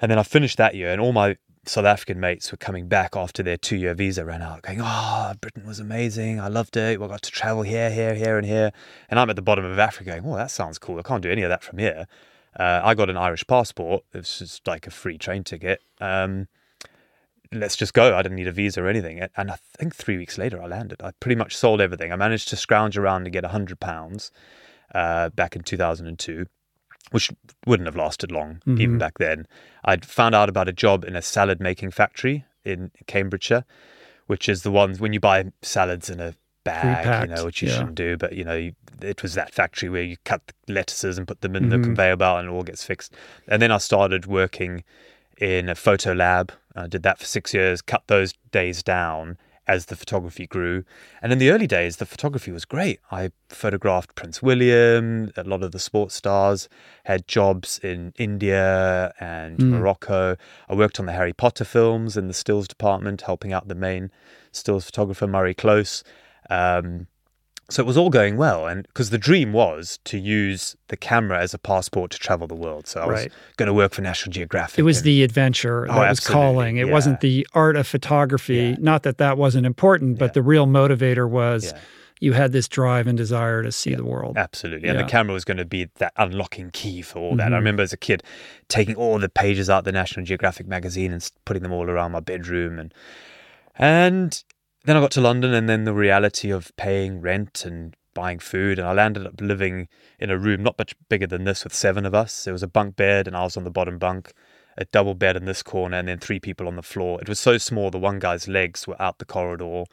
And 0.00 0.10
then 0.10 0.18
I 0.18 0.24
finished 0.24 0.58
that 0.58 0.74
year, 0.74 0.90
and 0.90 1.00
all 1.00 1.12
my 1.12 1.36
South 1.66 1.84
African 1.84 2.20
mates 2.20 2.50
were 2.50 2.58
coming 2.58 2.88
back 2.88 3.16
after 3.16 3.42
their 3.42 3.56
two 3.56 3.76
year 3.76 3.94
visa 3.94 4.24
ran 4.24 4.42
out, 4.42 4.62
going, 4.62 4.80
Oh, 4.82 5.32
Britain 5.40 5.66
was 5.66 5.80
amazing. 5.80 6.40
I 6.40 6.48
loved 6.48 6.76
it. 6.76 7.00
We 7.00 7.06
got 7.06 7.22
to 7.22 7.30
travel 7.30 7.62
here, 7.62 7.90
here, 7.90 8.14
here, 8.14 8.36
and 8.36 8.46
here. 8.46 8.72
And 9.08 9.18
I'm 9.18 9.30
at 9.30 9.36
the 9.36 9.42
bottom 9.42 9.64
of 9.64 9.78
Africa 9.78 10.10
going, 10.10 10.24
Oh, 10.26 10.36
that 10.36 10.50
sounds 10.50 10.78
cool. 10.78 10.98
I 10.98 11.02
can't 11.02 11.22
do 11.22 11.30
any 11.30 11.42
of 11.42 11.48
that 11.48 11.62
from 11.62 11.78
here. 11.78 12.06
Uh, 12.58 12.80
I 12.84 12.94
got 12.94 13.10
an 13.10 13.16
Irish 13.16 13.46
passport. 13.46 14.04
It 14.12 14.18
was 14.18 14.38
just 14.38 14.66
like 14.66 14.86
a 14.86 14.90
free 14.90 15.18
train 15.18 15.42
ticket. 15.44 15.80
Um, 16.00 16.48
let's 17.52 17.76
just 17.76 17.94
go. 17.94 18.16
I 18.16 18.22
didn't 18.22 18.36
need 18.36 18.46
a 18.48 18.52
visa 18.52 18.82
or 18.82 18.88
anything. 18.88 19.20
And 19.36 19.50
I 19.50 19.56
think 19.76 19.94
three 19.94 20.16
weeks 20.16 20.38
later, 20.38 20.62
I 20.62 20.66
landed. 20.66 21.02
I 21.02 21.12
pretty 21.20 21.36
much 21.36 21.56
sold 21.56 21.80
everything. 21.80 22.12
I 22.12 22.16
managed 22.16 22.48
to 22.48 22.56
scrounge 22.56 22.96
around 22.98 23.24
to 23.24 23.30
get 23.30 23.44
£100 23.44 24.30
uh, 24.94 25.28
back 25.30 25.56
in 25.56 25.62
2002 25.62 26.46
which 27.10 27.30
wouldn't 27.66 27.86
have 27.86 27.94
lasted 27.96 28.32
long 28.32 28.62
even 28.66 28.96
Mhm. 28.96 28.98
back 28.98 29.18
then. 29.18 29.46
I'd 29.84 30.06
found 30.06 30.34
out 30.34 30.48
about 30.48 30.70
a 30.70 30.72
job 30.72 31.04
in 31.04 31.14
a 31.14 31.20
salad 31.20 31.60
making 31.60 31.90
factory 31.90 32.46
in 32.64 32.92
Cambridgeshire, 33.06 33.64
which 34.26 34.48
is 34.48 34.62
the 34.62 34.70
ones 34.70 35.00
when 35.00 35.12
you 35.12 35.20
buy 35.20 35.44
salads 35.60 36.08
in 36.08 36.18
a 36.18 36.34
bag, 36.64 37.04
you 37.04 37.10
Pre-packed, 37.10 37.30
know, 37.30 37.44
which 37.44 37.62
you 37.62 37.68
yeah. 37.68 37.76
shouldn't 37.76 37.94
do, 37.94 38.16
but 38.16 38.32
you 38.32 38.44
know, 38.44 38.56
you, 38.56 38.72
it 39.02 39.22
was 39.22 39.34
that 39.34 39.52
factory 39.52 39.88
where 39.88 40.02
you 40.02 40.16
cut 40.24 40.40
the 40.66 40.72
lettuces 40.72 41.18
and 41.18 41.28
put 41.28 41.40
them 41.42 41.54
in 41.56 41.68
the 41.68 41.76
Mhm. 41.76 41.84
conveyor 41.84 42.16
belt 42.16 42.40
and 42.40 42.48
it 42.48 42.52
all 42.52 42.62
gets 42.62 42.84
fixed. 42.84 43.14
And 43.48 43.60
then 43.62 43.70
I 43.70 43.78
started 43.78 44.26
working 44.26 44.82
in 45.38 45.68
a 45.68 45.74
photo 45.74 46.12
lab. 46.12 46.52
I 46.74 46.86
did 46.86 47.02
that 47.02 47.18
for 47.18 47.26
six 47.26 47.52
years, 47.54 47.82
cut 47.82 48.02
those 48.06 48.32
days 48.50 48.82
down 48.82 49.36
as 49.66 49.86
the 49.86 49.96
photography 49.96 50.46
grew. 50.46 50.84
And 51.22 51.32
in 51.32 51.38
the 51.38 51.50
early 51.50 51.66
days, 51.66 51.96
the 51.96 52.04
photography 52.04 52.52
was 52.52 52.66
great. 52.66 53.00
I 53.10 53.30
photographed 53.48 54.14
Prince 54.14 54.42
William, 54.42 55.32
a 55.38 55.42
lot 55.42 55.62
of 55.62 55.72
the 55.72 55.78
sports 55.78 56.14
stars, 56.14 56.68
had 57.04 57.26
jobs 57.26 57.78
in 57.82 58.12
India 58.18 59.14
and 59.18 59.58
Mm. 59.58 59.70
Morocco. 59.70 60.36
I 60.68 60.74
worked 60.74 61.00
on 61.00 61.06
the 61.06 61.12
Harry 61.12 61.32
Potter 61.32 61.64
films 61.64 62.16
in 62.16 62.28
the 62.28 62.34
stills 62.34 62.68
department, 62.68 63.22
helping 63.22 63.52
out 63.54 63.68
the 63.68 63.74
main 63.74 64.10
stills 64.52 64.84
photographer, 64.84 65.26
Murray 65.26 65.54
Close. 65.54 66.04
Um, 66.50 67.06
so 67.70 67.82
it 67.82 67.86
was 67.86 67.96
all 67.96 68.10
going 68.10 68.36
well. 68.36 68.66
And 68.66 68.86
because 68.88 69.08
the 69.10 69.16
dream 69.18 69.52
was 69.54 69.98
to 70.04 70.18
use 70.18 70.76
the 70.88 70.96
camera 70.98 71.40
as 71.40 71.54
a 71.54 71.58
passport 71.58 72.10
to 72.10 72.18
travel 72.18 72.46
the 72.46 72.54
world. 72.54 72.86
So 72.86 73.00
I 73.00 73.06
was 73.06 73.26
going 73.56 73.68
to 73.68 73.72
work 73.72 73.94
for 73.94 74.02
National 74.02 74.32
Geographic. 74.32 74.78
It 74.78 74.82
was 74.82 74.98
and- 74.98 75.06
the 75.06 75.22
adventure 75.22 75.86
that 75.88 75.94
Oh, 75.94 76.00
was 76.00 76.18
absolutely, 76.18 76.42
calling. 76.42 76.76
It 76.76 76.86
yeah. 76.88 76.92
wasn't 76.92 77.20
the 77.20 77.46
art 77.54 77.76
of 77.76 77.86
photography. 77.86 78.56
Yeah. 78.56 78.76
Not 78.80 79.02
that 79.04 79.16
that 79.18 79.38
wasn't 79.38 79.64
important, 79.64 80.18
but 80.18 80.26
Yeah. 80.26 80.32
the 80.32 80.42
real 80.42 80.66
motivator 80.66 81.26
was 81.28 81.64
Yeah. 81.72 81.80
you 82.20 82.32
had 82.34 82.52
this 82.52 82.68
drive 82.68 83.06
and 83.06 83.16
desire 83.16 83.62
to 83.62 83.72
see 83.72 83.94
the 83.94 84.04
world. 84.04 84.36
Absolutely. 84.36 84.86
And 84.90 84.98
Yeah. 84.98 85.04
the 85.04 85.10
camera 85.10 85.32
was 85.32 85.44
going 85.46 85.56
to 85.56 85.64
be 85.64 85.88
that 85.98 86.12
unlocking 86.18 86.70
key 86.70 87.00
for 87.00 87.18
all 87.18 87.36
that. 87.36 87.48
Mhm. 87.48 87.54
I 87.54 87.56
remember 87.56 87.82
as 87.82 87.94
a 87.94 87.96
kid 87.98 88.22
taking 88.68 88.94
all 88.94 89.18
the 89.18 89.30
pages 89.30 89.70
out 89.70 89.78
of 89.78 89.84
the 89.84 89.92
National 89.92 90.24
Geographic 90.26 90.66
magazine 90.68 91.12
and 91.14 91.30
putting 91.46 91.62
them 91.62 91.72
all 91.72 91.88
around 91.88 92.12
my 92.12 92.20
bedroom 92.20 92.78
and 92.78 92.92
and 93.76 94.44
then 94.84 94.96
I 94.96 95.00
got 95.00 95.10
to 95.12 95.20
London 95.20 95.52
and 95.54 95.68
then 95.68 95.84
the 95.84 95.94
reality 95.94 96.50
of 96.50 96.74
paying 96.76 97.20
rent 97.20 97.64
and 97.64 97.96
buying 98.14 98.38
food 98.38 98.78
and 98.78 98.86
I 98.86 98.92
landed 98.92 99.26
up 99.26 99.40
living 99.40 99.88
in 100.20 100.30
a 100.30 100.38
room 100.38 100.62
not 100.62 100.78
much 100.78 100.94
bigger 101.08 101.26
than 101.26 101.44
this 101.44 101.64
with 101.64 101.74
seven 101.74 102.06
of 102.06 102.14
us. 102.14 102.44
There 102.44 102.52
was 102.52 102.62
a 102.62 102.68
bunk 102.68 102.94
bed 102.96 103.26
and 103.26 103.36
I 103.36 103.42
was 103.42 103.56
on 103.56 103.64
the 103.64 103.70
bottom 103.70 103.98
bunk, 103.98 104.32
a 104.78 104.84
double 104.84 105.14
bed 105.14 105.36
in 105.36 105.46
this 105.46 105.62
corner 105.62 105.96
and 105.96 106.06
then 106.06 106.18
three 106.18 106.38
people 106.38 106.68
on 106.68 106.76
the 106.76 106.82
floor. 106.82 107.20
It 107.20 107.28
was 107.28 107.40
so 107.40 107.58
small 107.58 107.90
the 107.90 107.98
one 107.98 108.18
guy's 108.20 108.46
legs 108.46 108.86
were 108.86 109.00
out 109.02 109.18
the 109.18 109.24
corridor. 109.24 109.84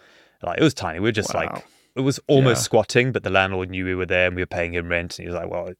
Like 0.44 0.60
it 0.60 0.64
was 0.64 0.74
tiny. 0.74 1.00
We 1.00 1.08
were 1.08 1.12
just 1.14 1.34
Wow. 1.34 1.42
like 1.42 1.66
it 1.96 2.02
was 2.02 2.20
almost 2.28 2.60
Yeah. 2.60 2.64
squatting, 2.66 3.12
but 3.12 3.24
the 3.24 3.30
landlord 3.30 3.70
knew 3.70 3.86
we 3.86 3.96
were 3.96 4.06
there 4.06 4.28
and 4.28 4.36
we 4.36 4.42
were 4.42 4.46
paying 4.48 4.74
him 4.74 4.90
rent. 4.90 5.18
And 5.20 5.24
he 5.28 5.32
was 5.32 5.36
like, 5.42 5.50
"Well, 5.52 5.74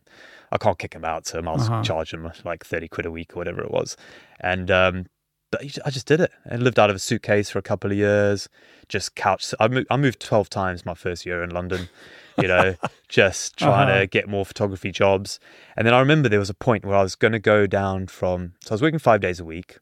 I 0.52 0.58
can't 0.58 0.78
kick 0.78 0.94
him 0.94 1.06
out, 1.06 1.26
so 1.26 1.40
I 1.40 1.42
will 1.42 1.60
Uh-huh. 1.62 1.84
charge 1.84 2.14
him 2.14 2.30
like 2.44 2.66
thirty 2.66 2.88
quid 2.88 3.06
a 3.06 3.12
week 3.12 3.34
or 3.34 3.40
whatever 3.40 3.62
it 3.62 3.72
was." 3.72 3.96
And 4.40 4.70
um, 4.70 5.06
but 5.52 5.62
I 5.86 5.90
just 5.90 6.08
did 6.08 6.22
it 6.22 6.32
and 6.46 6.64
lived 6.64 6.80
out 6.80 6.90
of 6.90 6.96
a 6.96 7.00
suitcase 7.00 7.50
for 7.50 7.60
a 7.60 7.64
couple 7.64 7.92
of 7.92 7.98
years. 7.98 8.50
Just 8.88 9.16
couch. 9.16 9.54
I 9.60 9.68
moved, 9.68 9.88
I 9.92 9.98
moved 9.98 10.20
twelve 10.20 10.50
times 10.50 10.86
my 10.86 10.94
first 10.94 11.26
year 11.26 11.44
in 11.44 11.50
London. 11.52 11.90
You 12.38 12.48
know, 12.48 12.76
just 13.10 13.58
trying 13.58 13.90
Uh-huh. 13.90 14.00
to 14.00 14.08
get 14.08 14.28
more 14.30 14.46
photography 14.46 14.92
jobs. 14.92 15.40
And 15.76 15.86
then 15.86 15.94
I 15.94 16.00
remember 16.00 16.30
there 16.30 16.40
was 16.40 16.50
a 16.50 16.54
point 16.56 16.86
where 16.86 16.96
I 16.96 17.04
was 17.04 17.16
going 17.16 17.34
to 17.34 17.40
go 17.40 17.68
down 17.68 18.08
from. 18.08 18.54
So 18.64 18.72
I 18.72 18.74
was 18.76 18.82
working 18.82 19.00
five 19.00 19.20
days 19.22 19.40
a 19.40 19.46
week, 19.46 19.78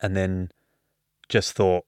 and 0.00 0.14
then 0.16 0.50
just 1.28 1.52
thought, 1.54 1.84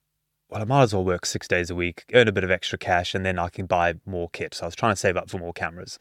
well, 0.48 0.62
I 0.62 0.64
might 0.64 0.82
as 0.82 0.94
well 0.94 1.04
work 1.04 1.26
six 1.26 1.46
days 1.48 1.68
a 1.70 1.74
week, 1.74 2.04
earn 2.14 2.28
a 2.28 2.32
bit 2.32 2.44
of 2.44 2.50
extra 2.50 2.78
cash, 2.78 3.14
and 3.14 3.24
then 3.26 3.38
I 3.38 3.48
can 3.50 3.66
buy 3.66 3.94
more 4.06 4.28
kit. 4.30 4.54
So 4.54 4.64
I 4.64 4.66
was 4.68 4.74
trying 4.76 4.92
to 4.92 4.96
save 4.96 5.16
up 5.16 5.28
for 5.30 5.38
more 5.38 5.52
cameras. 5.52 5.98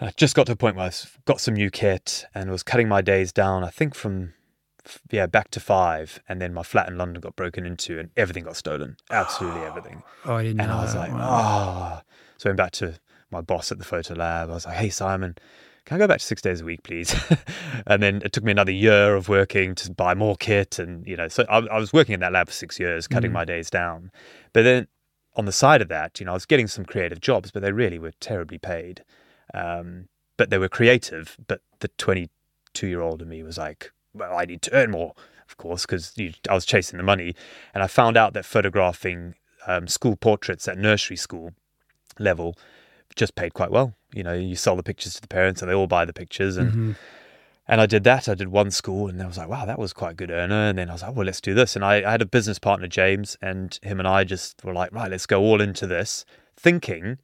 I 0.00 0.12
just 0.16 0.34
got 0.36 0.46
to 0.46 0.52
a 0.52 0.56
point 0.56 0.76
where 0.76 0.86
I 0.86 0.92
got 1.24 1.40
some 1.40 1.54
new 1.54 1.70
kit 1.70 2.26
and 2.34 2.50
was 2.50 2.62
cutting 2.62 2.88
my 2.88 3.00
days 3.00 3.32
down, 3.32 3.64
I 3.64 3.70
think 3.70 3.94
from, 3.94 4.34
yeah, 5.10 5.26
back 5.26 5.50
to 5.52 5.60
five. 5.60 6.20
And 6.28 6.40
then 6.40 6.54
my 6.54 6.62
flat 6.62 6.88
in 6.88 6.96
London 6.98 7.20
got 7.20 7.36
broken 7.36 7.66
into 7.66 7.98
and 7.98 8.10
everything 8.16 8.44
got 8.44 8.56
stolen. 8.56 8.96
Absolutely 9.10 9.60
everything. 9.70 10.02
Oh, 10.24 10.34
I 10.34 10.42
didn't 10.42 10.56
know. 10.58 10.64
And 10.64 10.72
I 10.72 10.82
was 10.82 10.94
like, 10.94 11.12
Wow. 11.12 12.00
oh. 12.00 12.10
So 12.38 12.48
I 12.48 12.50
went 12.50 12.58
back 12.58 12.72
to 12.72 12.98
my 13.30 13.40
boss 13.40 13.72
at 13.72 13.78
the 13.78 13.84
photo 13.84 14.14
lab. 14.14 14.50
I 14.50 14.54
was 14.54 14.66
like, 14.66 14.76
hey, 14.76 14.88
Simon, 14.90 15.36
can 15.84 15.96
I 15.96 15.98
go 15.98 16.06
back 16.06 16.18
to 16.20 16.24
six 16.24 16.42
days 16.42 16.60
a 16.60 16.64
week, 16.64 16.82
please? 16.82 17.14
and 17.86 18.02
then 18.02 18.20
it 18.24 18.32
took 18.32 18.44
me 18.44 18.52
another 18.52 18.72
year 18.72 19.14
of 19.16 19.28
working 19.28 19.74
to 19.76 19.90
buy 19.92 20.14
more 20.14 20.36
kit. 20.36 20.78
And, 20.78 21.06
you 21.06 21.16
know, 21.16 21.28
so 21.28 21.44
I, 21.48 21.58
I 21.66 21.78
was 21.78 21.92
working 21.92 22.12
in 22.14 22.20
that 22.20 22.32
lab 22.32 22.48
for 22.48 22.52
six 22.52 22.78
years, 22.78 23.08
cutting 23.08 23.32
my 23.32 23.44
days 23.44 23.70
down. 23.70 24.10
But 24.52 24.62
then 24.62 24.86
on 25.34 25.44
the 25.44 25.52
side 25.52 25.82
of 25.82 25.88
that, 25.88 26.18
you 26.20 26.26
know, 26.26 26.32
I 26.32 26.34
was 26.34 26.46
getting 26.46 26.66
some 26.66 26.84
creative 26.84 27.20
jobs, 27.20 27.50
but 27.50 27.62
they 27.62 27.72
really 27.72 27.98
were 27.98 28.12
terribly 28.20 28.58
paid. 28.58 29.02
Um, 29.54 30.08
but 30.36 30.50
they 30.50 30.58
were 30.58 30.68
creative. 30.68 31.36
But 31.46 31.60
the 31.80 31.88
22 31.88 32.86
year 32.86 33.00
old 33.00 33.22
in 33.22 33.28
me 33.28 33.42
was 33.42 33.58
like, 33.58 33.92
well, 34.16 34.38
I 34.38 34.44
need 34.44 34.62
to 34.62 34.72
earn 34.72 34.90
more, 34.90 35.14
of 35.48 35.56
course, 35.56 35.86
because 35.86 36.14
I 36.48 36.54
was 36.54 36.64
chasing 36.64 36.96
the 36.96 37.02
money. 37.02 37.34
And 37.74 37.82
I 37.82 37.86
found 37.86 38.16
out 38.16 38.32
that 38.34 38.44
photographing 38.44 39.34
um, 39.66 39.86
school 39.86 40.16
portraits 40.16 40.68
at 40.68 40.78
nursery 40.78 41.16
school 41.16 41.52
level 42.18 42.56
just 43.14 43.34
paid 43.34 43.54
quite 43.54 43.70
well. 43.70 43.94
You 44.12 44.22
know, 44.22 44.32
you 44.34 44.56
sell 44.56 44.76
the 44.76 44.82
pictures 44.82 45.14
to 45.14 45.20
the 45.20 45.28
parents 45.28 45.62
and 45.62 45.70
they 45.70 45.74
all 45.74 45.86
buy 45.86 46.04
the 46.04 46.12
pictures. 46.12 46.56
And 46.56 46.70
Mm-hmm. 46.70 46.92
and 47.68 47.80
I 47.80 47.86
did 47.86 48.04
that. 48.04 48.28
I 48.28 48.34
did 48.34 48.48
one 48.48 48.70
school 48.70 49.08
and 49.08 49.22
I 49.22 49.26
was 49.26 49.38
like, 49.38 49.48
wow, 49.48 49.64
that 49.64 49.78
was 49.78 49.92
quite 49.92 50.12
a 50.12 50.14
good 50.14 50.30
earner. 50.30 50.68
And 50.68 50.78
then 50.78 50.88
I 50.88 50.92
was 50.92 51.02
like, 51.02 51.14
well, 51.16 51.26
let's 51.26 51.40
do 51.40 51.54
this. 51.54 51.76
And 51.76 51.84
I, 51.84 51.96
I 52.06 52.10
had 52.12 52.22
a 52.22 52.26
business 52.26 52.58
partner, 52.58 52.86
James, 52.86 53.36
and 53.42 53.78
him 53.82 53.98
and 53.98 54.08
I 54.08 54.24
just 54.24 54.64
were 54.64 54.72
like, 54.72 54.92
right, 54.92 55.10
let's 55.10 55.26
go 55.26 55.40
all 55.40 55.60
into 55.60 55.86
this, 55.86 56.24
thinking 56.56 57.18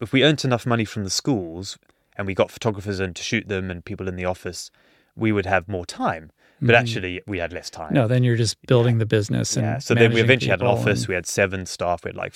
if 0.00 0.12
we 0.12 0.24
earned 0.24 0.44
enough 0.44 0.66
money 0.66 0.84
from 0.84 1.04
the 1.04 1.10
schools 1.10 1.78
and 2.16 2.26
we 2.26 2.34
got 2.34 2.50
photographers 2.50 3.00
in 3.00 3.14
to 3.14 3.22
shoot 3.22 3.48
them 3.48 3.70
and 3.70 3.84
people 3.84 4.08
in 4.08 4.16
the 4.16 4.24
office, 4.24 4.70
we 5.16 5.32
would 5.32 5.46
have 5.46 5.68
more 5.68 5.86
time. 5.86 6.30
But 6.64 6.76
actually, 6.76 7.20
we 7.26 7.38
had 7.38 7.52
less 7.52 7.70
time. 7.70 7.86
Mm-hmm. 7.86 7.94
No, 7.96 8.06
then 8.06 8.22
you're 8.22 8.36
just 8.36 8.56
building 8.66 8.98
the 8.98 9.06
business. 9.06 9.56
And 9.56 9.66
Yeah. 9.66 9.78
So 9.78 9.94
then 9.94 10.12
we 10.12 10.20
eventually 10.20 10.50
had 10.50 10.60
an 10.60 10.68
office. 10.68 11.00
and- 11.02 11.08
We 11.08 11.14
had 11.16 11.26
seven 11.26 11.66
staff. 11.66 12.04
We 12.04 12.10
had 12.10 12.16
like 12.16 12.34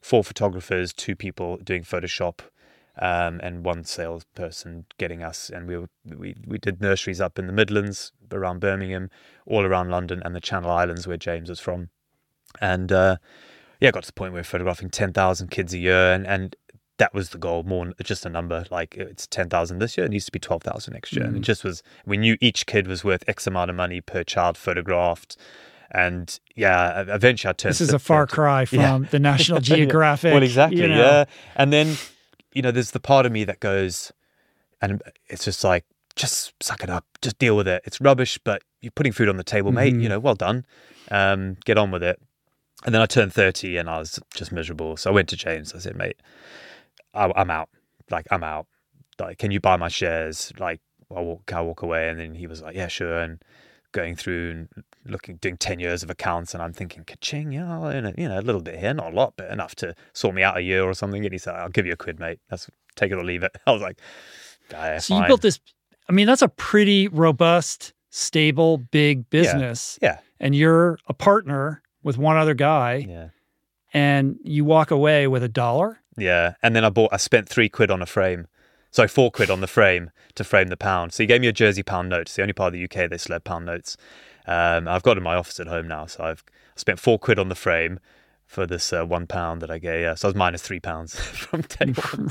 four 0.00 0.22
photographers, 0.22 0.92
two 0.92 1.16
people 1.16 1.56
doing 1.56 1.82
Photoshop, 1.82 2.38
um, 3.00 3.40
and 3.42 3.64
one 3.64 3.82
salesperson 3.82 4.84
getting 4.96 5.24
us. 5.24 5.50
And 5.50 5.66
we 5.66 5.76
were, 5.76 5.88
we 6.04 6.36
we 6.46 6.58
did 6.58 6.80
nurseries 6.80 7.20
up 7.20 7.36
in 7.36 7.48
the 7.48 7.52
Midlands, 7.52 8.12
around 8.30 8.60
Birmingham, 8.60 9.10
all 9.44 9.64
around 9.64 9.90
London, 9.90 10.22
and 10.24 10.36
the 10.36 10.40
Channel 10.40 10.70
Islands 10.70 11.08
where 11.08 11.16
James 11.16 11.48
was 11.48 11.58
from. 11.58 11.88
And 12.60 12.92
uh, 12.92 13.16
yeah, 13.80 13.90
got 13.90 14.04
to 14.04 14.06
the 14.06 14.12
point 14.12 14.32
where 14.34 14.38
we're 14.40 14.44
photographing 14.44 14.90
ten 14.90 15.12
thousand 15.12 15.50
kids 15.50 15.74
a 15.74 15.78
year, 15.78 16.12
and 16.12 16.24
and 16.28 16.54
that 16.98 17.12
was 17.14 17.30
the 17.30 17.38
goal. 17.38 17.62
More 17.64 17.92
just 18.02 18.24
a 18.24 18.28
number. 18.28 18.64
Like 18.70 18.96
it's 18.96 19.26
ten 19.26 19.48
thousand 19.48 19.78
this 19.80 19.96
year. 19.96 20.06
It 20.06 20.10
needs 20.10 20.26
to 20.26 20.32
be 20.32 20.38
twelve 20.38 20.62
thousand 20.62 20.94
next 20.94 21.14
year. 21.14 21.24
And 21.24 21.36
it 21.36 21.40
just 21.40 21.64
was. 21.64 21.82
We 22.06 22.16
knew 22.16 22.36
each 22.40 22.66
kid 22.66 22.86
was 22.86 23.02
worth 23.04 23.24
X 23.28 23.46
amount 23.46 23.70
of 23.70 23.76
money 23.76 24.00
per 24.00 24.22
child 24.24 24.56
photographed. 24.56 25.36
And 25.90 26.38
yeah, 26.56 27.04
eventually 27.08 27.50
I 27.50 27.52
turned. 27.52 27.70
This 27.70 27.80
is 27.80 27.92
a 27.92 27.98
far 27.98 28.26
cry 28.26 28.64
from 28.64 28.80
Yeah. 28.80 28.98
the 29.10 29.18
National 29.20 29.60
Geographic. 29.72 30.32
Well, 30.32 30.42
exactly. 30.42 30.80
you 30.80 30.88
know. 30.88 30.96
Yeah. 30.98 31.24
And 31.56 31.72
then, 31.72 31.96
you 32.52 32.62
know, 32.62 32.70
there's 32.72 32.90
the 32.90 33.00
part 33.00 33.26
of 33.26 33.32
me 33.32 33.44
that 33.44 33.60
goes, 33.60 34.10
and 34.82 35.00
it's 35.28 35.44
just 35.44 35.62
like, 35.62 35.84
just 36.16 36.52
suck 36.60 36.82
it 36.82 36.90
up, 36.90 37.04
just 37.22 37.38
deal 37.38 37.56
with 37.56 37.68
it. 37.68 37.82
It's 37.84 38.00
rubbish, 38.00 38.38
but 38.42 38.62
you're 38.80 38.90
putting 38.92 39.12
food 39.12 39.28
on 39.28 39.36
the 39.36 39.44
table, 39.44 39.70
mate. 39.70 39.92
Mm-hmm. 39.92 40.00
You 40.02 40.08
know, 40.08 40.18
well 40.18 40.34
done. 40.34 40.64
Um, 41.12 41.56
get 41.64 41.78
on 41.78 41.90
with 41.92 42.02
it. 42.02 42.20
And 42.84 42.94
then 42.94 43.00
I 43.00 43.06
turned 43.06 43.32
30 43.32 43.76
and 43.76 43.88
I 43.88 43.98
was 43.98 44.18
just 44.34 44.50
miserable. 44.52 44.96
So 44.96 45.10
I 45.10 45.14
went 45.14 45.28
to 45.30 45.36
James. 45.36 45.74
I 45.74 45.78
said, 45.78 45.96
mate, 45.96 46.16
I, 47.14 47.32
I'm 47.36 47.50
out. 47.50 47.68
Like, 48.10 48.26
I'm 48.30 48.44
out. 48.44 48.66
Like, 49.20 49.38
can 49.38 49.50
you 49.50 49.60
buy 49.60 49.76
my 49.76 49.88
shares? 49.88 50.52
Like, 50.58 50.80
I'll 51.14 51.24
walk, 51.24 51.52
I'll 51.52 51.66
walk 51.66 51.82
away. 51.82 52.08
And 52.08 52.18
then 52.18 52.34
he 52.34 52.46
was 52.46 52.62
like, 52.62 52.74
yeah, 52.76 52.88
sure. 52.88 53.18
And 53.18 53.40
going 53.92 54.16
through 54.16 54.50
and 54.50 54.68
looking, 55.06 55.36
doing 55.36 55.56
10 55.56 55.78
years 55.78 56.02
of 56.02 56.10
accounts. 56.10 56.52
And 56.54 56.62
I'm 56.62 56.72
thinking, 56.72 57.04
ka-ching, 57.04 57.52
yeah, 57.52 57.72
I'll 57.72 57.86
earn 57.86 58.06
a, 58.06 58.14
you 58.18 58.28
know, 58.28 58.38
a 58.38 58.42
little 58.42 58.60
bit 58.60 58.78
here, 58.78 58.92
not 58.92 59.12
a 59.12 59.16
lot, 59.16 59.34
but 59.36 59.50
enough 59.50 59.74
to 59.76 59.94
sort 60.12 60.34
me 60.34 60.42
out 60.42 60.56
a 60.56 60.62
year 60.62 60.82
or 60.82 60.94
something. 60.94 61.24
And 61.24 61.32
he 61.32 61.38
said, 61.38 61.54
I'll 61.54 61.68
give 61.68 61.86
you 61.86 61.92
a 61.92 61.96
quid, 61.96 62.18
mate. 62.18 62.40
That's 62.50 62.68
take 62.96 63.12
it 63.12 63.14
or 63.18 63.24
leave 63.24 63.42
it. 63.44 63.56
I 63.66 63.72
was 63.72 63.82
like, 63.82 64.00
ah, 64.74 64.84
yeah, 64.84 64.98
So 64.98 65.18
you 65.20 65.26
built 65.26 65.42
this. 65.42 65.60
I 66.08 66.12
mean, 66.12 66.26
that's 66.26 66.42
a 66.42 66.48
pretty 66.48 67.08
robust, 67.08 67.94
stable, 68.10 68.78
big 68.78 69.30
business. 69.30 69.98
Yeah. 70.02 70.18
And 70.40 70.54
you're 70.54 70.98
a 71.06 71.14
partner 71.14 71.80
with 72.02 72.18
one 72.18 72.36
other 72.36 72.52
guy, 72.54 73.06
Yeah. 73.08 73.28
and 73.94 74.36
you 74.42 74.64
walk 74.64 74.90
away 74.90 75.26
with 75.28 75.42
a 75.42 75.48
dollar. 75.48 76.00
Yeah. 76.16 76.54
And 76.62 76.74
then 76.76 76.84
I 76.84 76.90
bought, 76.90 77.12
I 77.12 77.16
spent 77.16 77.48
three 77.48 77.68
quid 77.68 77.90
on 77.90 78.00
a 78.02 78.06
frame. 78.06 78.46
so 78.90 79.08
four 79.08 79.30
quid 79.30 79.50
on 79.50 79.60
the 79.60 79.66
frame 79.66 80.10
to 80.36 80.44
frame 80.44 80.68
the 80.68 80.76
pound. 80.76 81.12
So 81.12 81.22
he 81.22 81.26
gave 81.26 81.40
me 81.40 81.48
a 81.48 81.52
Jersey 81.52 81.82
pound 81.82 82.08
note. 82.08 82.22
It's 82.22 82.36
the 82.36 82.42
only 82.42 82.52
part 82.54 82.68
of 82.68 82.72
the 82.74 82.84
UK 82.84 83.10
they 83.10 83.18
still 83.18 83.34
have 83.34 83.44
pound 83.44 83.66
notes. 83.66 83.96
Um, 84.46 84.86
I've 84.88 85.02
got 85.02 85.12
it 85.12 85.18
in 85.18 85.24
my 85.24 85.34
office 85.34 85.58
at 85.60 85.66
home 85.66 85.88
now. 85.88 86.06
So 86.06 86.22
I've 86.24 86.44
spent 86.76 87.00
four 87.00 87.18
quid 87.18 87.38
on 87.38 87.48
the 87.48 87.54
frame 87.54 87.98
for 88.46 88.66
this 88.66 88.92
uh, 88.92 89.04
one 89.04 89.26
pound 89.26 89.62
that 89.62 89.70
I 89.70 89.78
gave. 89.78 90.00
Yeah. 90.02 90.14
So 90.14 90.28
I 90.28 90.30
was 90.30 90.36
minus 90.36 90.62
three 90.62 90.80
pounds 90.80 91.18
from 91.18 91.62
day 91.62 91.92
one. 91.92 92.30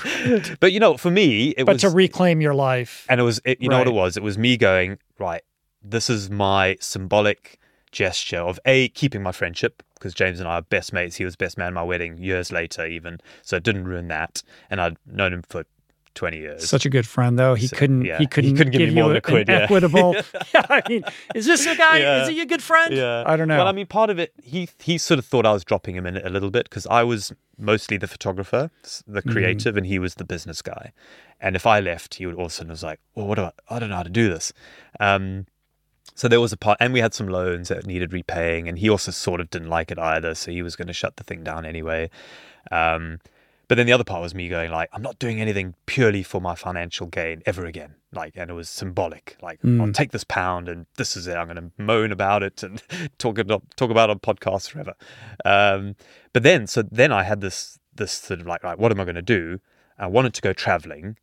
but 0.60 0.72
you 0.72 0.80
know, 0.80 0.96
for 0.96 1.12
me, 1.12 1.50
it 1.58 1.64
was 1.64 1.66
But 1.66 1.74
was. 1.74 1.82
to 1.82 1.90
reclaim 1.90 2.40
your 2.40 2.54
life, 2.54 3.06
and 3.10 3.20
it 3.20 3.24
was, 3.24 3.42
it, 3.46 3.60
you 3.60 3.68
know 3.68 3.80
what 3.80 3.88
it 3.88 3.94
was? 3.94 4.16
It 4.16 4.24
was 4.24 4.38
me 4.38 4.56
going, 4.56 5.00
right, 5.20 5.42
this 5.82 6.10
is 6.10 6.30
my 6.30 6.78
symbolic 6.80 7.60
gesture 7.92 8.40
of 8.40 8.60
A, 8.66 8.90
keeping 8.90 9.22
my 9.24 9.32
friendship, 9.32 9.84
because 10.04 10.14
James 10.14 10.40
and 10.40 10.48
I 10.50 10.56
are 10.56 10.62
best 10.62 10.92
mates. 10.92 11.16
He 11.16 11.24
was 11.26 11.36
best 11.38 11.58
man 11.58 11.68
at 11.68 11.74
my 11.74 11.84
wedding 11.84 12.18
years 12.18 12.52
later, 12.52 12.86
even. 12.86 13.20
So 13.42 13.56
it 13.56 13.64
didn't 13.64 13.86
ruin 13.86 14.10
that. 14.10 14.44
And 14.70 14.82
I'd 14.82 14.98
known 15.06 15.32
him 15.34 15.42
for 15.44 15.64
20 16.16 16.38
years. 16.38 16.70
such 16.70 16.86
a 16.86 16.90
good 16.92 17.08
friend 17.08 17.40
though. 17.40 17.56
He 17.56 17.66
So, 17.68 17.76
couldn't. 17.78 18.06
yeah. 18.06 18.18
He 18.20 18.26
He 18.26 18.28
couldn't. 18.28 18.56
couldn't 18.58 18.72
give 18.74 18.82
me 18.82 18.86
you 18.88 18.94
more 18.94 19.08
than 19.08 19.16
a 19.16 19.18
an 19.18 19.22
quid, 19.24 19.48
yeah. 19.48 19.60
Equitable. 19.62 20.14
yeah. 20.54 20.66
I 20.70 20.82
mean, 20.88 21.04
is 21.34 21.46
this 21.48 21.66
a 21.66 21.76
guy? 21.76 21.98
Yeah. 22.00 22.22
Is 22.24 22.28
he 22.30 22.40
a 22.42 22.46
good 22.46 22.62
friend? 22.62 22.94
Yeah. 22.94 23.24
I 23.26 23.36
don't 23.36 23.48
know. 23.48 23.58
Well, 23.58 23.68
I 23.68 23.72
mean, 23.72 23.88
part 23.88 24.10
of 24.12 24.20
it, 24.20 24.32
he 24.44 24.70
he 24.80 24.98
sort 25.00 25.18
of 25.18 25.26
thought 25.26 25.46
I 25.48 25.54
was 25.54 25.64
dropping 25.64 25.96
him 25.96 26.06
in 26.06 26.18
it 26.18 26.26
a 26.26 26.30
little 26.30 26.52
bit 26.52 26.66
because 26.70 26.86
I 26.88 27.02
was 27.04 27.34
mostly 27.58 27.98
the 27.98 28.08
photographer, 28.08 28.70
s- 28.84 29.04
the 29.08 29.22
Mm-hmm. 29.22 29.32
creative, 29.32 29.76
and 29.78 29.88
he 29.88 29.98
was 29.98 30.16
the 30.16 30.26
business 30.26 30.62
guy. 30.62 30.92
And 31.42 31.56
if 31.56 31.66
I 31.66 31.80
left, 31.80 32.14
he 32.16 32.26
would 32.28 32.36
all 32.36 32.46
of 32.46 32.52
a 32.52 32.54
sudden 32.54 32.70
was 32.72 32.84
like, 32.84 33.00
"Well, 33.16 33.26
what 33.26 33.36
do 33.36 33.46
I? 33.46 33.52
I 33.70 33.80
don't 33.80 33.90
know 33.90 33.96
how 33.96 34.04
to 34.04 34.10
do 34.10 34.30
this." 34.30 34.54
Um, 35.00 35.48
so 36.16 36.28
there 36.28 36.42
was 36.42 36.54
a 36.54 36.58
part, 36.58 36.78
and 36.80 36.94
we 36.94 37.00
had 37.00 37.14
some 37.14 37.28
loans 37.28 37.70
that 37.70 37.86
needed 37.86 38.14
repaying, 38.14 38.68
and 38.68 38.80
he 38.80 38.90
also 38.90 39.12
sort 39.12 39.42
of 39.42 39.50
didn't 39.50 39.70
like 39.70 39.92
it 39.92 40.00
either, 40.00 40.36
so 40.36 40.52
he 40.52 40.62
was 40.62 40.76
going 40.76 40.88
to 40.88 40.94
shut 40.94 41.18
the 41.18 41.24
thing 41.24 41.44
down 41.44 41.66
anyway. 41.66 42.10
Um, 42.72 43.20
but 43.68 43.76
then 43.76 43.88
the 43.88 43.94
other 43.94 44.04
part 44.04 44.22
was 44.22 44.36
me 44.36 44.50
going 44.50 44.72
like, 44.72 44.90
I'm 44.92 45.02
not 45.02 45.18
doing 45.20 45.40
anything 45.40 45.74
purely 45.86 46.22
for 46.22 46.42
my 46.42 46.54
financial 46.54 47.08
gain 47.08 47.42
ever 47.46 47.66
again. 47.66 47.96
Like, 48.12 48.34
and 48.36 48.52
it 48.52 48.54
was 48.54 48.70
symbolic. 48.70 49.38
Like, 49.42 49.60
I'll 49.82 49.92
take 49.92 50.12
this 50.12 50.24
pound 50.24 50.70
and 50.70 50.86
this 50.98 51.18
is 51.18 51.26
it. 51.26 51.36
I'm 51.36 51.48
going 51.48 51.56
to 51.56 51.72
moan 51.82 52.12
about 52.12 52.44
it 52.44 52.62
and 52.62 52.84
talk 53.18 53.40
it 53.40 53.50
up, 53.50 53.64
talk 53.76 53.90
about 53.90 54.10
it 54.10 54.12
on 54.12 54.20
podcasts 54.20 54.70
forever. 54.70 54.94
Um, 55.44 55.96
but 56.34 56.44
then, 56.44 56.68
so 56.68 56.84
then 56.84 57.12
I 57.12 57.24
had 57.24 57.42
this 57.42 57.80
this 57.96 58.12
sort 58.12 58.42
of 58.42 58.48
like, 58.48 58.64
right, 58.64 58.78
what 58.78 58.92
am 58.92 59.00
I 59.00 59.06
going 59.06 59.16
to 59.16 59.22
do? 59.22 59.60
I 59.98 60.08
wanted 60.08 60.34
to 60.36 60.42
go 60.42 60.52
traveling, 60.54 61.18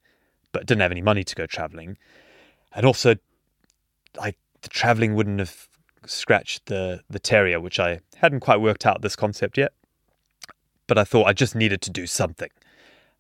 but 0.52 0.66
didn't 0.66 0.80
have 0.80 0.92
any 0.92 1.02
money 1.02 1.24
to 1.24 1.34
go 1.34 1.46
traveling, 1.46 1.98
and 2.72 2.86
also, 2.86 3.16
like, 4.16 4.38
the 4.62 4.68
traveling 4.68 5.14
wouldn't 5.14 5.38
have 5.38 5.68
scratched 6.06 6.66
the 6.66 7.02
the 7.10 7.18
terrier, 7.18 7.60
which 7.60 7.78
I 7.78 8.00
hadn't 8.16 8.40
quite 8.40 8.60
worked 8.60 8.86
out 8.86 9.02
this 9.02 9.16
concept 9.16 9.56
yet 9.58 9.72
but 10.86 10.98
I 10.98 11.04
thought 11.04 11.28
I 11.28 11.32
just 11.32 11.54
needed 11.54 11.80
to 11.82 11.90
do 11.90 12.04
something. 12.04 12.50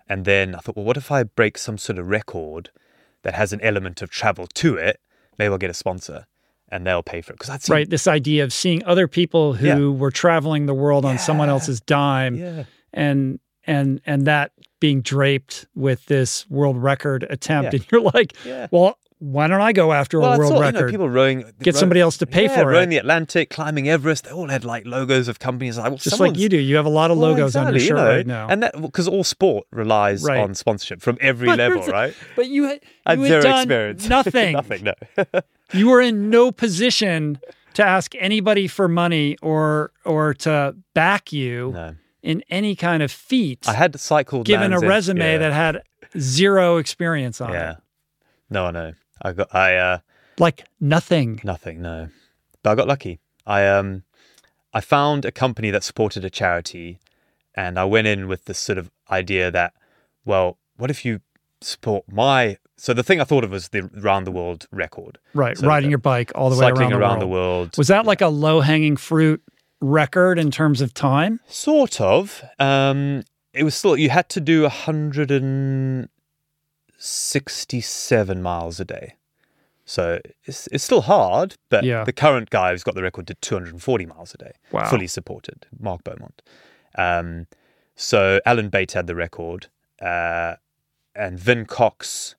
And 0.08 0.24
then 0.24 0.56
I 0.56 0.58
thought, 0.58 0.74
well, 0.74 0.84
what 0.84 0.96
if 0.96 1.12
I 1.12 1.22
break 1.22 1.56
some 1.56 1.78
sort 1.78 2.00
of 2.00 2.08
record 2.08 2.70
that 3.22 3.34
has 3.34 3.52
an 3.52 3.60
element 3.60 4.02
of 4.02 4.10
travel 4.10 4.48
to 4.54 4.74
it? 4.74 4.98
Maybe 5.38 5.52
I'll 5.52 5.56
get 5.58 5.70
a 5.70 5.74
sponsor 5.74 6.26
and 6.68 6.84
they'll 6.84 7.04
pay 7.04 7.20
for 7.20 7.32
it. 7.32 7.36
Because 7.38 7.48
I'd 7.50 7.62
seen, 7.62 7.74
right. 7.74 7.88
This 7.88 8.08
idea 8.08 8.42
of 8.42 8.52
seeing 8.52 8.82
other 8.86 9.06
people 9.06 9.52
who 9.54 9.66
Yeah. 9.68 9.78
were 9.96 10.10
traveling 10.10 10.66
the 10.66 10.74
world 10.74 11.04
on 11.04 11.16
someone 11.18 11.48
else's 11.48 11.80
dime, 11.80 12.34
Yeah. 12.34 12.64
and 12.92 13.38
and 13.68 14.00
and 14.04 14.26
that 14.26 14.50
being 14.80 15.00
draped 15.00 15.66
with 15.76 16.06
this 16.06 16.50
world 16.50 16.76
record 16.76 17.24
attempt, 17.30 17.72
Yeah. 17.72 17.76
and 17.78 17.86
you're 17.92 18.00
like, 18.00 18.32
Yeah. 18.44 18.66
well, 18.72 18.98
why 19.20 19.48
don't 19.48 19.60
I 19.60 19.72
go 19.74 19.92
after 19.92 20.18
well, 20.18 20.32
a 20.32 20.38
world 20.38 20.52
saw, 20.52 20.60
record? 20.60 20.78
You 20.78 20.84
know, 20.86 20.90
people 20.90 21.10
rowing. 21.10 21.44
Get 21.62 21.76
somebody 21.76 22.00
else 22.00 22.16
to 22.18 22.26
pay 22.26 22.44
yeah, 22.44 22.56
for 22.56 22.60
rowing 22.60 22.68
it. 22.68 22.72
Rowing 22.76 22.88
the 22.88 22.96
Atlantic, 22.96 23.50
climbing 23.50 23.86
Everest. 23.86 24.24
They 24.24 24.30
all 24.30 24.48
had 24.48 24.64
like 24.64 24.86
logos 24.86 25.28
of 25.28 25.38
companies. 25.38 25.76
Like, 25.76 25.90
well, 25.90 25.98
Just 25.98 26.18
like 26.20 26.38
you 26.38 26.48
do. 26.48 26.56
You 26.56 26.76
have 26.76 26.86
a 26.86 26.90
lot 26.90 27.10
of 27.10 27.18
Well, 27.18 27.30
logos 27.30 27.54
on 27.54 27.70
your 27.72 27.80
shirt 27.80 27.88
you 27.90 27.94
know, 27.96 28.04
right 28.08 28.26
now. 28.26 28.48
and 28.48 28.62
that 28.62 28.80
because 28.80 29.06
all 29.06 29.22
sport 29.22 29.66
relies 29.70 30.24
Right. 30.24 30.40
on 30.40 30.54
sponsorship 30.54 31.02
from 31.02 31.18
every 31.20 31.48
But 31.48 31.58
level, 31.58 31.86
right? 31.86 32.14
but 32.34 32.48
you 32.48 32.64
had, 32.64 32.80
I 33.04 33.16
had 33.16 33.26
zero 33.26 33.42
done 33.42 33.58
experience. 33.60 34.08
nothing. 34.08 34.52
Nothing. 34.52 34.84
No. 34.84 34.94
You 35.72 35.88
were 35.88 36.00
in 36.00 36.30
no 36.30 36.50
position 36.50 37.38
to 37.74 37.84
ask 37.84 38.14
anybody 38.18 38.66
for 38.66 38.88
money 38.88 39.36
or 39.40 39.92
or 40.04 40.34
to 40.34 40.74
back 40.94 41.32
you 41.32 41.70
no. 41.72 41.94
in 42.24 42.42
any 42.50 42.74
kind 42.74 43.04
of 43.04 43.12
feat. 43.12 43.68
I 43.68 43.74
had 43.74 43.98
cycled. 44.00 44.46
given 44.46 44.72
a 44.72 44.80
resume 44.80 45.20
yeah. 45.20 45.38
that 45.38 45.52
had 45.52 45.82
zero 46.18 46.78
experience 46.78 47.40
on 47.40 47.50
it. 47.50 47.52
Yeah. 47.52 47.70
it. 47.72 47.76
No, 48.50 48.66
I 48.66 48.70
know. 48.72 48.92
I 49.22 49.32
got. 49.32 49.54
I. 49.54 49.76
uh 49.76 49.98
Like 50.38 50.64
nothing. 50.80 51.40
Nothing, 51.44 51.82
no. 51.82 52.08
But 52.62 52.70
I 52.70 52.74
got 52.74 52.88
lucky. 52.88 53.20
I 53.46 53.66
um 53.66 54.04
I 54.72 54.80
found 54.80 55.24
a 55.24 55.32
company 55.32 55.70
that 55.70 55.82
supported 55.82 56.24
a 56.24 56.30
charity 56.30 56.98
and 57.54 57.78
I 57.78 57.84
went 57.84 58.06
in 58.06 58.28
with 58.28 58.44
this 58.44 58.58
sort 58.58 58.78
of 58.78 58.90
idea 59.10 59.50
that, 59.50 59.72
well, 60.24 60.58
what 60.76 60.90
if 60.90 61.04
you 61.04 61.20
support 61.60 62.04
my 62.10 62.56
so 62.76 62.94
the 62.94 63.02
thing 63.02 63.20
I 63.20 63.24
thought 63.24 63.44
of 63.44 63.50
was 63.50 63.68
the 63.68 63.82
round 63.82 64.26
the 64.26 64.30
world 64.32 64.66
record. 64.72 65.18
Right. 65.34 65.58
So 65.58 65.66
riding 65.66 65.88
the- 65.88 65.92
your 65.92 65.98
bike 65.98 66.32
all 66.34 66.48
the 66.48 66.56
way 66.56 66.68
cycling 66.68 66.92
around, 66.92 67.00
around, 67.02 67.18
the, 67.18 67.24
the 67.26 67.28
world. 67.28 67.58
world. 67.68 67.78
Was 67.78 67.88
that 67.88 68.06
like 68.06 68.22
a 68.22 68.28
low 68.28 68.60
hanging 68.60 68.96
fruit 68.96 69.42
record 69.82 70.38
in 70.38 70.50
terms 70.50 70.80
of 70.80 70.94
time? 70.94 71.40
Sort 71.48 72.00
of. 72.00 72.42
Um, 72.58 73.24
it 73.52 73.64
was 73.64 73.74
still 73.74 73.96
you 73.96 74.08
had 74.10 74.28
to 74.30 74.40
do 74.40 74.64
a 74.64 74.68
hundred 74.70 75.30
and 75.30 76.08
sixty-seven 77.00 78.42
miles 78.42 78.78
a 78.80 78.84
day, 78.84 79.14
so 79.84 80.20
it's 80.44 80.66
it's 80.68 80.84
still 80.84 81.00
hard. 81.02 81.56
But 81.68 81.84
Yeah. 81.84 82.04
the 82.04 82.12
current 82.12 82.50
guy 82.50 82.70
who's 82.70 82.82
got 82.84 82.94
the 82.94 83.02
record 83.02 83.26
did 83.26 83.40
two 83.42 83.54
hundred 83.54 83.72
and 83.72 83.82
forty 83.82 84.06
miles 84.06 84.34
a 84.34 84.38
day, 84.38 84.52
Wow. 84.70 84.88
fully 84.88 85.06
supported. 85.06 85.66
Mark 85.78 86.04
Beaumont. 86.04 86.42
Um, 86.96 87.46
so 87.96 88.40
Alan 88.46 88.68
Bate 88.68 88.92
had 88.92 89.06
the 89.06 89.14
record, 89.14 89.68
uh, 90.00 90.56
and 91.14 91.38
Vin 91.38 91.66
Cox. 91.66 92.34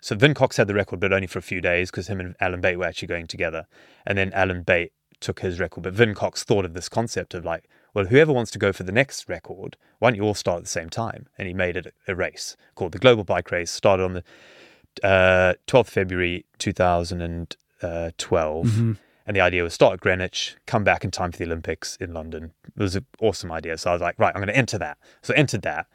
So 0.00 0.16
Vin 0.16 0.34
Cox 0.34 0.56
had 0.56 0.66
the 0.66 0.74
record, 0.74 0.98
but 1.00 1.12
only 1.12 1.26
for 1.28 1.38
a 1.38 1.42
few 1.42 1.60
days 1.60 1.90
because 1.90 2.08
him 2.08 2.18
and 2.20 2.34
Alan 2.40 2.60
Bate 2.60 2.76
were 2.78 2.84
actually 2.86 3.08
going 3.08 3.26
together. 3.28 3.66
And 4.04 4.18
then 4.18 4.32
Alan 4.32 4.62
Bate 4.62 4.92
took 5.20 5.40
his 5.40 5.60
record, 5.60 5.82
but 5.84 5.92
Vin 5.94 6.14
Cox 6.14 6.42
thought 6.42 6.64
of 6.64 6.74
this 6.74 6.88
concept 6.88 7.34
of 7.34 7.44
like, 7.44 7.68
well, 7.94 8.06
whoever 8.06 8.32
wants 8.32 8.50
to 8.52 8.58
go 8.58 8.72
for 8.72 8.84
the 8.84 8.92
next 8.92 9.28
record, 9.28 9.76
why 9.98 10.10
don't 10.10 10.16
you 10.16 10.22
all 10.22 10.34
start 10.34 10.58
at 10.58 10.64
the 10.64 10.70
same 10.70 10.88
time? 10.88 11.26
And 11.36 11.46
he 11.46 11.54
made 11.54 11.76
it 11.76 11.94
a 12.08 12.14
race 12.14 12.56
called 12.74 12.92
the 12.92 12.98
Global 12.98 13.24
Bike 13.24 13.50
Race. 13.50 13.70
Started 13.70 14.04
on 14.04 14.12
the 14.14 14.24
uh, 15.02 15.54
12th 15.66 15.88
February 15.88 16.44
2012. 16.58 18.66
Mm-hmm. 18.66 18.92
And 19.24 19.36
the 19.36 19.40
idea 19.40 19.62
was 19.62 19.72
start 19.72 19.94
at 19.94 20.00
Greenwich, 20.00 20.56
come 20.66 20.82
back 20.82 21.04
in 21.04 21.10
time 21.10 21.32
for 21.32 21.38
the 21.38 21.44
Olympics 21.44 21.96
in 21.96 22.12
London. 22.12 22.52
It 22.76 22.82
was 22.82 22.96
an 22.96 23.06
awesome 23.20 23.52
idea. 23.52 23.78
So 23.78 23.90
I 23.90 23.92
was 23.92 24.02
like, 24.02 24.18
right, 24.18 24.34
I'm 24.34 24.40
going 24.40 24.48
to 24.48 24.56
enter 24.56 24.78
that. 24.78 24.98
So 25.20 25.32
I 25.32 25.36
entered 25.36 25.62
that. 25.62 25.86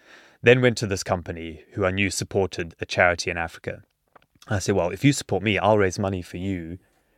Then 0.41 0.61
went 0.61 0.78
to 0.78 0.88
this 0.88 1.03
company 1.03 1.64
who 1.74 1.84
I 1.84 1.91
knew 1.91 2.10
supported 2.10 2.76
a 2.80 2.86
charity 2.86 3.32
in 3.32 3.38
Africa. 3.38 3.84
I 4.48 4.60
said, 4.60 4.76
well, 4.76 4.91
if 4.91 5.03
you 5.03 5.11
support 5.11 5.44
me, 5.44 5.57
I'll 5.57 5.78
raise 5.78 5.99
money 5.99 6.22
for 6.22 6.38
you 6.38 6.78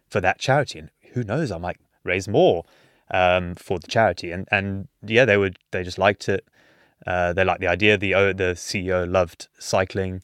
for 0.09 0.19
that 0.21 0.39
charity. 0.39 0.79
And 0.79 0.89
who 1.13 1.23
knows, 1.23 1.51
I 1.51 1.59
might 1.59 1.77
raise 2.03 2.27
more 2.27 2.63
um, 3.11 3.55
for 3.55 3.79
the 3.79 3.87
charity. 3.87 4.31
And 4.31 4.47
and 4.51 4.87
yeah, 5.05 5.25
they 5.25 5.37
would 5.37 5.57
they 5.71 5.83
just 5.83 5.97
liked 5.97 6.29
it. 6.29 6.45
Uh, 7.07 7.33
they 7.33 7.43
liked 7.43 7.61
the 7.61 7.67
idea. 7.67 7.97
The 7.97 8.11
the 8.33 8.53
CEO 8.55 9.09
loved 9.09 9.47
cycling. 9.59 10.21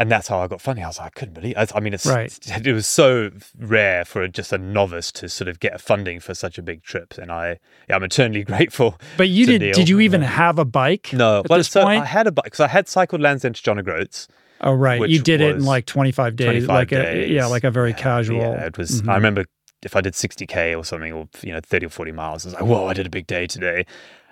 And 0.00 0.08
that's 0.12 0.28
how 0.28 0.38
I 0.38 0.46
got 0.46 0.60
funny. 0.60 0.80
I 0.84 0.86
was 0.86 0.98
like, 0.98 1.06
I 1.08 1.10
couldn't 1.18 1.34
believe. 1.34 1.54
I, 1.56 1.66
I 1.74 1.80
mean, 1.80 1.92
it's, 1.92 2.06
Right. 2.06 2.32
it 2.64 2.72
was 2.72 2.86
so 2.86 3.30
rare 3.58 4.04
for 4.04 4.28
just 4.28 4.52
a 4.52 4.58
novice 4.58 5.10
to 5.12 5.28
sort 5.28 5.48
of 5.48 5.58
get 5.58 5.80
funding 5.80 6.20
for 6.20 6.34
such 6.34 6.56
a 6.56 6.62
big 6.62 6.84
trip, 6.84 7.14
and 7.18 7.32
I, 7.32 7.58
yeah, 7.88 7.96
I'm 7.96 8.04
eternally 8.04 8.44
grateful. 8.52 8.96
But 9.16 9.28
you 9.28 9.44
did 9.46 9.60
Neil. 9.60 9.74
did 9.74 9.88
you 9.88 9.98
even 9.98 10.22
have 10.22 10.60
a 10.60 10.64
bike? 10.64 11.12
No, 11.12 11.40
at 11.40 11.48
well, 11.50 11.64
so 11.64 11.82
point? 11.82 12.02
I 12.02 12.04
had 12.04 12.28
a 12.28 12.30
bike 12.32 12.44
because 12.44 12.60
I 12.60 12.68
had 12.68 12.88
cycled 12.88 13.20
Land's 13.20 13.44
End 13.44 13.56
to 13.56 13.62
John 13.62 13.76
O'Groats. 13.80 14.28
oh 14.60 14.72
right. 14.72 15.08
You 15.08 15.20
did 15.20 15.40
it 15.40 15.56
in 15.56 15.64
like 15.64 15.86
25 15.86 16.36
days 16.36 16.66
25 16.66 16.68
like 16.68 16.92
a 16.92 17.26
yeah, 17.26 17.46
like 17.46 17.64
a 17.64 17.70
very 17.72 17.92
casual. 17.92 18.38
Yeah, 18.38 18.66
it 18.66 18.78
was. 18.78 19.02
Mhm. 19.02 19.08
I 19.10 19.16
remember 19.16 19.46
if 19.82 19.94
I 19.96 20.00
did 20.00 20.14
60k 20.14 20.76
or 20.76 20.84
something, 20.84 21.12
or 21.12 21.28
you 21.42 21.52
know, 21.52 21.60
30 21.62 21.86
or 21.86 21.90
40 21.90 22.12
miles, 22.12 22.44
I 22.44 22.48
was 22.48 22.54
like, 22.54 22.64
whoa, 22.64 22.86
I 22.86 22.94
did 22.94 23.06
a 23.06 23.10
big 23.10 23.26
day 23.26 23.46
today. 23.46 23.86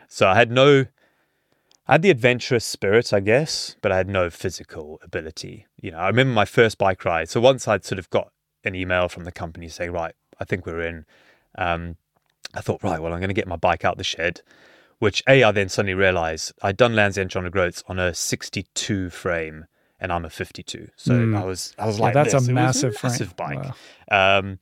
So 0.09 0.29
I 0.29 0.35
had 0.35 0.51
no, 0.51 0.87
I 1.89 1.93
had 1.93 2.03
the 2.03 2.11
adventurous 2.11 2.65
spirit, 2.65 3.13
I 3.13 3.21
guess, 3.21 3.77
but 3.81 3.93
I 3.93 3.97
had 3.97 4.09
no 4.09 4.31
physical 4.31 4.99
ability. 5.03 5.67
You 5.81 5.93
know, 5.93 5.99
I 5.99 6.09
remember 6.09 6.33
my 6.33 6.45
first 6.45 6.79
bike 6.79 7.05
ride. 7.05 7.29
So 7.29 7.41
once 7.41 7.69
I'd 7.69 7.85
sort 7.85 7.99
of 7.99 8.11
got 8.11 8.33
an 8.65 8.75
email 8.75 9.09
from 9.09 9.25
the 9.25 9.33
company 9.33 9.69
saying, 9.69 9.93
right, 9.93 10.15
I 10.41 10.45
think 10.45 10.67
we're 10.67 10.81
in. 10.83 11.07
Um, 11.57 11.97
I 12.55 12.61
thought, 12.61 12.83
right, 12.83 13.01
well, 13.01 13.13
I'm 13.13 13.21
going 13.21 13.29
to 13.29 13.35
get 13.35 13.47
my 13.47 13.57
bike 13.57 13.85
out 13.85 13.99
the 13.99 14.05
shed. 14.05 14.41
Which 14.99 15.23
a, 15.29 15.43
I 15.45 15.53
then 15.53 15.69
suddenly 15.69 15.93
realised 15.95 16.53
I'd 16.63 16.77
done 16.79 16.95
Land's 16.97 17.19
End 17.19 17.29
John 17.31 17.45
O'Groats 17.45 17.85
on 17.87 17.99
a 17.99 18.15
62 18.15 19.11
frame, 19.11 19.67
and 20.01 20.11
I'm 20.11 20.25
a 20.25 20.31
52. 20.31 20.89
So 20.97 21.13
Mm. 21.13 21.37
I 21.39 21.45
was, 21.45 21.75
I 21.79 21.85
was 21.87 21.99
Yeah, 21.99 22.05
like, 22.07 22.15
that's 22.15 22.33
a 22.33 22.39
this. 22.39 22.49
It 22.49 22.53
was 22.53 22.55
massive 22.55 22.97
frame. 22.97 23.11
massive 23.13 23.37
bike. 23.37 23.75
Wow. 24.11 24.39
Um, 24.39 24.59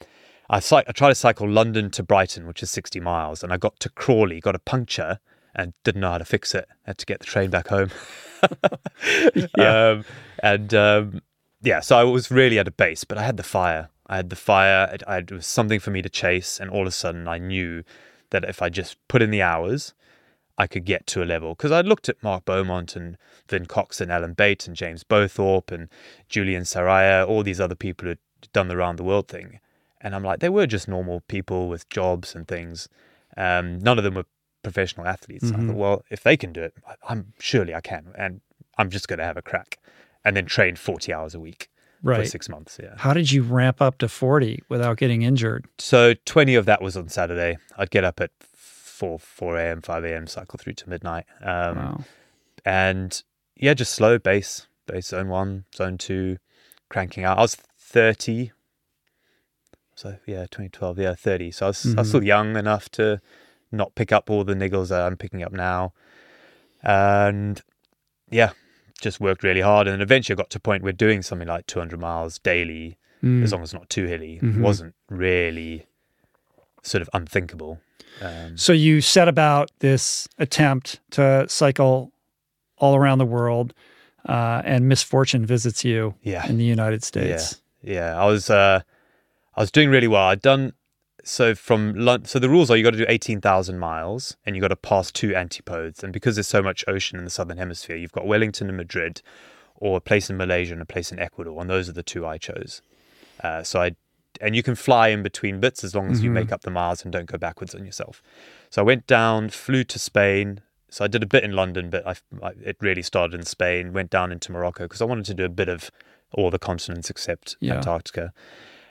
I, 0.50 0.56
I 0.58 0.92
tried 0.92 1.08
to 1.08 1.14
cycle 1.14 1.48
London 1.48 1.90
to 1.90 2.02
Brighton, 2.02 2.46
which 2.46 2.62
is 2.62 2.70
60 2.70 3.00
miles, 3.00 3.42
and 3.42 3.52
I 3.52 3.56
got 3.56 3.80
to 3.80 3.88
Crawley, 3.88 4.40
got 4.40 4.54
a 4.54 4.58
puncture, 4.58 5.18
and 5.54 5.72
didn't 5.84 6.00
know 6.00 6.10
how 6.10 6.18
to 6.18 6.24
fix 6.24 6.54
it. 6.54 6.66
I 6.86 6.90
had 6.90 6.98
to 6.98 7.06
get 7.06 7.20
the 7.20 7.26
train 7.26 7.50
back 7.50 7.68
home. 7.68 7.90
um, 9.58 10.04
and 10.42 10.74
um, 10.74 11.22
yeah, 11.62 11.80
so 11.80 11.96
I 11.96 12.04
was 12.04 12.30
really 12.30 12.58
at 12.58 12.68
a 12.68 12.72
base, 12.72 13.04
but 13.04 13.18
I 13.18 13.22
had 13.22 13.36
the 13.36 13.42
fire. 13.42 13.88
I 14.06 14.16
had 14.16 14.30
the 14.30 14.36
fire. 14.36 14.90
It, 14.92 15.02
I, 15.06 15.18
it 15.18 15.32
was 15.32 15.46
something 15.46 15.80
for 15.80 15.90
me 15.90 16.02
to 16.02 16.08
chase, 16.08 16.60
and 16.60 16.70
all 16.70 16.82
of 16.82 16.88
a 16.88 16.92
sudden, 16.92 17.26
I 17.28 17.38
knew 17.38 17.84
that 18.30 18.44
if 18.44 18.60
I 18.60 18.68
just 18.68 18.96
put 19.08 19.22
in 19.22 19.30
the 19.30 19.42
hours, 19.42 19.94
I 20.58 20.66
could 20.66 20.84
get 20.84 21.06
to 21.08 21.22
a 21.22 21.24
level. 21.24 21.54
Because 21.54 21.72
I 21.72 21.80
looked 21.80 22.08
at 22.08 22.22
Mark 22.22 22.44
Beaumont 22.44 22.96
and 22.96 23.16
Vin 23.48 23.66
Cox 23.66 24.00
and 24.00 24.12
Alan 24.12 24.34
Bate 24.34 24.66
and 24.66 24.76
James 24.76 25.04
Bowthorpe 25.04 25.70
and 25.70 25.88
Julian 26.28 26.64
Sayarer, 26.64 27.26
all 27.26 27.42
these 27.42 27.60
other 27.60 27.74
people 27.74 28.08
who'd 28.08 28.18
done 28.52 28.68
the 28.68 28.76
round 28.76 28.98
the 28.98 29.04
world 29.04 29.28
thing. 29.28 29.60
And 30.04 30.14
I'm 30.14 30.22
like, 30.22 30.38
they 30.38 30.48
were 30.50 30.66
just 30.68 30.86
normal 30.86 31.22
people 31.28 31.68
with 31.68 31.88
jobs 31.88 32.34
and 32.36 32.46
things. 32.46 32.88
Um, 33.36 33.78
none 33.80 33.98
of 33.98 34.04
them 34.04 34.14
were 34.14 34.26
professional 34.62 35.06
athletes. 35.08 35.50
I 35.50 35.56
thought, 35.66 35.74
well, 35.76 36.04
if 36.10 36.22
they 36.22 36.36
can 36.36 36.52
do 36.52 36.62
it, 36.62 36.74
I'm 37.08 37.32
surely 37.40 37.74
I 37.74 37.80
can. 37.80 38.12
And 38.16 38.40
I'm 38.78 38.90
just 38.90 39.08
going 39.08 39.18
to 39.18 39.24
have 39.24 39.36
a 39.36 39.42
crack. 39.42 39.78
And 40.24 40.36
then 40.36 40.46
train 40.46 40.76
40 40.76 41.12
hours 41.12 41.34
a 41.34 41.40
week 41.40 41.68
for 42.02 42.26
six 42.26 42.48
months. 42.48 42.78
Yeah. 42.82 42.94
How 42.98 43.12
did 43.14 43.32
you 43.32 43.42
ramp 43.42 43.82
up 43.82 43.98
to 43.98 44.08
40 44.08 44.62
without 44.68 44.96
getting 44.98 45.22
injured? 45.22 45.66
So 45.78 46.14
20 46.26 46.54
of 46.54 46.66
that 46.66 46.80
was 46.82 46.96
on 46.96 47.08
Saturday. 47.08 47.56
I'd 47.76 47.90
get 47.90 48.04
up 48.04 48.20
at 48.20 48.30
4, 48.52 49.18
4 49.18 49.56
a.m., 49.58 49.80
5 49.82 50.04
a.m., 50.04 50.26
cycle 50.26 50.58
through 50.58 50.74
to 50.74 50.88
midnight. 50.88 51.24
Um, 51.42 51.76
Wow. 51.76 52.04
and 52.64 53.22
yeah, 53.56 53.74
just 53.74 53.94
slow 53.94 54.18
base, 54.18 54.66
base 54.86 55.08
zone 55.08 55.28
one, 55.28 55.64
zone 55.74 55.96
two, 55.98 56.38
cranking 56.90 57.24
out. 57.24 57.38
I 57.38 57.42
was 57.42 57.54
30. 57.78 58.52
So 59.94 60.16
yeah, 60.26 60.42
2012, 60.42 60.98
yeah, 60.98 61.14
30. 61.14 61.50
So 61.52 61.66
I 61.66 61.68
was, 61.68 61.94
I 61.96 62.00
was 62.00 62.08
still 62.08 62.22
young 62.24 62.56
enough 62.56 62.88
to 62.92 63.20
not 63.72 63.94
pick 63.94 64.12
up 64.12 64.28
all 64.30 64.44
the 64.44 64.54
niggles 64.54 64.88
that 64.88 65.00
I'm 65.02 65.16
picking 65.16 65.42
up 65.42 65.52
now. 65.52 65.92
And 66.82 67.60
yeah, 68.30 68.50
just 69.00 69.20
worked 69.20 69.42
really 69.42 69.60
hard. 69.60 69.86
And 69.88 70.02
eventually 70.02 70.34
I 70.34 70.38
got 70.38 70.50
to 70.50 70.58
a 70.58 70.60
point 70.60 70.82
where 70.82 70.92
doing 70.92 71.22
something 71.22 71.48
like 71.48 71.66
200 71.66 71.98
miles 71.98 72.38
daily, 72.38 72.98
Mm. 73.22 73.42
as 73.42 73.52
long 73.52 73.62
as 73.62 73.72
not 73.72 73.88
too 73.88 74.04
hilly, 74.04 74.38
Mhm. 74.42 74.60
wasn't 74.60 74.94
really 75.08 75.86
sort 76.82 77.00
of 77.00 77.08
unthinkable. 77.14 77.80
Um, 78.20 78.58
So 78.58 78.74
you 78.74 79.00
set 79.00 79.28
about 79.28 79.70
this 79.78 80.28
attempt 80.38 81.00
to 81.12 81.46
cycle 81.48 82.12
all 82.76 82.94
around 82.94 83.18
the 83.18 83.24
world, 83.24 83.72
uh, 84.28 84.60
and 84.66 84.88
misfortune 84.88 85.46
visits 85.46 85.84
you 85.86 86.14
yeah. 86.22 86.46
in 86.46 86.58
the 86.58 86.64
United 86.64 87.02
States. 87.02 87.62
Yeah, 87.82 88.14
I 88.20 88.26
was 88.26 88.50
uh, 88.50 88.82
I 89.56 89.60
was 89.60 89.70
doing 89.70 89.90
really 89.90 90.08
well. 90.08 90.24
I'd 90.24 90.42
done 90.42 90.72
so 91.22 91.54
from 91.54 91.94
London. 91.94 92.26
So 92.26 92.38
the 92.38 92.48
rules 92.48 92.70
are 92.70 92.76
you 92.76 92.82
got 92.84 92.90
to 92.90 92.98
do 92.98 93.06
eighteen 93.08 93.40
thousand 93.40 93.78
miles 93.78 94.36
and 94.44 94.54
you 94.54 94.60
got 94.62 94.68
to 94.68 94.76
pass 94.76 95.10
two 95.10 95.34
antipodes. 95.34 96.02
And 96.04 96.12
because 96.12 96.36
there's 96.36 96.48
so 96.48 96.62
much 96.62 96.84
ocean 96.86 97.18
in 97.18 97.24
the 97.24 97.30
southern 97.30 97.58
hemisphere, 97.58 97.96
you've 97.96 98.12
got 98.12 98.26
Wellington 98.26 98.68
and 98.68 98.76
Madrid, 98.76 99.22
or 99.76 99.96
a 99.96 100.00
place 100.00 100.28
in 100.28 100.36
Malaysia 100.36 100.72
and 100.72 100.82
a 100.82 100.86
place 100.86 101.12
in 101.12 101.18
Ecuador. 101.18 101.60
And 101.60 101.70
those 101.70 101.88
are 101.88 101.92
the 101.92 102.02
two 102.02 102.26
I 102.26 102.38
chose. 102.38 102.82
Uh, 103.42 103.62
so 103.62 103.80
I 103.80 103.96
and 104.40 104.56
you 104.56 104.62
can 104.64 104.74
fly 104.74 105.08
in 105.08 105.22
between 105.22 105.60
bits 105.60 105.84
as 105.84 105.94
long 105.94 106.10
as 106.10 106.20
you 106.20 106.28
make 106.30 106.50
up 106.50 106.62
the 106.62 106.70
miles 106.70 107.04
and 107.04 107.12
don't 107.12 107.26
go 107.26 107.38
backwards 107.38 107.72
on 107.72 107.84
yourself. 107.84 108.20
So 108.68 108.82
I 108.82 108.84
went 108.84 109.06
down, 109.06 109.48
flew 109.50 109.84
to 109.84 109.98
Spain. 109.98 110.60
So 110.90 111.04
I 111.04 111.08
did 111.08 111.22
a 111.22 111.26
bit 111.26 111.44
in 111.44 111.52
London, 111.52 111.88
but 111.88 112.04
I, 112.06 112.14
I, 112.42 112.50
it 112.64 112.76
really 112.80 113.02
started 113.02 113.38
in 113.38 113.46
Spain. 113.46 113.92
Went 113.92 114.10
down 114.10 114.32
into 114.32 114.50
Morocco 114.50 114.84
because 114.84 115.00
I 115.00 115.04
wanted 115.04 115.24
to 115.26 115.34
do 115.34 115.44
a 115.44 115.48
bit 115.48 115.68
of 115.68 115.90
all 116.32 116.50
the 116.50 116.58
continents 116.58 117.10
except 117.10 117.56
Yeah. 117.60 117.76
Antarctica. 117.76 118.32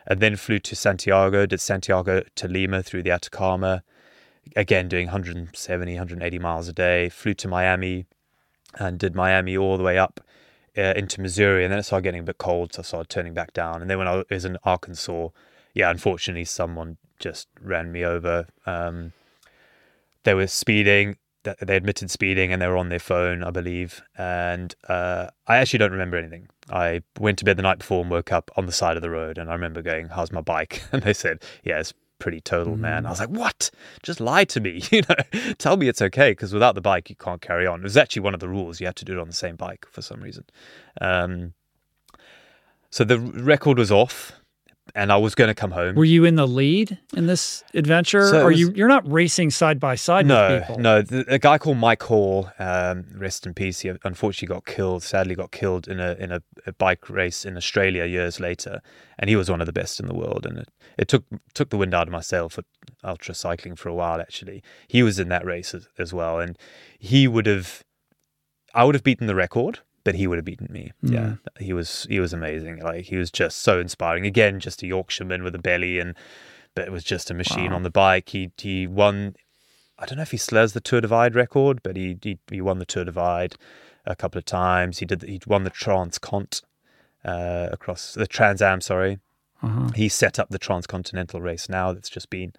And 0.05 0.19
then 0.19 0.35
flew 0.35 0.59
to 0.59 0.75
Santiago, 0.75 1.45
did 1.45 1.61
Santiago 1.61 2.23
to 2.35 2.47
Lima 2.47 2.83
through 2.83 3.03
the 3.03 3.11
Atacama, 3.11 3.83
again 4.55 4.87
doing 4.87 5.07
170, 5.07 5.93
180 5.93 6.39
miles 6.39 6.67
a 6.67 6.73
day. 6.73 7.09
Flew 7.09 7.33
to 7.35 7.47
Miami 7.47 8.05
and 8.79 8.99
did 8.99 9.15
Miami 9.15 9.55
all 9.55 9.77
the 9.77 9.83
way 9.83 9.97
up 9.97 10.19
uh, 10.77 10.93
into 10.95 11.21
Missouri, 11.21 11.63
and 11.63 11.71
then 11.71 11.79
it 11.79 11.83
started 11.83 12.03
getting 12.03 12.21
a 12.21 12.23
bit 12.23 12.37
cold, 12.37 12.73
so 12.73 12.79
I 12.79 12.83
started 12.83 13.09
turning 13.09 13.33
back 13.33 13.53
down. 13.53 13.81
And 13.81 13.89
then 13.89 13.97
when 13.97 14.07
I 14.07 14.23
was 14.29 14.45
in 14.45 14.57
Arkansas, 14.63 15.29
yeah, 15.73 15.89
unfortunately, 15.89 16.45
someone 16.45 16.97
just 17.19 17.47
ran 17.61 17.91
me 17.91 18.03
over. 18.03 18.47
Um, 18.65 19.13
they 20.23 20.33
were 20.33 20.47
speeding. 20.47 21.17
They 21.43 21.75
admitted 21.75 22.09
speeding, 22.09 22.53
and 22.53 22.61
they 22.61 22.67
were 22.67 22.77
on 22.77 22.89
their 22.89 22.99
phone, 22.99 23.43
I 23.43 23.51
believe. 23.51 24.01
And 24.17 24.73
uh, 24.87 25.27
I 25.47 25.57
actually 25.57 25.79
don't 25.79 25.91
remember 25.91 26.17
anything. 26.17 26.47
I 26.69 27.01
went 27.19 27.39
to 27.39 27.45
bed 27.45 27.57
the 27.57 27.63
night 27.63 27.79
before 27.79 28.01
and 28.01 28.09
woke 28.09 28.31
up 28.31 28.51
on 28.55 28.65
the 28.65 28.71
side 28.71 28.95
of 28.95 29.01
the 29.01 29.09
road, 29.09 29.37
and 29.37 29.49
I 29.49 29.53
remember 29.53 29.81
going, 29.81 30.07
"How's 30.07 30.31
my 30.31 30.41
bike?" 30.41 30.83
And 30.91 31.01
they 31.01 31.13
said, 31.13 31.43
"Yeah, 31.63 31.79
it's 31.79 31.93
pretty 32.19 32.41
total, 32.41 32.77
man." 32.77 33.05
I 33.05 33.09
was 33.09 33.19
like, 33.19 33.29
"What? 33.29 33.69
Just 34.01 34.19
lie 34.19 34.45
to 34.45 34.59
me, 34.59 34.81
you 34.91 35.01
know? 35.09 35.53
Tell 35.57 35.77
me 35.77 35.87
it's 35.87 36.01
okay, 36.01 36.31
because 36.31 36.53
without 36.53 36.75
the 36.75 36.81
bike, 36.81 37.09
you 37.09 37.15
can't 37.15 37.41
carry 37.41 37.67
on." 37.67 37.79
It 37.79 37.83
was 37.83 37.97
actually 37.97 38.21
one 38.21 38.33
of 38.33 38.39
the 38.39 38.49
rules; 38.49 38.79
you 38.79 38.85
had 38.85 38.95
to 38.97 39.05
do 39.05 39.13
it 39.13 39.19
on 39.19 39.27
the 39.27 39.33
same 39.33 39.55
bike 39.55 39.85
for 39.89 40.01
some 40.01 40.21
reason. 40.21 40.45
Um, 41.01 41.53
so 42.89 43.03
the 43.03 43.19
record 43.19 43.77
was 43.77 43.91
off 43.91 44.33
and 44.95 45.11
I 45.11 45.17
was 45.17 45.33
going 45.33 45.47
to 45.47 45.55
come 45.55 45.71
home. 45.71 45.95
Were 45.95 46.05
you 46.05 46.23
in 46.23 46.35
the 46.35 46.47
lead 46.47 46.99
in 47.15 47.25
this 47.25 47.63
adventure? 47.73 48.27
So 48.27 48.39
it 48.39 48.41
or 48.41 48.47
was- 48.47 48.59
you 48.59 48.71
you're 48.75 48.87
not 48.87 49.09
racing 49.11 49.49
side 49.49 49.79
by 49.79 49.95
side 49.95 50.25
no, 50.25 50.49
with 50.49 50.61
people? 50.61 50.79
no. 50.79 51.01
The, 51.01 51.25
a 51.27 51.39
guy 51.39 51.57
called 51.57 51.77
Mike 51.77 52.03
Hall, 52.03 52.49
um, 52.59 53.05
rest 53.15 53.45
in 53.47 53.53
peace. 53.53 53.79
He 53.81 53.91
unfortunately 54.03 54.53
got 54.53 54.65
killed. 54.65 55.03
Sadly, 55.03 55.35
got 55.35 55.51
killed 55.51 55.87
in 55.87 55.99
a 55.99 56.13
in 56.13 56.31
a, 56.31 56.41
a 56.67 56.73
bike 56.73 57.09
race 57.09 57.45
in 57.45 57.57
Australia 57.57 58.05
years 58.05 58.39
later, 58.39 58.81
and 59.17 59.29
he 59.29 59.35
was 59.35 59.49
one 59.49 59.61
of 59.61 59.67
the 59.67 59.73
best 59.73 59.99
in 59.99 60.05
the 60.05 60.13
world. 60.15 60.45
And 60.45 60.59
it, 60.59 60.69
it 60.97 61.07
took 61.07 61.23
took 61.53 61.69
the 61.69 61.77
wind 61.77 61.93
out 61.93 62.07
of 62.07 62.11
my 62.11 62.21
sail 62.21 62.49
for 62.49 62.63
ultra 63.03 63.33
cycling 63.33 63.75
for 63.75 63.89
a 63.89 63.93
while. 63.95 64.21
Actually, 64.21 64.61
he 64.87 65.01
was 65.01 65.19
in 65.19 65.29
that 65.29 65.45
race 65.45 65.73
as, 65.73 65.87
as 65.97 66.13
well, 66.13 66.39
and 66.39 66.57
he 66.99 67.27
would 67.27 67.47
have, 67.47 67.83
I 68.73 68.83
would 68.83 68.95
have 68.95 69.03
beaten 69.03 69.27
the 69.27 69.35
record. 69.35 69.79
But 70.03 70.15
he 70.15 70.27
would 70.27 70.37
have 70.37 70.45
beaten 70.45 70.67
me. 70.69 70.91
Yeah, 71.01 71.35
he 71.59 71.71
was 71.73 72.05
he 72.09 72.19
was 72.19 72.33
amazing. 72.33 72.79
Like 72.81 73.05
he 73.05 73.15
was 73.15 73.31
just 73.31 73.59
so 73.59 73.79
inspiring. 73.79 74.25
Again, 74.25 74.59
just 74.59 74.83
a 74.83 74.87
Yorkshireman 74.87 75.43
with 75.43 75.55
a 75.55 75.59
belly, 75.59 75.99
and 75.99 76.15
but 76.75 76.85
it 76.85 76.91
was 76.91 77.03
just 77.03 77.31
a 77.31 77.33
machine 77.33 77.71
on 77.71 77.83
the 77.83 77.89
bike. 77.89 78.29
He 78.29 78.51
he 78.57 78.85
won 78.85 79.35
I 79.99 80.05
don't 80.05 80.17
know 80.17 80.23
if 80.23 80.31
he 80.31 80.37
slurs 80.37 80.73
the 80.73 80.81
Tour 80.81 81.01
Divide 81.01 81.35
record, 81.35 81.81
but 81.83 81.95
he 81.95 82.17
he, 82.21 82.39
he 82.49 82.61
won 82.61 82.79
the 82.79 82.85
Tour 82.85 83.05
Divide 83.05 83.55
a 84.05 84.15
couple 84.15 84.37
of 84.39 84.45
times. 84.45 84.99
He 84.99 85.05
did 85.05 85.21
he 85.23 85.39
won 85.47 85.63
the 85.63 85.71
Transcont 85.71 86.61
uh, 87.23 87.69
across 87.71 88.13
the 88.13 88.27
Trans 88.27 88.61
Am. 88.61 88.81
Sorry, 88.81 89.19
he 89.95 90.09
set 90.09 90.39
up 90.39 90.49
the 90.49 90.59
Transcontinental 90.59 91.39
race 91.41 91.69
now 91.69 91.93
that's 91.93 92.09
just 92.09 92.29
been. 92.29 92.51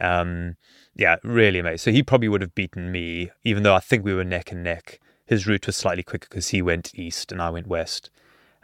Um, 0.00 0.56
yeah, 0.96 1.16
really 1.22 1.60
amazing. 1.60 1.78
So 1.78 1.92
he 1.92 2.02
probably 2.02 2.28
would 2.28 2.40
have 2.40 2.54
beaten 2.54 2.90
me, 2.90 3.30
even 3.44 3.62
though 3.62 3.74
I 3.74 3.80
think 3.80 4.04
we 4.04 4.14
were 4.14 4.24
neck 4.24 4.50
and 4.50 4.64
neck. 4.64 4.98
His 5.30 5.46
route 5.46 5.66
was 5.66 5.76
slightly 5.76 6.02
quicker 6.02 6.26
because 6.28 6.48
he 6.48 6.60
went 6.60 6.90
east 6.94 7.32
and 7.32 7.40
I 7.40 7.50
went 7.50 7.66
west. 7.66 8.10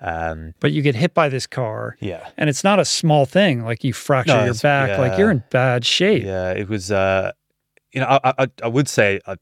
Um, 0.00 0.52
But 0.60 0.72
you 0.72 0.82
get 0.82 0.94
hit 0.94 1.14
by 1.14 1.28
this 1.28 1.46
car. 1.46 1.96
yeah, 2.00 2.28
And 2.36 2.50
it's 2.50 2.62
not 2.64 2.78
a 2.78 2.84
small 2.84 3.24
thing. 3.24 3.64
Like 3.64 3.84
you 3.84 3.92
fracture 3.92 4.36
No, 4.36 4.44
your 4.44 4.54
back. 4.54 4.98
Like 4.98 5.16
you're 5.18 5.30
in 5.30 5.42
bad 5.50 5.84
shape. 5.86 6.24
Yeah, 6.24 6.50
it 6.50 6.68
was. 6.68 6.90
Uh, 6.90 7.32
you 7.92 8.00
know, 8.00 8.06
I, 8.08 8.34
I 8.42 8.46
I 8.64 8.68
would 8.68 8.88
say 8.88 9.20
uh, 9.26 9.36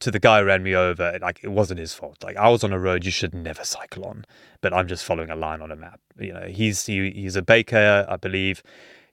to 0.00 0.10
the 0.10 0.18
guy 0.18 0.40
who 0.40 0.46
ran 0.46 0.62
me 0.62 0.74
over, 0.74 1.18
like 1.22 1.40
it 1.42 1.48
wasn't 1.50 1.80
his 1.80 1.94
fault. 1.94 2.22
Like 2.22 2.36
I 2.36 2.48
was 2.48 2.62
on 2.64 2.72
a 2.72 2.78
road 2.78 3.04
you 3.04 3.10
should 3.12 3.32
never 3.32 3.64
cycle 3.64 4.04
on, 4.04 4.24
but 4.60 4.74
I'm 4.74 4.86
just 4.88 5.04
following 5.04 5.30
a 5.30 5.36
line 5.36 5.62
on 5.62 5.70
a 5.70 5.76
map. 5.76 6.00
You 6.18 6.32
know, 6.34 6.46
he's 6.48 6.84
he, 6.84 7.10
he's 7.12 7.36
a 7.36 7.42
baker, 7.42 8.04
I 8.08 8.16
believe. 8.16 8.62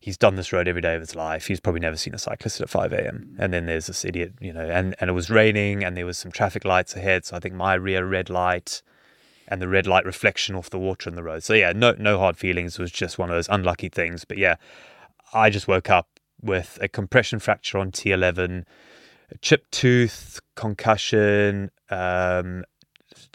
He's 0.04 0.18
done 0.18 0.36
this 0.36 0.52
road 0.52 0.68
every 0.68 0.82
day 0.82 0.96
of 0.96 1.00
his 1.00 1.16
life. 1.16 1.48
He's 1.48 1.62
probably 1.62 1.80
never 1.80 1.96
seen 1.96 2.14
a 2.14 2.18
cyclist 2.18 2.60
at 2.60 2.70
5 2.70 2.92
a.m. 2.92 3.38
And 3.40 3.54
then 3.54 3.68
there's 3.68 3.86
this 3.86 4.04
idiot, 4.04 4.34
you 4.42 4.52
know, 4.52 4.70
and, 4.70 4.96
and 5.00 5.10
it 5.10 5.14
was 5.14 5.30
raining 5.30 5.82
and 5.82 5.96
there 5.96 6.06
was 6.06 6.18
some 6.18 6.30
traffic 6.30 6.66
lights 6.66 6.94
ahead. 6.94 7.24
So 7.24 7.38
I 7.38 7.40
think 7.40 7.56
my 7.56 7.74
rear 7.76 8.06
red 8.06 8.30
light 8.30 8.82
and 9.48 9.62
the 9.62 9.70
red 9.70 9.88
light 9.88 10.04
reflection 10.04 10.56
off 10.56 10.70
the 10.70 10.78
water 10.78 11.10
in 11.10 11.16
the 11.16 11.24
road. 11.24 11.42
So 11.44 11.54
yeah, 11.54 11.72
no 11.72 11.96
no 11.98 12.20
hard 12.20 12.36
feelings. 12.36 12.78
It 12.78 12.82
was 12.82 12.92
just 12.92 13.18
one 13.18 13.30
of 13.30 13.36
those 13.38 13.48
unlucky 13.48 13.88
things. 13.88 14.26
But 14.26 14.38
yeah, 14.38 14.56
I 15.34 15.50
just 15.50 15.70
woke 15.70 15.90
up 15.90 16.20
with 16.42 16.78
a 16.82 16.90
compression 16.90 17.40
fracture 17.40 17.78
on 17.78 17.94
T11, 17.94 18.66
a 19.32 19.38
chipped 19.38 19.72
tooth, 19.72 20.42
concussion, 20.56 21.72
um, 21.90 22.66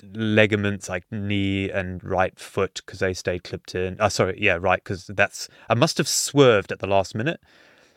ligaments 0.03 0.89
like 0.89 1.05
knee 1.11 1.71
and 1.71 2.03
right 2.03 2.39
foot 2.39 2.83
because 2.85 3.01
they 3.01 3.15
stayed 3.15 3.45
clipped 3.45 3.75
in. 3.75 3.97
Oh, 4.01 4.09
sorry, 4.09 4.39
yeah, 4.41 4.59
right, 4.61 4.83
because 4.83 5.07
that's 5.07 5.49
I 5.69 5.75
must 5.75 5.99
have 5.99 6.09
swerved 6.09 6.73
at 6.73 6.79
the 6.79 6.87
last 6.87 7.15
minute 7.15 7.41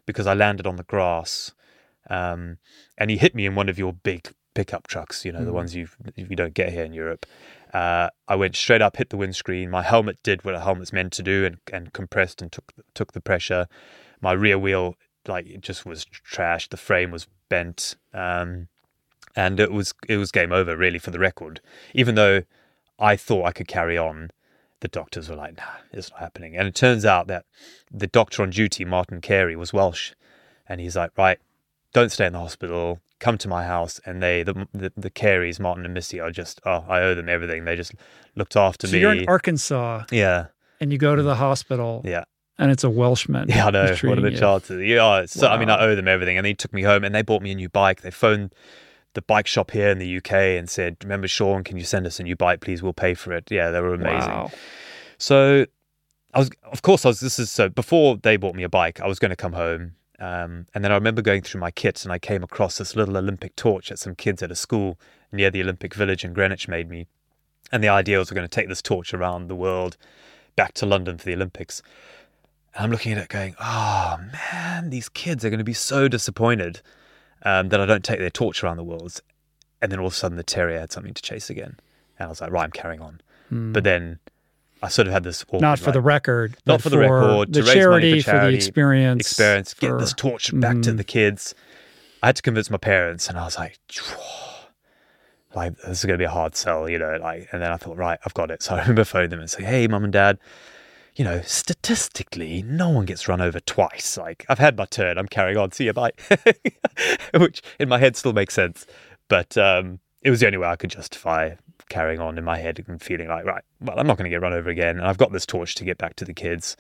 because 0.06 0.28
I 0.28 0.34
landed 0.34 0.68
on 0.68 0.76
the 0.78 0.84
grass, 0.84 1.54
um, 2.10 2.58
and 2.98 3.10
he 3.10 3.18
hit 3.18 3.36
me 3.36 3.46
in 3.46 3.56
one 3.56 3.70
of 3.70 3.78
your 3.78 3.94
big 3.94 4.34
pickup 4.54 4.88
trucks. 4.88 5.24
You 5.26 5.32
know, 5.32 5.46
the 5.46 5.54
ones 5.54 5.76
you 5.76 5.88
you 6.16 6.36
don't 6.36 6.54
get 6.54 6.72
here 6.72 6.84
in 6.84 6.94
Europe. 6.94 7.26
Uh, 7.74 8.10
I 8.28 8.36
went 8.36 8.58
straight 8.58 8.82
up, 8.82 8.98
hit 8.98 9.12
the 9.12 9.18
windscreen. 9.18 9.70
My 9.70 9.82
helmet 9.82 10.20
did 10.24 10.44
what 10.44 10.56
a 10.56 10.60
helmet's 10.60 10.92
meant 10.92 11.14
to 11.14 11.24
do, 11.24 11.46
and, 11.46 11.58
and 11.72 11.94
compressed 11.94 12.42
and 12.42 12.52
took 12.52 12.74
took 12.94 13.14
the 13.14 13.22
pressure. 13.22 13.68
My 14.20 14.34
rear 14.34 14.60
wheel, 14.60 14.96
like, 15.28 15.48
it 15.48 15.62
just 15.62 15.86
was 15.86 16.06
trash. 16.06 16.68
The 16.68 16.78
frame 16.78 17.12
was 17.12 17.28
bent, 17.50 17.96
um, 18.14 18.68
and 19.36 19.60
it 19.60 19.72
was 19.72 19.94
it 20.08 20.18
was 20.18 20.32
game 20.32 20.52
over 20.52 20.76
really 20.76 21.00
for 21.00 21.12
the 21.12 21.20
record. 21.20 21.62
Even 21.94 22.16
though 22.16 22.44
I 23.00 23.16
thought 23.16 23.46
I 23.46 23.52
could 23.52 23.68
carry 23.68 23.98
on, 23.98 24.32
the 24.82 24.88
doctors 24.88 25.30
were 25.30 25.36
like, 25.36 25.58
"Nah, 25.58 25.64
it's 25.92 26.10
not 26.12 26.20
happening." 26.20 26.56
And 26.58 26.68
it 26.68 26.76
turns 26.76 27.06
out 27.06 27.28
that 27.28 27.46
the 27.92 28.08
doctor 28.08 28.44
on 28.44 28.50
duty, 28.52 28.86
Martin 28.86 29.22
Carey, 29.22 29.56
was 29.56 29.74
Welsh, 29.74 30.14
and 30.68 30.80
he's 30.82 30.96
like, 30.96 31.12
"Right, 31.18 31.40
don't 31.94 32.12
stay 32.12 32.26
in 32.26 32.34
the 32.34 32.40
hospital. 32.40 33.00
Come 33.20 33.38
to 33.40 33.48
my 33.48 33.64
house." 33.66 34.00
And 34.06 34.22
they, 34.22 34.44
the 34.44 34.68
the, 34.74 34.92
the 34.98 35.10
Careys, 35.10 35.60
Martin 35.60 35.86
and 35.86 35.94
Missy, 35.94 36.20
are 36.20 36.32
just, 36.32 36.60
oh, 36.66 36.86
I 36.88 37.02
owe 37.02 37.16
them 37.16 37.30
everything. 37.30 37.66
They 37.66 37.76
just 37.76 37.94
looked 38.36 38.56
after 38.56 38.88
So 38.88 38.94
me. 38.94 39.00
you're 39.00 39.14
in 39.14 39.28
Arkansas 39.28 40.06
yeah, 40.12 40.48
and 40.80 40.92
you 40.92 40.98
go 40.98 41.16
to 41.16 41.22
the 41.24 41.36
hospital 41.36 42.02
yeah. 42.06 42.24
and 42.58 42.72
it's 42.72 42.84
a 42.84 42.90
Welshman. 42.90 43.50
Yeah, 43.50 43.68
I 43.68 43.72
know. 43.72 43.96
What 44.04 44.18
are 44.18 44.22
the 44.22 44.32
you. 44.32 44.38
chances? 44.38 44.82
Yeah, 44.84 45.26
so 45.26 45.48
I 45.48 45.58
mean, 45.58 45.70
I 45.70 45.80
owe 45.82 45.96
them 45.96 46.08
everything, 46.08 46.38
and 46.38 46.46
they 46.46 46.54
took 46.54 46.74
me 46.74 46.84
home 46.84 47.04
and 47.04 47.14
they 47.14 47.22
bought 47.22 47.42
me 47.42 47.52
a 47.52 47.56
new 47.56 47.70
bike. 47.70 48.02
They 48.02 48.12
phoned 48.12 48.54
the 49.14 49.22
bike 49.22 49.48
shop 49.48 49.72
here 49.72 49.90
in 49.90 50.00
the 50.00 50.18
UK 50.18 50.32
and 50.58 50.70
said, 50.70 50.98
"Remember, 51.04 51.28
Sean, 51.28 51.64
can 51.64 51.78
you 51.78 51.84
send 51.84 52.06
us 52.06 52.20
a 52.20 52.24
new 52.24 52.36
bike, 52.36 52.62
please? 52.62 52.82
We'll 52.82 52.94
pay 52.94 53.14
for 53.14 53.34
it." 53.34 53.50
Yeah, 53.52 53.72
they 53.72 53.82
were 53.82 53.94
amazing. 53.94 54.30
Wow. 54.30 54.52
So, 55.18 55.66
I 56.34 56.40
was, 56.40 56.50
of 56.64 56.82
course, 56.82 57.06
I 57.06 57.10
was. 57.10 57.20
This 57.20 57.40
is 57.40 57.52
so 57.52 57.70
before 57.70 58.18
they 58.18 58.38
bought 58.38 58.56
me 58.56 58.64
a 58.64 58.70
bike. 58.70 59.00
I 59.02 59.08
was 59.08 59.20
going 59.20 59.32
to 59.32 59.36
come 59.36 59.54
home, 59.54 59.94
um, 60.20 60.68
and 60.74 60.84
then 60.84 60.92
I 60.92 60.96
remember 60.96 61.22
going 61.22 61.42
through 61.42 61.62
my 61.62 61.72
kit, 61.72 62.04
and 62.04 62.12
I 62.12 62.20
came 62.20 62.44
across 62.44 62.78
this 62.78 62.96
little 62.96 63.18
Olympic 63.18 63.56
torch 63.56 63.90
that 63.90 64.00
some 64.00 64.16
kids 64.16 64.42
at 64.42 64.52
a 64.52 64.56
school 64.56 65.00
near 65.32 65.50
the 65.50 65.62
Olympic 65.62 65.94
Village 65.94 66.24
in 66.24 66.34
Greenwich 66.34 66.68
made 66.68 66.90
me. 66.90 67.08
And 67.72 67.84
the 67.84 67.90
idea 67.90 68.18
was 68.20 68.30
we're 68.30 68.36
going 68.36 68.48
to 68.48 68.54
take 68.54 68.68
this 68.68 68.82
torch 68.82 69.14
around 69.14 69.48
the 69.48 69.56
world, 69.56 69.98
back 70.56 70.74
to 70.76 70.86
London 70.86 71.18
for 71.18 71.26
the 71.26 71.34
Olympics. 71.34 71.82
And 72.76 72.86
I'm 72.86 72.92
looking 72.92 73.14
at 73.14 73.18
it 73.18 73.30
going, 73.30 73.56
oh 73.60 74.20
man, 74.52 74.90
these 74.90 75.10
kids 75.10 75.44
are 75.44 75.50
going 75.50 75.60
to 75.60 75.64
be 75.64 75.74
so 75.74 76.08
disappointed 76.08 76.82
um, 77.44 77.70
that 77.70 77.80
I 77.82 77.86
don't 77.86 78.04
take 78.04 78.20
their 78.20 78.30
torch 78.30 78.64
around 78.64 78.78
the 78.78 78.84
world. 78.84 79.20
And 79.82 79.92
then 79.92 80.00
all 80.00 80.08
of 80.08 80.14
a 80.14 80.16
sudden 80.16 80.38
the 80.38 80.44
terrier 80.44 80.80
had 80.80 80.92
something 80.92 81.14
to 81.14 81.22
chase 81.22 81.50
again. 81.50 81.78
And 82.20 82.28
I 82.28 82.30
was 82.30 82.40
like, 82.42 82.52
right, 82.52 82.64
I'm 82.64 82.72
carrying 82.72 83.02
on. 83.02 83.22
But 83.74 83.84
then 83.84 84.20
I 84.84 84.88
sort 84.88 85.08
of 85.08 85.14
had 85.14 85.24
this 85.24 85.44
awkward, 85.44 85.60
Hmm. 85.60 85.64
Not 85.64 85.80
for 85.80 85.86
like, 85.88 85.94
the 85.94 86.02
record. 86.02 86.56
not 86.66 86.82
for 86.82 86.90
the 86.90 86.98
record, 87.00 87.52
The 87.54 87.62
to 87.62 87.68
raise 87.68 87.86
money 87.88 88.22
for 88.22 88.26
charity, 88.26 88.48
for, 88.48 88.52
the 88.52 88.56
experience. 88.56 89.22
experience, 89.22 89.74
get 89.74 89.98
this 90.00 90.14
torch 90.14 90.58
back 90.60 90.82
to 90.84 90.94
the 90.94 91.04
kids. 91.04 91.54
I 92.24 92.28
had 92.28 92.36
to 92.38 92.42
convince 92.42 92.70
my 92.70 92.78
parents, 92.78 93.28
and 93.28 93.38
I 93.38 93.44
was 93.46 93.58
like, 93.58 93.80
like 95.56 95.76
this 95.82 96.00
is 96.00 96.06
going 96.06 96.14
to 96.14 96.22
be 96.22 96.26
a 96.26 96.30
hard 96.30 96.56
sell, 96.56 96.88
you 96.90 96.98
know. 96.98 97.18
Like, 97.22 97.50
and 97.52 97.62
then 97.62 97.72
I 97.72 97.78
thought, 97.78 97.98
right, 97.98 98.20
I've 98.26 98.34
got 98.34 98.52
it. 98.52 98.62
So 98.64 98.76
I 98.76 98.82
remember 98.82 99.04
phoning 99.04 99.30
them 99.32 99.40
and 99.40 99.50
saying, 99.50 99.68
"Hey, 99.68 99.88
mum 99.88 100.04
and 100.04 100.14
dad, 100.14 100.38
you 101.16 101.26
know, 101.26 101.42
statistically, 101.42 102.64
no 102.64 102.90
one 102.90 103.06
gets 103.06 103.28
run 103.28 103.42
over 103.42 103.60
twice. 103.60 104.18
Like, 104.18 104.46
I've 104.50 104.60
had 104.60 104.78
my 104.78 104.86
turn. 104.86 105.18
I'm 105.18 105.28
carrying 105.28 105.58
on. 105.58 105.72
See 105.72 105.86
you, 105.86 105.94
bye." 105.94 106.12
Which 107.34 107.62
in 107.80 107.90
my 107.90 107.98
head 108.00 108.16
still 108.16 108.34
makes 108.34 108.54
sense, 108.54 108.86
but 109.28 109.58
um, 109.58 110.00
it 110.22 110.30
was 110.30 110.40
the 110.40 110.46
only 110.46 110.58
way 110.58 110.68
I 110.68 110.76
could 110.76 110.90
justify 110.90 111.56
carrying 111.90 112.22
on 112.22 112.38
in 112.38 112.44
my 112.44 112.58
head 112.58 112.84
and 112.88 113.02
feeling 113.02 113.28
like, 113.28 113.44
right, 113.46 113.64
well, 113.82 114.00
I'm 114.00 114.08
not 114.08 114.18
going 114.18 114.24
to 114.24 114.30
get 114.30 114.42
run 114.42 114.54
over 114.54 114.70
again, 114.70 114.98
and 114.98 115.06
I've 115.06 115.18
got 115.18 115.34
this 115.34 115.46
torch 115.46 115.76
to 115.76 115.84
get 115.84 115.98
back 115.98 116.16
to 116.16 116.26
the 116.26 116.34
kids. 116.34 116.78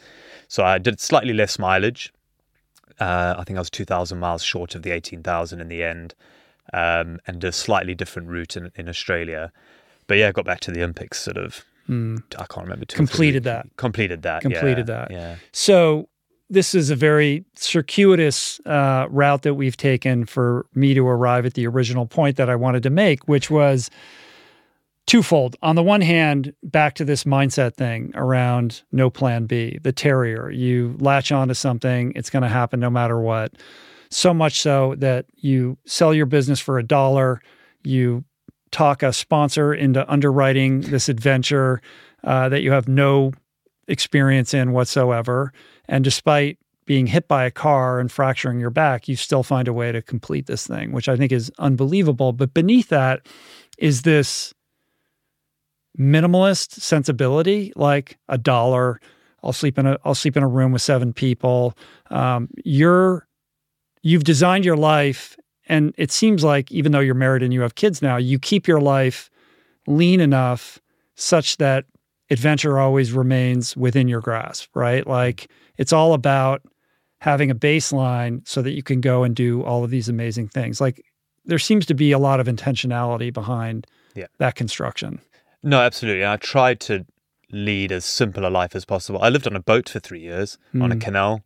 So 0.48 0.64
I 0.64 0.78
did 0.78 1.00
slightly 1.00 1.34
less 1.34 1.60
mileage. 1.60 2.14
Uh, 3.00 3.36
I 3.38 3.44
think 3.44 3.58
I 3.58 3.62
was 3.62 3.70
2,000 3.70 4.20
miles 4.20 4.44
short 4.44 4.74
of 4.74 4.84
the 4.84 4.92
18,000 4.92 5.60
in 5.60 5.68
the 5.68 5.84
end, 5.84 6.16
um, 6.74 7.20
and 7.28 7.44
a 7.44 7.52
slightly 7.52 7.94
different 7.94 8.30
route 8.30 8.56
in, 8.56 8.72
in 8.76 8.88
Australia. 8.88 9.52
But 10.08 10.18
yeah, 10.18 10.32
got 10.32 10.46
back 10.46 10.62
to 10.62 10.72
the 10.72 10.80
Olympics 10.80 11.22
sort 11.22 11.38
of. 11.38 11.66
I 11.90 12.46
can't 12.46 12.66
remember. 12.66 12.86
Completed 12.86 13.44
that. 13.44 13.68
Completed 13.78 14.22
that. 14.24 14.42
Completed 14.42 14.88
yeah, 14.88 15.08
that. 15.08 15.12
Yeah. 15.12 15.36
So 15.52 16.10
this 16.50 16.76
is 16.76 16.90
a 16.90 16.96
very 16.96 17.46
circuitous 17.56 18.60
uh, 18.66 19.08
route 19.10 19.44
that 19.44 19.54
we've 19.54 19.78
taken 19.78 20.26
for 20.26 20.66
me 20.76 20.94
to 20.94 21.08
arrive 21.08 21.46
at 21.46 21.54
the 21.54 21.66
original 21.66 22.06
point 22.06 22.36
that 22.38 22.50
I 22.50 22.56
wanted 22.56 22.84
to 22.84 22.90
make, 22.90 23.28
which 23.28 23.50
was 23.50 23.90
twofold. 25.08 25.56
On 25.62 25.76
the 25.76 25.84
one 25.84 26.02
hand, 26.02 26.54
back 26.62 26.96
to 26.96 27.06
this 27.06 27.24
mindset 27.24 27.76
thing 27.76 28.12
around 28.16 28.84
no 28.92 29.10
plan 29.10 29.46
B, 29.46 29.80
the 29.82 29.94
terrier. 29.94 30.52
You 30.52 30.96
latch 31.00 31.32
onto 31.32 31.54
something, 31.54 32.12
it's 32.16 32.30
going 32.30 32.44
to 32.44 32.50
happen 32.50 32.80
no 32.80 32.90
matter 32.90 33.20
what. 33.20 33.54
So 34.10 34.34
much 34.34 34.60
so 34.60 34.96
that 34.98 35.26
you 35.38 35.78
sell 35.86 36.14
your 36.14 36.26
business 36.26 36.60
for 36.60 36.78
a 36.78 36.84
dollar, 36.84 37.42
you 37.84 38.26
talk 38.72 39.04
a 39.04 39.14
sponsor 39.14 39.74
into 39.74 40.10
underwriting 40.12 40.82
this 40.82 41.10
adventure 41.10 41.82
uh, 42.24 42.50
that 42.50 42.62
you 42.62 42.72
have 42.72 42.88
no 42.88 43.34
experience 43.88 44.54
in 44.54 44.72
whatsoever. 44.72 45.52
And 45.88 46.04
despite 46.04 46.58
being 46.86 47.08
hit 47.08 47.28
by 47.28 47.46
a 47.46 47.52
car 47.52 48.00
and 48.00 48.12
fracturing 48.12 48.60
your 48.60 48.70
back, 48.70 49.08
you 49.08 49.16
still 49.16 49.44
find 49.44 49.68
a 49.68 49.74
way 49.74 49.92
to 49.92 50.02
complete 50.02 50.48
this 50.48 50.66
thing, 50.68 50.92
which 50.92 51.08
I 51.10 51.16
think 51.16 51.32
is 51.32 51.52
unbelievable. 51.60 52.34
But 52.34 52.54
beneath 52.54 52.90
that 52.90 53.28
is 53.78 54.02
this 54.02 54.54
minimalist 55.98 56.74
sensibility, 56.74 57.74
like 57.76 58.18
a 58.30 58.38
dollar. 58.38 59.00
I'll 59.44 59.54
sleep 59.54 59.78
in 59.78 59.86
a 59.88 59.98
I'll 60.06 60.16
sleep 60.16 60.38
in 60.38 60.44
a 60.44 60.48
room 60.48 60.72
with 60.72 60.82
seven 60.82 61.14
people. 61.14 61.78
Um, 62.10 62.50
you're 62.64 63.28
you've 64.04 64.24
designed 64.24 64.66
your 64.66 64.78
life, 64.78 65.36
and 65.72 65.96
it 65.98 66.12
seems 66.12 66.44
like 66.44 66.70
even 66.70 66.92
though 66.92 67.00
you're 67.00 67.16
married 67.16 67.42
and 67.42 67.54
you 67.54 67.62
have 67.62 67.76
kids 67.76 68.02
now, 68.02 68.18
you 68.18 68.38
keep 68.38 68.68
your 68.68 68.82
life 68.82 69.30
lean 69.88 70.20
enough 70.20 70.80
such 71.16 71.58
that 71.58 71.86
adventure 72.30 72.78
always 72.78 73.14
remains 73.14 73.78
within 73.78 74.10
your 74.10 74.20
grasp, 74.20 74.70
right? 74.76 75.08
Like 75.08 75.50
it's 75.78 75.94
all 75.94 76.14
about 76.14 76.62
having 77.20 77.50
a 77.50 77.56
baseline 77.56 78.46
so 78.46 78.62
that 78.62 78.72
you 78.72 78.84
can 78.84 79.00
go 79.00 79.24
and 79.24 79.34
do 79.34 79.64
all 79.64 79.86
of 79.86 79.92
these 79.92 80.10
amazing 80.10 80.50
things. 80.50 80.82
Like 80.82 81.06
there 81.46 81.60
seems 81.60 81.86
to 81.86 81.94
be 81.94 82.12
a 82.12 82.20
lot 82.20 82.42
of 82.42 82.48
intentionality 82.48 83.34
behind 83.34 83.88
Yeah. 84.14 84.28
that 84.40 84.56
construction. 84.56 85.22
No, 85.64 85.80
absolutely. 85.80 86.26
I 86.26 86.36
tried 86.36 86.82
to 86.82 87.06
lead 87.50 87.94
as 87.94 88.04
simple 88.04 88.46
a 88.46 88.50
life 88.50 88.76
as 88.76 88.84
possible. 88.84 89.22
I 89.22 89.30
lived 89.30 89.48
on 89.48 89.56
a 89.56 89.62
boat 89.62 89.88
for 89.88 90.02
three 90.02 90.20
years 90.22 90.58
on 90.76 90.92
a 90.92 90.96
hmm. 90.96 91.00
canal 91.00 91.44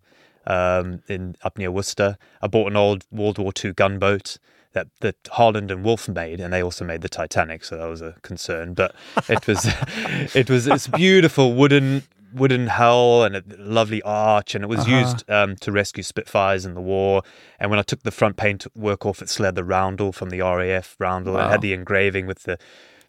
um, 0.47 1.01
in 1.07 1.35
up 1.43 1.57
near 1.57 1.71
Worcester. 1.71 2.17
I 2.41 2.47
bought 2.47 2.67
an 2.67 2.75
old 2.75 3.05
World 3.11 3.37
War 3.37 3.51
II 3.63 3.73
gunboat 3.73 4.37
that 4.73 4.87
that 5.01 5.15
Harland 5.31 5.71
and 5.71 5.83
Wolff 5.83 6.07
made, 6.07 6.39
and 6.39 6.53
they 6.53 6.61
also 6.61 6.85
made 6.85 7.01
the 7.01 7.09
Titanic, 7.09 7.63
so 7.63 7.77
that 7.77 7.87
was 7.87 8.01
a 8.01 8.15
concern. 8.21 8.73
But 8.73 8.95
it 9.27 9.47
was 9.47 9.65
it 10.35 10.49
was 10.49 10.65
this 10.65 10.87
beautiful 10.87 11.53
wooden 11.53 12.03
wooden 12.35 12.67
hull 12.67 13.23
and 13.23 13.35
a 13.35 13.43
lovely 13.57 14.01
arch, 14.03 14.53
and 14.53 14.63
it 14.63 14.67
was 14.67 14.87
used 14.87 15.27
um, 15.29 15.55
to 15.57 15.71
rescue 15.71 16.03
Spitfires 16.03 16.65
in 16.65 16.73
the 16.73 16.81
war. 16.81 17.23
And 17.59 17.69
when 17.69 17.79
I 17.79 17.83
took 17.83 18.03
the 18.03 18.11
front 18.11 18.35
paint 18.35 18.67
work 18.75 19.05
off, 19.05 19.21
it 19.21 19.29
still 19.29 19.45
had 19.45 19.55
the 19.55 19.63
roundel 19.63 20.11
from 20.11 20.29
the 20.29 20.41
RAF 20.41 20.95
roundel. 20.99 21.37
It 21.37 21.49
had 21.49 21.61
the 21.61 21.73
engraving 21.73 22.27
with 22.27 22.43
the 22.43 22.59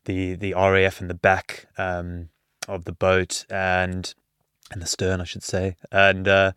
the 0.05 0.35
the 0.37 0.55
RAF 0.55 1.01
in 1.01 1.09
the 1.09 1.15
back 1.15 1.67
um, 1.77 2.31
of 2.69 2.85
the 2.85 2.93
boat 2.93 3.45
and 3.51 4.15
and 4.71 4.81
the 4.81 4.87
stern, 4.87 5.21
I 5.21 5.25
should 5.25 5.43
say. 5.43 5.77
And 5.93 6.27
uh, 6.27 6.53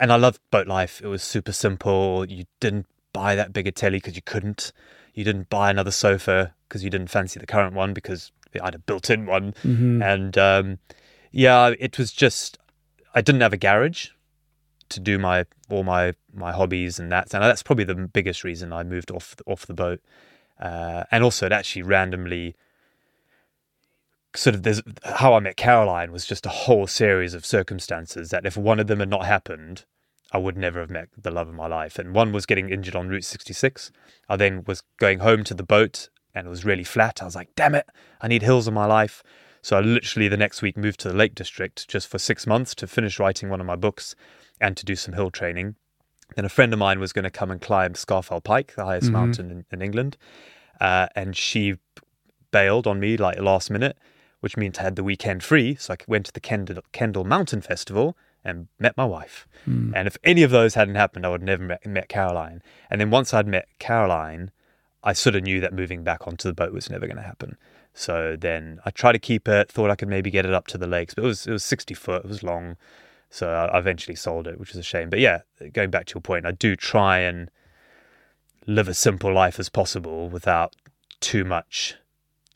and 0.00 0.12
I 0.12 0.16
loved 0.16 0.40
boat 0.50 0.66
life. 0.66 1.00
It 1.02 1.08
was 1.08 1.22
super 1.22 1.52
simple. 1.52 2.24
You 2.28 2.44
didn't 2.60 2.86
buy 3.12 3.34
that 3.34 3.52
bigger 3.52 3.70
telly 3.70 3.98
because 3.98 4.16
you 4.16 4.22
couldn't. 4.22 4.72
You 5.14 5.24
didn't 5.24 5.48
buy 5.50 5.70
another 5.70 5.90
sofa 5.90 6.54
because 6.68 6.84
you 6.84 6.90
didn't 6.90 7.08
fancy 7.08 7.40
the 7.40 7.46
current 7.46 7.74
one 7.74 7.92
because 7.92 8.30
I 8.60 8.66
had 8.66 8.74
a 8.74 8.78
built-in 8.78 9.26
one. 9.26 9.54
And 10.02 10.38
um, 10.38 10.78
yeah, 11.32 11.74
it 11.78 11.98
was 11.98 12.12
just 12.12 12.58
I 13.14 13.20
didn't 13.20 13.40
have 13.40 13.52
a 13.52 13.58
garage 13.58 14.08
to 14.90 15.00
do 15.00 15.18
my 15.18 15.44
all 15.68 15.84
my 15.84 16.14
my 16.32 16.52
hobbies 16.52 16.98
and 16.98 17.10
that. 17.12 17.34
And 17.34 17.42
that's 17.42 17.62
probably 17.62 17.84
the 17.84 17.94
biggest 17.94 18.44
reason 18.44 18.72
I 18.72 18.84
moved 18.84 19.10
off 19.10 19.34
off 19.46 19.66
the 19.66 19.74
boat. 19.74 20.00
Uh, 20.60 21.04
and 21.10 21.22
also, 21.24 21.46
it 21.46 21.52
actually 21.52 21.82
randomly 21.82 22.56
sort 24.34 24.54
of 24.54 24.62
there's 24.62 24.82
how 25.04 25.34
I 25.34 25.40
met 25.40 25.56
Caroline 25.56 26.12
was 26.12 26.26
just 26.26 26.46
a 26.46 26.50
whole 26.50 26.86
series 26.86 27.34
of 27.34 27.46
circumstances 27.46 28.30
that 28.30 28.46
if 28.46 28.56
one 28.56 28.78
of 28.78 28.86
them 28.86 29.00
had 29.00 29.08
not 29.08 29.24
happened, 29.24 29.84
I 30.32 30.38
would 30.38 30.56
never 30.56 30.80
have 30.80 30.90
met 30.90 31.08
the 31.16 31.30
love 31.30 31.48
of 31.48 31.54
my 31.54 31.66
life. 31.66 31.98
And 31.98 32.14
one 32.14 32.32
was 32.32 32.46
getting 32.46 32.68
injured 32.68 32.94
on 32.94 33.08
Route 33.08 33.24
66. 33.24 33.90
I 34.28 34.36
then 34.36 34.64
was 34.66 34.82
going 34.98 35.20
home 35.20 35.44
to 35.44 35.54
the 35.54 35.62
boat 35.62 36.10
and 36.34 36.46
it 36.46 36.50
was 36.50 36.64
really 36.64 36.84
flat. 36.84 37.22
I 37.22 37.24
was 37.24 37.34
like, 37.34 37.48
damn 37.56 37.74
it, 37.74 37.86
I 38.20 38.28
need 38.28 38.42
hills 38.42 38.68
in 38.68 38.74
my 38.74 38.86
life. 38.86 39.22
So 39.62 39.76
I 39.76 39.80
literally 39.80 40.28
the 40.28 40.36
next 40.36 40.62
week 40.62 40.76
moved 40.76 41.00
to 41.00 41.08
the 41.08 41.16
Lake 41.16 41.34
District 41.34 41.88
just 41.88 42.08
for 42.08 42.18
six 42.18 42.46
months 42.46 42.74
to 42.76 42.86
finish 42.86 43.18
writing 43.18 43.48
one 43.48 43.60
of 43.60 43.66
my 43.66 43.76
books 43.76 44.14
and 44.60 44.76
to 44.76 44.84
do 44.84 44.94
some 44.94 45.14
hill 45.14 45.30
training. 45.30 45.76
Then 46.36 46.44
a 46.44 46.50
friend 46.50 46.72
of 46.72 46.78
mine 46.78 47.00
was 47.00 47.12
going 47.12 47.24
to 47.24 47.30
come 47.30 47.50
and 47.50 47.60
climb 47.60 47.94
Scafell 47.94 48.44
Pike, 48.44 48.74
the 48.76 48.84
highest 48.84 49.10
mountain 49.10 49.50
in, 49.50 49.64
in 49.72 49.82
England. 49.82 50.18
Uh, 50.80 51.08
and 51.16 51.34
she 51.34 51.76
bailed 52.50 52.86
on 52.86 53.00
me 53.00 53.16
like 53.16 53.40
last 53.40 53.70
minute, 53.70 53.96
which 54.40 54.56
means 54.56 54.78
I 54.78 54.82
had 54.82 54.96
the 54.96 55.04
weekend 55.04 55.42
free. 55.42 55.74
So 55.74 55.94
I 55.94 55.96
went 56.06 56.26
to 56.26 56.32
the 56.32 56.40
Kendal, 56.40 56.82
Kendal 56.92 57.24
Mountain 57.24 57.62
Festival 57.62 58.16
and 58.44 58.68
met 58.78 58.96
my 58.96 59.04
wife. 59.04 59.46
Hmm. 59.64 59.92
And 59.94 60.06
if 60.06 60.16
any 60.24 60.42
of 60.42 60.50
those 60.50 60.74
hadn't 60.74 60.94
happened, 60.94 61.26
I 61.26 61.30
would 61.30 61.42
never 61.42 61.62
met, 61.62 61.86
met 61.86 62.08
Caroline. 62.08 62.62
And 62.90 63.00
then 63.00 63.10
once 63.10 63.34
I'd 63.34 63.46
met 63.46 63.68
Caroline, 63.78 64.50
I 65.02 65.12
sort 65.12 65.36
of 65.36 65.42
knew 65.42 65.60
that 65.60 65.72
moving 65.72 66.02
back 66.02 66.26
onto 66.26 66.48
the 66.48 66.54
boat 66.54 66.72
was 66.72 66.90
never 66.90 67.06
going 67.06 67.16
to 67.16 67.22
happen. 67.22 67.56
So 67.94 68.36
then 68.38 68.80
I 68.84 68.90
tried 68.90 69.12
to 69.12 69.18
keep 69.18 69.48
it. 69.48 69.70
Thought 69.70 69.90
I 69.90 69.96
could 69.96 70.08
maybe 70.08 70.30
get 70.30 70.46
it 70.46 70.54
up 70.54 70.66
to 70.68 70.78
the 70.78 70.86
lakes, 70.86 71.14
but 71.14 71.24
it 71.24 71.26
was 71.26 71.46
it 71.46 71.52
was 71.52 71.64
sixty 71.64 71.94
foot. 71.94 72.24
It 72.24 72.28
was 72.28 72.42
long, 72.42 72.76
so 73.30 73.50
I 73.50 73.66
I 73.66 73.78
eventually 73.78 74.14
sold 74.14 74.46
it, 74.46 74.60
which 74.60 74.70
is 74.70 74.76
a 74.76 74.82
shame. 74.82 75.10
But 75.10 75.18
yeah, 75.18 75.40
going 75.72 75.90
back 75.90 76.06
to 76.06 76.14
your 76.14 76.20
point, 76.20 76.46
I 76.46 76.52
do 76.52 76.76
try 76.76 77.18
and 77.18 77.50
live 78.66 78.86
a 78.86 78.94
simple 78.94 79.32
life 79.32 79.58
as 79.58 79.68
possible 79.68 80.28
without 80.28 80.76
too 81.20 81.44
much 81.44 81.96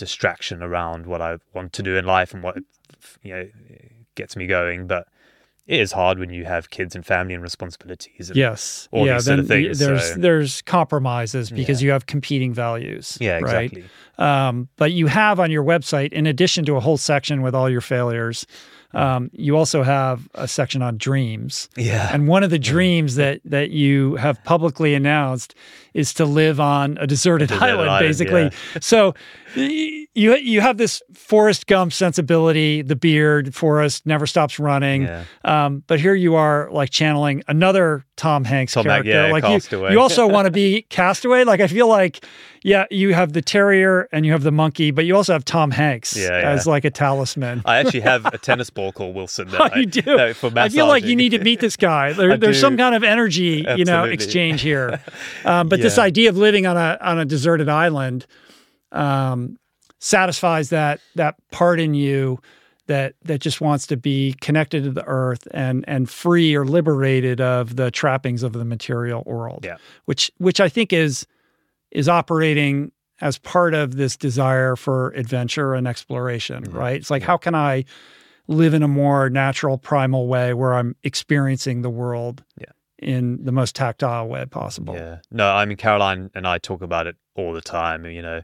distraction 0.06 0.62
around 0.64 1.06
what 1.06 1.20
I 1.22 1.36
want 1.54 1.72
to 1.74 1.82
do 1.82 1.96
in 1.96 2.04
life 2.04 2.34
and 2.34 2.42
what 2.42 2.56
you 3.22 3.32
know 3.34 3.48
gets 4.16 4.34
me 4.36 4.46
going. 4.48 4.88
But 4.88 5.06
it 5.68 5.78
is 5.80 5.92
hard 5.92 6.18
when 6.18 6.30
you 6.30 6.44
have 6.44 6.70
kids 6.70 6.96
and 6.96 7.06
family 7.06 7.34
and 7.34 7.42
responsibilities. 7.42 8.28
And 8.30 8.36
Yes. 8.36 8.88
all 8.90 9.06
yeah. 9.06 9.14
these 9.14 9.26
sort 9.26 9.38
of 9.38 9.46
things, 9.46 9.78
there's 9.78 10.08
so- 10.14 10.18
there's 10.18 10.62
compromises 10.62 11.50
because 11.50 11.80
Yeah. 11.80 11.86
you 11.86 11.92
have 11.92 12.06
competing 12.06 12.52
values. 12.52 13.16
Yeah, 13.20 13.38
right? 13.38 13.70
exactly. 13.72 13.84
Um, 14.18 14.68
but 14.76 14.90
you 14.90 15.06
have 15.06 15.38
on 15.38 15.52
your 15.52 15.62
website, 15.64 16.12
in 16.12 16.26
addition 16.26 16.64
to 16.64 16.76
a 16.76 16.80
whole 16.80 16.98
section 16.98 17.42
with 17.42 17.54
all 17.54 17.70
your 17.70 17.80
failures, 17.80 18.44
um, 18.92 19.30
you 19.32 19.56
also 19.56 19.82
have 19.84 20.28
a 20.34 20.46
section 20.48 20.82
on 20.82 20.98
dreams. 20.98 21.68
Yeah. 21.76 22.10
And 22.12 22.26
one 22.28 22.42
of 22.42 22.50
the 22.50 22.58
dreams 22.58 23.14
that 23.14 23.40
that 23.44 23.70
you 23.70 24.16
have 24.16 24.42
publicly 24.44 24.94
announced 24.94 25.54
is 25.94 26.14
to 26.14 26.24
live 26.24 26.60
on 26.60 26.96
a 27.00 27.06
deserted, 27.06 27.48
Deserted 27.48 27.68
island, 27.70 27.90
island, 27.90 28.06
basically. 28.06 28.42
yeah. 28.42 28.50
so 28.80 29.14
you 29.54 30.06
you 30.14 30.60
have 30.60 30.78
this 30.78 31.02
Forrest 31.14 31.66
Gump 31.66 31.92
sensibility. 31.92 32.82
The 32.82 32.96
beard, 32.96 33.54
Forrest 33.54 34.06
never 34.06 34.26
stops 34.26 34.58
running. 34.58 35.02
Yeah. 35.02 35.24
Um, 35.44 35.82
but 35.86 36.00
here 36.00 36.14
you 36.14 36.34
are, 36.36 36.68
like 36.70 36.90
channeling 36.90 37.42
another 37.48 38.04
Tom 38.16 38.44
Hanks 38.44 38.72
Tom 38.74 38.84
character. 38.84 39.10
yeah, 39.10 39.30
like 39.32 39.42
you, 39.44 39.50
Castaway. 39.50 39.92
you 39.92 40.00
also 40.00 40.26
want 40.26 40.46
to 40.46 40.50
be 40.50 40.82
Castaway. 40.90 41.44
Like 41.44 41.60
I 41.60 41.66
feel 41.66 41.86
like, 41.88 42.24
yeah, 42.62 42.84
you 42.90 43.12
have 43.12 43.32
the 43.34 43.42
terrier 43.42 44.08
and 44.12 44.24
you 44.24 44.32
have 44.32 44.42
the 44.42 44.52
monkey, 44.52 44.90
but 44.90 45.04
you 45.04 45.16
also 45.16 45.32
have 45.34 45.44
Tom 45.44 45.70
Hanks 45.70 46.16
Yeah, 46.16 46.30
as 46.30 46.66
like 46.66 46.84
a 46.86 46.90
talisman. 46.90 47.60
I 47.66 47.78
actually 47.78 48.00
have 48.12 48.24
a 48.26 48.38
tennis 48.38 48.70
ball 48.70 48.92
called 48.92 49.14
Wilson. 49.14 49.48
That 49.48 49.60
Oh, 49.60 49.68
I, 49.72 49.78
you 49.78 49.86
do. 49.86 50.02
that- 50.02 50.36
for 50.36 50.50
I 50.56 50.68
feel 50.70 50.86
like 50.86 51.04
you 51.04 51.16
need 51.16 51.30
to 51.30 51.38
meet 51.40 51.60
this 51.60 51.76
guy. 51.76 52.12
There, 52.22 52.36
there's 52.36 52.56
do. 52.56 52.60
some 52.60 52.76
kind 52.76 52.94
of 52.94 53.02
energy, 53.04 53.64
you 53.76 53.84
know, 53.84 54.04
exchange 54.04 54.60
here. 54.62 55.00
Um, 55.44 55.68
but 55.68 55.80
this 55.82 55.98
idea 55.98 56.28
of 56.28 56.36
living 56.36 56.66
on 56.66 56.76
a 56.76 56.98
on 57.00 57.18
a 57.18 57.24
deserted 57.24 57.68
island 57.68 58.26
um, 58.92 59.58
satisfies 59.98 60.70
that 60.70 61.00
that 61.14 61.36
part 61.50 61.80
in 61.80 61.94
you 61.94 62.38
that 62.86 63.14
that 63.22 63.40
just 63.40 63.60
wants 63.60 63.86
to 63.86 63.96
be 63.96 64.34
connected 64.40 64.84
to 64.84 64.90
the 64.90 65.04
earth 65.06 65.46
and 65.52 65.84
and 65.86 66.10
free 66.10 66.54
or 66.54 66.64
liberated 66.64 67.40
of 67.40 67.76
the 67.76 67.90
trappings 67.90 68.42
of 68.42 68.52
the 68.52 68.64
material 68.64 69.22
world. 69.24 69.64
Yeah. 69.64 69.76
Which 70.06 70.30
which 70.38 70.60
I 70.60 70.68
think 70.68 70.92
is 70.92 71.26
is 71.90 72.08
operating 72.08 72.92
as 73.20 73.38
part 73.38 73.74
of 73.74 73.96
this 73.96 74.16
desire 74.16 74.74
for 74.74 75.10
adventure 75.10 75.74
and 75.74 75.86
exploration, 75.86 76.64
right? 76.64 76.96
It's 76.96 77.10
like 77.10 77.22
how 77.22 77.36
can 77.36 77.54
I 77.54 77.84
live 78.48 78.74
in 78.74 78.82
a 78.82 78.88
more 78.88 79.30
natural 79.30 79.78
primal 79.78 80.26
way 80.26 80.52
where 80.52 80.74
I'm 80.74 80.96
experiencing 81.04 81.82
the 81.82 81.90
world 81.90 82.42
Yeah. 82.58 82.66
In 83.02 83.44
the 83.44 83.52
most 83.52 83.74
tactile 83.74 84.28
way 84.28 84.44
possible. 84.46 84.94
Yeah. 84.94 85.18
No, 85.30 85.50
I 85.50 85.64
mean 85.64 85.76
Caroline 85.76 86.30
and 86.34 86.46
I 86.46 86.58
talk 86.58 86.82
about 86.82 87.06
it 87.06 87.16
all 87.34 87.52
the 87.52 87.60
time. 87.60 88.06
You 88.06 88.22
know, 88.22 88.42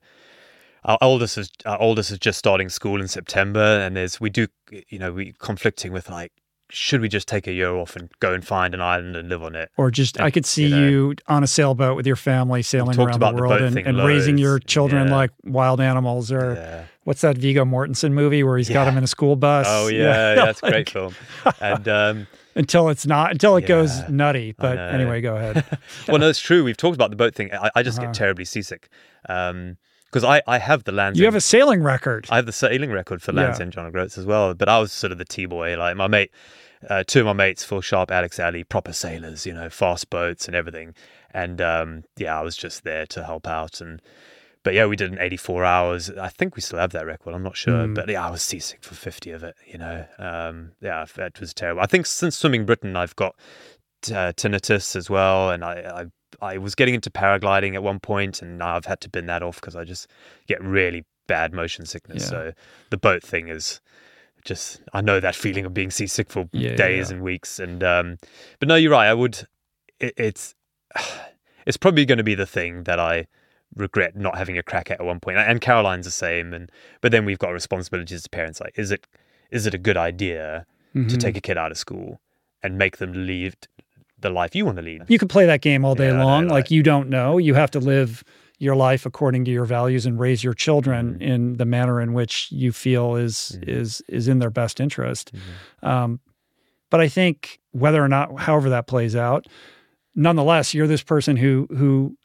our 0.85 0.99
oldest 1.01 1.39
is 1.39 1.51
our 1.67 1.81
oldest 1.81 2.11
is 2.11 2.19
just 2.19 2.39
starting 2.39 2.69
school 2.69 3.01
in 3.01 3.09
September, 3.09 3.61
and 3.81 3.97
there's 3.97 4.21
we 4.21 4.31
do 4.31 4.49
you 4.89 4.99
know 4.99 5.13
we 5.13 5.35
conflicting 5.39 5.93
with 5.93 6.09
like 6.11 6.33
should 6.71 7.01
we 7.01 7.09
just 7.09 7.27
take 7.27 7.47
a 7.47 7.53
year 7.53 7.75
off 7.75 7.97
and 7.97 8.11
go 8.21 8.35
and 8.35 8.47
find 8.47 8.75
an 8.75 8.81
island 8.83 9.17
and 9.17 9.31
live 9.31 9.43
on 9.43 9.55
it? 9.55 9.71
Or 9.79 9.91
just, 9.91 10.21
I 10.21 10.31
could 10.31 10.45
see 10.45 10.67
you 10.67 10.77
you, 10.77 11.15
on 11.27 11.43
a 11.43 11.47
sailboat 11.47 11.97
with 11.97 12.07
your 12.07 12.15
family 12.15 12.61
sailing 12.61 12.99
around 13.01 13.19
the 13.21 13.31
the 13.31 13.35
world 13.41 13.49
boat 13.59 13.63
and, 13.63 13.79
and 13.79 13.97
raising 14.05 14.37
your 14.37 14.59
children 14.59 15.09
Yeah. 15.09 15.15
like 15.17 15.31
wild 15.45 15.81
animals. 15.81 16.31
Or 16.31 16.57
Yeah. 16.57 16.85
what's 17.05 17.23
that 17.23 17.39
Viggo 17.39 17.65
Mortensen 17.65 18.13
movie 18.13 18.43
where 18.43 18.59
he's 18.59 18.69
got 18.69 18.81
Yeah. 18.81 18.85
them 18.85 18.99
in 18.99 19.05
a 19.05 19.07
school 19.07 19.35
bus? 19.35 19.67
Oh 19.67 19.87
yeah, 19.89 20.35
that's 20.35 20.61
a 20.61 20.67
like, 20.67 20.73
great 20.75 20.91
film. 20.91 21.15
And 21.63 21.89
um, 21.89 22.27
Until 22.59 22.89
it's 22.91 23.07
not, 23.07 23.31
until 23.31 23.57
it 23.57 23.67
goes 23.67 24.07
nutty. 24.11 24.53
But 24.53 24.77
anyway, 24.79 25.21
go 25.23 25.37
ahead. 25.37 25.65
well, 26.09 26.19
no, 26.19 26.29
it's 26.29 26.41
true. 26.41 26.65
We've 26.65 26.77
talked 26.77 26.97
about 26.97 27.09
the 27.11 27.17
boat 27.17 27.35
thing. 27.35 27.51
I, 27.55 27.71
I 27.77 27.83
just 27.83 27.99
Uh-huh. 27.99 28.09
get 28.09 28.15
terribly 28.15 28.45
seasick 28.45 28.89
because 29.23 30.25
I 30.25 30.43
I 30.47 30.59
have 30.59 30.85
the 30.85 30.93
Land's 30.93 31.19
you 31.19 31.25
have 31.27 31.35
a 31.35 31.41
sailing 31.41 31.83
record. 31.83 32.27
I 32.31 32.37
have 32.37 32.47
the 32.47 32.53
sailing 32.53 32.91
record 32.91 33.23
for 33.23 33.33
Land's 33.33 33.59
Yeah. 33.59 33.63
End 33.65 33.73
John 33.73 33.87
O'Groats 33.87 34.19
as 34.19 34.27
well, 34.27 34.55
but 34.55 34.69
I 34.69 34.79
was 34.81 34.93
sort 34.93 35.13
of 35.13 35.19
the 35.19 35.25
T 35.25 35.47
boy. 35.47 35.77
Like 35.79 35.97
my 35.97 36.09
mate, 36.09 36.31
uh, 36.91 37.05
two 37.07 37.21
of 37.21 37.27
my 37.27 37.33
mates, 37.33 37.65
Phil 37.65 37.81
Sharp, 37.81 38.11
Alex 38.11 38.39
Alley, 38.41 38.65
proper 38.65 38.93
sailors, 38.93 39.47
you 39.47 39.53
know, 39.55 39.71
fast 39.71 40.11
boats 40.11 40.47
and 40.47 40.57
everything. 40.57 40.95
And 41.33 41.61
um, 41.61 42.05
yeah, 42.17 42.39
I 42.39 42.43
was 42.43 42.57
just 42.57 42.85
there 42.85 43.07
to 43.07 43.23
help 43.25 43.47
out. 43.47 43.81
And 43.81 44.01
but 44.63 44.75
yeah, 44.75 44.87
we 44.87 44.97
did 44.97 45.13
an 45.13 45.19
84 45.21 45.65
hours. 45.65 46.11
I 46.11 46.29
think 46.29 46.57
we 46.57 46.63
still 46.63 46.79
have 46.79 46.93
that 46.93 47.07
record. 47.07 47.35
I'm 47.35 47.43
not 47.43 47.57
sure, 47.57 47.87
Mm. 47.87 47.95
but 47.95 48.09
yeah, 48.09 48.27
I 48.27 48.31
was 48.31 48.43
seasick 48.43 48.83
for 48.83 48.95
50 48.95 49.31
of 49.31 49.43
it. 49.45 49.55
You 49.67 49.79
know, 49.79 50.07
um, 50.19 50.73
yeah, 50.81 51.05
it 51.17 51.41
was 51.41 51.55
terrible. 51.55 51.83
I 51.83 51.87
think 51.87 52.07
since 52.07 52.37
swimming 52.37 52.67
Britain, 52.67 52.97
I've 52.97 53.17
got 53.17 53.35
uh, 54.07 54.33
tinnitus 54.37 54.95
as 54.97 55.09
well, 55.11 55.51
and 55.51 55.65
I, 55.65 55.73
I 56.01 56.07
I 56.41 56.59
was 56.59 56.75
getting 56.75 56.95
into 56.95 57.11
paragliding 57.11 57.75
at 57.75 57.83
one 57.83 58.01
point, 58.01 58.43
and 58.43 58.59
now 58.59 58.77
I've 58.77 58.85
had 58.85 59.01
to 59.03 59.09
bin 59.09 59.27
that 59.27 59.43
off 59.43 59.61
because 59.61 59.75
I 59.75 59.85
just 59.85 60.09
get 60.47 60.63
really 60.63 61.05
bad 61.27 61.53
motion 61.53 61.87
sickness. 61.87 62.25
Yeah. 62.25 62.29
So 62.29 62.53
the 62.91 62.97
boat 62.97 63.23
thing 63.23 63.49
is 63.49 63.81
just 64.45 64.83
I 64.93 65.01
know 65.01 65.21
that 65.21 65.35
feeling 65.35 65.65
of 65.65 65.75
being 65.75 65.91
seasick 65.91 66.31
for 66.31 66.49
yeah, 66.53 66.75
days 66.77 67.11
yeah. 67.11 67.17
and 67.17 67.25
weeks, 67.25 67.59
and 67.59 67.83
um, 67.83 68.19
but 68.61 68.69
no, 68.69 68.75
you're 68.75 68.93
right. 68.93 69.09
I 69.09 69.15
would. 69.15 69.47
It, 70.01 70.15
it's 70.17 70.55
it's 71.67 71.77
probably 71.77 72.05
going 72.05 72.19
to 72.19 72.25
be 72.25 72.35
the 72.35 72.47
thing 72.47 72.85
that 72.85 73.01
I 73.01 73.27
regret 73.77 74.17
not 74.17 74.37
having 74.39 74.57
a 74.59 74.63
crack 74.63 74.91
at 74.91 75.01
at 75.01 75.07
one 75.07 75.21
point. 75.21 75.37
And 75.39 75.61
Caroline's 75.61 76.07
the 76.07 76.11
same. 76.11 76.53
And 76.55 76.71
but 77.01 77.13
then 77.13 77.25
we've 77.25 77.39
got 77.39 77.51
responsibilities 77.51 78.17
as 78.21 78.27
parents. 78.29 78.61
Like, 78.61 78.79
is 78.79 78.91
it 78.91 79.07
is 79.51 79.67
it 79.67 79.75
a 79.75 79.79
good 79.79 79.97
idea 79.97 80.67
to 80.95 81.01
Mhm. 81.01 81.19
take 81.21 81.37
a 81.37 81.41
kid 81.41 81.57
out 81.59 81.71
of 81.71 81.79
school 81.79 82.21
and 82.63 82.77
make 82.79 82.97
them 82.99 83.13
lead 83.27 83.55
the 84.19 84.31
life 84.31 84.55
you 84.57 84.65
want 84.65 84.77
to 84.77 84.83
lead? 84.83 85.03
You 85.09 85.19
could 85.19 85.31
play 85.31 85.47
that 85.47 85.61
game 85.61 85.85
all 85.85 85.95
day 85.95 86.07
Yeah, 86.09 86.15
I 86.15 86.19
know, 86.19 86.25
long. 86.27 86.43
like- 86.45 86.65
like 86.65 86.71
you 86.71 86.83
don't 86.83 87.09
know. 87.09 87.39
You 87.39 87.55
have 87.55 87.71
to 87.73 87.79
live 87.81 88.25
your 88.61 88.75
life 88.75 89.07
according 89.07 89.45
to 89.45 89.51
your 89.53 89.65
values 89.65 90.05
and 90.05 90.19
raise 90.19 90.43
your 90.43 90.55
children 90.55 91.13
Mm-hmm. 91.15 91.23
in 91.23 91.57
the 91.59 91.65
manner 91.65 92.01
in 92.01 92.13
which 92.13 92.51
you 92.51 92.73
feel 92.73 93.15
is 93.17 93.59
is 93.63 94.03
is 94.09 94.27
in 94.29 94.39
their 94.41 94.51
best 94.51 94.81
interest. 94.81 95.33
Mm-hmm. 95.33 95.87
Um, 95.89 96.21
but 96.91 97.01
I 97.01 97.09
think 97.09 97.61
whether 97.73 98.03
or 98.03 98.09
not, 98.09 98.41
however 98.41 98.69
that 98.71 98.87
plays 98.89 99.15
out, 99.15 99.47
nonetheless, 100.15 100.75
you're 100.75 100.87
this 100.87 101.03
person 101.03 101.37
who 101.37 101.69
who 101.77 102.17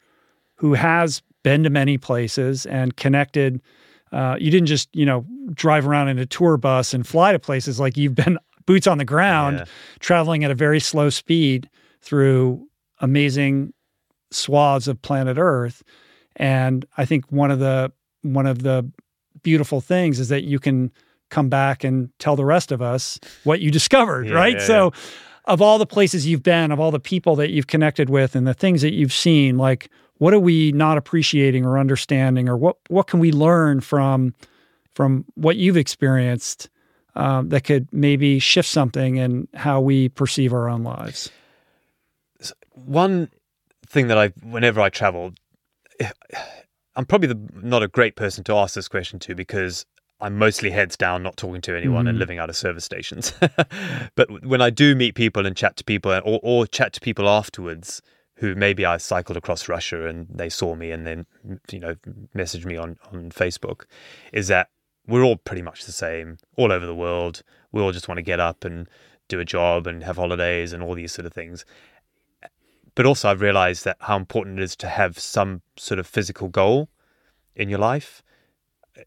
who 0.56 0.74
has 0.74 1.22
been 1.44 1.62
to 1.62 1.70
many 1.70 1.96
places 1.96 2.66
and 2.66 2.96
connected. 2.96 3.62
Uh, 4.10 4.36
you 4.40 4.50
didn't 4.50 4.66
just 4.66 4.88
you 4.92 5.06
know 5.06 5.24
drive 5.52 5.86
around 5.86 6.08
in 6.08 6.18
a 6.18 6.26
tour 6.26 6.56
bus 6.56 6.92
and 6.92 7.06
fly 7.06 7.30
to 7.30 7.38
places 7.38 7.78
like 7.78 7.96
you've 7.96 8.16
been 8.16 8.36
boots 8.66 8.86
on 8.88 8.98
the 8.98 9.04
ground, 9.04 9.58
Yeah. 9.58 9.64
traveling 10.00 10.42
at 10.42 10.50
a 10.50 10.54
very 10.54 10.80
slow 10.80 11.10
speed 11.10 11.68
through 12.00 12.66
amazing 13.00 13.72
swaths 14.30 14.88
of 14.88 15.00
planet 15.02 15.36
Earth. 15.38 15.82
And 16.36 16.84
I 16.96 17.04
think 17.04 17.30
one 17.30 17.50
of 17.52 17.58
the 17.60 17.92
one 18.22 18.46
of 18.46 18.62
the 18.62 18.90
beautiful 19.42 19.80
things 19.80 20.18
is 20.18 20.28
that 20.30 20.44
you 20.44 20.58
can 20.58 20.90
come 21.30 21.48
back 21.48 21.84
and 21.84 22.08
tell 22.18 22.36
the 22.36 22.44
rest 22.44 22.72
of 22.72 22.80
us 22.80 23.18
what 23.44 23.60
you 23.60 23.70
discovered, 23.70 24.28
Yeah, 24.28 24.34
right? 24.34 24.54
yeah, 24.58 24.66
so 24.66 24.92
of 25.46 25.60
all 25.60 25.78
the 25.78 25.86
places 25.86 26.26
you've 26.26 26.42
been, 26.42 26.72
of 26.72 26.80
all 26.80 26.90
the 26.90 27.00
people 27.00 27.36
that 27.36 27.50
you've 27.50 27.66
connected 27.66 28.08
with 28.08 28.34
and 28.34 28.46
the 28.46 28.54
things 28.54 28.82
that 28.82 28.94
you've 28.94 29.12
seen, 29.12 29.58
like 29.58 29.90
what 30.18 30.32
are 30.32 30.40
we 30.40 30.72
not 30.72 30.96
appreciating 30.96 31.64
or 31.64 31.78
understanding 31.78 32.48
or 32.48 32.56
what 32.56 32.76
what 32.88 33.06
can 33.06 33.20
we 33.20 33.32
learn 33.32 33.80
from 33.80 34.34
from 34.94 35.24
what 35.34 35.56
you've 35.56 35.76
experienced 35.76 36.70
um, 37.16 37.48
that 37.48 37.64
could 37.64 37.88
maybe 37.92 38.38
shift 38.38 38.68
something 38.68 39.16
in 39.16 39.48
how 39.54 39.80
we 39.80 40.08
perceive 40.08 40.52
our 40.52 40.68
own 40.68 40.82
lives? 40.82 41.30
One 42.72 43.30
thing 43.86 44.08
that 44.08 44.18
I, 44.18 44.28
whenever 44.42 44.80
I 44.80 44.88
travel, 44.88 45.32
I'm 46.96 47.06
probably 47.06 47.28
the, 47.28 47.40
not 47.62 47.82
a 47.82 47.88
great 47.88 48.16
person 48.16 48.44
to 48.44 48.54
ask 48.54 48.74
this 48.74 48.88
question 48.88 49.18
to 49.20 49.34
because 49.34 49.86
I'm 50.24 50.38
mostly 50.38 50.70
heads 50.70 50.96
down, 50.96 51.22
not 51.22 51.36
talking 51.36 51.60
to 51.62 51.76
anyone 51.76 52.06
and 52.06 52.16
Mhm. 52.16 52.20
living 52.20 52.38
out 52.38 52.48
of 52.50 52.56
service 52.56 52.84
stations. 52.84 53.32
but 54.16 54.42
when 54.44 54.62
I 54.62 54.70
do 54.70 54.94
meet 54.94 55.14
people 55.14 55.46
and 55.46 55.56
chat 55.56 55.76
to 55.76 55.84
people, 55.84 56.10
or, 56.12 56.40
or 56.42 56.66
chat 56.66 56.92
to 56.94 57.00
people 57.00 57.28
afterwards, 57.28 58.00
who 58.36 58.54
maybe 58.54 58.84
I 58.84 58.96
cycled 58.96 59.36
across 59.36 59.68
Russia 59.68 60.08
and 60.08 60.26
they 60.28 60.48
saw 60.48 60.74
me 60.74 60.90
and 60.90 61.06
then 61.06 61.26
you 61.70 61.78
know 61.78 61.94
messaged 62.34 62.64
me 62.64 62.76
on 62.76 62.96
on 63.12 63.30
Facebook, 63.30 63.84
is 64.32 64.48
that 64.48 64.70
we're 65.06 65.22
all 65.22 65.36
pretty 65.36 65.62
much 65.62 65.84
the 65.84 65.92
same 65.92 66.38
all 66.56 66.72
over 66.72 66.86
the 66.86 66.94
world. 66.94 67.42
We 67.70 67.82
all 67.82 67.92
just 67.92 68.08
want 68.08 68.16
to 68.18 68.22
get 68.22 68.40
up 68.40 68.64
and 68.64 68.88
do 69.28 69.40
a 69.40 69.44
job 69.44 69.86
and 69.86 70.02
have 70.04 70.16
holidays 70.16 70.72
and 70.72 70.82
all 70.82 70.94
these 70.94 71.12
sort 71.12 71.26
of 71.26 71.32
things 71.32 71.64
but 72.96 73.04
also 73.06 73.28
I've 73.28 73.40
realized 73.40 73.84
that 73.86 73.96
how 74.00 74.16
important 74.16 74.60
it 74.60 74.62
is 74.62 74.76
to 74.76 74.86
have 74.88 75.18
some 75.18 75.62
sort 75.76 75.98
of 75.98 76.06
physical 76.06 76.46
goal 76.48 76.88
in 77.56 77.68
your 77.68 77.80
life. 77.80 78.22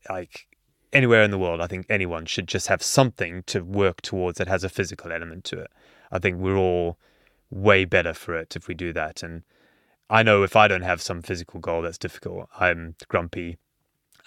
Like 0.09 0.47
anywhere 0.93 1.23
in 1.23 1.31
the 1.31 1.37
world, 1.37 1.61
I 1.61 1.67
think 1.67 1.85
anyone 1.89 2.25
should 2.25 2.47
just 2.47 2.67
have 2.67 2.81
something 2.81 3.43
to 3.43 3.61
work 3.61 4.01
towards 4.01 4.37
that 4.37 4.47
has 4.47 4.63
a 4.63 4.69
physical 4.69 5.11
element 5.11 5.43
to 5.45 5.59
it. 5.59 5.71
I 6.11 6.19
think 6.19 6.39
we're 6.39 6.57
all 6.57 6.97
way 7.49 7.85
better 7.85 8.13
for 8.13 8.35
it 8.35 8.55
if 8.55 8.67
we 8.67 8.73
do 8.73 8.93
that. 8.93 9.23
And 9.23 9.43
I 10.09 10.23
know 10.23 10.43
if 10.43 10.55
I 10.55 10.67
don't 10.67 10.81
have 10.81 11.01
some 11.01 11.21
physical 11.21 11.59
goal, 11.59 11.81
that's 11.81 11.97
difficult. 11.97 12.49
I'm 12.59 12.95
grumpy. 13.07 13.57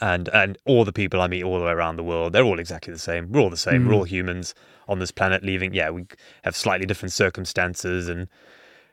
And 0.03 0.29
and 0.29 0.57
all 0.65 0.87
the 0.87 0.95
people 0.95 1.21
I 1.21 1.27
meet 1.27 1.43
all 1.43 1.59
the 1.59 1.67
way 1.67 1.73
around 1.73 1.97
the 1.97 2.03
world, 2.03 2.33
they're 2.33 2.45
all 2.45 2.59
exactly 2.59 2.91
the 2.91 2.99
same. 2.99 3.31
We're 3.31 3.41
all 3.41 3.51
the 3.51 3.57
same. 3.59 3.87
We're 3.87 3.93
all 3.93 4.05
humans 4.05 4.55
on 4.89 4.99
this 4.99 5.11
planet 5.11 5.43
leaving. 5.43 5.75
Yeah, 5.75 5.91
we 5.91 6.07
have 6.43 6.57
slightly 6.57 6.87
different 6.87 7.13
circumstances 7.13 8.09
and 8.09 8.27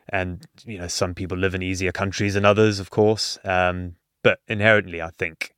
and 0.10 0.46
you 0.66 0.78
know 0.78 0.88
some 0.88 1.14
people 1.14 1.38
live 1.38 1.56
in 1.56 1.62
easier 1.62 1.92
countries 1.92 2.34
than 2.34 2.46
others 2.46 2.80
of 2.80 2.90
course 2.90 3.38
um, 3.44 3.96
but 4.24 4.40
inherently 4.48 5.02
i 5.02 5.10
think 5.18 5.54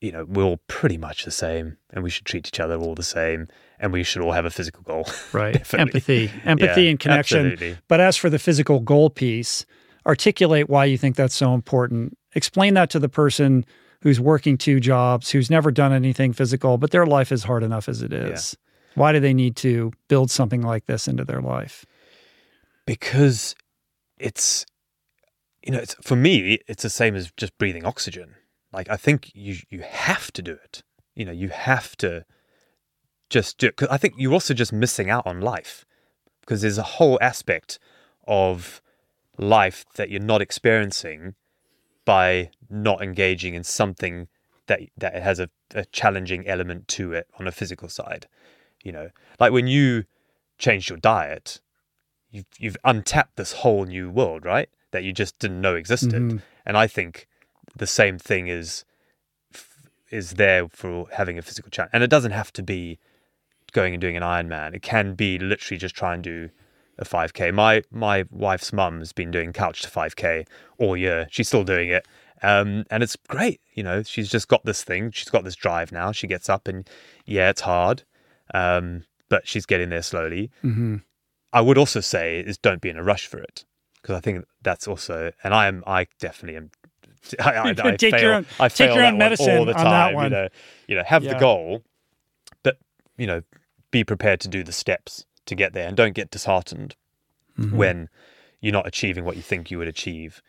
you 0.00 0.12
know 0.12 0.24
we're 0.24 0.44
all 0.44 0.60
pretty 0.68 0.96
much 0.96 1.24
the 1.24 1.30
same 1.30 1.76
and 1.90 2.04
we 2.04 2.10
should 2.10 2.24
treat 2.24 2.46
each 2.46 2.60
other 2.60 2.76
all 2.76 2.94
the 2.94 3.02
same 3.02 3.48
and 3.80 3.92
we 3.92 4.02
should 4.02 4.22
all 4.22 4.32
have 4.32 4.44
a 4.44 4.50
physical 4.50 4.82
goal 4.82 5.06
Right. 5.32 5.56
Empathy, 5.74 6.30
empathy 6.44 6.84
Yeah, 6.84 6.90
and 6.90 7.00
connection. 7.00 7.46
absolutely. 7.46 7.78
But 7.88 8.00
as 8.00 8.16
for 8.16 8.30
the 8.30 8.38
physical 8.38 8.80
goal 8.80 9.10
piece, 9.10 9.66
articulate 10.06 10.68
why 10.70 10.84
you 10.84 10.96
think 10.98 11.16
that's 11.16 11.34
so 11.34 11.52
important. 11.54 12.16
Explain 12.34 12.74
that 12.74 12.90
to 12.90 12.98
the 12.98 13.08
person 13.08 13.64
who's 14.02 14.20
working 14.20 14.56
two 14.56 14.78
jobs, 14.78 15.30
who's 15.30 15.50
never 15.50 15.70
done 15.72 15.92
anything 15.92 16.32
physical, 16.32 16.78
but 16.78 16.92
their 16.92 17.06
life 17.06 17.32
is 17.32 17.42
hard 17.44 17.62
enough 17.64 17.88
as 17.88 18.00
it 18.02 18.12
is. 18.12 18.56
Why 18.94 19.12
do 19.12 19.18
they 19.20 19.34
need 19.34 19.56
to 19.56 19.90
build 20.08 20.30
something 20.30 20.62
like 20.62 20.86
this 20.86 21.08
into 21.08 21.24
their 21.24 21.40
life? 21.40 21.84
because 22.86 23.54
it's 24.18 24.64
you 25.62 25.72
know 25.72 25.78
it's 25.78 25.94
for 26.02 26.16
me 26.16 26.58
it's 26.66 26.82
the 26.82 26.90
same 26.90 27.14
as 27.14 27.30
just 27.36 27.56
breathing 27.58 27.84
oxygen 27.84 28.34
like 28.72 28.88
i 28.90 28.96
think 28.96 29.30
you 29.34 29.56
you 29.70 29.80
have 29.82 30.30
to 30.32 30.42
do 30.42 30.52
it 30.52 30.82
you 31.14 31.24
know 31.24 31.32
you 31.32 31.48
have 31.48 31.96
to 31.96 32.24
just 33.30 33.58
do 33.58 33.66
it 33.66 33.76
'cause 33.76 33.88
i 33.90 33.96
think 33.96 34.14
you're 34.16 34.32
also 34.32 34.54
just 34.54 34.72
missing 34.72 35.10
out 35.10 35.26
on 35.26 35.40
life 35.40 35.84
because 36.40 36.62
there's 36.62 36.78
a 36.78 36.82
whole 36.98 37.18
aspect 37.20 37.78
of 38.26 38.80
life 39.36 39.84
that 39.94 40.10
you're 40.10 40.20
not 40.20 40.40
experiencing 40.42 41.34
by 42.04 42.50
not 42.70 43.02
engaging 43.02 43.54
in 43.54 43.62
something 43.64 44.28
that 44.66 44.80
that 44.96 45.14
has 45.14 45.38
a, 45.38 45.48
a 45.74 45.84
challenging 45.86 46.46
element 46.46 46.88
to 46.88 47.12
it 47.12 47.26
on 47.38 47.46
a 47.46 47.52
physical 47.52 47.88
side 47.88 48.26
you 48.82 48.92
know 48.92 49.10
like 49.38 49.52
when 49.52 49.66
you 49.66 50.04
changed 50.58 50.88
your 50.88 50.98
diet 50.98 51.60
you've 52.30 52.46
you've 52.58 52.76
untapped 52.84 53.36
this 53.36 53.52
whole 53.52 53.84
new 53.86 54.10
world, 54.10 54.44
right? 54.44 54.68
That 54.90 55.02
you 55.02 55.14
just 55.14 55.38
didn't 55.38 55.62
know 55.62 55.74
existed. 55.76 56.20
Mhm. 56.22 56.42
And 56.66 56.76
I 56.76 56.86
think 56.86 57.26
the 57.78 57.86
same 57.86 58.18
thing 58.18 58.48
is 58.48 58.84
is 60.10 60.32
there 60.32 60.68
for 60.68 61.06
having 61.12 61.38
a 61.38 61.42
physical 61.42 61.70
challenge. 61.70 61.90
And 61.92 62.02
it 62.02 62.10
doesn't 62.10 62.32
have 62.32 62.52
to 62.54 62.62
be 62.62 62.98
going 63.72 63.92
and 63.94 64.00
doing 64.00 64.16
an 64.16 64.22
Ironman. 64.22 64.74
It 64.74 64.82
can 64.82 65.14
be 65.14 65.38
literally 65.38 65.78
just 65.78 65.94
try 65.94 66.14
and 66.14 66.22
do 66.22 66.48
a 66.98 67.04
5k. 67.04 67.52
My 67.52 67.82
my 67.90 68.24
wife's 68.30 68.72
mum 68.72 68.98
has 69.00 69.12
been 69.12 69.30
doing 69.30 69.52
couch 69.52 69.82
to 69.82 69.88
5k 69.88 70.46
all 70.78 70.96
year. 70.96 71.28
She's 71.30 71.48
still 71.48 71.64
doing 71.64 71.90
it. 71.90 72.06
Um, 72.42 72.84
and 72.90 73.02
it's 73.02 73.16
great, 73.28 73.60
you 73.74 73.82
know. 73.82 74.02
She's 74.02 74.30
just 74.30 74.48
got 74.48 74.64
this 74.64 74.84
thing. 74.84 75.10
She's 75.10 75.28
got 75.28 75.44
this 75.44 75.56
drive 75.56 75.90
now. 75.90 76.12
She 76.12 76.26
gets 76.26 76.48
up 76.48 76.68
and 76.68 76.88
yeah, 77.26 77.50
it's 77.50 77.62
hard, 77.62 78.04
um, 78.54 79.04
but 79.28 79.46
she's 79.46 79.66
getting 79.66 79.90
there 79.90 80.02
slowly. 80.02 80.50
Mm-hmm. 80.64 80.96
I 81.52 81.60
would 81.60 81.78
also 81.78 82.00
say 82.00 82.40
is 82.40 82.58
don't 82.58 82.80
be 82.80 82.90
in 82.90 82.96
a 82.96 83.02
rush 83.02 83.26
for 83.26 83.38
it 83.38 83.64
because 84.00 84.16
I 84.16 84.20
think 84.20 84.44
that's 84.62 84.86
also, 84.86 85.32
and 85.42 85.52
I 85.52 85.66
am, 85.66 85.82
I 85.86 86.06
definitely 86.20 86.56
am. 86.56 86.70
I, 87.40 87.50
I, 87.52 87.68
I 87.84 87.96
Take 87.96 88.12
your 88.12 88.20
fail, 88.20 88.34
own- 88.34 88.46
I 88.60 88.68
take 88.68 88.94
your 88.94 89.04
own 89.04 89.18
medicine 89.18 89.56
all 89.58 89.64
the 89.64 89.74
on 89.76 89.84
time. 89.84 90.14
that 90.14 90.22
You 90.24 90.30
know, 90.30 90.48
you 90.88 90.94
know, 90.96 91.02
have 91.04 91.24
Yeah. 91.24 91.34
the 91.34 91.38
goal, 91.40 91.82
but 92.62 92.78
you 93.16 93.26
know, 93.26 93.42
be 93.90 94.04
prepared 94.04 94.40
to 94.40 94.48
do 94.48 94.62
the 94.62 94.72
steps 94.72 95.24
to 95.46 95.54
get 95.54 95.72
there, 95.72 95.88
and 95.88 95.96
don't 95.96 96.14
get 96.14 96.30
disheartened 96.30 96.94
Mm-hmm. 97.58 97.76
when 97.76 98.08
you're 98.60 98.72
not 98.72 98.86
achieving 98.86 99.24
what 99.24 99.34
you 99.34 99.42
think 99.42 99.68
you 99.70 99.78
would 99.78 99.88
achieve. 99.88 100.40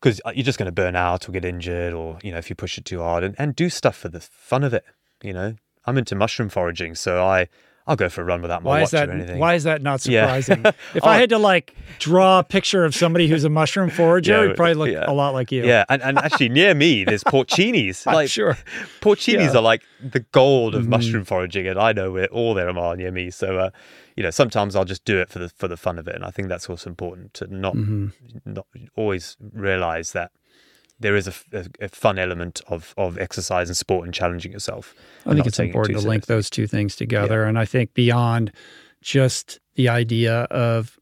Because 0.00 0.20
you're 0.34 0.44
just 0.44 0.58
going 0.58 0.66
to 0.66 0.72
burn 0.72 0.96
out 0.96 1.28
or 1.28 1.32
get 1.32 1.44
injured, 1.44 1.92
or 1.92 2.18
you 2.22 2.32
know, 2.32 2.38
if 2.38 2.48
you 2.48 2.56
push 2.56 2.78
it 2.78 2.84
too 2.86 3.00
hard, 3.00 3.22
and, 3.24 3.34
and 3.38 3.54
do 3.54 3.68
stuff 3.68 3.96
for 3.96 4.08
the 4.08 4.20
fun 4.20 4.64
of 4.64 4.72
it. 4.72 4.84
You 5.22 5.32
know, 5.34 5.54
I'm 5.86 5.98
into 5.98 6.14
mushroom 6.14 6.48
foraging, 6.48 6.94
so 6.94 7.22
I 7.24 7.48
I'll 7.86 7.96
go 7.96 8.08
for 8.08 8.22
a 8.22 8.24
run 8.24 8.40
without 8.40 8.62
my 8.62 8.68
Why 8.70 8.78
watch 8.80 8.84
is 8.86 8.90
that? 8.92 9.08
or 9.10 9.12
anything. 9.12 9.38
Why 9.38 9.54
is 9.54 9.64
that 9.64 9.82
not 9.82 10.06
Yeah. 10.06 10.22
surprising? 10.40 10.64
if 10.94 11.04
Oh. 11.04 11.08
I 11.08 11.18
had 11.18 11.28
to 11.30 11.38
like 11.38 11.74
draw 11.98 12.38
a 12.38 12.44
picture 12.44 12.84
of 12.84 12.94
somebody 12.94 13.28
who's 13.28 13.44
a 13.44 13.50
mushroom 13.50 13.90
forager, 13.90 14.32
Yeah, 14.32 14.44
it'd 14.44 14.56
probably 14.56 14.74
look 14.74 14.88
yeah. 14.90 15.04
a 15.06 15.12
lot 15.12 15.34
like 15.34 15.52
you. 15.52 15.66
Yeah, 15.66 15.84
and, 15.90 16.00
and 16.02 16.16
actually 16.18 16.48
near 16.48 16.74
me 16.74 17.04
there's 17.04 17.22
porcinis. 17.24 18.04
I'm 18.06 18.14
like 18.14 18.30
sure. 18.30 18.56
porcinis 19.02 19.32
Yeah. 19.34 19.46
Mm-hmm. 19.48 19.56
are 19.58 19.60
like 19.62 19.82
the 20.02 20.20
gold 20.20 20.74
of 20.74 20.88
mushroom 20.88 21.24
foraging, 21.24 21.66
and 21.66 21.78
I 21.78 21.92
know 21.92 22.10
where 22.12 22.26
all 22.28 22.54
there 22.54 22.68
are 22.70 22.96
near 22.96 23.10
me. 23.10 23.30
So 23.30 23.58
uh, 23.58 23.70
you 24.16 24.22
know, 24.22 24.30
sometimes 24.30 24.76
I'll 24.76 24.84
just 24.86 25.04
do 25.04 25.20
it 25.20 25.28
for 25.28 25.38
the 25.38 25.50
for 25.50 25.68
the 25.68 25.76
fun 25.76 25.98
of 25.98 26.08
it, 26.08 26.14
and 26.14 26.24
I 26.24 26.30
think 26.30 26.48
that's 26.48 26.70
also 26.70 26.88
important 26.88 27.34
to 27.34 27.46
not 27.54 27.74
Mm-hmm. 27.74 28.08
not 28.54 28.66
always 28.96 29.36
realize 29.52 30.12
that 30.12 30.30
there 31.00 31.16
is 31.16 31.26
a, 31.28 31.34
a- 31.52 31.84
a 31.86 31.88
fun 31.88 32.18
element 32.18 32.60
of 32.68 32.94
of 32.96 33.18
exercise 33.18 33.68
and 33.68 33.76
sport 33.76 34.04
and 34.04 34.14
challenging 34.14 34.52
yourself. 34.52 34.94
I 35.26 35.34
think 35.34 35.46
it's 35.46 35.58
it 35.58 35.64
important 35.66 35.96
too 35.98 36.02
to 36.02 36.08
link 36.08 36.26
those 36.26 36.48
two 36.50 36.66
things 36.66 36.96
together. 36.96 37.44
And 37.44 37.58
I 37.58 37.64
think 37.64 37.94
beyond 37.94 38.52
just 39.02 39.58
the 39.74 39.88
idea 39.88 40.42
of 40.50 40.98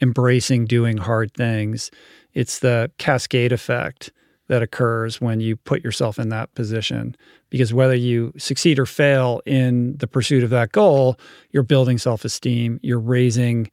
embracing 0.00 0.64
doing 0.66 0.96
hard 0.96 1.32
things, 1.34 1.90
it's 2.34 2.58
the 2.60 2.90
cascade 2.98 3.52
effect 3.52 4.10
that 4.48 4.62
occurs 4.62 5.20
when 5.20 5.40
you 5.40 5.56
put 5.56 5.82
yourself 5.84 6.18
in 6.18 6.28
that 6.30 6.52
position. 6.54 7.16
Because 7.50 7.72
whether 7.72 7.94
you 7.94 8.32
succeed 8.36 8.78
or 8.78 8.86
fail 8.86 9.40
in 9.46 9.96
the 9.98 10.06
pursuit 10.06 10.42
of 10.42 10.50
that 10.50 10.72
goal, 10.72 11.18
you're 11.50 11.62
building 11.62 11.98
self 11.98 12.24
esteem, 12.24 12.80
you're 12.82 12.98
raising 12.98 13.70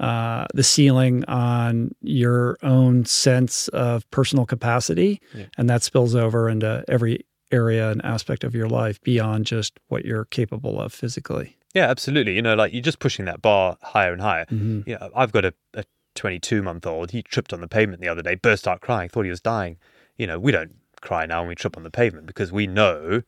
uh, 0.00 0.46
the 0.54 0.62
ceiling 0.62 1.24
on 1.26 1.94
your 2.00 2.56
own 2.62 3.04
sense 3.04 3.68
of 3.68 4.10
personal 4.10 4.46
capacity. 4.46 5.20
Yeah. 5.34 5.46
And 5.58 5.68
that 5.70 5.82
spills 5.82 6.14
over 6.14 6.48
into 6.48 6.82
every 6.88 7.26
area 7.52 7.90
and 7.90 8.04
aspect 8.04 8.42
of 8.42 8.54
your 8.54 8.68
life 8.68 9.00
beyond 9.02 9.44
just 9.44 9.78
what 9.88 10.04
you're 10.04 10.24
capable 10.24 10.80
of 10.80 10.92
physically. 10.92 11.56
Yeah, 11.74 11.88
absolutely. 11.88 12.34
You 12.34 12.42
know, 12.42 12.54
like 12.54 12.72
you're 12.72 12.82
just 12.82 12.98
pushing 12.98 13.26
that 13.26 13.42
bar 13.42 13.76
higher 13.82 14.12
and 14.12 14.22
higher. 14.22 14.46
Mhm. 14.46 14.86
You 14.86 14.94
know, 14.98 15.10
I've 15.14 15.32
got 15.32 15.44
a, 15.44 15.54
a 15.74 15.84
22 16.14 16.62
month 16.62 16.86
old. 16.86 17.10
He 17.10 17.22
tripped 17.22 17.52
on 17.52 17.60
the 17.60 17.68
pavement 17.68 18.00
the 18.00 18.08
other 18.08 18.22
day, 18.22 18.34
burst 18.34 18.66
out 18.66 18.80
crying, 18.80 19.08
thought 19.08 19.24
he 19.24 19.30
was 19.30 19.40
dying. 19.40 19.76
You 20.16 20.26
know, 20.26 20.38
we 20.38 20.50
don't 20.50 20.72
cry 21.00 21.26
now 21.26 21.40
when 21.40 21.48
we 21.48 21.54
trip 21.54 21.76
on 21.76 21.82
the 21.82 21.90
pavement 21.90 22.26
because 22.26 22.50
we 22.50 22.66
know 22.66 23.22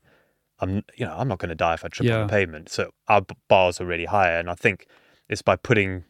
I'm, 0.60 0.82
you 0.96 1.04
know, 1.04 1.14
I'm 1.16 1.28
not 1.28 1.38
going 1.38 1.48
to 1.48 1.54
die 1.54 1.74
if 1.74 1.84
I 1.84 1.88
trip 1.88 2.10
on 2.10 2.26
the 2.26 2.30
pavement. 2.30 2.68
So 2.68 2.92
our 3.08 3.22
bars 3.48 3.80
are 3.80 3.84
really 3.86 4.04
higher, 4.04 4.38
and 4.38 4.48
I 4.48 4.54
think 4.54 4.86
it's 5.28 5.42
by 5.42 5.56
putting 5.56 6.04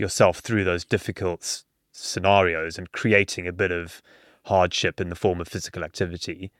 yourself 0.00 0.38
through 0.38 0.64
those 0.64 0.84
difficult 0.84 1.64
scenarios 1.92 2.78
and 2.78 2.90
creating 2.92 3.46
a 3.46 3.52
bit 3.52 3.70
of 3.70 4.02
hardship 4.46 5.00
in 5.00 5.10
the 5.10 5.14
form 5.14 5.40
of 5.40 5.48
physical 5.48 5.84
activity 5.84 6.50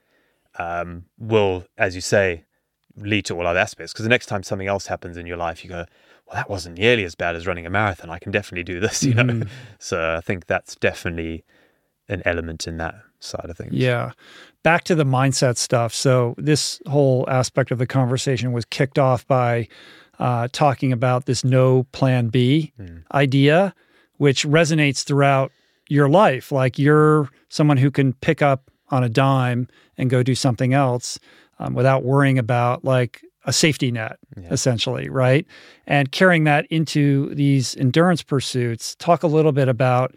um, 0.59 1.05
will, 1.17 1.65
as 1.77 1.95
you 1.95 2.01
say, 2.01 2.45
lead 2.95 3.25
to 3.25 3.35
all 3.35 3.47
other 3.47 3.59
aspects. 3.59 3.93
Because 3.93 4.03
the 4.03 4.09
next 4.09 4.27
time 4.27 4.43
something 4.43 4.67
else 4.67 4.87
happens 4.87 5.17
in 5.17 5.25
your 5.25 5.37
life, 5.37 5.63
you 5.63 5.69
go, 5.69 5.85
well, 6.27 6.35
that 6.35 6.49
wasn't 6.49 6.77
nearly 6.77 7.03
as 7.03 7.15
bad 7.15 7.35
as 7.35 7.47
running 7.47 7.65
a 7.65 7.69
marathon. 7.69 8.09
I 8.09 8.19
can 8.19 8.31
definitely 8.31 8.63
do 8.63 8.79
this, 8.79 9.03
you 9.03 9.13
know? 9.13 9.23
Mhm. 9.23 9.49
So 9.79 10.15
I 10.15 10.21
think 10.21 10.45
that's 10.45 10.75
definitely 10.75 11.43
an 12.09 12.21
element 12.25 12.67
in 12.67 12.77
that 12.77 12.95
side 13.19 13.49
of 13.49 13.57
things. 13.57 13.73
Yeah. 13.73 14.11
Back 14.63 14.83
to 14.85 14.95
the 14.95 15.05
mindset 15.05 15.57
stuff. 15.57 15.93
So, 15.93 16.35
this 16.37 16.81
whole 16.87 17.25
aspect 17.27 17.71
of 17.71 17.79
the 17.79 17.87
conversation 17.87 18.51
was 18.51 18.65
kicked 18.65 18.99
off 18.99 19.25
by 19.25 19.67
uh, 20.21 20.47
talking 20.53 20.93
about 20.93 21.25
this 21.25 21.43
no 21.43 21.83
plan 21.91 22.29
B 22.29 22.71
Mm. 22.79 23.03
idea, 23.13 23.73
which 24.17 24.45
resonates 24.45 25.03
throughout 25.03 25.51
your 25.89 26.07
life. 26.07 26.51
Like 26.51 26.77
you're 26.79 27.27
someone 27.49 27.77
who 27.77 27.91
can 27.91 28.13
pick 28.13 28.41
up 28.41 28.71
on 28.89 29.03
a 29.03 29.09
dime 29.09 29.67
and 29.97 30.09
go 30.09 30.21
do 30.23 30.35
something 30.35 30.73
else 30.73 31.19
um, 31.59 31.73
without 31.73 32.03
worrying 32.03 32.37
about 32.39 32.85
like 32.85 33.21
a 33.45 33.51
safety 33.53 33.91
net, 33.91 34.17
Yeah. 34.37 34.49
essentially, 34.51 35.09
right? 35.09 35.45
And 35.87 36.11
carrying 36.11 36.43
that 36.45 36.65
into 36.69 37.33
these 37.33 37.75
endurance 37.77 38.21
pursuits, 38.23 38.95
talk 38.95 39.23
a 39.23 39.27
little 39.27 39.51
bit 39.51 39.67
about, 39.67 40.13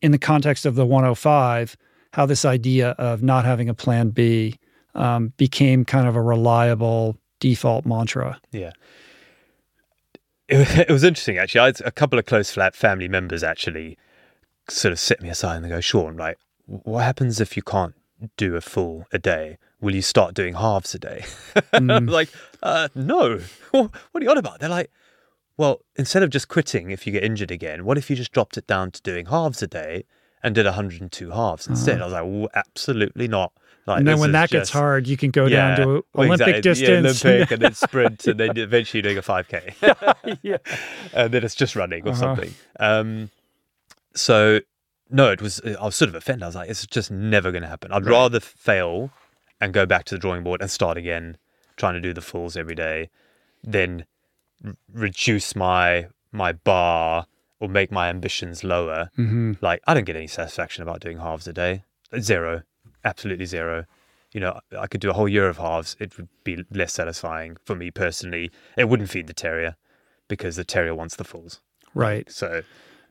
in 0.00 0.10
the 0.12 0.18
context 0.18 0.64
of 0.66 0.74
the 0.74 0.86
105, 0.86 1.76
how 2.14 2.24
this 2.26 2.44
idea 2.44 2.90
of 2.98 3.22
not 3.22 3.44
having 3.44 3.68
a 3.68 3.74
plan 3.74 4.08
B 4.10 4.58
um, 4.94 5.32
became 5.36 5.84
kind 5.84 6.08
of 6.08 6.16
a 6.16 6.22
reliable 6.22 7.16
default 7.42 7.84
mantra. 7.84 8.40
Yeah. 8.52 8.70
It, 10.48 10.88
it 10.88 10.92
was 10.92 11.02
interesting, 11.04 11.38
actually. 11.38 11.60
I 11.60 11.66
had 11.66 11.80
a 11.84 11.90
couple 11.90 12.18
of 12.18 12.26
close 12.26 12.50
flat 12.52 12.74
family 12.76 13.08
members 13.08 13.42
actually 13.42 13.98
sort 14.68 14.92
of 14.92 15.00
set 15.00 15.20
me 15.20 15.28
aside 15.28 15.56
and 15.56 15.64
they 15.64 15.68
go, 15.68 15.80
Sean, 15.80 16.16
like, 16.16 16.38
what 16.66 17.02
happens 17.02 17.40
if 17.40 17.56
you 17.56 17.62
can't 17.62 17.94
do 18.36 18.54
a 18.54 18.60
full 18.60 19.06
a 19.12 19.18
day? 19.18 19.58
Will 19.80 19.94
you 19.94 20.02
start 20.02 20.34
doing 20.34 20.54
halves 20.54 20.94
a 20.94 20.98
day? 21.00 21.24
I'm 21.72 21.88
Mm. 21.88 22.10
like, 22.10 22.28
uh, 22.62 22.88
no. 22.94 23.38
what 23.72 23.90
are 24.14 24.22
you 24.22 24.30
on 24.30 24.38
about? 24.38 24.60
They're 24.60 24.68
like, 24.68 24.90
well, 25.56 25.80
instead 25.96 26.22
of 26.22 26.30
just 26.30 26.46
quitting 26.48 26.90
if 26.92 27.06
you 27.06 27.12
get 27.12 27.24
injured 27.24 27.50
again, 27.50 27.84
what 27.84 27.98
if 27.98 28.08
you 28.08 28.14
just 28.16 28.30
dropped 28.32 28.56
it 28.56 28.66
down 28.68 28.92
to 28.92 29.02
doing 29.02 29.26
halves 29.26 29.62
a 29.62 29.66
day 29.66 30.04
and 30.44 30.54
did 30.54 30.64
102 30.66 31.30
halves 31.30 31.66
instead? 31.66 32.00
I 32.00 32.04
was 32.04 32.12
like, 32.12 32.24
well, 32.24 32.48
absolutely 32.54 33.26
not. 33.26 33.52
Like, 33.86 33.98
and 33.98 34.06
then 34.08 34.18
when 34.20 34.32
that 34.32 34.48
gets 34.50 34.70
hard, 34.70 35.08
you 35.08 35.16
can 35.16 35.30
go 35.32 35.48
down 35.48 35.76
to 35.78 36.04
Olympic 36.14 36.56
exactly. 36.56 36.62
distance. 36.62 37.24
Yeah, 37.24 37.30
Olympic 37.30 37.50
and 37.50 37.62
then 37.62 37.74
sprint 37.86 38.26
and 38.28 38.38
then 38.38 38.56
eventually 38.56 39.02
doing 39.02 39.18
a 39.18 39.22
5K. 39.22 40.38
yeah. 40.42 40.58
and 41.12 41.32
then 41.34 41.42
it's 41.44 41.54
just 41.56 41.74
running 41.74 42.06
or 42.06 42.10
Uh-huh. 42.10 42.20
something. 42.20 42.54
Um, 42.78 43.30
so, 44.14 44.60
no, 45.10 45.30
it 45.32 45.42
was, 45.42 45.60
I 45.64 45.84
was 45.84 45.96
sort 45.96 46.08
of 46.08 46.14
offended. 46.14 46.44
I 46.44 46.46
was 46.46 46.54
like, 46.54 46.70
it's 46.70 46.86
just 46.86 47.10
never 47.10 47.50
going 47.50 47.62
to 47.62 47.68
happen. 47.68 47.90
I'd 47.92 48.06
rather 48.06 48.38
fail 48.40 49.10
and 49.60 49.72
go 49.72 49.84
back 49.86 50.04
to 50.06 50.14
the 50.14 50.18
drawing 50.18 50.44
board 50.44 50.60
and 50.60 50.70
start 50.70 50.96
again, 50.96 51.36
trying 51.76 51.94
to 51.94 52.00
do 52.00 52.12
the 52.12 52.20
fulls 52.20 52.56
every 52.56 52.74
day, 52.74 53.10
than 53.64 54.04
r- 54.64 54.74
reduce 54.92 55.54
my 55.56 56.06
my 56.34 56.52
bar 56.52 57.26
or 57.60 57.68
make 57.68 57.90
my 57.92 58.08
ambitions 58.08 58.64
lower. 58.64 59.10
hmm 59.16 59.52
Like, 59.60 59.80
I 59.86 59.94
don't 59.94 60.04
get 60.04 60.16
any 60.16 60.26
satisfaction 60.26 60.82
about 60.82 61.00
doing 61.00 61.18
halves 61.18 61.46
a 61.46 61.52
day. 61.52 61.84
Zero. 62.20 62.62
Absolutely 63.04 63.46
zero. 63.46 63.84
You 64.32 64.40
know, 64.40 64.60
I 64.78 64.86
could 64.86 65.00
do 65.00 65.10
a 65.10 65.12
whole 65.12 65.28
year 65.28 65.48
of 65.48 65.58
halves. 65.58 65.96
It 66.00 66.16
would 66.16 66.28
be 66.44 66.64
less 66.70 66.94
satisfying 66.94 67.56
for 67.64 67.76
me 67.76 67.90
personally. 67.90 68.50
It 68.78 68.88
wouldn't 68.88 69.10
feed 69.10 69.26
the 69.26 69.34
terrier 69.34 69.76
because 70.28 70.56
the 70.56 70.64
terrier 70.64 70.94
wants 70.94 71.16
the 71.16 71.24
fulls. 71.24 71.60
Right. 71.94 72.30
So, 72.30 72.62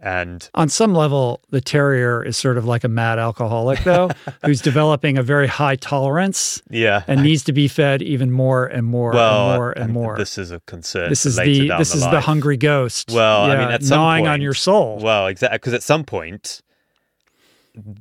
and 0.01 0.49
On 0.55 0.67
some 0.67 0.95
level, 0.95 1.41
the 1.51 1.61
terrier 1.61 2.23
is 2.23 2.35
sort 2.35 2.57
of 2.57 2.65
like 2.65 2.83
a 2.83 2.87
mad 2.87 3.19
alcoholic, 3.19 3.83
though, 3.83 4.09
who's 4.45 4.59
developing 4.59 5.19
a 5.19 5.23
very 5.23 5.45
high 5.45 5.75
tolerance 5.75 6.59
yeah. 6.71 7.03
and 7.07 7.21
needs 7.21 7.43
to 7.43 7.53
be 7.53 7.67
fed 7.67 8.01
even 8.01 8.31
more 8.31 8.65
and 8.65 8.87
more 8.87 9.11
well, 9.11 9.51
and 9.51 9.59
more 9.59 9.71
and 9.73 9.93
more. 9.93 10.17
This 10.17 10.39
is 10.39 10.49
a 10.49 10.59
concern. 10.61 11.09
This 11.09 11.27
is 11.27 11.35
the 11.35 11.69
this 11.77 11.91
the 11.91 11.97
is 11.97 12.03
the 12.09 12.21
hungry 12.21 12.57
ghost. 12.57 13.11
Well, 13.11 13.43
I 13.43 13.57
mean, 13.57 13.67
Yeah, 13.67 13.75
at 13.75 13.83
some 13.83 13.97
gnawing 13.97 14.27
on 14.27 14.41
your 14.41 14.55
soul. 14.55 14.97
Well, 14.99 15.27
exactly. 15.27 15.59
Because 15.59 15.73
at 15.73 15.83
some 15.83 16.03
point, 16.03 16.61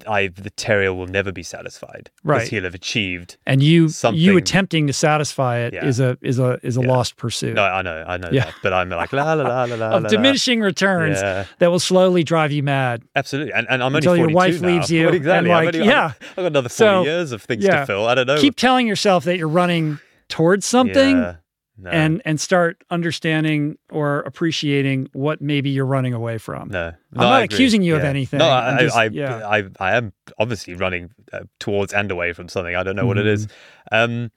I 0.07 0.27
the 0.29 0.51
terrier 0.51 0.93
will 0.93 1.07
never 1.07 1.31
be 1.31 1.43
satisfied. 1.45 2.11
Right. 2.25 2.49
He'll 2.49 2.65
have 2.65 2.75
achieved. 2.75 3.37
and 3.47 3.63
you 3.63 3.89
you 4.13 4.37
attempting 4.37 4.87
to 4.89 4.93
satisfy 4.93 5.59
it 5.59 5.75
is 5.75 6.01
Yeah. 6.01 6.11
a 6.11 6.17
is 6.23 6.39
a 6.41 6.59
is 6.63 6.77
a 6.77 6.81
Yeah. 6.83 6.89
lost 6.89 7.17
pursuit 7.17 7.55
No, 7.55 7.63
I 7.63 7.83
know, 7.83 8.05
I 8.07 8.17
know 8.17 8.31
Yeah. 8.33 8.47
that. 8.47 8.55
But 8.63 8.73
I'm 8.73 8.89
like 8.89 9.13
la 9.13 9.33
la 9.35 9.43
la 9.45 9.65
la 9.65 9.65
la. 9.65 9.65
of 9.65 9.79
la, 9.79 9.87
la. 9.99 10.09
diminishing 10.09 10.61
returns 10.61 11.19
Yeah. 11.23 11.45
that 11.61 11.71
will 11.71 11.79
slowly 11.79 12.25
drive 12.25 12.51
you 12.51 12.63
mad. 12.65 13.03
Absolutely, 13.15 13.53
and, 13.53 13.67
and 13.71 13.83
I'm 13.83 13.89
only 13.89 13.99
Until 13.99 14.17
your 14.17 14.31
wife 14.31 14.61
now. 14.61 14.69
leaves 14.69 14.91
you, 14.91 15.05
Well, 15.07 15.15
exactly. 15.15 15.51
and, 15.51 15.67
like, 15.67 15.75
only- 15.77 15.87
yeah. 15.89 16.13
I've, 16.31 16.37
got 16.37 16.45
another 16.47 16.69
40 16.69 16.75
So, 16.75 17.03
years 17.05 17.31
of 17.33 17.43
things 17.43 17.65
to 17.65 17.87
fill. 17.87 18.07
I 18.07 18.15
don't 18.17 18.27
know. 18.27 18.39
Keep 18.41 18.57
telling 18.57 18.87
yourself 18.89 19.25
that 19.25 19.37
you're 19.39 19.49
running 19.49 19.99
towards 20.29 20.65
something 20.67 21.17
Yeah, 21.19 21.35
no, 21.81 21.91
and 21.91 22.21
and 22.25 22.41
start 22.41 22.83
understanding 22.91 23.77
or 23.91 24.21
appreciating 24.21 25.09
what 25.13 25.41
maybe 25.41 25.71
you're 25.71 25.87
running 25.87 26.15
away 26.15 26.39
from. 26.39 26.69
no, 26.69 26.93
I'm 27.15 27.19
not 27.21 27.43
accusing 27.43 27.83
you 27.83 27.97
of 27.97 28.05
anything. 28.05 28.39
No, 28.39 28.49
I, 28.49 28.79
just- 28.81 28.97
I, 28.97 29.05
yeah. 29.07 29.49
I, 29.49 29.65
I 29.79 29.97
am 29.97 30.13
obviously 30.39 30.75
running 30.75 31.11
uh, 31.33 31.41
towards 31.59 31.93
and 31.93 32.11
away 32.11 32.33
from 32.33 32.49
something. 32.49 32.75
I 32.77 32.83
don't 32.83 32.97
know 32.97 33.07
what 33.07 33.19
it 33.19 33.27
is. 33.27 33.47
Mm-hmm. 33.47 33.95
Um, 33.95 34.31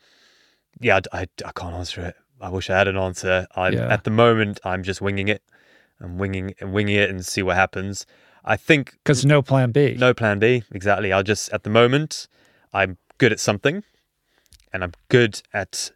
yeah, 0.80 1.00
I, 1.12 1.20
I, 1.22 1.28
I 1.46 1.52
can't 1.54 1.76
answer 1.76 2.02
it. 2.02 2.16
I 2.42 2.50
wish 2.50 2.70
I 2.70 2.78
had 2.78 2.88
an 2.88 2.98
answer. 2.98 3.48
I'm 3.56 3.74
Yeah. 3.74 3.88
at 3.94 4.04
the 4.04 4.12
moment. 4.12 4.60
I'm 4.66 4.84
just 4.84 5.02
winging 5.02 5.28
it. 5.28 5.42
I'm 6.02 6.18
winging 6.18 6.54
and 6.60 6.74
winging 6.74 6.96
it 6.96 7.10
and 7.10 7.26
see 7.26 7.42
what 7.44 7.56
happens. 7.56 8.06
I 8.44 8.58
think 8.58 8.92
Because 9.04 9.24
no 9.26 9.42
plan 9.42 9.72
B. 9.72 9.96
No 9.98 10.14
plan 10.14 10.40
B. 10.40 10.64
Exactly. 10.74 11.14
I'll 11.14 11.24
just, 11.24 11.50
at 11.54 11.64
the 11.64 11.70
moment, 11.70 12.28
I'm 12.74 12.98
good 13.18 13.32
at 13.32 13.40
something 13.40 13.84
and 14.74 14.84
I'm 14.84 14.92
good 15.08 15.42
at 15.54 15.92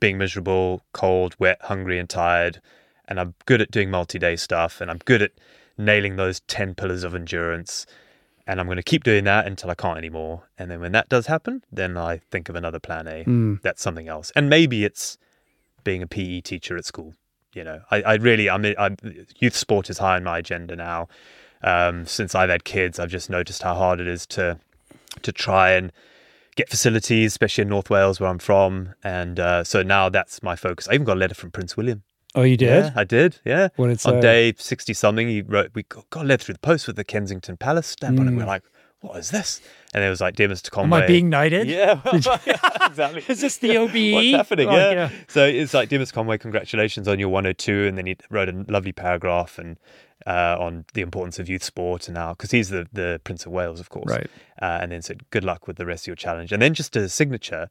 being 0.00 0.18
miserable, 0.18 0.82
cold, 0.92 1.34
wet, 1.38 1.58
hungry, 1.62 1.98
and 1.98 2.08
tired. 2.08 2.60
And 3.06 3.20
I'm 3.20 3.34
good 3.46 3.60
at 3.60 3.70
doing 3.70 3.90
multi 3.90 4.18
day 4.18 4.36
stuff 4.36 4.80
and 4.80 4.90
I'm 4.90 4.98
good 5.04 5.22
at 5.22 5.32
nailing 5.76 6.16
those 6.16 6.40
10 6.40 6.74
pillars 6.74 7.04
of 7.04 7.14
endurance. 7.14 7.86
And 8.46 8.60
I'm 8.60 8.66
going 8.66 8.76
to 8.76 8.82
keep 8.82 9.04
doing 9.04 9.24
that 9.24 9.46
until 9.46 9.70
I 9.70 9.74
can't 9.74 9.96
anymore. 9.96 10.42
And 10.58 10.70
then 10.70 10.80
when 10.80 10.92
that 10.92 11.08
does 11.08 11.26
happen, 11.26 11.62
then 11.72 11.96
I 11.96 12.18
think 12.30 12.48
of 12.48 12.56
another 12.56 12.78
plan 12.78 13.06
A. 13.06 13.24
Mm. 13.24 13.62
That's 13.62 13.80
something 13.80 14.06
else. 14.06 14.30
And 14.36 14.50
maybe 14.50 14.84
it's 14.84 15.16
being 15.82 16.02
a 16.02 16.06
PE 16.06 16.42
teacher 16.42 16.76
at 16.76 16.84
school. 16.84 17.14
You 17.54 17.64
know, 17.64 17.80
I, 17.90 18.02
I 18.02 18.14
really, 18.14 18.50
I 18.50 18.58
mean, 18.58 18.74
I'm, 18.78 18.96
youth 19.38 19.56
sport 19.56 19.88
is 19.88 19.98
high 19.98 20.16
on 20.16 20.24
my 20.24 20.38
agenda 20.38 20.76
now. 20.76 21.08
Um, 21.62 22.04
since 22.04 22.34
I've 22.34 22.50
had 22.50 22.64
kids, 22.64 22.98
I've 22.98 23.08
just 23.10 23.30
noticed 23.30 23.62
how 23.62 23.74
hard 23.74 24.00
it 24.00 24.06
is 24.06 24.26
to 24.26 24.58
to 25.22 25.32
try 25.32 25.70
and 25.72 25.92
get 26.56 26.68
facilities, 26.68 27.32
especially 27.32 27.62
in 27.62 27.68
North 27.68 27.90
Wales 27.90 28.20
where 28.20 28.30
I'm 28.30 28.38
from. 28.38 28.94
And 29.02 29.40
uh, 29.40 29.64
so 29.64 29.82
now 29.82 30.08
that's 30.08 30.42
my 30.42 30.56
focus. 30.56 30.88
I 30.88 30.94
even 30.94 31.04
got 31.04 31.16
a 31.16 31.20
letter 31.20 31.34
from 31.34 31.50
Prince 31.50 31.76
William. 31.76 32.02
Oh, 32.34 32.42
you 32.42 32.56
did? 32.56 32.86
Yeah, 32.86 32.92
I 32.96 33.04
did. 33.04 33.40
Yeah. 33.44 33.68
What 33.76 33.86
did 33.86 34.00
it 34.00 34.06
On 34.06 34.14
say? 34.14 34.52
day 34.52 34.54
60 34.56 34.92
something, 34.94 35.28
he 35.28 35.42
wrote, 35.42 35.70
we 35.74 35.84
got 35.84 36.06
a 36.14 36.24
letter 36.24 36.44
through 36.44 36.54
the 36.54 36.60
post 36.60 36.86
with 36.86 36.96
the 36.96 37.04
Kensington 37.04 37.56
Palace 37.56 37.86
stamp 37.86 38.18
on 38.18 38.26
it. 38.26 38.32
Mm. 38.32 38.38
We're 38.38 38.46
like, 38.46 38.64
what 39.04 39.18
is 39.18 39.30
this? 39.30 39.60
And 39.92 40.02
it 40.02 40.08
was 40.08 40.20
like 40.20 40.34
dear 40.34 40.48
Mr. 40.48 40.70
Conway. 40.70 40.98
Am 40.98 41.04
I 41.04 41.06
being 41.06 41.28
knighted? 41.28 41.68
Yeah, 41.68 42.00
exactly. 42.12 43.22
Is 43.28 43.40
this 43.40 43.58
the 43.58 43.76
OBE? 43.76 43.92
What's 44.14 44.30
happening? 44.30 44.66
Like, 44.66 44.76
yeah. 44.76 45.10
So 45.28 45.44
it's 45.46 45.74
like, 45.74 45.90
dear 45.90 46.00
Mr. 46.00 46.14
Conway, 46.14 46.38
congratulations 46.38 47.06
on 47.06 47.20
your 47.20 47.28
102. 47.28 47.86
And 47.86 47.98
then 47.98 48.06
he 48.06 48.16
wrote 48.30 48.48
a 48.48 48.64
lovely 48.66 48.92
paragraph 48.92 49.58
and 49.58 49.78
uh, 50.26 50.56
on 50.58 50.84
the 50.94 51.00
importance 51.02 51.38
of 51.38 51.48
youth 51.48 51.62
sport 51.62 52.08
and 52.08 52.14
now 52.14 52.32
because 52.32 52.50
he's 52.50 52.70
the 52.70 52.86
the 52.92 53.20
Prince 53.24 53.46
of 53.46 53.52
Wales, 53.52 53.80
of 53.80 53.90
course. 53.90 54.10
Right. 54.10 54.30
Uh, 54.62 54.78
and 54.80 54.92
then 54.92 55.02
said, 55.02 55.22
good 55.30 55.44
luck 55.44 55.66
with 55.66 55.76
the 55.76 55.86
rest 55.86 56.04
of 56.04 56.06
your 56.08 56.16
challenge. 56.16 56.52
And 56.52 56.62
then 56.62 56.74
just 56.74 56.96
a 56.96 57.08
signature, 57.08 57.68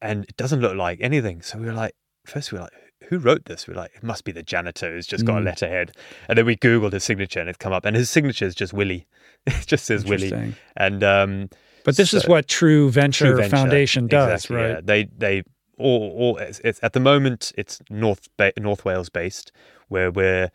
and 0.00 0.24
it 0.24 0.36
doesn't 0.36 0.60
look 0.60 0.76
like 0.76 0.98
anything. 1.00 1.42
So 1.42 1.58
we 1.58 1.66
were 1.66 1.72
like, 1.72 1.94
first 2.24 2.52
we 2.52 2.56
were 2.58 2.64
like, 2.64 2.72
who 3.08 3.18
wrote 3.18 3.44
this? 3.44 3.66
We 3.66 3.74
are 3.74 3.76
like, 3.76 3.92
it 3.94 4.02
must 4.02 4.24
be 4.24 4.32
the 4.32 4.42
janitor 4.42 4.90
who's 4.92 5.06
just 5.06 5.26
got 5.26 5.38
a 5.38 5.40
Mm. 5.40 5.44
letterhead. 5.44 5.92
And 6.28 6.38
then 6.38 6.46
we 6.46 6.56
Googled 6.56 6.92
his 6.92 7.04
signature 7.04 7.40
and 7.40 7.48
it's 7.50 7.58
come 7.58 7.72
up. 7.72 7.84
And 7.84 7.94
his 7.94 8.08
signature 8.08 8.46
is 8.46 8.54
just 8.54 8.72
Willie. 8.72 9.06
it 9.46 9.66
just 9.66 9.84
says 9.84 10.04
Willie. 10.06 10.28
Interesting. 10.28 10.56
And 10.76 11.04
um, 11.04 11.50
But 11.84 11.96
this 11.98 12.14
is 12.14 12.26
what 12.26 12.48
True 12.48 12.90
Venture, 12.90 13.26
True 13.26 13.36
Venture, 13.36 13.56
Foundation 13.56 14.06
does, 14.06 14.44
exactly, 14.46 14.56
right? 14.56 14.68
Yeah. 14.76 14.80
They 14.82 15.04
they 15.04 15.42
all 15.76 16.12
all 16.16 16.36
it's, 16.38 16.60
it's 16.60 16.80
at 16.82 16.94
the 16.94 17.00
moment 17.00 17.52
it's 17.58 17.82
North 17.90 18.28
ba- 18.38 18.52
North 18.58 18.86
Wales 18.86 19.10
based 19.10 19.52
where 19.88 20.10
we're 20.10 20.50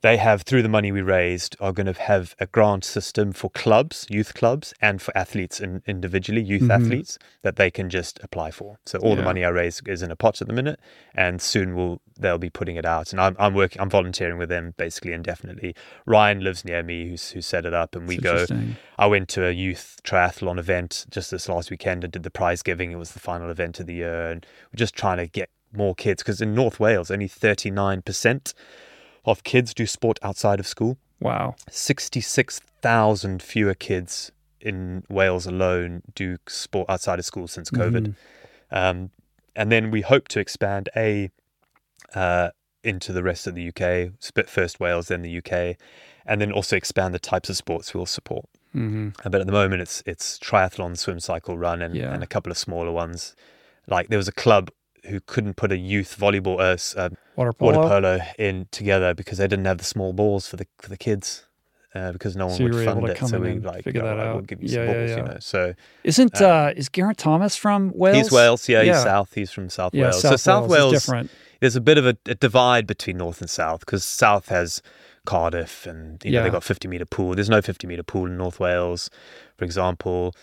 they 0.00 0.16
have 0.16 0.42
through 0.42 0.62
the 0.62 0.68
money 0.68 0.92
we 0.92 1.00
raised 1.02 1.56
are 1.60 1.72
going 1.72 1.92
to 1.92 2.00
have 2.00 2.36
a 2.38 2.46
grant 2.46 2.84
system 2.84 3.32
for 3.32 3.50
clubs, 3.50 4.06
youth 4.08 4.32
clubs, 4.34 4.72
and 4.80 5.02
for 5.02 5.16
athletes 5.16 5.60
in, 5.60 5.82
individually, 5.86 6.40
youth 6.40 6.62
Mhm. 6.62 6.70
athletes 6.74 7.18
that 7.42 7.56
they 7.56 7.70
can 7.70 7.90
just 7.90 8.20
apply 8.22 8.50
for. 8.52 8.78
So 8.86 8.98
all 9.00 9.16
the 9.16 9.22
money 9.22 9.44
I 9.44 9.48
raise 9.48 9.82
is 9.86 10.02
in 10.02 10.10
a 10.10 10.16
pot 10.16 10.40
at 10.40 10.46
the 10.46 10.54
minute, 10.54 10.78
and 11.14 11.42
soon 11.42 11.74
we'll 11.74 12.00
they'll 12.20 12.38
be 12.38 12.50
putting 12.50 12.76
it 12.76 12.84
out. 12.84 13.12
And 13.12 13.20
I'm 13.20 13.36
I'm 13.38 13.54
working, 13.54 13.80
I'm 13.80 13.90
volunteering 13.90 14.38
with 14.38 14.48
them 14.48 14.74
basically 14.76 15.12
indefinitely. 15.12 15.74
Ryan 16.06 16.40
lives 16.40 16.64
near 16.64 16.82
me, 16.82 17.08
who's 17.08 17.30
who 17.30 17.40
set 17.42 17.64
it 17.66 17.74
up, 17.74 17.94
and 17.96 18.06
we 18.08 18.16
go. 18.18 18.44
I 18.98 19.06
went 19.06 19.28
to 19.30 19.46
a 19.46 19.52
youth 19.52 20.00
triathlon 20.04 20.58
event 20.58 21.06
just 21.10 21.30
this 21.30 21.48
last 21.48 21.70
weekend 21.70 22.02
and 22.04 22.12
did 22.12 22.22
the 22.24 22.30
prize 22.30 22.62
giving. 22.62 22.90
It 22.92 22.96
was 22.98 23.12
the 23.12 23.20
final 23.20 23.50
event 23.50 23.78
of 23.80 23.86
the 23.86 23.94
year, 23.94 24.28
and 24.30 24.44
we're 24.72 24.76
just 24.78 24.94
trying 24.94 25.18
to 25.18 25.26
get 25.26 25.48
more 25.72 25.94
kids 25.94 26.22
because 26.22 26.40
in 26.40 26.54
North 26.54 26.80
Wales, 26.80 27.10
only 27.10 27.28
39% 27.28 28.54
of 29.30 29.44
kids 29.44 29.74
do 29.74 29.86
sport 29.86 30.18
outside 30.22 30.60
of 30.60 30.66
school. 30.66 30.98
Wow. 31.20 31.56
66,000 31.70 33.42
fewer 33.42 33.74
kids 33.74 34.32
in 34.60 35.04
Wales 35.08 35.46
alone 35.46 36.02
do 36.14 36.36
sport 36.48 36.88
outside 36.88 37.18
of 37.18 37.24
school 37.24 37.48
since 37.48 37.70
COVID. 37.70 38.06
Mhm. 38.08 38.14
Um, 38.70 39.10
and 39.56 39.70
then 39.72 39.90
we 39.90 40.02
hope 40.02 40.28
to 40.28 40.40
expand 40.40 40.88
A 40.96 41.30
uh, 42.14 42.50
into 42.84 43.12
the 43.12 43.22
rest 43.22 43.46
of 43.46 43.54
the 43.54 43.68
UK, 43.68 44.12
split 44.20 44.48
first 44.48 44.80
Wales, 44.80 45.08
then 45.08 45.22
the 45.22 45.30
UK, 45.38 45.76
and 46.24 46.40
then 46.40 46.52
also 46.52 46.76
expand 46.76 47.12
the 47.14 47.18
types 47.18 47.50
of 47.50 47.56
sports 47.56 47.92
we'll 47.92 48.06
support. 48.06 48.46
Mhm. 48.74 49.14
Uh, 49.24 49.28
But 49.28 49.40
at 49.40 49.46
the 49.46 49.52
moment, 49.52 49.82
it's 49.82 50.02
it's 50.06 50.38
triathlon, 50.38 50.96
swim, 50.96 51.20
cycle, 51.20 51.58
run, 51.58 51.82
and, 51.82 51.94
Yeah. 51.96 52.12
and 52.14 52.22
a 52.22 52.26
couple 52.26 52.50
of 52.52 52.58
smaller 52.58 52.92
ones. 52.92 53.34
Like 53.86 54.08
there 54.08 54.18
was 54.18 54.28
a 54.28 54.32
club 54.32 54.70
who 55.06 55.20
couldn't 55.20 55.54
put 55.54 55.72
a 55.72 55.76
youth 55.78 56.16
volleyball, 56.18 56.58
uh, 56.58 56.98
uh, 57.00 57.08
Water 57.36 57.52
polo. 57.52 57.76
water 57.78 57.88
polo 57.88 58.18
in 58.38 58.66
together 58.70 59.14
because 59.14 59.38
they 59.38 59.46
didn't 59.48 59.64
have 59.66 59.78
the 59.78 59.84
small 59.84 60.12
balls 60.12 60.46
for 60.48 60.56
the 60.56 60.66
for 60.78 60.88
the 60.88 60.96
kids. 60.96 61.44
Uh, 61.94 62.12
because 62.12 62.36
no 62.36 62.46
one 62.46 62.54
So 62.56 62.64
would 62.64 62.74
fund 62.84 63.08
it, 63.08 63.16
so 63.26 63.40
we 63.40 63.58
like 63.60 63.82
figure 63.82 64.02
you 64.02 64.06
know, 64.06 64.14
that 64.16 64.22
like, 64.26 64.34
we'll 64.34 64.42
give 64.42 64.62
you 64.62 64.68
Yeah, 64.68 64.74
some 64.74 64.86
balls, 64.94 65.10
yeah. 65.10 65.16
you 65.16 65.22
know. 65.22 65.36
So 65.40 65.74
Isn't 66.04 66.42
Um, 66.42 66.50
uh, 66.50 66.72
is 66.76 66.90
Geraint 66.90 67.16
Thomas 67.16 67.56
from 67.56 67.92
Wales? 67.94 68.16
he's 68.16 68.30
Wales, 68.30 68.68
yeah, 68.68 68.82
he's 68.82 69.02
South, 69.02 69.32
he's 69.34 69.50
from 69.50 69.70
South 69.70 69.94
Wales. 69.94 70.20
South 70.20 70.32
so 70.32 70.36
South 70.36 70.68
Wales, 70.68 70.92
different. 70.92 71.30
there's 71.60 71.76
a 71.76 71.80
bit 71.80 71.96
of 71.96 72.04
a, 72.06 72.14
a 72.26 72.34
divide 72.34 72.86
between 72.86 73.16
North 73.16 73.40
and 73.40 73.48
South 73.48 73.80
because 73.80 74.04
South 74.04 74.50
has 74.50 74.82
Cardiff 75.24 75.86
and 75.86 76.22
you 76.24 76.32
know 76.32 76.42
they've 76.42 76.52
got 76.52 76.62
50 76.62 76.88
meter 76.88 77.06
pool. 77.06 77.34
There's 77.34 77.50
no 77.50 77.62
50 77.62 77.86
meter 77.86 78.02
pool 78.02 78.26
in 78.26 78.36
North 78.36 78.60
Wales, 78.60 79.08
for 79.56 79.64
example, 79.64 80.34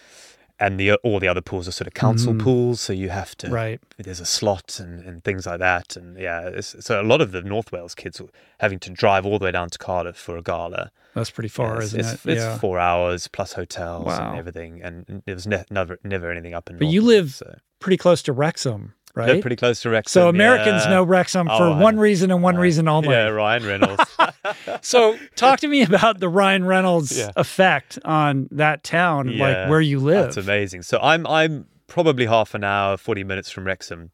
and 0.59 0.79
the 0.79 0.93
all 1.03 1.19
the 1.19 1.27
other 1.27 1.41
pools 1.41 1.67
are 1.67 1.71
sort 1.71 1.87
of 1.87 1.93
council 1.93 2.33
Mhm. 2.33 2.39
pools, 2.41 2.79
so 2.81 2.93
you 2.93 3.09
have 3.09 3.35
to 3.37 3.49
Right. 3.49 3.79
there's 3.97 4.19
a 4.19 4.25
slot 4.25 4.79
and, 4.79 5.03
and 5.05 5.23
things 5.23 5.45
like 5.45 5.59
that. 5.59 5.95
And 5.97 6.17
yeah, 6.19 6.47
it's, 6.47 6.75
so 6.85 7.01
a 7.01 7.03
lot 7.03 7.21
of 7.21 7.31
the 7.31 7.41
North 7.41 7.71
Wales 7.71 7.93
kids 7.95 8.21
were 8.21 8.29
having 8.59 8.79
to 8.79 8.89
drive 8.89 9.25
all 9.25 9.37
the 9.39 9.45
way 9.45 9.51
down 9.51 9.69
to 9.69 9.77
Cardiff 9.77 10.15
for 10.15 10.37
a 10.37 10.41
gala. 10.41 10.91
That's 11.13 11.29
pretty 11.29 11.49
far, 11.49 11.77
it's, 11.77 11.87
isn't 11.87 11.99
it's, 11.99 12.25
it? 12.25 12.31
It's 12.33 12.41
yeah. 12.41 12.57
four 12.57 12.79
hours 12.79 13.27
plus 13.27 13.53
hotels 13.53 14.05
Wow. 14.05 14.29
and 14.31 14.39
everything, 14.39 14.81
and 14.81 15.23
there 15.25 15.35
was 15.35 15.47
ne- 15.47 15.65
never 15.69 15.99
never 16.03 16.31
anything 16.31 16.53
up 16.53 16.69
in. 16.69 16.77
But 16.77 16.87
you 16.87 17.01
live 17.01 17.33
so. 17.33 17.57
Pretty 17.79 17.97
close 17.97 18.21
to 18.23 18.33
Wrexham, 18.33 18.93
They're 19.15 19.41
pretty 19.41 19.55
close 19.55 19.81
to 19.81 19.89
Wrexham. 19.89 20.11
so 20.21 20.29
Americans 20.29 20.83
yeah. 20.83 20.89
know 20.91 21.03
Wrexham 21.03 21.47
Oh, 21.49 21.57
for 21.57 21.63
I 21.65 21.79
one 21.81 21.97
reason 21.97 22.31
and 22.31 22.43
one 22.43 22.57
reason 22.57 22.87
only. 22.87 23.09
Yeah, 23.09 23.27
Ryan 23.27 23.65
Reynolds. 23.65 24.03
So 24.81 25.17
talk 25.35 25.59
to 25.61 25.67
me 25.67 25.81
about 25.81 26.19
the 26.19 26.29
Ryan 26.29 26.65
Reynolds 26.65 27.17
Yeah. 27.17 27.31
effect 27.35 27.97
on 28.05 28.47
that 28.51 28.83
town, 28.83 29.29
Yeah, 29.29 29.43
like 29.47 29.69
where 29.69 29.81
you 29.81 29.99
live. 29.99 30.25
That's 30.25 30.37
amazing. 30.37 30.83
So 30.83 30.99
I'm 31.01 31.25
I'm 31.27 31.65
probably 31.87 32.25
half 32.27 32.53
an 32.53 32.63
hour, 32.63 32.97
forty 32.97 33.23
minutes 33.23 33.49
from 33.49 33.65
Wrexham. 33.65 34.11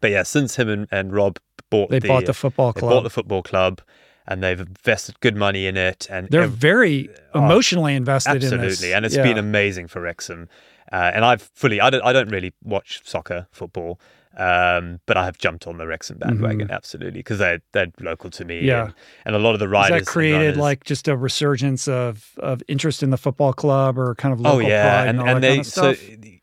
But 0.00 0.10
yeah, 0.10 0.22
since 0.24 0.56
him 0.56 0.68
and, 0.68 0.88
and 0.90 1.12
Rob 1.12 1.38
bought 1.70 1.90
They 1.90 1.98
the, 1.98 2.08
bought 2.08 2.26
the 2.26 2.34
football 2.34 2.72
they 2.72 2.80
club. 2.80 2.92
bought 2.92 3.02
the 3.02 3.10
football 3.10 3.42
club, 3.42 3.80
and 4.26 4.42
they've 4.42 4.58
invested 4.60 5.20
good 5.20 5.36
money 5.36 5.66
in 5.66 5.76
it. 5.76 6.06
And 6.10 6.28
They're 6.28 6.42
ev- 6.42 6.50
very 6.52 7.08
emotionally 7.34 7.94
invested 7.94 8.30
in 8.36 8.40
this. 8.40 8.52
absolutely, 8.52 8.94
and 8.94 9.04
it's 9.06 9.16
Yeah. 9.16 9.22
been 9.22 9.38
amazing 9.38 9.88
for 9.88 10.00
Wrexham. 10.00 10.48
Uh, 10.90 11.10
and 11.14 11.24
I've 11.24 11.42
fully 11.54 11.80
I 11.80 11.90
don't 11.90 12.02
I 12.02 12.12
don't 12.12 12.30
really 12.30 12.52
watch 12.64 13.02
soccer 13.04 13.46
football. 13.52 14.00
Um, 14.38 15.00
but 15.06 15.16
I 15.16 15.24
have 15.24 15.36
jumped 15.36 15.66
on 15.66 15.78
the 15.78 15.86
Wrexham 15.86 16.18
bandwagon 16.18 16.70
absolutely 16.70 17.18
because 17.18 17.38
they're 17.38 17.60
they're 17.72 17.88
local 18.00 18.30
to 18.30 18.44
me. 18.44 18.58
Mm-hmm. 18.58 18.66
Yeah. 18.66 18.84
and, 18.84 18.94
and 19.26 19.36
a 19.36 19.38
lot 19.38 19.54
of 19.54 19.58
the 19.58 19.66
Has 19.66 19.72
riders 19.72 20.00
that 20.04 20.06
created 20.06 20.38
runners- 20.38 20.56
like 20.58 20.84
just 20.84 21.08
a 21.08 21.16
resurgence 21.16 21.88
of, 21.88 22.30
of 22.38 22.62
interest 22.68 23.02
in 23.02 23.10
the 23.10 23.16
football 23.18 23.52
club 23.52 23.98
or 23.98 24.14
kind 24.14 24.32
of 24.32 24.40
oh 24.40 24.54
local 24.54 24.62
yeah, 24.62 24.82
pride 24.82 25.08
and, 25.08 25.20
and, 25.20 25.28
and 25.28 25.42
they 25.44 25.48
kind 25.56 25.60
of 25.60 25.66
so 25.66 25.94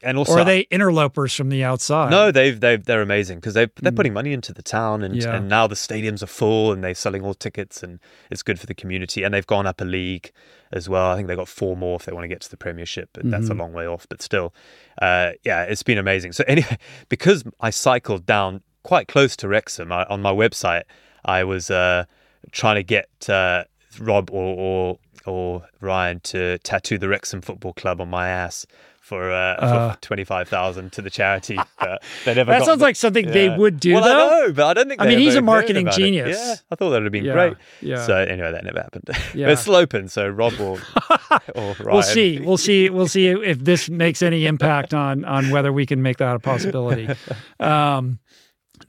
and 0.03 0.17
also 0.17 0.33
or 0.33 0.39
are 0.39 0.45
they 0.45 0.61
interlopers 0.69 1.33
from 1.33 1.49
the 1.49 1.63
outside? 1.63 2.11
No, 2.11 2.31
they've 2.31 2.59
they've 2.59 2.83
they're 2.83 3.01
amazing 3.01 3.39
because 3.39 3.53
they 3.53 3.67
they're 3.81 3.91
putting 3.91 4.13
money 4.13 4.33
into 4.33 4.53
the 4.53 4.63
town 4.63 5.01
and. 5.01 5.15
Yeah. 5.15 5.35
and 5.35 5.47
now 5.47 5.65
the 5.65 5.75
stadiums 5.75 6.21
are 6.21 6.27
full 6.27 6.73
and 6.73 6.83
they're 6.83 6.93
selling 6.93 7.23
all 7.23 7.33
tickets 7.33 7.81
and 7.81 7.99
it's 8.29 8.43
good 8.43 8.59
for 8.59 8.65
the 8.65 8.73
community 8.75 9.23
and 9.23 9.33
they've 9.33 9.47
gone 9.47 9.65
up 9.65 9.79
a 9.79 9.85
league 9.85 10.31
as 10.71 10.89
well. 10.89 11.09
I 11.11 11.15
think 11.15 11.27
they've 11.27 11.37
got 11.37 11.47
four 11.47 11.75
more 11.77 11.95
if 11.97 12.05
they 12.05 12.11
want 12.11 12.23
to 12.23 12.27
get 12.27 12.41
to 12.41 12.49
the 12.49 12.57
Premiership, 12.57 13.09
but 13.13 13.29
that's 13.29 13.49
a 13.49 13.53
Mhm. 13.53 13.59
long 13.59 13.73
way 13.73 13.87
off. 13.87 14.07
But 14.09 14.21
still, 14.21 14.53
uh, 15.01 15.31
yeah, 15.43 15.63
it's 15.63 15.83
been 15.83 15.97
amazing. 15.97 16.31
So 16.33 16.43
anyway, 16.47 16.77
because 17.09 17.43
I 17.61 17.69
cycled 17.69 18.25
down 18.25 18.61
quite 18.83 19.07
close 19.07 19.35
to 19.37 19.47
Wrexham 19.47 19.91
I, 19.91 20.03
on 20.05 20.21
my 20.21 20.31
website, 20.31 20.83
I 21.23 21.43
was 21.43 21.71
uh, 21.71 22.05
trying 22.51 22.75
to 22.75 22.83
get 22.83 23.07
uh, 23.29 23.63
Rob 23.99 24.29
or, 24.31 24.55
or 24.55 24.99
or 25.25 25.67
Ryan 25.81 26.19
to 26.19 26.59
tattoo 26.59 26.99
the 26.99 27.07
Wrexham 27.09 27.41
Football 27.41 27.73
Club 27.73 27.99
on 27.99 28.09
my 28.09 28.27
ass. 28.27 28.67
For, 29.05 29.29
uh, 29.31 29.35
Uh. 29.35 29.91
for 29.93 30.01
twenty 30.01 30.23
five 30.23 30.49
thousand 30.49 30.91
to 30.93 31.01
the 31.03 31.11
charity, 31.11 31.59
but 31.79 32.01
they 32.25 32.33
never. 32.33 32.49
That 32.49 32.65
sounds 32.65 32.79
the- 32.79 32.85
like 32.85 32.95
something 32.95 33.29
they 33.29 33.49
would 33.49 33.79
do, 33.79 33.93
well, 33.93 34.03
though. 34.03 34.09
I 34.09 34.47
know, 34.47 34.53
but 34.53 34.65
I 34.65 34.73
don't 34.73 34.87
think. 34.89 34.99
I 34.99 35.05
mean, 35.05 35.19
he's 35.19 35.35
a 35.35 35.43
marketing 35.43 35.85
it. 35.87 35.93
genius. 35.93 36.39
Yeah, 36.39 36.55
I 36.71 36.75
thought 36.75 36.89
that 36.89 36.95
would 37.01 37.03
have 37.03 37.11
been 37.11 37.23
Yeah, 37.23 37.33
great. 37.33 37.53
yeah. 37.81 38.03
So 38.03 38.15
anyway, 38.17 38.51
that 38.51 38.63
never 38.63 38.81
happened. 38.81 39.07
Yeah. 39.35 39.45
but 39.45 39.51
it's 39.53 39.61
still. 39.61 40.07
So 40.07 40.27
Rob 40.27 40.53
Ryan. 41.79 41.85
We'll 41.85 42.01
see. 42.01 42.39
We'll 42.39 42.57
see. 42.57 42.89
We'll 42.89 43.07
see 43.07 43.27
if 43.27 43.59
this 43.59 43.89
makes 43.91 44.23
any 44.23 44.47
impact 44.47 44.95
on 44.95 45.23
on 45.25 45.51
whether 45.51 45.71
we 45.71 45.85
can 45.85 46.01
make 46.01 46.17
that 46.17 46.35
a 46.35 46.39
possibility. 46.39 47.07
Um, 47.59 48.17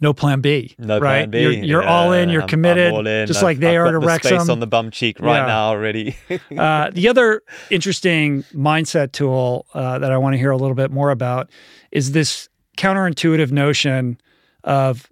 no 0.00 0.12
plan 0.12 0.40
B. 0.40 0.74
No 0.78 0.98
right? 0.98 1.28
plan 1.28 1.30
B. 1.30 1.40
You're, 1.40 1.52
you're 1.52 1.82
all 1.84 2.12
in. 2.12 2.28
You're 2.28 2.42
I'm- 2.42 2.44
I'm 2.46 2.48
committed, 2.48 2.92
all 2.92 3.06
in. 3.06 3.26
just 3.26 3.38
I've- 3.38 3.44
like 3.44 3.58
they 3.58 3.76
I've 3.76 3.86
are 3.86 3.92
to 3.92 4.00
the 4.00 4.06
Wrexham. 4.06 4.38
Space 4.40 4.48
on 4.48 4.60
the 4.60 4.66
bum 4.66 4.90
cheek 4.90 5.18
right 5.20 5.38
Yeah. 5.40 5.46
now 5.46 5.64
already. 5.68 6.16
Uh, 6.56 6.90
the 6.90 7.08
other 7.08 7.42
interesting 7.70 8.42
mindset 8.54 9.12
tool 9.12 9.66
uh, 9.74 9.98
that 9.98 10.10
I 10.12 10.18
want 10.18 10.34
to 10.34 10.38
hear 10.38 10.50
a 10.50 10.56
little 10.56 10.74
bit 10.74 10.90
more 10.90 11.10
about 11.10 11.50
is 11.92 12.12
this 12.12 12.48
counterintuitive 12.78 13.50
notion 13.50 14.18
of 14.64 15.06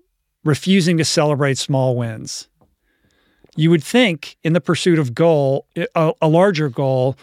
refusing 0.44 0.96
to 0.98 1.04
celebrate 1.04 1.58
small 1.58 1.96
wins. 1.96 2.48
You 3.56 3.70
would 3.70 3.84
think, 3.84 4.36
in 4.42 4.52
the 4.52 4.60
pursuit 4.60 4.98
of 4.98 5.14
goal, 5.14 5.66
a, 5.94 6.12
a 6.20 6.28
larger 6.28 6.68
goal, 6.68 7.16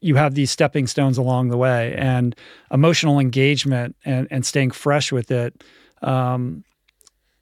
you 0.00 0.14
have 0.14 0.34
these 0.36 0.50
stepping 0.50 0.86
stones 0.86 1.18
along 1.18 1.48
the 1.48 1.56
way, 1.56 1.94
and 1.96 2.36
emotional 2.70 3.18
engagement 3.18 3.96
and, 4.04 4.28
and 4.30 4.46
staying 4.46 4.70
fresh 4.70 5.10
with 5.10 5.30
it 5.32 5.64
um, 6.02 6.62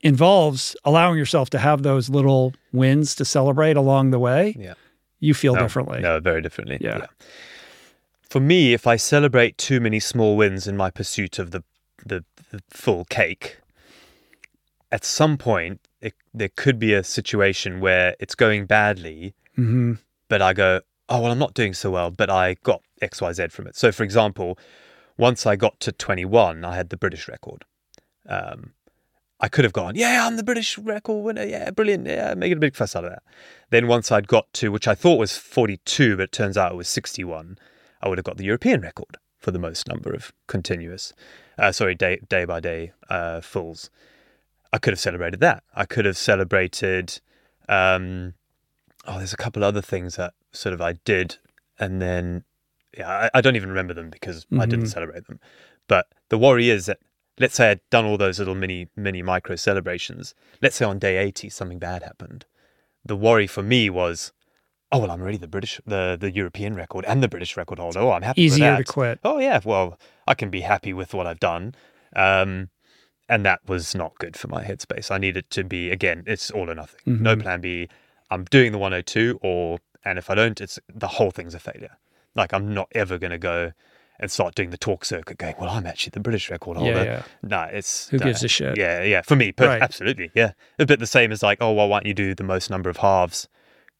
involves 0.02 0.76
allowing 0.84 1.18
yourself 1.18 1.50
to 1.50 1.58
have 1.58 1.82
those 1.82 2.08
little 2.08 2.54
wins 2.72 3.14
to 3.16 3.24
celebrate 3.24 3.76
along 3.76 4.10
the 4.10 4.18
way. 4.18 4.54
Yeah. 4.58 4.74
You 5.18 5.34
feel 5.34 5.54
no, 5.54 5.60
differently. 5.60 6.00
No, 6.00 6.18
very 6.20 6.40
differently. 6.40 6.78
Yeah. 6.80 7.06
For 8.22 8.40
me, 8.40 8.72
if 8.72 8.86
I 8.86 8.96
celebrate 8.96 9.58
too 9.58 9.80
many 9.80 10.00
small 10.00 10.36
wins 10.36 10.66
in 10.66 10.76
my 10.76 10.90
pursuit 10.90 11.38
of 11.38 11.50
the 11.50 11.62
the, 12.06 12.24
the 12.50 12.62
full 12.70 13.04
cake, 13.04 13.58
at 14.90 15.04
some 15.04 15.36
point 15.36 15.80
it, 16.00 16.14
there 16.32 16.48
could 16.48 16.78
be 16.78 16.94
a 16.94 17.04
situation 17.04 17.80
where 17.80 18.16
it's 18.18 18.34
going 18.34 18.66
badly, 18.66 19.34
hmm 19.54 19.94
but 20.28 20.40
I 20.40 20.52
go, 20.54 20.80
oh 21.08 21.20
well, 21.20 21.32
I'm 21.32 21.38
not 21.38 21.54
doing 21.54 21.74
so 21.74 21.90
well, 21.90 22.10
but 22.10 22.30
I 22.30 22.54
got 22.62 22.80
X 23.02 23.20
Y 23.20 23.32
Z 23.32 23.48
from 23.48 23.66
it. 23.66 23.76
So, 23.76 23.92
for 23.92 24.04
example, 24.04 24.58
once 25.18 25.44
I 25.44 25.56
got 25.56 25.78
to 25.80 25.92
21, 25.92 26.64
I 26.64 26.76
had 26.76 26.88
the 26.88 26.96
British 26.96 27.28
record. 27.28 27.64
Um, 28.26 28.72
I 29.42 29.48
could 29.48 29.64
have 29.64 29.72
gone, 29.72 29.94
yeah, 29.96 30.26
I'm 30.26 30.36
the 30.36 30.42
British 30.44 30.76
record 30.76 31.24
winner. 31.24 31.44
Yeah, 31.44 31.70
brilliant. 31.70 32.06
Yeah, 32.06 32.34
making 32.34 32.58
a 32.58 32.60
big 32.60 32.76
fuss 32.76 32.94
out 32.94 33.04
of 33.04 33.10
that. 33.10 33.22
Then 33.70 33.86
once 33.86 34.12
I'd 34.12 34.28
got 34.28 34.52
to, 34.54 34.70
which 34.70 34.86
I 34.86 34.94
thought 34.94 35.18
was 35.18 35.36
42, 35.36 36.16
but 36.16 36.24
it 36.24 36.32
turns 36.32 36.58
out 36.58 36.72
it 36.72 36.76
was 36.76 36.88
61, 36.88 37.56
I 38.02 38.08
would 38.08 38.18
have 38.18 38.24
got 38.24 38.36
the 38.36 38.44
European 38.44 38.82
record 38.82 39.16
for 39.38 39.50
the 39.50 39.58
most 39.58 39.88
number 39.88 40.12
of 40.12 40.32
continuous, 40.46 41.14
uh, 41.58 41.72
sorry, 41.72 41.94
day 41.94 42.20
day 42.28 42.44
by 42.44 42.60
day 42.60 42.92
uh, 43.08 43.40
fulls. 43.40 43.88
I 44.72 44.78
could 44.78 44.92
have 44.92 45.00
celebrated 45.00 45.40
that. 45.40 45.62
I 45.74 45.86
could 45.86 46.04
have 46.04 46.18
celebrated. 46.18 47.20
Um, 47.68 48.34
oh, 49.06 49.16
there's 49.18 49.32
a 49.32 49.36
couple 49.38 49.64
other 49.64 49.80
things 49.80 50.16
that 50.16 50.34
sort 50.52 50.74
of 50.74 50.80
I 50.82 50.92
did, 51.04 51.36
and 51.78 52.02
then 52.02 52.44
yeah, 52.96 53.08
I, 53.08 53.38
I 53.38 53.40
don't 53.40 53.56
even 53.56 53.70
remember 53.70 53.94
them 53.94 54.10
because 54.10 54.46
I 54.58 54.66
didn't 54.66 54.84
Mhm. 54.86 54.92
celebrate 54.92 55.26
them. 55.26 55.40
But 55.88 56.08
the 56.28 56.38
worry 56.38 56.68
is 56.68 56.86
that 56.86 56.98
let's 57.40 57.54
say 57.56 57.72
I'd 57.72 57.80
done 57.90 58.04
all 58.04 58.16
those 58.18 58.38
little 58.38 58.54
mini 58.54 58.86
mini 58.94 59.22
micro 59.22 59.56
celebrations. 59.56 60.34
Let's 60.62 60.76
say 60.76 60.84
on 60.84 60.98
day 61.00 61.16
eighty 61.18 61.48
something 61.48 61.80
bad 61.80 62.02
happened. 62.04 62.44
The 63.04 63.16
worry 63.16 63.46
for 63.48 63.62
me 63.62 63.90
was, 63.90 64.32
oh 64.92 64.98
well, 65.00 65.10
I'm 65.10 65.20
already 65.22 65.38
the 65.38 65.48
British, 65.48 65.80
the 65.86 66.16
the 66.20 66.30
European 66.30 66.74
record 66.74 67.04
and 67.06 67.22
the 67.22 67.28
British 67.28 67.56
record 67.56 67.78
holder. 67.80 67.98
Oh, 68.00 68.12
I'm 68.12 68.22
happy. 68.22 68.44
with 68.44 68.52
Easier 68.52 68.76
to 68.76 68.84
quit. 68.84 69.18
Oh 69.24 69.38
yeah, 69.40 69.58
well, 69.64 69.98
I 70.28 70.34
can 70.34 70.50
be 70.50 70.60
happy 70.60 70.92
with 70.92 71.14
what 71.14 71.26
I've 71.26 71.40
done. 71.40 71.74
Um, 72.14 72.68
and 73.28 73.46
that 73.46 73.60
was 73.68 73.94
not 73.94 74.18
good 74.18 74.36
for 74.36 74.48
my 74.48 74.62
headspace. 74.64 75.10
I 75.10 75.18
needed 75.18 75.48
to 75.50 75.64
be 75.64 75.90
again, 75.90 76.24
it's 76.26 76.50
all 76.50 76.68
or 76.70 76.74
nothing. 76.74 77.00
No 77.06 77.36
Mhm. 77.36 77.42
plan 77.42 77.60
B. 77.60 77.88
I'm 78.30 78.44
doing 78.44 78.72
the 78.72 78.78
102 78.78 79.38
or 79.42 79.78
and 80.04 80.18
if 80.18 80.30
I 80.30 80.34
don't, 80.34 80.60
it's 80.60 80.78
the 80.92 81.06
whole 81.06 81.30
thing's 81.30 81.54
a 81.54 81.58
failure. 81.58 81.96
Like 82.34 82.52
I'm 82.52 82.74
not 82.74 82.88
ever 82.92 83.18
gonna 83.18 83.38
go 83.38 83.72
and 84.20 84.30
start 84.30 84.54
doing 84.54 84.70
the 84.70 84.76
talk 84.76 85.04
circuit 85.04 85.38
going, 85.38 85.54
Well, 85.58 85.70
I'm 85.70 85.86
actually 85.86 86.10
the 86.10 86.20
British 86.20 86.50
record 86.50 86.76
holder. 86.76 86.92
yeah. 86.92 87.02
yeah. 87.02 87.22
No, 87.42 87.62
it's 87.62 88.08
Who 88.10 88.18
gives 88.18 88.44
a 88.44 88.48
shit? 88.48 88.76
Yeah, 88.78 89.02
yeah. 89.02 89.22
For 89.22 89.34
me, 89.34 89.50
per- 89.50 89.66
Right. 89.66 89.82
absolutely. 89.82 90.30
Yeah. 90.34 90.52
A 90.78 90.86
bit 90.86 91.00
the 91.00 91.06
same 91.06 91.32
as 91.32 91.42
like, 91.42 91.58
oh 91.60 91.72
well, 91.72 91.88
why 91.88 91.98
don't 92.00 92.06
you 92.06 92.14
do 92.14 92.34
the 92.34 92.44
most 92.44 92.70
number 92.70 92.88
of 92.90 92.98
halves? 92.98 93.48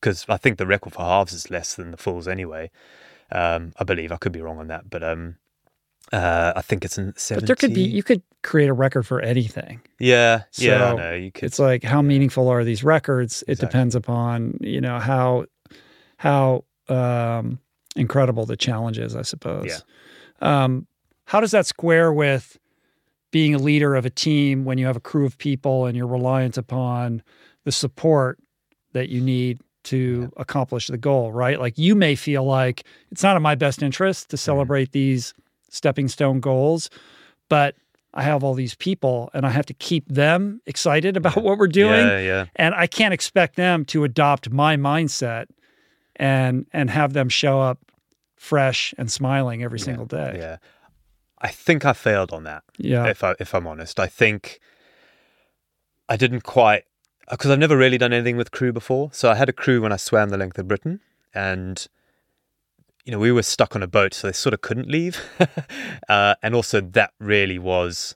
Because 0.01 0.25
I 0.29 0.37
think 0.37 0.59
the 0.59 0.67
record 0.67 0.93
for 0.93 1.03
halves 1.03 1.33
is 1.33 1.51
less 1.51 1.75
than 1.75 1.91
the 1.91 1.97
fulls 1.97 2.29
anyway. 2.29 2.71
Um, 3.33 3.73
I 3.79 3.85
believe 3.85 4.13
I 4.13 4.17
could 4.17 4.33
be 4.33 4.41
wrong 4.41 4.59
on 4.59 4.67
that, 4.69 4.89
but 4.91 5.03
um, 5.05 5.37
uh, 6.13 6.53
I 6.57 6.63
think 6.63 6.85
it's 6.85 6.99
in 6.99 7.15
70. 7.17 7.41
But 7.43 7.47
there 7.47 7.57
could 7.57 7.75
be 7.75 7.83
you 7.83 8.03
could 8.03 8.23
create 8.43 8.69
a 8.69 8.73
record 8.73 9.07
for 9.07 9.21
anything. 9.21 9.81
Yeah, 9.99 10.43
yeah, 10.57 10.93
I 10.93 10.97
know. 10.97 11.13
You 11.15 11.31
could. 11.31 11.45
It's 11.45 11.59
like 11.59 11.85
how 11.85 12.03
meaningful 12.03 12.49
are 12.49 12.65
these 12.65 12.83
records? 12.83 13.43
It 13.43 13.53
Exactly. 13.53 13.67
depends 13.69 13.95
upon 13.95 14.59
you 14.61 14.81
know 14.81 14.99
how 14.99 15.45
how 16.17 16.65
um, 16.89 17.61
incredible 17.97 18.47
the 18.47 18.57
challenge 18.57 18.99
is, 18.99 19.17
I 19.17 19.23
suppose. 19.23 19.83
Um, 20.41 20.87
how 21.27 21.41
does 21.41 21.51
that 21.51 21.67
square 21.67 22.13
with 22.13 22.59
being 23.31 23.55
a 23.55 23.59
leader 23.59 23.95
of 23.95 24.05
a 24.05 24.11
team 24.11 24.65
when 24.65 24.79
you 24.79 24.87
have 24.87 24.97
a 24.97 25.01
crew 25.01 25.27
of 25.27 25.39
people 25.39 25.87
and 25.87 25.97
you're 25.97 26.07
reliant 26.07 26.57
upon 26.57 27.23
the 27.65 27.73
support 27.73 28.39
that 28.93 29.09
you 29.09 29.21
need 29.21 29.61
to 29.85 30.33
accomplish 30.37 30.89
the 30.89 30.99
goal? 30.99 31.33
Right? 31.33 31.61
Like 31.61 31.79
you 31.79 31.95
may 31.95 32.15
feel 32.15 32.45
like 32.45 32.85
it's 33.11 33.23
not 33.23 33.37
in 33.37 33.43
my 33.43 33.55
best 33.55 33.83
interest 33.83 34.27
Mm-hmm. 34.27 34.31
to 34.31 34.37
celebrate 34.37 34.93
these 34.93 35.35
stepping 35.69 36.09
stone 36.09 36.41
goals, 36.41 36.91
but 37.49 37.77
I 38.13 38.23
have 38.25 38.43
all 38.43 38.55
these 38.55 38.75
people 38.75 39.31
and 39.33 39.47
I 39.47 39.51
have 39.51 39.67
to 39.67 39.75
keep 39.75 40.09
them 40.09 40.61
excited 40.67 41.17
about 41.17 41.37
what 41.37 41.59
we're 41.59 41.69
doing. 41.69 42.07
Yeah, 42.07 42.19
yeah. 42.19 42.47
And 42.57 42.75
I 42.75 42.89
can't 42.89 43.15
expect 43.15 43.55
them 43.55 43.85
to 43.87 44.03
adopt 44.03 44.51
my 44.51 44.77
mindset 44.77 45.47
and 46.21 46.67
and 46.73 46.91
have 46.91 47.15
them 47.15 47.31
show 47.31 47.61
up 47.61 47.79
fresh 48.37 48.95
and 48.99 49.11
smiling 49.11 49.65
every 49.65 49.81
single 49.81 50.05
day. 50.05 50.37
Yeah. 50.37 50.57
I 51.39 51.49
think 51.49 51.87
I 51.87 51.95
failed 51.95 52.31
on 52.33 52.45
that. 52.45 52.63
Yeah. 52.77 53.07
If 53.07 53.25
I 53.25 53.35
if 53.41 53.55
I'm 53.55 53.67
honest, 53.67 53.99
I 53.99 54.07
think 54.07 54.61
I 56.09 56.17
didn't 56.17 56.43
quite 56.43 56.85
because 57.29 57.51
I've 57.51 57.59
never 57.59 57.77
really 57.77 57.97
done 57.97 58.13
anything 58.13 58.37
with 58.37 58.51
crew 58.51 58.73
before. 58.73 59.09
So 59.13 59.31
I 59.31 59.35
had 59.35 59.49
a 59.49 59.53
crew 59.53 59.81
when 59.81 59.93
I 59.93 59.97
swam 59.97 60.29
the 60.29 60.37
length 60.37 60.59
of 60.59 60.69
Britain, 60.69 61.01
and 61.35 61.87
you 63.05 63.13
know 63.13 63.19
we 63.19 63.33
were 63.33 63.43
stuck 63.43 63.75
on 63.75 63.83
a 63.83 63.89
boat, 63.89 64.13
so 64.13 64.27
they 64.29 64.33
sort 64.35 64.53
of 64.53 64.61
couldn't 64.61 64.89
leave. 64.89 65.19
uh, 66.09 66.35
and 66.43 66.55
also 66.55 66.83
that 66.83 67.15
really 67.19 67.59
was 67.59 68.15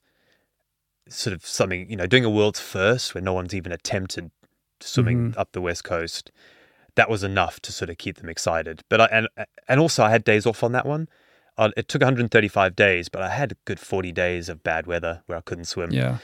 sort 1.09 1.33
of 1.33 1.47
something 1.47 1.89
you 1.89 1.97
know 1.97 2.07
doing 2.07 2.25
a 2.27 2.31
world's 2.31 2.61
first 2.61 3.15
where 3.15 3.23
no 3.23 3.33
one's 3.33 3.55
even 3.55 3.73
attempted 3.73 4.31
swimming 4.81 5.35
up 5.39 5.53
the 5.53 5.63
west 5.63 5.85
coast. 5.85 6.31
That 6.97 7.11
was 7.11 7.25
enough 7.25 7.61
to 7.61 7.73
sort 7.73 7.91
of 7.91 7.99
keep 7.99 8.19
them 8.19 8.29
excited. 8.29 8.83
But 8.89 9.01
I, 9.01 9.05
and 9.07 9.29
and 9.69 9.81
also 9.81 10.05
I 10.05 10.11
had 10.11 10.25
days 10.25 10.47
off 10.47 10.63
on 10.63 10.73
that 10.73 10.87
one. 10.87 11.09
Uh, 11.57 11.71
it 11.77 11.89
took 11.89 12.03
135 12.03 12.75
days, 12.75 13.09
but 13.09 13.23
I 13.23 13.29
had 13.29 13.53
a 13.53 13.57
good 13.65 13.79
40 13.79 14.11
days 14.11 14.49
of 14.49 14.65
bad 14.65 14.87
weather 14.87 15.23
where 15.27 15.39
I 15.39 15.41
couldn't 15.41 15.67
swim. 15.67 15.93
Yeah. 15.93 16.19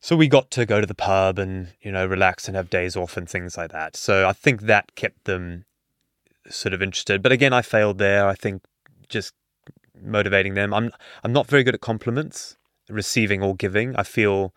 So 0.00 0.16
we 0.16 0.28
got 0.28 0.50
to 0.52 0.64
go 0.64 0.80
to 0.80 0.86
the 0.86 0.94
pub 0.94 1.38
and 1.38 1.68
you 1.80 1.90
know 1.92 2.06
relax 2.06 2.46
and 2.46 2.56
have 2.56 2.70
days 2.70 2.96
off 2.96 3.16
and 3.16 3.28
things 3.28 3.56
like 3.56 3.72
that. 3.72 3.96
So 3.96 4.28
I 4.28 4.32
think 4.32 4.62
that 4.62 4.94
kept 4.94 5.24
them 5.24 5.64
sort 6.48 6.74
of 6.74 6.82
interested. 6.82 7.22
But 7.22 7.32
again, 7.32 7.52
I 7.52 7.62
failed 7.62 7.98
there. 7.98 8.28
I 8.28 8.34
think 8.34 8.62
just 9.08 9.34
motivating 10.00 10.54
them. 10.54 10.72
I'm 10.72 10.92
I'm 11.24 11.32
not 11.32 11.46
very 11.46 11.64
good 11.64 11.74
at 11.74 11.80
compliments, 11.80 12.56
receiving 12.88 13.42
or 13.42 13.54
giving. 13.56 13.96
I 13.96 14.02
feel 14.02 14.54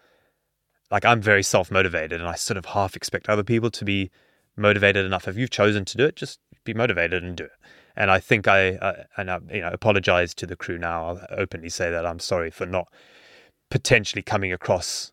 like 0.92 1.06
I'm 1.06 1.22
very 1.22 1.44
self 1.44 1.72
motivated, 1.72 2.20
and 2.20 2.30
I 2.30 2.36
sort 2.36 2.58
of 2.58 2.66
half 2.66 2.96
expect 2.96 3.30
other 3.30 3.44
people 3.44 3.72
to 3.72 3.86
be 3.86 4.12
motivated 4.60 5.06
enough. 5.06 5.28
If 5.28 5.38
you've 5.38 5.50
chosen 5.50 5.86
to 5.86 5.98
do 5.98 6.06
it, 6.06 6.16
just 6.16 6.40
be 6.64 6.74
motivated 6.74 7.24
and 7.24 7.36
do 7.36 7.46
it. 7.46 7.52
And 7.96 8.12
I 8.12 8.20
think 8.20 8.48
I 8.48 8.76
uh, 8.76 9.04
and 9.18 9.32
I 9.32 9.40
you 9.52 9.62
know 9.62 9.70
apologize 9.72 10.34
to 10.36 10.46
the 10.46 10.56
crew 10.56 10.78
now. 10.78 11.08
I'll 11.08 11.28
openly 11.32 11.70
say 11.70 11.90
that 11.90 12.06
I'm 12.06 12.20
sorry 12.20 12.52
for 12.52 12.66
not 12.66 12.88
potentially 13.70 14.22
coming 14.22 14.54
across 14.54 15.12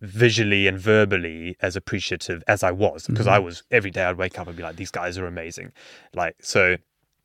visually 0.00 0.66
and 0.66 0.78
verbally 0.78 1.56
as 1.60 1.74
appreciative 1.74 2.44
as 2.46 2.62
I 2.62 2.70
was 2.70 3.06
because 3.08 3.26
I 3.26 3.38
was 3.40 3.64
every 3.70 3.90
day 3.90 4.04
I'd 4.04 4.16
wake 4.16 4.38
up 4.38 4.46
and 4.46 4.56
be 4.56 4.62
like 4.62 4.76
these 4.76 4.92
guys 4.92 5.18
are 5.18 5.26
amazing 5.26 5.72
like 6.14 6.36
so 6.40 6.76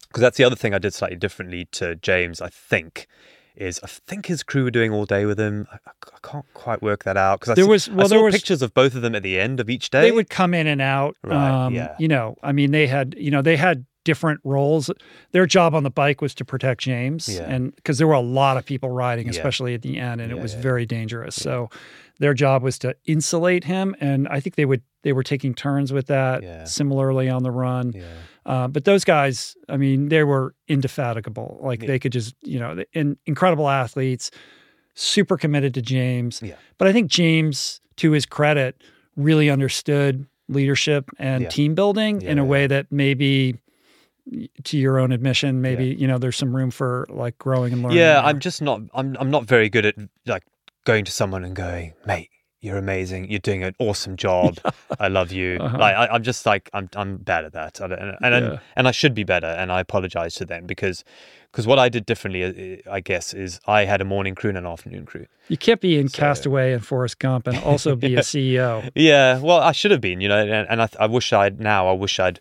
because 0.07 0.21
that's 0.21 0.37
the 0.37 0.43
other 0.43 0.55
thing 0.55 0.73
I 0.73 0.79
did 0.79 0.93
slightly 0.93 1.17
differently 1.17 1.65
to 1.73 1.95
James 1.97 2.41
I 2.41 2.49
think 2.49 3.07
is 3.55 3.79
I 3.83 3.87
think 3.87 4.25
his 4.25 4.43
crew 4.43 4.63
were 4.63 4.71
doing 4.71 4.91
all 4.91 5.05
day 5.05 5.25
with 5.25 5.39
him 5.39 5.67
I, 5.71 5.77
I 5.85 6.27
can't 6.27 6.45
quite 6.53 6.81
work 6.81 7.03
that 7.03 7.17
out 7.17 7.39
because 7.39 7.55
There 7.55 7.67
was- 7.67 7.87
I 7.89 7.93
well, 7.93 8.07
saw 8.07 8.15
there 8.15 8.23
was- 8.23 8.33
pictures 8.35 8.61
of 8.61 8.73
both 8.73 8.95
of 8.95 9.01
them 9.01 9.15
at 9.15 9.23
the 9.23 9.39
end 9.39 9.59
of 9.59 9.69
each 9.69 9.89
day 9.89 10.01
They 10.01 10.11
would 10.11 10.29
come 10.29 10.53
in 10.53 10.67
and 10.67 10.81
out. 10.81 11.15
Right, 11.23 11.65
um, 11.65 11.73
yeah. 11.75 11.95
You 11.99 12.07
know, 12.07 12.35
I 12.43 12.51
mean, 12.51 12.71
they 12.71 12.87
had, 12.87 13.15
you 13.17 13.29
know, 13.31 13.41
they 13.41 13.55
had 13.57 13.85
different 14.05 14.39
roles. 14.43 14.89
Their 15.31 15.45
job 15.45 15.73
on 15.73 15.83
the 15.83 15.89
bike 15.89 16.21
was 16.21 16.33
to 16.35 16.43
protect 16.45 16.81
James, 16.81 17.29
Yeah. 17.29 17.43
and 17.43 17.73
because 17.75 17.97
there 17.99 18.07
were 18.07 18.13
a 18.15 18.19
lot 18.19 18.57
of 18.57 18.65
people 18.65 18.89
riding, 18.89 19.25
Yeah. 19.27 19.31
especially 19.31 19.73
at 19.75 19.81
the 19.81 19.97
end, 19.97 20.19
and 20.19 20.31
it 20.31 20.37
was 20.39 20.53
yeah. 20.55 20.61
very 20.61 20.85
dangerous. 20.85 21.35
So 21.35 21.69
their 22.19 22.33
job 22.33 22.63
was 22.63 22.77
to 22.79 22.95
insulate 23.05 23.63
him, 23.63 23.95
and 24.01 24.27
I 24.27 24.39
think 24.41 24.55
they 24.55 24.65
would 24.65 24.81
they 25.03 25.13
were 25.13 25.23
taking 25.23 25.53
turns 25.53 25.93
with 25.93 26.07
that. 26.07 26.43
Yeah. 26.43 26.63
Similarly 26.65 27.29
on 27.29 27.43
the 27.43 27.51
run, 27.51 27.93
yeah 27.95 28.03
uh, 28.45 28.67
but 28.67 28.85
those 28.85 29.03
guys, 29.03 29.55
I 29.69 29.77
mean, 29.77 30.09
they 30.09 30.23
were 30.23 30.53
indefatigable. 30.67 31.59
Like 31.63 31.81
Yeah. 31.81 31.87
they 31.87 31.99
could 31.99 32.11
just, 32.11 32.35
you 32.41 32.59
know, 32.59 32.83
in, 32.93 33.17
incredible 33.25 33.69
athletes, 33.69 34.31
super 34.95 35.37
committed 35.37 35.73
to 35.75 35.81
James. 35.81 36.41
Yeah. 36.43 36.55
But 36.77 36.87
I 36.87 36.93
think 36.93 37.09
James, 37.09 37.81
to 37.97 38.11
his 38.11 38.25
credit, 38.25 38.81
really 39.15 39.49
understood 39.49 40.25
leadership 40.49 41.09
and 41.19 41.43
Yeah. 41.43 41.49
team 41.49 41.73
building 41.75 42.21
Yeah, 42.21 42.31
in 42.31 42.39
a 42.39 42.45
way 42.45 42.67
that 42.67 42.91
maybe, 42.91 43.55
to 44.63 44.77
your 44.77 44.99
own 44.99 45.11
admission, 45.11 45.61
maybe 45.61 45.85
you 45.99 46.07
know, 46.07 46.17
there's 46.17 46.37
some 46.37 46.55
room 46.55 46.71
for 46.71 47.05
like 47.09 47.37
growing 47.37 47.73
and 47.73 47.81
learning. 47.83 47.97
Yeah, 47.97 48.13
there. 48.15 48.23
I'm 48.23 48.39
just 48.39 48.61
not. 48.61 48.81
I'm. 48.93 49.17
I'm 49.19 49.29
not 49.31 49.45
very 49.45 49.69
good 49.69 49.85
at 49.85 49.95
like 50.25 50.43
going 50.85 51.03
to 51.05 51.11
someone 51.11 51.43
and 51.43 51.55
going, 51.55 51.93
mate, 52.05 52.29
you're 52.63 52.77
amazing. 52.77 53.29
You're 53.29 53.39
doing 53.39 53.63
an 53.63 53.75
awesome 53.77 54.15
job. 54.15 54.57
I 54.99 55.09
love 55.09 55.31
you. 55.33 55.57
Uh-huh. 55.59 55.77
Like 55.77 55.95
I, 55.95 56.07
I'm 56.07 56.23
just 56.23 56.45
like 56.45 56.69
I'm. 56.73 56.89
I'm 56.95 57.17
bad 57.17 57.43
at 57.45 57.53
that. 57.53 57.81
I 57.81 57.85
and 57.85 58.15
and, 58.21 58.45
Yeah. 58.53 58.59
and 58.77 58.87
I 58.87 58.91
should 58.91 59.13
be 59.13 59.23
better. 59.25 59.47
And 59.47 59.71
I 59.71 59.81
apologize 59.81 60.33
to 60.35 60.45
them 60.45 60.65
because 60.65 61.03
because 61.51 61.67
what 61.67 61.77
I 61.77 61.89
did 61.89 62.05
differently, 62.05 62.43
uh, 62.87 62.91
I 62.91 62.99
guess, 63.01 63.33
is 63.33 63.59
I 63.67 63.85
had 63.85 63.99
a 64.01 64.05
morning 64.05 64.33
crew 64.33 64.49
and 64.49 64.57
an 64.57 64.65
afternoon 64.65 65.05
crew. 65.05 65.25
You 65.49 65.57
can't 65.57 65.81
be 65.81 65.99
in 65.99 66.07
Castaway 66.09 66.71
and 66.73 66.83
Forrest 66.85 67.19
Gump 67.19 67.47
and 67.47 67.57
also 67.59 67.95
be 67.95 68.15
a 68.15 68.19
CEO. 68.31 68.89
Yeah, 68.95 69.39
well, 69.39 69.59
I 69.59 69.73
should 69.73 69.91
have 69.91 70.01
been, 70.01 70.21
you 70.21 70.29
know, 70.29 70.39
and, 70.39 70.67
and 70.69 70.81
I, 70.81 70.89
I 70.99 71.05
wish 71.07 71.31
I'd 71.33 71.59
now. 71.59 71.87
I 71.89 71.93
wish 71.93 72.19
I'd 72.19 72.39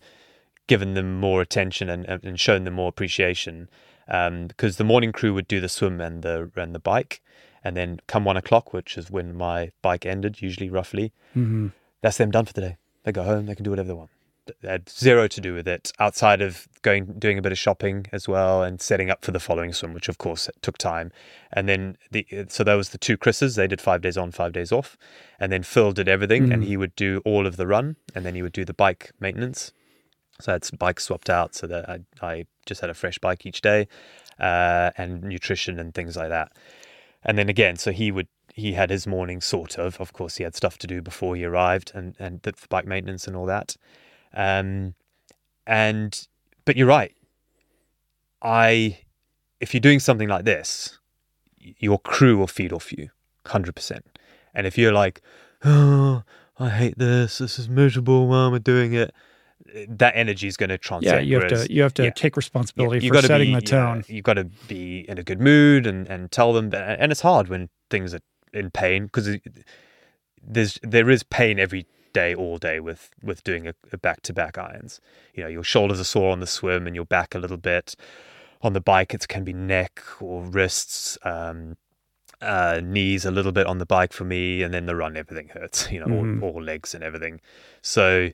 given 0.69 0.94
them 0.94 1.19
more 1.19 1.40
attention 1.43 1.90
and, 1.90 2.05
and 2.07 2.23
and 2.24 2.39
shown 2.39 2.62
them 2.65 2.74
more 2.74 2.89
appreciation, 2.89 3.69
um, 4.09 4.47
because 4.47 4.77
the 4.77 4.85
morning 4.85 5.11
crew 5.12 5.35
would 5.35 5.49
do 5.49 5.61
the 5.61 5.69
swim 5.69 6.01
and 6.01 6.23
the 6.23 6.51
and 6.57 6.74
the 6.74 6.78
bike, 6.78 7.20
and 7.64 7.76
then 7.76 8.01
come 8.06 8.24
one 8.24 8.36
o'clock, 8.36 8.72
which 8.72 8.97
is 8.98 9.10
when 9.10 9.34
my 9.36 9.70
bike 9.82 10.05
ended, 10.06 10.43
usually 10.43 10.70
roughly. 10.70 11.12
hmm 11.34 11.68
That's 12.01 12.16
them 12.18 12.30
done 12.30 12.44
for 12.47 12.52
the 12.52 12.60
day. 12.60 12.76
They 13.05 13.12
go 13.12 13.22
home. 13.24 13.47
They 13.47 13.55
can 13.55 13.64
do 13.64 13.70
whatever 13.70 13.89
they 13.89 13.94
want. 13.94 14.10
They 14.60 14.68
had 14.68 14.89
zero 14.89 15.28
to 15.28 15.40
do 15.40 15.55
with 15.55 15.68
it 15.68 15.93
outside 16.01 16.43
of 16.43 16.66
going 16.82 17.05
doing 17.18 17.39
a 17.39 17.43
bit 17.43 17.52
of 17.52 17.59
shopping 17.59 18.06
as 18.10 18.26
well 18.26 18.64
and 18.64 18.80
setting 18.80 19.09
up 19.09 19.24
for 19.24 19.30
the 19.30 19.39
following 19.39 19.72
swim, 19.72 19.94
which 19.94 20.09
of 20.09 20.18
course 20.18 20.48
took 20.62 20.78
time. 20.78 21.12
And 21.52 21.68
then 21.68 21.97
the 22.10 22.26
so 22.48 22.64
there 22.64 22.76
was 22.76 22.89
the 22.89 22.98
two 22.98 23.16
Chris's. 23.16 23.55
They 23.55 23.68
did 23.68 23.80
five 23.80 24.01
days 24.01 24.16
on, 24.16 24.32
five 24.32 24.52
days 24.52 24.72
off, 24.72 24.97
and 25.39 25.52
then 25.52 25.62
Phil 25.62 25.93
did 25.93 26.09
everything, 26.09 26.51
and 26.52 26.62
Mhm. 26.62 26.66
he 26.66 26.76
would 26.76 26.97
do 26.97 27.22
all 27.24 27.47
of 27.47 27.56
the 27.56 27.68
run, 27.68 27.94
and 28.16 28.26
then 28.26 28.34
he 28.34 28.43
would 28.43 28.52
do 28.52 28.64
the 28.64 28.74
bike 28.74 29.12
maintenance. 29.20 29.72
So 30.40 30.51
I 30.51 30.55
had 30.55 30.64
some 30.64 30.78
swapped 30.98 31.30
out 31.30 31.55
so 31.55 31.68
that 31.68 31.89
I, 31.89 32.01
I 32.20 32.47
just 32.66 32.80
had 32.80 32.90
a 32.90 32.94
fresh 32.94 33.18
bike 33.20 33.47
each 33.47 33.60
day, 33.60 33.86
uh, 34.40 34.90
and 34.98 35.22
nutrition 35.22 35.78
and 35.78 35.94
things 35.94 36.16
like 36.16 36.30
that. 36.30 36.51
And 37.24 37.39
then 37.39 37.49
again, 37.49 37.77
so 37.77 37.93
he 37.93 38.11
would 38.11 38.28
he 38.55 38.73
had 38.73 38.90
his 38.90 39.07
morning 39.07 39.40
sort 39.40 39.78
of. 39.78 40.01
Of 40.01 40.12
course, 40.12 40.36
he 40.36 40.44
had 40.44 40.55
stuff 40.55 40.78
to 40.78 40.86
do 40.86 41.01
before 41.01 41.36
he 41.36 41.44
arrived, 41.44 41.93
and 41.94 42.15
and 42.19 42.43
the 42.43 42.53
bike 42.69 42.86
maintenance 42.86 43.27
and 43.27 43.36
all 43.36 43.47
that. 43.47 43.77
Um, 44.35 44.94
and 45.66 46.27
but 46.65 46.77
you're 46.77 46.86
right. 46.86 47.15
I, 48.43 48.99
if 49.61 49.73
you're 49.73 49.81
doing 49.81 50.01
something 50.01 50.28
like 50.28 50.44
this, 50.44 50.99
your 51.59 51.99
crew 51.99 52.36
will 52.39 52.49
feed 52.49 52.73
off 52.73 52.93
you, 52.93 53.11
hundred 53.47 53.77
percent. 53.77 54.19
And 54.55 54.66
if 54.66 54.77
you're 54.77 54.93
like, 54.93 55.23
oh, 55.65 56.24
I 56.59 56.69
hate 56.69 56.99
this. 56.99 57.39
This 57.39 57.59
is 57.59 57.69
miserable. 57.69 58.28
Why 58.28 58.47
am 58.47 58.55
I 58.55 58.59
doing 58.59 58.93
it? 58.93 59.15
That 59.89 60.12
energy 60.16 60.48
is 60.48 60.56
going 60.56 60.70
to 60.70 60.78
transcend. 60.78 61.16
Yeah, 61.16 61.20
you 61.22 61.34
have 61.40 61.51
whereas- 61.51 61.66
to 61.68 61.72
you 61.72 61.82
have 61.82 61.94
to 61.94 62.05
yeah. 62.05 62.10
take 62.10 62.36
responsibility 62.36 63.06
you 63.06 63.12
for 63.12 63.22
setting 63.22 63.48
be, 63.51 63.55
the 63.55 63.60
tone. 63.62 64.05
Yeah, 64.09 64.14
you've 64.16 64.24
got 64.24 64.34
to 64.34 64.44
be 64.68 65.09
in 65.09 65.18
a 65.18 65.22
good 65.22 65.40
mood 65.40 65.86
and, 65.86 66.09
and 66.09 66.30
tell 66.32 66.52
them. 66.52 66.70
That, 66.70 66.98
and 67.01 67.12
it's 67.12 67.20
hard 67.20 67.48
when 67.48 67.68
things 67.90 68.12
are 68.14 68.20
in 68.52 68.70
pain 68.70 69.06
because 69.06 69.39
there's 70.43 70.78
there 70.82 71.09
is 71.10 71.22
pain 71.22 71.59
every 71.59 71.86
day, 72.12 72.34
all 72.34 72.59
day 72.59 72.80
with 72.80 73.10
with 73.22 73.44
doing 73.44 73.66
a, 73.68 73.74
a 73.93 73.98
back-to-back 73.98 74.59
irons. 74.59 75.01
You 75.34 75.44
know, 75.44 75.48
your 75.48 75.64
shoulders 75.64 76.01
are 76.01 76.05
sore 76.05 76.32
on 76.32 76.40
the 76.40 76.47
swim 76.47 76.86
and 76.86 76.97
your 76.97 77.05
back 77.06 77.34
a 77.34 77.39
little 77.39 77.56
bit. 77.56 77.94
On 78.62 78.72
the 78.74 78.80
bike, 78.80 79.12
it 79.14 79.26
can 79.28 79.44
be 79.44 79.52
neck 79.52 80.02
or 80.20 80.43
wrists. 80.44 81.18
Um, 81.24 81.76
uh, 82.40 82.80
knees 82.82 83.24
a 83.24 83.30
little 83.30 83.52
bit 83.52 83.68
on 83.68 83.78
the 83.78 83.86
bike 83.86 84.12
for 84.12 84.24
me, 84.24 84.64
and 84.64 84.74
then 84.74 84.86
the 84.86 84.97
run, 84.97 85.16
everything 85.16 85.47
hurts, 85.48 85.89
you 85.93 86.01
know, 86.01 86.06
Mhm. 86.06 86.43
all, 86.43 86.56
all 86.56 86.62
legs 86.62 86.93
and 86.93 87.05
everything. 87.05 87.40
So 87.82 88.30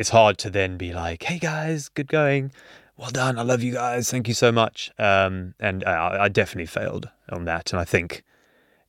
it's 0.00 0.08
hard 0.08 0.38
to 0.38 0.48
then 0.48 0.78
be 0.78 0.92
like, 0.94 1.22
hey 1.24 1.38
guys, 1.38 1.90
good 1.90 2.08
going. 2.08 2.50
Well 2.96 3.10
done. 3.10 3.38
I 3.38 3.42
love 3.42 3.62
you 3.62 3.72
guys. 3.74 4.10
Thank 4.10 4.28
you 4.28 4.34
so 4.34 4.50
much. 4.50 4.90
Um, 4.98 5.54
and 5.60 5.84
I, 5.84 6.24
I 6.24 6.28
definitely 6.28 6.66
failed 6.66 7.10
on 7.30 7.44
that. 7.44 7.72
And 7.72 7.80
I 7.80 7.84
think 7.84 8.24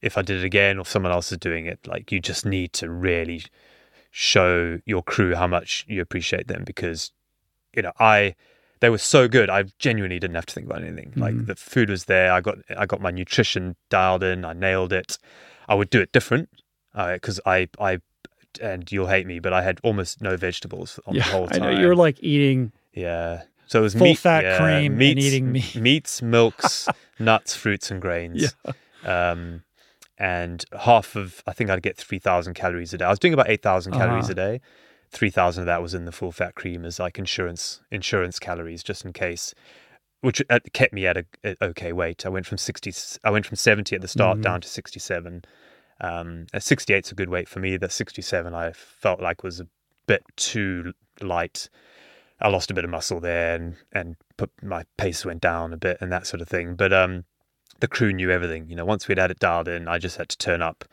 if 0.02 0.18
I 0.18 0.22
did 0.22 0.40
it 0.40 0.46
again 0.46 0.80
or 0.80 0.86
someone 0.86 1.12
else 1.12 1.32
is 1.34 1.38
doing 1.38 1.66
it, 1.66 1.80
like 1.86 2.14
you 2.14 2.22
just 2.22 2.46
need 2.46 2.72
to 2.74 2.90
really 2.90 3.44
show 4.10 4.80
your 4.86 5.04
crew 5.04 5.36
how 5.36 5.48
much 5.48 5.86
you 5.90 6.02
appreciate 6.02 6.48
them 6.48 6.64
because, 6.64 7.12
you 7.76 7.82
know, 7.82 7.92
I, 8.00 8.36
they 8.80 8.90
were 8.90 8.98
so 8.98 9.28
good. 9.28 9.50
I 9.50 9.64
genuinely 9.80 10.18
didn't 10.18 10.36
have 10.36 10.46
to 10.46 10.54
think 10.54 10.66
about 10.68 10.82
anything. 10.82 11.12
Like 11.18 11.34
Mhm. 11.36 11.46
the 11.48 11.56
food 11.56 11.90
was 11.90 12.06
there. 12.06 12.32
I 12.32 12.40
got 12.42 12.58
I 12.78 12.86
got 12.86 13.02
my 13.02 13.12
nutrition 13.12 13.76
dialed 13.90 14.24
in. 14.24 14.44
I 14.46 14.54
nailed 14.54 14.94
it. 14.94 15.18
I 15.68 15.76
would 15.76 15.90
do 15.90 16.00
it 16.02 16.12
different 16.14 16.48
because 16.96 17.40
I 17.46 17.68
I 17.80 18.00
and 18.60 18.92
you'll 18.92 19.08
hate 19.08 19.26
me, 19.28 19.40
but 19.40 19.54
I 19.54 19.62
had 19.62 19.80
almost 19.84 20.22
no 20.22 20.36
vegetables 20.38 21.00
on 21.06 21.16
yeah, 21.16 21.24
the 21.26 21.32
whole 21.32 21.46
I 21.50 21.58
time. 21.58 21.62
know 21.74 21.80
you're 21.80 21.96
like 21.96 22.18
eating 22.22 22.72
yeah. 22.94 23.44
So 23.68 23.80
it 23.80 23.84
was 23.84 23.94
full 23.94 24.08
meat, 24.08 24.18
fat 24.18 24.44
yeah, 24.44 24.58
cream 24.58 24.94
and 24.94 25.02
eating 25.20 25.52
meat. 25.52 25.76
meats, 25.80 26.22
milks, 26.22 26.90
nuts, 27.20 27.56
fruits, 27.56 27.90
and 27.90 28.02
grains. 28.02 28.54
Um, 29.06 29.64
and 30.18 30.64
half 30.78 31.16
of 31.16 31.42
I 31.48 31.54
think 31.54 31.70
I'd 31.70 31.82
get 31.82 31.98
three 31.98 32.20
thousand 32.20 32.54
calories 32.54 32.94
a 32.94 32.98
day. 32.98 33.06
I 33.06 33.10
was 33.10 33.20
doing 33.20 33.34
about 33.34 33.50
eight 33.50 33.62
thousand 33.62 33.94
calories 33.94 34.26
Uh-huh. 34.26 34.32
a 34.34 34.36
day. 34.36 34.62
Three 35.10 35.30
thousand 35.30 35.64
of 35.64 35.66
that 35.68 35.82
was 35.82 35.94
in 35.94 36.06
the 36.06 36.12
full 36.12 36.32
fat 36.32 36.56
cream 36.56 36.86
as 36.86 37.00
like 37.00 37.18
insurance 37.18 37.82
insurance 37.92 38.40
calories, 38.40 38.84
just 38.84 39.06
in 39.06 39.14
case. 39.14 39.54
Which 40.22 40.42
uh, 40.52 40.60
kept 40.74 40.94
me 40.94 41.08
at 41.08 41.18
a, 41.18 41.26
a 41.44 41.56
okay 41.70 41.92
weight. 41.94 42.26
I 42.26 42.30
went 42.30 42.46
from 42.46 42.60
sixty. 42.60 42.94
I 43.24 43.32
went 43.32 43.46
from 43.48 43.56
seventy 43.56 43.96
at 43.96 44.02
the 44.02 44.08
start 44.08 44.38
Mhm. 44.38 44.42
down 44.44 44.62
to 44.62 44.68
sixty-seven. 44.68 45.46
Um, 46.02 46.48
at 46.54 46.64
sixty-eight 46.64 47.06
is 47.06 47.12
a 47.12 47.16
good 47.16 47.30
weight 47.30 47.48
for 47.48 47.60
me. 47.60 47.78
That 47.78 47.92
sixty-seven 47.92 48.54
I 48.54 48.72
felt 48.74 49.22
like 49.22 49.44
was 49.44 49.60
a 49.60 49.68
bit 50.08 50.24
too 50.36 50.94
light. 51.22 51.70
I 52.40 52.48
lost 52.50 52.72
a 52.72 52.74
bit 52.74 52.84
of 52.84 52.90
muscle 52.90 53.20
there, 53.20 53.56
and 53.56 53.76
and 53.94 54.16
put, 54.38 54.50
my 54.64 54.84
pace 54.98 55.24
went 55.26 55.42
down 55.42 55.74
a 55.74 55.78
bit, 55.78 55.98
and 56.02 56.12
that 56.12 56.26
sort 56.26 56.42
of 56.42 56.48
thing. 56.50 56.76
But 56.76 56.92
um, 56.92 57.26
the 57.80 57.88
crew 57.88 58.12
knew 58.12 58.32
everything. 58.32 58.68
You 58.68 58.76
know, 58.76 58.86
once 58.86 59.08
we'd 59.08 59.20
had 59.20 59.32
it 59.32 59.40
dialed 59.40 59.68
in, 59.68 59.88
I 59.88 60.00
just 60.00 60.18
had 60.18 60.30
to 60.30 60.38
turn 60.38 60.62
up, 60.64 60.84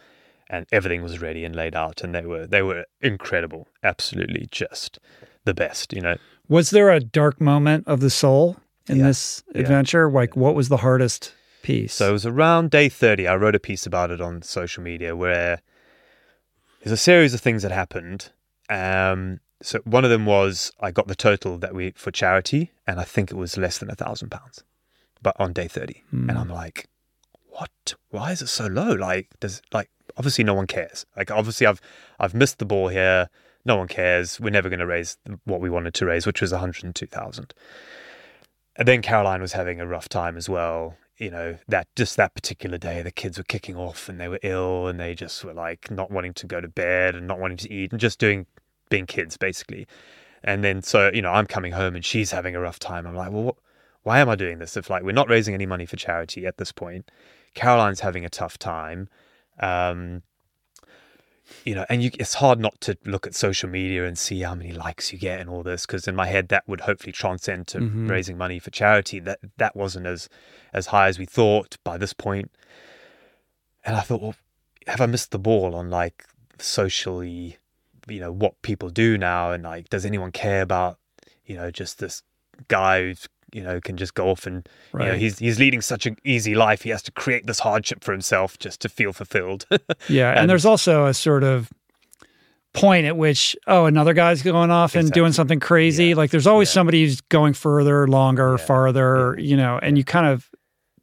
and 0.50 0.66
everything 0.72 1.02
was 1.02 1.22
ready 1.22 1.44
and 1.44 1.56
laid 1.56 1.74
out, 1.74 2.02
and 2.04 2.14
they 2.14 2.26
were 2.26 2.46
they 2.46 2.60
were 2.62 2.84
incredible, 3.00 3.66
absolutely 3.82 4.46
just 4.50 4.98
the 5.44 5.54
best. 5.54 5.94
You 5.94 6.02
know, 6.02 6.16
Was 6.48 6.68
there 6.70 6.90
a 6.90 7.00
dark 7.00 7.40
moment 7.40 7.88
of 7.88 8.00
the 8.00 8.10
soul 8.10 8.58
in 8.86 8.98
Yeah. 8.98 9.04
this 9.04 9.42
Yeah. 9.54 9.62
adventure? 9.62 10.10
Like, 10.10 10.36
what 10.36 10.54
was 10.54 10.68
the 10.68 10.78
hardest 10.78 11.34
piece? 11.68 11.94
So 11.94 12.08
it 12.08 12.12
was 12.12 12.24
around 12.24 12.70
day 12.70 12.88
30. 12.88 13.28
I 13.28 13.36
wrote 13.36 13.54
a 13.54 13.60
piece 13.60 13.84
about 13.84 14.10
it 14.10 14.22
on 14.22 14.40
social 14.40 14.82
media 14.82 15.14
where 15.14 15.60
there's 16.80 16.92
a 16.92 16.96
series 16.96 17.34
of 17.34 17.42
things 17.42 17.62
that 17.62 17.72
happened. 17.72 18.30
Um, 18.70 19.40
so 19.60 19.80
one 19.84 20.02
of 20.02 20.10
them 20.10 20.24
was 20.24 20.72
I 20.80 20.90
got 20.90 21.08
the 21.08 21.14
total 21.14 21.58
that 21.58 21.74
we 21.74 21.90
for 21.90 22.10
charity, 22.10 22.72
and 22.86 22.98
I 22.98 23.04
think 23.04 23.30
it 23.30 23.34
was 23.36 23.58
less 23.58 23.76
than 23.76 23.90
a 23.90 23.94
thousand 23.94 24.30
pounds, 24.30 24.64
but 25.20 25.36
on 25.38 25.52
day 25.52 25.68
30. 25.68 26.04
Hmm. 26.10 26.30
And 26.30 26.38
I'm 26.38 26.48
like, 26.48 26.88
what? 27.50 27.94
Why 28.08 28.32
is 28.32 28.40
it 28.40 28.46
so 28.46 28.66
low? 28.66 28.94
Like, 28.94 29.28
does 29.38 29.60
like 29.70 29.90
obviously 30.16 30.44
no 30.44 30.54
one 30.54 30.66
cares. 30.66 31.04
Like, 31.18 31.30
obviously 31.30 31.66
I've 31.66 31.82
I've 32.18 32.32
missed 32.32 32.60
the 32.60 32.64
ball 32.64 32.88
here. 32.88 33.28
No 33.66 33.76
one 33.76 33.88
cares. 33.88 34.40
We're 34.40 34.50
never 34.50 34.70
going 34.70 34.78
to 34.78 34.86
raise 34.86 35.18
what 35.44 35.60
we 35.60 35.68
wanted 35.68 35.92
to 35.94 36.06
raise, 36.06 36.24
which 36.24 36.40
was 36.40 36.52
102,000. 36.52 37.54
And 38.76 38.88
then 38.88 39.02
Caroline 39.02 39.42
was 39.42 39.52
having 39.52 39.80
a 39.80 39.86
rough 39.86 40.08
time 40.08 40.38
as 40.38 40.48
well. 40.48 40.96
You 41.18 41.30
know, 41.30 41.58
that 41.66 41.88
just 41.96 42.16
that 42.16 42.34
particular 42.34 42.78
day, 42.78 43.02
the 43.02 43.10
kids 43.10 43.38
were 43.38 43.44
kicking 43.44 43.76
off 43.76 44.08
and 44.08 44.20
they 44.20 44.28
were 44.28 44.38
ill 44.42 44.86
and 44.86 45.00
they 45.00 45.14
just 45.14 45.44
were 45.44 45.52
like 45.52 45.90
not 45.90 46.10
wanting 46.10 46.32
to 46.34 46.46
go 46.46 46.60
to 46.60 46.68
bed 46.68 47.16
and 47.16 47.26
not 47.26 47.40
wanting 47.40 47.56
to 47.58 47.72
eat 47.72 47.90
and 47.90 48.00
just 48.00 48.18
doing 48.20 48.46
being 48.88 49.06
kids 49.06 49.36
basically. 49.36 49.86
And 50.44 50.62
then 50.62 50.82
so, 50.82 51.10
you 51.12 51.22
know, 51.22 51.32
I'm 51.32 51.46
coming 51.46 51.72
home 51.72 51.96
and 51.96 52.04
she's 52.04 52.30
having 52.30 52.54
a 52.54 52.60
rough 52.60 52.78
time. 52.78 53.06
I'm 53.06 53.16
like, 53.16 53.32
well, 53.32 53.58
why 54.04 54.20
am 54.20 54.28
I 54.28 54.36
doing 54.36 54.58
this? 54.58 54.76
If 54.76 54.90
like 54.90 55.02
we're 55.02 55.12
not 55.12 55.28
raising 55.28 55.54
any 55.54 55.66
money 55.66 55.86
for 55.86 55.96
charity 55.96 56.46
at 56.46 56.56
this 56.56 56.72
point, 56.72 57.10
Caroline's 57.54 58.00
having 58.00 58.24
a 58.24 58.30
tough 58.30 58.58
time. 58.58 59.08
Um, 59.60 60.22
you 61.64 61.74
know, 61.74 61.84
and 61.88 62.02
you, 62.02 62.10
it's 62.18 62.34
hard 62.34 62.58
not 62.60 62.80
to 62.82 62.96
look 63.04 63.26
at 63.26 63.34
social 63.34 63.68
media 63.68 64.04
and 64.06 64.18
see 64.18 64.40
how 64.40 64.54
many 64.54 64.72
likes 64.72 65.12
you 65.12 65.18
get 65.18 65.40
and 65.40 65.48
all 65.48 65.62
this, 65.62 65.86
because 65.86 66.06
in 66.06 66.14
my 66.14 66.26
head 66.26 66.48
that 66.48 66.66
would 66.68 66.82
hopefully 66.82 67.12
transcend 67.12 67.66
to 67.68 67.78
Mhm. 67.80 68.08
raising 68.08 68.36
money 68.36 68.58
for 68.58 68.70
charity. 68.70 69.18
That 69.20 69.38
that 69.56 69.74
wasn't 69.76 70.06
as 70.06 70.28
as 70.72 70.86
high 70.86 71.08
as 71.08 71.18
we 71.18 71.26
thought 71.26 71.76
by 71.84 71.96
this 71.98 72.12
point. 72.12 72.50
And 73.84 73.96
I 73.96 74.00
thought, 74.00 74.20
well, 74.20 74.34
have 74.86 75.00
I 75.00 75.06
missed 75.06 75.30
the 75.30 75.38
ball 75.38 75.74
on 75.74 75.90
like 75.90 76.24
socially, 76.58 77.58
you 78.08 78.20
know, 78.20 78.32
what 78.32 78.60
people 78.62 78.90
do 78.90 79.16
now, 79.16 79.52
and 79.52 79.64
like, 79.64 79.88
does 79.88 80.04
anyone 80.04 80.32
care 80.32 80.62
about, 80.62 80.98
you 81.46 81.56
know, 81.56 81.70
just 81.70 81.98
this 81.98 82.22
guy 82.68 83.02
who's 83.02 83.28
you 83.52 83.62
know 83.62 83.80
can 83.80 83.96
just 83.96 84.14
go 84.14 84.28
off 84.30 84.46
and 84.46 84.68
you 84.94 85.00
know 85.06 85.14
he's 85.14 85.38
he's 85.38 85.58
leading 85.58 85.80
such 85.80 86.06
an 86.06 86.16
easy 86.24 86.54
life. 86.54 86.82
He 86.82 86.90
has 86.90 87.02
to 87.02 87.12
create 87.12 87.46
this 87.46 87.60
hardship 87.60 88.04
for 88.04 88.12
himself 88.12 88.58
just 88.58 88.80
to 88.82 88.88
feel 88.88 89.12
fulfilled. 89.12 89.66
yeah, 90.08 90.30
and, 90.30 90.40
and- 90.40 90.50
there's 90.50 90.64
also 90.66 91.06
a 91.06 91.14
sort 91.14 91.44
of 91.44 91.70
point 92.74 93.06
at 93.06 93.16
which 93.16 93.56
oh 93.66 93.86
another 93.86 94.12
guy's 94.12 94.42
going 94.42 94.70
off 94.70 94.94
and 94.94 95.10
doing 95.10 95.32
something 95.32 95.58
crazy 95.58 96.08
Yeah. 96.08 96.16
like 96.16 96.30
there's 96.30 96.46
always 96.46 96.68
Yeah. 96.68 96.74
somebody 96.74 97.02
who's 97.02 97.20
going 97.22 97.54
further 97.54 98.06
longer 98.06 98.56
Yeah. 98.58 98.64
farther 98.64 99.36
you 99.38 99.56
know 99.56 99.78
and 99.82 99.96
you 99.96 100.04
kind 100.04 100.26
of 100.26 100.50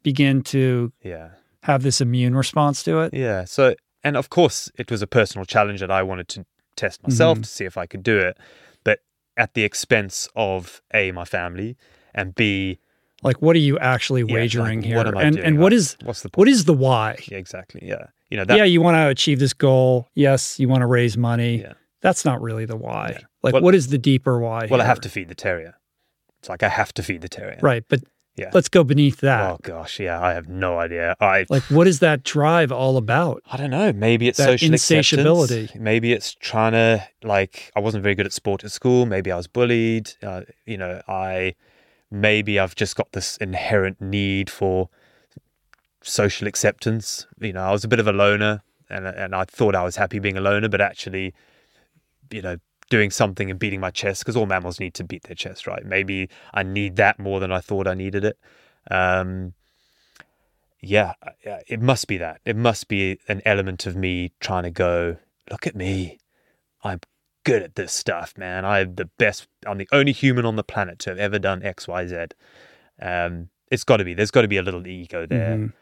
begin 0.04 0.42
to 0.44 0.92
yeah. 1.02 1.30
have 1.64 1.82
this 1.82 2.00
immune 2.00 2.36
response 2.36 2.82
to 2.84 3.00
it 3.00 3.12
Yeah. 3.12 3.44
So, 3.44 3.74
and 4.04 4.16
of 4.16 4.30
course, 4.30 4.70
it 4.78 4.88
was 4.90 5.02
a 5.02 5.06
personal 5.08 5.44
challenge 5.44 5.80
that 5.80 5.90
I 5.90 6.04
wanted 6.04 6.28
to 6.28 6.46
test 6.76 7.02
myself 7.02 7.38
Mhm. 7.38 7.42
to 7.42 7.48
see 7.48 7.64
if 7.64 7.76
I 7.76 7.86
could 7.86 8.04
do 8.04 8.16
it, 8.16 8.38
but 8.84 9.00
at 9.36 9.54
the 9.54 9.64
expense 9.64 10.28
of 10.36 10.80
a 10.94 11.10
my 11.10 11.24
family 11.24 11.76
and 12.16 12.34
b 12.34 12.78
like 13.22 13.40
what 13.40 13.54
are 13.56 13.60
you 13.60 13.78
actually 13.78 14.20
yeah, 14.22 14.26
like, 14.26 14.34
wagering 14.34 14.82
here 14.82 14.96
What 14.96 15.16
and 15.22 15.38
and 15.38 15.58
what 15.58 15.72
Like, 15.72 15.78
is 15.78 15.96
what's 16.04 16.22
the 16.22 16.28
point? 16.30 16.38
what 16.38 16.48
is 16.48 16.64
the 16.64 16.74
why 16.74 17.16
Yeah, 17.30 17.38
exactly? 17.38 17.80
Yeah. 17.84 18.06
You 18.30 18.36
know 18.38 18.44
that. 18.44 18.56
yeah 18.58 18.64
you 18.64 18.80
want 18.82 18.96
to 18.96 19.08
achieve 19.08 19.38
this 19.38 19.52
goal 19.52 20.08
yes 20.14 20.58
you 20.58 20.68
want 20.68 20.80
to 20.82 20.86
raise 20.86 21.16
money 21.16 21.60
Yeah. 21.62 21.74
that's 22.02 22.24
not 22.24 22.42
really 22.42 22.64
the 22.66 22.76
why 22.76 23.18
like 23.42 23.54
Well- 23.54 23.62
what 23.62 23.74
is 23.74 23.88
the 23.88 23.98
deeper 23.98 24.38
why 24.40 24.66
well, 24.70 24.80
I 24.82 24.84
have 24.84 25.00
to 25.02 25.08
feed 25.08 25.28
the 25.28 25.34
terrier. 25.36 25.74
It's 26.40 26.48
like 26.48 26.62
I 26.62 26.68
have 26.68 26.92
to 26.94 27.02
feed 27.02 27.20
the 27.22 27.28
terrier. 27.28 27.58
right 27.62 27.84
but 27.88 28.00
Yeah. 28.36 28.50
let's 28.52 28.68
go 28.68 28.84
beneath 28.84 29.20
that 29.20 29.42
Oh 29.50 29.58
gosh, 29.62 29.98
yeah. 29.98 30.20
I 30.20 30.34
have 30.34 30.46
no 30.48 30.78
idea. 30.78 31.16
I 31.20 31.46
like 31.48 31.62
what 31.76 31.86
is 31.86 32.00
that 32.00 32.22
drive 32.22 32.70
all 32.70 32.96
about 32.98 33.42
I 33.50 33.56
don't 33.56 33.70
know. 33.70 33.92
Maybe 33.94 34.28
it's 34.28 34.36
That 34.38 34.44
social 34.50 34.72
insatiability. 34.72 35.60
acceptance. 35.64 35.82
Maybe 35.82 36.12
it's 36.12 36.34
trying 36.34 36.72
to 36.72 37.06
like. 37.22 37.72
I 37.74 37.80
wasn't 37.80 38.02
very 38.02 38.14
good 38.14 38.26
at 38.26 38.34
sport 38.34 38.62
at 38.62 38.72
school. 38.72 39.06
Maybe 39.06 39.32
I 39.32 39.36
was 39.36 39.46
bullied. 39.46 40.10
Uh, 40.22 40.42
you 40.66 40.76
know, 40.76 41.00
I 41.08 41.54
maybe 42.10 42.58
I've 42.58 42.74
just 42.74 42.96
got 42.96 43.12
this 43.12 43.36
inherent 43.38 44.00
need 44.00 44.50
for 44.50 44.88
social 46.02 46.46
acceptance. 46.46 47.26
You 47.40 47.52
know, 47.52 47.62
I 47.62 47.72
was 47.72 47.84
a 47.84 47.88
bit 47.88 48.00
of 48.00 48.06
a 48.06 48.12
loner, 48.12 48.62
and 48.88 49.06
and 49.06 49.34
I 49.34 49.44
thought 49.44 49.74
I 49.74 49.84
was 49.84 49.96
happy 49.96 50.18
being 50.18 50.36
a 50.36 50.40
loner, 50.40 50.68
but 50.68 50.80
actually, 50.80 51.34
you 52.30 52.42
know, 52.42 52.56
doing 52.90 53.10
something 53.10 53.50
and 53.50 53.58
beating 53.58 53.80
my 53.80 53.90
chest 53.90 54.20
because 54.20 54.36
all 54.36 54.46
mammals 54.46 54.80
need 54.80 54.94
to 54.94 55.04
beat 55.04 55.24
their 55.24 55.34
chest, 55.34 55.66
right? 55.66 55.84
Maybe 55.84 56.28
I 56.54 56.62
need 56.62 56.96
that 56.96 57.18
more 57.18 57.40
than 57.40 57.52
I 57.52 57.60
thought 57.60 57.88
I 57.88 57.94
needed 57.94 58.24
it. 58.24 58.38
Um, 58.90 59.54
yeah, 60.80 61.14
it 61.66 61.80
must 61.80 62.06
be 62.06 62.18
that. 62.18 62.40
It 62.44 62.56
must 62.56 62.86
be 62.86 63.18
an 63.28 63.42
element 63.44 63.86
of 63.86 63.96
me 63.96 64.32
trying 64.40 64.62
to 64.62 64.70
go, 64.70 65.16
look 65.50 65.66
at 65.66 65.74
me. 65.74 66.18
I'm 66.84 67.00
good 67.46 67.62
at 67.62 67.74
this 67.76 67.92
stuff, 67.92 68.34
man. 68.36 68.64
I'm 68.64 68.94
the 68.96 69.06
best. 69.18 69.48
I'm 69.66 69.78
the 69.78 69.88
only 69.92 70.12
human 70.12 70.44
on 70.44 70.56
the 70.56 70.64
planet 70.64 70.98
to 71.00 71.10
have 71.10 71.18
ever 71.18 71.38
done 71.38 71.62
X, 71.62 71.86
Y, 71.88 72.06
Z. 72.06 72.16
Um, 73.00 73.48
it's 73.70 73.84
got 73.84 73.98
to 73.98 74.04
be. 74.04 74.14
There's 74.14 74.30
got 74.30 74.42
to 74.42 74.48
be 74.48 74.56
a 74.58 74.62
little 74.62 74.86
ego 74.86 75.26
there 75.26 75.56
Mhm. 75.56 75.72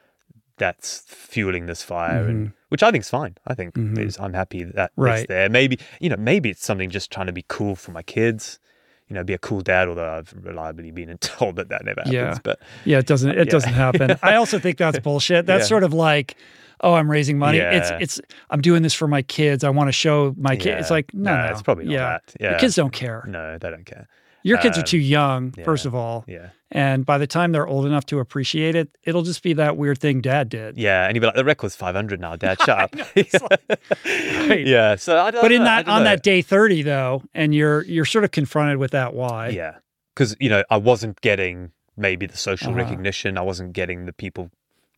that's 0.58 1.02
fueling 1.08 1.66
this 1.66 1.82
fire, 1.82 2.24
and 2.28 2.48
Mhm. 2.48 2.52
which 2.68 2.82
I 2.82 2.90
think 2.90 3.02
is 3.02 3.10
fine. 3.10 3.36
I 3.46 3.54
think 3.54 3.74
Mhm. 3.74 3.98
is, 3.98 4.18
I'm 4.18 4.34
happy 4.34 4.64
that 4.64 4.92
Right. 4.96 5.20
it's 5.20 5.28
there. 5.28 5.48
Maybe 5.48 5.78
you 6.00 6.08
know, 6.08 6.16
maybe 6.16 6.50
it's 6.50 6.64
something 6.64 6.90
just 6.90 7.10
trying 7.10 7.26
to 7.26 7.32
be 7.32 7.44
cool 7.48 7.74
for 7.76 7.90
my 7.92 8.02
kids. 8.02 8.58
you 9.06 9.14
know, 9.14 9.22
be 9.22 9.34
a 9.34 9.38
cool 9.38 9.60
dad. 9.60 9.86
Although 9.86 10.10
I've 10.10 10.32
reliably 10.40 10.90
been 10.90 11.14
told 11.20 11.56
that 11.56 11.68
that 11.68 11.84
never 11.84 12.00
happens. 12.00 12.14
Yeah. 12.14 12.38
But 12.42 12.58
Yeah, 12.86 12.98
it 13.00 13.06
doesn't. 13.06 13.32
It 13.32 13.36
Yeah. 13.48 13.52
doesn't 13.56 13.74
happen. 13.74 14.16
I 14.22 14.36
also 14.36 14.58
think 14.58 14.78
that's 14.84 14.98
bullshit. 14.98 15.44
That's 15.44 15.64
Yeah. 15.64 15.68
sort 15.68 15.84
of 15.84 15.92
like, 15.92 16.36
oh, 16.80 16.94
I'm 16.94 17.10
raising 17.10 17.38
money. 17.38 17.58
Yeah. 17.58 17.70
It's 17.72 17.90
it's 18.00 18.20
I'm 18.50 18.60
doing 18.60 18.82
this 18.82 18.94
for 18.94 19.08
my 19.08 19.22
kids. 19.22 19.64
I 19.64 19.70
want 19.70 19.88
to 19.88 19.92
show 19.92 20.34
my 20.36 20.56
kids. 20.56 20.80
It's 20.82 20.90
like 20.90 21.12
no, 21.14 21.34
No, 21.34 21.46
no, 21.46 21.52
it's 21.52 21.62
probably 21.62 21.84
not 21.84 21.92
yeah. 21.92 21.98
that. 22.08 22.34
Yeah. 22.40 22.52
The 22.54 22.58
kids 22.58 22.74
don't 22.76 22.92
care. 22.92 23.24
no, 23.28 23.58
they 23.58 23.70
don't 23.70 23.86
care. 23.86 24.08
Your 24.46 24.58
kids 24.58 24.76
are 24.76 24.82
Um, 24.82 24.84
too 24.86 24.98
young, 24.98 25.52
first 25.64 25.86
of 25.86 25.94
all, 25.94 26.22
Yeah. 26.28 26.48
and 26.70 27.06
by 27.06 27.16
the 27.16 27.26
time 27.26 27.52
they're 27.52 27.66
old 27.66 27.86
enough 27.86 28.04
to 28.06 28.18
appreciate 28.18 28.74
it, 28.76 28.90
it'll 29.02 29.22
just 29.22 29.42
be 29.42 29.54
that 29.54 29.78
weird 29.78 29.98
thing 29.98 30.20
Dad 30.20 30.50
did. 30.50 30.76
Yeah, 30.76 31.06
and 31.06 31.16
you'd 31.16 31.22
be 31.22 31.26
like, 31.26 31.34
the 31.34 31.46
record's 31.46 31.74
500 31.74 32.20
now, 32.20 32.36
Dad. 32.36 32.58
Shut 32.66 32.78
up. 32.78 32.94
Right. 34.04 34.66
Yeah. 34.66 34.96
So 34.96 35.18
I 35.18 35.30
don't. 35.30 35.40
But 35.42 35.52
in 35.52 35.60
know, 35.60 35.64
that 35.64 35.88
on 35.88 36.00
know. 36.04 36.10
that 36.10 36.22
day 36.22 36.42
30 36.42 36.82
though, 36.82 37.22
and 37.34 37.54
you're 37.54 37.82
you're 37.84 38.04
sort 38.04 38.24
of 38.24 38.30
confronted 38.32 38.76
with 38.78 38.90
that 38.90 39.14
why. 39.14 39.48
Yeah, 39.48 39.76
because 40.14 40.36
you 40.40 40.48
know 40.50 40.62
I 40.70 40.76
wasn't 40.76 41.20
getting 41.22 41.70
maybe 41.96 42.26
the 42.26 42.36
social 42.36 42.68
Uh-huh. 42.70 42.78
recognition. 42.82 43.38
I 43.38 43.42
wasn't 43.42 43.72
getting 43.72 44.04
the 44.06 44.12
people 44.12 44.50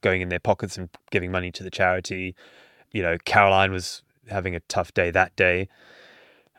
going 0.06 0.22
in 0.22 0.28
their 0.28 0.38
pockets 0.40 0.78
and 0.78 0.88
giving 1.10 1.32
money 1.32 1.50
to 1.50 1.62
the 1.64 1.70
charity. 1.70 2.34
You 2.92 3.02
know, 3.02 3.16
Caroline 3.24 3.72
was 3.72 4.02
having 4.28 4.54
a 4.54 4.60
tough 4.60 4.94
day 4.94 5.10
that 5.10 5.34
day. 5.34 5.68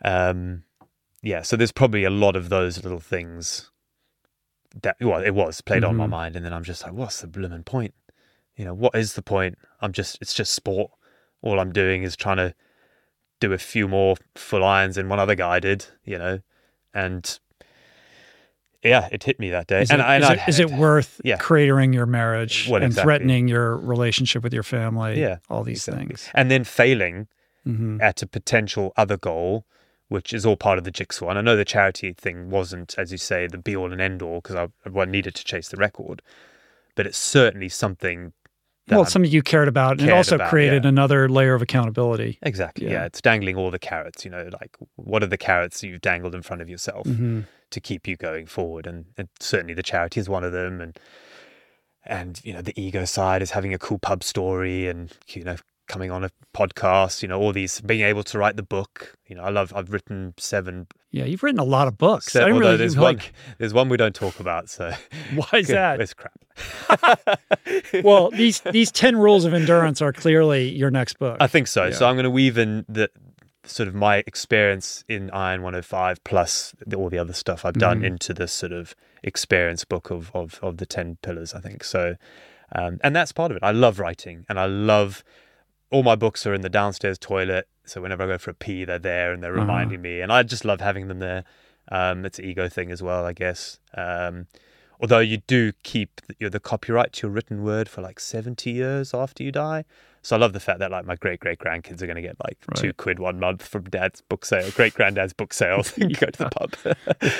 Um, 0.03 0.63
yeah, 1.21 1.41
so 1.41 1.55
there's 1.55 1.71
probably 1.71 2.03
a 2.03 2.09
lot 2.09 2.35
of 2.35 2.49
those 2.49 2.83
little 2.83 2.99
things 2.99 3.71
that 4.83 4.97
well, 4.99 5.23
it 5.23 5.31
was 5.31 5.61
played 5.61 5.83
on 5.83 5.95
my 5.95 6.05
Mhm. 6.05 6.09
mind, 6.09 6.35
and 6.35 6.45
then 6.45 6.53
I'm 6.53 6.63
just 6.63 6.83
like, 6.83 6.93
what's 6.93 7.21
the 7.21 7.27
blooming 7.27 7.63
point? 7.63 7.93
You 8.57 8.65
know, 8.65 8.73
what 8.73 8.95
is 8.95 9.13
the 9.13 9.21
point? 9.21 9.57
I'm 9.81 9.93
just, 9.93 10.17
it's 10.21 10.33
just 10.33 10.53
sport. 10.53 10.91
All 11.41 11.59
I'm 11.59 11.71
doing 11.71 12.03
is 12.03 12.15
trying 12.15 12.37
to 12.37 12.53
do 13.39 13.53
a 13.53 13.57
few 13.57 13.87
more 13.87 14.15
full 14.35 14.63
irons 14.63 14.95
than 14.95 15.09
one 15.09 15.19
other 15.19 15.35
guy 15.35 15.59
did. 15.59 15.85
You 16.03 16.17
know, 16.17 16.39
and 16.93 17.39
yeah, 18.83 19.09
it 19.11 19.23
hit 19.23 19.39
me 19.39 19.49
that 19.49 19.67
day. 19.67 19.81
Is, 19.81 19.91
and 19.91 20.01
it, 20.01 20.05
I, 20.05 20.17
is, 20.17 20.29
it, 20.29 20.39
is 20.47 20.59
it 20.59 20.71
worth 20.71 21.19
Yeah. 21.23 21.37
cratering 21.37 21.93
your 21.93 22.05
marriage 22.05 22.67
Well, 22.69 22.77
and 22.77 22.85
exactly. 22.85 23.05
threatening 23.05 23.47
your 23.47 23.75
relationship 23.77 24.43
with 24.43 24.53
your 24.53 24.63
family? 24.63 25.19
Yeah, 25.19 25.37
all 25.49 25.63
these 25.63 25.87
exactly. 25.87 26.07
things. 26.07 26.29
and 26.33 26.51
then 26.51 26.63
failing 26.63 27.27
hmm 27.65 27.97
at 27.99 28.21
a 28.21 28.27
potential 28.27 28.93
other 28.95 29.17
goal, 29.17 29.65
which 30.07 30.31
is 30.31 30.45
all 30.45 30.55
part 30.55 30.77
of 30.77 30.83
the 30.85 30.91
jigsaw. 30.91 31.29
And 31.29 31.39
I 31.39 31.41
know 31.41 31.57
the 31.57 31.65
charity 31.65 32.13
thing 32.13 32.49
wasn't, 32.49 32.95
as 32.97 33.11
you 33.11 33.17
say, 33.17 33.45
the 33.47 33.57
be 33.57 33.75
all 33.75 33.91
and 33.91 33.99
end 33.99 34.21
all 34.21 34.39
because 34.41 34.55
I, 34.55 34.67
I 34.97 35.05
needed 35.05 35.35
to 35.35 35.43
chase 35.43 35.67
the 35.67 35.75
record, 35.77 36.21
but 36.95 37.05
it's 37.05 37.17
certainly 37.17 37.67
something. 37.67 38.31
Well, 38.89 39.01
it's 39.01 39.11
something 39.11 39.29
you 39.29 39.41
cared 39.41 39.67
about, 39.67 39.99
and 39.99 40.07
it 40.09 40.13
also 40.13 40.35
about, 40.35 40.49
created 40.49 40.85
yeah. 40.85 40.89
another 40.89 41.27
layer 41.27 41.53
of 41.55 41.61
accountability. 41.61 42.39
exactly 42.41 42.85
yeah. 42.85 42.91
yeah. 42.93 43.05
it's 43.05 43.19
dangling 43.19 43.57
all 43.57 43.69
the 43.69 43.79
carrots. 43.79 44.23
You 44.23 44.31
know, 44.31 44.49
like 44.61 44.77
what 44.95 45.23
are 45.23 45.27
the 45.27 45.37
carrots 45.37 45.83
you've 45.83 45.99
dangled 45.99 46.33
in 46.33 46.41
front 46.41 46.61
of 46.61 46.69
yourself 46.69 47.05
hmm 47.05 47.41
to 47.71 47.79
keep 47.81 48.07
you 48.07 48.15
going 48.15 48.45
forward? 48.45 48.87
And, 48.87 49.05
and 49.17 49.27
certainly 49.39 49.73
the 49.73 49.83
charity 49.83 50.19
is 50.19 50.27
one 50.29 50.43
of 50.43 50.51
them. 50.51 50.81
And 50.81 50.97
and 52.05 52.39
you 52.43 52.53
know 52.53 52.61
the 52.61 52.79
ego 52.81 53.03
side 53.05 53.41
is 53.41 53.51
having 53.51 53.73
a 53.73 53.77
cool 53.77 53.99
pub 53.99 54.23
story 54.23 54.87
and 54.87 55.11
you 55.27 55.43
know 55.43 55.57
coming 55.89 56.09
on 56.11 56.23
a 56.23 56.29
podcast 56.55 57.21
you 57.21 57.27
know 57.27 57.39
all 57.39 57.51
these 57.53 57.81
being 57.81 58.01
able 58.01 58.23
to 58.23 58.37
write 58.37 58.55
the 58.57 58.63
book 58.63 59.15
you 59.25 59.35
know 59.35 59.41
i 59.43 59.49
love 59.49 59.73
i've 59.75 59.91
written 59.91 60.33
seven 60.37 60.85
Yeah, 61.11 61.23
you've 61.25 61.43
written 61.43 61.59
a 61.59 61.63
lot 61.65 61.87
of 61.87 61.97
books. 61.97 62.31
Se- 62.33 62.39
I 62.41 62.43
although 62.51 62.59
really 62.59 62.77
there's 62.77 62.95
one 62.97 63.15
like. 63.15 63.33
there's 63.57 63.73
one 63.73 63.87
we 63.89 63.97
don't 63.97 64.15
talk 64.15 64.39
about 64.39 64.69
so 64.69 64.91
Why 65.35 65.59
is 65.59 65.67
that? 65.79 65.99
it's 66.01 66.13
crap 66.13 66.33
well, 68.03 68.29
these 68.31 68.61
these 68.71 68.91
ten 68.91 69.15
rules 69.17 69.45
of 69.45 69.53
endurance 69.53 70.01
are 70.01 70.13
clearly 70.13 70.69
your 70.69 70.91
next 70.91 71.19
book. 71.19 71.37
i 71.39 71.47
think 71.47 71.67
so 71.67 71.85
Yeah. 71.85 71.91
so 71.95 72.07
i'm 72.07 72.15
going 72.15 72.23
to 72.25 72.29
weave 72.31 72.57
in 72.57 72.85
the 72.87 73.09
sort 73.67 73.87
of 73.89 73.93
my 73.95 74.23
experience 74.25 75.03
in 75.07 75.29
iron 75.31 75.61
105 75.61 76.23
plus 76.23 76.73
the, 76.85 76.95
all 76.95 77.09
the 77.09 77.19
other 77.19 77.33
stuff 77.33 77.65
i've 77.65 77.77
done 77.77 77.99
Mhm. 78.01 78.05
into 78.05 78.33
this 78.33 78.51
sort 78.51 78.71
of 78.71 78.95
experience 79.23 79.83
book 79.85 80.09
of 80.09 80.31
of, 80.33 80.59
of 80.61 80.77
the 80.77 80.85
10 80.85 81.17
pillars 81.21 81.53
i 81.53 81.59
think. 81.59 81.83
So 81.83 82.15
um, 82.75 82.99
and 83.01 83.15
that's 83.15 83.31
part 83.31 83.49
of 83.51 83.55
it. 83.57 83.63
I 83.63 83.71
love 83.71 83.99
writing 83.99 84.45
and 84.49 84.59
i 84.59 84.65
love 84.65 85.23
all 85.89 86.03
my 86.03 86.15
books 86.15 86.45
are 86.45 86.53
in 86.53 86.61
the 86.61 86.69
downstairs 86.69 87.17
toilet. 87.17 87.67
So 87.85 88.01
whenever 88.01 88.23
i 88.23 88.27
go 88.27 88.37
for 88.37 88.51
a 88.51 88.53
pee 88.53 88.83
they're 88.85 88.99
there 88.99 89.31
and 89.33 89.41
they're 89.43 89.53
Uh-huh. 89.53 89.61
reminding 89.61 90.01
me. 90.01 90.21
And 90.21 90.31
i 90.31 90.43
just 90.43 90.65
love 90.65 90.81
having 90.81 91.07
them 91.07 91.19
there. 91.19 91.43
Um, 91.89 92.25
it's 92.25 92.39
an 92.39 92.45
ego 92.45 92.67
thing 92.69 92.91
as 92.91 93.01
well 93.01 93.25
i 93.25 93.33
guess. 93.33 93.79
Um, 93.95 94.47
although 94.99 95.19
you 95.19 95.37
do 95.47 95.71
keep 95.83 96.21
the, 96.27 96.35
you 96.39 96.45
know, 96.45 96.49
the 96.49 96.59
copyright 96.59 97.13
to 97.13 97.27
your 97.27 97.31
written 97.31 97.63
word 97.63 97.87
for 97.89 98.01
like 98.01 98.19
70 98.19 98.69
years 98.71 99.13
after 99.13 99.43
you 99.43 99.51
die 99.51 99.83
so 100.23 100.35
i 100.35 100.39
love 100.39 100.53
the 100.53 100.59
fact 100.59 100.79
that 100.79 100.91
like 100.91 101.05
my 101.05 101.15
great 101.15 101.39
great 101.39 101.59
grandkids 101.59 102.01
are 102.01 102.07
going 102.07 102.15
to 102.15 102.21
get 102.21 102.35
like 102.43 102.57
two 102.75 102.91
quid 102.93 103.19
one 103.19 103.39
month 103.39 103.65
from 103.65 103.83
dad's 103.83 104.21
book 104.21 104.43
sale 104.45 104.69
great 104.71 104.93
granddad's 104.93 105.33
book 105.33 105.53
sales 105.53 105.93
you 105.97 106.09
go 106.09 106.27
to 106.27 106.39
the 106.43 106.49
pub 106.49 106.73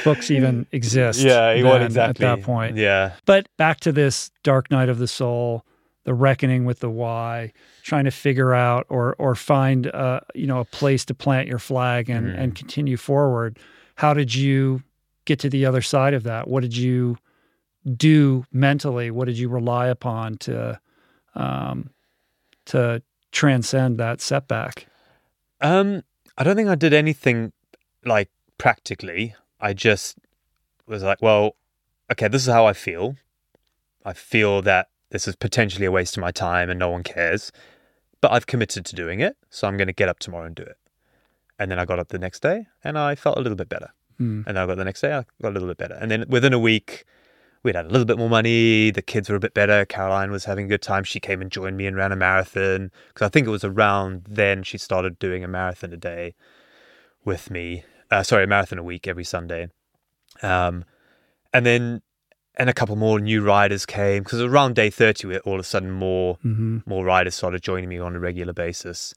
Books 0.03 0.31
even 0.31 0.65
exist. 0.71 1.19
yeah 1.21 1.49
exactly 1.49 2.25
At 2.25 2.37
that 2.37 2.43
point. 2.45 2.77
yeah 2.77 3.13
But 3.25 3.47
back 3.57 3.79
to 3.81 3.91
this 3.91 4.31
dark 4.43 4.69
night 4.71 4.89
of 4.89 4.97
the 4.99 5.07
soul, 5.07 5.65
the 6.05 6.13
reckoning 6.13 6.63
with 6.65 6.79
the 6.79 6.89
why, 6.89 7.51
trying 7.83 8.05
to 8.05 8.11
figure 8.11 8.53
out 8.53 8.85
or 8.89 9.15
or 9.19 9.35
find 9.35 9.87
uh, 9.87 10.21
you 10.33 10.47
know 10.47 10.59
a 10.59 10.65
place 10.65 11.03
to 11.05 11.13
plant 11.13 11.47
your 11.47 11.59
flag 11.59 12.09
and 12.09 12.27
Mhm. 12.27 12.39
and 12.39 12.55
continue 12.55 12.95
forward. 12.97 13.59
How 13.95 14.13
did 14.13 14.33
you 14.33 14.83
get 15.25 15.39
to 15.39 15.49
the 15.49 15.65
other 15.65 15.81
side 15.81 16.13
of 16.13 16.23
that? 16.23 16.47
What 16.47 16.61
did 16.61 16.75
you 16.77 17.17
do 17.95 18.45
mentally? 18.51 19.11
What 19.11 19.25
did 19.25 19.37
you 19.37 19.49
rely 19.49 19.87
upon 19.87 20.37
to 20.39 20.79
um, 21.35 21.89
to 22.65 23.01
transcend 23.31 23.97
that 23.99 24.21
setback? 24.21 24.87
Um, 25.61 26.03
I 26.37 26.43
don't 26.43 26.55
think 26.55 26.69
I 26.69 26.75
did 26.75 26.93
anything 26.93 27.53
like 28.05 28.29
practically. 28.57 29.35
I 29.59 29.73
just 29.73 30.17
was 30.85 31.03
like, 31.03 31.21
well, 31.21 31.55
okay, 32.11 32.27
this 32.27 32.47
is 32.47 32.53
how 32.53 32.65
I 32.65 32.73
feel. 32.73 33.15
I 34.05 34.13
feel 34.13 34.61
that 34.61 34.89
this 35.09 35.27
is 35.27 35.35
potentially 35.35 35.85
a 35.85 35.91
waste 35.91 36.17
of 36.17 36.21
my 36.21 36.31
time 36.31 36.69
and 36.69 36.79
no 36.79 36.89
one 36.89 37.03
cares, 37.03 37.51
but 38.21 38.31
I've 38.31 38.47
committed 38.47 38.85
to 38.85 38.95
doing 38.95 39.19
it, 39.19 39.35
so 39.49 39.67
I'm 39.67 39.77
going 39.77 39.87
to 39.87 39.93
get 39.93 40.09
up 40.09 40.19
tomorrow 40.19 40.45
and 40.45 40.55
do 40.55 40.63
it. 40.63 40.77
And 41.59 41.71
then 41.71 41.79
I 41.79 41.85
got 41.85 41.99
up 41.99 42.09
the 42.09 42.19
next 42.19 42.41
day 42.41 42.67
and 42.83 42.97
I 42.97 43.15
felt 43.15 43.37
a 43.37 43.41
little 43.41 43.55
bit 43.55 43.69
better. 43.69 43.93
Hmm. 44.17 44.43
And 44.45 44.57
then 44.57 44.57
I 44.57 44.65
got 44.65 44.77
the 44.77 44.85
next 44.85 45.01
day, 45.01 45.13
I 45.13 45.25
got 45.41 45.49
a 45.49 45.51
little 45.51 45.67
bit 45.67 45.77
better. 45.77 45.95
And 45.95 46.11
then 46.11 46.25
within 46.27 46.53
a 46.53 46.59
week, 46.59 47.05
we'd 47.67 47.75
had 47.75 47.85
a 47.85 47.89
little 47.89 48.05
bit 48.05 48.17
more 48.17 48.29
money. 48.29 48.89
The 48.91 49.01
kids 49.01 49.29
were 49.29 49.35
a 49.35 49.39
bit 49.39 49.53
better. 49.53 49.85
Caroline 49.85 50.31
was 50.31 50.45
having 50.45 50.65
a 50.65 50.69
good 50.69 50.81
time. 50.81 51.03
She 51.03 51.19
came 51.19 51.41
and 51.41 51.51
joined 51.51 51.77
me 51.77 51.85
and 51.85 51.95
ran 51.95 52.11
a 52.11 52.15
marathon 52.15 52.91
because 53.09 53.25
I 53.25 53.29
think 53.29 53.45
it 53.45 53.51
was 53.51 53.63
around 53.63 54.23
then 54.27 54.63
she 54.63 54.77
started 54.77 55.19
doing 55.19 55.43
a 55.43 55.47
marathon 55.47 55.93
a 55.93 55.97
day 55.97 56.33
with 57.25 57.51
me. 57.51 57.83
Uh, 58.09 58.23
sorry, 58.23 58.45
a 58.45 58.47
marathon 58.47 58.79
a 58.79 58.83
week 58.83 59.07
every 59.07 59.25
Sunday. 59.25 59.67
Um, 60.41 60.85
and 61.53 61.65
then, 61.65 62.01
and 62.55 62.69
a 62.69 62.73
couple 62.73 62.95
more 62.95 63.19
new 63.19 63.41
riders 63.43 63.85
came 63.85 64.23
because 64.23 64.41
around 64.41 64.75
day 64.75 64.89
30, 64.89 65.27
we 65.27 65.37
all 65.39 65.55
of 65.55 65.59
a 65.59 65.63
sudden 65.63 65.91
more, 65.91 66.35
hmm 66.41 66.79
more 66.85 67.03
riders 67.03 67.35
started 67.35 67.61
joining 67.61 67.89
me 67.89 67.99
on 67.99 68.15
a 68.15 68.19
regular 68.19 68.53
basis. 68.53 69.13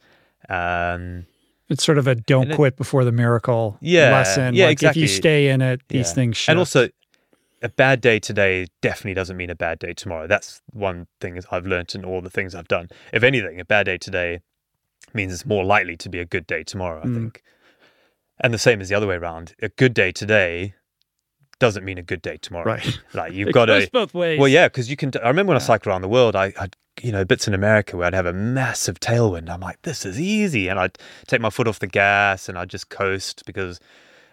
Um, 0.49 1.27
It's 1.69 1.85
sort 1.85 1.99
of 1.99 2.07
a 2.09 2.17
don't 2.17 2.51
it- 2.51 2.57
quit 2.57 2.77
before 2.77 3.05
the 3.05 3.13
miracle 3.13 3.79
Yeah, 3.81 4.11
lesson. 4.11 4.55
yeah, 4.55 4.67
like 4.67 4.83
If 4.83 4.97
you 4.97 5.07
stay 5.07 5.49
in 5.51 5.63
it, 5.63 5.83
these 5.89 6.09
Yeah. 6.09 6.15
things 6.15 6.37
shift. 6.37 6.49
And 6.51 6.59
also, 6.59 6.89
a 7.63 7.69
bad 7.69 8.01
day 8.01 8.19
today 8.19 8.67
definitely 8.81 9.15
doesn't 9.15 9.37
mean 9.37 9.51
a 9.51 9.55
bad 9.55 9.79
day 9.79 9.93
tomorrow. 9.93 10.27
That's 10.27 10.63
one 10.73 11.07
thing 11.21 11.39
I've 11.51 11.67
learned 11.67 11.95
in 11.95 12.05
all 12.05 12.21
the 12.21 12.31
things 12.31 12.55
I've 12.55 12.69
done. 12.69 12.89
If 13.13 13.23
anything, 13.23 13.61
a 13.61 13.65
bad 13.65 13.85
day 13.87 13.99
today 13.99 14.41
means 15.13 15.33
it's 15.33 15.47
more 15.47 15.65
likely 15.65 15.97
to 15.99 16.09
be 16.09 16.19
a 16.21 16.25
good 16.25 16.47
day 16.47 16.63
tomorrow, 16.63 17.03
I 17.03 17.07
Mm. 17.07 17.15
think. 17.15 17.43
And 18.43 18.55
the 18.55 18.59
same 18.59 18.81
as 18.81 18.89
the 18.89 18.95
other 18.95 19.07
way 19.07 19.17
around. 19.17 19.55
A 19.61 19.69
good 19.69 19.93
day 19.93 20.13
today 20.13 20.75
doesn't 21.59 21.85
mean 21.85 21.99
a 21.99 22.03
good 22.03 22.23
day 22.23 22.39
tomorrow. 22.41 22.65
right. 22.67 22.99
Like 23.15 23.33
you've 23.35 23.53
got 23.53 23.67
to. 23.67 23.87
both 23.93 24.15
ways. 24.15 24.39
Well, 24.39 24.49
yeah, 24.49 24.69
because 24.69 24.89
you 24.91 24.97
can. 24.97 25.11
I 25.23 25.29
remember 25.29 25.51
when 25.51 25.57
I 25.57 25.61
cycled 25.61 25.89
around 25.89 26.01
the 26.03 26.09
world, 26.09 26.35
I, 26.35 26.53
I'd, 26.59 26.75
you 27.03 27.13
know, 27.13 27.25
bits 27.27 27.47
in 27.47 27.53
America 27.55 27.97
where 27.97 28.07
I'd 28.07 28.15
have 28.15 28.25
a 28.27 28.33
massive 28.33 28.99
tailwind. 29.01 29.51
I'm 29.51 29.61
like, 29.61 29.83
this 29.83 30.07
is 30.07 30.19
easy. 30.19 30.69
And 30.69 30.79
I'd 30.81 30.97
take 31.27 31.41
my 31.43 31.51
foot 31.51 31.69
off 31.69 31.79
the 31.79 31.87
gas 31.87 32.49
and 32.49 32.57
I'd 32.59 32.71
just 32.71 32.89
coast 32.89 33.43
because 33.45 33.79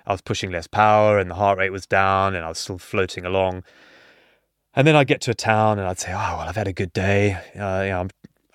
I 0.07 0.13
was 0.13 0.21
pushing 0.21 0.49
less 0.51 0.65
power 0.67 1.19
and 1.19 1.29
the 1.29 1.35
heart 1.35 1.59
rate 1.59 1.69
was 1.71 1.85
down 1.85 2.33
and 2.33 2.43
I 2.45 2.49
was 2.49 2.57
still 2.57 2.77
floating 2.79 3.25
along. 3.25 3.63
And 4.73 4.87
then 4.87 4.95
I'd 4.95 5.07
get 5.07 5.21
to 5.21 5.31
a 5.31 5.35
town 5.35 5.79
and 5.79 5.87
I'd 5.87 5.99
say, 5.99 6.11
oh, 6.13 6.15
well, 6.37 6.39
I've 6.39 6.55
had 6.55 6.67
a 6.67 6.73
good 6.73 6.93
day. 6.93 7.33
Uh, 7.55 7.81
you 7.83 7.89
know, 7.89 7.99
I'm, 8.01 8.09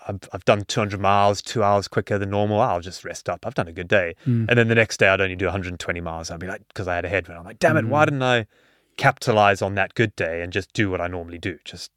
I've, 0.09 0.21
I've 0.33 0.45
done 0.45 0.65
200 0.65 0.99
miles, 1.01 1.43
two 1.43 1.63
hours 1.63 1.89
quicker 1.89 2.17
than 2.19 2.31
normal. 2.31 2.61
I'll 2.61 2.81
just 2.81 3.05
rest 3.05 3.29
up. 3.29 3.45
I've 3.47 3.55
done 3.55 3.69
a 3.69 3.73
good 3.73 3.89
day. 3.89 4.15
Mm. 4.27 4.47
And 4.49 4.59
then 4.59 4.69
the 4.69 4.75
next 4.75 4.97
day, 4.99 5.09
I'd 5.09 5.21
only 5.21 5.37
do 5.37 5.45
120 5.47 6.01
miles. 6.01 6.31
I'd 6.31 6.41
be 6.41 6.47
like, 6.47 6.67
because 6.69 6.89
I 6.89 6.95
had 6.95 7.05
a 7.05 7.09
headwind. 7.09 7.39
I'm 7.39 7.45
like, 7.45 7.59
damn 7.59 7.77
it, 7.77 7.87
why 7.87 8.03
Mm. 8.05 8.07
didn't 8.07 8.23
I 8.23 8.47
capitalize 8.97 9.63
on 9.63 9.75
that 9.75 9.95
good 9.95 10.15
day 10.17 10.43
and 10.43 10.53
just 10.53 10.73
do 10.73 10.91
what 10.91 11.01
I 11.01 11.07
normally 11.07 11.39
do? 11.39 11.59
Just, 11.65 11.91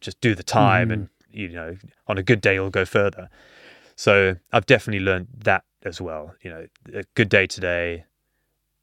just 0.00 0.20
do 0.20 0.34
the 0.34 0.42
time, 0.42 0.88
Mhm. 0.88 0.92
and 0.92 1.08
you 1.30 1.48
know, 1.50 1.76
on 2.06 2.16
a 2.18 2.22
good 2.22 2.40
day, 2.40 2.54
you'll 2.54 2.70
go 2.70 2.84
further. 2.86 3.28
So 3.96 4.36
I've 4.52 4.64
definitely 4.66 5.04
learned 5.04 5.28
that 5.44 5.64
as 5.84 6.00
well. 6.00 6.34
You 6.42 6.50
know, 6.50 6.66
a 6.94 7.04
good 7.14 7.28
day 7.28 7.46
today 7.46 8.04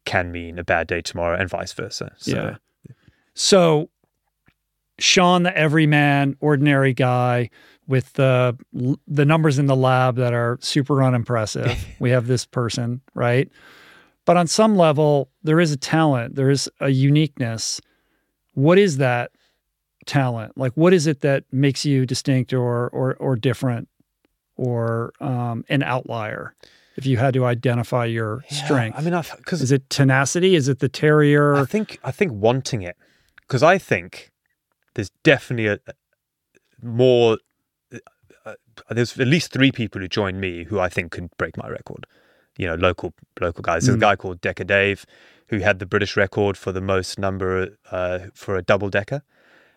can 0.06 0.32
mean 0.32 0.58
a 0.60 0.64
bad 0.64 0.88
day 0.88 1.02
tomorrow, 1.02 1.38
and 1.38 1.50
vice 1.50 1.74
versa. 1.74 2.14
So, 2.18 2.32
Yeah. 2.32 2.58
So, 3.34 3.90
Sean, 4.98 5.44
the 5.44 5.56
everyman, 5.58 6.38
ordinary 6.40 6.94
guy 6.94 7.50
with 7.88 8.14
the 8.14 8.58
the 9.08 9.26
numbers 9.26 9.60
in 9.60 9.66
the 9.66 9.76
lab 9.76 10.16
that 10.16 10.34
are 10.34 10.58
super 10.62 11.04
unimpressive. 11.04 11.86
we 12.00 12.12
have 12.12 12.28
this 12.28 12.46
person, 12.46 13.02
right? 13.14 13.50
but 14.26 14.38
on 14.38 14.48
some 14.48 14.76
level, 14.76 15.30
there 15.44 15.60
is 15.60 15.72
a 15.72 15.78
talent, 15.78 16.36
there 16.36 16.50
is 16.50 16.70
a 16.80 16.90
uniqueness. 16.90 17.80
What 18.56 18.80
is 18.80 18.98
that 18.98 19.32
talent? 20.06 20.58
Like, 20.58 20.74
what 20.74 20.94
is 20.94 21.08
it 21.08 21.22
that 21.22 21.44
makes 21.52 21.86
you 21.86 22.06
distinct 22.06 22.52
or 22.54 22.90
or 22.90 23.16
or 23.16 23.36
different, 23.36 23.88
or 24.56 25.14
um, 25.22 25.64
an 25.70 25.84
outlier? 25.84 26.56
If 26.98 27.06
you 27.06 27.18
had 27.18 27.34
to 27.34 27.46
identify 27.46 28.06
your 28.06 28.44
strength, 28.50 28.98
I 28.98 29.02
mean, 29.02 29.22
because 29.38 29.62
is 29.62 29.72
it 29.72 29.90
tenacity? 29.90 30.56
Is 30.56 30.68
it 30.70 30.80
the 30.80 30.88
terrier? 30.90 31.56
I 31.56 31.66
think 31.66 32.00
I 32.04 32.12
think 32.12 32.32
wanting 32.32 32.82
it 32.84 32.96
because 33.42 33.62
I 33.64 33.78
think 33.78 34.32
there's 34.94 35.10
definitely 35.24 35.68
a 35.68 35.80
more. 36.82 37.38
Uh, 38.46 38.54
there's 38.90 39.20
at 39.20 39.28
least 39.28 39.52
three 39.52 39.72
people 39.72 40.00
who 40.02 40.08
joined 40.08 40.40
me 40.40 40.64
who 40.66 40.80
I 40.80 40.88
think 40.90 41.12
could 41.12 41.30
break 41.38 41.58
my 41.58 41.68
record. 41.68 42.06
You 42.58 42.68
know, 42.68 42.76
local 42.76 43.14
local 43.42 43.62
guys. 43.62 43.86
There's 43.86 43.96
Mm. 43.98 44.00
a 44.00 44.02
guy 44.02 44.16
called 44.16 44.42
Deca 44.42 44.66
Dave 44.66 45.06
who 45.50 45.60
had 45.60 45.80
the 45.80 45.86
British 45.86 46.16
record 46.16 46.58
for 46.58 46.72
the 46.72 46.82
most 46.82 47.20
number 47.20 47.78
uh, 47.92 48.20
for 48.34 48.56
a 48.56 48.62
double 48.62 48.90
deca, 48.90 49.22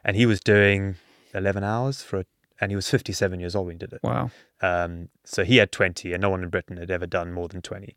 and 0.04 0.16
he 0.16 0.24
was 0.26 0.40
doing 0.40 0.96
11 1.34 1.62
hours 1.64 2.02
for 2.02 2.20
a, 2.20 2.24
and 2.60 2.70
he 2.70 2.76
was 2.76 2.88
57 2.90 3.40
years 3.40 3.54
old 3.54 3.66
when 3.66 3.74
he 3.74 3.78
did 3.78 3.92
it. 3.92 4.00
wow. 4.02 4.30
Um, 4.60 5.08
so 5.24 5.44
he 5.44 5.56
had 5.56 5.70
20, 5.72 6.12
and 6.12 6.20
no 6.20 6.30
one 6.30 6.42
in 6.42 6.48
Britain 6.48 6.76
had 6.76 6.90
ever 6.90 7.06
done 7.06 7.32
more 7.32 7.48
than 7.48 7.62
20. 7.62 7.94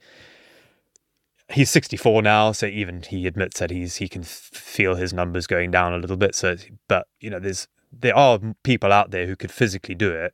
He's 1.49 1.69
64 1.69 2.21
now, 2.21 2.51
so 2.51 2.67
even 2.67 3.01
he 3.01 3.27
admits 3.27 3.59
that 3.59 3.71
he's 3.71 3.97
he 3.97 4.07
can 4.07 4.21
f- 4.21 4.29
feel 4.53 4.95
his 4.95 5.11
numbers 5.11 5.47
going 5.47 5.69
down 5.69 5.93
a 5.93 5.97
little 5.97 6.15
bit. 6.15 6.33
So, 6.33 6.55
but 6.87 7.07
you 7.19 7.29
know, 7.29 7.39
there's 7.39 7.67
there 7.91 8.15
are 8.15 8.39
people 8.63 8.93
out 8.93 9.11
there 9.11 9.27
who 9.27 9.35
could 9.35 9.51
physically 9.51 9.95
do 9.95 10.11
it, 10.11 10.33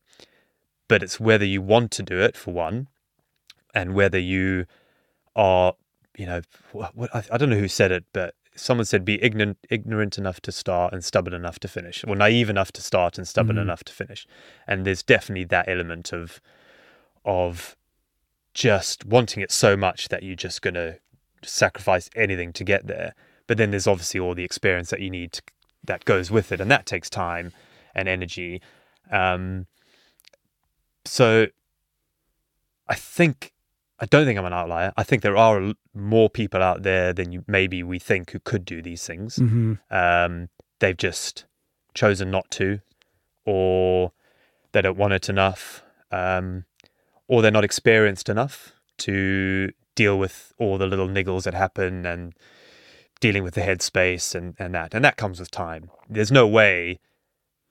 but 0.87 1.01
it's 1.01 1.19
whether 1.19 1.45
you 1.45 1.61
want 1.61 1.89
to 1.91 2.03
do 2.03 2.19
it 2.19 2.37
for 2.37 2.53
one, 2.53 2.87
and 3.73 3.95
whether 3.95 4.19
you 4.19 4.65
are, 5.35 5.73
you 6.15 6.27
know, 6.27 6.41
what, 6.71 6.95
what, 6.95 7.15
I, 7.15 7.23
I 7.31 7.37
don't 7.37 7.49
know 7.49 7.57
who 7.57 7.67
said 7.67 7.91
it, 7.91 8.05
but 8.13 8.35
someone 8.57 8.85
said 8.85 9.05
be 9.05 9.23
ignorant 9.23 9.57
ignorant 9.69 10.17
enough 10.17 10.41
to 10.41 10.51
start 10.51 10.91
and 10.93 11.03
stubborn 11.05 11.33
enough 11.33 11.59
to 11.59 11.67
finish, 11.67 12.03
or 12.07 12.15
naive 12.15 12.49
enough 12.49 12.71
to 12.73 12.81
start 12.81 13.17
and 13.17 13.27
stubborn 13.27 13.57
Mhm. 13.57 13.61
enough 13.61 13.83
to 13.85 13.93
finish. 13.93 14.27
And 14.67 14.85
there's 14.85 15.03
definitely 15.03 15.45
that 15.45 15.67
element 15.69 16.11
of 16.13 16.41
of 17.23 17.75
just 18.53 19.05
wanting 19.05 19.43
it 19.43 19.51
so 19.51 19.77
much 19.77 20.07
that 20.09 20.23
you're 20.23 20.35
just 20.35 20.61
going 20.61 20.73
to 20.73 20.99
sacrifice 21.43 22.09
anything 22.15 22.51
to 22.53 22.63
get 22.63 22.87
there. 22.87 23.13
But 23.45 23.57
then 23.57 23.71
there's 23.71 23.85
obviously 23.87 24.19
all 24.19 24.33
the 24.33 24.43
experience 24.43 24.89
that 24.89 24.99
you 24.99 25.09
need 25.09 25.33
to, 25.33 25.41
that 25.83 26.05
goes 26.05 26.31
with 26.31 26.51
it, 26.51 26.59
and 26.59 26.71
that 26.71 26.85
takes 26.85 27.09
time 27.09 27.53
and 27.93 28.09
energy. 28.09 28.61
Um, 29.11 29.67
so 31.05 31.47
I 32.87 32.95
think 32.95 33.53
I 33.99 34.05
don't 34.05 34.25
think 34.25 34.37
I'm 34.37 34.45
an 34.45 34.53
outlier. 34.53 34.93
I 34.95 35.01
think 35.03 35.23
there 35.23 35.37
are 35.37 35.73
more 35.93 36.29
people 36.29 36.61
out 36.61 36.83
there 36.83 37.13
than 37.13 37.31
you, 37.31 37.43
maybe 37.47 37.81
we 37.83 37.97
think 37.99 38.31
who 38.31 38.39
could 38.39 38.65
do 38.65 38.81
these 38.81 39.05
things. 39.05 39.37
hmm 39.37 39.73
Um, 39.89 40.49
they've 40.79 40.97
just 40.97 41.45
chosen 41.95 42.29
not 42.29 42.51
to, 42.51 42.81
or 43.45 44.11
they 44.71 44.81
don't 44.81 44.97
want 44.97 45.13
it 45.13 45.29
enough, 45.29 45.81
um, 46.11 46.65
or 47.27 47.41
they're 47.41 47.49
not 47.51 47.63
experienced 47.63 48.29
enough 48.29 48.73
to 48.99 49.71
deal 49.95 50.19
with 50.19 50.53
all 50.59 50.77
the 50.77 50.85
little 50.85 51.07
niggles 51.07 51.43
that 51.43 51.55
happen 51.55 52.05
and 52.05 52.33
dealing 53.19 53.43
with 53.43 53.55
the 53.55 53.61
headspace 53.61 54.35
and, 54.35 54.53
and 54.59 54.75
that. 54.75 54.93
And 54.93 55.03
that 55.03 55.17
comes 55.17 55.39
with 55.39 55.49
time. 55.49 55.89
There's 56.07 56.31
no 56.31 56.45
way. 56.47 56.99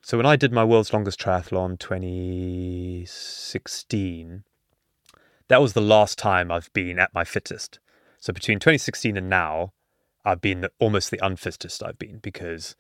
So 0.03 0.17
when 0.17 0.27
I 0.27 0.35
did 0.37 0.53
my 0.53 0.65
world's 0.65 0.93
longest 0.93 1.21
triathlon 1.21 1.79
2016, 1.79 4.43
that 5.49 5.61
was 5.63 5.73
the 5.73 5.81
last 5.81 6.19
time 6.19 6.51
I've 6.51 6.73
been 6.73 6.99
at 6.99 7.15
my 7.15 7.25
fittest. 7.25 7.79
So 8.19 8.33
between 8.33 8.59
2016 8.59 9.17
and 9.17 9.29
now, 9.29 9.73
I've 10.25 10.41
been 10.41 10.63
the, 10.63 10.71
almost 10.81 11.11
the 11.11 11.25
unfittest 11.25 11.83
I've 11.83 11.99
been 11.99 12.19
because 12.19 12.75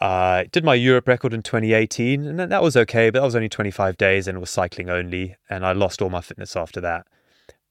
I 0.00 0.48
did 0.50 0.64
my 0.64 0.74
Europe 0.74 1.06
record 1.06 1.32
in 1.34 1.42
2018 1.42 2.26
and 2.26 2.38
that 2.38 2.62
was 2.62 2.76
okay, 2.76 3.10
but 3.10 3.20
that 3.20 3.24
was 3.24 3.36
only 3.36 3.48
25 3.48 3.96
days 3.96 4.26
and 4.26 4.36
it 4.36 4.40
was 4.40 4.50
cycling 4.50 4.90
only. 4.90 5.36
And 5.50 5.64
I 5.64 5.72
lost 5.72 6.02
all 6.02 6.10
my 6.10 6.20
fitness 6.20 6.56
after 6.56 6.80
that. 6.80 7.06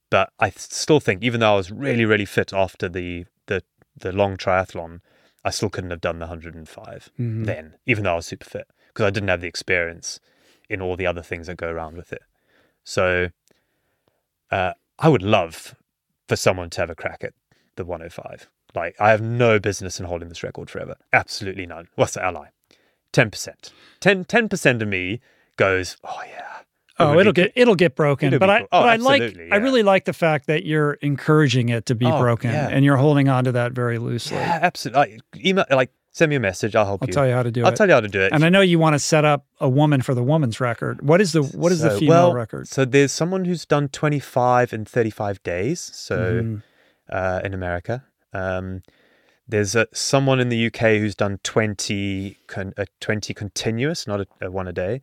But 0.09 0.31
I 0.39 0.49
still 0.51 0.99
think, 0.99 1.23
even 1.23 1.39
though 1.39 1.53
I 1.53 1.57
was 1.57 1.71
really, 1.71 2.05
really 2.05 2.25
fit 2.25 2.53
after 2.53 2.89
the, 2.89 3.25
the, 3.47 3.63
the 3.95 4.11
long 4.11 4.35
triathlon, 4.35 4.99
I 5.43 5.49
still 5.49 5.69
couldn't 5.69 5.91
have 5.91 6.01
done 6.01 6.19
the 6.19 6.27
105 6.27 7.09
Mhm. 7.19 7.45
then, 7.45 7.75
even 7.85 8.03
though 8.03 8.13
I 8.13 8.15
was 8.17 8.27
super 8.27 8.45
fit 8.45 8.67
because 8.89 9.05
I 9.05 9.09
didn't 9.09 9.29
have 9.29 9.41
the 9.41 9.47
experience 9.47 10.19
in 10.69 10.81
all 10.81 10.95
the 10.95 11.07
other 11.07 11.21
things 11.21 11.47
that 11.47 11.55
go 11.57 11.69
around 11.69 11.95
with 11.95 12.11
it. 12.13 12.21
So 12.83 13.29
uh, 14.51 14.73
I 14.99 15.09
would 15.09 15.23
love 15.23 15.75
for 16.27 16.35
someone 16.35 16.69
to 16.71 16.81
have 16.81 16.89
a 16.89 16.95
crack 16.95 17.23
at 17.23 17.33
the 17.75 17.83
105. 17.85 18.49
Like, 18.75 18.95
I 18.99 19.09
have 19.11 19.21
no 19.21 19.59
business 19.59 19.99
in 19.99 20.05
holding 20.05 20.29
this 20.29 20.43
record 20.43 20.69
forever. 20.69 20.95
Absolutely 21.11 21.65
none. 21.65 21.87
What's 21.95 22.13
the 22.13 22.23
ally? 22.23 22.47
10%. 23.13 23.71
10, 23.99 24.25
10% 24.25 24.81
of 24.81 24.87
me 24.87 25.19
goes, 25.57 25.97
oh, 26.03 26.19
yeah. 26.27 26.47
Oh, 26.99 27.17
it'll 27.19 27.33
get 27.33 27.51
it'll 27.55 27.73
get 27.75 27.95
broken. 27.95 28.27
It'll 28.27 28.37
but 28.37 28.49
I 28.51 28.59
cool. 28.59 28.67
Oh, 28.71 28.81
but 28.81 28.89
I 28.89 28.95
like 28.97 29.21
absolutely, 29.23 29.51
I 29.51 29.55
really 29.55 29.81
like 29.81 30.05
the 30.05 30.13
fact 30.13 30.45
that 30.45 30.65
you're 30.65 30.93
encouraging 31.01 31.69
it 31.69 31.87
to 31.87 31.95
be 31.95 32.05
Oh, 32.05 32.19
broken 32.19 32.51
yeah. 32.51 32.67
and 32.69 32.85
you're 32.85 32.97
holding 32.97 33.27
on 33.27 33.45
to 33.45 33.51
that 33.53 33.71
very 33.71 33.97
loosely. 33.97 34.37
Yeah, 34.37 34.59
absolutely. 34.61 34.99
Like, 34.99 35.21
email, 35.43 35.65
like, 35.71 35.91
send 36.11 36.29
me 36.29 36.35
a 36.35 36.39
message. 36.39 36.75
I'll 36.75 36.85
help 36.85 37.01
you. 37.01 37.05
I'll 37.05 37.09
you. 37.09 37.13
tell 37.13 37.27
you 37.27 37.33
how 37.33 37.43
to 37.43 37.51
do 37.51 37.61
it. 37.61 37.65
I'll 37.65 37.73
tell 37.73 37.87
you 37.87 37.93
how 37.93 38.01
to 38.01 38.07
do 38.07 38.21
it. 38.21 38.31
and 38.33 38.45
I 38.45 38.49
know 38.49 38.61
you 38.61 38.79
want 38.79 38.93
to 38.93 38.99
set 38.99 39.25
up 39.25 39.45
a 39.59 39.69
woman 39.69 40.01
for 40.01 40.13
the 40.13 40.23
woman's 40.23 40.59
record. 40.59 41.01
What 41.01 41.21
is 41.21 41.31
the 41.31 41.43
what 41.43 41.71
is 41.71 41.81
the 41.81 41.91
female 41.91 42.29
well, 42.29 42.33
record? 42.33 42.67
So 42.67 42.85
there's 42.85 43.11
someone 43.11 43.45
who's 43.45 43.65
done 43.65 43.89
25 43.89 44.73
and 44.73 44.87
35 44.87 45.41
days. 45.43 45.79
So 45.79 46.17
Mhm. 46.17 46.63
uh, 47.09 47.41
in 47.43 47.53
America, 47.53 48.03
um, 48.33 48.83
there's 49.47 49.75
a, 49.75 49.87
someone 49.93 50.39
in 50.39 50.49
the 50.49 50.67
UK 50.67 50.97
who's 50.99 51.15
done 51.15 51.39
20 51.43 52.37
con, 52.47 52.73
uh, 52.77 52.85
20 52.99 53.33
continuous, 53.33 54.07
not 54.07 54.21
a, 54.21 54.27
a 54.41 54.51
one 54.51 54.67
a 54.67 54.73
day. 54.73 55.01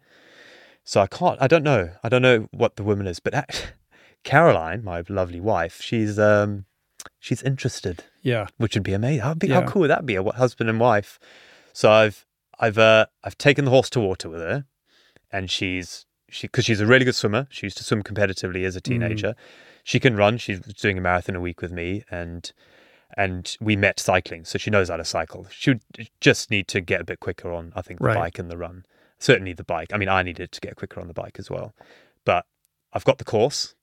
So 0.84 1.02
I 1.02 1.06
can't. 1.06 1.40
I 1.40 1.46
don't 1.48 1.62
know. 1.64 1.90
I 2.02 2.08
don't 2.08 2.22
know 2.22 2.48
what 2.50 2.76
the 2.76 2.82
woman 2.82 3.06
is, 3.06 3.20
but 3.20 3.34
Caroline, 4.24 4.82
my 4.82 5.02
lovely 5.08 5.40
wife, 5.40 5.82
she's 5.82 6.18
um, 6.18 6.64
she's 7.18 7.42
interested 7.42 8.04
Yeah. 8.22 8.46
which 8.56 8.74
would 8.74 8.82
be 8.82 8.92
amazing. 8.92 9.20
How, 9.22 9.34
be, 9.34 9.48
Yeah. 9.48 9.60
how 9.62 9.66
cool 9.68 9.80
would 9.80 9.90
that 9.90 10.06
be? 10.06 10.16
A 10.16 10.22
husband 10.22 10.68
and 10.70 10.78
wife. 10.80 11.18
So 11.72 11.90
I've 11.90 12.24
I've 12.58 12.78
uh, 12.78 13.06
I've 13.24 13.38
taken 13.38 13.64
the 13.64 13.70
horse 13.70 13.90
to 13.90 14.00
water 14.00 14.28
with 14.28 14.40
her, 14.40 14.64
and 15.30 15.50
she's 15.50 16.06
she 16.28 16.46
because 16.46 16.64
she's 16.64 16.80
a 16.80 16.86
really 16.86 17.04
good 17.04 17.14
swimmer. 17.14 17.46
She 17.50 17.66
used 17.66 17.78
to 17.78 17.84
swim 17.84 18.02
competitively 18.02 18.64
as 18.64 18.74
a 18.76 18.80
teenager. 18.80 19.34
She 19.84 20.00
can 20.00 20.16
run. 20.16 20.38
She's 20.38 20.60
doing 20.60 20.98
a 20.98 21.00
marathon 21.00 21.36
a 21.36 21.40
week 21.40 21.62
with 21.62 21.72
me, 21.72 22.02
and 22.10 22.50
and 23.16 23.56
we 23.60 23.74
met 23.76 23.98
cycling, 24.00 24.44
so 24.44 24.58
she 24.58 24.70
knows 24.70 24.88
how 24.90 24.96
to 24.96 25.04
cycle. 25.04 25.46
She 25.50 25.70
would 25.70 25.82
just 26.20 26.50
need 26.50 26.68
to 26.68 26.80
get 26.80 27.00
a 27.00 27.04
bit 27.04 27.20
quicker 27.20 27.50
on, 27.52 27.72
I 27.74 27.80
think, 27.82 28.00
the 28.00 28.06
Right. 28.06 28.16
bike 28.16 28.38
and 28.38 28.50
the 28.50 28.58
run. 28.58 28.84
Certainly 29.18 29.54
the 29.54 29.64
bike. 29.64 29.92
I 29.94 29.96
mean, 29.96 30.08
I 30.10 30.22
needed 30.22 30.52
to 30.52 30.60
get 30.60 30.76
quicker 30.76 31.00
on 31.00 31.08
the 31.08 31.14
bike 31.14 31.36
as 31.38 31.48
well, 31.50 31.74
but 32.26 32.44
I've 32.92 33.04
got 33.04 33.16
the 33.18 33.24
course. 33.24 33.74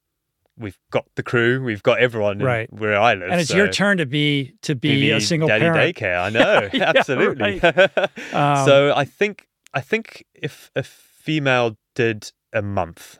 We've 0.57 0.77
got 0.90 1.06
the 1.15 1.23
crew. 1.23 1.61
We've 1.64 1.84
got 1.84 1.99
everyone 1.99 2.40
Right. 2.40 2.72
where 2.72 2.98
I 2.98 3.14
live. 3.14 3.30
And 3.32 3.41
it's 3.41 3.53
your 3.53 3.68
turn 3.68 3.98
to 3.98 4.06
be 4.06 4.53
to 4.61 4.73
be, 4.76 5.11
a 5.11 5.19
single 5.19 5.49
daddy 5.49 5.65
parent. 5.65 5.95
daycare. 5.98 6.19
I 6.23 6.30
know, 6.38 6.69
Yeah, 6.72 6.94
absolutely. 6.95 7.60
Um, 8.34 8.65
so 8.65 8.94
I 8.95 9.03
think 9.06 9.48
I 9.73 9.82
think 9.82 10.26
if 10.34 10.72
a 10.76 10.84
female 10.84 11.77
did 11.94 12.32
a 12.53 12.61
month, 12.61 13.19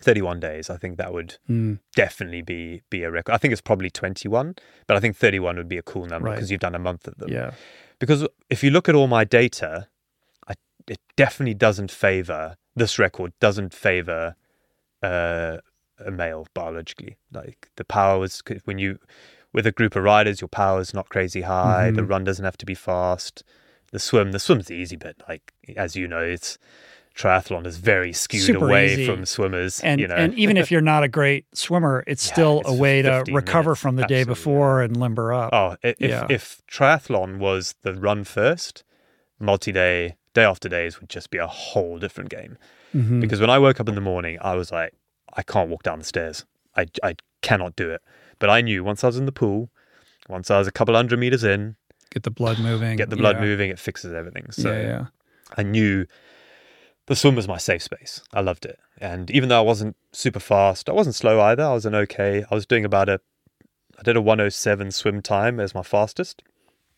thirty-one 0.00 0.40
days, 0.40 0.68
I 0.70 0.76
think 0.76 0.96
that 0.98 1.12
would 1.12 1.38
Mm, 1.48 1.78
definitely 1.94 2.42
be 2.42 2.82
be 2.90 3.04
a 3.04 3.10
record. 3.10 3.32
I 3.32 3.38
think 3.38 3.52
it's 3.52 3.60
probably 3.60 3.90
twenty-one, 3.90 4.56
but 4.88 4.96
I 4.96 5.00
think 5.00 5.16
thirty-one 5.16 5.56
would 5.56 5.68
be 5.68 5.78
a 5.78 5.82
cool 5.82 6.06
number 6.06 6.28
Right. 6.28 6.34
because 6.36 6.50
you've 6.50 6.60
done 6.60 6.74
a 6.74 6.78
month 6.80 7.06
of 7.06 7.16
them. 7.18 7.30
yeah. 7.30 7.52
Because 8.00 8.26
if 8.50 8.62
you 8.64 8.70
look 8.70 8.88
at 8.88 8.94
all 8.94 9.06
my 9.08 9.24
data, 9.24 9.88
I, 10.48 10.54
it 10.88 10.98
definitely 11.16 11.54
doesn't 11.54 11.90
favor 11.90 12.56
this 12.76 12.98
record. 12.98 13.32
Doesn't 13.40 13.74
favor 13.74 14.36
uh, 15.02 15.58
a 16.04 16.10
male 16.10 16.46
biologically. 16.54 17.16
Like 17.32 17.70
the 17.76 17.84
power 17.84 18.18
was 18.18 18.42
when 18.64 18.78
you 18.78 18.98
with 19.52 19.66
a 19.66 19.72
group 19.72 19.96
of 19.96 20.02
riders, 20.04 20.40
your 20.40 20.48
power 20.48 20.80
is 20.80 20.92
not 20.92 21.08
crazy 21.08 21.40
high. 21.42 21.90
The 21.90 22.02
Mhm. 22.02 22.08
run 22.10 22.24
doesn't 22.24 22.44
have 22.44 22.58
to 22.58 22.66
be 22.66 22.74
fast. 22.74 23.42
The 23.92 23.98
swim, 23.98 24.32
the 24.32 24.38
swim's 24.38 24.66
the 24.66 24.74
easy 24.74 24.96
bit. 24.96 25.22
Like 25.28 25.52
as 25.76 25.96
you 25.96 26.06
know, 26.06 26.20
it's 26.20 26.58
triathlon 27.16 27.66
is 27.66 27.78
very 27.78 28.12
skewed 28.12 28.42
Super 28.42 28.66
away 28.66 28.92
easy. 28.92 29.06
from 29.06 29.24
swimmers. 29.24 29.80
And 29.80 30.00
you 30.00 30.06
know, 30.06 30.14
and 30.14 30.34
even 30.34 30.56
if 30.56 30.70
you're 30.70 30.80
not 30.80 31.02
a 31.02 31.08
great 31.08 31.46
swimmer, 31.52 32.04
it's 32.06 32.24
Yeah, 32.28 32.32
still 32.34 32.60
it's 32.60 32.70
a 32.70 32.74
way 32.74 33.02
to 33.02 33.24
recover 33.32 33.70
minutes. 33.70 33.80
from 33.80 33.96
the 33.96 34.04
day 34.06 34.22
before 34.24 34.82
and 34.82 34.96
limber 34.96 35.32
up. 35.32 35.50
Oh, 35.52 35.76
if 35.82 35.96
Yeah. 35.98 36.26
if 36.28 36.62
triathlon 36.70 37.38
was 37.38 37.74
the 37.82 37.94
run 37.94 38.22
first, 38.24 38.84
multi-day, 39.40 40.16
day 40.34 40.44
after 40.44 40.68
days 40.68 41.00
would 41.00 41.08
just 41.08 41.30
be 41.30 41.38
a 41.38 41.46
whole 41.46 41.98
different 41.98 42.30
game. 42.30 42.56
Mhm. 42.94 43.20
Because 43.20 43.40
when 43.40 43.50
I 43.50 43.58
woke 43.58 43.80
up 43.80 43.88
in 43.88 43.94
the 43.94 44.00
morning, 44.00 44.38
I 44.40 44.54
was 44.54 44.70
like, 44.72 44.92
I 45.34 45.42
can't 45.42 45.70
walk 45.70 45.82
down 45.82 45.98
the 45.98 46.04
stairs. 46.04 46.44
I 46.76 46.86
I 47.02 47.16
cannot 47.42 47.76
do 47.76 47.90
it. 47.90 48.02
But 48.38 48.50
I 48.50 48.60
knew 48.60 48.84
once 48.84 49.02
I 49.04 49.08
was 49.08 49.16
in 49.18 49.26
the 49.26 49.32
pool, 49.32 49.70
once 50.28 50.50
I 50.50 50.58
was 50.58 50.68
a 50.68 50.72
couple 50.72 50.94
hundred 50.94 51.18
meters 51.18 51.44
in, 51.44 51.76
Get 52.10 52.22
the 52.22 52.30
blood 52.30 52.58
moving. 52.58 52.96
get 52.96 53.10
the 53.10 53.16
blood 53.16 53.36
yeah. 53.36 53.42
moving, 53.42 53.70
it 53.70 53.78
fixes 53.78 54.12
everything. 54.12 54.50
So 54.50 54.72
yeah, 54.72 54.80
yeah. 54.82 55.06
I 55.56 55.62
knew 55.62 56.06
the 57.06 57.16
swim 57.16 57.34
was 57.34 57.48
my 57.48 57.58
safe 57.58 57.82
space. 57.82 58.22
I 58.32 58.40
loved 58.40 58.64
it. 58.64 58.78
And 59.00 59.30
even 59.30 59.48
though 59.48 59.58
I 59.58 59.62
wasn't 59.62 59.96
super 60.12 60.40
fast, 60.40 60.88
I 60.88 60.92
wasn't 60.92 61.14
slow 61.14 61.40
either. 61.40 61.64
I 61.64 61.72
was 61.72 61.86
an 61.86 61.94
okay. 61.94 62.44
I 62.50 62.54
was 62.54 62.66
doing 62.66 62.84
about 62.84 63.08
a 63.08 63.20
I 63.98 64.02
did 64.02 64.16
a 64.16 64.20
107 64.20 64.92
swim 64.92 65.22
time 65.22 65.58
as 65.58 65.74
my 65.74 65.82
fastest, 65.82 66.42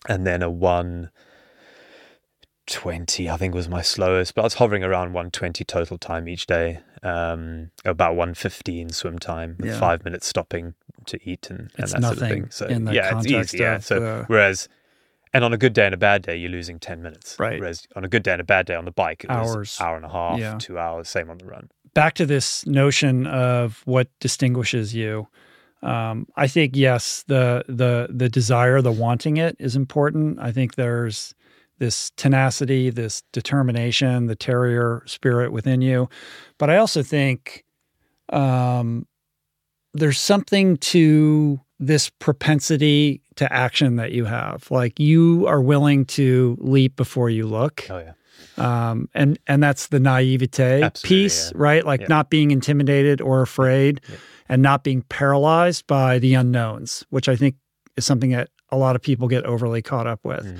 and 0.08 0.26
then 0.26 0.42
a 0.42 0.50
120 2.76 3.28
I 3.30 3.36
think 3.36 3.54
was 3.54 3.68
my 3.68 3.82
slowest. 3.82 4.34
But 4.34 4.42
I 4.42 4.44
was 4.44 4.54
hovering 4.54 4.84
around 4.84 5.12
120 5.12 5.64
total 5.64 5.98
time 5.98 6.28
each 6.28 6.46
day. 6.46 6.80
Um, 7.02 7.70
about 7.84 8.10
115 8.14 8.90
swim 8.90 9.18
time, 9.18 9.56
with 9.58 9.70
Yeah. 9.70 9.78
five 9.78 10.04
minutes 10.04 10.26
stopping 10.26 10.74
to 11.06 11.18
eat 11.28 11.48
and, 11.50 11.70
and 11.76 11.88
that 11.88 12.02
sort 12.02 12.04
of 12.12 12.18
thing. 12.18 12.50
So 12.50 12.68
yeah, 12.68 13.16
it's 13.18 13.26
easy. 13.26 13.58
Yeah. 13.58 13.78
So 13.78 14.00
the- 14.00 14.24
whereas. 14.26 14.68
And 15.32 15.44
on 15.44 15.52
a 15.52 15.56
good 15.56 15.74
day 15.74 15.84
and 15.86 15.94
a 15.94 15.96
bad 15.96 16.22
day, 16.22 16.36
you're 16.36 16.50
losing 16.50 16.80
10 16.80 17.02
minutes. 17.02 17.36
Right. 17.38 17.60
Whereas 17.60 17.86
on 17.94 18.04
a 18.04 18.08
good 18.08 18.24
day 18.24 18.32
and 18.32 18.40
a 18.40 18.44
bad 18.44 18.66
day 18.66 18.74
on 18.74 18.84
the 18.84 18.90
bike, 18.90 19.22
it 19.22 19.30
Hours. 19.30 19.78
hour 19.80 19.94
and 19.94 20.04
a 20.04 20.08
half, 20.08 20.40
Yeah. 20.40 20.58
two 20.58 20.76
hours, 20.76 21.08
same 21.08 21.30
on 21.30 21.38
the 21.38 21.44
run. 21.46 21.70
back 21.94 22.14
to 22.14 22.26
this 22.26 22.66
notion 22.66 23.26
of 23.28 23.82
what 23.84 24.08
distinguishes 24.20 24.92
you. 24.94 25.28
Um, 25.82 26.26
I 26.36 26.46
think 26.48 26.74
yes, 26.76 27.24
the 27.28 27.64
the 27.68 28.08
the 28.10 28.28
desire, 28.28 28.82
the 28.82 28.92
wanting 28.92 29.36
it 29.38 29.56
is 29.60 29.74
important. 29.76 30.38
I 30.40 30.50
think 30.52 30.74
there's 30.74 31.34
this 31.80 32.10
tenacity, 32.16 32.90
this 32.90 33.22
determination, 33.32 34.26
the 34.26 34.36
terrier 34.36 35.02
spirit 35.06 35.50
within 35.50 35.80
you, 35.82 36.08
but 36.58 36.70
I 36.70 36.76
also 36.76 37.02
think 37.02 37.64
um, 38.32 39.06
there's 39.94 40.20
something 40.20 40.76
to 40.76 41.60
this 41.80 42.10
propensity 42.10 43.22
to 43.36 43.50
action 43.52 43.96
that 43.96 44.12
you 44.12 44.26
have. 44.26 44.70
Like 44.70 45.00
you 45.00 45.46
are 45.48 45.60
willing 45.60 46.04
to 46.06 46.56
leap 46.60 46.94
before 46.96 47.30
you 47.30 47.46
look 47.46 47.86
Oh, 47.90 47.98
yeah. 47.98 48.12
um, 48.90 49.08
and 49.14 49.38
and 49.46 49.62
that's 49.62 49.88
the 49.88 49.98
naivete 49.98 50.82
Absolutely, 50.82 51.08
piece, 51.24 51.46
yeah. 51.46 51.52
right? 51.56 51.84
Like 51.84 52.02
Yeah. 52.02 52.06
not 52.08 52.30
being 52.30 52.50
intimidated 52.50 53.20
or 53.20 53.40
afraid, 53.42 54.00
Yeah. 54.08 54.16
and 54.50 54.62
not 54.62 54.84
being 54.84 55.02
paralyzed 55.08 55.86
by 55.86 56.18
the 56.18 56.34
unknowns, 56.34 57.04
which 57.10 57.28
I 57.28 57.36
think 57.36 57.56
is 57.96 58.04
something 58.04 58.30
that 58.30 58.50
a 58.68 58.76
lot 58.76 58.94
of 58.94 59.02
people 59.02 59.26
get 59.26 59.44
overly 59.44 59.82
caught 59.82 60.06
up 60.06 60.20
with. 60.22 60.44
Mm. 60.44 60.58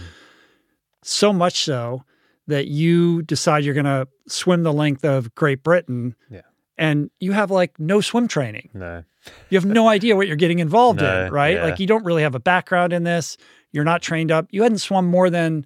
So 1.02 1.32
much 1.32 1.64
so 1.64 2.04
that 2.46 2.66
you 2.66 3.22
decide 3.22 3.64
you're 3.64 3.74
going 3.74 3.84
to 3.86 4.08
swim 4.28 4.62
the 4.64 4.72
length 4.72 5.04
of 5.04 5.34
Great 5.34 5.62
Britain, 5.62 6.14
Yeah. 6.30 6.40
and 6.76 7.10
you 7.20 7.32
have 7.32 7.50
like 7.50 7.78
no 7.78 8.00
swim 8.00 8.28
training. 8.28 8.70
No. 8.74 9.04
You 9.50 9.56
have 9.58 9.66
no 9.66 9.88
idea 9.88 10.16
what 10.16 10.26
you're 10.26 10.36
getting 10.36 10.58
involved 10.58 11.00
No, 11.00 11.26
in, 11.26 11.32
right? 11.32 11.56
yeah. 11.56 11.64
Like 11.64 11.78
you 11.78 11.86
don't 11.86 12.04
really 12.04 12.22
have 12.22 12.34
a 12.34 12.40
background 12.40 12.92
in 12.92 13.04
this. 13.04 13.36
You're 13.72 13.84
not 13.84 14.02
trained 14.02 14.32
up. 14.32 14.46
You 14.50 14.62
hadn't 14.62 14.78
swum 14.78 15.06
more 15.06 15.30
than, 15.30 15.64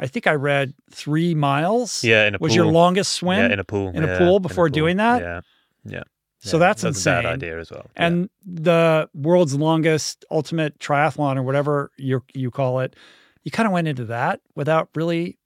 I 0.00 0.06
think 0.06 0.26
I 0.26 0.32
read 0.32 0.74
three 0.90 1.34
miles. 1.34 2.02
Yeah, 2.02 2.26
in 2.26 2.34
a 2.34 2.38
was 2.40 2.50
pool. 2.50 2.56
your 2.64 2.66
longest 2.72 3.12
swim. 3.12 3.38
Yeah, 3.38 3.52
in 3.52 3.58
a 3.60 3.64
pool. 3.64 3.90
in 3.94 4.02
a 4.04 4.18
pool 4.18 4.40
before 4.40 4.66
pool. 4.68 4.72
doing 4.74 4.96
that? 4.96 5.20
Yeah. 5.22 5.40
Yeah. 5.84 6.02
So 6.40 6.56
Yeah, 6.56 6.66
that's 6.66 6.82
that 6.82 6.88
was 6.88 7.06
a 7.06 7.10
bad 7.10 7.18
insane. 7.24 7.32
idea 7.32 7.60
as 7.60 7.70
well. 7.70 7.86
Yeah. 7.96 8.06
and 8.06 8.30
the 8.44 9.08
world's 9.14 9.54
longest 9.54 10.24
ultimate 10.30 10.78
triathlon 10.78 11.36
or 11.36 11.42
whatever 11.42 11.90
you 11.96 12.22
you 12.34 12.50
call 12.50 12.80
it, 12.80 12.96
you 13.44 13.50
kind 13.50 13.66
of 13.66 13.72
went 13.72 13.86
into 13.88 14.06
that 14.06 14.40
without 14.56 14.88
really 14.94 15.38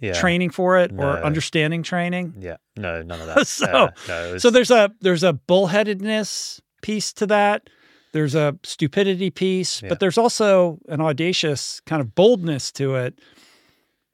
yeah. 0.00 0.12
training 0.14 0.50
for 0.50 0.78
it 0.78 0.92
or 0.96 1.22
understanding 1.22 1.82
training. 1.82 2.34
Yeah. 2.40 2.56
No, 2.76 3.02
none 3.02 3.20
of 3.20 3.26
that. 3.34 3.46
So- 3.46 3.66
Uh, 3.66 3.90
no, 4.08 4.32
was, 4.32 4.42
So 4.42 4.50
there's 4.50 4.70
a 4.70 4.90
there's 5.00 5.22
a 5.24 5.32
bullheadedness 5.32 6.60
piece 6.82 7.12
to 7.14 7.26
that. 7.26 7.68
There's 8.12 8.34
a 8.34 8.56
stupidity 8.62 9.30
piece, 9.30 9.82
Yeah. 9.82 9.90
but 9.90 10.00
there's 10.00 10.16
also 10.18 10.78
an 10.88 11.00
audacious 11.00 11.80
kind 11.80 12.00
of 12.00 12.14
boldness 12.14 12.72
to 12.72 12.94
it 12.96 13.20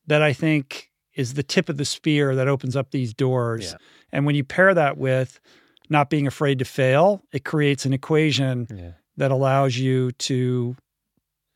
that 0.07 0.21
I 0.23 0.33
think 0.33 0.91
is 1.15 1.35
the 1.35 1.43
tip 1.45 1.69
of 1.69 1.77
the 1.77 1.85
spear 1.85 2.35
that 2.35 2.49
opens 2.49 2.75
up 2.77 2.91
these 2.91 3.15
doors. 3.15 3.71
Yeah. 3.73 3.77
And 4.13 4.27
when 4.27 4.35
you 4.35 4.43
pair 4.45 4.75
that 4.75 4.97
with 4.99 5.39
not 5.89 6.11
being 6.11 6.27
afraid 6.27 6.59
to 6.59 6.65
fail, 6.65 7.23
it 7.33 7.45
creates 7.45 7.87
an 7.87 7.93
equation 7.93 8.95
that 9.17 9.31
allows 9.31 9.77
you 9.79 10.11
to 10.13 10.75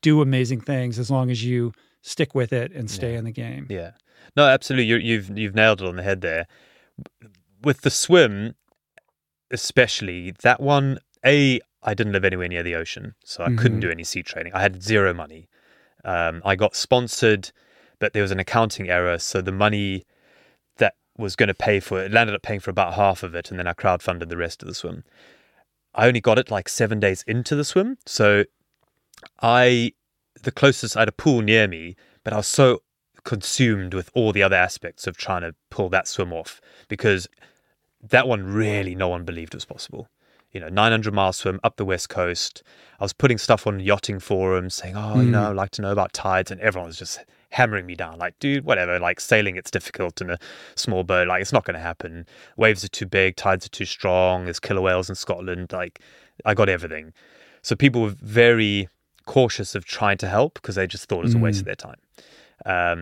do 0.01 0.21
amazing 0.21 0.61
things 0.61 0.97
as 0.99 1.09
long 1.11 1.29
as 1.29 1.43
you 1.43 1.73
stick 2.01 2.33
with 2.35 2.53
it 2.53 2.71
and 2.71 2.89
stay 2.89 3.13
Yeah. 3.13 3.19
in 3.19 3.25
the 3.25 3.31
game. 3.31 3.67
Yeah. 3.69 3.91
No, 4.35 4.45
absolutely. 4.45 4.85
You, 4.85 4.97
you've 4.97 5.37
you've 5.37 5.55
nailed 5.55 5.81
it 5.81 5.87
on 5.87 5.95
the 5.95 6.03
head 6.03 6.21
there. 6.21 6.47
With 7.61 7.81
the 7.81 7.89
swim, 7.89 8.55
especially 9.51 10.31
that 10.43 10.61
one. 10.61 10.99
A, 11.25 11.59
I 11.83 11.93
didn't 11.93 12.13
live 12.13 12.23
anywhere 12.23 12.47
near 12.47 12.63
the 12.63 12.75
ocean, 12.75 13.15
so 13.25 13.43
I 13.43 13.53
couldn't 13.55 13.79
Mhm. 13.79 13.81
do 13.81 13.91
any 13.91 14.03
sea 14.05 14.23
training. 14.23 14.53
I 14.53 14.61
had 14.61 14.81
zero 14.81 15.13
money. 15.13 15.49
Um, 16.05 16.41
I 16.45 16.55
got 16.55 16.75
sponsored, 16.75 17.51
but 17.99 18.13
there 18.13 18.21
was 18.21 18.31
an 18.31 18.39
accounting 18.39 18.89
error, 18.89 19.17
so 19.19 19.41
the 19.41 19.51
money 19.51 20.05
that 20.77 20.95
was 21.17 21.35
going 21.35 21.47
to 21.47 21.53
pay 21.53 21.81
for 21.81 22.01
it 22.01 22.11
landed 22.13 22.33
up 22.35 22.41
paying 22.41 22.61
for 22.61 22.69
about 22.71 22.93
half 22.93 23.21
of 23.23 23.35
it, 23.35 23.49
and 23.49 23.59
then 23.59 23.67
I 23.67 23.73
crowdfunded 23.73 24.29
the 24.29 24.37
rest 24.37 24.61
of 24.61 24.67
the 24.69 24.73
swim. 24.75 25.03
I 25.93 26.07
only 26.07 26.21
got 26.21 26.39
it 26.39 26.49
like 26.49 26.69
seven 26.69 27.01
days 27.01 27.23
into 27.27 27.53
the 27.55 27.65
swim, 27.65 27.97
so 28.05 28.45
I 29.41 29.93
the 30.43 30.51
closest 30.51 30.95
I 30.95 31.01
had 31.01 31.09
a 31.09 31.13
pool 31.13 31.41
near 31.41 31.67
me, 31.67 31.95
but 32.23 32.33
I 32.33 32.37
was 32.37 32.47
so 32.47 32.81
consumed 33.23 33.93
with 33.93 34.09
all 34.13 34.31
the 34.31 34.43
other 34.43 34.55
aspects 34.55 35.05
of 35.05 35.17
trying 35.17 35.41
to 35.41 35.53
pull 35.69 35.89
that 35.89 36.07
swim 36.07 36.31
off 36.33 36.61
because 36.87 37.27
that 38.01 38.27
one 38.27 38.43
really 38.43 38.95
no 38.95 39.09
one 39.09 39.25
believed 39.25 39.53
was 39.53 39.65
possible. 39.65 40.07
You 40.51 40.59
know, 40.59 40.69
900 40.69 41.13
mile 41.13 41.31
swim 41.31 41.59
up 41.63 41.75
the 41.75 41.85
west 41.85 42.09
coast. 42.09 42.63
I 42.99 43.03
was 43.03 43.13
putting 43.13 43.37
stuff 43.37 43.67
on 43.67 43.79
yachting 43.79 44.19
forums 44.19 44.73
saying, 44.73 44.95
"Oh, 44.97 45.21
you 45.21 45.29
know, 45.29 45.43
mm. 45.43 45.49
I'd 45.49 45.55
like 45.55 45.69
to 45.71 45.83
know 45.83 45.91
about 45.91 46.11
tides," 46.11 46.49
and 46.49 46.59
everyone 46.59 46.87
was 46.87 46.97
just 46.97 47.23
hammering 47.51 47.85
me 47.85 47.93
down, 47.95 48.17
like, 48.17 48.39
"Dude, 48.39 48.65
whatever. 48.65 48.97
Like 48.99 49.19
sailing, 49.19 49.57
it's 49.57 49.69
difficult 49.69 50.21
in 50.21 50.31
a 50.31 50.39
small 50.75 51.03
boat. 51.03 51.27
Like 51.27 51.41
it's 51.43 51.53
not 51.53 51.65
going 51.65 51.75
to 51.75 51.79
happen. 51.79 52.25
Waves 52.57 52.83
are 52.83 52.87
too 52.87 53.05
big, 53.05 53.35
tides 53.35 53.65
are 53.65 53.69
too 53.69 53.85
strong. 53.85 54.45
There's 54.45 54.59
killer 54.59 54.81
whales 54.81 55.07
in 55.07 55.15
Scotland. 55.15 55.71
Like 55.71 55.99
I 56.45 56.55
got 56.55 56.67
everything." 56.67 57.13
So 57.61 57.75
people 57.75 58.01
were 58.01 58.15
very 58.19 58.89
cautious 59.37 59.75
of 59.75 59.83
trying 59.85 60.17
to 60.23 60.27
help 60.37 60.51
because 60.55 60.75
they 60.75 60.87
just 60.87 61.05
thought 61.07 61.19
it 61.23 61.29
was 61.31 61.35
a 61.35 61.43
waste 61.47 61.59
of 61.63 61.65
their 61.65 61.75
time. 61.89 61.99
Um, 62.65 62.99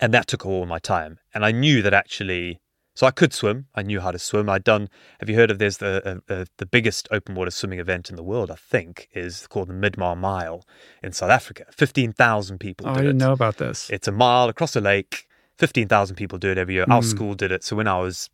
and 0.00 0.12
that 0.14 0.26
took 0.26 0.46
all 0.46 0.64
my 0.66 0.78
time. 0.78 1.18
And 1.34 1.44
I 1.44 1.52
knew 1.52 1.82
that 1.82 1.94
actually, 1.94 2.60
so 2.94 3.06
I 3.06 3.10
could 3.20 3.32
swim. 3.40 3.66
I 3.74 3.82
knew 3.82 4.00
how 4.00 4.10
to 4.10 4.18
swim. 4.18 4.48
I'd 4.48 4.64
done. 4.64 4.88
Have 5.20 5.28
you 5.30 5.36
heard 5.36 5.50
of? 5.50 5.58
There's 5.58 5.78
the 5.78 5.92
uh, 6.28 6.32
uh, 6.34 6.44
the 6.56 6.66
biggest 6.66 7.06
open 7.10 7.34
water 7.34 7.50
swimming 7.50 7.78
event 7.80 8.10
in 8.10 8.16
the 8.16 8.22
world. 8.32 8.50
I 8.50 8.54
think 8.72 9.08
is 9.24 9.46
called 9.46 9.68
the 9.68 9.74
Midmar 9.84 10.16
Mile 10.16 10.58
in 11.02 11.12
South 11.12 11.30
Africa. 11.30 11.64
Fifteen 11.70 12.12
thousand 12.12 12.58
people. 12.58 12.86
Oh, 12.88 12.92
I 12.92 12.96
didn't 13.06 13.20
it. 13.22 13.24
know 13.24 13.32
about 13.32 13.56
this. 13.58 13.90
It's 13.90 14.08
a 14.08 14.12
mile 14.12 14.48
across 14.48 14.74
a 14.76 14.80
lake. 14.80 15.26
Fifteen 15.58 15.86
thousand 15.88 16.16
people 16.16 16.38
do 16.38 16.50
it 16.50 16.58
every 16.58 16.74
year. 16.74 16.86
Our 16.90 17.02
Mm. 17.02 17.10
school 17.14 17.34
did 17.34 17.52
it. 17.52 17.62
So 17.62 17.76
when 17.76 17.88
I 17.88 17.98
was, 18.00 18.30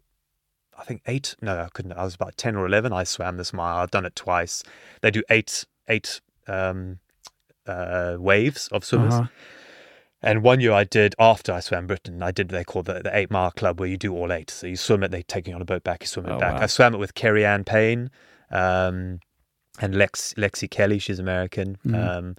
I 0.81 0.85
think 0.85 1.03
eight. 1.07 1.37
No, 1.43 1.53
I 1.67 1.69
couldn't. 1.75 1.93
I 1.93 2.05
was 2.05 2.15
about 2.15 2.37
ten 2.37 2.55
or 2.57 2.65
eleven. 2.67 2.93
I 2.93 3.05
swam 3.05 3.37
this 3.37 3.53
mile. 3.53 3.77
I've 3.79 3.91
done 3.91 4.07
it 4.07 4.17
twice. 4.17 4.63
They 5.03 5.11
do 5.11 5.23
eight 5.31 5.65
eight 5.89 6.21
um, 6.47 6.99
uh, 7.69 8.17
waves 8.19 8.69
of 8.73 8.85
swimmers. 8.85 9.15
Uh-huh. 9.15 9.29
And 10.21 10.43
one 10.43 10.59
year 10.61 10.73
I 10.73 10.83
did 10.83 11.15
after 11.19 11.53
I 11.53 11.61
swam 11.61 11.87
Britain, 11.87 12.23
I 12.25 12.33
did 12.33 12.49
they 12.49 12.65
call 12.65 12.83
the, 12.83 13.03
the 13.03 13.17
eight 13.17 13.31
mile 13.31 13.53
club 13.53 13.79
where 13.79 13.89
you 13.89 13.97
do 13.97 14.13
all 14.15 14.33
eight. 14.33 14.51
So 14.51 14.67
you 14.67 14.75
swim 14.77 15.05
it, 15.05 15.11
they 15.13 15.23
take 15.23 15.47
you 15.47 15.55
on 15.55 15.63
a 15.63 15.65
boat 15.65 15.85
back, 15.85 16.03
you 16.03 16.09
swim 16.09 16.27
it 16.27 16.33
Oh, 16.33 16.39
back. 16.41 16.55
wow. 16.55 16.63
I 16.63 16.67
swam 16.67 16.95
it 16.95 16.99
with 16.99 17.15
Keri-anne 17.15 17.63
Payne 17.63 18.11
um, 18.51 19.21
and 19.81 19.95
Lex 19.95 20.35
Lexi 20.37 20.69
Kelly, 20.69 20.99
she's 20.99 21.21
American. 21.21 21.79
Mhm. 21.87 21.95
Um, 22.19 22.37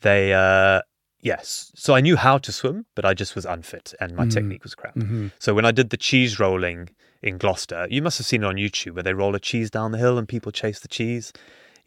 they 0.00 0.32
uh, 0.32 0.80
yes. 1.20 1.72
So 1.74 1.94
I 1.94 2.00
knew 2.00 2.16
how 2.16 2.38
to 2.38 2.52
swim, 2.52 2.86
but 2.94 3.04
I 3.04 3.12
just 3.12 3.34
was 3.34 3.44
unfit 3.44 3.92
and 4.00 4.16
my 4.16 4.24
Mm. 4.24 4.32
technique 4.32 4.62
was 4.62 4.74
crap. 4.74 4.94
Mhm. 4.94 5.30
So 5.38 5.52
when 5.52 5.66
I 5.66 5.72
did 5.72 5.90
the 5.90 5.98
cheese 5.98 6.40
rolling 6.40 6.88
in 7.22 7.36
Gloucester, 7.36 7.86
you 7.90 8.00
must 8.00 8.16
have 8.16 8.26
seen 8.26 8.42
it 8.44 8.46
on 8.46 8.54
YouTube 8.54 8.94
where 8.94 9.02
they 9.02 9.12
roll 9.12 9.34
a 9.34 9.40
cheese 9.40 9.70
down 9.70 9.92
the 9.92 9.98
hill 9.98 10.16
and 10.16 10.26
people 10.26 10.52
chase 10.52 10.80
the 10.80 10.88
cheese. 10.88 11.34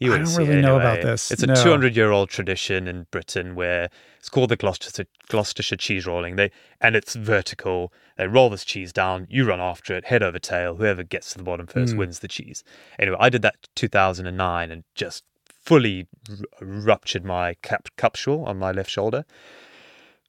You 0.04 0.14
I 0.14 0.18
don't 0.20 0.36
really 0.36 0.62
know 0.62 0.76
about 0.80 1.02
this, 1.02 1.32
It's 1.32 1.44
a 1.44 1.48
no. 1.48 1.56
200 1.56 1.96
year 1.96 2.12
old 2.12 2.30
tradition 2.30 2.88
in 2.88 3.08
Britain 3.12 3.56
where 3.56 3.90
it's 4.20 4.30
called 4.30 4.50
the 4.50 4.56
Gloucestershire, 4.58 5.06
Gloucestershire 5.30 5.78
cheese 5.78 6.06
rolling. 6.06 6.36
They 6.36 6.52
and 6.82 6.96
it's 6.96 7.16
vertical. 7.16 7.94
They 8.18 8.28
roll 8.28 8.50
this 8.50 8.66
cheese 8.66 8.92
down. 8.94 9.28
You 9.30 9.46
run 9.46 9.60
after 9.62 9.96
it, 9.96 10.06
head 10.06 10.22
over 10.24 10.40
tail. 10.40 10.76
Whoever 10.76 11.04
gets 11.04 11.32
to 11.32 11.38
the 11.38 11.44
bottom 11.44 11.68
first 11.68 11.94
Mm. 11.94 11.98
wins 12.00 12.20
the 12.20 12.28
cheese. 12.28 12.64
Anyway, 13.00 13.18
I 13.20 13.30
did 13.30 13.42
that 13.44 13.56
2009 13.76 14.72
and 14.72 14.84
just 14.96 15.24
fully 15.48 16.08
r- 16.30 16.36
ruptured 16.62 17.24
my 17.24 17.54
cap 17.62 17.88
capsule 17.98 18.44
on 18.46 18.58
my 18.60 18.72
left 18.72 18.90
shoulder. 18.90 19.24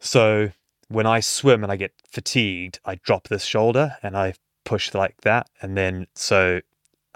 So 0.01 0.51
when 0.89 1.07
I 1.07 1.21
swim 1.21 1.63
and 1.63 1.73
I 1.73 1.77
get 1.77 1.93
fatigued, 2.11 2.79
I 2.85 2.97
drop 2.97 3.29
this 3.29 3.45
shoulder 3.45 3.97
and 4.03 4.17
I 4.17 4.35
push 4.65 4.95
like 4.95 5.21
that, 5.23 5.49
and 5.61 5.77
then 5.77 6.07
so 6.15 6.61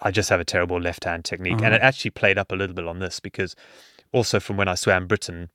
I 0.02 0.10
just 0.10 0.28
have 0.30 0.40
a 0.40 0.44
terrible 0.44 0.80
left 0.80 1.04
hand 1.04 1.24
technique. 1.24 1.60
And 1.62 1.74
it 1.74 1.80
actually 1.82 2.12
played 2.12 2.38
up 2.38 2.52
a 2.52 2.54
little 2.54 2.74
bit 2.74 2.86
on 2.86 2.98
this 3.00 3.20
because 3.20 3.56
also 4.12 4.38
from 4.40 4.56
when 4.56 4.68
I 4.68 4.74
swam 4.74 5.06
Britain, 5.06 5.50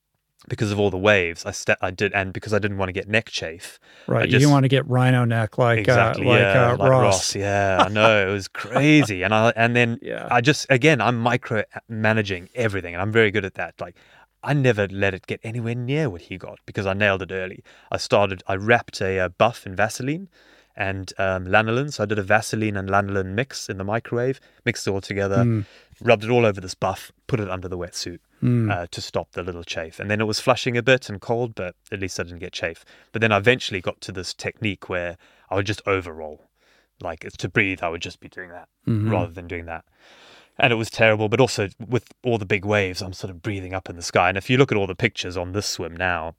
because 0.50 0.72
of 0.74 0.80
all 0.80 0.90
the 0.90 0.98
waves, 0.98 1.46
I 1.46 1.52
sta 1.52 1.76
I 1.82 1.90
did, 1.92 2.12
and 2.14 2.34
because 2.34 2.54
I 2.54 2.60
didn't 2.60 2.78
want 2.78 2.90
to 2.90 2.94
get 2.94 3.08
neck 3.08 3.30
chafe. 3.30 3.80
Right. 4.08 4.26
you 4.26 4.32
just- 4.32 4.42
didn't 4.42 4.52
want 4.52 4.64
to 4.66 4.68
get 4.70 4.86
rhino 4.90 5.24
neck 5.24 5.58
like 5.58 5.80
exactly, 5.80 6.26
uh, 6.28 6.30
like, 6.32 6.40
yeah, 6.40 6.72
uh, 6.72 6.78
like 6.78 6.90
Ross. 6.92 7.34
Yeah, 7.36 7.84
I 7.86 7.88
know 7.88 8.28
it 8.28 8.32
was 8.32 8.48
crazy, 8.64 9.24
and 9.24 9.34
I 9.34 9.54
and 9.56 9.74
then 9.76 10.00
Yeah. 10.02 10.28
I 10.30 10.42
just 10.42 10.66
again 10.70 11.00
I'm 11.00 11.18
micro 11.18 11.64
managing 11.88 12.50
everything, 12.56 12.94
and 12.94 13.02
I'm 13.02 13.12
very 13.14 13.32
good 13.32 13.46
at 13.46 13.54
that. 13.54 13.80
Like 13.80 13.96
I 14.44 14.52
never 14.54 14.88
let 14.90 15.14
it 15.14 15.28
get 15.28 15.40
anywhere 15.44 15.76
near 15.76 16.10
what 16.10 16.24
he 16.24 16.38
got 16.38 16.60
because 16.66 16.86
I 16.86 16.92
nailed 16.94 17.22
it 17.22 17.32
early. 17.32 17.64
I 17.90 17.96
started, 17.98 18.44
I 18.46 18.56
wrapped 18.56 19.00
a, 19.00 19.20
uh 19.20 19.30
buff 19.30 19.66
in 19.66 19.78
Vaseline, 19.78 20.28
and 20.76 21.14
um, 21.18 21.46
lanolin. 21.46 21.92
So 21.94 22.04
I 22.04 22.06
did 22.06 22.20
a 22.20 22.24
Vaseline 22.24 22.76
and 22.78 22.90
lanolin 22.90 23.34
mix 23.36 23.70
in 23.70 23.78
the 23.78 23.84
microwave, 23.84 24.40
mixed 24.66 24.88
it 24.88 24.92
all 24.92 25.02
together, 25.02 25.44
rubbed 26.02 26.24
it 26.24 26.30
all 26.30 26.46
over 26.46 26.60
this 26.60 26.74
buff, 26.76 27.12
put 27.28 27.40
it 27.40 27.50
under 27.50 27.68
the 27.68 27.78
wetsuit 27.78 28.20
uh, 28.72 28.88
to 28.92 29.00
stop 29.02 29.32
the 29.32 29.44
little 29.44 29.64
chafe. 29.64 30.00
And 30.00 30.10
then 30.12 30.20
it 30.20 30.26
was 30.26 30.40
flushing 30.40 30.76
a 30.76 30.84
bit 30.84 31.10
and 31.10 31.22
cold, 31.22 31.56
but 31.56 31.76
at 31.92 32.00
least 32.00 32.20
I 32.20 32.24
didn't 32.24 32.40
get 32.40 32.52
chafe. 32.54 32.84
But 33.12 33.22
then 33.22 33.32
I 33.32 33.38
eventually 33.38 33.80
got 33.82 34.02
to 34.02 34.12
this 34.12 34.34
technique 34.34 34.90
where 34.90 35.18
I 35.50 35.56
would 35.56 35.66
just 35.66 35.82
overroll. 35.86 36.50
Like 37.02 37.24
it's 37.24 37.38
to 37.38 37.50
breathe, 37.50 37.82
I 37.82 37.90
would 37.90 38.02
just 38.02 38.20
be 38.20 38.30
doing 38.30 38.50
that 38.50 38.68
rather 39.10 39.32
than 39.32 39.48
doing 39.48 39.66
that. 39.66 39.86
And 40.60 40.72
it 40.72 40.76
was 40.76 40.90
terrible, 40.90 41.30
but 41.30 41.40
also 41.40 41.70
with 41.88 42.12
all 42.24 42.38
the 42.38 42.46
big 42.46 42.64
waves, 42.66 43.02
I'm 43.02 43.14
sort 43.14 43.32
of 43.32 43.42
breathing 43.42 43.74
up 43.74 43.90
in 43.90 43.96
the 43.96 44.04
sky. 44.04 44.30
And 44.30 44.38
if 44.38 44.50
you 44.50 44.58
look 44.58 44.72
at 44.72 44.78
all 44.78 44.88
the 44.88 44.96
pictures 44.96 45.36
on 45.36 45.52
this 45.54 45.66
swim 45.66 45.96
now, 45.98 46.36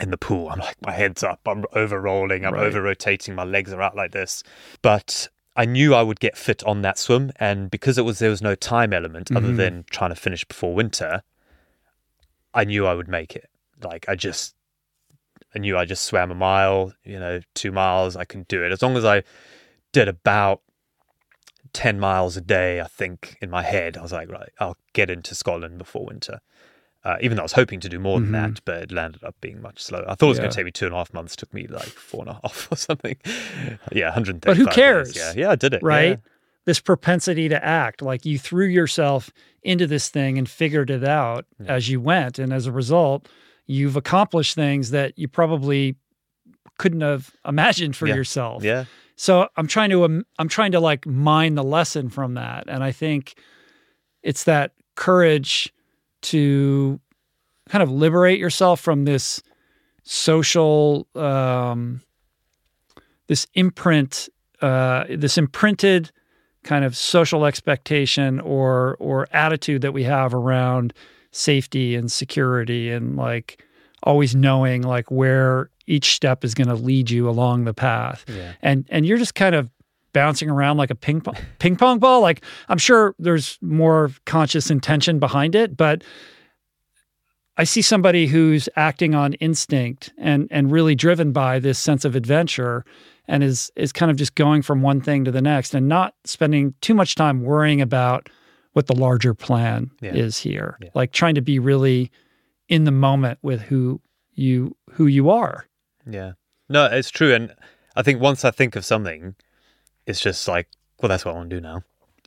in 0.00 0.10
the 0.10 0.18
pool. 0.18 0.48
I'm 0.50 0.58
like, 0.58 0.76
my 0.84 0.92
head's 0.92 1.22
up, 1.22 1.40
I'm 1.46 1.64
over 1.72 2.00
rolling, 2.00 2.44
I'm 2.44 2.54
Right. 2.54 2.64
over 2.66 2.82
rotating, 2.82 3.34
my 3.34 3.44
legs 3.44 3.72
are 3.72 3.80
out 3.82 3.94
like 3.94 4.12
this. 4.12 4.42
But 4.82 5.28
I 5.56 5.64
knew 5.66 5.94
I 5.94 6.02
would 6.02 6.18
get 6.18 6.36
fit 6.36 6.64
on 6.64 6.82
that 6.82 6.98
swim, 6.98 7.30
and 7.36 7.70
because 7.70 7.96
it 7.96 8.02
was 8.04 8.18
there 8.18 8.30
was 8.30 8.42
no 8.42 8.54
time 8.56 8.92
element 8.92 9.30
other 9.36 9.52
Mhm. 9.52 9.56
than 9.56 9.84
trying 9.90 10.10
to 10.10 10.16
finish 10.16 10.44
before 10.44 10.74
winter, 10.74 11.22
I 12.52 12.64
knew 12.64 12.86
I 12.86 12.94
would 12.94 13.08
make 13.08 13.36
it. 13.36 13.48
Like 13.82 14.08
I 14.08 14.14
just 14.14 14.54
I 15.54 15.60
knew 15.60 15.78
I 15.78 15.84
just 15.84 16.02
swam 16.02 16.32
a 16.32 16.34
mile, 16.34 16.92
you 17.04 17.18
know, 17.20 17.40
two 17.54 17.70
miles, 17.70 18.16
I 18.16 18.24
can 18.24 18.42
do 18.48 18.64
it. 18.64 18.72
As 18.72 18.82
long 18.82 18.96
as 18.96 19.04
I 19.04 19.22
did 19.92 20.08
about 20.08 20.62
10 21.72 22.00
miles 22.00 22.36
a 22.36 22.40
day, 22.40 22.80
I 22.80 22.88
think, 22.88 23.36
in 23.40 23.50
my 23.50 23.62
head, 23.62 23.96
I 23.96 24.02
was 24.02 24.12
like, 24.12 24.28
right, 24.28 24.50
I'll 24.58 24.76
get 24.94 25.10
into 25.10 25.34
Scotland 25.36 25.78
before 25.78 26.04
winter. 26.06 26.40
Uh, 27.04 27.16
even 27.20 27.36
though 27.36 27.42
I 27.42 27.44
was 27.44 27.52
hoping 27.52 27.80
to 27.80 27.88
do 27.88 27.98
more 27.98 28.18
than 28.18 28.32
that, 28.32 28.60
but 28.64 28.84
it 28.84 28.92
landed 28.92 29.22
up 29.22 29.34
being 29.42 29.60
much 29.60 29.82
slower. 29.82 30.04
I 30.08 30.14
thought 30.14 30.26
it 30.26 30.28
was 30.30 30.38
going 30.38 30.48
Mm-hmm. 30.48 30.52
To 30.52 30.56
take 30.56 30.64
me 30.64 30.70
two 30.70 30.86
and 30.86 30.94
a 30.94 30.98
half 30.98 31.12
months. 31.12 31.36
took 31.36 31.52
me 31.52 31.66
like 31.66 31.84
four 31.84 32.22
and 32.22 32.30
a 32.30 32.40
half 32.42 32.68
or 32.72 32.76
something. 32.76 33.16
Yeah, 33.92 34.06
135 34.06 34.40
But 34.42 34.56
who 34.56 34.64
days. 34.64 34.74
cares? 34.74 35.16
Yeah, 35.16 35.32
yeah, 35.36 35.50
I 35.50 35.56
did 35.56 35.74
it. 35.74 35.82
right? 35.82 36.10
yeah. 36.12 36.16
This 36.64 36.80
propensity 36.80 37.50
to 37.50 37.62
act, 37.62 38.00
like 38.00 38.24
you 38.24 38.38
threw 38.38 38.64
yourself 38.66 39.30
into 39.62 39.86
this 39.86 40.08
thing 40.08 40.38
and 40.38 40.48
figured 40.48 40.88
it 40.88 41.04
out 41.04 41.44
as 41.66 41.90
you 41.90 42.00
went. 42.00 42.38
And 42.38 42.54
as 42.54 42.66
a 42.66 42.72
result, 42.72 43.28
you've 43.66 43.96
accomplished 43.96 44.54
things 44.54 44.90
that 44.90 45.18
you 45.18 45.28
probably 45.28 45.96
couldn't 46.78 47.02
have 47.02 47.32
imagined 47.46 47.96
for 47.96 48.06
Yeah. 48.06 48.14
yourself. 48.14 48.64
Yeah. 48.64 48.86
So 49.16 49.46
I'm 49.58 49.66
trying 49.66 49.90
to 49.90 50.04
um, 50.04 50.24
I'm 50.38 50.48
trying 50.48 50.72
to 50.72 50.80
like 50.80 51.06
mine 51.06 51.54
the 51.54 51.62
lesson 51.62 52.08
from 52.08 52.32
that, 52.34 52.64
and 52.66 52.82
I 52.82 52.92
think 52.92 53.34
it's 54.22 54.44
that 54.44 54.72
courage 54.96 55.70
to 56.24 57.00
kind 57.68 57.82
of 57.82 57.90
liberate 57.90 58.38
yourself 58.38 58.80
from 58.80 59.04
this 59.04 59.42
social 60.02 61.06
um, 61.14 62.00
this 63.26 63.46
imprint 63.54 64.28
uh, 64.60 65.04
this 65.10 65.38
imprinted 65.38 66.10
kind 66.62 66.84
of 66.84 66.96
social 66.96 67.44
expectation 67.44 68.40
or 68.40 68.96
or 69.00 69.26
attitude 69.32 69.82
that 69.82 69.92
we 69.92 70.04
have 70.04 70.34
around 70.34 70.92
safety 71.30 71.94
and 71.94 72.10
security 72.12 72.90
and 72.90 73.16
like 73.16 73.62
always 74.02 74.34
knowing 74.34 74.82
like 74.82 75.10
where 75.10 75.70
each 75.86 76.14
step 76.14 76.44
is 76.44 76.54
going 76.54 76.68
to 76.68 76.74
lead 76.74 77.10
you 77.10 77.28
along 77.28 77.64
the 77.64 77.74
path 77.74 78.24
Yeah. 78.28 78.52
and 78.62 78.86
and 78.90 79.04
you're 79.06 79.18
just 79.18 79.34
kind 79.34 79.54
of 79.54 79.70
bouncing 80.14 80.48
around 80.48 80.78
like 80.78 80.90
a 80.90 80.94
ping 80.94 81.20
pong 81.20 81.36
ping 81.58 81.76
pong 81.76 81.98
ball 81.98 82.22
like 82.22 82.42
i'm 82.70 82.78
sure 82.78 83.14
there's 83.18 83.58
more 83.60 84.10
conscious 84.24 84.70
intention 84.70 85.18
behind 85.18 85.54
it 85.54 85.76
but 85.76 86.02
i 87.58 87.64
see 87.64 87.82
somebody 87.82 88.26
who's 88.26 88.68
acting 88.76 89.14
on 89.14 89.34
instinct 89.34 90.12
and 90.16 90.48
and 90.50 90.72
really 90.72 90.94
driven 90.94 91.32
by 91.32 91.58
this 91.58 91.78
sense 91.78 92.04
of 92.06 92.16
adventure 92.16 92.84
and 93.28 93.42
is 93.42 93.70
is 93.76 93.92
kind 93.92 94.10
of 94.10 94.16
just 94.16 94.34
going 94.34 94.62
from 94.62 94.80
one 94.82 95.00
thing 95.00 95.24
to 95.24 95.30
the 95.30 95.42
next 95.42 95.74
and 95.74 95.88
not 95.88 96.14
spending 96.24 96.72
too 96.80 96.94
much 96.94 97.14
time 97.14 97.42
worrying 97.42 97.80
about 97.82 98.28
what 98.72 98.86
the 98.86 98.94
larger 98.94 99.34
plan 99.34 99.90
Yeah. 100.00 100.14
is 100.14 100.38
here 100.38 100.78
Yeah. 100.82 100.88
like 100.94 101.12
trying 101.12 101.34
to 101.34 101.42
be 101.42 101.58
really 101.58 102.10
in 102.68 102.84
the 102.84 102.90
moment 102.90 103.38
with 103.42 103.60
who 103.62 104.00
you 104.34 104.76
who 104.92 105.06
you 105.06 105.28
are 105.30 105.66
Yeah. 106.10 106.32
No, 106.68 106.86
it's 106.86 107.10
true. 107.10 107.32
And 107.34 107.54
I 107.94 108.02
think 108.02 108.20
once 108.22 108.42
I 108.44 108.50
think 108.50 108.74
of 108.74 108.84
something, 108.86 109.34
it's 110.06 110.20
just 110.20 110.46
like, 110.48 110.68
well, 111.00 111.08
that's 111.08 111.24
what 111.24 111.32
I 111.32 111.34
want 111.38 111.50
to 111.50 111.56
do 111.56 111.60
now. 111.60 111.82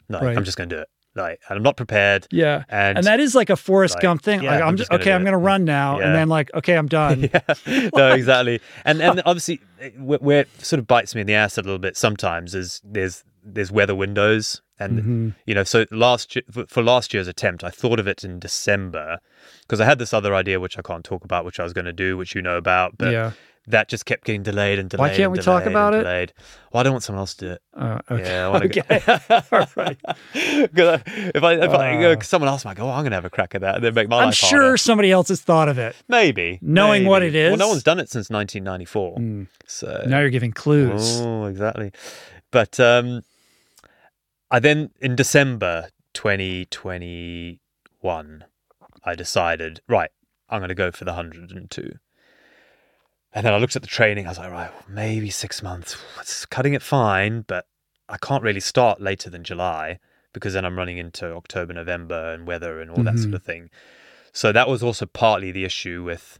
Like, 0.09 0.21
Right. 0.23 0.37
I'm 0.37 0.43
just 0.43 0.57
going 0.57 0.69
to 0.69 0.75
do 0.75 0.81
it. 0.81 0.89
Like, 1.15 1.39
I'm 1.49 1.63
not 1.63 1.77
prepared. 1.77 2.27
yeah 2.31 2.63
And, 2.69 2.99
and 2.99 3.07
that 3.07 3.19
is 3.19 3.33
like 3.33 3.49
a 3.49 3.55
Forrest 3.55 3.95
like, 3.95 4.01
Gump 4.03 4.21
thing. 4.21 4.43
yeah, 4.43 4.51
like 4.51 4.61
I'm, 4.61 4.67
I'm 4.69 4.77
just 4.77 4.91
okay. 4.91 5.11
I'm 5.11 5.23
going 5.23 5.31
to 5.31 5.37
run 5.39 5.65
now, 5.65 5.99
Yeah. 5.99 6.05
and 6.05 6.15
then 6.15 6.29
like 6.29 6.53
okay, 6.53 6.75
I'm 6.77 6.87
done. 6.87 7.21
yeah, 7.33 7.89
no, 7.95 8.11
exactly. 8.13 8.61
And 8.85 9.01
and 9.01 9.21
obviously, 9.25 9.59
where, 9.97 10.19
where 10.19 10.39
it 10.41 10.49
sort 10.63 10.79
of 10.79 10.85
bites 10.85 11.15
me 11.15 11.21
in 11.21 11.27
the 11.27 11.33
ass 11.33 11.57
a 11.57 11.61
little 11.63 11.79
bit 11.79 11.97
sometimes 11.97 12.53
is 12.53 12.81
there's 12.83 13.23
there's 13.43 13.71
weather 13.71 13.95
windows, 13.95 14.61
and 14.79 14.99
Mhm. 15.01 15.35
you 15.47 15.55
know, 15.55 15.63
so 15.63 15.85
last 15.89 16.37
for- 16.51 16.67
for 16.67 16.83
last 16.83 17.15
year's 17.15 17.27
attempt, 17.27 17.63
I 17.63 17.71
thought 17.71 17.99
of 17.99 18.07
it 18.07 18.23
in 18.23 18.37
December 18.39 19.17
because 19.61 19.81
I 19.81 19.85
had 19.85 19.97
this 19.97 20.13
other 20.13 20.35
idea 20.35 20.59
which 20.59 20.77
I 20.77 20.83
can't 20.83 21.03
talk 21.03 21.23
about, 21.25 21.45
which 21.45 21.59
I 21.59 21.63
was 21.63 21.73
going 21.73 21.85
to 21.85 21.93
do, 21.93 22.15
which 22.15 22.35
you 22.35 22.43
know 22.43 22.57
about, 22.57 22.95
but 22.97 23.11
yeah. 23.11 23.31
That 23.67 23.89
just 23.89 24.05
kept 24.05 24.23
getting 24.23 24.43
delayed 24.43 24.79
and 24.79 24.89
delayed. 24.89 25.11
Why 25.11 25.15
can't 25.15 25.29
we 25.31 25.39
talk 25.39 25.65
about 25.65 25.93
it? 25.93 26.03
Delayed. 26.03 26.31
Well, 26.71 26.79
I 26.79 26.83
don't 26.83 26.93
want 26.93 27.03
someone 27.03 27.19
else 27.21 27.33
to 27.35 27.45
do 27.45 27.51
it. 27.51 27.61
Uh, 27.73 27.99
okay. 28.09 28.23
Yeah, 28.23 28.45
I 28.45 28.49
want 28.49 28.71
to 28.71 28.79
okay. 28.79 29.03
go. 29.05 29.19
All 29.51 29.67
right. 29.75 29.97
if 30.33 31.43
I, 31.43 31.53
if 31.53 31.69
I 31.71 31.91
you 31.93 31.99
know, 31.99 32.11
Uh. 32.13 32.21
someone 32.21 32.47
else 32.47 32.63
might 32.65 32.77
go, 32.77 32.87
oh, 32.87 32.91
I'm 32.91 33.01
going 33.03 33.11
to 33.11 33.15
have 33.17 33.25
a 33.25 33.29
crack 33.29 33.53
at 33.55 33.61
that, 33.61 33.75
and 33.75 33.83
then 33.83 33.93
make 33.93 34.07
my 34.07 34.19
I'm 34.19 34.27
life 34.27 34.35
sure 34.35 34.61
harder. 34.61 34.77
somebody 34.77 35.11
else 35.11 35.27
has 35.27 35.41
thought 35.41 35.67
of 35.69 35.77
it. 35.77 35.95
Maybe 36.07 36.59
Knowing 36.61 37.05
what 37.05 37.21
it 37.23 37.35
is. 37.35 37.49
Well, 37.51 37.57
no 37.57 37.67
one's 37.67 37.83
done 37.83 37.99
it 37.99 38.09
since 38.09 38.29
1994. 38.29 39.47
So 39.65 40.05
Now 40.07 40.19
you're 40.19 40.29
giving 40.29 40.53
clues. 40.53 41.19
Oh, 41.21 41.43
exactly. 41.45 41.91
But 42.51 42.79
um, 42.79 43.23
I 44.49 44.59
then 44.59 44.91
in 45.01 45.15
December 45.17 45.89
2021, 46.13 48.45
I 49.03 49.15
decided, 49.15 49.81
right, 49.87 50.09
I'm 50.49 50.59
going 50.59 50.69
to 50.69 50.75
go 50.75 50.91
for 50.91 51.05
the 51.05 51.11
102. 51.11 51.93
And 53.37 53.45
then 53.45 53.53
I 53.53 53.57
looked 53.57 53.75
at 53.75 53.83
the 53.83 53.87
training. 53.87 54.25
I 54.25 54.29
was 54.29 54.39
like, 54.39 54.51
right, 54.51 54.71
maybe 54.89 55.29
six 55.29 55.61
months. 55.61 55.95
It's 56.19 56.43
cutting 56.47 56.73
it 56.73 56.81
fine, 56.81 57.41
but 57.41 57.67
I 58.09 58.17
can't 58.17 58.41
really 58.41 58.59
start 58.59 58.99
later 58.99 59.29
than 59.29 59.43
July 59.43 59.99
because 60.33 60.53
then 60.53 60.65
I'm 60.65 60.75
running 60.75 60.97
into 60.97 61.35
October, 61.35 61.71
November, 61.71 62.33
and 62.33 62.47
weather 62.47 62.81
and 62.81 62.89
all 62.89 63.03
that 63.03 63.13
sort 63.13 63.27
mm-hmm. 63.27 63.35
of 63.35 63.43
thing. 63.43 63.69
So 64.33 64.51
that 64.51 64.67
was 64.67 64.81
also 64.81 65.05
partly 65.05 65.51
the 65.51 65.65
issue 65.65 66.03
with 66.03 66.39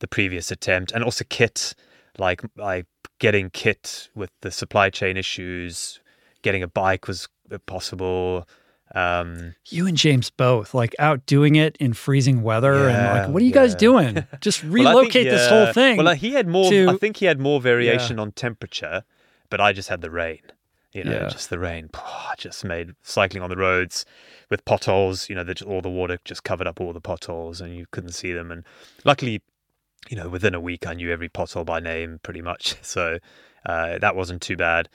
the 0.00 0.08
previous 0.08 0.50
attempt, 0.50 0.90
and 0.90 1.04
also 1.04 1.24
kit, 1.28 1.76
like 2.18 2.42
like 2.56 2.86
getting 3.20 3.48
kit 3.48 4.08
with 4.16 4.30
the 4.40 4.50
supply 4.50 4.90
chain 4.90 5.16
issues. 5.16 6.00
Getting 6.42 6.64
a 6.64 6.68
bike 6.68 7.06
was 7.06 7.28
uh, 7.52 7.58
possible. 7.66 8.48
Um, 8.94 9.54
You 9.68 9.86
and 9.86 9.96
James 9.96 10.30
both 10.30 10.74
like 10.74 10.94
out 10.98 11.24
doing 11.26 11.56
it 11.56 11.76
in 11.78 11.92
freezing 11.94 12.42
weather 12.42 12.88
and 12.88 13.18
like, 13.18 13.28
what 13.28 13.42
are 13.42 13.44
you 13.44 13.52
guys 13.52 13.74
doing? 13.74 14.24
Just 14.40 14.62
well, 14.64 14.72
think, 14.72 14.86
relocate 14.86 15.24
this 15.30 15.48
whole 15.48 15.72
thing. 15.72 15.96
Well, 15.96 16.08
uh, 16.08 16.14
he 16.14 16.32
had 16.32 16.46
more. 16.46 16.70
to- 16.70 16.88
I 16.90 16.96
think 16.96 17.16
he 17.16 17.26
had 17.26 17.40
more 17.40 17.60
variation 17.60 18.18
on 18.18 18.32
temperature, 18.32 19.04
but 19.50 19.60
I 19.60 19.72
just 19.72 19.88
had 19.88 20.00
the 20.02 20.10
rain. 20.10 20.40
You 20.92 21.04
know, 21.04 21.12
Yeah. 21.12 21.28
just 21.28 21.48
the 21.48 21.58
rain. 21.58 21.88
Just 22.38 22.64
made 22.64 22.92
cycling 23.02 23.42
on 23.42 23.48
the 23.50 23.56
roads 23.56 24.04
with 24.50 24.64
potholes. 24.66 25.28
You 25.30 25.36
know, 25.36 25.44
that 25.44 25.62
all 25.62 25.80
the 25.80 25.88
water 25.88 26.18
just 26.24 26.44
covered 26.44 26.66
up 26.66 26.80
all 26.80 26.92
the 26.92 27.00
potholes, 27.00 27.60
and 27.62 27.74
you 27.76 27.86
couldn't 27.92 28.12
see 28.12 28.32
them. 28.32 28.50
And 28.50 28.64
luckily, 29.04 29.40
you 30.10 30.16
know, 30.16 30.28
within 30.28 30.54
a 30.54 30.60
week, 30.60 30.86
I 30.86 30.92
knew 30.94 31.10
every 31.10 31.28
pothole 31.30 31.64
by 31.64 31.80
name 31.80 32.20
pretty 32.22 32.42
much. 32.42 32.74
So 32.82 33.18
uh, 33.64 33.98
that 34.00 34.16
wasn't 34.16 34.42
too 34.42 34.56
bad. 34.56 34.88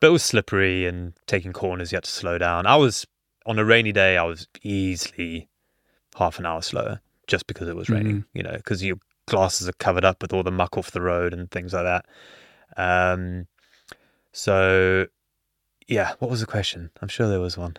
But 0.00 0.06
it 0.06 0.10
was 0.10 0.22
slippery 0.22 0.86
and 0.86 1.12
taking 1.26 1.52
corners, 1.52 1.92
you 1.92 1.96
had 1.96 2.04
to 2.04 2.10
slow 2.10 2.38
down. 2.38 2.66
I 2.66 2.76
was 2.76 3.06
on 3.46 3.58
a 3.58 3.64
rainy 3.64 3.92
day. 3.92 4.16
I 4.16 4.22
was 4.24 4.46
easily 4.62 5.48
half 6.18 6.38
an 6.38 6.46
hour 6.46 6.62
slower 6.62 7.00
just 7.26 7.46
because 7.46 7.68
it 7.68 7.76
was 7.76 7.88
raining. 7.88 8.24
You 8.34 8.42
know, 8.42 8.52
because 8.54 8.82
your 8.84 8.96
glasses 9.26 9.68
are 9.68 9.72
covered 9.74 10.04
up 10.04 10.20
with 10.22 10.32
all 10.32 10.42
the 10.42 10.50
muck 10.50 10.76
off 10.76 10.90
the 10.90 11.00
road 11.00 11.32
and 11.32 11.50
things 11.50 11.72
like 11.72 11.84
that. 11.84 12.06
Um, 12.76 13.46
so 14.32 15.06
yeah, 15.88 16.12
what 16.18 16.30
was 16.30 16.40
the 16.40 16.46
question? 16.46 16.90
I'm 17.00 17.08
sure 17.08 17.28
there 17.28 17.40
was 17.40 17.56
one. 17.58 17.76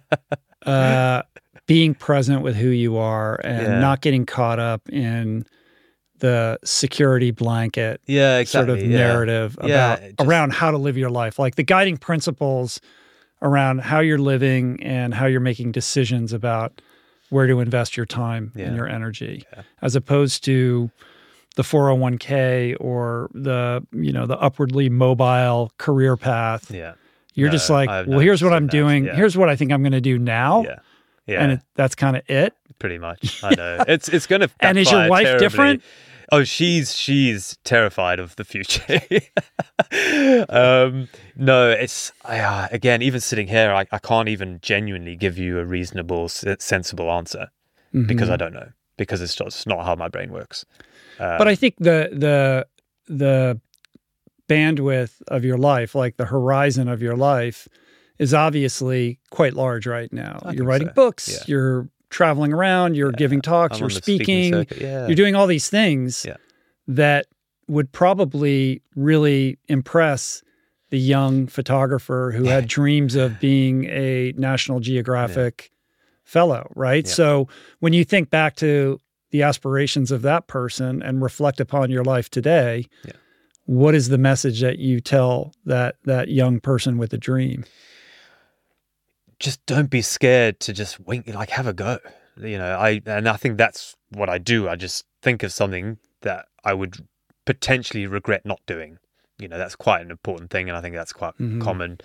uh, 0.66 1.22
being 1.66 1.94
present 1.94 2.42
with 2.42 2.56
who 2.56 2.68
you 2.68 2.96
are 2.96 3.40
and 3.44 3.62
Yeah. 3.62 3.78
not 3.80 4.00
getting 4.00 4.26
caught 4.26 4.58
up 4.58 4.88
in 4.88 5.44
the 6.18 6.58
security 6.64 7.30
blanket 7.32 8.00
Yeah, 8.06 8.44
sort 8.44 8.68
of 8.70 8.80
narrative 8.82 9.56
Yeah, 9.62 9.94
about 9.94 10.00
just- 10.00 10.14
around 10.20 10.52
how 10.52 10.70
to 10.70 10.78
live 10.78 10.96
your 10.96 11.10
life, 11.10 11.38
like 11.38 11.56
the 11.56 11.62
guiding 11.64 11.96
principles 11.96 12.80
around 13.42 13.80
how 13.82 14.00
you're 14.00 14.18
living 14.18 14.82
and 14.82 15.12
how 15.12 15.26
you're 15.26 15.40
making 15.40 15.72
decisions 15.72 16.32
about 16.32 16.80
where 17.28 17.46
to 17.46 17.60
invest 17.60 17.96
your 17.96 18.06
time 18.06 18.52
Yeah. 18.54 18.66
and 18.66 18.76
your 18.76 18.88
energy, 18.88 19.44
as 19.82 19.94
opposed 19.96 20.44
to 20.44 20.90
the 21.56 21.62
401k 21.62 22.76
or 22.80 23.28
the 23.34 23.84
you 23.92 24.12
know 24.12 24.26
the 24.26 24.38
upwardly 24.38 24.88
mobile 24.88 25.72
career 25.78 26.16
path. 26.16 26.70
Yeah. 26.70 26.94
You're 27.34 27.48
No, 27.48 27.52
just 27.52 27.70
like, 27.70 27.88
well, 28.06 28.18
here's 28.18 28.42
what 28.42 28.52
I'm 28.52 28.66
that, 28.66 28.72
doing. 28.72 29.04
yeah. 29.06 29.14
Here's 29.16 29.36
what 29.38 29.48
I 29.48 29.56
think 29.56 29.72
I'm 29.72 29.82
going 29.82 29.92
to 29.92 30.00
do 30.02 30.18
now. 30.18 30.62
Yeah. 30.64 30.78
Yeah. 31.26 31.42
and 31.42 31.52
it, 31.52 31.60
that's 31.76 31.94
kind 31.94 32.16
of 32.16 32.22
it. 32.28 32.52
pretty 32.78 32.98
much. 32.98 33.42
I 33.44 33.54
know 33.54 33.84
it's 33.88 34.08
it's 34.08 34.26
going 34.26 34.40
to. 34.46 34.50
And 34.60 34.76
is 34.78 34.90
your 34.90 35.08
wife 35.08 35.38
different? 35.38 35.82
Oh, 36.32 36.44
she's 36.44 36.96
she's 36.96 37.58
terrified 37.62 38.18
of 38.18 38.34
the 38.36 38.44
future. 38.44 39.00
um, 40.48 41.08
no, 41.36 41.70
it's 41.70 42.10
uh, 42.24 42.68
again 42.72 43.02
even 43.02 43.20
sitting 43.20 43.46
here, 43.46 43.70
I, 43.70 43.86
I 43.92 43.98
can't 43.98 44.30
even 44.30 44.58
genuinely 44.62 45.14
give 45.14 45.36
you 45.36 45.58
a 45.58 45.64
reasonable, 45.66 46.30
sensible 46.30 47.12
answer 47.12 47.48
because 47.92 48.28
Mm-hmm. 48.28 48.32
I 48.32 48.36
don't 48.36 48.54
know 48.54 48.68
because 48.96 49.20
it's 49.20 49.34
just 49.34 49.66
not 49.66 49.84
how 49.84 49.94
my 49.94 50.08
brain 50.08 50.32
works. 50.32 50.64
Uh, 51.18 51.36
but 51.36 51.48
I 51.48 51.54
think 51.54 51.76
the 51.78 52.08
the 52.12 52.66
the 53.06 53.60
bandwidth 54.48 55.20
of 55.28 55.44
your 55.44 55.58
life, 55.58 55.94
like 55.94 56.16
the 56.16 56.24
horizon 56.24 56.88
of 56.88 57.02
your 57.02 57.16
life, 57.16 57.68
is 58.18 58.32
obviously 58.32 59.18
quite 59.30 59.52
large 59.52 59.86
right 59.86 60.12
now. 60.12 60.38
I 60.42 60.52
you're 60.52 60.64
writing 60.64 60.88
so, 60.88 60.94
books, 60.94 61.28
yeah. 61.28 61.44
you're 61.46 61.88
traveling 62.12 62.52
around, 62.52 62.94
you're 62.96 63.10
giving 63.12 63.40
talks, 63.40 63.76
I'm 63.76 63.80
you're 63.80 63.90
speaking 63.90 64.52
speaking, 64.64 64.78
yeah. 64.86 65.06
you're 65.06 65.16
doing 65.16 65.34
all 65.34 65.46
these 65.48 65.68
things 65.68 66.24
Yeah. 66.24 66.36
that 66.86 67.26
would 67.68 67.90
probably 67.92 68.82
really 68.94 69.58
impress 69.68 70.42
the 70.90 70.98
young 70.98 71.46
photographer 71.46 72.32
who 72.36 72.44
had 72.44 72.68
dreams 72.78 73.14
of 73.14 73.40
being 73.40 73.86
a 73.86 74.32
National 74.36 74.78
Geographic 74.78 75.70
fellow, 76.24 76.70
right? 76.76 77.06
Yeah. 77.06 77.12
So 77.12 77.48
when 77.80 77.92
you 77.92 78.04
think 78.04 78.30
back 78.30 78.56
to 78.56 78.98
the 79.30 79.42
aspirations 79.42 80.10
of 80.10 80.22
that 80.22 80.46
person 80.46 81.02
and 81.02 81.22
reflect 81.22 81.60
upon 81.60 81.90
your 81.90 82.04
life 82.04 82.28
today, 82.28 82.84
Yeah. 83.04 83.12
what 83.64 83.94
is 83.94 84.08
the 84.10 84.18
message 84.18 84.60
that 84.60 84.78
you 84.78 85.00
tell 85.00 85.52
that 85.64 85.96
that 86.04 86.28
young 86.28 86.60
person 86.60 86.98
with 86.98 87.12
a 87.14 87.18
dream? 87.18 87.64
Just 89.42 89.64
don't 89.66 89.90
be 89.90 90.00
scared 90.00 90.60
to 90.60 90.72
just 90.72 91.00
wink 91.00 91.26
like 91.34 91.50
have 91.50 91.66
a 91.66 91.72
go 91.72 91.98
you 92.36 92.56
know 92.56 92.76
i 92.78 93.00
and 93.06 93.28
i 93.28 93.36
think 93.36 93.58
that's 93.58 93.96
what 94.10 94.28
i 94.30 94.38
do 94.38 94.68
i 94.68 94.76
just 94.76 95.04
think 95.20 95.42
of 95.42 95.52
something 95.52 95.98
that 96.22 96.46
i 96.64 96.72
would 96.72 97.06
potentially 97.44 98.06
regret 98.06 98.46
not 98.46 98.60
doing 98.66 98.98
you 99.40 99.48
know 99.48 99.58
that's 99.58 99.74
quite 99.74 100.00
an 100.00 100.10
important 100.12 100.48
thing 100.50 100.68
and 100.68 100.78
i 100.78 100.80
think 100.80 100.94
that's 100.94 101.12
quite 101.12 101.36
Mhm. 101.38 101.60
common 101.60 101.98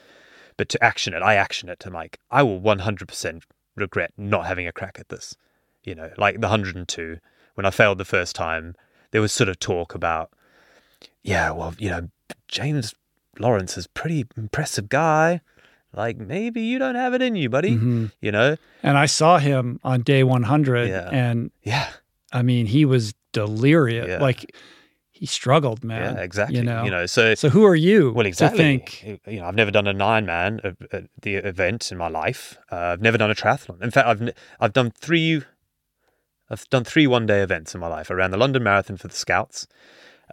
but 0.58 0.68
to 0.70 0.84
action 0.84 1.14
it 1.14 1.22
i 1.22 1.36
action 1.36 1.70
it 1.70 1.80
to 1.82 1.92
like 1.92 2.18
i 2.32 2.42
will 2.42 2.60
100% 2.60 3.44
regret 3.76 4.12
not 4.18 4.48
having 4.48 4.68
a 4.68 4.72
crack 4.72 4.98
at 5.00 5.10
this 5.10 5.36
you 5.84 5.94
know 5.94 6.10
like 6.18 6.42
the 6.42 6.48
102 6.48 7.20
when 7.54 7.66
i 7.68 7.70
failed 7.70 8.00
the 8.00 8.06
first 8.06 8.36
time 8.36 8.76
there 9.12 9.22
was 9.22 9.32
sort 9.32 9.48
of 9.48 9.60
talk 9.60 9.94
about 9.94 10.32
yeah 11.22 11.52
well 11.52 11.76
you 11.78 11.90
know 11.92 12.10
james 12.48 12.96
lawrence 13.40 13.78
is 13.78 13.86
a 13.86 13.90
pretty 13.90 14.26
impressive 14.36 14.90
guy 14.90 15.40
like 15.98 16.18
maybe 16.18 16.62
you 16.62 16.78
don't 16.80 16.96
have 16.96 17.14
it 17.14 17.22
in 17.22 17.36
you 17.36 17.50
buddy 17.50 17.76
Mhm. 17.76 18.12
you 18.22 18.32
know 18.32 18.56
And 18.84 18.98
I 18.98 19.08
saw 19.08 19.38
him 19.40 19.80
on 19.84 20.02
day 20.04 20.24
100 20.24 20.90
Yeah. 20.90 21.10
and 21.12 21.52
yeah 21.64 21.88
I 22.34 22.42
mean, 22.42 22.66
he 22.68 22.84
was 22.84 23.14
delirious. 23.32 24.08
Yeah. 24.10 24.18
Like 24.22 24.54
he 25.12 25.26
struggled, 25.26 25.84
man. 25.84 26.16
yeah 26.16 26.22
exactly 26.22 26.58
You 26.58 26.64
know, 26.64 26.84
you 26.84 26.92
know, 26.92 27.06
so 27.08 27.34
so 27.36 27.50
who 27.50 27.64
are 27.66 27.76
you 27.90 28.12
well 28.14 28.26
exactly 28.28 28.58
to 28.60 28.64
think? 28.64 29.20
you 29.26 29.40
know 29.40 29.48
i've 29.48 29.56
never 29.56 29.72
done 29.72 29.88
an 29.88 29.98
Ironman 29.98 30.54
uh, 30.64 31.02
the 31.22 31.36
event 31.36 31.92
in 31.92 31.98
my 31.98 32.08
life 32.24 32.58
uh, 32.72 32.92
i've 32.94 33.02
never 33.02 33.18
done 33.18 33.32
a 33.32 33.36
triathlon 33.36 33.82
in 33.82 33.92
fact 33.92 34.08
i've 34.08 34.22
i've 34.62 34.74
done 34.74 34.92
three 34.92 35.42
i've 36.52 36.70
done 36.70 36.84
three 36.84 37.08
one 37.08 37.26
day 37.26 37.42
events 37.42 37.74
in 37.74 37.80
my 37.82 37.88
life 37.88 38.12
i 38.12 38.14
ran 38.14 38.32
the 38.32 38.38
london 38.38 38.62
marathon 38.64 38.98
for 38.98 39.08
the 39.08 39.16
scouts 39.16 39.68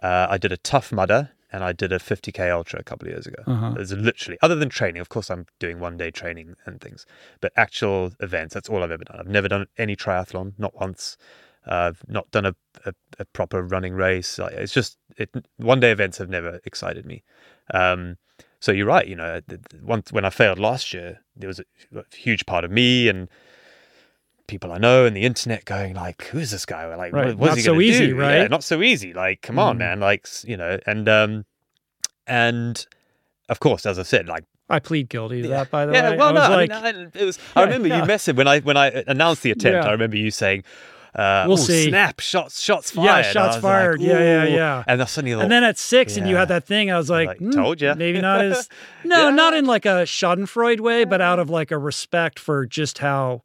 uh, 0.03 0.27
i 0.29 0.37
did 0.37 0.51
a 0.51 0.57
tough 0.57 0.91
mudder 0.91 1.29
and 1.55 1.63
i 1.69 1.71
did 1.81 1.91
a 1.97 1.99
50k 1.99 2.39
ultra 2.59 2.79
a 2.79 2.83
couple 2.89 3.07
of 3.07 3.13
years 3.15 3.27
ago 3.31 3.41
Uh-huh. 3.53 3.71
There's 3.75 3.93
literally 4.09 4.37
other 4.45 4.55
than 4.61 4.69
training 4.79 5.01
of 5.05 5.09
course 5.15 5.27
i'm 5.33 5.45
doing 5.65 5.79
one 5.87 5.95
day 6.01 6.09
training 6.21 6.55
and 6.65 6.81
things 6.85 7.05
but 7.43 7.51
actual 7.65 8.01
events 8.27 8.53
that's 8.55 8.69
all 8.69 8.83
i've 8.83 8.95
ever 8.97 9.05
done 9.09 9.17
i've 9.21 9.33
never 9.39 9.47
done 9.53 9.65
any 9.85 9.95
triathlon 10.03 10.53
not 10.65 10.73
once 10.85 11.17
uh, 11.67 11.89
I've 11.89 12.01
not 12.07 12.29
done 12.29 12.45
a, 12.45 12.55
a, 12.89 12.93
a 13.17 13.25
proper 13.25 13.63
running 13.63 13.95
race. 13.95 14.37
It's 14.63 14.71
just 14.71 14.99
it, 15.17 15.29
one 15.57 15.79
day 15.79 15.89
events 15.91 16.19
have 16.19 16.29
never 16.29 16.59
excited 16.63 17.07
me. 17.07 17.23
Um, 17.73 18.17
so 18.59 18.71
you're 18.71 18.85
right. 18.85 19.07
You 19.07 19.15
know, 19.15 19.41
once 19.81 20.11
when 20.11 20.25
I 20.25 20.29
failed 20.29 20.59
last 20.59 20.93
year, 20.93 21.21
there 21.35 21.47
was 21.47 21.59
a, 21.59 21.65
a 21.97 22.03
huge 22.15 22.45
part 22.45 22.65
of 22.65 22.69
me 22.69 23.09
and 23.09 23.27
people 24.47 24.71
I 24.71 24.77
know 24.77 25.05
and 25.05 25.15
the 25.15 25.23
internet 25.23 25.65
going 25.65 25.95
like, 25.95 26.23
"Who 26.27 26.39
is 26.39 26.51
this 26.51 26.65
guy? 26.65 26.93
Like, 26.95 27.13
Right. 27.13 27.27
what, 27.27 27.37
what's 27.37 27.55
he 27.55 27.61
so 27.61 27.71
gonna 27.73 27.81
easy, 27.83 28.07
do? 28.07 28.15
right? 28.17 28.37
Yeah, 28.41 28.47
not 28.47 28.63
so 28.63 28.81
easy. 28.81 29.13
Like, 29.13 29.41
come 29.41 29.57
on, 29.59 29.75
Mhm. 29.75 29.79
man. 29.79 29.99
Like, 29.99 30.27
you 30.43 30.57
know, 30.57 30.79
and 30.85 31.07
um, 31.09 31.45
and 32.27 32.85
of 33.49 33.59
course, 33.59 33.85
as 33.85 33.99
I 33.99 34.03
said, 34.03 34.27
like 34.27 34.43
I 34.69 34.79
plead 34.79 35.09
guilty 35.09 35.43
to 35.43 35.47
that, 35.49 35.69
by 35.69 35.85
the 35.85 35.93
yeah, 35.93 36.11
way. 36.11 36.17
well, 36.17 36.29
I 36.29 36.31
no, 36.31 36.39
was 36.39 36.49
I, 36.49 36.55
like, 36.55 36.69
mean, 36.95 37.11
I, 37.15 37.19
it 37.19 37.25
was. 37.25 37.37
I 37.55 37.63
remember 37.63 37.87
yeah. 37.87 37.97
you 38.01 38.03
messaged 38.03 38.35
when 38.35 38.47
I 38.47 38.59
when 38.61 38.77
I 38.77 38.87
announced 39.07 39.43
the 39.43 39.51
attempt. 39.51 39.83
Yeah. 39.83 39.87
I 39.87 39.91
remember 39.91 40.17
you 40.17 40.31
saying, 40.31 40.63
uh, 41.13 41.45
We'll 41.47 41.53
"Oh, 41.53 41.61
see." 41.61 41.89
snap! 41.89 42.19
Shots, 42.19 42.59
shots 42.61 42.89
fired." 42.89 43.09
I 43.09 43.21
shots 43.21 43.55
was 43.57 43.63
like, 43.63 43.71
fired. 43.71 44.01
Yeah, 44.01 44.17
yeah, 44.19 44.43
yeah. 44.45 44.83
And 44.87 44.99
then 44.99 45.05
suddenly, 45.07 45.39
and 45.39 45.51
then 45.51 45.63
at 45.63 45.77
six, 45.77 46.17
and 46.17 46.27
you 46.27 46.35
had 46.35 46.47
that 46.47 46.65
thing. 46.65 46.89
I 46.91 46.97
was 46.97 47.11
like, 47.11 47.27
Like, 47.27 47.37
"Hmm, 47.37 47.51
told 47.51 47.79
ya." 47.79 47.93
Maybe 47.95 48.19
not 48.21 48.43
as 48.43 48.67
no, 49.03 49.25
Yeah. 49.25 49.35
not 49.35 49.53
in 49.53 49.65
like 49.65 49.85
a 49.85 50.03
Schadenfreude 50.05 50.79
way, 50.79 51.03
but 51.05 51.21
out 51.21 51.37
of 51.37 51.49
like 51.51 51.69
a 51.69 51.77
respect 51.77 52.39
for 52.39 52.65
just 52.65 52.97
how 52.97 53.43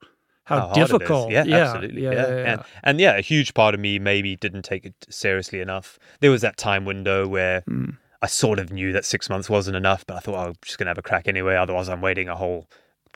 how, 0.59 0.72
difficult. 0.74 1.31
Yeah, 1.31 1.44
yeah, 1.44 1.56
absolutely. 1.72 2.02
Yeah, 2.02 2.12
Yeah, 2.12 2.28
yeah. 2.28 2.52
And, 2.52 2.64
and 2.82 3.01
yeah, 3.01 3.16
a 3.16 3.20
huge 3.20 3.55
part 3.55 3.74
of 3.74 3.81
me 3.81 3.98
maybe 3.98 4.36
didn't 4.36 4.62
take 4.62 4.85
it 4.85 4.94
seriously 5.09 5.60
enough. 5.60 5.98
There 6.20 6.31
was 6.31 6.43
that 6.43 6.56
time 6.56 6.85
window 6.85 7.27
where 7.27 7.62
Mm. 7.62 7.97
I 8.22 8.27
sort 8.27 8.59
of 8.59 8.70
knew 8.70 8.93
that 8.93 9.06
six 9.06 9.31
months 9.31 9.48
wasn't 9.48 9.77
enough, 9.77 10.05
but 10.06 10.16
I 10.16 10.20
thought 10.20 10.35
oh, 10.35 10.48
I'm 10.48 10.55
just 10.62 10.77
gonna 10.78 10.90
have 10.90 10.98
a 10.98 11.02
crack 11.02 11.27
anyway. 11.27 11.56
Otherwise, 11.56 11.89
I'm 11.89 12.02
waiting 12.02 12.28
a 12.28 12.36
whole 12.36 12.66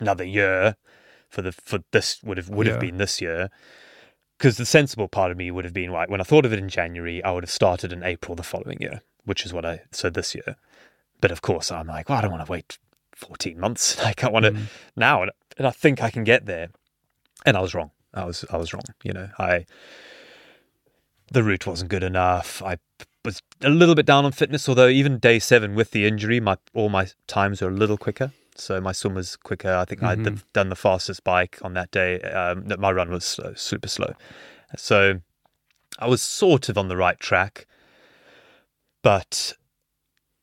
another 0.00 0.24
year 0.24 0.76
for 1.28 1.42
the 1.42 1.52
for 1.52 1.80
this 1.90 2.22
would 2.22 2.38
have 2.38 2.48
would 2.48 2.66
have 2.66 2.80
been 2.80 2.96
this 2.96 3.20
year. 3.20 3.50
Because 4.38 4.56
the 4.56 4.66
sensible 4.66 5.06
part 5.08 5.30
of 5.30 5.36
me 5.36 5.50
would 5.50 5.64
have 5.64 5.74
been 5.74 5.90
right 5.90 6.08
when 6.08 6.20
I 6.20 6.24
thought 6.24 6.44
of 6.46 6.52
it 6.52 6.58
in 6.58 6.68
January, 6.68 7.22
I 7.22 7.30
would 7.32 7.44
have 7.44 7.50
started 7.50 7.92
in 7.92 8.02
April 8.02 8.34
the 8.34 8.42
following 8.42 8.78
year, 8.80 9.02
which 9.24 9.44
is 9.44 9.52
what 9.52 9.64
I 9.66 9.82
so 9.92 10.08
this 10.10 10.34
year. 10.34 10.56
But 11.20 11.30
of 11.30 11.40
course, 11.42 11.70
I'm 11.70 11.86
like, 11.86 12.08
well, 12.08 12.18
I 12.18 12.22
don't 12.22 12.32
want 12.32 12.44
to 12.46 12.50
wait 12.50 12.78
14 13.14 13.58
months. 13.60 14.02
Like 14.02 14.24
I 14.26 14.28
want 14.28 14.46
to 14.46 14.52
Mm. 14.52 14.62
now, 14.96 15.22
and 15.58 15.66
I 15.66 15.70
think 15.70 16.02
I 16.02 16.10
can 16.10 16.24
get 16.24 16.46
there. 16.46 16.68
And 17.44 17.56
I 17.56 17.60
was 17.60 17.74
wrong. 17.74 17.90
I 18.12 18.24
was 18.24 18.44
I 18.50 18.56
was 18.56 18.72
wrong. 18.72 18.84
You 19.02 19.12
know, 19.12 19.28
I 19.38 19.66
the 21.32 21.42
route 21.42 21.66
wasn't 21.66 21.90
good 21.90 22.02
enough. 22.02 22.62
I 22.62 22.76
was 23.24 23.42
a 23.62 23.70
little 23.70 23.94
bit 23.94 24.06
down 24.06 24.24
on 24.24 24.32
fitness, 24.32 24.68
although 24.68 24.88
even 24.88 25.18
day 25.18 25.38
seven 25.38 25.74
with 25.74 25.90
the 25.90 26.06
injury, 26.06 26.40
my 26.40 26.56
all 26.74 26.88
my 26.88 27.08
times 27.26 27.60
were 27.62 27.68
a 27.68 27.72
little 27.72 27.96
quicker. 27.98 28.32
So 28.56 28.80
my 28.80 28.92
swim 28.92 29.14
was 29.14 29.34
quicker. 29.36 29.72
I 29.74 29.84
think 29.84 30.00
Mm-hmm. 30.00 30.22
the, 30.22 30.42
done 30.52 30.68
the 30.68 30.76
fastest 30.76 31.24
bike 31.24 31.58
on 31.62 31.74
that 31.74 31.90
day. 31.90 32.20
Um, 32.20 32.66
that 32.66 32.78
my 32.78 32.92
run 32.92 33.10
was 33.10 33.24
slow, 33.24 33.52
super 33.54 33.88
slow. 33.88 34.14
So 34.76 35.20
I 35.98 36.06
was 36.06 36.22
sort 36.22 36.68
of 36.68 36.78
on 36.78 36.86
the 36.88 36.96
right 36.96 37.18
track, 37.18 37.66
but 39.02 39.54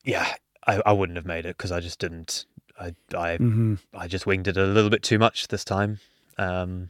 yeah, 0.04 0.36
I, 0.68 0.82
I 0.86 0.92
wouldn't 0.92 1.16
have 1.16 1.26
made 1.26 1.46
it 1.46 1.58
because 1.58 1.72
I 1.72 1.80
just 1.80 2.00
didn't. 2.00 2.46
I 2.80 2.96
I 3.16 3.38
Mhm. 3.38 3.80
I 3.94 4.08
just 4.08 4.26
winged 4.26 4.48
it 4.48 4.58
a 4.58 4.66
little 4.66 4.90
bit 4.90 5.04
too 5.04 5.20
much 5.20 5.48
this 5.48 5.64
time. 5.64 6.00
Um, 6.42 6.90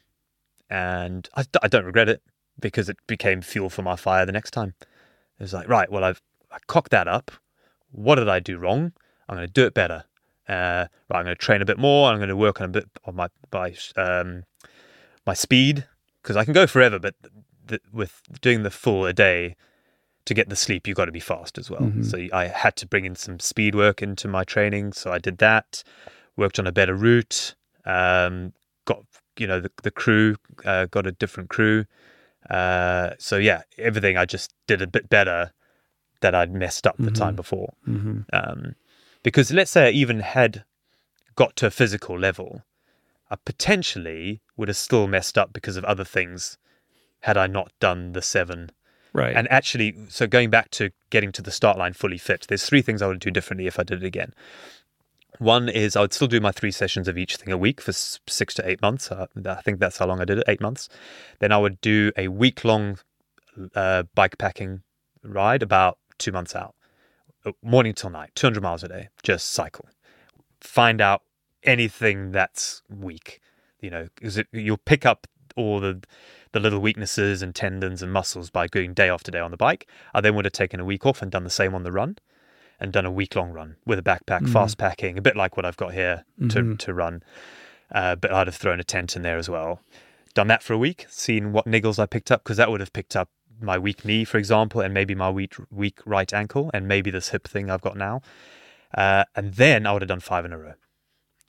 and 0.69 1.27
I, 1.35 1.43
I 1.61 1.67
don't 1.67 1.85
regret 1.85 2.07
it 2.07 2.21
because 2.59 2.87
it 2.87 2.97
became 3.07 3.41
fuel 3.41 3.69
for 3.69 3.81
my 3.81 3.95
fire 3.95 4.25
the 4.25 4.31
next 4.31 4.51
time. 4.51 4.73
It 5.39 5.43
was 5.43 5.53
like, 5.53 5.67
right, 5.67 5.91
well, 5.91 6.03
I've 6.03 6.21
I 6.51 6.57
cocked 6.67 6.91
that 6.91 7.07
up. 7.07 7.31
What 7.91 8.15
did 8.15 8.29
I 8.29 8.39
do 8.39 8.57
wrong? 8.57 8.93
I'm 9.27 9.35
going 9.35 9.47
to 9.47 9.53
do 9.53 9.65
it 9.65 9.73
better. 9.73 10.05
Uh, 10.47 10.87
right, 11.09 11.19
I'm 11.19 11.23
going 11.25 11.35
to 11.35 11.35
train 11.35 11.61
a 11.61 11.65
bit 11.65 11.77
more. 11.77 12.09
I'm 12.09 12.17
going 12.17 12.29
to 12.29 12.35
work 12.35 12.61
on 12.61 12.65
a 12.65 12.69
bit 12.69 12.89
on 13.05 13.15
my 13.15 13.27
my 13.51 13.73
um, 13.95 14.43
my 15.25 15.33
speed 15.33 15.85
because 16.21 16.37
I 16.37 16.43
can 16.45 16.53
go 16.53 16.67
forever, 16.67 16.99
but 16.99 17.15
th- 17.67 17.81
with 17.91 18.21
doing 18.41 18.63
the 18.63 18.71
full 18.71 19.05
a 19.05 19.13
day 19.13 19.55
to 20.25 20.33
get 20.33 20.49
the 20.49 20.55
sleep, 20.55 20.87
you've 20.87 20.97
got 20.97 21.05
to 21.05 21.11
be 21.11 21.19
fast 21.19 21.57
as 21.57 21.69
well. 21.69 21.91
So 22.03 22.27
I 22.31 22.47
had 22.47 22.75
to 22.77 22.87
bring 22.87 23.05
in 23.05 23.15
some 23.15 23.39
speed 23.39 23.75
work 23.75 24.01
into 24.01 24.27
my 24.27 24.43
training. 24.43 24.93
So 24.93 25.11
I 25.11 25.19
did 25.19 25.39
that, 25.39 25.83
worked 26.37 26.59
on 26.59 26.67
a 26.67 26.71
better 26.71 26.95
route, 26.95 27.55
um, 27.85 28.53
you 29.37 29.47
know, 29.47 29.59
the, 29.59 29.71
the 29.83 29.91
crew, 29.91 30.35
uh, 30.65 30.85
got 30.85 31.07
a 31.07 31.11
different 31.11 31.49
crew. 31.49 31.85
Uh, 32.49 33.11
so 33.19 33.37
yeah, 33.37 33.61
everything 33.77 34.17
I 34.17 34.25
just 34.25 34.53
did 34.67 34.81
a 34.81 34.87
bit 34.87 35.09
better 35.09 35.51
that 36.21 36.35
I'd 36.35 36.53
messed 36.53 36.85
up 36.85 36.95
the 36.99 37.09
time 37.11 37.35
before. 37.35 37.73
Mhm. 37.87 38.25
Um, 38.31 38.75
because 39.23 39.51
let's 39.51 39.71
say 39.71 39.87
I 39.87 39.91
even 39.91 40.19
had 40.19 40.63
got 41.35 41.55
to 41.57 41.67
a 41.67 41.71
physical 41.71 42.17
level, 42.17 42.63
I 43.29 43.37
potentially 43.43 44.41
would 44.57 44.67
have 44.67 44.77
still 44.77 45.07
messed 45.07 45.37
up 45.37 45.53
because 45.53 45.77
of 45.77 45.85
other 45.85 46.03
things 46.03 46.57
had 47.21 47.37
I 47.37 47.47
not 47.47 47.71
done 47.79 48.13
the 48.13 48.21
seven 48.21 48.71
Right. 49.13 49.35
and 49.35 49.51
actually, 49.51 49.93
so 50.07 50.25
going 50.25 50.49
back 50.49 50.69
to 50.71 50.91
getting 51.09 51.33
to 51.33 51.41
the 51.41 51.51
start 51.51 51.77
line 51.77 51.91
fully 51.93 52.17
fit, 52.17 52.45
there's 52.47 52.65
three 52.65 52.81
things 52.81 53.01
I 53.01 53.07
would 53.07 53.19
do 53.19 53.29
differently 53.29 53.67
if 53.67 53.77
I 53.77 53.83
did 53.83 54.03
it 54.03 54.05
again. 54.07 54.33
One 55.41 55.69
is 55.69 55.95
I 55.95 56.01
would 56.01 56.13
still 56.13 56.27
do 56.27 56.39
my 56.39 56.51
three 56.51 56.69
sessions 56.69 57.07
of 57.07 57.17
each 57.17 57.35
thing 57.37 57.51
a 57.51 57.57
week 57.57 57.81
for 57.81 57.91
six 57.91 58.53
to 58.53 58.69
eight 58.69 58.79
months. 58.79 59.11
Uh, 59.11 59.25
I 59.43 59.55
think 59.61 59.79
that's 59.79 59.97
how 59.97 60.05
long 60.05 60.21
I 60.21 60.25
did 60.25 60.37
it, 60.37 60.43
eight 60.47 60.61
months. 60.61 60.87
Then 61.39 61.51
I 61.51 61.57
would 61.57 61.81
do 61.81 62.11
a 62.15 62.27
week 62.27 62.63
long 62.63 62.99
uh, 63.73 64.03
bike 64.13 64.37
packing 64.37 64.83
ride 65.23 65.63
about 65.63 65.97
two 66.19 66.31
months 66.31 66.55
out, 66.55 66.75
Uh, 67.43 67.53
morning 67.63 67.95
till 67.95 68.11
night, 68.11 68.29
200 68.35 68.61
miles 68.61 68.83
a 68.83 68.87
day, 68.87 69.09
just 69.23 69.49
cycle. 69.49 69.89
Find 70.59 71.01
out 71.01 71.23
anything 71.63 72.31
that's 72.31 72.83
weak. 72.87 73.39
you 73.79 73.89
know, 73.89 74.09
because 74.13 74.39
you'll 74.51 74.77
pick 74.77 75.07
up 75.07 75.25
all 75.55 75.79
the 75.79 76.03
the 76.51 76.59
little 76.59 76.79
weaknesses 76.79 77.41
and 77.41 77.55
tendons 77.55 78.03
and 78.03 78.13
muscles 78.13 78.51
by 78.51 78.67
going 78.67 78.93
day 78.93 79.09
after 79.09 79.31
day 79.31 79.39
on 79.39 79.49
the 79.49 79.57
bike. 79.57 79.89
I 80.13 80.21
then 80.21 80.35
would 80.35 80.45
have 80.45 80.51
taken 80.53 80.79
a 80.79 80.85
week 80.85 81.03
off 81.03 81.23
and 81.23 81.31
done 81.31 81.45
the 81.45 81.49
same 81.49 81.73
on 81.73 81.81
the 81.81 81.91
run, 81.91 82.17
and 82.81 82.91
done 82.91 83.05
a 83.05 83.11
week 83.11 83.35
long 83.35 83.51
run 83.51 83.77
with 83.85 83.99
a 83.99 84.01
backpack, 84.01 84.41
fast 84.49 84.77
packing, 84.77 85.17
a 85.17 85.21
bit 85.21 85.37
like 85.37 85.55
what 85.55 85.65
I've 85.65 85.77
got 85.77 85.93
here 85.93 86.25
to 86.49 86.75
to 86.77 86.93
run. 86.93 87.23
Uh, 87.93 88.15
but 88.15 88.33
I'd 88.33 88.47
have 88.47 88.55
thrown 88.55 88.79
a 88.79 88.83
tent 88.83 89.15
in 89.15 89.21
there 89.21 89.37
as 89.37 89.49
well. 89.49 89.79
Done 90.33 90.47
that 90.47 90.63
for 90.63 90.73
a 90.73 90.77
week, 90.77 91.05
seen 91.09 91.51
what 91.53 91.65
niggles 91.65 91.99
I 91.99 92.05
picked 92.05 92.31
up 92.31 92.43
because 92.43 92.57
that 92.57 92.71
would 92.71 92.79
have 92.79 92.93
picked 92.93 93.15
up 93.15 93.29
my 93.61 93.77
weak 93.77 94.03
knee, 94.05 94.23
for 94.25 94.37
example, 94.37 94.81
and 94.81 94.93
maybe 94.93 95.13
my 95.13 95.29
weak 95.29 95.55
weak 95.69 95.99
right 96.05 96.33
ankle, 96.33 96.71
and 96.73 96.87
maybe 96.87 97.11
this 97.11 97.29
hip 97.29 97.47
thing 97.47 97.69
I've 97.69 97.81
got 97.81 97.95
now. 97.97 98.21
Uh, 98.93 99.25
and 99.35 99.53
then 99.53 99.85
I 99.85 99.93
would 99.93 100.01
have 100.01 100.09
done 100.09 100.19
five 100.19 100.45
in 100.45 100.53
a 100.53 100.57
row, 100.57 100.73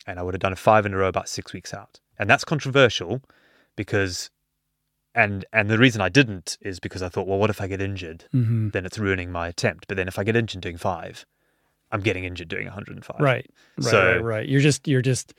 and 0.07 0.19
I 0.19 0.23
would 0.23 0.35
have 0.35 0.41
done 0.41 0.53
a 0.53 0.57
five 0.57 0.85
in 0.87 0.95
a 0.95 0.97
row 0.97 1.09
about 1.09 1.29
six 1.29 1.53
weeks 1.53 1.73
out, 1.73 2.01
and 2.19 2.29
that's 2.29 2.45
controversial 2.45 3.23
because, 3.77 4.31
and 5.15 5.45
and 5.53 5.69
the 5.69 5.79
reason 5.79 6.01
I 6.01 6.09
didn't 6.09 6.57
is 6.61 6.81
because 6.81 7.03
I 7.03 7.09
thought, 7.09 7.27
well, 7.27 7.39
what 7.39 7.51
if 7.51 7.61
I 7.61 7.67
get 7.67 7.81
injured? 7.83 8.25
hmm 8.33 8.71
Then 8.71 8.87
it's 8.87 8.99
ruining 8.99 9.31
my 9.31 9.49
attempt. 9.49 9.87
But 9.89 9.97
then 9.97 10.09
if 10.09 10.19
I 10.19 10.25
get 10.25 10.37
injured 10.37 10.61
doing 10.63 10.77
five, 10.79 11.27
I'm 11.91 12.01
getting 12.01 12.25
injured 12.25 12.49
doing 12.49 12.65
105. 12.67 13.17
Right. 13.21 13.51
Right. 13.79 13.85
So- 13.91 14.13
right. 14.15 14.23
Right. 14.25 14.49
You're 14.49 14.61
just 14.63 14.89
you're 14.89 15.03
just 15.03 15.35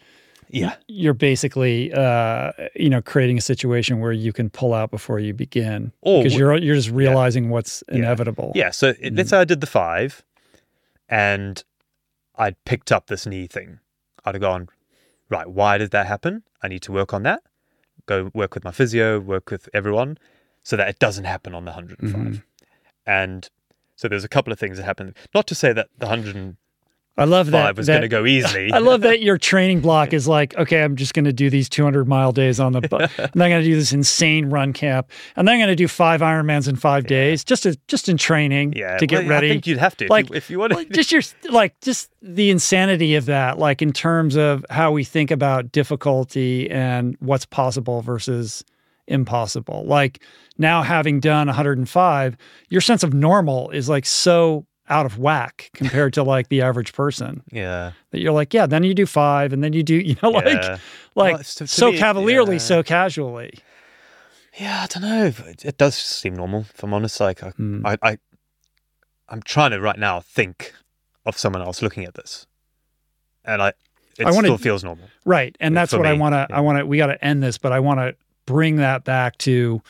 Yeah. 0.49 0.75
you're 0.87 1.15
basically 1.15 1.91
uh, 1.93 2.51
you 2.75 2.89
know 2.89 3.01
creating 3.01 3.37
a 3.37 3.41
situation 3.41 3.99
where 3.99 4.11
you 4.11 4.31
can 4.33 4.49
pull 4.51 4.73
out 4.73 4.91
before 4.91 5.19
you 5.19 5.33
begin 5.33 5.91
Or 6.01 6.21
because 6.23 6.37
you're 6.37 6.55
you're 6.57 6.75
just 6.75 6.91
realizing 6.91 7.49
what's 7.49 7.83
Yeah. 7.89 7.97
inevitable. 7.99 8.51
Yeah. 8.55 8.69
So 8.71 8.89
it, 8.89 9.01
Mm-hmm. 9.01 9.15
let's 9.17 9.29
say 9.31 9.37
I 9.39 9.45
did 9.45 9.61
the 9.61 9.67
five, 9.67 10.23
and 11.09 11.63
I'd 12.35 12.63
picked 12.65 12.91
up 12.91 13.07
this 13.07 13.25
knee 13.25 13.47
thing. 13.47 13.79
I'd 14.25 14.35
have 14.35 14.41
gone, 14.41 14.69
right. 15.29 15.47
Why 15.47 15.77
did 15.77 15.91
that 15.91 16.07
happen? 16.07 16.43
I 16.61 16.67
need 16.67 16.81
to 16.83 16.91
work 16.91 17.13
on 17.13 17.23
that. 17.23 17.41
Go 18.05 18.31
work 18.33 18.53
with 18.53 18.63
my 18.63 18.71
physio, 18.71 19.19
work 19.19 19.49
with 19.49 19.69
everyone, 19.73 20.17
so 20.63 20.75
that 20.75 20.89
it 20.89 20.99
doesn't 20.99 21.25
happen 21.25 21.53
on 21.53 21.65
the 21.65 21.71
105. 21.71 22.13
Mm-hmm. 22.13 22.35
And 23.05 23.49
so 23.95 24.07
there's 24.07 24.23
a 24.23 24.29
couple 24.29 24.51
of 24.51 24.59
things 24.59 24.77
that 24.77 24.83
happen. 24.83 25.13
Not 25.33 25.47
to 25.47 25.55
say 25.55 25.73
that 25.73 25.89
the 25.97 26.05
105 26.05 26.57
I 27.15 27.25
love 27.25 27.51
that. 27.51 27.65
Five 27.67 27.77
was 27.77 27.87
going 27.87 28.01
to 28.01 28.07
go 28.07 28.25
easily. 28.25 28.71
I 28.73 28.79
love 28.79 29.01
that 29.01 29.21
your 29.21 29.37
training 29.37 29.81
block 29.81 30.13
is 30.13 30.27
like, 30.27 30.55
okay, 30.57 30.81
I'm 30.83 30.95
just 30.95 31.13
going 31.13 31.25
to 31.25 31.33
do 31.33 31.47
these 31.49 31.69
200 31.69 32.07
mile 32.07 32.31
days 32.31 32.59
on 32.59 32.71
the, 32.71 32.81
bu- 32.81 32.95
and 33.17 33.19
I'm 33.19 33.49
going 33.49 33.61
to 33.61 33.63
do 33.63 33.75
this 33.75 33.93
insane 33.93 34.49
run 34.49 34.73
camp, 34.73 35.11
and 35.35 35.47
then 35.47 35.53
I'm 35.53 35.59
going 35.59 35.69
to 35.69 35.75
do 35.75 35.87
five 35.87 36.21
Ironmans 36.21 36.67
in 36.67 36.75
five 36.75 37.05
days, 37.05 37.43
just 37.43 37.63
to, 37.63 37.77
just 37.87 38.09
in 38.09 38.17
training 38.17 38.73
Yeah, 38.75 38.97
to 38.97 39.05
get 39.05 39.19
well, 39.21 39.29
ready. 39.29 39.47
I 39.47 39.51
think 39.51 39.67
you'd 39.67 39.77
have 39.77 39.95
to 39.97 40.05
if 40.05 40.09
like 40.09 40.29
you, 40.31 40.35
if 40.35 40.49
you 40.49 40.57
wanted. 40.57 40.75
like 40.75 40.89
just 40.89 41.11
your 41.11 41.21
like 41.51 41.79
just 41.81 42.09
the 42.23 42.49
insanity 42.49 43.13
of 43.15 43.25
that 43.27 43.59
like 43.59 43.81
in 43.83 43.93
terms 43.93 44.35
of 44.35 44.65
how 44.71 44.91
we 44.91 45.03
think 45.03 45.29
about 45.29 45.71
difficulty 45.71 46.69
and 46.71 47.15
what's 47.19 47.45
possible 47.45 48.01
versus 48.01 48.63
impossible 49.07 49.83
like 49.85 50.23
now 50.57 50.81
having 50.81 51.19
done 51.19 51.47
105 51.47 52.37
your 52.69 52.79
sense 52.81 53.03
of 53.03 53.13
normal 53.13 53.69
is 53.71 53.89
like 53.89 54.05
so 54.05 54.65
out 54.89 55.05
of 55.05 55.17
whack 55.17 55.69
compared 55.73 56.13
to 56.13 56.23
like 56.23 56.49
the 56.49 56.61
average 56.61 56.91
person 56.93 57.41
yeah. 57.51 57.93
that 58.11 58.19
you're 58.19 58.33
like 58.33 58.53
yeah 58.53 58.65
then 58.65 58.83
you 58.83 58.93
do 58.93 59.05
five 59.05 59.53
and 59.53 59.63
then 59.63 59.71
you 59.73 59.81
do 59.83 59.95
you 60.05 60.15
know 60.21 60.29
like 60.29 60.45
Yeah. 60.45 60.77
like 61.15 61.31
Well, 61.33 61.39
it's- 61.39 61.55
to 61.55 61.67
so 61.67 61.91
me, 61.91 61.97
cavalierly 61.97 62.55
yeah. 62.55 62.59
so 62.59 62.83
casually 62.83 63.53
Yeah, 64.59 64.83
I 64.83 64.87
don't 64.87 65.01
know. 65.01 65.25
It, 65.49 65.65
it 65.65 65.77
does 65.79 65.95
seem 65.95 66.35
normal, 66.35 66.65
if 66.73 66.83
I'm 66.83 66.93
honest. 66.93 67.19
Like, 67.19 67.41
I, 67.41 67.49
Hmm. 67.51 67.83
I, 67.85 67.97
I, 68.03 68.17
I'm 69.29 69.41
trying 69.41 69.71
to 69.71 69.79
right 69.81 69.97
now 69.97 70.19
think 70.19 70.73
of 71.25 71.37
someone 71.39 71.63
else 71.63 71.81
looking 71.81 72.03
at 72.05 72.13
this, 72.13 72.45
and 73.43 73.63
I, 73.63 73.69
it 74.19 74.27
I 74.27 74.31
wanna- 74.31 74.49
still 74.49 74.57
feels 74.59 74.83
normal. 74.83 75.07
Right. 75.25 75.55
And 75.59 75.75
that's 75.75 75.91
what 75.93 76.05
I 76.05 76.13
want 76.13 76.33
to, 76.33 76.45
yeah. 76.49 76.55
I 76.57 76.59
want 76.61 76.77
to, 76.77 76.85
we 76.85 76.97
got 76.97 77.07
to 77.07 77.25
end 77.25 77.41
this, 77.41 77.57
but 77.57 77.71
I 77.71 77.79
want 77.79 77.99
to 77.99 78.15
bring 78.45 78.75
that 78.75 79.05
back 79.05 79.37
to 79.39 79.81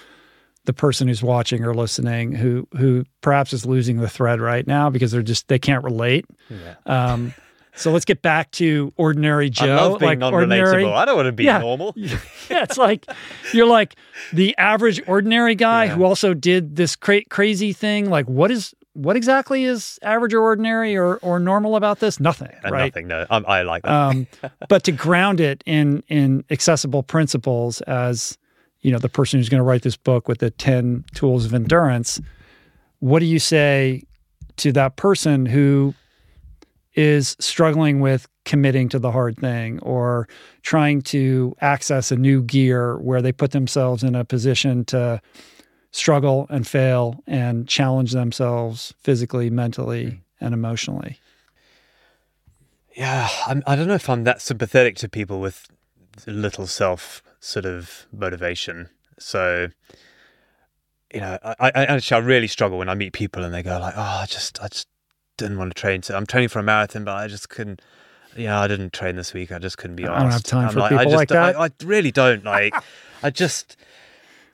the 0.65 0.73
person 0.73 1.07
who's 1.07 1.21
watching 1.23 1.63
or 1.63 1.73
listening 1.73 2.31
who, 2.31 2.67
who 2.77 3.03
perhaps 3.21 3.51
is 3.53 3.65
losing 3.65 3.97
the 3.97 4.07
thread 4.09 4.39
right 4.39 4.65
now 4.65 4.89
because 4.89 5.11
they're 5.11 5.21
just, 5.21 5.47
they 5.47 5.59
can't 5.59 5.83
relate. 5.83 6.25
Yeah. 6.49 6.75
Um, 6.85 7.33
so 7.75 7.91
let's 7.91 8.05
get 8.05 8.21
back 8.21 8.51
to 8.51 8.93
ordinary 8.97 9.49
Joe. 9.49 9.65
I 9.75 9.81
love 9.81 9.99
being 9.99 10.09
like 10.11 10.19
non-relatable. 10.19 10.37
ordinary. 10.41 10.85
I 10.85 11.05
don't 11.05 11.15
want 11.15 11.25
to 11.25 11.31
be 11.31 11.43
Yeah. 11.45 11.57
normal. 11.57 11.93
yeah, 11.97 12.17
it's 12.63 12.77
like 12.77 13.05
you're 13.51 13.65
like 13.65 13.95
the 14.31 14.55
average 14.57 15.01
ordinary 15.07 15.55
guy 15.55 15.85
Yeah. 15.85 15.95
who 15.95 16.03
also 16.03 16.35
did 16.35 16.75
this 16.75 16.95
cra- 16.95 17.25
crazy 17.25 17.73
thing. 17.73 18.09
Like, 18.11 18.27
what 18.27 18.51
is 18.51 18.75
what 18.93 19.15
exactly 19.15 19.63
is 19.63 19.97
average 20.03 20.35
or 20.35 20.41
ordinary 20.41 20.95
or 20.95 21.15
or 21.23 21.39
normal 21.39 21.75
about 21.75 21.99
this? 21.99 22.19
Nothing, 22.19 22.51
And 22.63 22.71
right? 22.71 22.93
nothing. 22.93 23.07
No, 23.07 23.25
I'm, 23.31 23.43
I 23.47 23.63
like 23.63 23.81
that. 23.81 23.91
um, 23.91 24.27
but 24.69 24.83
to 24.83 24.91
ground 24.91 25.39
it 25.39 25.63
in 25.65 26.03
in 26.09 26.43
accessible 26.51 27.01
principles 27.01 27.81
as 27.81 28.37
you 28.83 28.91
know 28.91 28.99
the 28.99 29.09
person 29.09 29.39
who's 29.39 29.49
going 29.49 29.59
to 29.59 29.63
write 29.63 29.81
this 29.81 29.97
book 29.97 30.27
with 30.27 30.37
the 30.37 30.51
10 30.51 31.03
tools 31.15 31.45
of 31.45 31.53
endurance 31.53 32.21
what 32.99 33.19
do 33.19 33.25
you 33.25 33.39
say 33.39 34.03
to 34.57 34.71
that 34.71 34.95
person 34.95 35.45
who 35.45 35.93
is 36.95 37.35
struggling 37.39 37.99
with 37.99 38.27
committing 38.45 38.89
to 38.89 38.99
the 38.99 39.11
hard 39.11 39.37
thing 39.37 39.79
or 39.79 40.27
trying 40.61 41.01
to 41.01 41.55
access 41.61 42.11
a 42.11 42.15
new 42.15 42.41
gear 42.43 42.97
where 42.97 43.21
they 43.21 43.31
put 43.31 43.51
themselves 43.51 44.03
in 44.03 44.15
a 44.15 44.23
position 44.23 44.85
to 44.85 45.19
struggle 45.91 46.47
and 46.49 46.67
fail 46.67 47.23
and 47.27 47.67
challenge 47.67 48.11
themselves 48.11 48.93
physically 48.99 49.49
mentally 49.49 50.05
hmm. 50.05 50.45
and 50.45 50.53
emotionally? 50.53 51.19
Yeah, 52.95 53.27
I'm, 53.47 53.63
I 53.65 53.75
don't 53.75 53.87
know 53.87 53.95
if 53.95 54.09
I'm 54.09 54.23
that 54.25 54.41
sympathetic 54.41 54.97
to 54.97 55.09
people 55.09 55.39
with 55.39 55.67
little 56.25 56.67
self 56.67 57.23
sort 57.39 57.65
of 57.65 58.05
motivation. 58.11 58.89
So, 59.19 59.69
you 61.13 61.19
know, 61.19 61.37
I, 61.43 61.55
I 61.59 61.85
actually 61.85 62.21
I 62.21 62.25
really 62.25 62.47
struggle 62.47 62.77
when 62.77 62.89
I 62.89 62.95
meet 62.95 63.13
people 63.13 63.43
and 63.43 63.53
they 63.53 63.63
go 63.63 63.79
like, 63.79 63.93
"Oh, 63.95 64.01
I 64.21 64.25
just, 64.27 64.61
I 64.61 64.67
just 64.67 64.87
didn't 65.37 65.57
want 65.57 65.75
to 65.75 65.79
train. 65.79 66.03
So 66.03 66.15
I'm 66.15 66.25
training 66.25 66.49
for 66.49 66.59
a 66.59 66.63
marathon, 66.63 67.03
but 67.03 67.15
I 67.15 67.27
just 67.27 67.49
couldn't. 67.49 67.81
Yeah, 68.35 68.59
I 68.59 68.67
didn't 68.67 68.93
train 68.93 69.15
this 69.15 69.33
week. 69.33 69.51
I 69.51 69.59
just 69.59 69.77
couldn't 69.77 69.95
be 69.95 70.07
honest. 70.07 70.17
I 70.17 70.21
don't 70.23 70.31
have 70.31 70.43
time 70.43 70.67
I'm 70.67 70.73
for 70.73 70.79
I 70.81 70.89
people 70.89 71.03
just, 71.05 71.15
like 71.15 71.29
that. 71.29 71.55
I, 71.55 71.65
I 71.65 71.69
really 71.83 72.11
don't 72.11 72.43
like. 72.43 72.73
I 73.21 73.29
just, 73.29 73.77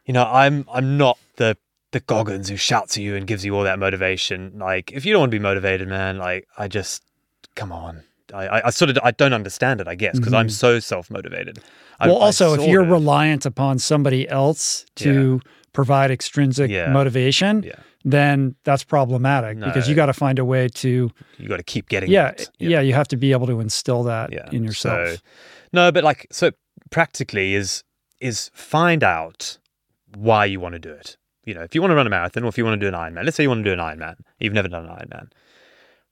you 0.06 0.14
know, 0.14 0.26
I'm, 0.26 0.66
I'm 0.72 0.98
not 0.98 1.18
the 1.38 1.58
the 1.92 2.02
Goggins 2.02 2.50
who 2.50 2.58
shouts 2.58 2.98
at 2.98 3.04
you 3.04 3.16
and 3.16 3.26
gives 3.26 3.44
you 3.44 3.56
all 3.56 3.64
that 3.64 3.80
motivation. 3.80 4.60
Like, 4.60 4.92
if 4.92 5.06
you 5.06 5.14
don't 5.14 5.22
want 5.22 5.32
to 5.32 5.36
be 5.36 5.42
motivated, 5.42 5.88
man, 5.88 6.18
like, 6.18 6.48
I 6.58 6.68
just, 6.68 7.04
come 7.56 7.72
on. 7.72 8.04
I, 8.34 8.46
I, 8.46 8.68
I 8.68 8.70
sort 8.70 8.90
of 8.92 9.00
I 9.04 9.12
don't 9.12 9.34
understand 9.34 9.82
it, 9.82 9.88
I 9.88 9.96
guess, 9.96 10.18
because 10.18 10.34
I'm 10.34 10.50
so 10.50 10.80
self 10.80 11.10
motivated. 11.10 11.56
Mm-hmm. 11.56 12.08
Well, 12.10 12.18
also, 12.18 12.54
if 12.54 12.68
you're 12.68 12.86
reliant 12.86 13.46
upon 13.46 13.80
somebody 13.80 14.28
else 14.30 14.86
to 14.96 15.42
provide 15.74 16.12
extrinsic 16.12 16.72
Yeah. 16.72 16.92
motivation, 16.92 17.64
Yeah. 17.64 17.74
then 18.04 18.56
that's 18.64 18.84
problematic 18.84 19.60
because 19.60 19.88
you 19.90 19.96
got 19.96 20.08
to 20.08 20.14
find 20.14 20.40
a 20.40 20.46
way 20.46 20.68
to, 20.70 21.12
you 21.38 21.48
got 21.48 21.58
to 21.58 21.64
keep 21.64 21.90
getting 21.90 22.10
yeah, 22.10 22.30
it. 22.30 22.50
yeah, 22.60 22.80
you 22.80 22.94
have 22.94 23.08
to 23.10 23.18
be 23.18 23.32
able 23.34 23.48
to 23.48 23.60
instill 23.60 24.04
that 24.04 24.32
yeah. 24.32 24.50
in 24.52 24.64
yourself. 24.64 25.10
So, 25.10 25.18
no, 25.74 25.92
but 25.92 26.04
like 26.04 26.28
so 26.32 26.52
practically 26.90 27.54
is 27.56 27.84
is 28.20 28.50
find 28.54 29.04
out 29.04 29.58
why 30.16 30.46
you 30.46 30.60
want 30.60 30.74
to 30.74 30.80
do 30.80 30.92
it. 30.92 31.18
You 31.46 31.54
know, 31.54 31.62
if 31.62 31.74
you 31.74 31.82
want 31.82 31.92
to 31.92 31.96
run 31.96 32.08
a 32.08 32.10
marathon 32.10 32.44
or 32.44 32.48
if 32.48 32.58
you 32.58 32.66
want 32.66 32.80
to 32.80 32.86
do 32.90 32.94
an 32.94 33.00
Ironman, 33.00 33.24
let's 33.26 33.38
say 33.38 33.44
you 33.44 33.50
want 33.50 33.64
to 33.64 33.70
do 33.70 33.74
an 33.74 33.80
Ironman, 33.80 34.16
you've 34.40 34.54
never 34.54 34.68
done 34.68 34.86
an 34.86 34.92
Ironman. 34.92 35.32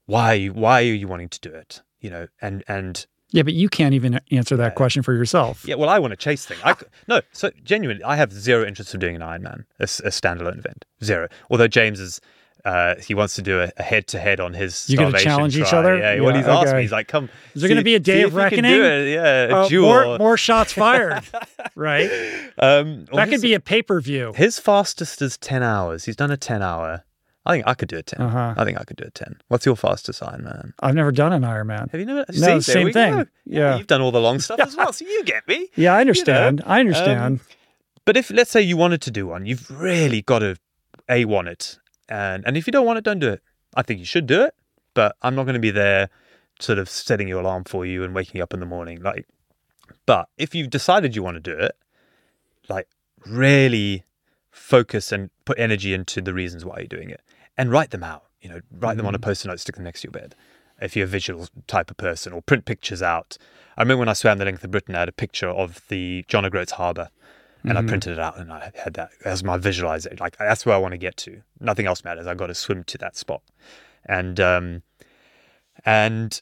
Why 0.06 0.46
why 0.46 0.80
are 0.80 0.94
you 0.94 1.08
wanting 1.08 1.28
to 1.30 1.40
do 1.40 1.50
it? 1.50 1.82
You 2.00 2.10
know, 2.10 2.26
and 2.40 2.64
and 2.68 3.06
yeah, 3.30 3.42
but 3.42 3.52
you 3.54 3.68
can't 3.68 3.92
even 3.94 4.20
answer 4.30 4.56
that 4.56 4.74
question 4.74 5.02
for 5.02 5.12
yourself. 5.12 5.64
yeah, 5.66 5.74
well, 5.74 5.88
I 5.90 5.98
want 5.98 6.12
to 6.12 6.16
chase 6.16 6.46
things. 6.46 6.60
I 6.64 6.74
no, 7.08 7.20
so 7.32 7.50
genuinely, 7.64 8.02
I 8.04 8.16
have 8.16 8.32
zero 8.32 8.66
interest 8.66 8.94
in 8.94 9.00
doing 9.00 9.16
an 9.16 9.22
Ironman, 9.22 9.64
a 9.80 9.84
standalone 9.84 10.58
event, 10.58 10.84
zero. 11.02 11.28
Although 11.50 11.68
James 11.68 12.00
is. 12.00 12.20
Uh, 12.64 12.96
he 13.00 13.14
wants 13.14 13.36
to 13.36 13.40
do 13.40 13.60
a 13.60 13.82
head 13.82 14.08
to 14.08 14.18
head 14.18 14.40
on 14.40 14.52
his. 14.52 14.90
You're 14.90 14.96
gonna 14.98 15.10
starvation 15.10 15.30
challenge 15.30 15.56
each 15.56 15.72
other? 15.72 15.96
Yeah, 15.96 16.14
Yeah, 16.14 16.36
he's 16.36 16.46
asked 16.48 16.74
me. 16.74 16.82
He's 16.82 16.92
like, 16.92 17.06
"Come." 17.06 17.30
Is 17.54 17.62
there 17.62 17.68
gonna 17.68 17.84
be 17.84 17.94
a 17.94 18.00
day 18.00 18.22
of 18.22 18.34
reckoning? 18.34 18.72
it. 18.72 19.12
Yeah, 19.12 19.44
a 19.46 19.64
Uh, 19.64 19.68
more, 19.80 20.18
more 20.18 20.36
shots 20.36 20.72
fired, 20.72 21.22
right? 21.76 22.10
Um, 22.58 23.06
That 23.12 23.28
could 23.28 23.40
be 23.40 23.54
a 23.54 23.60
pay 23.60 23.80
per 23.82 24.00
view. 24.00 24.32
His 24.34 24.58
fastest 24.58 25.22
is 25.22 25.38
10 25.38 25.62
hours. 25.62 26.04
He's 26.06 26.16
done 26.16 26.32
a 26.32 26.36
10 26.36 26.60
hour. 26.60 27.04
I 27.46 27.52
think 27.52 27.66
I 27.66 27.74
could 27.74 27.88
do 27.88 27.96
a 27.96 28.02
10. 28.02 28.20
Uh-huh. 28.20 28.54
I 28.56 28.64
think 28.64 28.78
I 28.78 28.84
could 28.84 28.96
do 28.96 29.04
a 29.06 29.10
10. 29.10 29.40
What's 29.48 29.64
your 29.64 29.76
fastest 29.76 30.20
Ironman? 30.20 30.72
I've 30.80 30.94
never 30.94 31.10
done 31.12 31.32
an 31.32 31.42
Ironman. 31.42 31.90
Have 31.90 31.98
you 32.00 32.04
never? 32.06 32.24
No, 32.34 32.60
See, 32.60 32.72
same 32.72 32.92
thing. 32.92 33.14
go. 33.14 33.24
Yeah. 33.46 33.76
You've 33.78 33.86
done 33.86 34.02
all 34.02 34.12
the 34.12 34.20
long 34.20 34.38
stuff 34.40 34.60
as 34.60 34.76
well, 34.76 34.92
so 34.92 35.04
you 35.06 35.24
get 35.24 35.46
me. 35.48 35.68
Yeah, 35.76 35.94
I 35.94 36.00
understand. 36.00 36.62
I 36.66 36.80
understand. 36.80 37.20
Um, 37.20 37.40
but 38.04 38.16
if, 38.16 38.30
let's 38.30 38.50
say 38.50 38.60
you 38.60 38.76
wanted 38.76 39.00
to 39.02 39.10
do 39.10 39.26
one, 39.26 39.46
you've 39.46 39.70
really 39.70 40.22
got 40.22 40.40
to 40.40 40.56
A, 41.08 41.24
want 41.24 41.48
it. 41.48 41.78
And, 42.08 42.44
and 42.46 42.56
if 42.56 42.66
you 42.66 42.70
don't 42.70 42.86
want 42.86 42.98
it, 42.98 43.04
don't 43.04 43.18
do 43.18 43.30
it. 43.30 43.42
I 43.74 43.82
think 43.82 44.00
you 44.00 44.06
should 44.06 44.26
do 44.26 44.42
it, 44.42 44.54
but 44.94 45.16
I'm 45.22 45.34
not 45.34 45.44
going 45.44 45.54
to 45.54 45.60
be 45.60 45.70
there 45.70 46.08
sort 46.60 46.78
of 46.78 46.88
setting 46.90 47.28
your 47.28 47.40
alarm 47.40 47.64
for 47.64 47.86
you 47.86 48.02
and 48.04 48.14
waking 48.14 48.38
you 48.38 48.42
up 48.42 48.52
in 48.52 48.60
the 48.60 48.66
morning. 48.66 49.00
Like, 49.00 49.26
but 50.06 50.28
if 50.36 50.54
you've 50.54 50.70
decided 50.70 51.14
you 51.14 51.22
want 51.22 51.36
to 51.36 51.40
do 51.40 51.56
it, 51.58 51.76
like 52.68 52.88
really 53.26 54.04
focus 54.58 55.12
and 55.12 55.30
put 55.44 55.58
energy 55.58 55.94
into 55.94 56.20
the 56.20 56.34
reasons 56.34 56.64
why 56.64 56.78
you're 56.78 56.86
doing 56.86 57.10
it 57.10 57.22
and 57.56 57.70
write 57.70 57.90
them 57.90 58.04
out. 58.04 58.24
You 58.40 58.48
know, 58.50 58.60
write 58.70 58.96
them 58.96 59.06
on 59.06 59.14
a 59.14 59.18
post-it 59.18 59.48
note, 59.48 59.60
stick 59.60 59.74
them 59.74 59.84
next 59.84 60.02
to 60.02 60.06
your 60.06 60.12
bed. 60.12 60.34
if 60.80 60.94
you're 60.94 61.04
a 61.04 61.08
visual 61.08 61.48
type 61.66 61.90
of 61.90 61.96
person, 61.96 62.32
or 62.32 62.40
print 62.42 62.64
pictures 62.64 63.02
out. 63.02 63.36
I 63.76 63.82
remember 63.82 64.00
when 64.00 64.08
I 64.08 64.12
swam 64.12 64.38
the 64.38 64.44
length 64.44 64.62
of 64.62 64.70
Britain, 64.70 64.94
I 64.94 65.00
had 65.00 65.08
a 65.08 65.12
picture 65.12 65.48
of 65.48 65.82
the 65.88 66.24
John 66.28 66.44
O'Groats 66.44 66.72
Harbour, 66.72 67.10
and 67.64 67.76
I 67.76 67.82
printed 67.82 68.12
it 68.12 68.18
out, 68.18 68.38
and 68.38 68.52
I 68.52 68.70
had 68.76 68.94
that 68.94 69.10
as 69.24 69.42
my 69.42 69.56
visualization. 69.56 70.18
Like 70.20 70.36
that's 70.38 70.64
where 70.64 70.74
I 70.74 70.78
want 70.78 70.92
to 70.92 70.98
get 70.98 71.16
to. 71.18 71.42
Nothing 71.60 71.86
else 71.86 72.04
matters. 72.04 72.26
I 72.26 72.34
got 72.34 72.46
to 72.46 72.54
swim 72.54 72.84
to 72.84 72.98
that 72.98 73.16
spot, 73.16 73.42
and 74.06 74.38
um, 74.38 74.82
and 75.84 76.40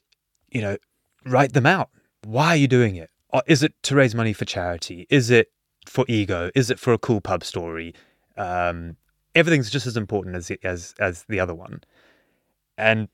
you 0.50 0.60
know, 0.60 0.76
write 1.24 1.54
them 1.54 1.66
out. 1.66 1.90
Why 2.24 2.48
are 2.48 2.56
you 2.56 2.68
doing 2.68 2.96
it? 2.96 3.10
Or 3.30 3.42
Is 3.46 3.62
it 3.62 3.74
to 3.84 3.94
raise 3.94 4.14
money 4.14 4.32
for 4.32 4.44
charity? 4.44 5.06
Is 5.10 5.30
it 5.30 5.50
for 5.86 6.04
ego? 6.08 6.50
Is 6.54 6.70
it 6.70 6.78
for 6.78 6.92
a 6.92 6.98
cool 6.98 7.20
pub 7.20 7.44
story? 7.44 7.94
Um, 8.36 8.96
everything's 9.34 9.70
just 9.70 9.86
as 9.86 9.96
important 9.96 10.36
as 10.36 10.50
as 10.62 10.94
as 10.98 11.24
the 11.28 11.40
other 11.40 11.54
one, 11.54 11.82
and 12.76 13.08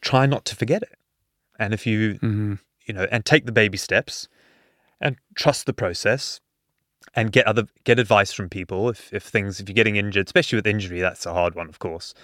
try 0.00 0.26
not 0.26 0.44
to 0.46 0.56
forget 0.56 0.82
it. 0.82 0.98
And 1.58 1.72
if 1.72 1.86
you 1.86 2.14
Mm-hmm. 2.14 2.54
you 2.86 2.94
know, 2.94 3.06
and 3.10 3.24
take 3.24 3.46
the 3.46 3.52
baby 3.52 3.78
steps, 3.78 4.28
and 5.00 5.16
trust 5.34 5.66
the 5.66 5.72
process, 5.72 6.40
and 7.14 7.32
get 7.32 7.46
other 7.46 7.66
get 7.84 7.98
advice 7.98 8.32
from 8.32 8.48
people 8.48 8.88
if 8.88 9.12
if 9.12 9.22
things 9.22 9.60
if 9.60 9.68
you're 9.68 9.74
getting 9.74 9.96
injured, 9.96 10.26
especially 10.26 10.56
with 10.56 10.66
injury, 10.66 11.00
that's 11.00 11.26
a 11.26 11.32
hard 11.32 11.54
one, 11.54 11.68
of 11.68 11.78
course, 11.78 12.14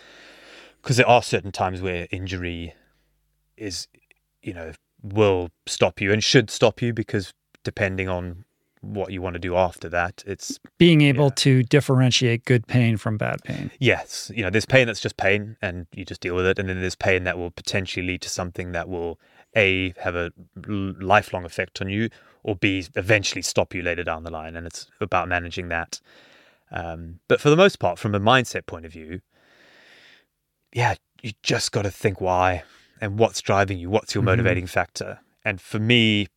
because 0.83 0.97
there 0.97 1.09
are 1.09 1.23
certain 1.23 1.53
times 1.53 1.81
where 1.81 2.07
injury 2.11 2.75
is 3.57 3.89
you 4.43 4.55
know 4.55 4.73
will 5.03 5.51
stop 5.67 6.01
you 6.01 6.13
and 6.13 6.23
should 6.25 6.51
stop 6.51 6.83
you 6.83 6.93
because 6.93 7.33
depending 7.65 8.09
on 8.09 8.45
what 8.83 9.13
you 9.13 9.21
want 9.21 9.35
to 9.35 9.39
do 9.39 9.57
after 9.57 9.89
that 9.89 10.25
it's 10.27 10.59
Being 10.79 11.03
able 11.03 11.27
Yeah. 11.27 11.35
to 11.37 11.63
differentiate 11.65 12.45
good 12.47 12.67
pain 12.67 12.97
from 12.97 13.19
bad 13.19 13.43
pain. 13.45 13.71
yes 13.79 14.31
you 14.35 14.43
know 14.43 14.51
there's 14.51 14.65
pain 14.67 14.87
that's 14.87 15.01
just 15.01 15.17
pain 15.19 15.57
and 15.61 15.87
you 15.95 16.05
just 16.05 16.21
deal 16.23 16.35
with 16.35 16.47
it 16.47 16.59
and 16.59 16.69
then 16.69 16.81
there's 16.81 16.95
pain 16.95 17.25
that 17.25 17.37
will 17.37 17.51
potentially 17.51 18.07
lead 18.07 18.23
to 18.23 18.29
something 18.31 18.73
that 18.73 18.89
will 18.89 19.21
a 19.57 19.93
have 19.99 20.15
a 20.15 20.31
lifelong 20.67 21.45
effect 21.45 21.81
on 21.83 21.89
you 21.91 22.09
or 22.43 22.57
b 22.57 22.87
eventually 22.97 23.43
stop 23.43 23.75
you 23.75 23.83
later 23.83 24.03
down 24.05 24.25
the 24.25 24.31
line 24.31 24.57
and 24.57 24.67
it's 24.67 24.87
about 25.01 25.29
managing 25.29 25.69
that 25.69 26.01
um, 26.73 27.19
but 27.29 27.41
for 27.41 27.51
the 27.51 27.57
most 27.57 27.79
part 27.81 27.99
from 27.99 28.15
a 28.15 28.21
mindset 28.21 28.65
point 28.67 28.87
of 28.87 28.93
view 28.93 29.21
yeah 30.73 30.95
you 31.23 31.33
just 31.43 31.73
got 31.73 31.83
to 31.83 31.91
think 31.91 32.21
why 32.21 32.63
and 33.01 33.19
what's 33.19 33.41
driving 33.43 33.79
you 33.79 33.91
what's 33.91 34.15
your 34.15 34.23
Mhm. 34.23 34.27
motivating 34.27 34.67
factor 34.67 35.19
and 35.45 35.61
for 35.61 35.79
me 35.79 36.29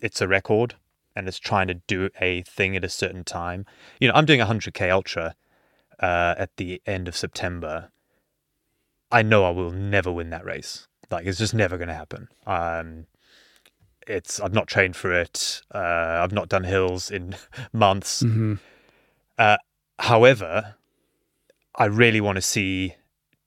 it's 0.00 0.20
a 0.20 0.28
record 0.28 0.74
and 1.16 1.26
it's 1.26 1.38
trying 1.38 1.66
to 1.66 1.74
do 1.74 2.10
a 2.20 2.42
thing 2.42 2.76
at 2.76 2.84
a 2.84 2.88
certain 2.88 3.24
time 3.24 3.64
you 4.00 4.06
know 4.06 4.14
i'm 4.14 4.26
doing 4.26 4.40
a 4.40 4.46
100k 4.46 4.90
ultra 4.90 5.34
uh, 6.00 6.34
at 6.38 6.54
the 6.58 6.80
end 6.86 7.08
of 7.08 7.16
september 7.16 7.90
i 9.10 9.22
know 9.22 9.44
i 9.44 9.50
will 9.50 9.72
never 9.72 10.12
win 10.12 10.30
that 10.30 10.44
race 10.44 10.86
like 11.10 11.26
it's 11.26 11.38
just 11.38 11.54
never 11.54 11.78
going 11.78 11.88
to 11.88 11.94
happen 11.94 12.28
um, 12.46 13.06
it's 14.06 14.38
i've 14.40 14.52
not 14.52 14.66
trained 14.66 14.94
for 14.94 15.12
it 15.12 15.62
uh, 15.74 16.20
i've 16.22 16.32
not 16.32 16.48
done 16.48 16.64
hills 16.64 17.10
in 17.10 17.34
months 17.72 18.22
Mm-hmm. 18.22 18.54
However, 19.98 20.74
I 21.74 21.86
really 21.86 22.20
want 22.20 22.36
to 22.36 22.42
see 22.42 22.94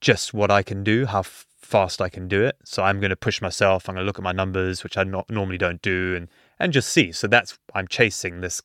just 0.02 0.34
what 0.34 0.50
I 0.50 0.64
can 0.64 0.84
do, 0.84 1.06
how 1.06 1.20
f- 1.20 1.46
fast 1.62 2.02
I 2.02 2.10
can 2.10 2.28
do 2.28 2.44
it. 2.44 2.58
So 2.64 2.84
I'm 2.84 3.00
going 3.00 3.12
to 3.12 3.16
push 3.16 3.42
myself. 3.42 3.88
I'm 3.88 3.96
going 3.96 4.04
to 4.04 4.08
look 4.08 4.18
at 4.18 4.24
my 4.24 4.32
numbers, 4.32 4.84
which 4.84 4.98
I 4.98 5.04
not 5.04 5.30
normally 5.30 5.58
don't 5.58 5.82
do, 5.82 6.16
and 6.16 6.28
and 6.60 6.74
just 6.74 6.90
see. 6.90 7.12
So 7.12 7.28
that's 7.28 7.58
I'm 7.74 7.88
chasing 7.88 8.42
this 8.42 8.62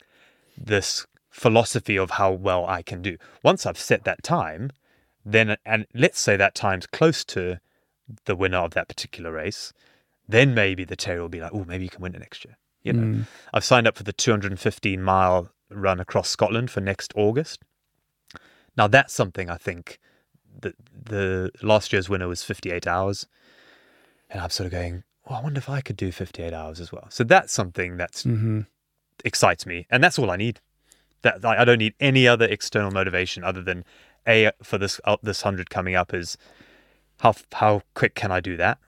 this 0.56 1.06
philosophy 1.30 1.96
of 1.96 2.12
how 2.12 2.30
well 2.32 2.66
I 2.66 2.82
can 2.82 3.02
do. 3.02 3.16
Once 3.42 3.66
I've 3.66 3.78
set 3.78 4.04
that 4.04 4.22
time, 4.22 4.70
then 5.24 5.56
and 5.64 5.86
let's 5.94 6.20
say 6.20 6.36
that 6.36 6.54
time's 6.54 6.86
close 6.86 7.24
to 7.26 7.58
the 8.26 8.36
winner 8.36 8.58
of 8.58 8.72
that 8.74 8.88
particular 8.88 9.32
race, 9.32 9.72
then 10.28 10.54
maybe 10.54 10.84
the 10.84 10.96
Terry 10.96 11.20
will 11.20 11.28
be 11.28 11.40
like, 11.40 11.52
oh, 11.54 11.64
maybe 11.64 11.84
you 11.84 11.90
can 11.90 12.02
win 12.02 12.14
it 12.14 12.20
next 12.20 12.44
year. 12.44 12.56
You 12.82 12.92
know, 12.92 13.02
Mm. 13.02 13.26
I've 13.54 13.64
signed 13.64 13.86
up 13.86 13.96
for 13.96 14.02
the 14.02 14.12
215 14.12 15.02
mile 15.02 15.50
run 15.70 16.00
across 16.00 16.28
Scotland 16.28 16.70
for 16.70 16.80
next 16.80 17.12
August. 17.16 17.62
Now 18.76 18.88
that's 18.88 19.14
something 19.14 19.48
I 19.48 19.56
think 19.56 19.98
that 20.60 20.74
the 20.92 21.50
last 21.62 21.92
year's 21.92 22.08
winner 22.08 22.28
was 22.28 22.42
58 22.42 22.86
hours, 22.86 23.26
and 24.28 24.40
I'm 24.40 24.50
sort 24.50 24.66
of 24.66 24.72
going, 24.72 25.04
oh, 25.28 25.34
I 25.34 25.42
wonder 25.42 25.58
if 25.58 25.68
I 25.68 25.80
could 25.80 25.96
do 25.96 26.12
58 26.12 26.52
hours 26.52 26.80
as 26.80 26.92
well. 26.92 27.06
So 27.10 27.24
that's 27.24 27.52
something 27.52 27.96
that 27.98 28.12
Mm-hmm. 28.12 28.60
excites 29.24 29.66
me, 29.66 29.86
and 29.90 30.02
that's 30.02 30.18
all 30.18 30.30
I 30.30 30.36
need. 30.36 30.60
That 31.22 31.44
I 31.44 31.64
don't 31.64 31.78
need 31.78 31.94
any 32.00 32.28
other 32.28 32.44
external 32.46 32.90
motivation 32.90 33.44
other 33.44 33.62
than 33.62 33.84
a 34.28 34.50
for 34.62 34.76
this 34.78 35.00
uh, 35.04 35.16
this 35.22 35.40
hundred 35.42 35.70
coming 35.70 35.94
up 35.94 36.12
is 36.12 36.36
how 37.20 37.34
how 37.52 37.82
quick 37.94 38.14
can 38.14 38.30
I 38.30 38.40
do 38.40 38.56
that, 38.58 38.78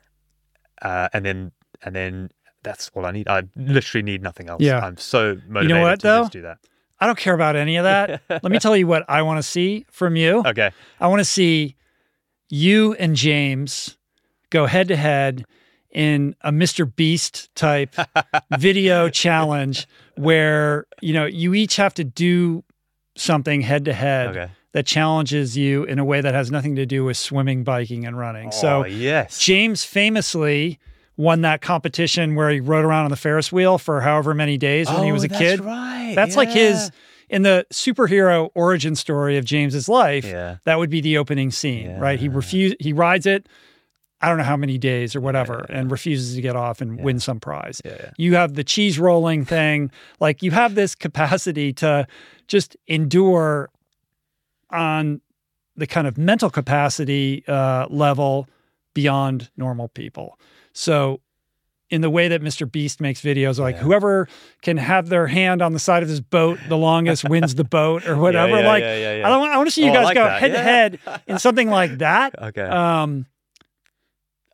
uh, 0.83 1.09
and 1.15 1.25
then 1.25 1.53
and 1.83 1.95
then 1.97 2.31
that's 2.63 2.91
all 2.95 3.07
I 3.07 3.13
need. 3.13 3.27
I 3.29 3.45
literally 3.57 4.03
need 4.03 4.23
nothing 4.23 4.49
else. 4.51 4.61
Yeah. 4.61 4.85
I'm 4.85 4.97
so 4.99 5.39
motivated 5.49 5.81
what, 5.83 6.01
to 6.01 6.07
though? 6.07 6.21
just 6.23 6.33
do 6.33 6.43
that. 6.43 6.59
I 6.99 7.07
don't 7.07 7.19
care 7.19 7.35
about 7.35 7.57
any 7.57 7.77
of 7.77 7.85
that. 7.85 8.23
Let 8.29 8.45
me 8.51 8.59
tell 8.59 8.77
you 8.77 8.87
what 8.87 9.05
I 9.09 9.23
want 9.23 9.39
to 9.39 9.43
see 9.43 9.87
from 9.91 10.17
you. 10.17 10.43
Okay, 10.45 10.71
I 11.01 11.07
want 11.09 11.21
to 11.21 11.25
see 11.25 11.77
you 12.51 12.95
and 12.95 13.17
James 13.17 13.97
go 14.51 14.67
head 14.67 14.89
to 14.89 14.97
head 14.97 15.45
in 15.97 16.37
a 16.43 16.53
Mr. 16.53 16.95
Beast 16.95 17.49
type 17.55 17.95
video 18.59 19.09
challenge 19.09 19.89
where, 20.17 20.87
you 21.01 21.15
know, 21.15 21.25
you 21.25 21.55
each 21.55 21.77
have 21.77 21.95
to 21.95 22.05
do 22.05 22.63
something 23.17 23.63
head 23.63 23.87
to 23.87 23.95
head 23.95 24.51
that 24.73 24.85
challenges 24.87 25.57
you 25.57 25.85
in 25.85 25.99
a 25.99 26.05
way 26.05 26.21
that 26.21 26.35
has 26.35 26.51
nothing 26.51 26.77
to 26.77 26.85
do 26.85 27.03
with 27.03 27.17
swimming, 27.17 27.65
biking, 27.65 28.05
and 28.05 28.19
running. 28.19 28.53
so 28.53 28.83
oh, 28.83 28.85
yes, 28.85 29.39
James 29.39 29.85
famously 29.85 30.79
won 31.17 31.41
that 31.41 31.63
competition 31.63 32.35
where 32.35 32.51
he 32.51 32.61
rode 32.61 32.85
around 32.85 33.05
on 33.07 33.11
the 33.11 33.17
Ferris 33.17 33.51
wheel 33.51 33.79
for 33.79 34.03
however 34.03 34.35
many 34.35 34.59
days 34.59 34.87
when 34.91 35.03
he 35.05 35.11
Oh, 35.11 35.15
was 35.15 35.25
a 35.25 35.29
kid. 35.31 35.39
that's 35.39 35.61
kid. 35.61 35.65
Right. 35.65 36.13
That's 36.15 36.37
like 36.37 36.51
his 36.51 36.91
in 37.31 37.41
the 37.41 37.67
superhero 37.73 38.51
origin 38.55 38.95
story 38.95 39.39
of 39.39 39.47
James's 39.47 39.89
life. 39.89 40.27
Yeah. 40.27 40.59
That 40.65 40.79
would 40.79 40.91
be 40.91 41.01
the 41.01 41.17
opening 41.17 41.51
scene, 41.51 41.97
right? 41.99 42.21
He 42.21 42.29
refuse 42.29 42.75
he 42.79 42.93
rides 42.93 43.25
it 43.25 43.49
I 44.21 44.29
don't 44.29 44.39
know 44.39 44.45
how 44.45 44.57
many 44.57 44.79
days 44.79 45.15
or 45.15 45.21
whatever 45.21 45.67
and 45.69 45.91
refuses 45.91 46.35
to 46.37 46.41
get 46.41 46.57
off 46.57 46.81
and 46.81 46.99
win 47.01 47.21
some 47.21 47.39
prize. 47.39 47.83
Yeah, 47.85 47.97
yeah. 48.01 48.11
You 48.17 48.35
have 48.37 48.55
the 48.55 48.65
cheese 48.65 48.99
rolling 48.99 49.45
thing. 49.45 49.91
Like 50.21 50.43
you 50.43 50.51
have 50.53 50.75
this 50.75 50.95
capacity 50.95 51.73
to 51.75 52.07
just 52.49 52.77
endure 52.87 53.69
on 54.71 55.21
the 55.77 55.87
kind 55.87 56.07
of 56.07 56.17
mental 56.17 56.51
capacity 56.51 57.45
uh, 57.47 57.87
level 57.91 58.49
beyond 58.95 59.51
normal 59.57 59.89
people. 59.89 60.39
So 60.73 61.21
in 61.91 62.01
the 62.01 62.11
way 62.11 62.29
that 62.29 62.43
Mr. 62.43 62.71
Beast 62.71 63.01
makes 63.01 63.21
videos, 63.21 63.59
like 63.59 63.77
Yeah. 63.77 63.83
whoever 63.83 64.29
can 64.63 64.77
have 64.79 65.09
their 65.09 65.27
hand 65.29 65.61
on 65.63 65.73
the 65.73 65.79
side 65.79 66.03
of 66.03 66.09
his 66.09 66.21
boat 66.21 66.59
the 66.69 66.77
longest 66.79 67.25
wins 67.29 67.55
the 67.55 67.65
boat 67.65 68.07
or 68.09 68.17
whatever. 68.17 68.59
yeah, 68.61 68.67
like 68.67 68.83
yeah, 68.83 68.97
yeah, 68.97 69.17
yeah. 69.19 69.27
I 69.27 69.31
don't 69.31 69.41
want, 69.41 69.53
I 69.53 69.57
want 69.59 69.67
to 69.69 69.71
see 69.71 69.85
you 69.85 69.91
Oh, 69.91 69.95
guys 69.95 70.05
like 70.07 70.15
go 70.17 70.25
that. 70.25 70.41
head 70.41 70.53
to 70.53 70.59
head 70.63 70.99
in 71.29 71.39
something 71.39 71.69
like 71.71 71.99
that. 71.99 72.35
Okay, 72.43 72.63
Um, 72.63 73.27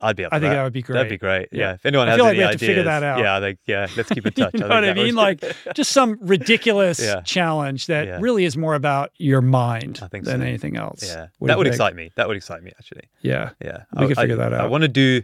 I'd 0.03 0.17
be 0.17 0.25
up. 0.25 0.33
I 0.33 0.37
think 0.41 0.51
that. 0.51 0.55
that 0.57 0.65
would 0.65 0.73
be 0.73 0.83
great. 0.83 0.95
That'd 0.97 1.11
be 1.11 1.17
great. 1.19 1.49
Yeah. 1.53 1.59
Yeah. 1.61 1.73
If 1.75 1.87
anyone 1.87 2.09
I 2.09 2.11
has 2.13 2.19
feel 2.19 2.25
like 2.25 2.31
any 2.31 2.39
we 2.39 2.43
have 2.43 2.51
to 2.53 2.57
ideas, 2.57 2.69
figure 2.69 2.83
that 2.85 3.03
out. 3.03 3.19
yeah, 3.21 3.37
I 3.37 3.41
think 3.41 3.59
yeah. 3.67 3.87
Let's 3.97 4.09
keep 4.11 4.27
in 4.27 4.33
touch. 4.35 4.55
you 4.55 4.61
know 4.61 4.67
I 4.67 4.75
what 4.81 4.85
I 4.85 4.95
mean? 4.95 5.15
Like 5.15 5.45
just 5.75 5.93
some 5.93 6.19
ridiculous 6.23 7.01
Yeah. 7.01 7.21
challenge 7.21 7.87
that 7.87 8.07
Yeah. 8.07 8.19
really 8.21 8.45
is 8.45 8.57
more 8.57 8.75
about 8.75 9.13
your 9.19 9.41
mind 9.41 10.01
I 10.03 10.09
than 10.09 10.25
so. 10.25 10.33
anything 10.33 10.77
else. 10.77 11.03
yeah, 11.07 11.29
What 11.39 11.49
that 11.49 11.59
would 11.59 11.65
think? 11.67 11.75
excite 11.75 11.95
me. 11.95 12.11
That 12.17 12.27
would 12.29 12.37
excite 12.37 12.63
me 12.63 12.73
actually. 12.79 13.09
Yeah. 13.21 13.51
Yeah, 13.65 13.85
We 13.97 14.05
I- 14.05 14.09
could 14.09 14.19
I- 14.19 14.23
figure 14.23 14.37
that 14.37 14.53
out. 14.53 14.61
I 14.61 14.67
want 14.67 14.83
to 14.83 14.89
do. 14.89 15.23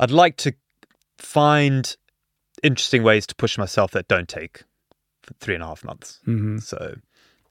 I'd 0.00 0.10
like 0.10 0.36
to 0.38 0.52
find 1.18 1.96
interesting 2.62 3.02
ways 3.02 3.26
to 3.26 3.34
push 3.34 3.58
myself 3.58 3.90
that 3.92 4.08
don't 4.08 4.28
take 4.28 4.62
three 5.40 5.54
and 5.54 5.62
a 5.62 5.66
half 5.66 5.84
months. 5.84 6.20
hmm 6.24 6.58
So, 6.58 6.96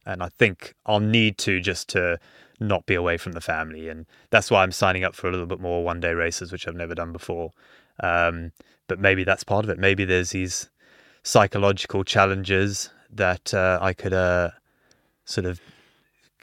and 0.05 0.23
I 0.23 0.29
think 0.29 0.73
I'll 0.85 0.99
need 0.99 1.37
to 1.39 1.59
just 1.59 1.89
to 1.89 2.17
not 2.59 2.85
be 2.85 2.95
away 2.95 3.17
from 3.17 3.33
the 3.33 3.41
family, 3.41 3.87
and 3.89 4.05
that's 4.29 4.49
why 4.49 4.63
I'm 4.63 4.71
signing 4.71 5.03
up 5.03 5.15
for 5.15 5.27
a 5.27 5.31
little 5.31 5.45
bit 5.45 5.59
more 5.59 5.83
one 5.83 5.99
day 5.99 6.13
races, 6.13 6.51
which 6.51 6.67
I've 6.67 6.75
never 6.75 6.95
done 6.95 7.11
before. 7.11 7.51
Um, 8.01 8.51
but 8.87 8.99
maybe 8.99 9.23
that's 9.23 9.43
part 9.43 9.63
of 9.65 9.69
it. 9.69 9.77
Maybe 9.77 10.05
there's 10.05 10.31
these 10.31 10.69
psychological 11.23 12.03
challenges 12.03 12.89
that 13.11 13.53
uh, 13.53 13.79
I 13.81 13.93
could 13.93 14.13
uh, 14.13 14.51
sort 15.25 15.45
of 15.45 15.59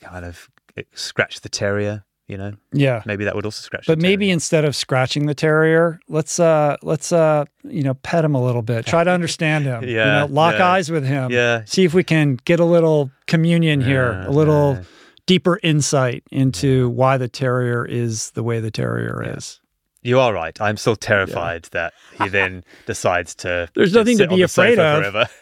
kind 0.00 0.24
of 0.24 0.48
scratch 0.94 1.40
the 1.40 1.48
terrier. 1.48 2.04
You 2.26 2.38
know, 2.38 2.52
Yeah. 2.72 3.02
maybe 3.04 3.24
that 3.26 3.34
would 3.34 3.44
also 3.44 3.60
scratch. 3.60 3.84
But 3.86 4.00
maybe 4.00 4.30
instead 4.30 4.64
of 4.64 4.74
scratching 4.74 5.26
the 5.26 5.34
terrier, 5.34 6.00
let's 6.08 6.40
uh 6.40 6.78
let's 6.80 7.12
uh 7.12 7.44
you 7.64 7.82
know 7.82 7.92
pet 7.92 8.24
him 8.24 8.34
a 8.34 8.42
little 8.42 8.62
bit. 8.62 8.86
Try 8.86 9.04
to 9.04 9.10
understand 9.10 9.64
him. 9.66 9.84
You 9.88 9.96
Yeah, 9.96 10.20
know, 10.20 10.26
lock 10.30 10.54
yeah. 10.54 10.70
eyes 10.72 10.90
with 10.90 11.04
him. 11.04 11.30
Yeah. 11.30 11.64
See 11.66 11.84
if 11.84 11.92
we 11.92 12.02
can 12.02 12.36
get 12.46 12.60
a 12.60 12.64
little 12.64 13.10
communion 13.26 13.82
here, 13.82 14.22
a 14.26 14.30
little 14.30 14.76
yeah. 14.76 14.82
Deeper 15.26 15.58
insight 15.62 16.22
into 16.30 16.88
why 16.90 17.16
the 17.16 17.28
terrier 17.28 17.84
is 17.86 18.30
the 18.32 18.42
way 18.42 18.60
the 18.60 18.70
terrier 18.70 19.34
is. 19.36 19.60
You 20.06 20.20
are 20.20 20.34
right. 20.34 20.60
I'm 20.60 20.76
still 20.76 20.96
terrified 20.96 21.64
that 21.72 21.94
he 22.22 22.28
then 22.28 22.62
decides 22.86 23.34
to. 23.36 23.70
There's 23.74 23.94
nothing 23.94 24.18
to 24.18 24.28
be 24.28 24.42
afraid 24.42 24.78
of. 24.78 25.30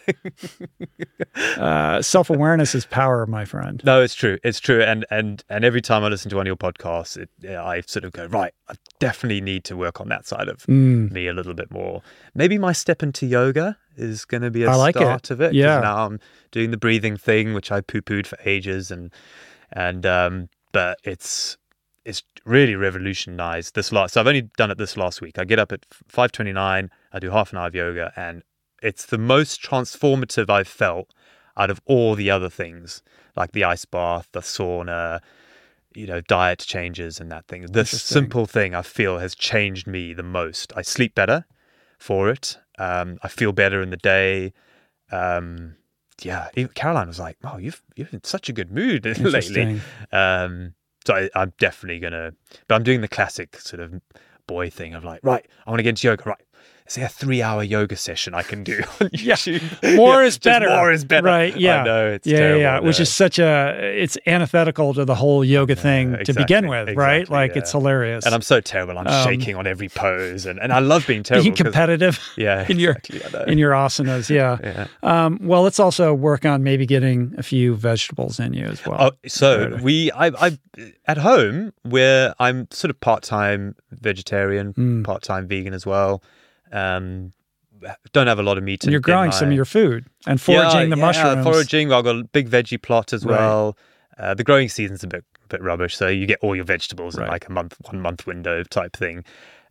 Uh, 1.57 2.03
Self 2.03 2.29
awareness 2.31 2.75
is 2.75 2.85
power, 2.87 3.27
my 3.27 3.45
friend. 3.45 3.81
No, 3.85 4.03
it's 4.03 4.15
true. 4.15 4.39
It's 4.45 4.61
true. 4.61 4.83
And 4.83 5.07
and 5.11 5.43
and 5.49 5.65
every 5.65 5.81
time 5.81 6.05
I 6.05 6.09
listen 6.09 6.29
to 6.31 6.37
one 6.37 6.47
of 6.47 6.49
your 6.49 6.57
podcasts, 6.57 7.17
it, 7.17 7.31
I 7.57 7.81
sort 7.87 8.05
of 8.05 8.13
go 8.13 8.27
right. 8.27 8.53
I 8.69 8.75
definitely 8.99 9.41
need 9.41 9.65
to 9.65 9.77
work 9.77 10.01
on 10.01 10.09
that 10.11 10.27
side 10.27 10.49
of 10.49 10.59
Mm. 10.67 11.11
me 11.11 11.27
a 11.29 11.33
little 11.33 11.55
bit 11.55 11.71
more. 11.71 12.03
Maybe 12.35 12.59
my 12.59 12.73
step 12.73 13.03
into 13.03 13.27
yoga 13.27 13.79
is 13.97 14.25
going 14.25 14.43
to 14.43 14.51
be 14.51 14.65
a 14.65 14.77
like 14.77 14.97
it. 14.97 15.01
start 15.01 15.31
of 15.31 15.41
it. 15.41 15.55
Yeah. 15.55 15.81
Now 15.81 16.07
I'm 16.07 16.21
doing 16.51 16.71
the 16.71 16.77
breathing 16.77 17.17
thing, 17.17 17.55
which 17.55 17.73
I 17.73 17.81
poo 17.81 18.03
pooed 18.03 18.27
for 18.27 18.39
ages, 18.45 18.91
and 18.91 19.11
and 19.73 20.05
um, 20.07 20.49
but 20.73 20.99
it's 21.05 21.57
it's 22.05 22.23
really 22.45 22.75
revolutionized 22.75 23.75
this 23.75 23.93
last. 23.93 24.15
So 24.15 24.21
I've 24.21 24.27
only 24.27 24.51
done 24.57 24.71
it 24.71 24.79
this 24.79 24.97
last 24.97 25.21
week. 25.21 25.39
I 25.39 25.45
get 25.45 25.59
up 25.59 25.73
at 25.73 25.87
five 26.09 26.33
twenty 26.33 26.53
nine. 26.53 26.91
I 27.13 27.19
do 27.19 27.31
half 27.31 27.53
an 27.53 27.59
hour 27.59 27.69
of 27.69 27.75
yoga, 27.75 28.13
and 28.17 28.43
it's 28.83 29.07
the 29.07 29.19
most 29.19 29.63
transformative 29.63 30.51
I've 30.51 30.69
felt 30.69 31.13
out 31.57 31.71
of 31.71 31.81
all 31.85 32.15
the 32.15 32.31
other 32.31 32.49
things, 32.49 33.03
like 33.37 33.53
the 33.53 33.65
ice 33.65 33.85
bath, 33.85 34.29
the 34.33 34.41
sauna, 34.41 35.21
you 35.95 36.07
know, 36.07 36.21
diet 36.23 36.61
changes 36.61 37.21
and 37.21 37.31
that 37.31 37.47
thing. 37.47 37.67
This 37.71 37.91
simple 38.03 38.47
thing 38.47 38.75
I 38.75 38.83
feel 38.83 39.19
has 39.19 39.35
changed 39.35 39.87
me 39.87 40.15
the 40.15 40.23
most. 40.23 40.73
I 40.77 40.83
sleep 40.83 41.15
better 41.15 41.45
for 41.99 42.31
it. 42.31 42.59
Um, 42.79 43.19
I 43.23 43.29
feel 43.29 43.53
better 43.53 43.83
in 43.83 43.91
the 43.91 43.97
day. 43.97 44.53
Um, 45.11 45.77
yeah, 46.25 46.49
Caroline 46.75 47.09
was 47.09 47.19
like, 47.19 47.37
"Oh, 47.45 47.59
you've 47.59 47.83
you're 47.97 48.09
in 48.13 48.25
such 48.25 48.49
a 48.49 48.53
good 48.53 48.71
mood 48.71 49.05
lately." 49.19 49.81
Um, 50.13 50.75
so 51.07 51.15
I, 51.15 51.31
I'm 51.35 51.53
definitely 51.59 52.01
gonna, 52.01 52.33
but 52.69 52.75
I'm 52.75 52.83
doing 52.83 53.01
the 53.01 53.09
classic 53.09 53.59
sort 53.61 53.81
of 53.81 54.01
boy 54.47 54.71
thing 54.71 54.95
of 54.95 55.05
like, 55.05 55.21
right, 55.23 55.47
I 55.67 55.71
want 55.71 55.79
to 55.79 55.83
get 55.83 55.91
into 55.91 56.07
yoga. 56.07 56.25
Right, 56.25 56.41
there 56.95 57.07
a 57.07 57.09
three-hour 57.09 57.63
yoga 57.65 57.97
session 57.97 58.35
I 58.35 58.43
can 58.43 58.65
do 58.65 58.81
on 59.01 59.09
Yeah. 59.13 59.35
YouTube? 59.35 59.97
More 59.97 60.21
Yeah, 60.23 60.27
is 60.29 60.39
better. 60.39 60.69
More 60.69 60.93
is 60.93 61.05
better. 61.05 61.27
Right. 61.27 61.57
Yeah. 61.57 61.81
I 61.81 61.85
know 61.85 62.07
it's 62.09 62.27
yeah, 62.27 62.39
terrible. 62.39 62.61
yeah, 62.61 62.79
Which 62.81 63.01
is 63.01 63.13
such 63.13 63.39
a 63.39 63.79
it's 64.03 64.19
antithetical 64.27 64.95
to 64.95 65.05
the 65.05 65.15
whole 65.15 65.45
yoga 65.45 65.75
thing 65.77 66.13
to 66.25 66.33
begin 66.33 66.65
exactly, 66.65 66.69
with, 66.93 66.97
right? 66.97 67.29
Like 67.29 67.53
yeah. 67.53 67.59
it's 67.59 67.73
hilarious. 67.73 68.25
and 68.27 68.35
I'm 68.35 68.43
so 68.43 68.61
terrible. 68.61 68.99
I'm 68.99 69.07
Um, 69.07 69.25
shaking 69.25 69.57
on 69.57 69.67
every 69.67 69.89
pose, 69.89 70.47
and, 70.47 70.59
and 70.61 70.73
I 70.73 70.79
love 70.81 71.07
being 71.07 71.23
terrible. 71.23 71.45
being 71.45 71.57
competitive 71.57 72.21
yeah, 72.37 72.67
in 72.69 72.79
your 72.79 72.93
exactly, 73.05 73.53
in 73.53 73.59
your 73.59 73.73
asanas. 73.73 74.29
Yeah. 74.31 74.59
yeah. 74.63 74.87
Um, 75.03 75.39
well, 75.43 75.63
let's 75.63 75.81
also 75.81 76.13
work 76.15 76.45
on 76.45 76.63
maybe 76.63 76.87
getting 76.87 77.35
a 77.39 77.43
few 77.43 77.75
vegetables 77.75 78.39
in 78.41 78.53
you 78.55 78.67
as 78.67 78.85
well. 78.87 78.99
Oh, 79.01 79.29
so 79.29 79.79
we, 79.83 80.11
I, 80.13 80.27
I, 80.29 80.59
at 81.07 81.19
home, 81.19 81.73
where 81.83 82.35
I'm 82.39 82.69
sort 82.71 82.91
of 82.91 83.01
part-time 83.01 83.77
vegetarian, 83.91 84.75
Mm. 84.75 85.05
part-time 85.05 85.47
vegan 85.49 85.75
as 85.75 85.85
well. 85.87 86.23
Um, 86.73 87.33
don't 88.13 88.29
have 88.29 88.39
a 88.39 88.43
lot 88.43 88.59
of 88.59 88.65
meat. 88.65 88.85
and 88.85 88.93
you're 88.93 88.99
in 88.99 89.03
growing 89.03 89.31
my- 89.31 89.37
some 89.37 89.49
of 89.49 89.55
your 89.55 89.65
food 89.65 90.07
and 90.27 90.39
Yeah, 90.39 90.45
foraging 90.71 90.91
the 90.91 90.97
yeah, 90.97 91.03
mushrooms. 91.05 91.45
Foraging. 91.45 91.93
I've 91.93 92.05
got 92.05 92.17
a 92.17 92.25
big 92.25 92.49
veggie 92.49 92.81
plot 92.81 93.13
as 93.13 93.25
Right. 93.25 93.39
well. 93.39 93.77
Uh, 94.19 94.35
the 94.35 94.45
growing 94.45 94.69
season's 94.69 95.03
a 95.05 95.09
bit 95.09 95.25
bit 95.49 95.61
rubbish, 95.63 95.97
so 95.97 96.09
you 96.09 96.25
get 96.25 96.39
all 96.41 96.57
your 96.57 96.65
vegetables 96.65 97.15
in 97.19 97.27
like 97.27 97.47
a 97.47 97.53
month, 97.53 97.77
one 97.83 98.01
month 98.01 98.27
window 98.27 98.63
type 98.63 98.97
thing. 98.97 99.23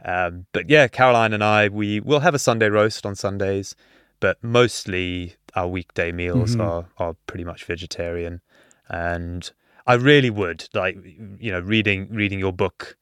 Um, 0.06 0.46
but 0.52 0.70
yeah, 0.70 0.88
Caroline 0.88 1.34
and 1.34 1.44
I, 1.44 1.70
we 1.70 2.00
will 2.00 2.20
have 2.20 2.36
a 2.36 2.40
Sunday 2.40 2.70
roast 2.70 3.04
on 3.06 3.16
Sundays, 3.16 3.76
but 4.20 4.38
mostly 4.44 5.36
our 5.56 5.68
weekday 5.68 6.12
meals 6.12 6.56
Mhm. 6.56 6.62
are 6.64 6.86
are 6.98 7.16
pretty 7.26 7.44
much 7.46 7.64
vegetarian. 7.66 8.42
And 8.90 9.50
I 9.88 9.94
really 9.96 10.30
would 10.30 10.68
like, 10.76 10.98
you 11.40 11.52
know, 11.52 11.60
reading 11.62 12.10
reading 12.12 12.38
your 12.40 12.54
book. 12.54 12.96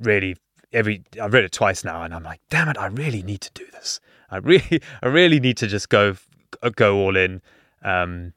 Really, 0.00 0.36
every 0.72 1.02
I've 1.20 1.32
read 1.32 1.44
it 1.44 1.52
twice 1.52 1.84
now, 1.84 2.02
and 2.02 2.14
I'm 2.14 2.22
like, 2.22 2.40
damn 2.50 2.68
it, 2.68 2.78
I 2.78 2.86
really 2.86 3.22
need 3.22 3.40
to 3.42 3.50
do 3.54 3.66
this. 3.72 4.00
I 4.30 4.36
really, 4.50 4.80
I 5.02 5.08
really 5.08 5.40
need 5.40 5.56
to 5.58 5.66
just 5.66 5.88
go 5.88 6.16
go 6.76 6.96
all 6.96 7.16
in. 7.16 7.42
Um, 7.82 8.32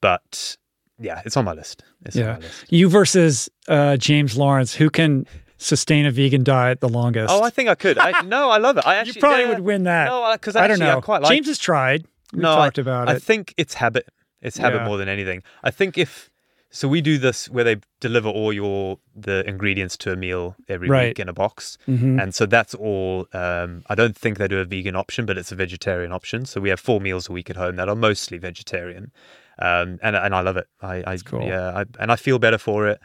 but 0.00 0.56
yeah, 0.98 1.22
it's 1.24 1.36
on 1.36 1.44
my 1.44 1.52
list. 1.52 1.84
It's 2.04 2.16
Yeah. 2.16 2.34
on 2.34 2.40
my 2.40 2.46
list. 2.46 2.64
You 2.70 2.88
versus 2.88 3.48
uh, 3.68 3.96
James 3.96 4.36
Lawrence, 4.36 4.74
who 4.74 4.90
can 4.90 5.26
sustain 5.58 6.06
a 6.06 6.10
vegan 6.10 6.42
diet 6.42 6.80
the 6.80 6.88
longest? 6.88 7.32
Oh, 7.32 7.42
I 7.42 7.50
think 7.50 7.68
I 7.68 7.74
could. 7.76 7.98
I, 7.98 8.20
no, 8.24 8.50
I 8.50 8.58
love 8.58 8.76
it. 8.78 8.86
I 8.86 8.96
actually 8.96 9.14
you 9.14 9.20
probably 9.20 9.42
yeah, 9.42 9.48
would 9.50 9.60
win 9.60 9.84
that. 9.84 10.06
No, 10.06 10.32
because 10.32 10.56
I 10.56 10.66
don't 10.66 10.78
know. 10.80 10.98
I 10.98 11.00
quite 11.00 11.22
like. 11.22 11.30
James 11.32 11.46
has 11.46 11.58
tried. 11.58 12.04
We 12.32 12.40
no, 12.40 12.54
talked 12.56 12.78
I, 12.78 12.82
about 12.82 13.08
I 13.08 13.14
it. 13.14 13.22
think 13.22 13.54
it's 13.56 13.74
habit. 13.74 14.08
It's 14.40 14.56
habit 14.56 14.80
Yeah. 14.80 14.86
more 14.88 14.96
than 14.96 15.08
anything. 15.08 15.42
I 15.62 15.70
think 15.70 15.96
if 15.96 16.30
so, 16.74 16.88
we 16.88 17.00
do 17.02 17.18
this 17.18 17.48
where 17.50 17.64
they 17.64 17.76
deliver 18.00 18.28
all 18.28 18.52
your 18.52 18.98
the 19.14 19.46
ingredients 19.48 19.96
to 19.98 20.12
a 20.12 20.16
meal 20.16 20.56
every 20.68 20.88
Right. 20.88 21.08
week 21.08 21.20
in 21.20 21.28
a 21.28 21.32
box, 21.32 21.76
Mhm. 21.86 22.20
and 22.20 22.34
so 22.34 22.46
that's 22.46 22.74
all. 22.74 23.28
Um, 23.32 23.82
I 23.88 23.94
don't 23.94 24.16
think 24.16 24.38
they 24.38 24.48
do 24.48 24.58
a 24.58 24.64
vegan 24.64 24.96
option, 24.96 25.26
but 25.26 25.36
it's 25.38 25.52
a 25.52 25.56
vegetarian 25.56 26.12
option. 26.12 26.44
So 26.46 26.60
we 26.60 26.70
have 26.70 26.80
four 26.80 27.00
meals 27.00 27.28
a 27.28 27.32
week 27.32 27.50
at 27.50 27.56
home 27.56 27.76
that 27.76 27.88
are 27.88 27.94
mostly 27.96 28.38
vegetarian, 28.38 29.12
um, 29.58 29.98
and 30.02 30.16
and 30.16 30.34
I 30.34 30.40
love 30.40 30.56
it. 30.56 30.66
I, 30.80 30.96
I 31.06 31.16
cool. 31.18 31.46
yeah, 31.46 31.70
I, 31.80 31.84
and 32.00 32.10
I 32.10 32.16
feel 32.16 32.38
better 32.38 32.58
for 32.58 32.88
it. 32.88 33.00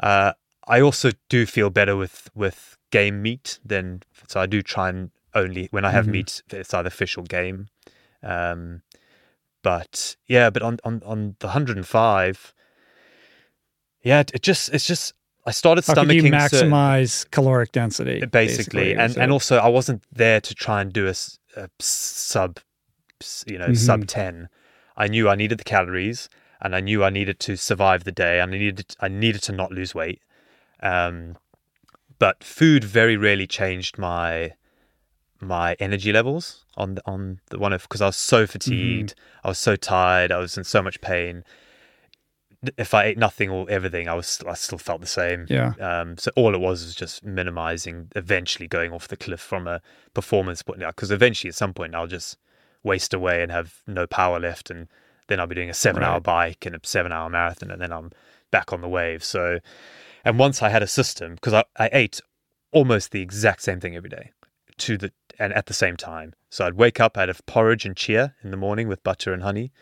Uh, 0.00 0.32
I 0.66 0.80
also 0.80 1.10
do 1.28 1.46
feel 1.46 1.70
better 1.70 1.96
with 1.96 2.30
with 2.34 2.76
game 2.90 3.22
meat 3.22 3.58
than 3.64 4.02
so 4.28 4.40
I 4.40 4.46
do 4.46 4.62
try 4.62 4.88
and 4.88 5.10
only 5.34 5.68
when 5.72 5.84
I 5.84 5.90
have 5.90 6.06
Mhm. 6.06 6.10
meat 6.12 6.42
it's 6.50 6.72
either 6.74 6.90
fish 6.90 7.16
or 7.18 7.24
game. 7.24 7.66
Um, 8.22 8.82
but 9.62 10.16
yeah, 10.26 10.50
but 10.50 10.62
on 10.62 10.78
on 10.84 11.02
on 11.04 11.36
the 11.40 11.48
105, 11.48 12.53
yeah, 14.04 14.20
it, 14.20 14.30
it 14.34 14.42
just 14.42 14.72
it's 14.72 14.86
just 14.86 15.14
I 15.46 15.50
started 15.50 15.84
How 15.86 15.94
could 15.94 16.12
you 16.14 16.22
stomaching 16.22 16.48
certain- 16.50 16.70
maximize 16.70 17.30
caloric 17.30 17.72
density? 17.72 18.24
basically, 18.24 18.92
and 18.94 19.10
is 19.10 19.16
and 19.18 19.32
also 19.32 19.56
I 19.58 19.68
wasn't 19.68 20.04
there 20.12 20.40
to 20.40 20.54
try 20.54 20.80
and 20.80 20.92
do 20.92 21.08
a 21.08 21.14
sub, 21.80 22.58
you 23.46 23.58
know, 23.58 23.68
Mhm. 23.68 23.76
sub 23.76 24.06
10. 24.06 24.48
I 24.96 25.08
knew 25.08 25.28
I 25.28 25.34
needed 25.34 25.58
the 25.58 25.64
calories, 25.64 26.28
and 26.60 26.74
I 26.76 26.80
knew 26.80 27.02
I 27.04 27.10
needed 27.10 27.40
to 27.40 27.56
survive 27.56 28.04
the 28.04 28.12
day, 28.12 28.40
and 28.40 28.54
I 28.54 28.58
needed 28.58 28.96
I 29.00 29.08
needed 29.08 29.42
to 29.44 29.52
not 29.52 29.72
lose 29.72 29.94
weight. 29.94 30.20
Um, 30.80 31.36
but 32.18 32.44
food 32.44 32.84
very 32.84 33.16
rarely 33.16 33.46
changed 33.46 33.98
my 33.98 34.52
my 35.40 35.74
energy 35.78 36.10
levels 36.12 36.64
on 36.76 36.94
the, 36.94 37.02
on 37.04 37.40
the 37.50 37.58
one 37.58 37.72
of 37.72 37.82
because 37.82 38.00
I 38.00 38.06
was 38.06 38.16
so 38.16 38.46
fatigued, 38.46 39.14
I 39.44 39.48
was 39.48 39.58
so 39.58 39.76
tired, 39.76 40.32
I 40.32 40.38
was 40.38 40.56
in 40.56 40.64
so 40.64 40.80
much 40.80 41.00
pain. 41.00 41.44
If 42.76 42.94
I 42.94 43.04
ate 43.04 43.18
nothing 43.18 43.50
or 43.50 43.68
everything, 43.68 44.08
I 44.08 44.14
was 44.14 44.40
I 44.46 44.54
still 44.54 44.78
felt 44.78 45.00
the 45.00 45.06
same. 45.06 45.46
Yeah. 45.48 45.74
Um, 45.80 46.16
so 46.16 46.30
all 46.36 46.54
it 46.54 46.60
was 46.60 46.84
was 46.84 46.94
just 46.94 47.24
minimizing, 47.24 48.08
eventually 48.16 48.66
going 48.68 48.92
off 48.92 49.08
the 49.08 49.16
cliff 49.16 49.40
from 49.40 49.66
a 49.66 49.80
performance 50.12 50.62
point. 50.62 50.80
Because 50.80 51.10
eventually, 51.10 51.48
at 51.48 51.54
some 51.54 51.74
point, 51.74 51.94
I'll 51.94 52.06
just 52.06 52.38
waste 52.82 53.14
away 53.14 53.42
and 53.42 53.50
have 53.50 53.82
no 53.86 54.06
power 54.06 54.38
left, 54.38 54.70
and 54.70 54.88
then 55.26 55.40
I'll 55.40 55.46
be 55.46 55.54
doing 55.54 55.70
a 55.70 55.74
seven-hour 55.74 56.14
Right. 56.14 56.22
bike 56.22 56.66
and 56.66 56.76
a 56.76 56.80
seven-hour 56.82 57.30
marathon, 57.30 57.70
and 57.70 57.80
then 57.80 57.92
I'm 57.92 58.12
back 58.50 58.72
on 58.72 58.80
the 58.82 58.88
wave. 58.88 59.24
So, 59.24 59.60
and 60.24 60.38
once 60.38 60.62
I 60.62 60.68
had 60.68 60.82
a 60.82 60.86
system, 60.86 61.34
because 61.34 61.54
I, 61.54 61.64
I 61.78 61.88
ate 61.92 62.20
almost 62.72 63.10
the 63.10 63.22
exact 63.22 63.62
same 63.62 63.80
thing 63.80 63.96
every 63.96 64.10
day, 64.10 64.32
to 64.78 64.98
the 64.98 65.12
and 65.38 65.52
at 65.54 65.66
the 65.66 65.74
same 65.74 65.96
time. 65.96 66.34
So 66.50 66.66
I'd 66.66 66.74
wake 66.74 67.00
up, 67.00 67.16
I'd 67.18 67.28
have 67.28 67.44
porridge 67.46 67.84
and 67.86 67.96
chia 67.96 68.34
in 68.44 68.50
the 68.50 68.56
morning 68.56 68.86
with 68.86 69.02
butter 69.02 69.32
and 69.32 69.42
honey, 69.42 69.72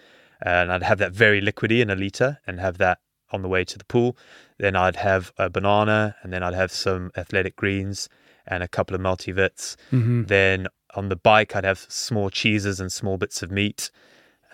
and 0.42 0.72
I'd 0.72 0.82
have 0.82 0.98
that 0.98 1.12
very 1.12 1.40
liquidy 1.40 1.80
in 1.80 1.90
a 1.90 1.94
liter, 1.94 2.38
and 2.46 2.60
have 2.60 2.78
that 2.78 2.98
on 3.30 3.42
the 3.42 3.48
way 3.48 3.64
to 3.64 3.78
the 3.78 3.84
pool. 3.84 4.16
Then 4.58 4.76
I'd 4.76 4.96
have 4.96 5.32
a 5.38 5.48
banana, 5.48 6.16
and 6.22 6.32
then 6.32 6.42
I'd 6.42 6.54
have 6.54 6.70
some 6.72 7.10
athletic 7.16 7.56
greens 7.56 8.08
and 8.46 8.62
a 8.62 8.68
couple 8.68 8.94
of 8.94 9.00
multivits. 9.00 9.76
Mhm. 9.90 10.26
Then 10.28 10.66
on 10.94 11.08
the 11.08 11.16
bike, 11.16 11.56
I'd 11.56 11.64
have 11.64 11.86
small 11.88 12.28
cheeses 12.28 12.80
and 12.80 12.92
small 12.92 13.16
bits 13.16 13.42
of 13.42 13.50
meat. 13.50 13.90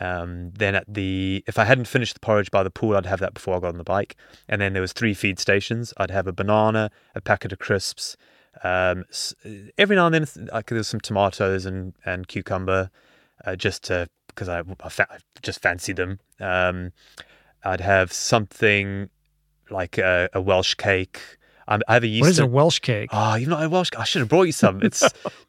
Um, 0.00 0.52
then 0.52 0.76
at 0.76 0.84
the 0.86 1.42
if 1.48 1.58
I 1.58 1.64
hadn't 1.64 1.86
finished 1.88 2.14
the 2.14 2.20
porridge 2.20 2.52
by 2.52 2.62
the 2.62 2.70
pool, 2.70 2.96
I'd 2.96 3.06
have 3.06 3.18
that 3.18 3.34
before 3.34 3.56
I 3.56 3.60
got 3.60 3.68
on 3.68 3.78
the 3.78 3.84
bike. 3.84 4.14
And 4.48 4.60
then 4.60 4.72
there 4.72 4.82
was 4.82 4.92
three 4.92 5.14
feed 5.14 5.40
stations. 5.40 5.92
I'd 5.96 6.12
have 6.12 6.28
a 6.28 6.32
banana, 6.32 6.90
a 7.16 7.20
packet 7.20 7.52
of 7.52 7.58
crisps. 7.58 8.16
Um, 8.62 9.04
every 9.76 9.96
now 9.96 10.06
and 10.06 10.14
then, 10.14 10.48
I 10.52 10.62
could, 10.62 10.76
there 10.76 10.80
was 10.80 10.88
some 10.88 11.00
tomatoes 11.00 11.66
and 11.66 11.94
and 12.04 12.28
cucumber, 12.28 12.90
uh, 13.44 13.56
just 13.56 13.82
to 13.84 14.08
because 14.38 14.48
I, 14.48 14.62
I, 14.84 14.88
fa- 14.88 15.08
I 15.10 15.18
just 15.42 15.60
fancied 15.60 15.96
them. 15.96 16.20
Um, 16.38 16.92
I'd 17.64 17.80
have 17.80 18.12
something 18.12 19.10
like 19.68 19.98
a, 19.98 20.28
a 20.32 20.40
Welsh 20.40 20.74
cake. 20.74 21.20
I'm, 21.66 21.82
I 21.88 21.94
have 21.94 22.04
a 22.04 22.06
yeast. 22.06 22.20
What 22.22 22.30
is 22.30 22.38
a 22.38 22.46
Welsh 22.46 22.78
cake? 22.78 23.10
Oh, 23.12 23.34
you've 23.34 23.48
not 23.48 23.60
had 23.60 23.72
Welsh. 23.72 23.90
I 23.98 24.04
should 24.04 24.20
have 24.20 24.28
brought 24.28 24.44
you 24.44 24.52
some. 24.64 24.80
It's 24.82 25.02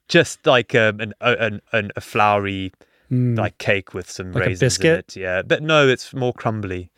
just 0.08 0.46
like 0.48 0.74
um, 0.74 1.00
an, 1.00 1.14
an, 1.22 1.62
an 1.72 1.92
a 1.96 2.02
floury 2.02 2.72
Mm, 3.12 3.36
like 3.40 3.58
cake 3.58 3.96
with 3.96 4.08
some 4.08 4.32
Like 4.34 4.44
a 4.44 4.48
raisins 4.50 4.60
biscuit? 4.78 5.16
in 5.16 5.22
it. 5.22 5.26
Yeah, 5.26 5.42
but 5.42 5.64
no, 5.64 5.88
it's 5.88 6.14
more 6.14 6.32
crumbly, 6.32 6.92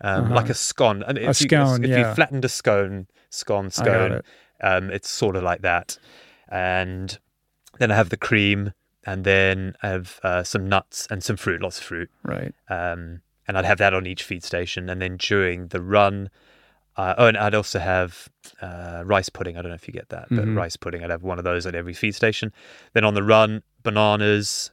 um, 0.00 0.26
Uh-huh. 0.26 0.34
like 0.36 0.48
a 0.48 0.54
scone. 0.54 1.02
I 1.02 1.12
mean, 1.12 1.24
A 1.24 1.30
if 1.30 1.40
you, 1.40 1.48
If 1.50 1.90
yeah. 1.90 2.08
you 2.08 2.14
flattened 2.14 2.44
a 2.44 2.48
scone, 2.48 3.08
scone, 3.30 3.70
scone, 3.72 4.12
it. 4.12 4.24
um, 4.60 4.90
it's 4.92 5.08
sort 5.10 5.34
of 5.34 5.42
like 5.42 5.62
that. 5.62 5.98
And 6.48 7.18
then 7.80 7.90
I 7.90 7.96
have 7.96 8.10
the 8.10 8.16
cream, 8.16 8.74
and 9.06 9.24
then 9.24 9.74
I 9.82 9.88
have 9.88 10.20
uh, 10.22 10.42
some 10.42 10.68
nuts 10.68 11.06
and 11.10 11.22
some 11.24 11.36
fruit, 11.36 11.62
lots 11.62 11.78
of 11.78 11.84
fruit. 11.84 12.10
Right. 12.24 12.52
Um, 12.68 13.22
and 13.48 13.56
I'd 13.56 13.64
have 13.64 13.78
that 13.78 13.94
on 13.94 14.06
each 14.06 14.24
feed 14.24 14.42
station. 14.44 14.90
And 14.90 15.00
then 15.00 15.16
during 15.16 15.68
the 15.68 15.80
run, 15.80 16.28
Uh, 16.98 17.14
oh, 17.18 17.26
and 17.26 17.36
I'd 17.36 17.54
also 17.54 17.78
have 17.78 18.28
uh, 18.62 19.02
rice 19.04 19.28
pudding. 19.28 19.56
I 19.58 19.62
don't 19.62 19.68
know 19.70 19.74
if 19.74 19.86
you 19.86 19.92
get 19.92 20.08
that, 20.08 20.28
but 20.30 20.46
Mhm. 20.46 20.56
rice 20.56 20.76
pudding. 20.76 21.04
I'd 21.04 21.10
have 21.10 21.22
one 21.22 21.38
of 21.38 21.44
those 21.44 21.66
at 21.66 21.74
every 21.74 21.92
feed 21.92 22.14
station. 22.14 22.52
Then 22.94 23.04
on 23.04 23.12
the 23.12 23.22
run, 23.22 23.62
bananas, 23.82 24.70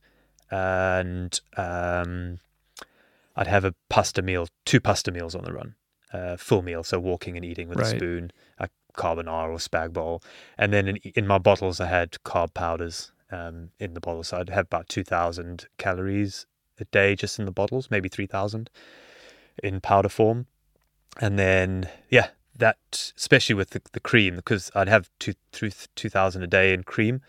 and 0.50 1.40
um, 1.58 2.40
I'd 3.36 3.48
have 3.48 3.66
a 3.66 3.74
pasta 3.90 4.22
meal, 4.22 4.48
two 4.66 4.80
pasta 4.80 5.12
meals 5.12 5.36
on 5.36 5.44
the 5.44 5.52
run, 5.52 5.76
uh, 6.14 6.38
full 6.38 6.62
meal, 6.62 6.84
so 6.84 7.00
walking 7.00 7.36
and 7.36 7.46
eating 7.46 7.68
with 7.68 7.80
a 7.80 7.82
spoon, 7.98 8.32
a 8.60 8.70
carbonara 8.96 9.50
or 9.50 9.58
spag 9.58 9.92
bowl, 9.92 10.22
and 10.58 10.72
then 10.72 10.88
in, 10.88 10.98
in 11.16 11.26
my 11.28 11.40
bottles 11.40 11.80
I 11.82 11.88
had 11.88 12.12
carb 12.24 12.54
powders 12.54 13.12
um, 13.34 13.70
in 13.80 13.94
the 13.94 14.00
bottle, 14.00 14.24
so 14.24 14.38
I'd 14.38 14.50
have 14.50 14.66
about 14.66 14.88
two 14.88 15.04
thousand 15.04 15.68
calories 15.78 16.46
a 16.80 16.86
day 16.86 17.16
just 17.16 17.40
in 17.40 17.46
the 17.46 17.52
bottles, 17.52 17.90
maybe 17.90 18.10
three 18.10 18.28
thousand 18.28 18.70
in 19.64 19.82
powder 19.82 20.10
form, 20.10 20.46
and 21.20 21.38
then 21.40 21.90
yeah, 22.10 22.30
that 22.58 23.14
especially 23.18 23.56
with 23.56 23.72
the, 23.72 23.82
the 23.94 24.00
cream 24.00 24.36
because 24.36 24.72
I'd 24.76 24.88
have 24.88 25.10
two 25.20 25.34
through 25.52 25.72
two 25.96 26.10
thousand 26.10 26.44
a 26.44 26.48
day 26.48 26.74
in 26.74 26.84
cream, 26.84 27.22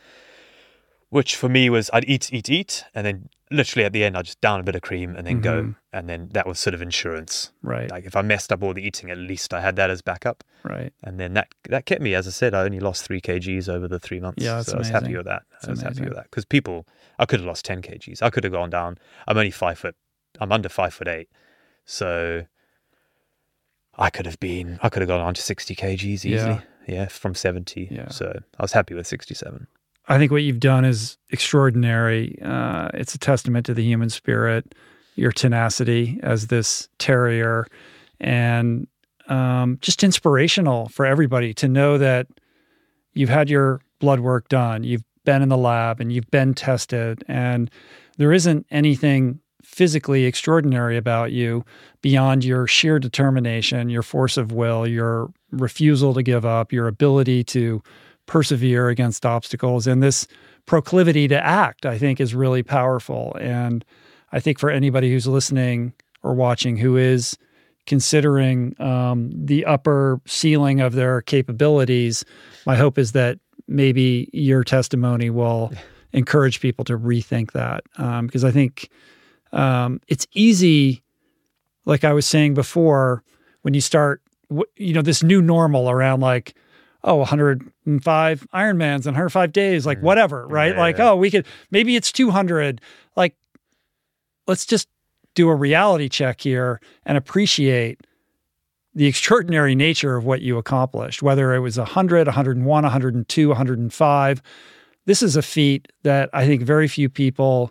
which 1.15 1.37
for 1.37 1.49
me 1.49 1.71
was 1.71 1.91
I'd 1.93 2.09
eat 2.09 2.33
eat 2.33 2.51
eat, 2.51 2.85
and 2.95 3.07
then 3.07 3.29
literally 3.51 3.85
at 3.85 3.93
the 3.93 4.03
end 4.03 4.17
I'd 4.17 4.25
just 4.25 4.41
down 4.41 4.59
a 4.59 4.65
bit 4.65 4.75
of 4.75 4.83
cream 4.83 5.15
and 5.15 5.25
then 5.25 5.41
go, 5.41 5.63
Mhm. 5.63 5.77
and 5.93 6.09
then 6.09 6.29
that 6.33 6.45
was 6.45 6.59
sort 6.59 6.75
of 6.75 6.83
insurance. 6.83 7.53
Right. 7.63 7.89
Like 7.89 8.05
if 8.05 8.17
I 8.17 8.23
messed 8.23 8.51
up 8.53 8.65
all 8.65 8.75
the 8.75 8.85
eating, 8.85 9.11
at 9.11 9.19
least 9.19 9.55
I 9.55 9.61
had 9.61 9.77
that 9.77 9.91
as 9.91 10.03
backup, 10.03 10.43
right. 10.65 10.93
and 11.05 11.21
then 11.21 11.35
that 11.35 11.49
that 11.69 11.87
kept 11.87 12.03
me. 12.03 12.15
As 12.15 12.27
I 12.27 12.31
said, 12.31 12.53
I 12.53 12.63
only 12.65 12.81
lost 12.81 13.05
three 13.05 13.21
kgs 13.21 13.69
over 13.69 13.87
the 13.87 14.01
three 14.01 14.19
months. 14.19 14.43
Yeah, 14.43 14.61
so 14.63 14.75
I 14.75 14.79
was 14.79 14.89
happy 14.89 15.17
with 15.17 15.27
that. 15.27 15.43
That's 15.53 15.69
I 15.69 15.71
was 15.71 15.83
happy 15.83 16.03
with 16.03 16.15
that 16.15 16.25
because 16.31 16.45
people, 16.45 16.85
I 17.21 17.27
could 17.27 17.39
have 17.39 17.47
lost 17.47 17.65
ten 17.65 17.81
kgs. 17.81 18.21
I 18.21 18.31
could 18.31 18.43
have 18.43 18.53
gone 18.53 18.71
down. 18.71 18.99
I'm 19.29 19.39
only 19.39 19.53
five 19.53 19.79
foot. 19.79 19.95
I'm 20.41 20.51
under 20.51 20.69
five 20.69 20.93
foot 20.95 21.07
eight, 21.07 21.29
so 21.85 22.47
I 23.97 24.11
could 24.11 24.27
have 24.27 24.41
been. 24.41 24.81
I 24.83 24.89
could 24.89 25.03
have 25.03 25.09
gone 25.09 25.21
on 25.21 25.35
to 25.35 25.43
sixty 25.43 25.77
kgs 25.77 26.03
easily. 26.03 26.35
Yeah. 26.35 26.61
Yeah, 26.89 27.07
from 27.07 27.35
seventy. 27.37 27.87
Yeah. 27.91 28.09
So 28.09 28.41
I 28.59 28.63
was 28.63 28.73
happy 28.73 28.95
with 28.95 29.07
sixty-seven. 29.07 29.69
I 30.07 30.19
think 30.19 30.31
what 30.31 30.43
you've 30.43 30.61
done 30.61 30.85
is 30.85 31.17
extraordinary. 31.31 32.39
Uh, 32.43 32.91
it's 32.95 33.15
a 33.15 33.19
testament 33.19 33.67
to 33.67 33.75
the 33.75 33.83
human 33.83 34.11
spirit, 34.11 34.75
your 35.17 35.33
tenacity 35.33 36.21
as 36.23 36.49
this 36.49 36.89
terrier, 36.99 37.67
and 38.21 38.87
um, 39.29 39.79
just 39.81 40.05
inspirational 40.05 40.89
for 40.89 41.07
everybody 41.07 41.55
to 41.55 41.69
know 41.69 41.97
that 41.97 42.27
you've 43.15 43.31
had 43.31 43.49
your 43.49 43.81
blood 43.99 44.21
work 44.21 44.49
done, 44.49 44.85
you've 44.85 45.05
been 45.25 45.41
in 45.41 45.49
the 45.49 45.57
lab, 45.57 46.01
and 46.01 46.13
you've 46.13 46.31
been 46.31 46.53
tested, 46.53 47.25
and 47.27 47.71
there 48.19 48.33
isn't 48.33 48.67
anything 48.71 49.41
physically 49.63 50.25
extraordinary 50.25 50.97
about 50.99 51.33
you 51.33 51.65
beyond 52.03 52.45
your 52.45 52.67
sheer 52.67 52.99
determination, 52.99 53.89
your 53.89 54.03
force 54.03 54.37
of 54.37 54.53
will, 54.53 54.87
your 54.87 55.33
refusal 55.51 56.13
to 56.13 56.23
give 56.23 56.45
up, 56.45 56.73
your 56.73 56.87
ability 56.87 57.43
to 57.43 57.83
persevere 58.27 58.89
against 58.89 59.27
obstacles. 59.27 59.87
And 59.87 60.03
this 60.03 60.27
proclivity 60.67 61.29
to 61.29 61.45
act 61.45 61.85
i 61.85 61.99
think 61.99 62.21
is 62.21 62.35
really 62.35 62.63
powerful. 62.63 63.37
And 63.41 63.85
i 64.33 64.41
think 64.41 64.59
for 64.59 64.71
anybody 64.71 65.11
who's 65.11 65.27
listening 65.27 65.93
or 66.23 66.35
watching 66.35 66.77
who 66.77 66.97
is 66.97 67.37
considering 67.87 68.75
um, 68.81 69.31
the 69.35 69.67
upper 69.67 70.21
ceiling 70.27 70.81
of 70.81 70.95
their 70.95 71.21
capabilities 71.21 72.25
my 72.67 72.77
hope 72.77 72.99
is 72.99 73.13
that 73.13 73.39
maybe 73.69 74.31
your 74.33 74.65
testimony 74.65 75.29
will 75.29 75.71
encourage 76.13 76.61
people 76.61 76.85
to 76.85 76.97
rethink 76.97 77.53
that. 77.53 77.85
Um, 77.99 78.27
because 78.27 78.45
i 78.45 78.51
think 78.51 78.89
um, 79.53 80.01
it's 80.09 80.27
easy 80.33 81.03
like 81.85 82.05
i 82.05 82.13
was 82.13 82.27
saying 82.27 82.55
before 82.55 83.23
when 83.63 83.75
you 83.75 83.81
start 83.81 84.23
you 84.77 84.95
know 84.95 85.03
this 85.03 85.23
new 85.23 85.43
normal 85.43 85.91
around 85.91 86.21
like 86.21 86.55
oh 87.05 87.17
105 87.17 88.47
ironmans 88.53 89.07
in 89.07 89.13
105 89.13 89.53
days 89.53 89.87
like 89.87 89.99
mm-hmm. 89.99 90.07
whatever 90.07 90.47
right? 90.49 90.75
Yeah, 90.75 90.81
like 90.81 90.99
yeah. 90.99 91.11
oh 91.11 91.17
we 91.17 91.31
could 91.31 91.47
maybe 91.71 91.95
it's 91.95 92.11
200 92.11 92.81
like 93.15 93.37
let's 94.47 94.67
just 94.67 94.89
do 95.35 95.49
a 95.49 95.55
reality 95.55 96.09
check 96.09 96.41
here 96.41 96.81
and 97.05 97.17
appreciate 97.17 98.01
the 98.95 99.07
extraordinary 99.07 99.75
nature 99.75 100.17
of 100.17 100.25
what 100.25 100.41
you 100.41 100.59
accomplished 100.59 101.23
whether 101.23 101.55
it 101.55 101.61
was 101.61 101.79
100 101.79 102.27
101 102.27 102.67
102 102.83 103.49
105 103.49 104.43
this 105.05 105.23
is 105.23 105.37
a 105.37 105.43
feat 105.43 105.93
that 106.03 106.31
i 106.33 106.47
think 106.47 106.63
very 106.63 106.89
few 106.89 107.09
people 107.09 107.71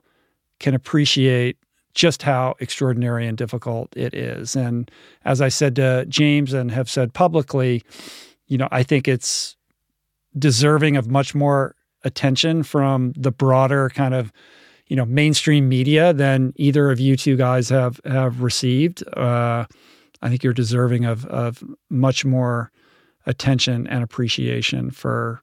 can 0.60 0.74
appreciate 0.74 1.58
just 1.94 2.24
how 2.24 2.56
extraordinary 2.60 3.28
and 3.28 3.38
difficult 3.38 3.95
it 3.95 4.16
is. 4.16 4.56
And 4.56 4.90
as 5.26 5.42
i 5.42 5.50
said 5.50 5.76
to 5.78 6.06
james 6.08 6.53
and 6.53 6.72
have 6.72 6.90
said 6.90 7.14
publicly 7.14 7.84
you 8.48 8.58
know, 8.58 8.68
I 8.72 8.84
think 8.84 9.08
it's 9.08 9.56
deserving 10.38 10.98
of 10.98 11.10
much 11.10 11.36
more 11.36 11.76
attention 12.04 12.64
from 12.64 13.14
the 13.16 13.32
broader 13.32 13.90
kind 13.90 14.14
of, 14.14 14.32
you 14.88 14.96
know, 14.96 15.06
mainstream 15.06 15.70
media 15.70 16.14
than 16.14 16.54
either 16.56 16.92
of 16.92 17.00
you 17.00 17.16
two 17.16 17.38
guys 17.38 17.70
have 17.70 18.00
have 18.06 18.42
received. 18.42 19.04
Uh, 19.16 19.66
I 20.22 20.30
think 20.30 20.44
you're 20.44 20.54
deserving 20.54 21.06
of 21.06 21.26
of 21.26 21.64
much 21.90 22.26
more 22.26 22.72
attention 23.26 23.88
and 23.88 24.04
appreciation 24.04 24.92
for 24.92 25.42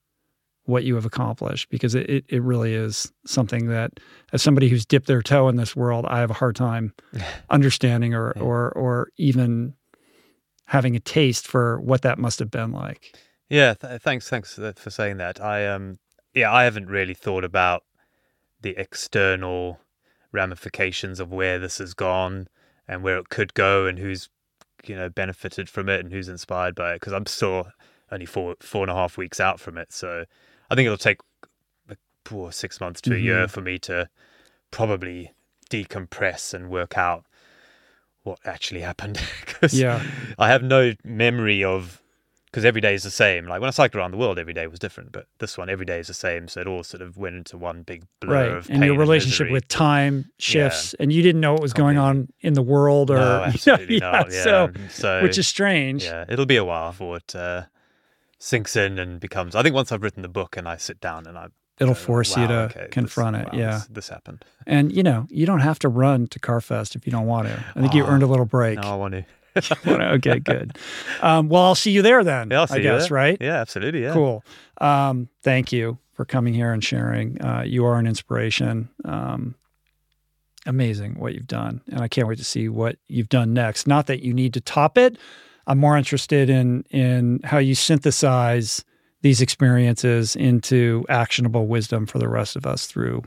what 0.64 0.84
you 0.84 0.94
have 0.94 1.06
accomplished 1.06 1.68
because 1.70 1.94
it, 1.94 2.08
it, 2.08 2.24
it 2.28 2.42
really 2.42 2.74
is 2.74 3.12
something 3.26 3.66
that 3.68 3.98
as 4.32 4.42
somebody 4.42 4.68
who's 4.68 4.86
dipped 4.86 5.06
their 5.06 5.22
toe 5.22 5.48
in 5.48 5.56
this 5.56 5.74
world, 5.74 6.06
I 6.06 6.20
have 6.20 6.30
a 6.30 6.34
hard 6.34 6.54
time 6.54 6.94
understanding 7.50 8.14
or 8.14 8.32
or 8.32 8.70
or 8.72 9.08
even 9.16 9.74
having 10.70 10.94
a 10.94 11.00
taste 11.00 11.48
for 11.48 11.80
what 11.80 12.02
that 12.02 12.16
must 12.16 12.38
have 12.38 12.50
been 12.50 12.70
like. 12.70 13.18
Yeah, 13.48 13.74
th- 13.74 14.00
thanks, 14.02 14.28
thanks 14.28 14.54
for 14.54 14.90
saying 14.90 15.16
that. 15.16 15.40
I 15.40 15.66
um, 15.66 15.98
yeah, 16.32 16.52
I 16.52 16.62
haven't 16.62 16.86
really 16.86 17.14
thought 17.14 17.42
about 17.42 17.82
the 18.60 18.76
external 18.76 19.80
ramifications 20.30 21.18
of 21.18 21.32
where 21.32 21.58
this 21.58 21.78
has 21.78 21.92
gone 21.92 22.46
and 22.86 23.02
where 23.02 23.18
it 23.18 23.30
could 23.30 23.52
go 23.54 23.86
and 23.86 23.98
who's 23.98 24.28
you 24.86 24.94
know 24.94 25.08
benefited 25.08 25.68
from 25.68 25.88
it 25.88 26.00
and 26.00 26.12
who's 26.12 26.28
inspired 26.28 26.76
by 26.76 26.92
it 26.92 27.00
because 27.00 27.12
I'm 27.12 27.26
still 27.26 27.66
only 28.12 28.26
four 28.26 28.54
four 28.60 28.82
and 28.82 28.92
a 28.92 28.94
half 28.94 29.18
weeks 29.18 29.40
out 29.40 29.58
from 29.58 29.76
it. 29.76 29.92
So 29.92 30.24
I 30.70 30.74
think 30.76 30.86
it'll 30.86 30.98
take 30.98 31.18
like 31.88 31.98
poor 32.22 32.52
six 32.52 32.80
months 32.80 33.00
to 33.02 33.14
a 33.14 33.18
year 33.18 33.48
for 33.48 33.60
me 33.60 33.80
to 33.80 34.08
probably 34.70 35.32
decompress 35.68 36.54
and 36.54 36.70
work 36.70 36.96
out 36.96 37.24
what 38.22 38.38
actually 38.44 38.80
happened. 38.80 39.20
'Cause 39.46 39.74
Yeah. 39.74 40.02
I 40.38 40.48
have 40.48 40.62
no 40.62 40.92
memory 41.04 41.64
of 41.64 42.00
because 42.46 42.64
every 42.64 42.80
day 42.80 42.94
is 42.94 43.04
the 43.04 43.10
same. 43.12 43.46
Like 43.46 43.60
when 43.60 43.68
I 43.68 43.70
cycled 43.70 44.00
around 44.00 44.10
the 44.10 44.16
world, 44.16 44.36
every 44.36 44.52
day 44.52 44.66
was 44.66 44.80
different, 44.80 45.12
but 45.12 45.26
this 45.38 45.56
one 45.56 45.70
every 45.70 45.86
day 45.86 46.00
is 46.00 46.08
the 46.08 46.14
same. 46.14 46.48
So 46.48 46.60
it 46.60 46.66
all 46.66 46.82
sort 46.82 47.00
of 47.00 47.16
went 47.16 47.36
into 47.36 47.56
one 47.56 47.82
big 47.82 48.02
blur 48.20 48.32
right. 48.48 48.56
of 48.56 48.68
And 48.68 48.84
your 48.84 48.98
relationship 48.98 49.44
misery. 49.46 49.52
with 49.52 49.68
time 49.68 50.30
shifts 50.38 50.94
and 50.94 51.12
you 51.12 51.22
didn't 51.22 51.40
know 51.40 51.52
what 51.52 51.62
was 51.62 51.72
going 51.72 51.96
on 51.96 52.28
in 52.40 52.54
the 52.54 52.62
world 52.62 53.10
or 53.12 53.18
no, 53.18 53.42
absolutely 53.46 53.98
yeah, 53.98 54.10
not. 54.10 54.32
Yeah. 54.32 54.42
so 54.42 54.72
so 54.88 55.22
which 55.22 55.38
is 55.38 55.46
strange. 55.46 56.02
yeah, 56.04 56.24
it'll 56.28 56.44
be 56.46 56.56
a 56.56 56.64
while 56.64 56.90
before 56.90 57.18
it 57.18 57.34
uh, 57.36 57.66
sinks 58.40 58.74
in 58.74 58.98
and 58.98 59.20
becomes. 59.20 59.54
I 59.54 59.62
think 59.62 59.74
once 59.76 59.92
I've 59.92 60.02
written 60.02 60.22
the 60.22 60.28
book 60.28 60.56
and 60.56 60.68
I 60.68 60.76
sit 60.76 61.00
down 61.00 61.26
and 61.28 61.38
I 61.38 61.46
It'll 61.80 61.94
force 61.94 62.36
you 62.36 62.46
to 62.46 62.54
okay, 62.64 62.80
this- 62.80 62.88
confront 62.90 63.36
it. 63.36 63.46
wow, 63.52 63.58
yeah. 63.58 63.70
this, 63.72 63.86
this 63.86 64.08
happened. 64.08 64.44
And 64.66 64.92
you 64.94 65.02
know, 65.02 65.26
you 65.30 65.46
don't 65.46 65.60
have 65.60 65.78
to 65.80 65.88
run 65.88 66.26
to 66.28 66.38
Carfest 66.38 66.94
if 66.94 67.06
you 67.06 67.12
don't 67.12 67.26
want 67.26 67.48
to. 67.48 67.64
I 67.74 67.80
think 67.80 67.94
you 67.94 68.04
Oh, 68.04 68.08
earned 68.08 68.22
a 68.22 68.26
little 68.26 68.44
break. 68.46 68.78
Now 68.78 68.92
I 68.92 68.96
want 68.96 69.14
to. 69.14 69.24
okay, 70.14 70.38
good. 70.38 70.76
Um, 71.22 71.48
well, 71.48 71.62
I'll 71.64 71.74
see 71.74 71.90
you 71.90 72.02
there 72.02 72.22
then. 72.22 72.50
Yeah, 72.50 72.60
I'll 72.60 72.66
see 72.68 72.74
I 72.74 72.76
you 72.76 72.82
guess, 72.84 73.08
there. 73.08 73.16
right? 73.16 73.38
Yeah, 73.40 73.56
absolutely. 73.60 74.02
Yeah. 74.02 74.12
Cool. 74.12 74.44
Um, 74.80 75.28
thank 75.42 75.72
you 75.72 75.98
for 76.12 76.24
coming 76.24 76.54
here 76.54 76.72
and 76.72 76.84
sharing. 76.84 77.40
Uh, 77.42 77.62
you 77.66 77.84
are 77.84 77.98
an 77.98 78.06
inspiration. 78.06 78.88
Um, 79.04 79.56
amazing 80.66 81.18
what 81.18 81.34
you've 81.34 81.46
done, 81.46 81.80
and 81.90 82.00
I 82.00 82.08
can't 82.08 82.28
wait 82.28 82.38
to 82.38 82.44
see 82.44 82.68
what 82.68 82.96
you've 83.08 83.28
done 83.28 83.52
next. 83.52 83.86
Not 83.86 84.06
that 84.06 84.22
you 84.22 84.32
need 84.34 84.54
to 84.54 84.60
top 84.60 84.96
it. 84.98 85.16
I'm 85.66 85.78
more 85.78 85.96
interested 85.96 86.48
in 86.50 86.84
in 86.90 87.40
how 87.44 87.58
you 87.58 87.74
synthesize 87.74 88.84
these 89.22 89.40
experiences 89.40 90.36
into 90.36 91.04
actionable 91.08 91.66
wisdom 91.66 92.06
for 92.06 92.18
the 92.18 92.28
rest 92.28 92.56
of 92.56 92.66
us 92.66 92.86
through 92.86 93.22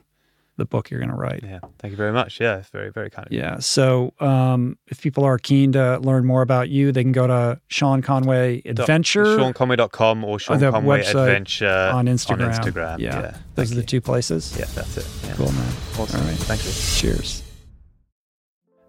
the 0.57 0.65
book 0.65 0.91
you're 0.91 0.99
going 0.99 1.09
to 1.09 1.15
write. 1.15 1.41
Yeah. 1.43 1.59
Thank 1.79 1.91
you 1.91 1.97
very 1.97 2.11
much. 2.11 2.39
Yeah, 2.39 2.57
it's 2.57 2.69
very 2.69 2.91
very 2.91 3.09
kind 3.09 3.25
of 3.25 3.33
you. 3.33 3.39
Yeah. 3.39 3.59
So 3.59 4.13
um, 4.19 4.77
if 4.87 5.01
people 5.01 5.23
are 5.23 5.37
keen 5.37 5.71
to 5.71 5.97
learn 5.99 6.25
more 6.25 6.41
about 6.41 6.69
you, 6.69 6.91
they 6.91 7.03
can 7.03 7.11
go 7.11 7.25
to 7.25 7.59
Sean 7.67 8.01
Conway 8.01 8.61
Adventure 8.65 9.25
SeanConway.com 9.25 10.23
or 10.23 10.39
Sean 10.39 10.59
the 10.59 10.71
Conway 10.71 11.01
Adventure 11.05 11.67
on 11.67 12.05
Instagram. 12.05 12.47
On 12.47 12.53
Instagram. 12.53 12.99
Yeah. 12.99 13.21
Yeah. 13.21 13.37
Those 13.55 13.71
are 13.71 13.75
the 13.75 13.83
two 13.83 14.01
places. 14.01 14.55
Yeah, 14.57 14.65
that's 14.75 14.97
it. 14.97 15.07
Yeah. 15.25 15.33
Cool, 15.35 15.51
man. 15.51 15.73
Awesome. 15.97 16.21
All 16.21 16.27
right. 16.27 16.37
Thank 16.37 16.63
you. 16.65 16.71
Cheers. 16.71 17.43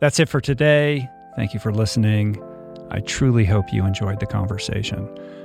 That's 0.00 0.20
it 0.20 0.28
for 0.28 0.40
today. 0.40 1.08
Thank 1.36 1.54
you 1.54 1.60
for 1.60 1.72
listening. 1.72 2.42
I 2.90 3.00
truly 3.00 3.44
hope 3.46 3.72
you 3.72 3.86
enjoyed 3.86 4.20
the 4.20 4.26
conversation. 4.26 5.08